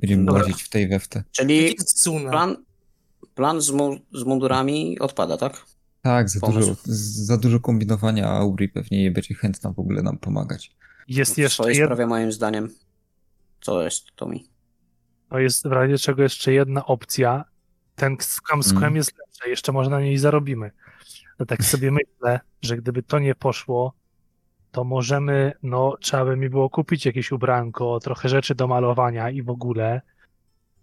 będziemy 0.00 0.24
Dobra. 0.24 0.42
łazić 0.42 0.62
w 0.62 0.68
tej 0.68 0.88
we 0.88 1.00
w 1.00 1.08
te. 1.08 1.24
Czyli 1.32 1.76
plan, 2.30 2.56
plan 3.34 3.60
z, 3.60 3.70
mu, 3.70 3.98
z 4.12 4.22
mundurami 4.22 4.98
odpada, 4.98 5.36
tak? 5.36 5.64
Tak, 6.06 6.30
za 6.30 6.40
Pomysł. 6.40 6.58
dużo, 6.60 6.80
za 7.26 7.36
dużo 7.36 7.60
kombinowania, 7.60 8.28
a 8.28 8.38
Auri 8.38 8.68
pewnie 8.68 9.02
nie 9.02 9.10
będzie 9.10 9.34
chętna 9.34 9.72
w 9.72 9.78
ogóle 9.78 10.02
nam 10.02 10.18
pomagać. 10.18 10.76
Jest 11.08 11.34
w 11.34 11.38
jeszcze 11.38 11.54
swojej 11.54 11.78
jedna, 11.78 11.86
sprawie 11.94 12.06
moim 12.06 12.32
zdaniem. 12.32 12.68
Co 13.60 13.82
jest, 13.82 14.06
Tomi? 14.16 14.44
to 15.30 15.38
jest 15.38 15.68
w 15.68 15.72
razie 15.72 15.98
czego 15.98 16.22
jeszcze 16.22 16.52
jedna 16.52 16.84
opcja. 16.86 17.44
Ten 17.96 18.16
skam 18.20 18.62
z 18.62 18.72
Mm. 18.72 18.96
jest 18.96 19.12
lepszy, 19.18 19.50
jeszcze 19.50 19.72
może 19.72 19.90
na 19.90 20.00
niej 20.00 20.18
zarobimy. 20.18 20.70
No 21.38 21.46
tak 21.46 21.64
sobie 21.64 21.90
myślę, 21.90 22.40
że 22.62 22.76
gdyby 22.76 23.02
to 23.02 23.18
nie 23.18 23.34
poszło, 23.34 23.92
to 24.70 24.84
możemy, 24.84 25.52
no 25.62 25.96
trzeba 26.00 26.24
by 26.24 26.36
mi 26.36 26.50
było 26.50 26.70
kupić 26.70 27.06
jakieś 27.06 27.32
ubranko, 27.32 28.00
trochę 28.00 28.28
rzeczy 28.28 28.54
do 28.54 28.66
malowania 28.66 29.30
i 29.30 29.42
w 29.42 29.50
ogóle, 29.50 30.00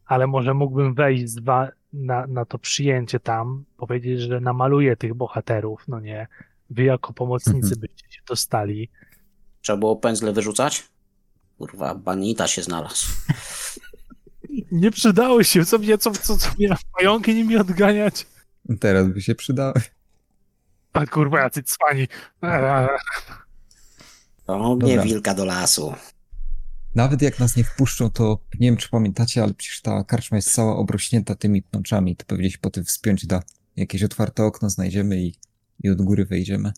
ale 0.05 0.27
może 0.27 0.53
mógłbym 0.53 0.93
wejść 0.93 1.29
z 1.29 1.39
wa- 1.39 1.69
na, 1.93 2.27
na 2.27 2.45
to 2.45 2.59
przyjęcie 2.59 3.19
tam, 3.19 3.65
powiedzieć, 3.77 4.21
że 4.21 4.39
namaluję 4.39 4.95
tych 4.95 5.13
bohaterów, 5.13 5.83
no 5.87 5.99
nie, 5.99 6.27
wy 6.69 6.83
jako 6.83 7.13
pomocnicy 7.13 7.57
Mhm. 7.73 7.79
byście 7.79 8.05
się 8.09 8.21
dostali. 8.27 8.89
Trzeba 9.61 9.77
było 9.77 9.95
pędzle 9.95 10.33
wyrzucać? 10.33 10.83
Kurwa, 11.57 11.95
banita 11.95 12.47
się 12.47 12.61
znalazł. 12.63 13.05
Nie 14.71 14.91
przydało 14.91 15.43
się, 15.43 15.65
co 15.65 15.77
mnie, 15.77 15.97
co, 15.97 16.11
co, 16.11 16.37
co 16.37 16.49
mnie 16.59 16.75
pająki 16.97 17.35
nimi 17.35 17.57
odganiać? 17.57 18.27
Teraz 18.79 19.07
by 19.07 19.21
się 19.21 19.35
przydały. 19.35 19.73
A 20.93 21.05
kurwa, 21.05 21.39
jacy 21.39 21.63
cwani. 21.63 22.07
Ciągnie 24.47 24.89
Dobra. 24.95 25.03
wilka 25.03 25.33
do 25.33 25.45
lasu. 25.45 25.93
Nawet 26.95 27.21
jak 27.21 27.39
nas 27.39 27.55
nie 27.55 27.63
wpuszczą, 27.63 28.09
to 28.09 28.39
nie 28.59 28.67
wiem, 28.67 28.77
czy 28.77 28.89
pamiętacie, 28.89 29.43
ale 29.43 29.53
przecież 29.53 29.81
ta 29.81 30.03
karczma 30.03 30.37
jest 30.37 30.53
cała 30.53 30.75
obrośnięta 30.75 31.35
tymi 31.35 31.61
pnączami. 31.61 32.15
To 32.15 32.25
pewnie 32.25 32.51
się 32.51 32.57
po 32.57 32.69
tym 32.69 32.83
wspiąć 32.83 33.25
da. 33.25 33.43
Jakieś 33.75 34.03
otwarte 34.03 34.43
okno 34.43 34.69
znajdziemy 34.69 35.21
i, 35.23 35.35
i 35.83 35.89
od 35.89 36.01
góry 36.01 36.25
wejdziemy. 36.25 36.71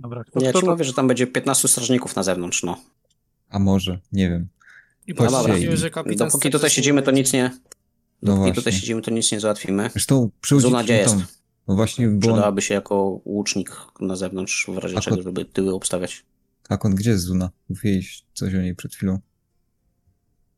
Dobra, 0.00 0.24
kto, 0.24 0.40
Ja 0.44 0.50
kto, 0.50 0.60
ci 0.60 0.66
mówię, 0.66 0.84
że 0.84 0.92
tam 0.92 1.08
będzie 1.08 1.26
15 1.26 1.68
strażników 1.68 2.16
na 2.16 2.22
zewnątrz, 2.22 2.62
no. 2.62 2.80
A 3.48 3.58
może, 3.58 4.00
nie 4.12 4.30
wiem. 4.30 4.48
I 5.06 5.14
że 5.76 5.90
kapitan 5.90 6.28
Dopóki 6.28 6.38
Stewart 6.40 6.52
tutaj 6.52 6.70
siedzimy, 6.70 7.02
to 7.02 7.10
nic 7.10 7.32
nie... 7.32 7.50
No 8.22 8.32
Dopóki 8.32 8.50
tutaj 8.50 8.62
właśnie. 8.62 8.80
siedzimy, 8.80 9.02
to 9.02 9.10
nic 9.10 9.32
nie 9.32 9.40
załatwimy. 9.40 9.90
Zresztą 9.92 10.30
przychodzi 10.40 10.62
Zuna, 10.66 10.84
gdzie 10.84 11.04
tam. 11.04 11.18
jest? 11.18 11.38
No 11.68 11.74
właśnie, 11.74 12.08
bo 12.08 12.12
on, 12.14 12.20
Przydałaby 12.20 12.62
się 12.62 12.74
jako 12.74 13.20
łucznik 13.24 13.76
na 14.00 14.16
zewnątrz, 14.16 14.66
w 14.74 14.78
razie 14.78 14.98
A 14.98 15.00
czego, 15.00 15.22
żeby 15.22 15.44
tyły 15.44 15.74
obstawiać. 15.74 16.24
tak 16.68 16.84
on 16.84 16.94
gdzie 16.94 17.10
jest 17.10 17.24
Zuna? 17.24 17.50
Mówiłeś 17.68 18.24
coś 18.34 18.54
o 18.54 18.58
niej 18.62 18.74
przed 18.74 18.94
chwilą. 18.94 19.18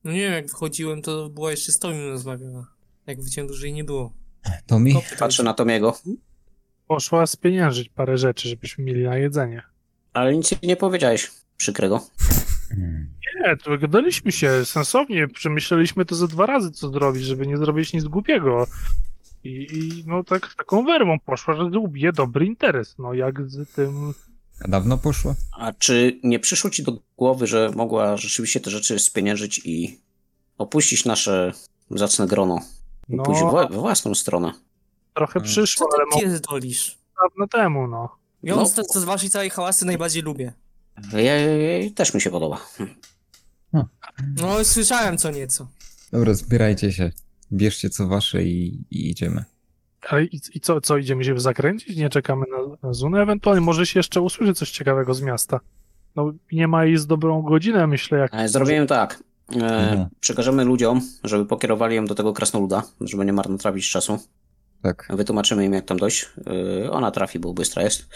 No 0.04 0.12
nie 0.12 0.20
wiem, 0.20 0.32
jak 0.32 0.46
wychodziłem, 0.46 1.02
to 1.02 1.28
była 1.28 1.50
jeszcze 1.50 1.72
z 1.72 1.78
Tomim 1.78 2.08
rozmawiała. 2.08 2.66
Jak 3.06 3.22
wyciąłem 3.22 3.48
dłużej 3.48 3.72
nie 3.72 3.84
było. 3.84 4.12
To 4.66 4.78
mi? 4.78 4.94
Kopy 4.94 5.16
Patrzę 5.18 5.42
na 5.42 5.54
Tomiego, 5.54 5.96
poszła 6.86 7.26
spieniężyć 7.26 7.88
parę 7.88 8.18
rzeczy, 8.18 8.48
żebyśmy 8.48 8.84
mieli 8.84 9.04
na 9.04 9.16
jedzenie. 9.16 9.62
ale 10.12 10.36
nic 10.36 10.62
nie 10.62 10.76
powiedziałeś 10.76 11.30
przykrego. 11.56 12.06
Nie, 13.40 13.56
to 13.56 13.78
gadaliśmy 13.78 14.32
się 14.32 14.64
sensownie, 14.64 15.28
przemyśleliśmy 15.28 16.04
to 16.04 16.14
ze 16.14 16.28
dwa 16.28 16.46
razy, 16.46 16.70
co 16.70 16.88
zrobić, 16.90 17.24
żeby 17.24 17.46
nie 17.46 17.56
zrobić 17.56 17.92
nic 17.92 18.04
głupiego. 18.04 18.66
I, 19.44 19.66
i 19.72 20.04
no 20.06 20.24
tak 20.24 20.54
taką 20.54 20.84
werwą 20.84 21.18
poszła, 21.18 21.54
że 21.54 21.78
ubije 21.78 22.12
dobry 22.12 22.46
interes. 22.46 22.98
No 22.98 23.14
jak 23.14 23.50
z 23.50 23.70
tym... 23.72 24.14
A 24.64 24.68
dawno 24.68 24.98
poszła? 24.98 25.34
A 25.58 25.72
czy 25.72 26.20
nie 26.22 26.38
przyszło 26.38 26.70
ci 26.70 26.82
do 26.82 26.98
głowy, 27.16 27.46
że 27.46 27.70
mogła 27.76 28.16
rzeczywiście 28.16 28.60
te 28.60 28.70
rzeczy 28.70 28.98
spieniężyć 28.98 29.60
i 29.64 30.00
opuścić 30.58 31.04
nasze 31.04 31.52
zacne 31.90 32.26
grono 32.26 32.60
i 33.08 33.16
No, 33.16 33.22
pójść 33.22 33.40
w, 33.42 33.52
we 33.52 33.76
własną 33.80 34.14
stronę? 34.14 34.52
trochę 35.14 35.40
Co 35.40 35.46
Co 35.46 35.52
przyszło, 35.52 35.88
ale 35.94 36.04
ty 36.04 36.10
mogło 36.10 36.30
pierdolisz? 36.30 36.98
dawno 37.22 37.46
temu, 37.48 37.86
no. 37.86 38.08
Ja 38.42 38.56
No. 38.56 38.66
z, 38.66 38.74
z 38.94 39.04
waszej 39.04 39.30
całej 39.30 39.50
hałasy 39.50 39.84
najbardziej 39.86 40.22
lubię. 40.22 40.52
Ja, 41.12 41.20
ja, 41.20 41.56
ja, 41.78 41.90
też 41.90 42.14
mi 42.14 42.20
się 42.20 42.30
podoba. 42.30 42.60
No, 44.36 44.64
słyszałem 44.64 45.18
co 45.18 45.30
nieco. 45.30 45.68
Dobra, 46.12 46.34
zbierajcie 46.34 46.92
się. 46.92 47.12
Bierzcie 47.52 47.90
co 47.90 48.06
wasze 48.08 48.42
i, 48.44 48.84
i 48.90 49.10
idziemy. 49.10 49.44
Ale 50.08 50.24
i, 50.24 50.40
i 50.54 50.60
co, 50.60 50.80
co, 50.80 50.96
idziemy 50.96 51.24
się 51.24 51.40
zakręcić? 51.40 51.96
Nie 51.96 52.08
czekamy 52.08 52.46
na, 52.50 52.76
na 52.88 52.92
Zunę? 52.94 53.22
Ewentualnie 53.22 53.60
może 53.60 53.86
się 53.86 53.98
jeszcze 53.98 54.20
usłyszy 54.20 54.54
coś 54.54 54.70
ciekawego 54.70 55.14
z 55.14 55.22
miasta. 55.22 55.60
No 56.16 56.32
nie 56.52 56.68
ma 56.68 56.84
jej 56.84 56.96
z 56.96 57.06
dobrą 57.06 57.42
godzinę, 57.42 57.86
myślę, 57.86 58.18
jak... 58.18 58.48
Zrobimy 58.48 58.86
tak. 58.86 59.22
E, 59.52 59.54
Mhm. 59.56 60.08
przekażemy 60.20 60.64
ludziom, 60.64 61.00
żeby 61.24 61.46
pokierowali 61.46 61.96
ją 61.96 62.04
do 62.04 62.14
tego 62.14 62.32
krasnoluda, 62.32 62.82
żeby 63.00 63.24
nie 63.24 63.32
marnotrawić 63.32 63.90
czasu. 63.90 64.18
Tak. 64.82 65.08
Wytłumaczymy 65.10 65.64
im, 65.64 65.72
jak 65.72 65.84
tam 65.84 65.98
dojść. 65.98 66.28
E, 66.86 66.90
ona 66.90 67.10
trafi, 67.10 67.38
bo 67.38 67.54
bystra 67.54 67.82
jest. 67.82 68.08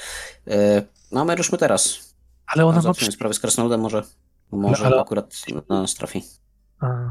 E, 0.49 0.83
no 1.13 1.21
a 1.21 1.25
my 1.25 1.37
ruszmy 1.37 1.59
teraz. 1.59 2.15
Ale 2.47 2.67
ona 2.67 2.83
ma... 2.83 2.93
Przy... 2.95 3.13
sprawę 3.13 3.35
z 3.35 3.41
krasnoludem, 3.41 3.81
może, 3.81 4.03
może 4.53 4.87
ale- 4.87 5.01
akurat 5.01 5.35
na 5.69 5.81
nas 5.83 5.95
trafi. 5.95 6.23
A. 6.81 7.11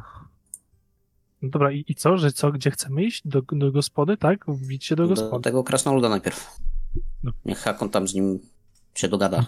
No 1.44 1.50
dobra, 1.50 1.72
i, 1.72 1.86
i 1.88 1.96
co, 1.96 2.18
że 2.18 2.32
co, 2.32 2.52
gdzie 2.52 2.72
chcemy 2.72 3.04
iść? 3.04 3.22
Do, 3.26 3.42
do 3.52 3.72
gospody, 3.72 4.18
tak? 4.18 4.46
Wbić 4.48 4.86
się 4.86 4.96
do 4.96 5.04
Do 5.08 5.10
gospody. 5.16 5.44
tego 5.44 5.64
krasnoluda 5.64 6.10
najpierw. 6.10 6.56
No. 7.24 7.32
Niech 7.46 7.58
Hakon 7.60 7.90
tam 7.90 8.08
z 8.08 8.14
nim 8.14 8.40
się 8.96 9.08
dogada. 9.08 9.46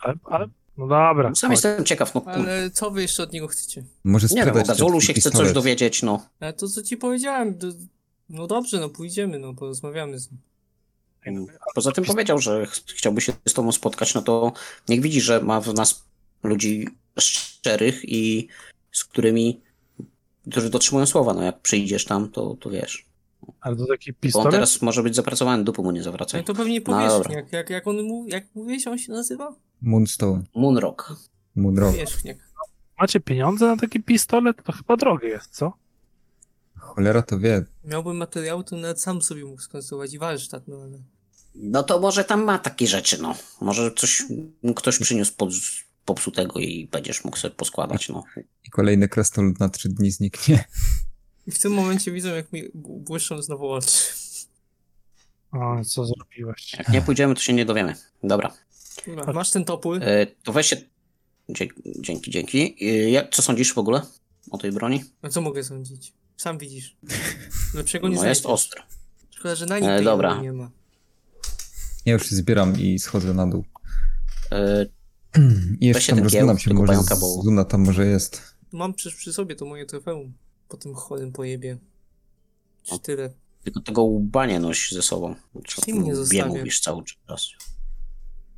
Ale, 0.00 0.14
ale 0.24 0.48
No 0.76 0.86
dobra. 0.86 1.34
Sam 1.34 1.50
chodź. 1.50 1.64
jestem 1.64 1.84
ciekaw, 1.84 2.14
no. 2.14 2.22
Ale 2.26 2.70
co 2.70 2.90
wy 2.90 3.02
jeszcze 3.02 3.22
od 3.22 3.32
niego 3.32 3.46
chcecie? 3.48 3.84
Może 4.04 4.26
Nie 4.30 4.44
wiem, 4.44 4.54
Gazolu 4.54 5.00
się 5.00 5.12
chce 5.12 5.30
coś 5.30 5.52
dowiedzieć, 5.52 6.02
no. 6.02 6.26
Ale 6.40 6.52
to 6.52 6.68
co 6.68 6.82
ci 6.82 6.96
powiedziałem, 6.96 7.58
to... 7.58 7.66
no 8.28 8.46
dobrze, 8.46 8.80
no 8.80 8.88
pójdziemy, 8.88 9.38
no 9.38 9.54
porozmawiamy 9.54 10.18
z 10.18 10.30
nim. 10.30 11.46
A 11.60 11.74
Poza 11.74 11.92
tym 11.92 12.04
powiedział, 12.04 12.38
że 12.38 12.66
ch- 12.66 12.84
chciałby 12.96 13.20
się 13.20 13.32
z 13.48 13.52
tobą 13.54 13.72
spotkać, 13.72 14.14
no 14.14 14.22
to 14.22 14.52
niech 14.88 15.00
widzi, 15.00 15.20
że 15.20 15.40
ma 15.40 15.60
w 15.60 15.74
nas 15.74 16.04
ludzi 16.42 16.88
szczerych 17.18 18.00
i 18.04 18.48
z 18.92 19.04
którymi, 19.04 19.60
którzy 20.50 20.70
dotrzymują 20.70 21.06
słowa, 21.06 21.34
no 21.34 21.42
jak 21.42 21.60
przyjdziesz 21.60 22.04
tam, 22.04 22.28
to, 22.30 22.56
to 22.60 22.70
wiesz. 22.70 23.06
Ale 23.60 23.76
to 23.76 23.86
taki 23.86 24.12
Bo 24.12 24.16
on 24.16 24.20
pistolet? 24.20 24.50
teraz 24.52 24.82
może 24.82 25.02
być 25.02 25.14
zapracowany, 25.16 25.64
dupy 25.64 25.82
mu 25.82 25.90
nie 25.90 26.00
No 26.00 26.04
zawracaj. 26.04 26.40
i 26.40 26.44
to 26.44 26.54
pewnie 26.54 26.78
No 26.80 26.84
powiesz, 26.86 27.12
dobra. 27.12 27.32
jak, 27.34 27.52
jak, 27.52 27.70
jak 27.70 27.86
on 27.86 28.02
mówi, 28.02 28.30
jak 28.32 28.44
mówiłeś, 28.54 28.86
on 28.86 28.98
się 28.98 29.12
nazywa? 29.12 29.54
Moonstone, 29.82 30.42
Moonrock. 30.54 31.12
Moonrock. 31.56 31.96
Wierzchniak. 31.96 32.36
Macie 33.00 33.20
pieniądze 33.20 33.66
na 33.66 33.76
taki 33.76 34.02
pistolet? 34.02 34.62
To 34.64 34.72
chyba 34.72 34.96
drogie 34.96 35.28
jest, 35.28 35.50
co? 35.56 35.72
Cholera 36.76 37.22
to 37.22 37.38
wie. 37.38 37.64
Miałbym 37.84 38.16
materiał, 38.16 38.62
to 38.64 38.76
nawet 38.76 39.00
sam 39.00 39.22
sobie 39.22 39.44
mógł 39.44 39.60
skonstruować 39.60 40.14
i 40.14 40.18
warsztat, 40.18 40.68
no 40.68 40.76
ale... 40.82 40.98
No 41.54 41.82
to 41.82 42.00
może 42.00 42.24
tam 42.24 42.44
ma 42.44 42.58
takie 42.58 42.86
rzeczy, 42.86 43.22
no. 43.22 43.34
Może 43.60 43.90
coś 43.92 44.22
mu 44.62 44.74
ktoś 44.74 44.98
przyniósł 44.98 45.32
pod, 45.36 45.50
popsutego 46.14 46.60
i 46.60 46.88
będziesz 46.92 47.24
mógł 47.24 47.36
sobie 47.36 47.54
poskładać, 47.54 48.08
no. 48.08 48.24
I 48.64 48.70
kolejny 48.70 49.08
krasnolud 49.08 49.60
na 49.60 49.68
trzy 49.68 49.88
dni 49.88 50.10
zniknie. 50.10 50.64
I 51.46 51.50
w 51.50 51.58
tym 51.58 51.72
momencie 51.72 52.12
widzę, 52.12 52.36
jak 52.36 52.52
mi 52.52 52.62
błyszczą 52.74 53.42
znowu 53.42 53.70
oczy. 53.70 53.98
O, 55.52 55.84
co 55.84 56.04
zrobiłeś? 56.06 56.72
Jak 56.78 56.88
nie 56.88 57.02
pójdziemy, 57.02 57.34
to 57.34 57.40
się 57.40 57.52
nie 57.52 57.64
dowiemy. 57.64 57.94
Dobra. 58.22 58.54
Dobra, 59.06 59.32
masz 59.32 59.50
ten 59.50 59.64
topór? 59.64 59.98
E, 60.02 60.26
to 60.26 60.52
weź 60.52 60.66
się... 60.66 60.76
Dzięki, 61.48 61.82
dzięki. 62.00 62.30
dzięki. 62.30 62.76
E, 62.80 63.10
jak, 63.10 63.34
co 63.34 63.42
sądzisz 63.42 63.74
w 63.74 63.78
ogóle 63.78 64.02
o 64.50 64.58
tej 64.58 64.72
broni? 64.72 65.04
No 65.22 65.28
co 65.28 65.40
mogę 65.40 65.64
sądzić? 65.64 66.12
Sam 66.36 66.58
widzisz. 66.58 66.96
Lepszego 67.74 68.08
nie 68.08 68.16
No 68.16 68.26
jest 68.26 68.46
ostry. 68.46 68.82
Szkoda, 69.30 69.54
że 69.54 69.66
na 69.66 69.78
nim 69.78 69.90
E, 69.90 70.02
dobra. 70.02 70.40
nie 70.42 70.52
ma. 70.52 70.70
Ja 72.06 72.12
już 72.12 72.28
się 72.28 72.36
zbieram 72.36 72.80
i 72.80 72.98
schodzę 72.98 73.34
na 73.34 73.46
dół. 73.46 73.64
I 75.80 75.86
jeszcze 75.86 76.06
tam 76.12 76.16
ten 76.16 76.24
rozglądam 76.24 76.58
się, 76.58 76.74
może 76.74 76.94
Zuna 77.42 77.64
tam 77.64 77.84
może 77.84 78.06
jest. 78.06 78.42
Mam 78.72 78.94
przecież 78.94 79.18
przy 79.18 79.32
sobie 79.32 79.56
to 79.56 79.64
moje 79.66 79.86
trofeum. 79.86 80.32
Po 80.68 80.76
tym 80.76 80.94
chorym 80.94 81.32
pojebie. 81.32 81.78
Czy 82.82 82.98
tyle. 82.98 83.32
tylko 83.64 83.80
tego 83.80 84.02
łba 84.02 84.46
nie 84.46 84.60
noś 84.60 84.92
ze 84.92 85.02
sobą. 85.02 85.34
Ty 85.84 85.94
mnie 85.94 86.14
Łbie 86.14 86.46
mówisz 86.46 86.80
cały 86.80 87.02
czas. 87.04 87.48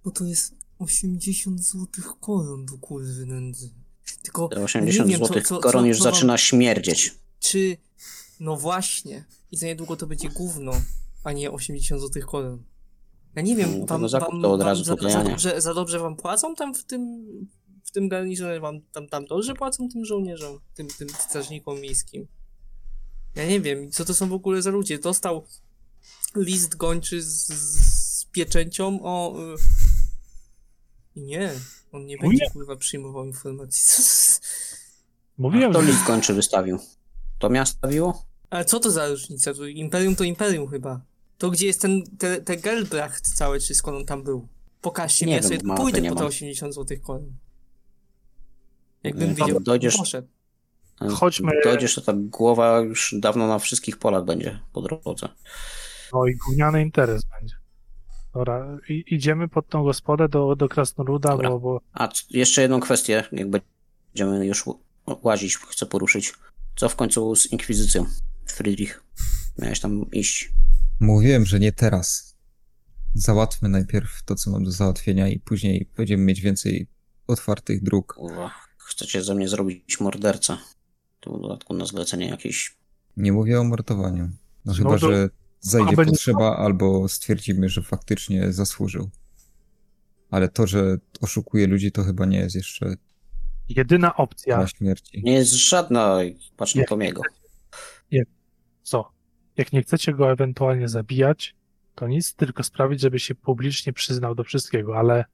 Bo 0.05 0.11
to 0.11 0.25
jest 0.25 0.55
80 0.79 1.65
złotych 1.65 2.07
koron 2.21 2.67
do 2.67 2.79
kurwy 2.79 3.27
nędzy. 3.27 3.71
Tylko 4.23 4.49
Te 4.49 4.57
nie 4.57 4.65
80 4.65 5.09
wiem, 5.11 5.21
co- 5.21 5.27
złotych 5.27 5.47
co- 5.47 5.59
koron 5.61 5.83
co- 5.83 5.87
już 5.87 5.99
co 5.99 6.05
zaczyna 6.05 6.39
śmierdzieć. 6.39 7.15
Czy... 7.41 7.77
No 8.41 8.57
właśnie. 8.57 9.25
I 9.51 9.57
za 9.57 9.67
niedługo 9.67 9.97
to 9.97 10.07
będzie 10.07 10.29
gówno, 10.29 10.73
a 11.25 11.33
nie 11.33 11.51
80 11.51 12.01
złotych 12.01 12.27
koron. 12.27 12.63
Ja 13.35 13.43
nie 13.43 13.57
wiem, 13.57 13.87
wam, 13.87 14.03
no 14.03 14.09
zakup 14.09 14.33
wam, 14.33 14.43
to 14.43 14.53
od 14.53 14.61
wam 14.61 14.69
razu 14.69 14.85
za, 14.85 14.97
za, 15.11 15.25
dobrze, 15.25 15.61
za 15.61 15.75
dobrze 15.75 15.99
wam 15.99 16.17
płacą 16.17 16.55
tam 16.55 16.75
w 16.75 16.85
tym 16.85 17.27
w 17.85 17.91
tym 17.91 18.09
garnizorze, 18.09 18.61
wam 18.61 18.81
tam, 18.93 19.09
tam 19.09 19.25
dobrze 19.25 19.55
płacą 19.55 19.89
tym 19.89 20.05
żołnierzom, 20.05 20.59
tym, 20.75 20.89
tym 20.89 21.09
strażnikom 21.09 21.81
miejskim. 21.81 22.27
Ja 23.35 23.47
nie 23.47 23.61
wiem, 23.61 23.91
co 23.91 24.05
to 24.05 24.15
są 24.15 24.29
w 24.29 24.33
ogóle 24.33 24.63
za 24.63 24.71
ludzie. 24.71 24.99
Dostał 24.99 25.47
list 26.37 26.77
gończy 26.77 27.23
z, 27.23 27.47
z 27.47 28.25
pieczęcią 28.25 28.99
o... 29.03 29.37
y, 29.55 29.57
I 31.15 31.23
nie, 31.23 31.53
on 31.93 32.07
nie 32.07 32.19
będzie 32.19 32.51
kurwa 32.51 32.77
przyjmował 32.77 33.27
informacji. 33.27 34.05
Mówiłem, 35.39 35.73
To 35.73 35.83
list 35.83 36.05
kończy 36.05 36.35
wystawił. 36.35 36.79
To 37.39 37.51
miasto 37.51 37.79
stawiło? 37.79 38.27
Ale 38.51 38.65
co 38.65 38.81
to 38.81 38.91
za 38.91 39.09
różnica? 39.09 39.55
To 39.55 39.67
imperium 39.67 40.17
to 40.17 40.25
imperium 40.25 40.69
chyba. 40.69 41.01
To 41.43 41.51
gdzie 41.51 41.67
jest 41.67 41.81
ten, 41.81 42.03
te, 42.19 42.41
te 42.41 42.57
Gelbracht 42.57 43.35
całe, 43.35 43.61
czy 43.61 43.75
skąd 43.75 43.97
on 43.97 44.05
tam 44.07 44.23
był? 44.23 44.49
Pokażcie 44.81 45.27
Nie 45.27 45.33
mi, 45.33 45.37
ja 45.37 45.43
sobie 45.43 45.59
mapy 45.65 45.81
pójdę 45.81 46.03
po 46.03 46.09
te 46.15 46.15
mam. 46.15 46.27
80 46.27 46.75
złotych 46.75 47.03
koron. 47.03 47.33
Jakbym 49.03 49.29
Nie, 49.29 49.35
wiedział, 49.35 49.61
dojdziesz- 49.61 49.97
poszedł. 49.97 50.29
Chodźmy- 51.11 51.53
Dojdziesz, 51.65 51.95
to 51.95 52.01
ta 52.01 52.13
głowa 52.17 52.81
już 52.81 53.15
dawno 53.19 53.47
na 53.49 53.59
wszystkich 53.59 53.99
polach 53.99 54.25
będzie 54.25 54.61
po 54.73 54.83
drodze. 54.83 55.29
no 56.13 56.27
i 56.27 56.37
gówniany 56.37 56.83
interes 56.83 57.23
będzie. 57.41 57.57
Dobra, 58.35 58.79
i, 58.89 59.05
idziemy 59.07 59.49
pod 59.49 59.69
tą 59.69 59.85
gospodę 59.85 60.29
do, 60.29 60.57
do 60.57 60.69
Krasnoluda, 60.69 61.37
bo, 61.37 61.61
bo 61.61 61.81
A 61.93 62.09
jeszcze 62.31 62.63
jedną 62.63 62.81
kwestię, 62.81 63.25
jak 63.33 63.51
będziemy 63.51 64.47
już 64.47 64.65
łazić, 65.23 65.57
chcę 65.57 65.87
poruszyć. 65.87 66.33
Co 66.77 66.89
w 66.89 66.97
końcu 66.97 67.37
z 67.37 67.53
Inkwizycją? 67.53 68.07
Friedrich, 68.47 69.05
miałeś 69.59 69.81
tam 69.81 70.11
iść. 70.11 70.53
Mówiłem, 71.03 71.47
że 71.47 71.61
nie 71.61 71.73
teraz. 71.73 72.37
Załatwmy 73.15 73.69
najpierw 73.69 74.23
to, 74.25 74.35
co 74.35 74.51
mam 74.51 74.65
do 74.65 74.71
załatwienia 74.71 75.29
i 75.29 75.39
później 75.41 75.91
będziemy 75.97 76.25
mieć 76.25 76.41
więcej 76.41 76.87
otwartych 77.27 77.83
dróg. 77.83 78.15
Kurwa, 78.15 78.51
chcecie 78.79 79.23
ze 79.23 79.35
mnie 79.35 79.49
zrobić 79.49 80.01
mordercę. 80.01 80.57
Tu 81.21 81.39
w 81.39 81.43
dodatku 81.43 81.75
na 81.75 81.85
zlecenie 81.87 82.29
jakieś. 82.29 82.77
Nie 83.17 83.33
mówię 83.33 83.61
o 83.61 83.65
mordowaniu. 83.65 84.25
No, 84.25 84.33
No 84.65 84.75
chyba, 84.75 84.91
to- 84.99 85.13
że 85.13 85.31
zajdzie 85.61 85.97
będzie- 85.97 86.13
potrzeba 86.13 86.57
albo 86.57 87.09
stwierdzimy, 87.09 87.69
że 87.69 87.83
faktycznie 87.83 88.53
zasłużył. 88.53 89.11
Ale 90.31 90.49
to, 90.49 90.67
że 90.67 90.99
oszukuje 91.21 91.67
ludzi, 91.67 91.93
to 91.93 92.05
chyba 92.05 92.27
nie 92.27 92.39
jest 92.39 92.55
jeszcze 92.55 92.95
jedyna 93.69 94.17
opcja, 94.17 94.59
na 94.59 94.67
śmierci. 94.67 95.23
Nie 95.25 95.33
jest 95.33 95.53
żadna, 95.53 96.19
patrz 96.57 96.75
na 96.75 96.85
Tomiego. 96.85 97.23
co? 98.83 99.12
Jak 99.57 99.73
nie 99.73 99.83
chcecie 99.83 100.13
go 100.13 100.31
ewentualnie 100.31 100.89
zabijać, 100.89 101.55
to 101.95 102.09
nic, 102.09 102.35
tylko 102.35 102.63
sprawić, 102.63 103.01
żeby 103.01 103.19
się 103.19 103.35
publicznie 103.35 103.93
przyznał 103.93 104.35
do 104.35 104.45
wszystkiego, 104.45 104.99
ale 104.99 105.25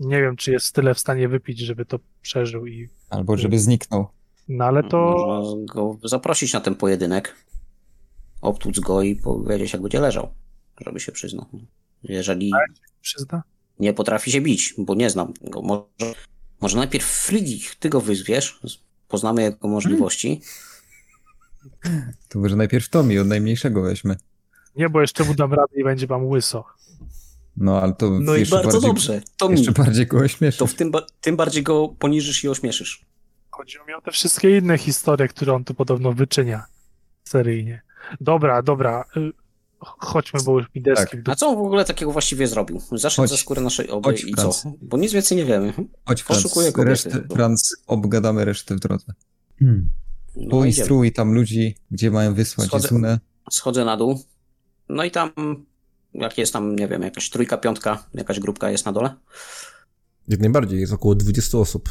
nie 0.00 0.20
wiem, 0.20 0.36
czy 0.36 0.52
jest 0.52 0.74
tyle 0.74 0.94
w 0.94 0.98
stanie 0.98 1.28
wypić, 1.28 1.58
żeby 1.58 1.84
to 1.84 1.98
przeżył 2.22 2.66
i... 2.66 2.88
Albo 3.10 3.36
żeby 3.36 3.58
zniknął. 3.58 4.06
No 4.48 4.64
ale 4.64 4.82
to... 4.82 5.26
Można 5.26 5.74
go 5.74 5.98
zaprosić 6.04 6.52
na 6.52 6.60
ten 6.60 6.74
pojedynek, 6.74 7.34
obtłuc 8.40 8.80
go 8.80 9.02
i 9.02 9.16
powiedzieć, 9.16 9.72
jak 9.72 9.82
będzie 9.82 10.00
leżał, 10.00 10.28
żeby 10.86 11.00
się 11.00 11.12
przyznał. 11.12 11.46
Jeżeli 12.02 12.52
Przyzna? 13.00 13.42
nie 13.78 13.94
potrafi 13.94 14.30
się 14.30 14.40
bić, 14.40 14.74
bo 14.78 14.94
nie 14.94 15.10
znam 15.10 15.32
go. 15.40 15.62
Może, 15.62 16.14
może 16.60 16.76
najpierw 16.76 17.04
Friedrich, 17.04 17.74
ty 17.74 17.88
go 17.88 18.00
wyzwiesz, 18.00 18.60
poznamy 19.08 19.42
jego 19.42 19.68
możliwości. 19.68 20.40
To 22.28 22.38
może 22.38 22.56
najpierw 22.56 22.88
Tomi 22.88 23.18
od 23.18 23.26
najmniejszego 23.26 23.82
weźmy. 23.82 24.16
Nie, 24.76 24.88
bo 24.88 25.00
jeszcze 25.00 25.24
mu 25.24 25.34
dam 25.34 25.50
radę 25.52 25.72
i 25.80 25.84
będzie 25.84 26.06
wam 26.06 26.26
łyso. 26.26 26.64
No, 27.56 27.80
ale 27.82 27.92
to 27.92 28.10
No 28.20 28.36
i 28.36 28.40
jeszcze 28.40 28.56
bardzo 28.56 28.70
bardziej, 28.70 28.90
dobrze. 28.90 29.20
To 29.38 29.48
mi. 29.48 29.56
Jeszcze 29.56 29.72
bardziej 29.72 30.06
go 30.06 30.18
ośmieszy. 30.18 30.58
To 30.58 30.66
w 30.66 30.74
tym, 30.74 30.90
ba- 30.90 31.06
tym 31.20 31.36
bardziej 31.36 31.62
go 31.62 31.88
poniżysz 31.98 32.44
i 32.44 32.48
ośmieszysz. 32.48 33.04
Chodziło 33.50 33.84
mi 33.86 33.94
o 33.94 34.00
te 34.00 34.10
wszystkie 34.10 34.58
inne 34.58 34.78
historie, 34.78 35.28
które 35.28 35.54
on 35.54 35.64
tu 35.64 35.74
podobno 35.74 36.12
wyczynia 36.12 36.64
seryjnie. 37.24 37.82
Dobra, 38.20 38.62
dobra. 38.62 39.04
y, 39.16 39.32
Chodźmy, 39.86 40.40
bo 40.44 40.58
już 40.58 40.74
mi 40.74 40.82
deski 40.82 41.16
Tak. 41.16 41.24
w. 41.24 41.28
A 41.30 41.34
co 41.36 41.48
on 41.48 41.56
w 41.56 41.58
ogóle 41.58 41.84
takiego 41.84 42.12
właściwie 42.12 42.46
zrobił? 42.46 42.80
Zaszedł 42.92 43.22
Chodź. 43.22 43.30
za 43.30 43.36
skórę 43.36 43.62
naszej 43.62 43.90
oby 43.90 44.08
Chodź, 44.08 44.24
i 44.24 44.34
co? 44.34 44.42
Franz. 44.42 44.66
Bo 44.82 44.96
nic 44.96 45.12
więcej 45.12 45.38
nie 45.38 45.44
wiemy. 45.44 45.72
Chodź, 46.06 46.22
Franz, 46.22 46.42
Poszukuję 46.42 46.72
kobiety. 46.72 46.90
resztę, 46.90 47.10
Franz, 47.34 47.76
obgadamy 47.86 48.44
resztę 48.44 48.74
w 48.76 48.80
drodze. 48.80 49.12
No. 50.36 50.50
Poinstruuj 50.50 51.12
tam 51.12 51.34
ludzi, 51.34 51.76
gdzie 51.90 52.10
mają 52.10 52.34
wysłać 52.34 52.68
Schodzę. 52.68 53.18
Schodzę 53.50 53.84
na 53.84 53.96
dół. 53.96 54.20
No 54.88 55.04
i 55.04 55.10
tam, 55.10 55.30
jak 56.14 56.38
jest 56.38 56.52
tam, 56.52 56.76
nie 56.76 56.88
wiem, 56.88 57.02
jakaś 57.02 57.30
trójka, 57.30 57.56
piątka, 57.56 58.06
jakaś 58.14 58.40
grupka 58.40 58.70
jest 58.70 58.86
na 58.86 58.92
dole. 58.92 59.14
Jak 60.28 60.40
najbardziej, 60.40 60.80
jest 60.80 60.92
około 60.92 61.14
20 61.14 61.58
osób. 61.58 61.88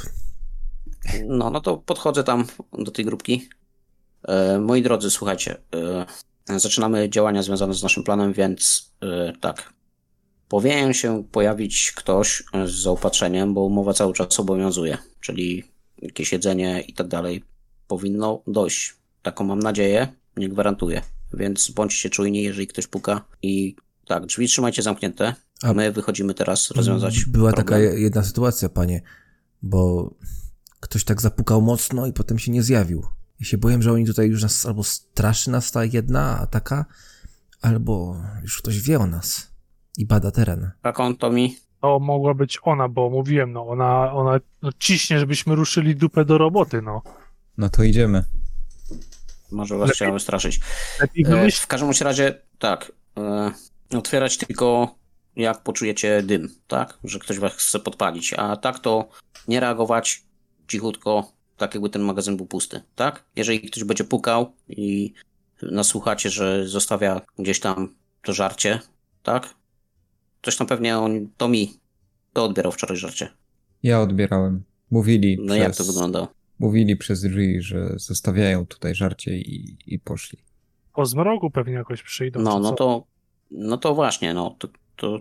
No, 1.27 1.49
no 1.49 1.61
to 1.61 1.77
podchodzę 1.77 2.23
tam 2.23 2.45
do 2.73 2.91
tej 2.91 3.05
grupki. 3.05 3.49
E, 4.27 4.59
moi 4.59 4.81
drodzy, 4.81 5.11
słuchajcie, 5.11 5.57
e, 6.49 6.59
zaczynamy 6.59 7.09
działania 7.09 7.43
związane 7.43 7.73
z 7.73 7.83
naszym 7.83 8.03
planem, 8.03 8.33
więc 8.33 8.91
e, 9.01 9.33
tak. 9.41 9.73
Powinien 10.47 10.93
się 10.93 11.23
pojawić 11.31 11.91
ktoś 11.95 12.43
z 12.65 12.71
zaopatrzeniem, 12.71 13.53
bo 13.53 13.61
umowa 13.61 13.93
cały 13.93 14.13
czas 14.13 14.39
obowiązuje, 14.39 14.97
czyli 15.19 15.63
jakieś 16.01 16.31
jedzenie 16.31 16.81
i 16.81 16.93
tak 16.93 17.07
dalej 17.07 17.43
powinno 17.87 18.41
dojść. 18.47 18.95
Taką 19.21 19.43
mam 19.43 19.59
nadzieję, 19.59 20.07
nie 20.37 20.49
gwarantuję. 20.49 21.01
Więc 21.33 21.71
bądźcie 21.71 22.09
czujni, 22.09 22.43
jeżeli 22.43 22.67
ktoś 22.67 22.87
puka 22.87 23.21
i 23.41 23.75
tak, 24.07 24.25
drzwi 24.25 24.47
trzymajcie 24.47 24.81
zamknięte. 24.81 25.35
A- 25.63 25.73
My 25.73 25.91
wychodzimy 25.91 26.33
teraz 26.33 26.71
rozwiązać 26.71 27.25
Była 27.25 27.51
taka 27.51 27.63
problem. 27.63 27.93
je- 27.93 27.99
jedna 28.01 28.23
sytuacja, 28.23 28.69
panie, 28.69 29.01
bo 29.61 30.13
ktoś 30.79 31.03
tak 31.03 31.21
zapukał 31.21 31.61
mocno 31.61 32.07
i 32.07 32.13
potem 32.13 32.39
się 32.39 32.51
nie 32.51 32.63
zjawił. 32.63 33.05
Ja 33.39 33.45
się 33.45 33.57
boję, 33.57 33.81
że 33.81 33.91
oni 33.91 34.05
tutaj 34.05 34.27
już 34.27 34.41
nas 34.43 34.65
albo 34.65 34.83
straszy 34.83 35.51
nas 35.51 35.71
ta 35.71 35.85
jedna 35.85 36.39
ataka, 36.39 36.85
albo 37.61 38.17
już 38.41 38.57
ktoś 38.61 38.79
wie 38.81 38.99
o 38.99 39.07
nas 39.07 39.51
i 39.97 40.05
bada 40.05 40.31
teren. 40.31 40.71
Rakon, 40.83 41.15
Tomi, 41.17 41.57
To 41.81 41.99
mogła 41.99 42.33
być 42.33 42.59
ona, 42.63 42.89
bo 42.89 43.09
mówiłem, 43.09 43.51
no 43.51 43.67
ona, 43.67 44.13
ona 44.13 44.39
no, 44.61 44.69
ciśnie, 44.79 45.19
żebyśmy 45.19 45.55
ruszyli 45.55 45.95
dupę 45.95 46.25
do 46.25 46.37
roboty, 46.37 46.81
no. 46.81 47.01
No 47.57 47.69
to 47.69 47.83
idziemy. 47.83 48.23
Może 49.51 49.77
was 49.77 49.91
chciałem 49.91 50.19
straszyć. 50.19 50.59
E, 51.25 51.51
w 51.51 51.67
każdym 51.67 51.91
razie, 52.01 52.41
tak. 52.59 52.91
E, 53.17 53.51
otwierać 53.97 54.37
tylko 54.37 54.95
jak 55.35 55.63
poczujecie 55.63 56.23
dym, 56.23 56.49
tak? 56.67 56.99
Że 57.03 57.19
ktoś 57.19 57.39
was 57.39 57.53
chce 57.53 57.79
podpalić. 57.79 58.33
A 58.33 58.57
tak 58.57 58.79
to 58.79 59.09
nie 59.47 59.59
reagować 59.59 60.23
cichutko, 60.67 61.31
tak 61.57 61.73
jakby 61.73 61.89
ten 61.89 62.01
magazyn 62.01 62.37
był 62.37 62.45
pusty, 62.45 62.81
tak? 62.95 63.23
Jeżeli 63.35 63.61
ktoś 63.61 63.83
będzie 63.83 64.03
pukał 64.03 64.53
i 64.69 65.13
nasłuchacie, 65.61 66.29
że 66.29 66.67
zostawia 66.67 67.21
gdzieś 67.39 67.59
tam 67.59 67.95
to 68.23 68.33
żarcie, 68.33 68.79
tak? 69.23 69.55
Coś 70.41 70.57
tam 70.57 70.67
pewnie 70.67 70.97
on, 70.97 71.27
to 71.37 71.47
mi, 71.47 71.79
to 72.33 72.45
odbierał 72.45 72.71
wczoraj 72.71 72.97
żarcie. 72.97 73.29
Ja 73.83 74.01
odbierałem. 74.01 74.63
Mówili 74.91 75.37
No 75.39 75.53
przez, 75.53 75.63
jak 75.63 75.75
to 75.75 75.83
wyglądało? 75.83 76.27
Mówili 76.59 76.95
przez 76.97 77.21
drzwi, 77.21 77.61
że 77.61 77.89
zostawiają 77.95 78.65
tutaj 78.65 78.95
żarcie 78.95 79.37
i, 79.37 79.77
i 79.87 79.99
poszli. 79.99 80.39
po 80.93 81.05
zmrogu 81.05 81.49
pewnie 81.51 81.73
jakoś 81.73 82.03
przyjdą. 82.03 82.39
No, 82.41 82.59
no 82.59 82.69
co? 82.69 82.75
to, 82.75 83.03
no 83.51 83.77
to 83.77 83.95
właśnie, 83.95 84.33
no, 84.33 84.55
to, 84.59 84.67
to, 84.95 85.19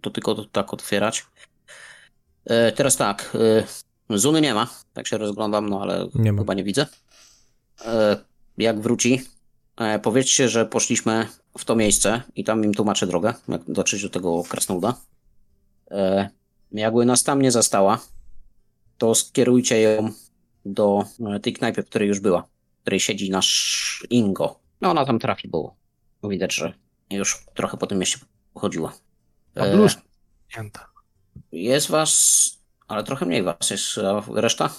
to 0.00 0.10
tylko 0.10 0.34
to, 0.34 0.44
tak 0.44 0.74
otwierać. 0.74 1.26
E, 2.44 2.72
teraz 2.72 2.96
tak, 2.96 3.36
e, 4.10 4.18
Zuny 4.18 4.40
nie 4.40 4.54
ma, 4.54 4.68
tak 4.92 5.06
się 5.06 5.18
rozglądam, 5.18 5.68
no 5.68 5.82
ale 5.82 6.08
Nie 6.14 6.32
ma. 6.32 6.38
chyba 6.42 6.54
nie 6.54 6.64
widzę. 6.64 6.86
E, 7.84 8.16
jak 8.58 8.80
wróci, 8.80 9.22
e, 9.76 9.98
powiedzcie, 9.98 10.48
że 10.48 10.66
poszliśmy 10.66 11.26
w 11.58 11.64
to 11.64 11.76
miejsce 11.76 12.22
i 12.36 12.44
tam 12.44 12.64
im 12.64 12.74
tłumaczę 12.74 13.06
drogę, 13.06 13.34
jak 13.48 13.62
dotrzeć 13.68 14.02
do 14.02 14.08
tego 14.08 14.42
krasnoluda. 14.48 14.94
E, 15.90 16.30
jakby 16.72 17.04
nas 17.04 17.22
tam 17.22 17.42
nie 17.42 17.50
zastała, 17.50 17.98
to 18.98 19.14
skierujcie 19.14 19.80
ją 19.80 20.10
do 20.64 21.04
e, 21.36 21.40
tej 21.40 21.52
knajpy, 21.52 21.82
w 21.82 21.86
której 21.88 22.08
już 22.08 22.20
była, 22.20 22.42
w 22.78 22.82
której 22.82 23.00
siedzi 23.00 23.30
nasz 23.30 24.06
Ingo. 24.10 24.60
No 24.80 24.90
ona 24.90 25.06
tam 25.06 25.18
trafi, 25.18 25.48
bo 25.48 25.76
widać, 26.24 26.54
że 26.54 26.72
już 27.10 27.44
trochę 27.54 27.76
po 27.76 27.86
tym 27.86 27.98
mieście 27.98 28.18
pochodziła. 28.54 28.92
A 29.56 29.60
E, 29.60 29.76
blusz 29.76 29.96
Pięta. 30.56 30.88
jest 31.52 31.88
was, 31.90 32.12
ale 32.88 33.04
trochę 33.04 33.26
mniej 33.26 33.42
was 33.42 33.70
jest, 33.70 33.98
a 33.98 34.22
reszta? 34.40 34.70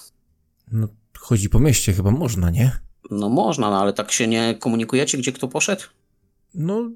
No, 0.72 0.88
chodzi 1.20 1.50
po 1.50 1.60
mieście, 1.60 1.94
chyba 1.94 2.12
można, 2.12 2.50
nie? 2.50 2.72
No 3.12 3.30
można, 3.30 3.70
no 3.70 3.82
ale 3.82 3.94
tak 3.94 4.12
się 4.12 4.28
nie 4.28 4.56
komunikujecie, 4.56 5.18
gdzie 5.18 5.32
kto 5.32 5.48
poszedł? 5.48 5.82
No, 6.53 6.92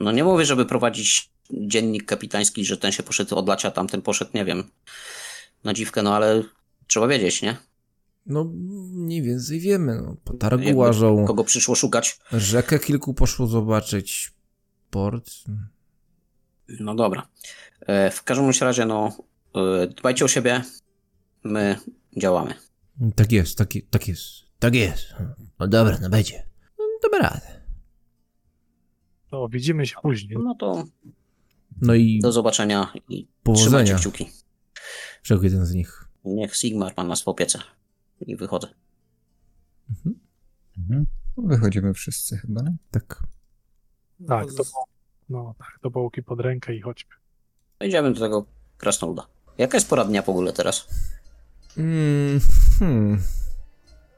No 0.00 0.12
nie 0.12 0.24
mówię, 0.24 0.44
żeby 0.44 0.64
prowadzić 0.66 1.30
dziennik 1.50 2.04
kapitański, 2.04 2.64
że 2.64 2.76
ten 2.76 2.92
się 2.92 3.02
poszedł 3.02 3.36
od 3.36 3.48
lacia, 3.48 3.70
tamten 3.70 4.02
poszedł, 4.02 4.30
nie 4.34 4.44
wiem, 4.44 4.70
na 5.64 5.74
dziwkę, 5.74 6.02
no 6.02 6.16
ale 6.16 6.42
trzeba 6.86 7.06
wiedzieć, 7.06 7.42
nie? 7.42 7.56
No 8.26 8.44
mniej 8.92 9.22
więcej 9.22 9.60
wiemy. 9.60 10.02
No, 10.02 10.16
po 10.24 10.34
targu 10.34 10.62
Jakby 10.64 10.78
łażą, 10.80 11.24
Kogo 11.26 11.44
przyszło 11.44 11.74
szukać? 11.74 12.18
rzekę 12.32 12.78
kilku 12.78 13.14
poszło 13.14 13.46
zobaczyć, 13.46 14.32
port. 14.90 15.30
No 16.80 16.94
dobra. 16.94 17.28
E, 17.80 18.10
W 18.10 18.22
każdym 18.22 18.50
razie, 18.60 18.86
no 18.86 19.16
e, 19.82 19.86
dbajcie 19.86 20.24
o 20.24 20.28
siebie, 20.28 20.62
my 21.44 21.76
działamy. 22.16 22.54
Tak 23.16 23.32
jest, 23.32 23.58
tak, 23.58 23.68
tak 23.90 24.08
jest, 24.08 24.24
tak 24.58 24.74
jest. 24.74 25.14
No 25.58 25.68
dobra, 25.68 25.98
no 26.02 26.10
będzie. 26.10 26.46
No, 26.78 26.84
dobra. 27.02 27.40
To 29.30 29.48
widzimy 29.48 29.86
się 29.86 29.96
później. 30.02 30.38
No 30.44 30.54
to 30.54 30.84
No 31.82 31.94
i 31.94 32.20
do 32.22 32.32
zobaczenia 32.32 32.92
i 33.08 33.26
Powodzenia. 33.42 33.66
trzymajcie 33.66 33.94
kciuki. 33.94 34.30
rzekł 35.22 35.42
jeden 35.44 35.66
z 35.66 35.74
nich. 35.74 36.04
Niech 36.24 36.56
Sigmar 36.56 36.92
ma 36.96 37.04
nas 37.04 37.22
w 37.22 37.28
opiece. 37.28 37.58
I 38.20 38.36
wychodzę. 38.36 38.68
Mhm. 40.78 41.06
Wychodzimy 41.36 41.94
wszyscy 41.94 42.38
chyba, 42.38 42.62
nie? 42.62 42.76
Tak. 42.90 43.22
Tak, 44.28 44.46
to, 44.56 44.62
no, 45.28 45.54
tak, 45.58 45.78
do 45.82 45.90
bołki 45.90 46.22
pod 46.22 46.40
rękę 46.40 46.74
i 46.74 46.80
chodźmy. 46.80 47.14
Idziemy 47.80 48.12
do 48.12 48.20
tego 48.20 48.46
krasnoluda. 48.78 49.26
Jaka 49.58 49.76
jest 49.76 49.88
pora 49.88 50.04
dnia 50.04 50.22
w 50.22 50.28
ogóle 50.28 50.52
teraz? 50.52 50.88
Mm, 51.76 52.40
hmm. 52.78 53.18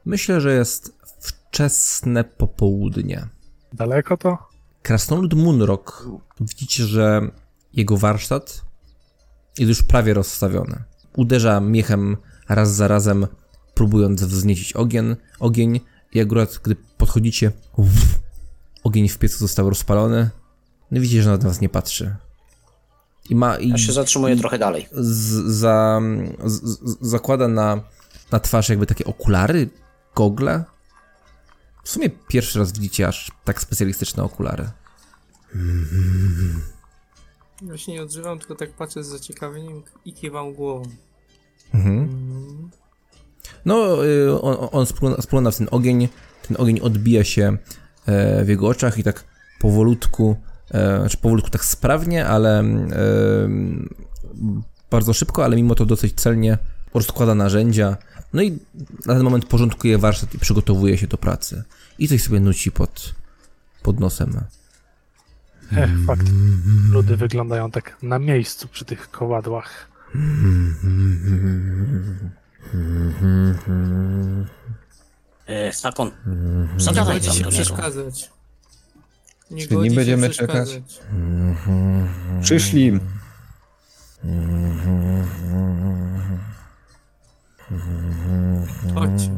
Myślę, 0.05 0.41
że 0.41 0.53
jest 0.53 0.97
wczesne 1.19 2.23
popołudnie. 2.23 3.27
Daleko 3.73 4.17
to? 4.17 4.37
Krasnolud 4.81 5.33
Munrock. 5.33 6.07
Widzicie, 6.39 6.85
że 6.85 7.21
jego 7.73 7.97
warsztat 7.97 8.65
jest 9.57 9.69
już 9.69 9.83
prawie 9.83 10.13
rozstawiony. 10.13 10.83
Uderza 11.17 11.59
miechem 11.59 12.17
raz 12.49 12.75
za 12.75 12.87
razem, 12.87 13.27
próbując 13.77 14.23
wzniecić 14.23 14.73
ogień, 14.73 15.15
ogień 15.39 15.79
i 16.13 16.21
akurat 16.21 16.59
gdy 16.63 16.75
podchodzicie, 16.97 17.51
uff, 17.75 18.19
ogień 18.83 19.09
w 19.09 19.17
piecu 19.17 19.37
został 19.37 19.69
rozpalony. 19.69 20.29
No 20.91 21.01
widzicie, 21.01 21.23
że 21.23 21.29
na 21.29 21.37
was 21.37 21.61
nie 21.61 21.69
patrzy. 21.69 22.15
I 23.29 23.35
ma 23.35 23.57
i 23.57 23.69
Ja 23.69 23.77
się 23.77 23.91
zatrzymuję 23.91 24.37
trochę 24.37 24.57
dalej. 24.59 24.87
z, 24.91 25.55
za, 25.59 26.01
z, 26.45 26.61
z, 26.63 26.97
zakłada 27.01 27.47
na, 27.47 27.81
na 28.31 28.39
twarz 28.39 28.69
jakby 28.69 28.85
takie 28.85 29.05
okulary, 29.05 29.69
gogle. 30.15 30.63
W 31.83 31.89
sumie 31.89 32.09
pierwszy 32.09 32.59
raz 32.59 32.71
widzicie 32.71 33.07
aż 33.07 33.31
tak 33.45 33.61
specjalistyczne 33.61 34.23
okulary. 34.23 34.69
Ja 37.61 37.77
się 37.77 37.91
nie 37.91 38.01
odzywam, 38.01 38.39
tylko 38.39 38.55
tak 38.55 38.73
patrzę 38.73 39.03
z 39.03 39.07
zaciekawieniem 39.07 39.83
i 40.05 40.13
kiwam 40.13 40.53
głową. 40.53 40.83
Mhm. 41.73 41.97
Mm. 41.97 42.69
No, 43.65 44.05
y, 44.05 44.41
on, 44.41 44.67
on 44.71 44.85
spogląda, 45.21 45.51
w 45.51 45.57
ten 45.57 45.67
ogień, 45.71 46.07
ten 46.47 46.57
ogień 46.59 46.79
odbija 46.79 47.23
się 47.23 47.57
e, 48.05 48.45
w 48.45 48.49
jego 48.49 48.67
oczach 48.67 48.97
i 48.97 49.03
tak 49.03 49.23
powolutku, 49.59 50.37
e, 50.71 50.99
znaczy 50.99 51.17
powolutku 51.17 51.49
tak 51.49 51.65
sprawnie, 51.65 52.25
ale 52.25 52.59
e, 52.59 52.65
bardzo 54.91 55.13
szybko, 55.13 55.45
ale 55.45 55.55
mimo 55.55 55.75
to 55.75 55.85
dosyć 55.85 56.13
celnie 56.13 56.57
rozkłada 56.93 57.35
narzędzia. 57.35 57.97
No 58.33 58.41
i 58.41 58.51
na 59.05 59.13
ten 59.13 59.23
moment 59.23 59.45
porządkuje 59.45 59.97
warsztat 59.97 60.33
i 60.33 60.39
przygotowuje 60.39 60.97
się 60.97 61.07
do 61.07 61.17
pracy. 61.17 61.63
I 61.99 62.07
coś 62.07 62.23
sobie 62.23 62.39
nuci 62.39 62.71
pod, 62.71 63.15
pod 63.83 63.99
nosem. 63.99 64.41
Ech, 65.77 65.89
fakt. 66.05 66.27
Ludy 66.91 67.17
wyglądają 67.17 67.71
tak 67.71 67.97
na 68.03 68.19
miejscu 68.19 68.67
przy 68.67 68.85
tych 68.85 69.11
kowadłach. 69.11 69.87
E, 75.47 75.73
Sakon, 75.73 76.11
Nie 76.77 76.83
zagadaj 76.83 77.13
godzi 77.15 77.27
tam 77.27 77.35
się 77.37 77.43
do 77.43 77.49
niego. 77.49 77.63
przeszkadzać. 77.63 78.31
Nie 79.51 79.61
Czyli 79.63 79.75
godzi 79.75 79.95
będziemy 79.95 80.27
się 80.27 80.29
przeszkadzać. 80.33 80.69
czekać? 80.73 80.99
Przyszli. 82.41 82.99
Chodź. 88.95 89.29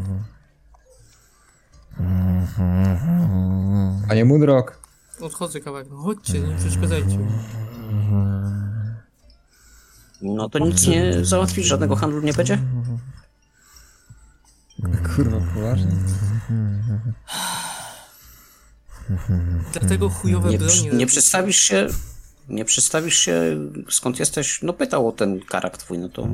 Panie 4.08 4.26
Munrock, 4.26 4.80
Odchodzę 5.22 5.60
kawałek. 5.60 5.88
No 5.92 5.98
chodźcie, 5.98 6.40
nie 6.40 6.56
przeszkadzajcie. 6.56 7.18
No 10.22 10.50
to 10.50 10.60
nic 10.60 10.88
nie 10.88 11.26
załatwisz, 11.26 11.66
żadnego 11.68 11.96
handlu 11.96 12.22
nie 12.22 12.34
będzie? 12.34 12.58
kurwa, 15.16 15.38
poważnie? 15.54 15.92
Dlatego 19.74 20.10
chujowe 20.10 20.50
Nie, 20.50 20.58
bronie. 20.58 20.90
nie 20.94 21.08
przedstawisz 21.08 21.58
się, 21.58 21.88
nie 22.50 22.66
przedstawisz 22.66 23.18
się 23.18 23.42
skąd 23.90 24.20
jesteś? 24.20 24.62
No 24.62 24.74
pytał 24.74 25.08
o 25.08 25.12
ten 25.12 25.40
karak 25.40 25.78
twój, 25.78 25.98
no 25.98 26.10
to 26.10 26.28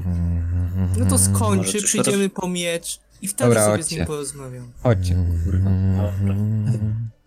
No 0.98 1.06
to 1.06 1.12
Może 1.12 1.24
skończy, 1.24 1.82
przyjdziemy 1.82 2.30
po 2.30 2.48
miecz 2.50 3.00
i 3.22 3.28
wtedy 3.28 3.50
Dobra, 3.50 3.66
sobie 3.66 3.84
z 3.84 3.92
nim 3.92 4.06
porozmawiam. 4.06 4.72
Chodźcie, 4.84 5.16
kurwa. 5.46 5.70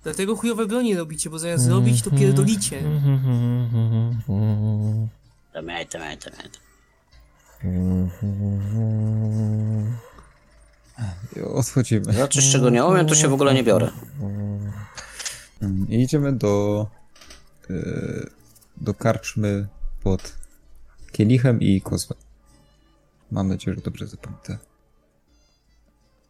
Dlatego 0.02 0.36
chujowe 0.36 0.66
bronie 0.66 0.96
robicie, 0.96 1.30
bo 1.30 1.38
zamiast 1.38 1.68
robić 1.68 2.02
to 2.02 2.10
pierdolicie. 2.10 2.82
Dawaj, 5.54 5.86
dawaj, 5.92 6.18
dawaj. 6.18 6.48
Odchodzimy. 11.54 12.12
Za 12.12 12.28
coś, 12.28 12.52
czego 12.52 12.70
nie 12.70 12.84
umiem, 12.84 13.06
to 13.06 13.14
się 13.14 13.28
w 13.28 13.32
ogóle 13.32 13.54
nie 13.54 13.64
biorę. 13.64 13.90
I 15.88 16.02
idziemy 16.02 16.32
do, 16.32 16.86
y, 17.70 18.30
do 18.76 18.94
karczmy 18.94 19.68
pod 20.02 20.32
kielichem 21.12 21.60
i 21.60 21.80
kozłem. 21.80 22.18
Mam 23.30 23.48
nadzieję, 23.48 23.76
że 23.76 23.82
dobrze 23.82 24.06
zapamiętałem. 24.06 24.60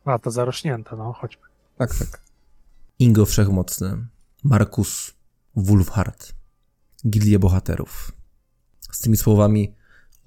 A, 0.04 0.18
to 0.18 0.30
zarośnięte, 0.30 0.96
no, 0.96 1.12
chodźmy. 1.12 1.42
Tak, 1.78 1.94
tak. 1.98 2.20
Ingo 2.98 3.26
Wszechmocny, 3.26 4.06
Markus 4.44 5.14
Wulfhard, 5.56 6.32
Gildia 7.06 7.38
Bohaterów. 7.38 8.12
Z 8.92 8.98
tymi 8.98 9.16
słowami 9.16 9.74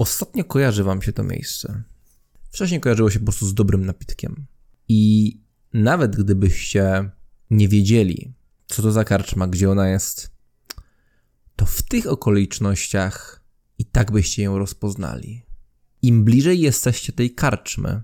Ostatnio 0.01 0.43
kojarzy 0.43 0.83
wam 0.83 1.01
się 1.01 1.13
to 1.13 1.23
miejsce. 1.23 1.83
Wcześniej 2.51 2.81
kojarzyło 2.81 3.09
się 3.09 3.19
po 3.19 3.25
prostu 3.25 3.47
z 3.47 3.53
dobrym 3.53 3.85
napitkiem. 3.85 4.45
I 4.87 5.37
nawet 5.73 6.15
gdybyście 6.15 7.09
nie 7.49 7.67
wiedzieli, 7.67 8.33
co 8.67 8.81
to 8.81 8.91
za 8.91 9.03
karczma, 9.03 9.47
gdzie 9.47 9.69
ona 9.69 9.89
jest, 9.89 10.31
to 11.55 11.65
w 11.65 11.81
tych 11.81 12.07
okolicznościach 12.07 13.43
i 13.77 13.85
tak 13.85 14.11
byście 14.11 14.43
ją 14.43 14.57
rozpoznali. 14.57 15.45
Im 16.01 16.23
bliżej 16.23 16.59
jesteście 16.59 17.13
tej 17.13 17.35
karczmy, 17.35 18.03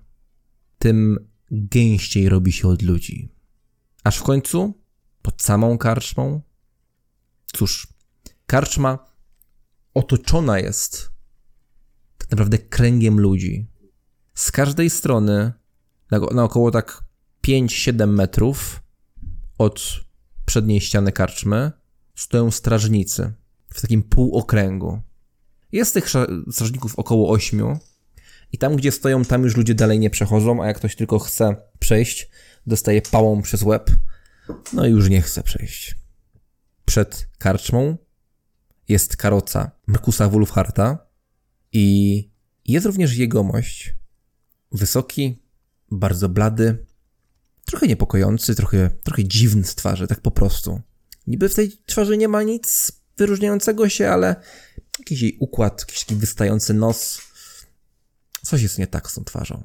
tym 0.80 1.27
gęściej 1.51 2.30
robi 2.30 2.51
się 2.51 2.67
od 2.67 2.82
ludzi. 2.82 3.30
Aż 4.03 4.17
w 4.17 4.24
końcu, 4.24 4.74
pod 5.22 5.42
samą 5.42 5.77
karczmą, 5.77 6.42
cóż, 7.53 7.88
karczma 8.45 9.11
otoczona 9.93 10.59
jest 10.59 11.11
tak 12.17 12.32
naprawdę 12.32 12.58
kręgiem 12.58 13.19
ludzi. 13.19 13.67
Z 14.38 14.51
każdej 14.51 14.90
strony, 14.90 15.53
na, 16.11 16.19
na 16.19 16.43
około 16.43 16.72
tak 16.72 17.03
5-7 17.48 18.07
metrów 18.07 18.83
od 19.57 19.82
przedniej 20.45 20.82
ściany 20.82 21.11
karczmy, 21.11 21.72
stoją 22.16 22.51
strażnicy 22.51 23.33
w 23.74 23.82
takim 23.82 24.03
półokręgu. 24.03 25.01
Jest 25.72 25.93
tych 25.93 26.09
strażników 26.51 26.99
około 26.99 27.30
8 27.30 27.80
i 28.51 28.57
tam, 28.57 28.75
gdzie 28.75 28.91
stoją, 28.91 29.25
tam 29.25 29.43
już 29.43 29.57
ludzie 29.57 29.75
dalej 29.75 29.99
nie 29.99 30.09
przechodzą, 30.09 30.64
a 30.64 30.67
jak 30.67 30.77
ktoś 30.77 30.95
tylko 30.95 31.19
chce 31.19 31.56
przejść, 31.80 32.30
dostaje 32.67 33.01
pałą 33.01 33.41
przez 33.41 33.64
łeb, 33.64 33.91
no 34.74 34.85
i 34.85 34.91
już 34.91 35.09
nie 35.09 35.22
chce 35.22 35.43
przejść. 35.43 35.95
Przed 36.85 37.27
karczmą 37.38 37.98
jest 38.88 39.17
karoca 39.17 39.72
Markusa 39.88 40.30
Wolfharta 40.30 41.07
i 41.72 42.30
jest 42.66 42.85
również 42.85 43.17
jegomość. 43.17 43.98
Wysoki, 44.72 45.40
bardzo 45.92 46.30
blady, 46.30 46.86
trochę 47.66 47.88
niepokojący, 47.88 48.56
trochę, 48.56 48.90
trochę 49.04 49.24
dziwny 49.24 49.64
z 49.64 49.76
twarzy, 49.76 50.08
tak 50.08 50.22
po 50.22 50.32
prostu. 50.32 50.82
Niby 51.28 51.50
w 51.50 51.56
tej 51.56 51.72
twarzy 51.86 52.18
nie 52.18 52.28
ma 52.28 52.44
nic 52.44 52.92
wyróżniającego 53.18 53.90
się, 53.90 54.10
ale 54.10 54.36
jakiś 55.00 55.22
jej 55.22 55.38
układ, 55.40 55.80
jakiś 55.80 56.00
taki 56.00 56.16
wystający 56.16 56.74
nos. 56.74 57.22
Coś 58.42 58.62
jest 58.62 58.78
nie 58.78 58.88
tak 58.88 59.12
z 59.12 59.14
tą 59.14 59.24
twarzą. 59.24 59.64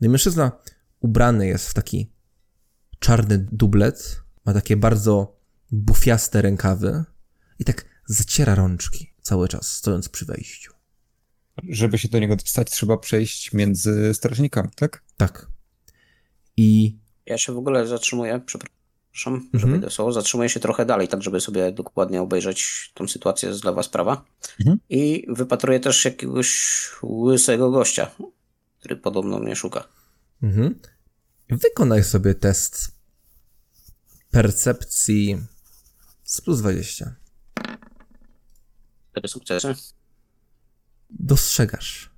No 0.00 0.06
i 0.06 0.08
mężczyzna 0.08 0.52
ubrany 1.00 1.46
jest 1.46 1.68
w 1.68 1.74
taki 1.74 2.10
czarny 2.98 3.46
dublet, 3.52 4.20
ma 4.44 4.52
takie 4.52 4.76
bardzo 4.76 5.36
bufiaste 5.72 6.42
rękawy 6.42 7.04
i 7.58 7.64
tak 7.64 7.84
zaciera 8.06 8.54
rączki 8.54 9.14
cały 9.22 9.48
czas, 9.48 9.72
stojąc 9.72 10.08
przy 10.08 10.24
wejściu. 10.24 10.73
Żeby 11.62 11.98
się 11.98 12.08
do 12.08 12.18
niego 12.18 12.36
dostać, 12.36 12.70
trzeba 12.70 12.96
przejść 12.96 13.52
między 13.52 14.14
strażnikami, 14.14 14.68
tak? 14.76 15.02
Tak. 15.16 15.46
I 16.56 16.96
Ja 17.26 17.38
się 17.38 17.52
w 17.52 17.58
ogóle 17.58 17.86
zatrzymuję, 17.86 18.40
przepraszam, 18.46 18.74
Mhm. 19.34 19.48
że 19.54 19.66
wejdę 19.66 19.90
słowo, 19.90 20.12
zatrzymuję 20.12 20.48
się 20.48 20.60
trochę 20.60 20.86
dalej, 20.86 21.08
tak 21.08 21.22
żeby 21.22 21.40
sobie 21.40 21.72
dokładnie 21.72 22.22
obejrzeć 22.22 22.90
tą 22.94 23.08
sytuację 23.08 23.54
z 23.54 23.64
lewa 23.64 23.82
sprawa. 23.82 24.24
Mhm. 24.60 24.78
I 24.90 25.26
wypatruję 25.28 25.80
też 25.80 26.04
jakiegoś 26.04 26.90
łysego 27.02 27.70
gościa, 27.70 28.10
który 28.78 28.96
podobno 28.96 29.38
mnie 29.38 29.56
szuka. 29.56 29.84
mhm. 30.42 30.74
wykonaj 31.50 32.04
sobie 32.04 32.34
test 32.34 32.94
percepcji 34.30 35.38
z 36.24 36.40
plus 36.40 36.58
20. 36.60 37.14
Cztery 39.10 39.28
sukcesy. 39.28 39.74
Dostrzegasz 41.18 42.10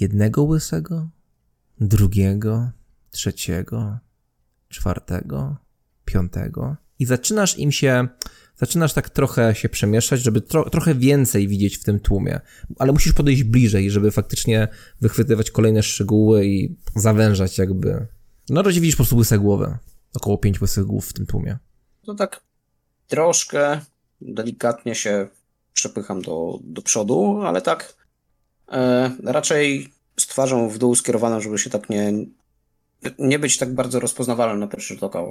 jednego 0.00 0.42
łysego, 0.42 1.08
drugiego, 1.80 2.70
trzeciego, 3.10 3.98
czwartego, 4.68 5.56
piątego 6.04 6.76
i 6.98 7.06
zaczynasz 7.06 7.58
im 7.58 7.72
się, 7.72 8.08
zaczynasz 8.56 8.92
tak 8.92 9.10
trochę 9.10 9.54
się 9.54 9.68
przemieszczać, 9.68 10.22
żeby 10.22 10.40
tro, 10.40 10.70
trochę 10.70 10.94
więcej 10.94 11.48
widzieć 11.48 11.76
w 11.76 11.84
tym 11.84 12.00
tłumie, 12.00 12.40
ale 12.78 12.92
musisz 12.92 13.12
podejść 13.12 13.42
bliżej, 13.42 13.90
żeby 13.90 14.10
faktycznie 14.10 14.68
wychwytywać 15.00 15.50
kolejne 15.50 15.82
szczegóły 15.82 16.46
i 16.46 16.76
zawężać 16.96 17.58
jakby. 17.58 18.06
No 18.48 18.62
razie 18.62 18.80
widzisz 18.80 18.94
po 18.94 19.02
prostu 19.02 19.16
łyse 19.16 19.38
głowy. 19.38 19.78
Około 20.14 20.38
pięć 20.38 20.60
łysych 20.60 20.84
głów 20.84 21.08
w 21.08 21.12
tym 21.12 21.26
tłumie. 21.26 21.58
To 22.04 22.14
tak 22.14 22.40
troszkę 23.06 23.80
delikatnie 24.20 24.94
się 24.94 25.28
przepycham 25.72 26.22
do, 26.22 26.58
do 26.62 26.82
przodu, 26.82 27.40
ale 27.42 27.62
tak 27.62 28.01
E, 28.72 29.10
raczej 29.24 29.88
z 30.20 30.26
twarzą 30.26 30.68
w 30.68 30.78
dół 30.78 30.94
skierowaną, 30.94 31.40
żeby 31.40 31.58
się 31.58 31.70
tak 31.70 31.90
nie, 31.90 32.12
nie 33.18 33.38
być 33.38 33.58
tak 33.58 33.74
bardzo 33.74 34.00
rozpoznawalnym 34.00 34.60
na 34.60 34.66
pierwszy 34.66 34.94
rzut 34.94 35.02
oka. 35.02 35.22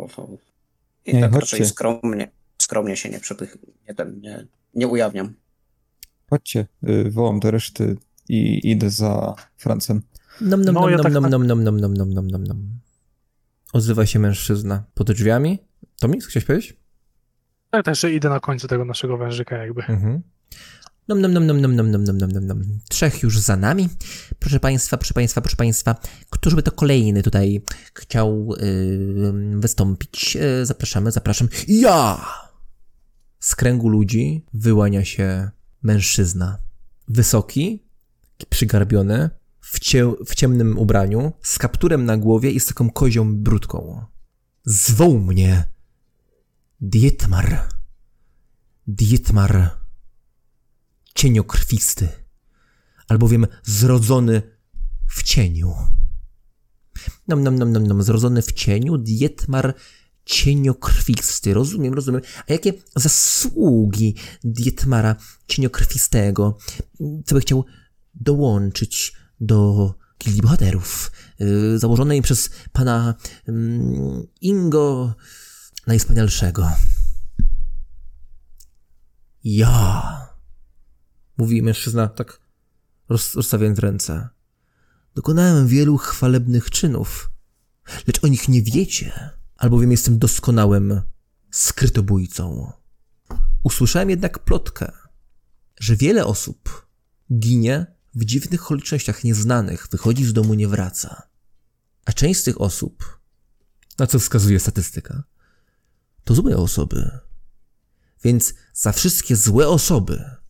I 1.05 1.15
nie, 1.15 1.21
tak 1.21 1.31
chodźcie. 1.31 1.57
raczej 1.57 1.65
skromnie, 1.65 2.31
skromnie 2.57 2.97
się 2.97 3.09
nie, 3.09 3.19
przepych, 3.19 3.57
nie, 3.87 3.95
ten, 3.95 4.21
nie, 4.21 4.47
nie 4.75 4.87
ujawniam. 4.87 5.33
Chodźcie, 6.29 6.67
y, 6.89 7.11
wołam 7.11 7.39
do 7.39 7.51
reszty 7.51 7.97
i 8.29 8.71
idę 8.71 8.89
za 8.89 9.35
Francem. 9.57 10.01
Nom, 10.41 10.61
nom, 10.61 10.61
no, 10.61 10.65
nom, 10.65 10.73
no, 10.73 10.81
nom, 10.81 10.91
ja 10.91 11.03
tak 11.03 11.13
nom, 11.13 11.23
tak... 11.23 11.31
nom, 11.31 11.47
nom, 11.47 11.63
nom, 11.63 11.79
nom, 11.79 11.93
nom, 11.93 12.13
nom, 12.13 12.27
nom, 12.27 12.43
nom. 12.43 12.69
Odzywa 13.73 14.05
się 14.05 14.19
mężczyzna 14.19 14.83
pod 14.93 15.11
drzwiami. 15.11 15.59
Tomi, 15.99 16.19
co 16.19 16.27
chciałeś 16.27 16.45
powiedzieć? 16.45 16.77
Tak, 17.71 17.85
też, 17.85 17.99
że 17.99 18.13
idę 18.13 18.29
na 18.29 18.39
końcu 18.39 18.67
tego 18.67 18.85
naszego 18.85 19.17
wężyka 19.17 19.57
jakby. 19.57 19.81
Mhm. 19.81 20.21
Nom, 21.07 21.21
nom, 21.21 21.33
nom, 21.33 21.47
nom, 21.47 21.61
nom, 21.61 21.75
nom, 21.75 21.91
nom, 21.91 22.03
nom, 22.03 22.17
nom, 22.17 22.31
nom, 22.31 22.47
nom. 22.47 22.79
Trzech 22.89 23.23
już 23.23 23.39
za 23.39 23.57
nami. 23.57 23.89
Proszę 24.39 24.59
Państwa, 24.59 24.97
proszę 24.97 25.13
Państwa, 25.13 25.41
proszę 25.41 25.55
Państwa. 25.55 25.95
Któż 26.29 26.55
by 26.55 26.63
to 26.63 26.71
kolejny 26.71 27.23
tutaj 27.23 27.61
chciał 27.93 28.49
yy, 28.59 29.59
wystąpić? 29.59 30.35
Yy, 30.35 30.65
zapraszamy, 30.65 31.11
zapraszam. 31.11 31.47
Ja! 31.67 32.25
Z 33.39 33.55
kręgu 33.55 33.89
ludzi 33.89 34.45
wyłania 34.53 35.05
się 35.05 35.49
mężczyzna. 35.83 36.57
Wysoki, 37.07 37.83
przygarbiony, 38.49 39.29
w, 39.61 39.79
cie, 39.79 40.05
w 40.25 40.35
ciemnym 40.35 40.77
ubraniu, 40.77 41.33
z 41.41 41.59
kapturem 41.59 42.05
na 42.05 42.17
głowie 42.17 42.51
i 42.51 42.59
z 42.59 42.65
taką 42.65 42.89
kozią 42.89 43.35
brudką. 43.35 44.05
Zwoł 44.65 45.19
mnie 45.19 45.65
Dietmar. 46.81 47.69
Dietmar 48.87 49.80
cieniokrwisty, 51.15 52.09
albowiem 53.07 53.47
zrodzony 53.63 54.41
w 55.09 55.23
cieniu. 55.23 55.73
Nom, 57.27 57.43
nom, 57.43 57.59
nom, 57.59 57.71
nom, 57.71 57.87
nom, 57.87 58.03
zrodzony 58.03 58.41
w 58.41 58.51
cieniu, 58.51 58.97
Dietmar 58.97 59.73
cieniokrwisty. 60.25 61.53
Rozumiem, 61.53 61.93
rozumiem. 61.93 62.21
A 62.49 62.53
jakie 62.53 62.73
zasługi 62.95 64.15
Dietmara 64.43 65.15
cieniokrwistego, 65.47 66.57
co 67.25 67.35
by 67.35 67.41
chciał 67.41 67.65
dołączyć 68.15 69.13
do 69.39 69.93
gildii 70.19 70.41
bohaterów, 70.41 71.11
yy, 71.39 71.79
założonej 71.79 72.21
przez 72.21 72.49
pana 72.71 73.15
mm, 73.47 74.27
Ingo 74.41 75.15
Najwspanialszego. 75.87 76.71
Ja, 79.43 80.30
mówi 81.41 81.61
mężczyzna 81.61 82.07
tak 82.07 82.39
roz, 83.09 83.35
rozstawiając 83.35 83.79
ręce. 83.79 84.29
Dokonałem 85.15 85.67
wielu 85.67 85.97
chwalebnych 85.97 86.69
czynów, 86.69 87.29
lecz 88.07 88.23
o 88.23 88.27
nich 88.27 88.49
nie 88.49 88.61
wiecie, 88.61 89.29
albowiem 89.57 89.91
jestem 89.91 90.19
doskonałym 90.19 91.01
skrytobójcą. 91.51 92.71
Usłyszałem 93.63 94.09
jednak 94.09 94.39
plotkę, 94.39 94.91
że 95.79 95.95
wiele 95.95 96.25
osób 96.25 96.87
ginie 97.33 97.85
w 98.15 98.25
dziwnych 98.25 98.63
okolicznościach 98.63 99.23
nieznanych, 99.23 99.87
wychodzi 99.91 100.25
z 100.25 100.33
domu, 100.33 100.53
nie 100.53 100.67
wraca. 100.67 101.21
A 102.05 102.13
część 102.13 102.39
z 102.39 102.43
tych 102.43 102.61
osób, 102.61 103.19
na 103.99 104.07
co 104.07 104.19
wskazuje 104.19 104.59
statystyka, 104.59 105.23
to 106.23 106.35
złe 106.35 106.57
osoby. 106.57 107.19
Więc 108.23 108.53
za 108.73 108.91
wszystkie 108.91 109.35
złe 109.35 109.67
osoby, 109.67 110.40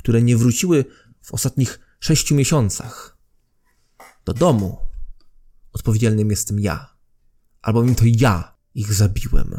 które 0.00 0.22
nie 0.22 0.36
wróciły 0.36 0.84
w 1.22 1.34
ostatnich 1.34 1.80
sześciu 2.00 2.34
miesiącach 2.34 3.18
do 4.24 4.34
domu, 4.34 4.78
odpowiedzialnym 5.72 6.30
jestem 6.30 6.60
ja. 6.60 6.96
Albowiem 7.62 7.94
to 7.94 8.04
ja 8.06 8.56
ich 8.74 8.94
zabiłem. 8.94 9.54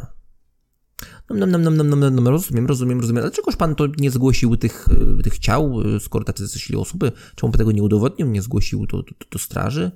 No, 1.30 1.36
no, 1.36 1.46
no, 1.46 1.58
no, 1.58 1.84
no, 1.84 1.96
no, 1.96 2.10
no, 2.10 2.30
rozumiem, 2.30 2.66
rozumiem, 2.66 3.00
rozumiem. 3.00 3.22
Dlaczegoż 3.22 3.56
pan 3.56 3.74
to 3.74 3.86
nie 3.86 4.10
zgłosił 4.10 4.56
tych, 4.56 4.88
y, 5.18 5.22
tych 5.22 5.38
ciał, 5.38 5.80
y, 5.96 6.00
skoro 6.00 6.24
tacy 6.24 6.46
zeszli 6.46 6.76
osoby? 6.76 7.12
Czemu 7.34 7.52
pan 7.52 7.58
tego 7.58 7.72
nie 7.72 7.82
udowodnił, 7.82 8.28
nie 8.28 8.42
zgłosił 8.42 8.86
do, 8.86 9.02
do, 9.02 9.12
do 9.30 9.38
straży? 9.38 9.90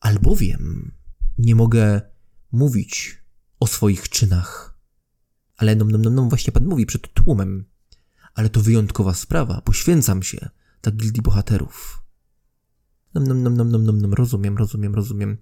Albowiem 0.00 0.92
nie 1.38 1.54
mogę 1.54 2.00
mówić 2.52 3.22
o 3.60 3.66
swoich 3.66 4.08
czynach. 4.08 4.78
Ale 5.56 5.76
no, 5.76 5.84
no, 5.84 5.98
no, 5.98 6.10
no, 6.10 6.22
właśnie 6.22 6.52
pan 6.52 6.66
mówi 6.66 6.86
przed 6.86 7.14
tłumem. 7.14 7.64
Ale 8.34 8.48
to 8.50 8.60
wyjątkowa 8.60 9.14
sprawa. 9.14 9.60
Poświęcam 9.60 10.22
się 10.22 10.48
dla 10.82 10.92
gildii 10.92 11.22
bohaterów. 11.22 12.02
Nom, 13.14 13.26
nom, 13.26 13.42
nom, 13.42 13.56
nom, 13.56 13.72
nom, 13.72 13.84
nom, 13.84 14.00
nom. 14.00 14.14
Rozumiem, 14.14 14.58
rozumiem, 14.58 14.94
rozumiem. 14.94 15.38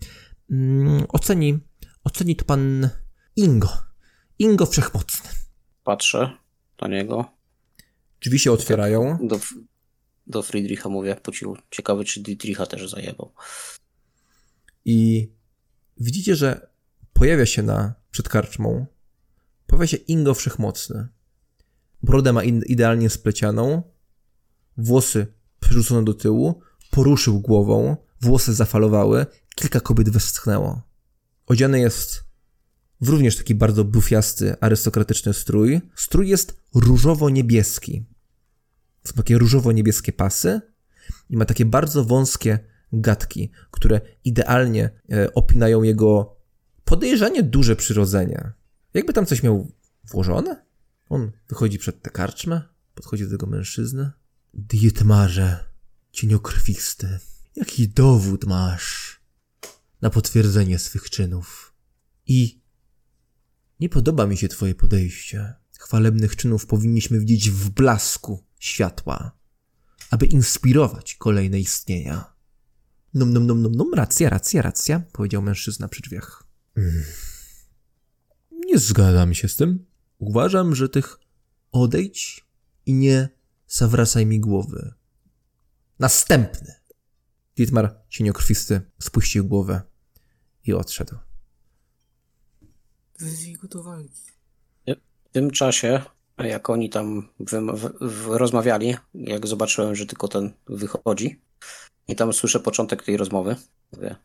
Mm, 0.50 1.04
oceni, 1.08 1.58
oceni 2.04 2.36
to 2.36 2.44
pan 2.44 2.88
Ingo. 3.36 3.68
Ingo 4.38 4.66
Wszechmocny. 4.66 5.30
Patrzę 5.84 6.36
na 6.80 6.88
niego. 6.88 7.24
Drzwi 8.20 8.38
się 8.38 8.52
otwierają. 8.52 9.18
Do, 9.22 9.40
do 10.26 10.42
Friedricha 10.42 10.88
mówię 10.88 11.16
po 11.22 11.32
cichu. 11.32 11.56
Ciekawy, 11.70 12.04
czy 12.04 12.20
Dietricha 12.20 12.66
też 12.66 12.90
zajebał. 12.90 13.34
I 14.84 15.28
widzicie, 15.96 16.36
że 16.36 16.70
pojawia 17.12 17.46
się 17.46 17.62
na, 17.62 17.94
przed 18.10 18.28
karczmą, 18.28 18.86
pojawia 19.66 19.86
się 19.86 19.96
Ingo 19.96 20.34
Wszechmocny. 20.34 21.08
Brodę 22.02 22.32
ma 22.32 22.44
idealnie 22.44 23.10
splecianą, 23.10 23.82
włosy 24.76 25.26
przerzucone 25.60 26.04
do 26.04 26.14
tyłu, 26.14 26.60
poruszył 26.90 27.40
głową, 27.40 27.96
włosy 28.20 28.54
zafalowały, 28.54 29.26
kilka 29.54 29.80
kobiet 29.80 30.10
westchnęło. 30.10 30.82
Odziany 31.46 31.80
jest 31.80 32.24
w 33.00 33.08
również 33.08 33.36
taki 33.36 33.54
bardzo 33.54 33.84
bufiasty, 33.84 34.56
arystokratyczny 34.60 35.34
strój. 35.34 35.80
Strój 35.94 36.28
jest 36.28 36.60
różowo-niebieski. 36.74 38.04
Są 39.04 39.14
takie 39.14 39.38
różowo-niebieskie 39.38 40.12
pasy 40.12 40.60
i 41.30 41.36
ma 41.36 41.44
takie 41.44 41.64
bardzo 41.64 42.04
wąskie 42.04 42.58
gadki, 42.92 43.50
które 43.70 44.00
idealnie 44.24 44.90
e, 45.12 45.34
opinają 45.34 45.82
jego 45.82 46.36
podejrzanie 46.84 47.42
duże 47.42 47.76
przyrodzenie. 47.76 48.52
Jakby 48.94 49.12
tam 49.12 49.26
coś 49.26 49.42
miał 49.42 49.72
włożone? 50.04 50.69
On 51.10 51.32
wychodzi 51.48 51.78
przed 51.78 52.02
tę 52.02 52.10
karczmę, 52.10 52.62
podchodzi 52.94 53.24
do 53.24 53.30
tego 53.30 53.46
mężczyzny. 53.46 54.10
Dietmarze, 54.54 55.64
cieniokrwisty, 56.12 57.18
jaki 57.56 57.88
dowód 57.88 58.44
masz 58.44 59.20
na 60.00 60.10
potwierdzenie 60.10 60.78
swych 60.78 61.10
czynów? 61.10 61.74
I 62.26 62.62
nie 63.80 63.88
podoba 63.88 64.26
mi 64.26 64.36
się 64.36 64.48
twoje 64.48 64.74
podejście. 64.74 65.54
Chwalebnych 65.78 66.36
czynów 66.36 66.66
powinniśmy 66.66 67.20
widzieć 67.20 67.50
w 67.50 67.70
blasku 67.70 68.44
światła, 68.58 69.38
aby 70.10 70.26
inspirować 70.26 71.14
kolejne 71.14 71.60
istnienia. 71.60 72.34
Nom, 73.14 73.32
nom, 73.32 73.46
nom, 73.46 73.62
nom, 73.62 73.72
nom, 73.72 73.94
racja, 73.94 74.30
racja, 74.30 74.62
racja, 74.62 75.00
powiedział 75.12 75.42
mężczyzna 75.42 75.88
przy 75.88 76.02
drzwiach. 76.02 76.44
Mm. 76.76 77.02
Nie 78.52 78.78
zgadzam 78.78 79.34
się 79.34 79.48
z 79.48 79.56
tym. 79.56 79.89
Uważam, 80.20 80.74
że 80.74 80.88
tych 80.88 81.18
odejdź 81.72 82.44
i 82.86 82.94
nie 82.94 83.28
zawracaj 83.66 84.26
mi 84.26 84.40
głowy. 84.40 84.94
Następny. 85.98 86.74
Dietmar 87.56 88.00
cieniokrwisty 88.08 88.80
spuścił 89.02 89.44
głowę 89.44 89.82
i 90.64 90.72
odszedł. 90.72 91.16
Wezwij 93.20 93.54
go 93.56 93.68
do 93.68 93.82
walki. 93.82 94.22
W 95.24 95.32
tym 95.32 95.50
czasie, 95.50 96.02
jak 96.38 96.70
oni 96.70 96.90
tam 96.90 97.28
wym- 97.40 97.76
w- 97.76 97.98
w- 98.00 98.26
rozmawiali, 98.26 98.96
jak 99.14 99.46
zobaczyłem, 99.46 99.94
że 99.96 100.06
tylko 100.06 100.28
ten 100.28 100.52
wychodzi 100.66 101.40
i 102.08 102.16
tam 102.16 102.32
słyszę 102.32 102.60
początek 102.60 103.02
tej 103.02 103.16
rozmowy, 103.16 103.56
mówię, 103.92 104.16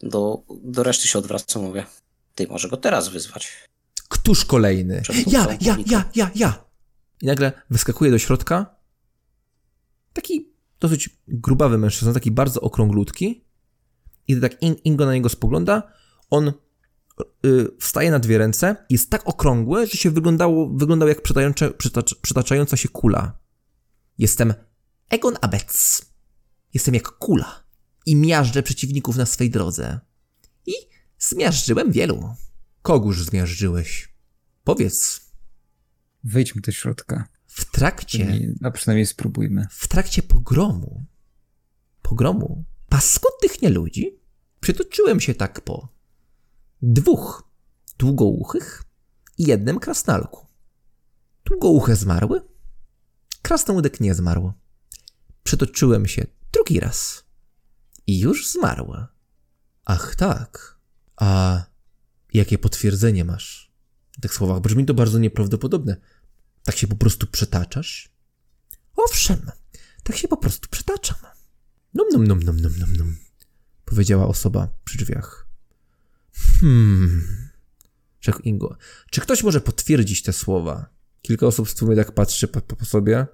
do, 0.00 0.42
do 0.64 0.82
reszty 0.82 1.08
się 1.08 1.18
odwracam, 1.18 1.62
mówię, 1.62 1.86
ty 2.34 2.46
może 2.46 2.68
go 2.68 2.76
teraz 2.76 3.08
wyzwać. 3.08 3.68
Któż 4.08 4.44
kolejny? 4.44 5.02
Ja, 5.26 5.46
ja, 5.60 5.76
ja, 5.86 6.04
ja, 6.14 6.30
ja. 6.34 6.64
I 7.22 7.26
nagle 7.26 7.52
wyskakuje 7.70 8.10
do 8.10 8.18
środka 8.18 8.76
taki 10.12 10.52
dosyć 10.80 11.10
grubawy 11.28 11.78
mężczyzna, 11.78 12.12
taki 12.12 12.30
bardzo 12.30 12.60
okrąglutki. 12.60 13.44
I 14.28 14.32
gdy 14.36 14.48
tak 14.48 14.62
In- 14.62 14.76
Ingo 14.84 15.06
na 15.06 15.14
niego 15.14 15.28
spogląda, 15.28 15.92
on 16.30 16.52
y, 17.46 17.68
wstaje 17.80 18.10
na 18.10 18.18
dwie 18.18 18.38
ręce, 18.38 18.76
jest 18.90 19.10
tak 19.10 19.28
okrągły, 19.28 19.86
że 19.86 19.92
się 19.92 20.10
wyglądało, 20.10 20.68
wyglądał 20.68 21.08
jak 21.08 21.22
przytacz, 21.78 22.14
przytaczająca 22.14 22.76
się 22.76 22.88
kula. 22.88 23.38
Jestem 24.18 24.54
Egon 25.10 25.36
Abec. 25.40 26.02
Jestem 26.74 26.94
jak 26.94 27.08
kula 27.08 27.64
i 28.06 28.16
miażdżę 28.16 28.62
przeciwników 28.62 29.16
na 29.16 29.26
swej 29.26 29.50
drodze. 29.50 30.00
I 30.66 30.72
zmiażdżyłem 31.18 31.92
wielu. 31.92 32.34
Kogóż 32.86 33.24
zmiażdżyłeś? 33.24 34.14
Powiedz, 34.64 35.20
Wejdźmy 36.24 36.60
do 36.60 36.72
środka. 36.72 37.28
w 37.46 37.64
trakcie, 37.64 38.54
A 38.62 38.70
przynajmniej 38.70 39.06
spróbujmy. 39.06 39.66
w 39.70 39.88
trakcie 39.88 40.22
pogromu, 40.22 41.04
pogromu 42.02 42.64
paskudnych 42.88 43.62
nieludzi, 43.62 44.20
przytoczyłem 44.60 45.20
się 45.20 45.34
tak 45.34 45.60
po 45.60 45.88
dwóch 46.82 47.50
długouchych 47.98 48.82
i 49.38 49.46
jednym 49.46 49.78
krasnalku. 49.78 50.46
Długouche 51.44 51.96
zmarły, 51.96 52.40
krasnoludek 53.42 54.00
nie 54.00 54.14
zmarł. 54.14 54.52
Przytoczyłem 55.42 56.06
się 56.06 56.26
drugi 56.52 56.80
raz 56.80 57.24
i 58.06 58.18
już 58.20 58.50
zmarła. 58.52 59.08
Ach 59.84 60.16
tak, 60.16 60.78
a 61.16 61.64
jakie 62.34 62.58
potwierdzenie 62.58 63.24
masz? 63.24 63.72
W 64.12 64.20
tych 64.20 64.34
słowach 64.34 64.60
brzmi 64.60 64.84
to 64.84 64.94
bardzo 64.94 65.18
nieprawdopodobne. 65.18 65.96
Tak 66.64 66.76
się 66.76 66.86
po 66.86 66.96
prostu 66.96 67.26
przetaczasz? 67.26 68.08
Owszem, 68.96 69.50
tak 70.02 70.16
się 70.16 70.28
po 70.28 70.36
prostu 70.36 70.68
przetaczam. 70.68 71.16
Num, 71.94 72.08
num, 72.12 72.26
num, 72.26 72.42
num, 72.42 72.60
num, 72.60 72.78
num, 72.78 72.96
num, 72.96 73.16
powiedziała 73.84 74.26
osoba 74.26 74.68
przy 74.84 74.98
drzwiach. 74.98 75.46
Hmm, 76.60 77.48
rzekł 78.20 78.42
Ingo. 78.42 78.76
Czy 79.10 79.20
ktoś 79.20 79.42
może 79.42 79.60
potwierdzić 79.60 80.22
te 80.22 80.32
słowa? 80.32 80.86
Kilka 81.22 81.46
osób 81.46 81.68
w 81.68 81.78
sumie 81.78 81.96
tak 81.96 82.12
patrzy 82.12 82.48
po, 82.48 82.60
po 82.60 82.84
sobie, 82.84 83.26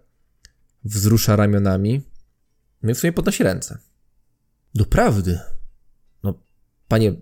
wzrusza 0.84 1.36
ramionami, 1.36 2.02
no 2.82 2.90
i 2.90 2.94
w 2.94 2.98
sumie 2.98 3.12
podnosi 3.12 3.42
ręce. 3.42 3.78
Doprawdy. 4.74 5.38
No, 6.22 6.42
panie, 6.88 7.12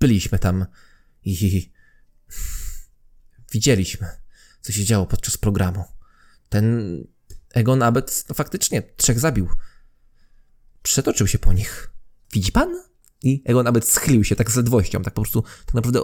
byliśmy 0.00 0.38
tam 0.38 0.66
i 1.24 1.70
widzieliśmy, 3.52 4.08
co 4.60 4.72
się 4.72 4.84
działo 4.84 5.06
podczas 5.06 5.36
programu. 5.36 5.84
Ten 6.48 6.96
Egon 7.54 7.82
Abbott 7.82 8.24
no, 8.28 8.34
faktycznie 8.34 8.82
trzech 8.82 9.20
zabił. 9.20 9.48
Przetoczył 10.82 11.26
się 11.26 11.38
po 11.38 11.52
nich. 11.52 11.90
Widzi 12.32 12.52
pan? 12.52 12.82
I 13.22 13.42
Egon 13.44 13.66
Abbott 13.66 13.88
schylił 13.88 14.24
się 14.24 14.36
tak 14.36 14.50
z 14.50 14.56
ledwością, 14.56 15.02
tak 15.02 15.14
po 15.14 15.22
prostu, 15.22 15.42
tak 15.66 15.74
naprawdę 15.74 16.00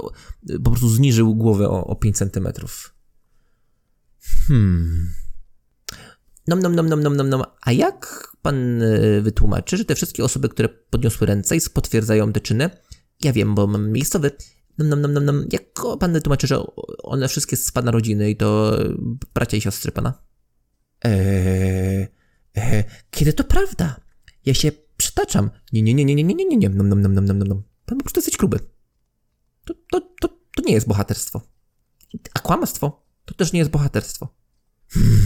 po 0.65 0.71
prostu 0.71 0.89
zniżył 0.89 1.35
głowę 1.35 1.69
o, 1.69 1.87
o 1.87 1.97
5 1.97 2.17
centymetrów. 2.17 2.95
Hmm. 4.49 5.11
Nom, 6.49 6.61
nom, 6.61 6.75
nom, 6.75 6.89
nom, 6.89 7.03
nom, 7.03 7.17
nom, 7.17 7.29
nom. 7.29 7.43
A 7.63 7.73
jak 7.73 8.33
pan 8.43 8.83
e, 8.83 9.21
wytłumaczy, 9.21 9.77
że 9.77 9.85
te 9.85 9.95
wszystkie 9.95 10.25
osoby, 10.25 10.49
które 10.49 10.69
podniosły 10.69 11.27
ręce 11.27 11.57
i 11.57 11.61
potwierdzają 11.75 12.33
te 12.33 12.41
czyny, 12.41 12.71
ja 13.21 13.33
wiem, 13.33 13.55
bo 13.55 13.67
mam 13.67 13.91
miejscowy. 13.93 14.31
Nam, 14.79 15.01
nam, 15.01 15.13
nam, 15.13 15.25
nam. 15.25 15.45
Jak 15.53 15.63
pan 16.01 16.21
tłumaczy, 16.21 16.47
że 16.47 16.63
one 17.03 17.29
wszystkie 17.29 17.57
z 17.57 17.73
pana 17.73 17.91
rodziny 17.91 18.31
i 18.31 18.37
to 18.37 18.79
bracia 19.35 19.57
i 19.57 19.61
siostry 19.61 19.93
pana? 19.93 20.23
Eee, 21.05 22.09
eee, 22.55 22.85
kiedy 23.11 23.33
to 23.33 23.45
prawda? 23.45 24.01
Ja 24.47 24.55
się 24.55 24.73
przytaczam. 24.97 25.51
Nie, 25.73 25.83
nie, 25.83 25.95
nie, 25.95 26.05
nie, 26.05 26.15
nie, 26.15 26.25
nie, 26.25 26.35
nie, 26.35 26.57
nie, 26.57 26.69
Nom, 26.69 26.89
nom, 26.89 27.01
nom, 27.01 27.15
nom, 27.15 27.25
nom, 27.27 27.39
nom. 27.39 27.63
Pan 27.87 27.99
po 27.99 28.05
prostu 28.05 28.19
jesteś 28.19 28.37
gruby. 28.37 28.59
To, 29.65 29.75
to, 29.93 30.01
to, 30.21 30.29
to 30.29 30.63
nie 30.67 30.75
jest 30.75 30.89
bohaterstwo. 30.89 31.43
A 32.35 32.39
kłamstwo 32.39 33.07
to 33.25 33.35
też 33.35 33.53
nie 33.53 33.59
jest 33.59 33.71
bohaterstwo. 33.71 34.35
Hmm. 34.89 35.21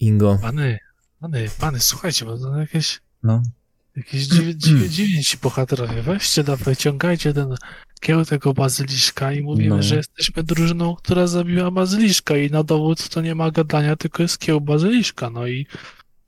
Ingo. 0.00 0.38
Pany, 0.42 0.78
pany, 1.20 1.50
pany, 1.58 1.80
słuchajcie, 1.80 2.24
bo 2.24 2.38
to 2.38 2.56
jakieś... 2.56 3.00
No 3.22 3.42
jakieś 3.96 4.22
dziwnie, 4.22 4.56
dziwnie, 4.64 4.88
dziwnie 4.88 5.24
ci 5.24 5.36
bohaterowie. 5.38 6.02
Weźcie, 6.02 6.44
da, 6.44 6.56
wyciągajcie 6.56 7.34
ten 7.34 7.54
kieł 8.00 8.24
tego 8.24 8.54
bazyliszka 8.54 9.32
i 9.32 9.42
mówimy, 9.42 9.76
No. 9.76 9.82
że 9.82 9.96
jesteśmy 9.96 10.42
drużyną, 10.42 10.94
która 10.96 11.26
zabiła 11.26 11.70
bazyliszka 11.70 12.36
i 12.36 12.50
na 12.50 12.62
dowód 12.64 13.08
to 13.08 13.20
nie 13.20 13.34
ma 13.34 13.50
gadania, 13.50 13.96
tylko 13.96 14.22
jest 14.22 14.38
kieł 14.38 14.60
bazyliszka, 14.60 15.30
no 15.30 15.46
i, 15.46 15.66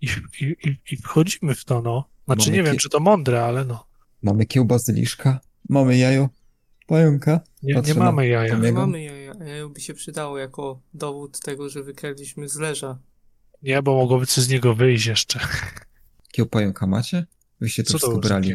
i, 0.01 0.07
i, 0.41 0.57
i- 0.91 0.97
wchodzimy 0.97 1.55
w 1.55 1.65
to, 1.65 1.83
no. 1.83 2.09
Znaczy 2.25 2.49
Mamy 2.51 2.57
nie 2.57 2.63
wiem, 2.63 2.75
kie- 2.77 2.79
czy 2.81 2.89
to 2.89 3.01
mądre, 3.01 3.45
ale 3.45 3.65
no. 3.65 3.87
Mamy 4.23 4.47
kiełbazyliszka, 4.47 5.41
mamy 5.69 5.97
jajo, 5.99 6.29
pająka. 6.87 7.41
Nie, 7.63 7.75
Patrzę 7.75 7.93
nie 7.95 7.99
mamy 8.01 8.29
jaja. 8.29 8.55
Tomiego. 8.55 8.81
Mamy 8.81 9.03
jaja. 9.03 9.35
Jajo 9.47 9.69
by 9.69 9.81
się 9.81 9.95
przydało 9.95 10.39
jako 10.39 10.81
dowód 10.95 11.41
tego, 11.41 11.69
że 11.69 11.83
wykradliśmy 11.83 12.49
z 12.49 12.57
leża. 12.57 12.99
Nie, 13.63 13.83
bo 13.83 13.95
mogłoby 13.95 14.27
coś 14.27 14.45
z 14.45 14.49
niego 14.49 14.75
wyjść 14.75 15.07
jeszcze. 15.07 15.41
Kieł 16.33 16.47
pająka 16.47 16.87
macie? 16.87 17.27
Wyście 17.63 17.83
to 17.83 17.87
Co 17.87 17.93
to 17.93 17.99
wszystko 17.99 18.15
za 18.15 18.29
brali. 18.29 18.55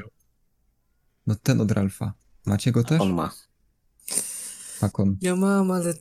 No 1.28 1.36
ten 1.36 1.62
od 1.62 1.72
Ralfa. 1.72 2.14
Macie 2.46 2.72
go 2.72 2.84
też? 2.84 3.02
On 3.02 3.14
ma. 3.14 3.32
Hakon. 4.80 5.18
Ja 5.22 5.36
mam, 5.36 5.72
ale 5.72 5.94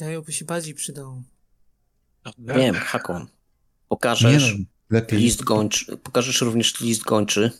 jajo 0.00 0.22
by 0.22 0.32
się 0.32 0.44
bardziej 0.44 0.74
przydało. 0.74 1.22
Wiem, 2.38 2.74
Hakon. 2.74 3.26
Pokażesz 3.88 4.42
Nie 4.52 4.58
no, 4.58 4.64
lepiej. 4.90 5.18
list 5.18 5.44
gończy, 5.44 5.96
pokażesz 5.96 6.40
również 6.40 6.80
list 6.80 7.02
gończy 7.02 7.50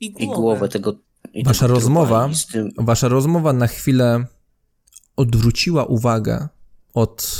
I 0.00 0.06
i 0.06 0.26
głowę. 0.26 0.34
głowę 0.40 0.68
tego. 0.68 0.94
I 1.32 1.44
Wasza 1.44 1.60
tego 1.66 1.74
rozmowa- 1.80 2.30
tym, 2.52 2.70
Wasza 2.78 3.08
rozmowa 3.08 3.52
na 3.52 3.66
chwilę 3.66 4.26
odwróciła 5.16 5.84
uwagę 5.84 6.48
od 6.94 7.38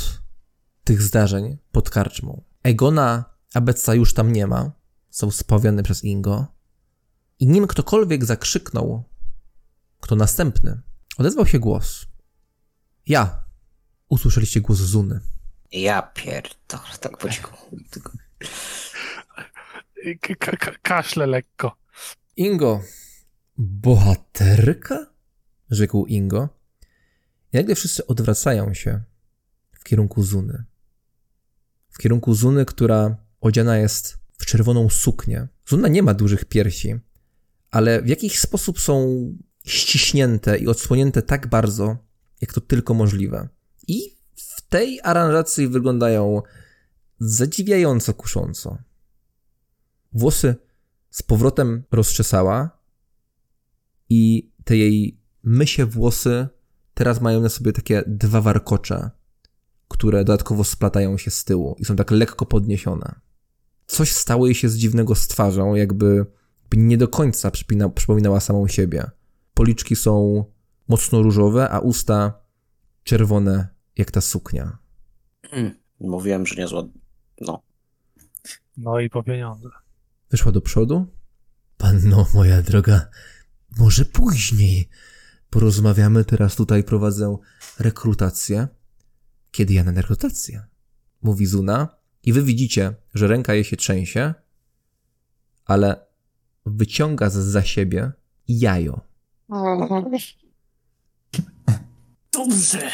tych 0.83 1.01
zdarzeń 1.01 1.57
pod 1.71 1.89
karczmą. 1.89 2.43
Egona 2.63 3.25
Abeca 3.53 3.95
już 3.95 4.13
tam 4.13 4.31
nie 4.33 4.47
ma, 4.47 4.71
są 5.15 5.31
spawiane 5.31 5.83
przez 5.83 6.03
Ingo. 6.03 6.47
I 7.39 7.47
nim 7.47 7.67
ktokolwiek 7.67 8.25
zakrzyknął, 8.25 9.03
kto 9.99 10.15
następny, 10.15 10.81
odezwał 11.17 11.45
się 11.45 11.59
głos. 11.59 12.05
Ja. 13.07 13.43
Usłyszeliście 14.09 14.61
głos 14.61 14.77
Zuny. 14.79 15.19
Ja 15.71 16.01
pierdolę, 16.01 16.97
tak 16.99 17.17
po 17.17 17.29
cichu. 17.29 17.55
K- 20.21 20.57
k- 20.57 20.75
kaszle 20.81 21.27
lekko. 21.27 21.77
Ingo, 22.35 22.81
bohaterka? 23.57 25.05
Rzekł 25.69 26.05
Ingo. 26.05 26.49
I 27.53 27.57
nagle 27.57 27.75
wszyscy 27.75 28.07
odwracają 28.07 28.73
się 28.73 29.03
w 29.71 29.83
kierunku 29.83 30.23
Zuny. 30.23 30.63
W 31.89 31.97
kierunku 31.97 32.33
Zuny, 32.33 32.65
która 32.65 33.17
odziana 33.41 33.77
jest 33.77 34.24
w 34.37 34.45
czerwoną 34.45 34.89
suknię. 34.89 35.47
Zuna 35.67 35.87
nie 35.87 36.03
ma 36.03 36.13
dużych 36.13 36.45
piersi, 36.45 36.95
ale 37.71 38.01
w 38.01 38.07
jakiś 38.07 38.39
sposób 38.39 38.79
są 38.79 39.17
ściśnięte 39.65 40.57
i 40.57 40.67
odsłonięte 40.67 41.21
tak 41.21 41.47
bardzo, 41.47 41.97
jak 42.41 42.53
to 42.53 42.61
tylko 42.61 42.93
możliwe. 42.93 43.49
I 43.87 44.15
w 44.35 44.61
tej 44.61 44.99
aranżacji 45.03 45.67
wyglądają 45.67 46.41
zadziwiająco 47.19 48.13
kusząco. 48.13 48.77
Włosy 50.13 50.55
z 51.09 51.23
powrotem 51.23 51.83
rozczesała 51.91 52.69
i 54.09 54.51
te 54.63 54.77
jej 54.77 55.19
mysie 55.43 55.85
włosy 55.85 56.47
teraz 56.93 57.21
mają 57.21 57.41
na 57.41 57.49
sobie 57.49 57.73
takie 57.73 58.03
dwa 58.07 58.41
warkocze, 58.41 59.09
które 59.87 60.25
dodatkowo 60.25 60.63
splatają 60.63 61.17
się 61.17 61.31
z 61.31 61.43
tyłu 61.43 61.75
i 61.79 61.85
są 61.85 61.95
tak 61.95 62.11
lekko 62.11 62.45
podniesione. 62.45 63.24
Coś 63.87 64.11
stało 64.11 64.45
jej 64.45 64.55
się 64.55 64.69
z 64.69 64.77
dziwnego 64.77 65.15
z 65.15 65.27
twarzą, 65.27 65.75
jakby, 65.75 66.25
nie 66.73 66.97
do 66.97 67.07
końca 67.07 67.51
przypina, 67.51 67.89
przypominała 67.89 68.39
samą 68.39 68.67
siebie. 68.67 69.09
Policzki 69.53 69.95
są 69.95 70.43
mocno 70.87 71.21
różowe, 71.21 71.69
a 71.69 71.79
usta 71.79 72.33
czerwone 73.03 73.67
jak 73.97 74.11
ta 74.11 74.21
suknia. 74.21 74.77
Hmm, 75.49 75.75
Mówiłem, 75.99 76.45
że 76.45 76.55
niezła. 76.55 76.83
No. 77.41 77.61
No 78.77 78.99
i 78.99 79.09
po 79.09 79.23
pieniądze. 79.23 79.69
Wyszła 80.31 80.51
do 80.51 80.61
przodu. 80.61 81.07
Panno 81.77 82.27
moja 82.33 82.61
droga, 82.61 83.09
może 83.77 84.05
później 84.05 84.89
porozmawiamy. 85.49 86.25
Teraz 86.25 86.55
tutaj 86.55 86.83
prowadzę 86.83 87.37
rekrutację. 87.79 88.67
Kiedy 89.51 89.73
ja 89.73 89.83
na 89.83 89.91
rekrutację? 89.91 90.63
Mówi 91.21 91.45
Zuna. 91.45 91.94
I 92.25 92.33
wy 92.33 92.43
widzicie, 92.43 92.93
że 93.13 93.27
ręka 93.27 93.53
jej 93.53 93.63
się 93.63 93.77
trzęsie, 93.77 94.33
ale 95.65 96.05
wyciąga 96.65 97.29
za 97.29 97.63
siebie 97.63 98.11
jajo. 98.47 99.01
Dobrze. 102.33 102.91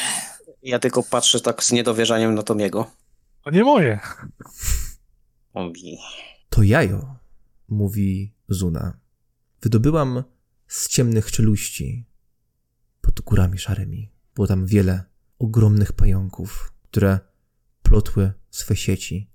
Ja 0.64 0.80
tylko 0.80 1.04
patrzę 1.04 1.40
tak 1.40 1.64
z 1.64 1.72
niedowierzaniem 1.72 2.36
na 2.36 2.44
Tomiego. 2.44 2.92
To 3.44 3.52
nie 3.52 3.64
moje. 3.64 4.00
To 6.50 6.64
jajo, 6.64 7.16
mówi 7.70 8.34
Zuna. 8.50 9.00
Wydobyłam 9.62 10.24
z 10.68 10.88
ciemnych 10.88 11.32
czeluści 11.32 12.06
pod 13.02 13.22
górami 13.22 13.58
szarymi. 13.58 14.12
Było 14.36 14.48
tam 14.48 14.66
wiele 14.66 15.04
ogromnych 15.40 15.94
pająków, 15.94 16.74
które 16.84 17.20
plotły 17.84 18.34
swe 18.52 18.76
sieci 18.76 19.30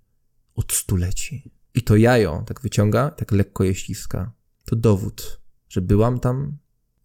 od 0.54 0.72
stuleci. 0.72 1.50
I 1.74 1.82
to 1.82 1.96
jajo 1.96 2.44
tak 2.46 2.60
wyciąga, 2.60 3.10
tak 3.10 3.32
lekko 3.32 3.64
je 3.64 3.74
ściska. 3.74 4.32
To 4.64 4.76
dowód, 4.76 5.40
że 5.68 5.80
byłam 5.80 6.20
tam 6.20 6.58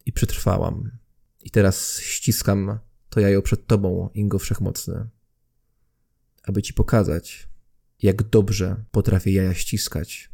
i 0.06 0.12
przetrwałam. 0.12 0.90
I 1.40 1.50
teraz 1.50 2.00
ściskam 2.00 2.78
to 3.08 3.20
jajo 3.20 3.42
przed 3.42 3.66
tobą, 3.66 4.10
Ingo 4.14 4.38
Wszechmocny, 4.38 5.08
aby 6.42 6.62
ci 6.62 6.74
pokazać, 6.74 7.48
jak 8.02 8.22
dobrze 8.22 8.84
potrafię 8.90 9.32
jaja 9.32 9.54
ściskać. 9.54 10.30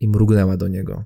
I 0.00 0.08
mrugnęła 0.08 0.56
do 0.56 0.68
niego. 0.68 1.04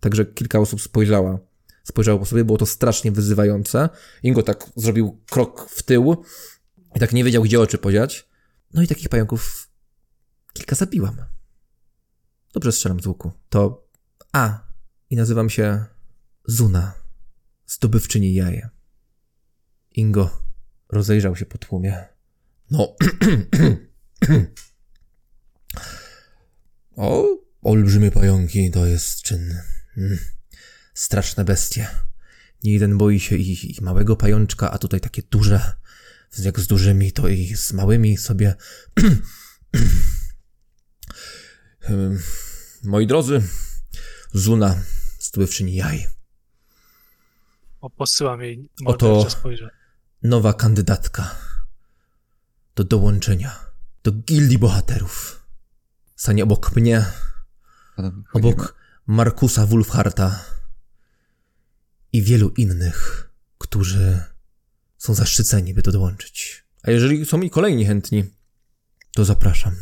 Także 0.00 0.26
kilka 0.26 0.58
osób 0.58 0.80
spojrzała. 0.80 1.38
Spojrzało 1.84 2.18
po 2.18 2.26
sobie, 2.26 2.44
było 2.44 2.58
to 2.58 2.66
strasznie 2.66 3.12
wyzywające. 3.12 3.88
Ingo 4.22 4.42
tak 4.42 4.70
zrobił 4.76 5.20
krok 5.30 5.68
w 5.70 5.82
tył 5.82 6.24
i 6.94 7.00
tak 7.00 7.12
nie 7.12 7.24
wiedział, 7.24 7.42
gdzie 7.42 7.60
oczy 7.60 7.78
podziać. 7.78 8.28
No 8.74 8.82
i 8.82 8.86
takich 8.86 9.08
pająków 9.08 9.70
kilka 10.52 10.76
zabiłam. 10.76 11.16
Dobrze 12.52 12.72
strzelam 12.72 13.00
z 13.00 13.06
łuku. 13.06 13.32
To 13.48 13.88
A. 14.32 14.72
I 15.10 15.16
nazywam 15.16 15.50
się 15.50 15.84
Zuna, 16.44 16.94
zdobywczyni 17.66 18.34
jaje. 18.34 18.68
Ingo 19.90 20.42
rozejrzał 20.88 21.36
się 21.36 21.46
po 21.46 21.58
tłumie. 21.58 22.04
No, 22.70 22.96
O, 26.96 27.38
olbrzymie 27.62 28.10
pająki 28.10 28.70
to 28.70 28.86
jest 28.86 29.22
czyn. 29.22 29.58
Mm, 29.96 30.18
straszne 30.94 31.44
bestie. 31.44 31.86
Nie 32.64 32.72
jeden 32.72 32.98
boi 32.98 33.20
się 33.20 33.36
ich, 33.36 33.64
ich 33.64 33.80
małego 33.80 34.16
pajączka, 34.16 34.70
a 34.70 34.78
tutaj 34.78 35.00
takie 35.00 35.22
duże. 35.22 35.72
Jak 36.38 36.60
z 36.60 36.66
dużymi, 36.66 37.12
to 37.12 37.28
i 37.28 37.56
z 37.56 37.72
małymi 37.72 38.16
sobie. 38.16 38.54
Moi 42.82 43.06
drodzy, 43.06 43.42
Zuna, 44.32 44.82
zdobywczyni 45.20 45.74
jaj. 45.74 46.06
O, 47.80 47.90
posyłam 47.90 48.40
jej 48.42 48.68
Oto-. 48.84 49.26
Nowa 50.22 50.52
kandydatka 50.52 51.38
do 52.74 52.84
dołączenia 52.84 53.72
do 54.02 54.12
gildii 54.12 54.58
bohaterów. 54.58 55.46
Stanie 56.16 56.44
obok 56.44 56.76
mnie, 56.76 57.04
obok 58.32 58.74
Markusa 59.06 59.66
Wulfharta 59.66 60.44
i 62.12 62.22
wielu 62.22 62.48
innych, 62.48 63.30
którzy 63.58 64.31
są 65.02 65.14
zaszczyceni, 65.14 65.74
by 65.74 65.82
to 65.82 65.92
dołączyć. 65.92 66.64
A 66.82 66.90
jeżeli 66.90 67.26
są 67.26 67.40
i 67.40 67.50
kolejni 67.50 67.84
chętni, 67.84 68.24
to 69.14 69.24
zapraszam. 69.24 69.72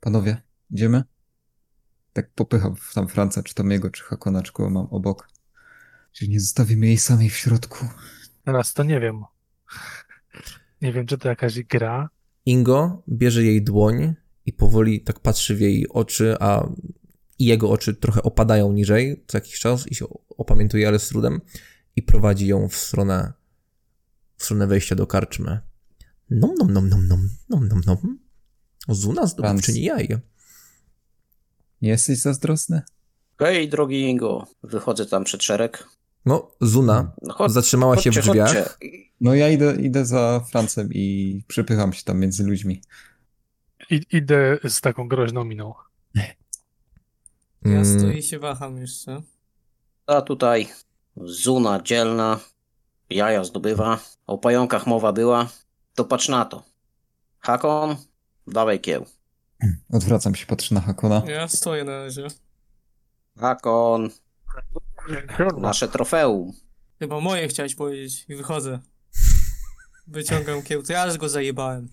Panowie, 0.00 0.42
idziemy? 0.70 1.04
Tak 2.12 2.30
popycham 2.34 2.76
w 2.76 2.94
tam 2.94 3.08
Franca, 3.08 3.42
czy 3.42 3.54
Tomiego, 3.54 3.90
czy 3.90 4.02
Hakona, 4.04 4.42
czy 4.42 4.52
kogo 4.52 4.70
mam 4.70 4.86
obok. 4.86 5.28
Czy 6.12 6.28
nie 6.28 6.40
zostawimy 6.40 6.86
jej 6.86 6.98
samej 6.98 7.30
w 7.30 7.36
środku? 7.36 7.86
Teraz 8.44 8.74
to 8.74 8.82
nie 8.82 9.00
wiem. 9.00 9.24
Nie 10.82 10.92
wiem, 10.92 11.06
czy 11.06 11.18
to 11.18 11.28
jakaś 11.28 11.62
gra. 11.62 12.08
Ingo 12.46 13.02
bierze 13.08 13.44
jej 13.44 13.62
dłoń 13.62 14.14
i 14.46 14.52
powoli 14.52 15.00
tak 15.00 15.20
patrzy 15.20 15.56
w 15.56 15.60
jej 15.60 15.88
oczy, 15.88 16.36
a 16.40 16.68
i 17.38 17.44
jego 17.44 17.70
oczy 17.70 17.94
trochę 17.94 18.22
opadają 18.22 18.72
niżej 18.72 19.24
co 19.26 19.38
jakiś 19.38 19.58
czas 19.60 19.86
i 19.86 19.94
się 19.94 20.06
opamiętuje, 20.38 20.88
ale 20.88 20.98
z 20.98 21.08
trudem 21.08 21.40
i 21.96 22.02
prowadzi 22.02 22.46
ją 22.46 22.68
w 22.68 22.76
stronę 22.76 23.39
w 24.40 24.44
stronę 24.44 24.66
wejścia 24.66 24.94
do 24.94 25.06
karczmy. 25.06 25.60
Nom, 26.30 26.54
nom, 26.54 26.72
nom, 26.72 26.88
nom, 26.88 27.06
nom, 27.08 27.28
nom, 27.48 27.68
nom, 27.68 27.80
nom. 27.86 28.18
Zuna 28.88 29.26
zdobywczyni 29.26 29.82
jaj. 29.82 30.08
Nie 31.82 31.88
jesteś 31.90 32.18
zazdrosny? 32.18 32.82
hej, 33.38 33.68
drogi 33.68 34.00
Ingo, 34.00 34.46
wychodzę 34.62 35.06
tam 35.06 35.24
przed 35.24 35.42
szereg. 35.42 35.88
No, 36.26 36.50
Zuna 36.60 37.12
No 37.22 37.34
chodź, 37.34 37.52
zatrzymała 37.52 37.96
się 37.96 38.10
w 38.10 38.14
chodźcie, 38.14 38.30
drzwiach. 38.30 38.48
chodźcie. 38.54 38.88
No 39.20 39.34
ja 39.34 39.48
idę, 39.48 39.76
idę 39.80 40.06
za 40.06 40.40
Francem 40.50 40.88
i 40.92 41.42
przypycham 41.48 41.92
się 41.92 42.04
tam 42.04 42.18
między 42.20 42.44
ludźmi. 42.44 42.82
I, 43.90 44.00
idę 44.12 44.58
z 44.68 44.80
taką 44.80 45.08
groźną 45.08 45.44
miną. 45.44 45.74
Ja 46.14 46.24
Mm, 47.64 47.98
stoję 47.98 48.18
i 48.18 48.22
się 48.22 48.38
waham 48.38 48.76
jeszcze. 48.76 49.22
A 50.06 50.20
tutaj 50.22 50.68
Zuna 51.16 51.82
dzielna, 51.82 52.40
jaja 53.10 53.44
zdobywa, 53.44 53.98
o 54.26 54.38
pająkach 54.38 54.86
mowa 54.86 55.12
była, 55.12 55.48
to 55.94 56.04
patrz 56.04 56.28
na 56.28 56.44
to. 56.44 56.62
Hakon, 57.38 57.96
dawaj 58.46 58.80
kieł. 58.80 59.06
Odwracam 59.92 60.34
się, 60.34 60.46
patrzę 60.46 60.74
na 60.74 60.80
Hakona. 60.80 61.22
Ja 61.26 61.48
stoję 61.48 61.84
na 61.84 62.04
razie. 62.04 62.26
Hakon, 63.38 64.10
nasze 65.58 65.88
trofeum. 65.88 66.52
Chyba 66.98 67.20
moje 67.20 67.48
chciałeś 67.48 67.74
powiedzieć 67.74 68.24
i 68.28 68.34
wychodzę. 68.34 68.80
Wyciągam 70.06 70.62
kiełty, 70.62 70.92
ja 70.92 71.06
już 71.06 71.18
go 71.18 71.28
zajebałem. 71.28 71.88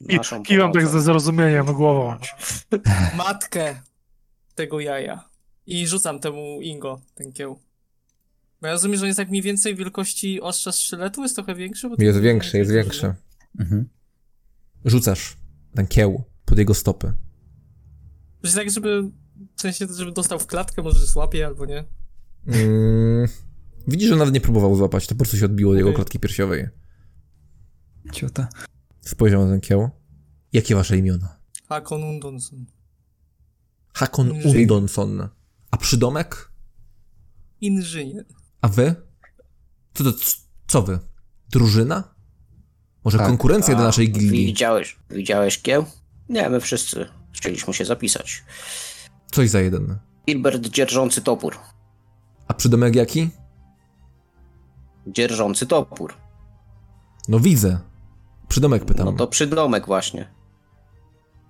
I 0.00 0.18
kiwam 0.44 0.72
tak 0.72 0.88
ze 0.88 1.00
zrozumieniem 1.00 1.66
głową. 1.66 2.16
Matkę 3.16 3.82
tego 4.54 4.80
jaja. 4.80 5.28
I 5.66 5.86
rzucam 5.86 6.20
temu 6.20 6.60
Ingo, 6.62 7.00
ten 7.14 7.32
kieł. 7.32 7.58
Bo 8.60 8.66
ja 8.66 8.72
rozumiem, 8.72 8.96
że 8.96 9.02
on 9.02 9.06
jest 9.06 9.18
jak 9.18 9.30
mniej 9.30 9.42
więcej 9.42 9.76
wielkości 9.76 10.40
ostrza 10.40 10.72
sztyletu, 10.72 11.22
jest 11.22 11.34
trochę 11.34 11.54
większy? 11.54 11.88
Bo 11.88 11.96
to 11.96 12.02
Jest 12.02 12.20
większy, 12.20 12.58
jest 12.58 12.72
większy. 12.72 13.14
Mhm. 13.58 13.88
Rzucasz 14.84 15.36
ten 15.74 15.86
kieł 15.86 16.24
pod 16.44 16.58
jego 16.58 16.74
stopy. 16.74 17.06
To 18.40 18.46
jest 18.46 18.56
tak, 18.56 18.70
żeby... 18.70 19.10
W 19.56 19.60
sensie, 19.60 19.86
żeby 19.96 20.12
dostał 20.12 20.38
w 20.38 20.46
klatkę, 20.46 20.82
może 20.82 21.06
złapie 21.06 21.46
albo 21.46 21.66
nie. 21.66 21.84
Mm, 22.46 23.28
widzisz, 23.88 24.08
że 24.08 24.16
nawet 24.16 24.34
nie 24.34 24.40
próbował 24.40 24.76
złapać, 24.76 25.06
to 25.06 25.14
po 25.14 25.18
prostu 25.18 25.36
się 25.36 25.44
odbiło 25.44 25.72
od 25.72 25.78
jego 25.78 25.92
klatki 25.92 26.18
piersiowej. 26.18 26.68
Ciota. 28.12 28.48
Spojrzał 29.00 29.44
na 29.44 29.50
ten 29.50 29.60
kieł. 29.60 29.90
Jakie 30.52 30.74
wasze 30.74 30.98
imiona? 30.98 31.38
Hakon 31.68 32.02
Undonson. 32.02 32.66
Hakon. 33.94 34.32
Undonson. 34.44 35.28
A 35.70 35.76
przydomek? 35.76 36.52
Inżynier. 37.60 38.24
A 38.60 38.68
wy? 38.68 38.94
Co 39.94 40.04
to, 40.04 40.12
co 40.66 40.82
wy? 40.82 40.98
Drużyna? 41.50 42.14
Może 43.04 43.18
Tak. 43.18 43.26
konkurencja 43.26 43.74
do 43.74 43.80
A, 43.80 43.84
naszej 43.84 44.12
gildii? 44.12 44.46
Widziałeś, 44.46 44.98
widziałeś 45.10 45.62
kieł? 45.62 45.84
Nie, 46.28 46.50
my 46.50 46.60
wszyscy 46.60 47.06
chcieliśmy 47.32 47.74
się 47.74 47.84
zapisać. 47.84 48.44
Coś 49.32 49.50
za 49.50 49.60
jeden. 49.60 49.98
Gilbert 50.26 50.66
dzierżący 50.66 51.22
topór. 51.22 51.56
A 52.48 52.54
przydomek 52.54 52.94
jaki? 52.94 53.30
Dzierżący 55.06 55.66
topór. 55.66 56.14
No 57.28 57.40
widzę. 57.40 57.78
Przydomek 58.48 58.84
pytam. 58.84 59.06
No 59.06 59.12
to 59.12 59.26
przydomek 59.26 59.86
właśnie. 59.86 60.30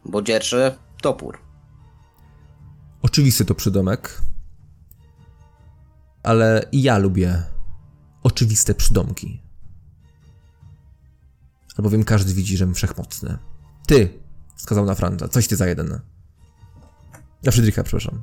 Bo 0.04 0.22
dzierżę 0.22 0.76
topór. 1.02 1.38
Oczywisty 3.02 3.44
to 3.44 3.54
przydomek. 3.54 4.22
Ale 6.22 6.68
i 6.72 6.82
ja 6.82 6.98
lubię 6.98 7.42
oczywiste 8.22 8.74
przydomki. 8.74 9.42
Albowiem 11.76 12.04
każdy 12.04 12.34
widzi, 12.34 12.56
że 12.56 12.72
wszechmocny. 12.72 13.38
Ty, 13.86 14.18
wskazał 14.56 14.86
na 14.86 14.94
Franza. 14.94 15.28
Coś 15.28 15.48
ty 15.48 15.56
za 15.56 15.66
jeden. 15.66 16.00
Na 17.42 17.52
Friedricha, 17.52 17.82
przepraszam. 17.82 18.22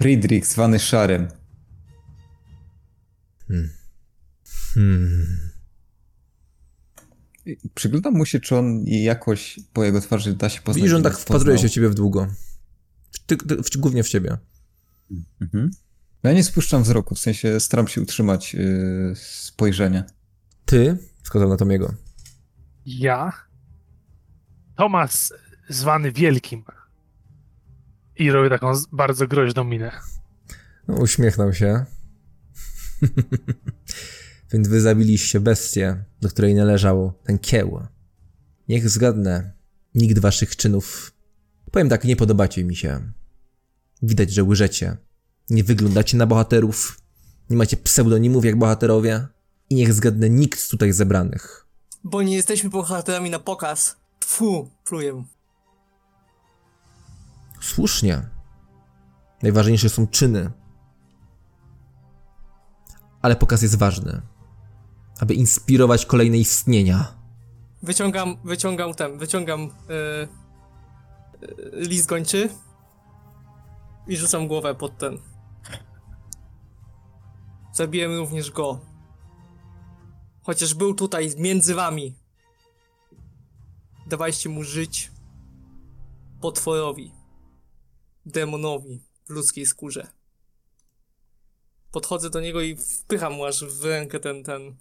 Friedrich 0.00 0.46
zwany 0.46 0.78
Szarem. 0.78 1.28
Hmm. 3.46 3.70
I 7.46 7.70
Przyglądam 7.74 8.14
mu 8.14 8.26
się, 8.26 8.40
czy 8.40 8.56
on 8.56 8.84
jakoś 8.86 9.60
po 9.72 9.84
jego 9.84 10.00
twarzy 10.00 10.34
da 10.34 10.48
się 10.48 10.60
poznać. 10.60 10.76
Widzisz, 10.76 10.90
że 10.90 10.96
on 10.96 11.02
tak 11.02 11.18
wpatruje 11.18 11.58
się 11.58 11.68
w 11.68 11.70
ciebie 11.70 11.88
w 11.88 11.94
długo. 11.94 12.26
Ty, 13.26 13.36
ty, 13.36 13.56
w, 13.56 13.76
głównie 13.76 14.02
w 14.02 14.08
ciebie. 14.08 14.38
Mhm. 15.40 15.70
Ja 16.22 16.32
nie 16.32 16.44
spuszczam 16.44 16.82
wzroku, 16.82 17.14
w 17.14 17.18
sensie 17.18 17.60
staram 17.60 17.88
się 17.88 18.00
utrzymać 18.00 18.54
yy, 18.54 19.12
spojrzenie. 19.16 20.04
Ty, 20.64 20.98
wskazał 21.22 21.48
na 21.48 21.56
Tomiego. 21.56 21.94
Ja, 22.86 23.32
Tomas, 24.76 25.32
zwany 25.68 26.12
Wielkim. 26.12 26.64
I 28.16 28.30
robię 28.30 28.50
taką 28.50 28.72
bardzo 28.92 29.28
groźną 29.28 29.64
minę. 29.64 29.92
No, 30.88 30.94
uśmiechnął 30.94 31.52
się. 31.52 31.84
Więc 34.52 34.68
wy 34.68 34.80
zabiliście 34.80 35.40
bestię, 35.40 36.04
do 36.20 36.28
której 36.28 36.54
należał 36.54 37.12
ten 37.24 37.38
kieł. 37.38 37.86
Niech 38.68 38.88
zgadnę, 38.88 39.52
nikt 39.94 40.18
waszych 40.18 40.56
czynów... 40.56 41.14
Powiem 41.70 41.88
tak, 41.88 42.04
nie 42.04 42.16
podobacie 42.16 42.64
mi 42.64 42.76
się. 42.76 43.12
Widać, 44.02 44.32
że 44.32 44.42
łyżecie. 44.42 44.96
Nie 45.50 45.64
wyglądacie 45.64 46.16
na 46.16 46.26
bohaterów. 46.26 47.00
Nie 47.50 47.56
macie 47.56 47.76
pseudonimów 47.76 48.44
jak 48.44 48.58
bohaterowie. 48.58 49.26
I 49.70 49.74
niech 49.74 49.92
zgadnę, 49.92 50.30
nikt 50.30 50.60
z 50.60 50.68
tutaj 50.68 50.92
zebranych. 50.92 51.66
Bo 52.04 52.22
nie 52.22 52.36
jesteśmy 52.36 52.70
bohaterami 52.70 53.30
na 53.30 53.38
pokaz. 53.38 53.96
Tfu, 54.20 54.70
pluję. 54.84 55.24
Słusznie. 57.60 58.28
Najważniejsze 59.42 59.88
są 59.88 60.06
czyny. 60.06 60.50
Ale 63.22 63.36
pokaz 63.36 63.62
jest 63.62 63.78
ważny. 63.78 64.22
Aby 65.20 65.34
inspirować 65.34 66.06
kolejne 66.06 66.38
istnienia. 66.38 67.14
Wyciągam, 67.82 68.36
wyciągam 68.44 68.94
ten, 68.94 69.18
wyciągam 69.18 69.60
yy, 69.60 70.28
yy, 71.40 71.86
list 71.88 72.06
gończy 72.06 72.48
i 74.06 74.16
rzucam 74.16 74.48
głowę 74.48 74.74
pod 74.74 74.98
ten. 74.98 75.18
Zabiłem 77.72 78.16
również 78.16 78.50
go. 78.50 78.80
Chociaż 80.42 80.74
był 80.74 80.94
tutaj 80.94 81.30
między 81.38 81.74
wami. 81.74 82.14
Dawajcie 84.06 84.48
mu 84.48 84.62
żyć 84.64 85.10
potworowi, 86.40 87.12
demonowi 88.26 89.00
w 89.26 89.30
ludzkiej 89.30 89.66
skórze. 89.66 90.06
Podchodzę 91.92 92.30
do 92.30 92.40
niego 92.40 92.60
i 92.60 92.76
wpycham 92.76 93.32
mu 93.32 93.44
aż 93.44 93.64
w 93.64 93.84
rękę 93.84 94.20
ten, 94.20 94.44
ten 94.44 94.76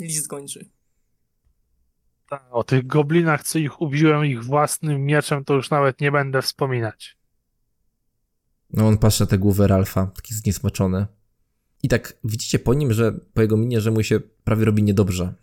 list 0.00 0.26
gończy. 0.26 0.70
O 2.50 2.64
tych 2.64 2.86
goblinach, 2.86 3.44
co 3.44 3.58
ich 3.58 3.80
ubiłem 3.80 4.26
ich 4.26 4.44
własnym 4.44 5.04
mieczem, 5.04 5.44
to 5.44 5.54
już 5.54 5.70
nawet 5.70 6.00
nie 6.00 6.12
będę 6.12 6.42
wspominać. 6.42 7.19
No 8.72 8.88
on 8.88 8.98
patrzy 8.98 9.22
na 9.22 9.26
tę 9.26 9.38
głowę 9.38 9.66
Ralfa, 9.66 10.06
taki 10.06 10.34
zniesmaczony. 10.34 11.06
I 11.82 11.88
tak 11.88 12.18
widzicie 12.24 12.58
po 12.58 12.74
nim, 12.74 12.92
że 12.92 13.12
po 13.12 13.42
jego 13.42 13.56
minie, 13.56 13.80
że 13.80 13.90
mu 13.90 14.02
się 14.02 14.20
prawie 14.20 14.64
robi 14.64 14.82
niedobrze. 14.82 15.34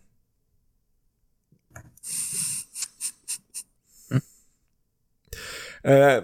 Eee, 5.84 6.22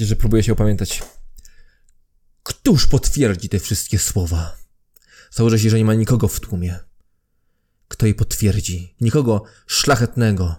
że 0.00 0.16
próbuje 0.16 0.42
się 0.42 0.52
opamiętać. 0.52 1.02
Któż 2.42 2.86
potwierdzi 2.86 3.48
te 3.48 3.58
wszystkie 3.58 3.98
słowa? 3.98 4.56
Założę 5.30 5.58
się, 5.58 5.70
że 5.70 5.78
nie 5.78 5.84
ma 5.84 5.94
nikogo 5.94 6.28
w 6.28 6.40
tłumie. 6.40 6.78
Kto 7.88 8.06
je 8.06 8.14
potwierdzi? 8.14 8.94
Nikogo 9.00 9.44
szlachetnego. 9.66 10.56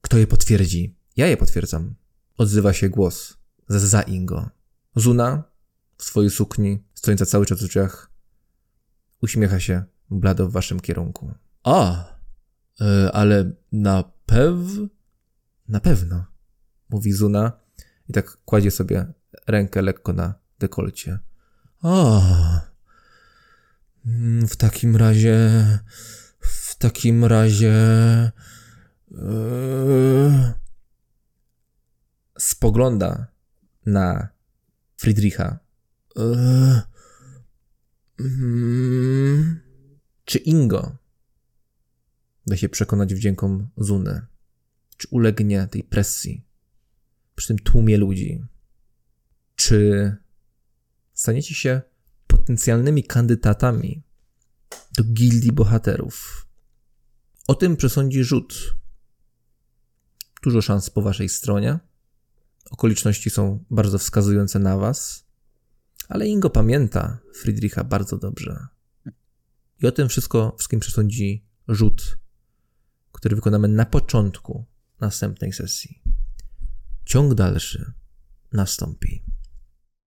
Kto 0.00 0.18
je 0.18 0.26
potwierdzi? 0.26 0.96
Ja 1.16 1.26
je 1.26 1.36
potwierdzam. 1.36 1.94
Odzywa 2.36 2.72
się 2.72 2.88
głos 2.88 3.39
za 3.78 4.02
Ingo. 4.02 4.50
Zuna 4.96 5.44
w 5.96 6.04
swojej 6.04 6.30
sukni, 6.30 6.84
stojąca 6.94 7.26
cały 7.26 7.46
czas 7.46 7.62
w 7.62 7.68
drzwiach, 7.68 8.10
uśmiecha 9.22 9.60
się 9.60 9.84
blado 10.10 10.48
w 10.48 10.52
waszym 10.52 10.80
kierunku. 10.80 11.34
A, 11.64 12.04
e, 12.80 13.12
ale 13.12 13.52
na 13.72 14.04
pew... 14.26 14.56
Na 15.68 15.80
pewno, 15.80 16.24
mówi 16.88 17.12
Zuna 17.12 17.52
i 18.08 18.12
tak 18.12 18.36
kładzie 18.44 18.70
sobie 18.70 19.12
rękę 19.46 19.82
lekko 19.82 20.12
na 20.12 20.34
dekolcie. 20.58 21.18
A, 21.82 22.20
mm, 24.06 24.48
w 24.48 24.56
takim 24.56 24.96
razie... 24.96 25.38
W 26.40 26.74
takim 26.78 27.24
razie... 27.24 27.72
e, 29.12 30.54
spogląda 32.38 33.29
na 33.90 34.28
Friedricha. 34.96 35.58
Eee, 36.16 36.80
mm, 38.20 39.60
czy 40.24 40.38
Ingo 40.38 40.96
da 42.46 42.56
się 42.56 42.68
przekonać 42.68 43.14
wdziękom 43.14 43.68
Zuny? 43.76 44.26
Czy 44.96 45.08
ulegnie 45.10 45.66
tej 45.66 45.84
presji 45.84 46.44
przy 47.34 47.48
tym 47.48 47.58
tłumie 47.58 47.96
ludzi? 47.96 48.44
Czy 49.56 50.16
staniecie 51.12 51.54
się 51.54 51.82
potencjalnymi 52.26 53.04
kandydatami 53.04 54.02
do 54.96 55.04
gildii 55.04 55.52
bohaterów? 55.52 56.46
O 57.46 57.54
tym 57.54 57.76
przesądzi 57.76 58.24
rzut. 58.24 58.76
Dużo 60.42 60.62
szans 60.62 60.90
po 60.90 61.02
waszej 61.02 61.28
stronie. 61.28 61.78
Okoliczności 62.70 63.30
są 63.30 63.64
bardzo 63.70 63.98
wskazujące 63.98 64.58
na 64.58 64.76
was, 64.76 65.24
ale 66.08 66.28
Ingo 66.28 66.50
pamięta 66.50 67.18
Friedricha 67.34 67.84
bardzo 67.84 68.18
dobrze. 68.18 68.66
I 69.82 69.86
o 69.86 69.92
tym 69.92 70.08
wszystko 70.08 70.54
wszystkim 70.58 70.80
przesądzi 70.80 71.44
rzut, 71.68 72.18
który 73.12 73.36
wykonamy 73.36 73.68
na 73.68 73.86
początku 73.86 74.64
następnej 75.00 75.52
sesji. 75.52 76.02
Ciąg 77.04 77.34
dalszy 77.34 77.92
nastąpi. 78.52 79.22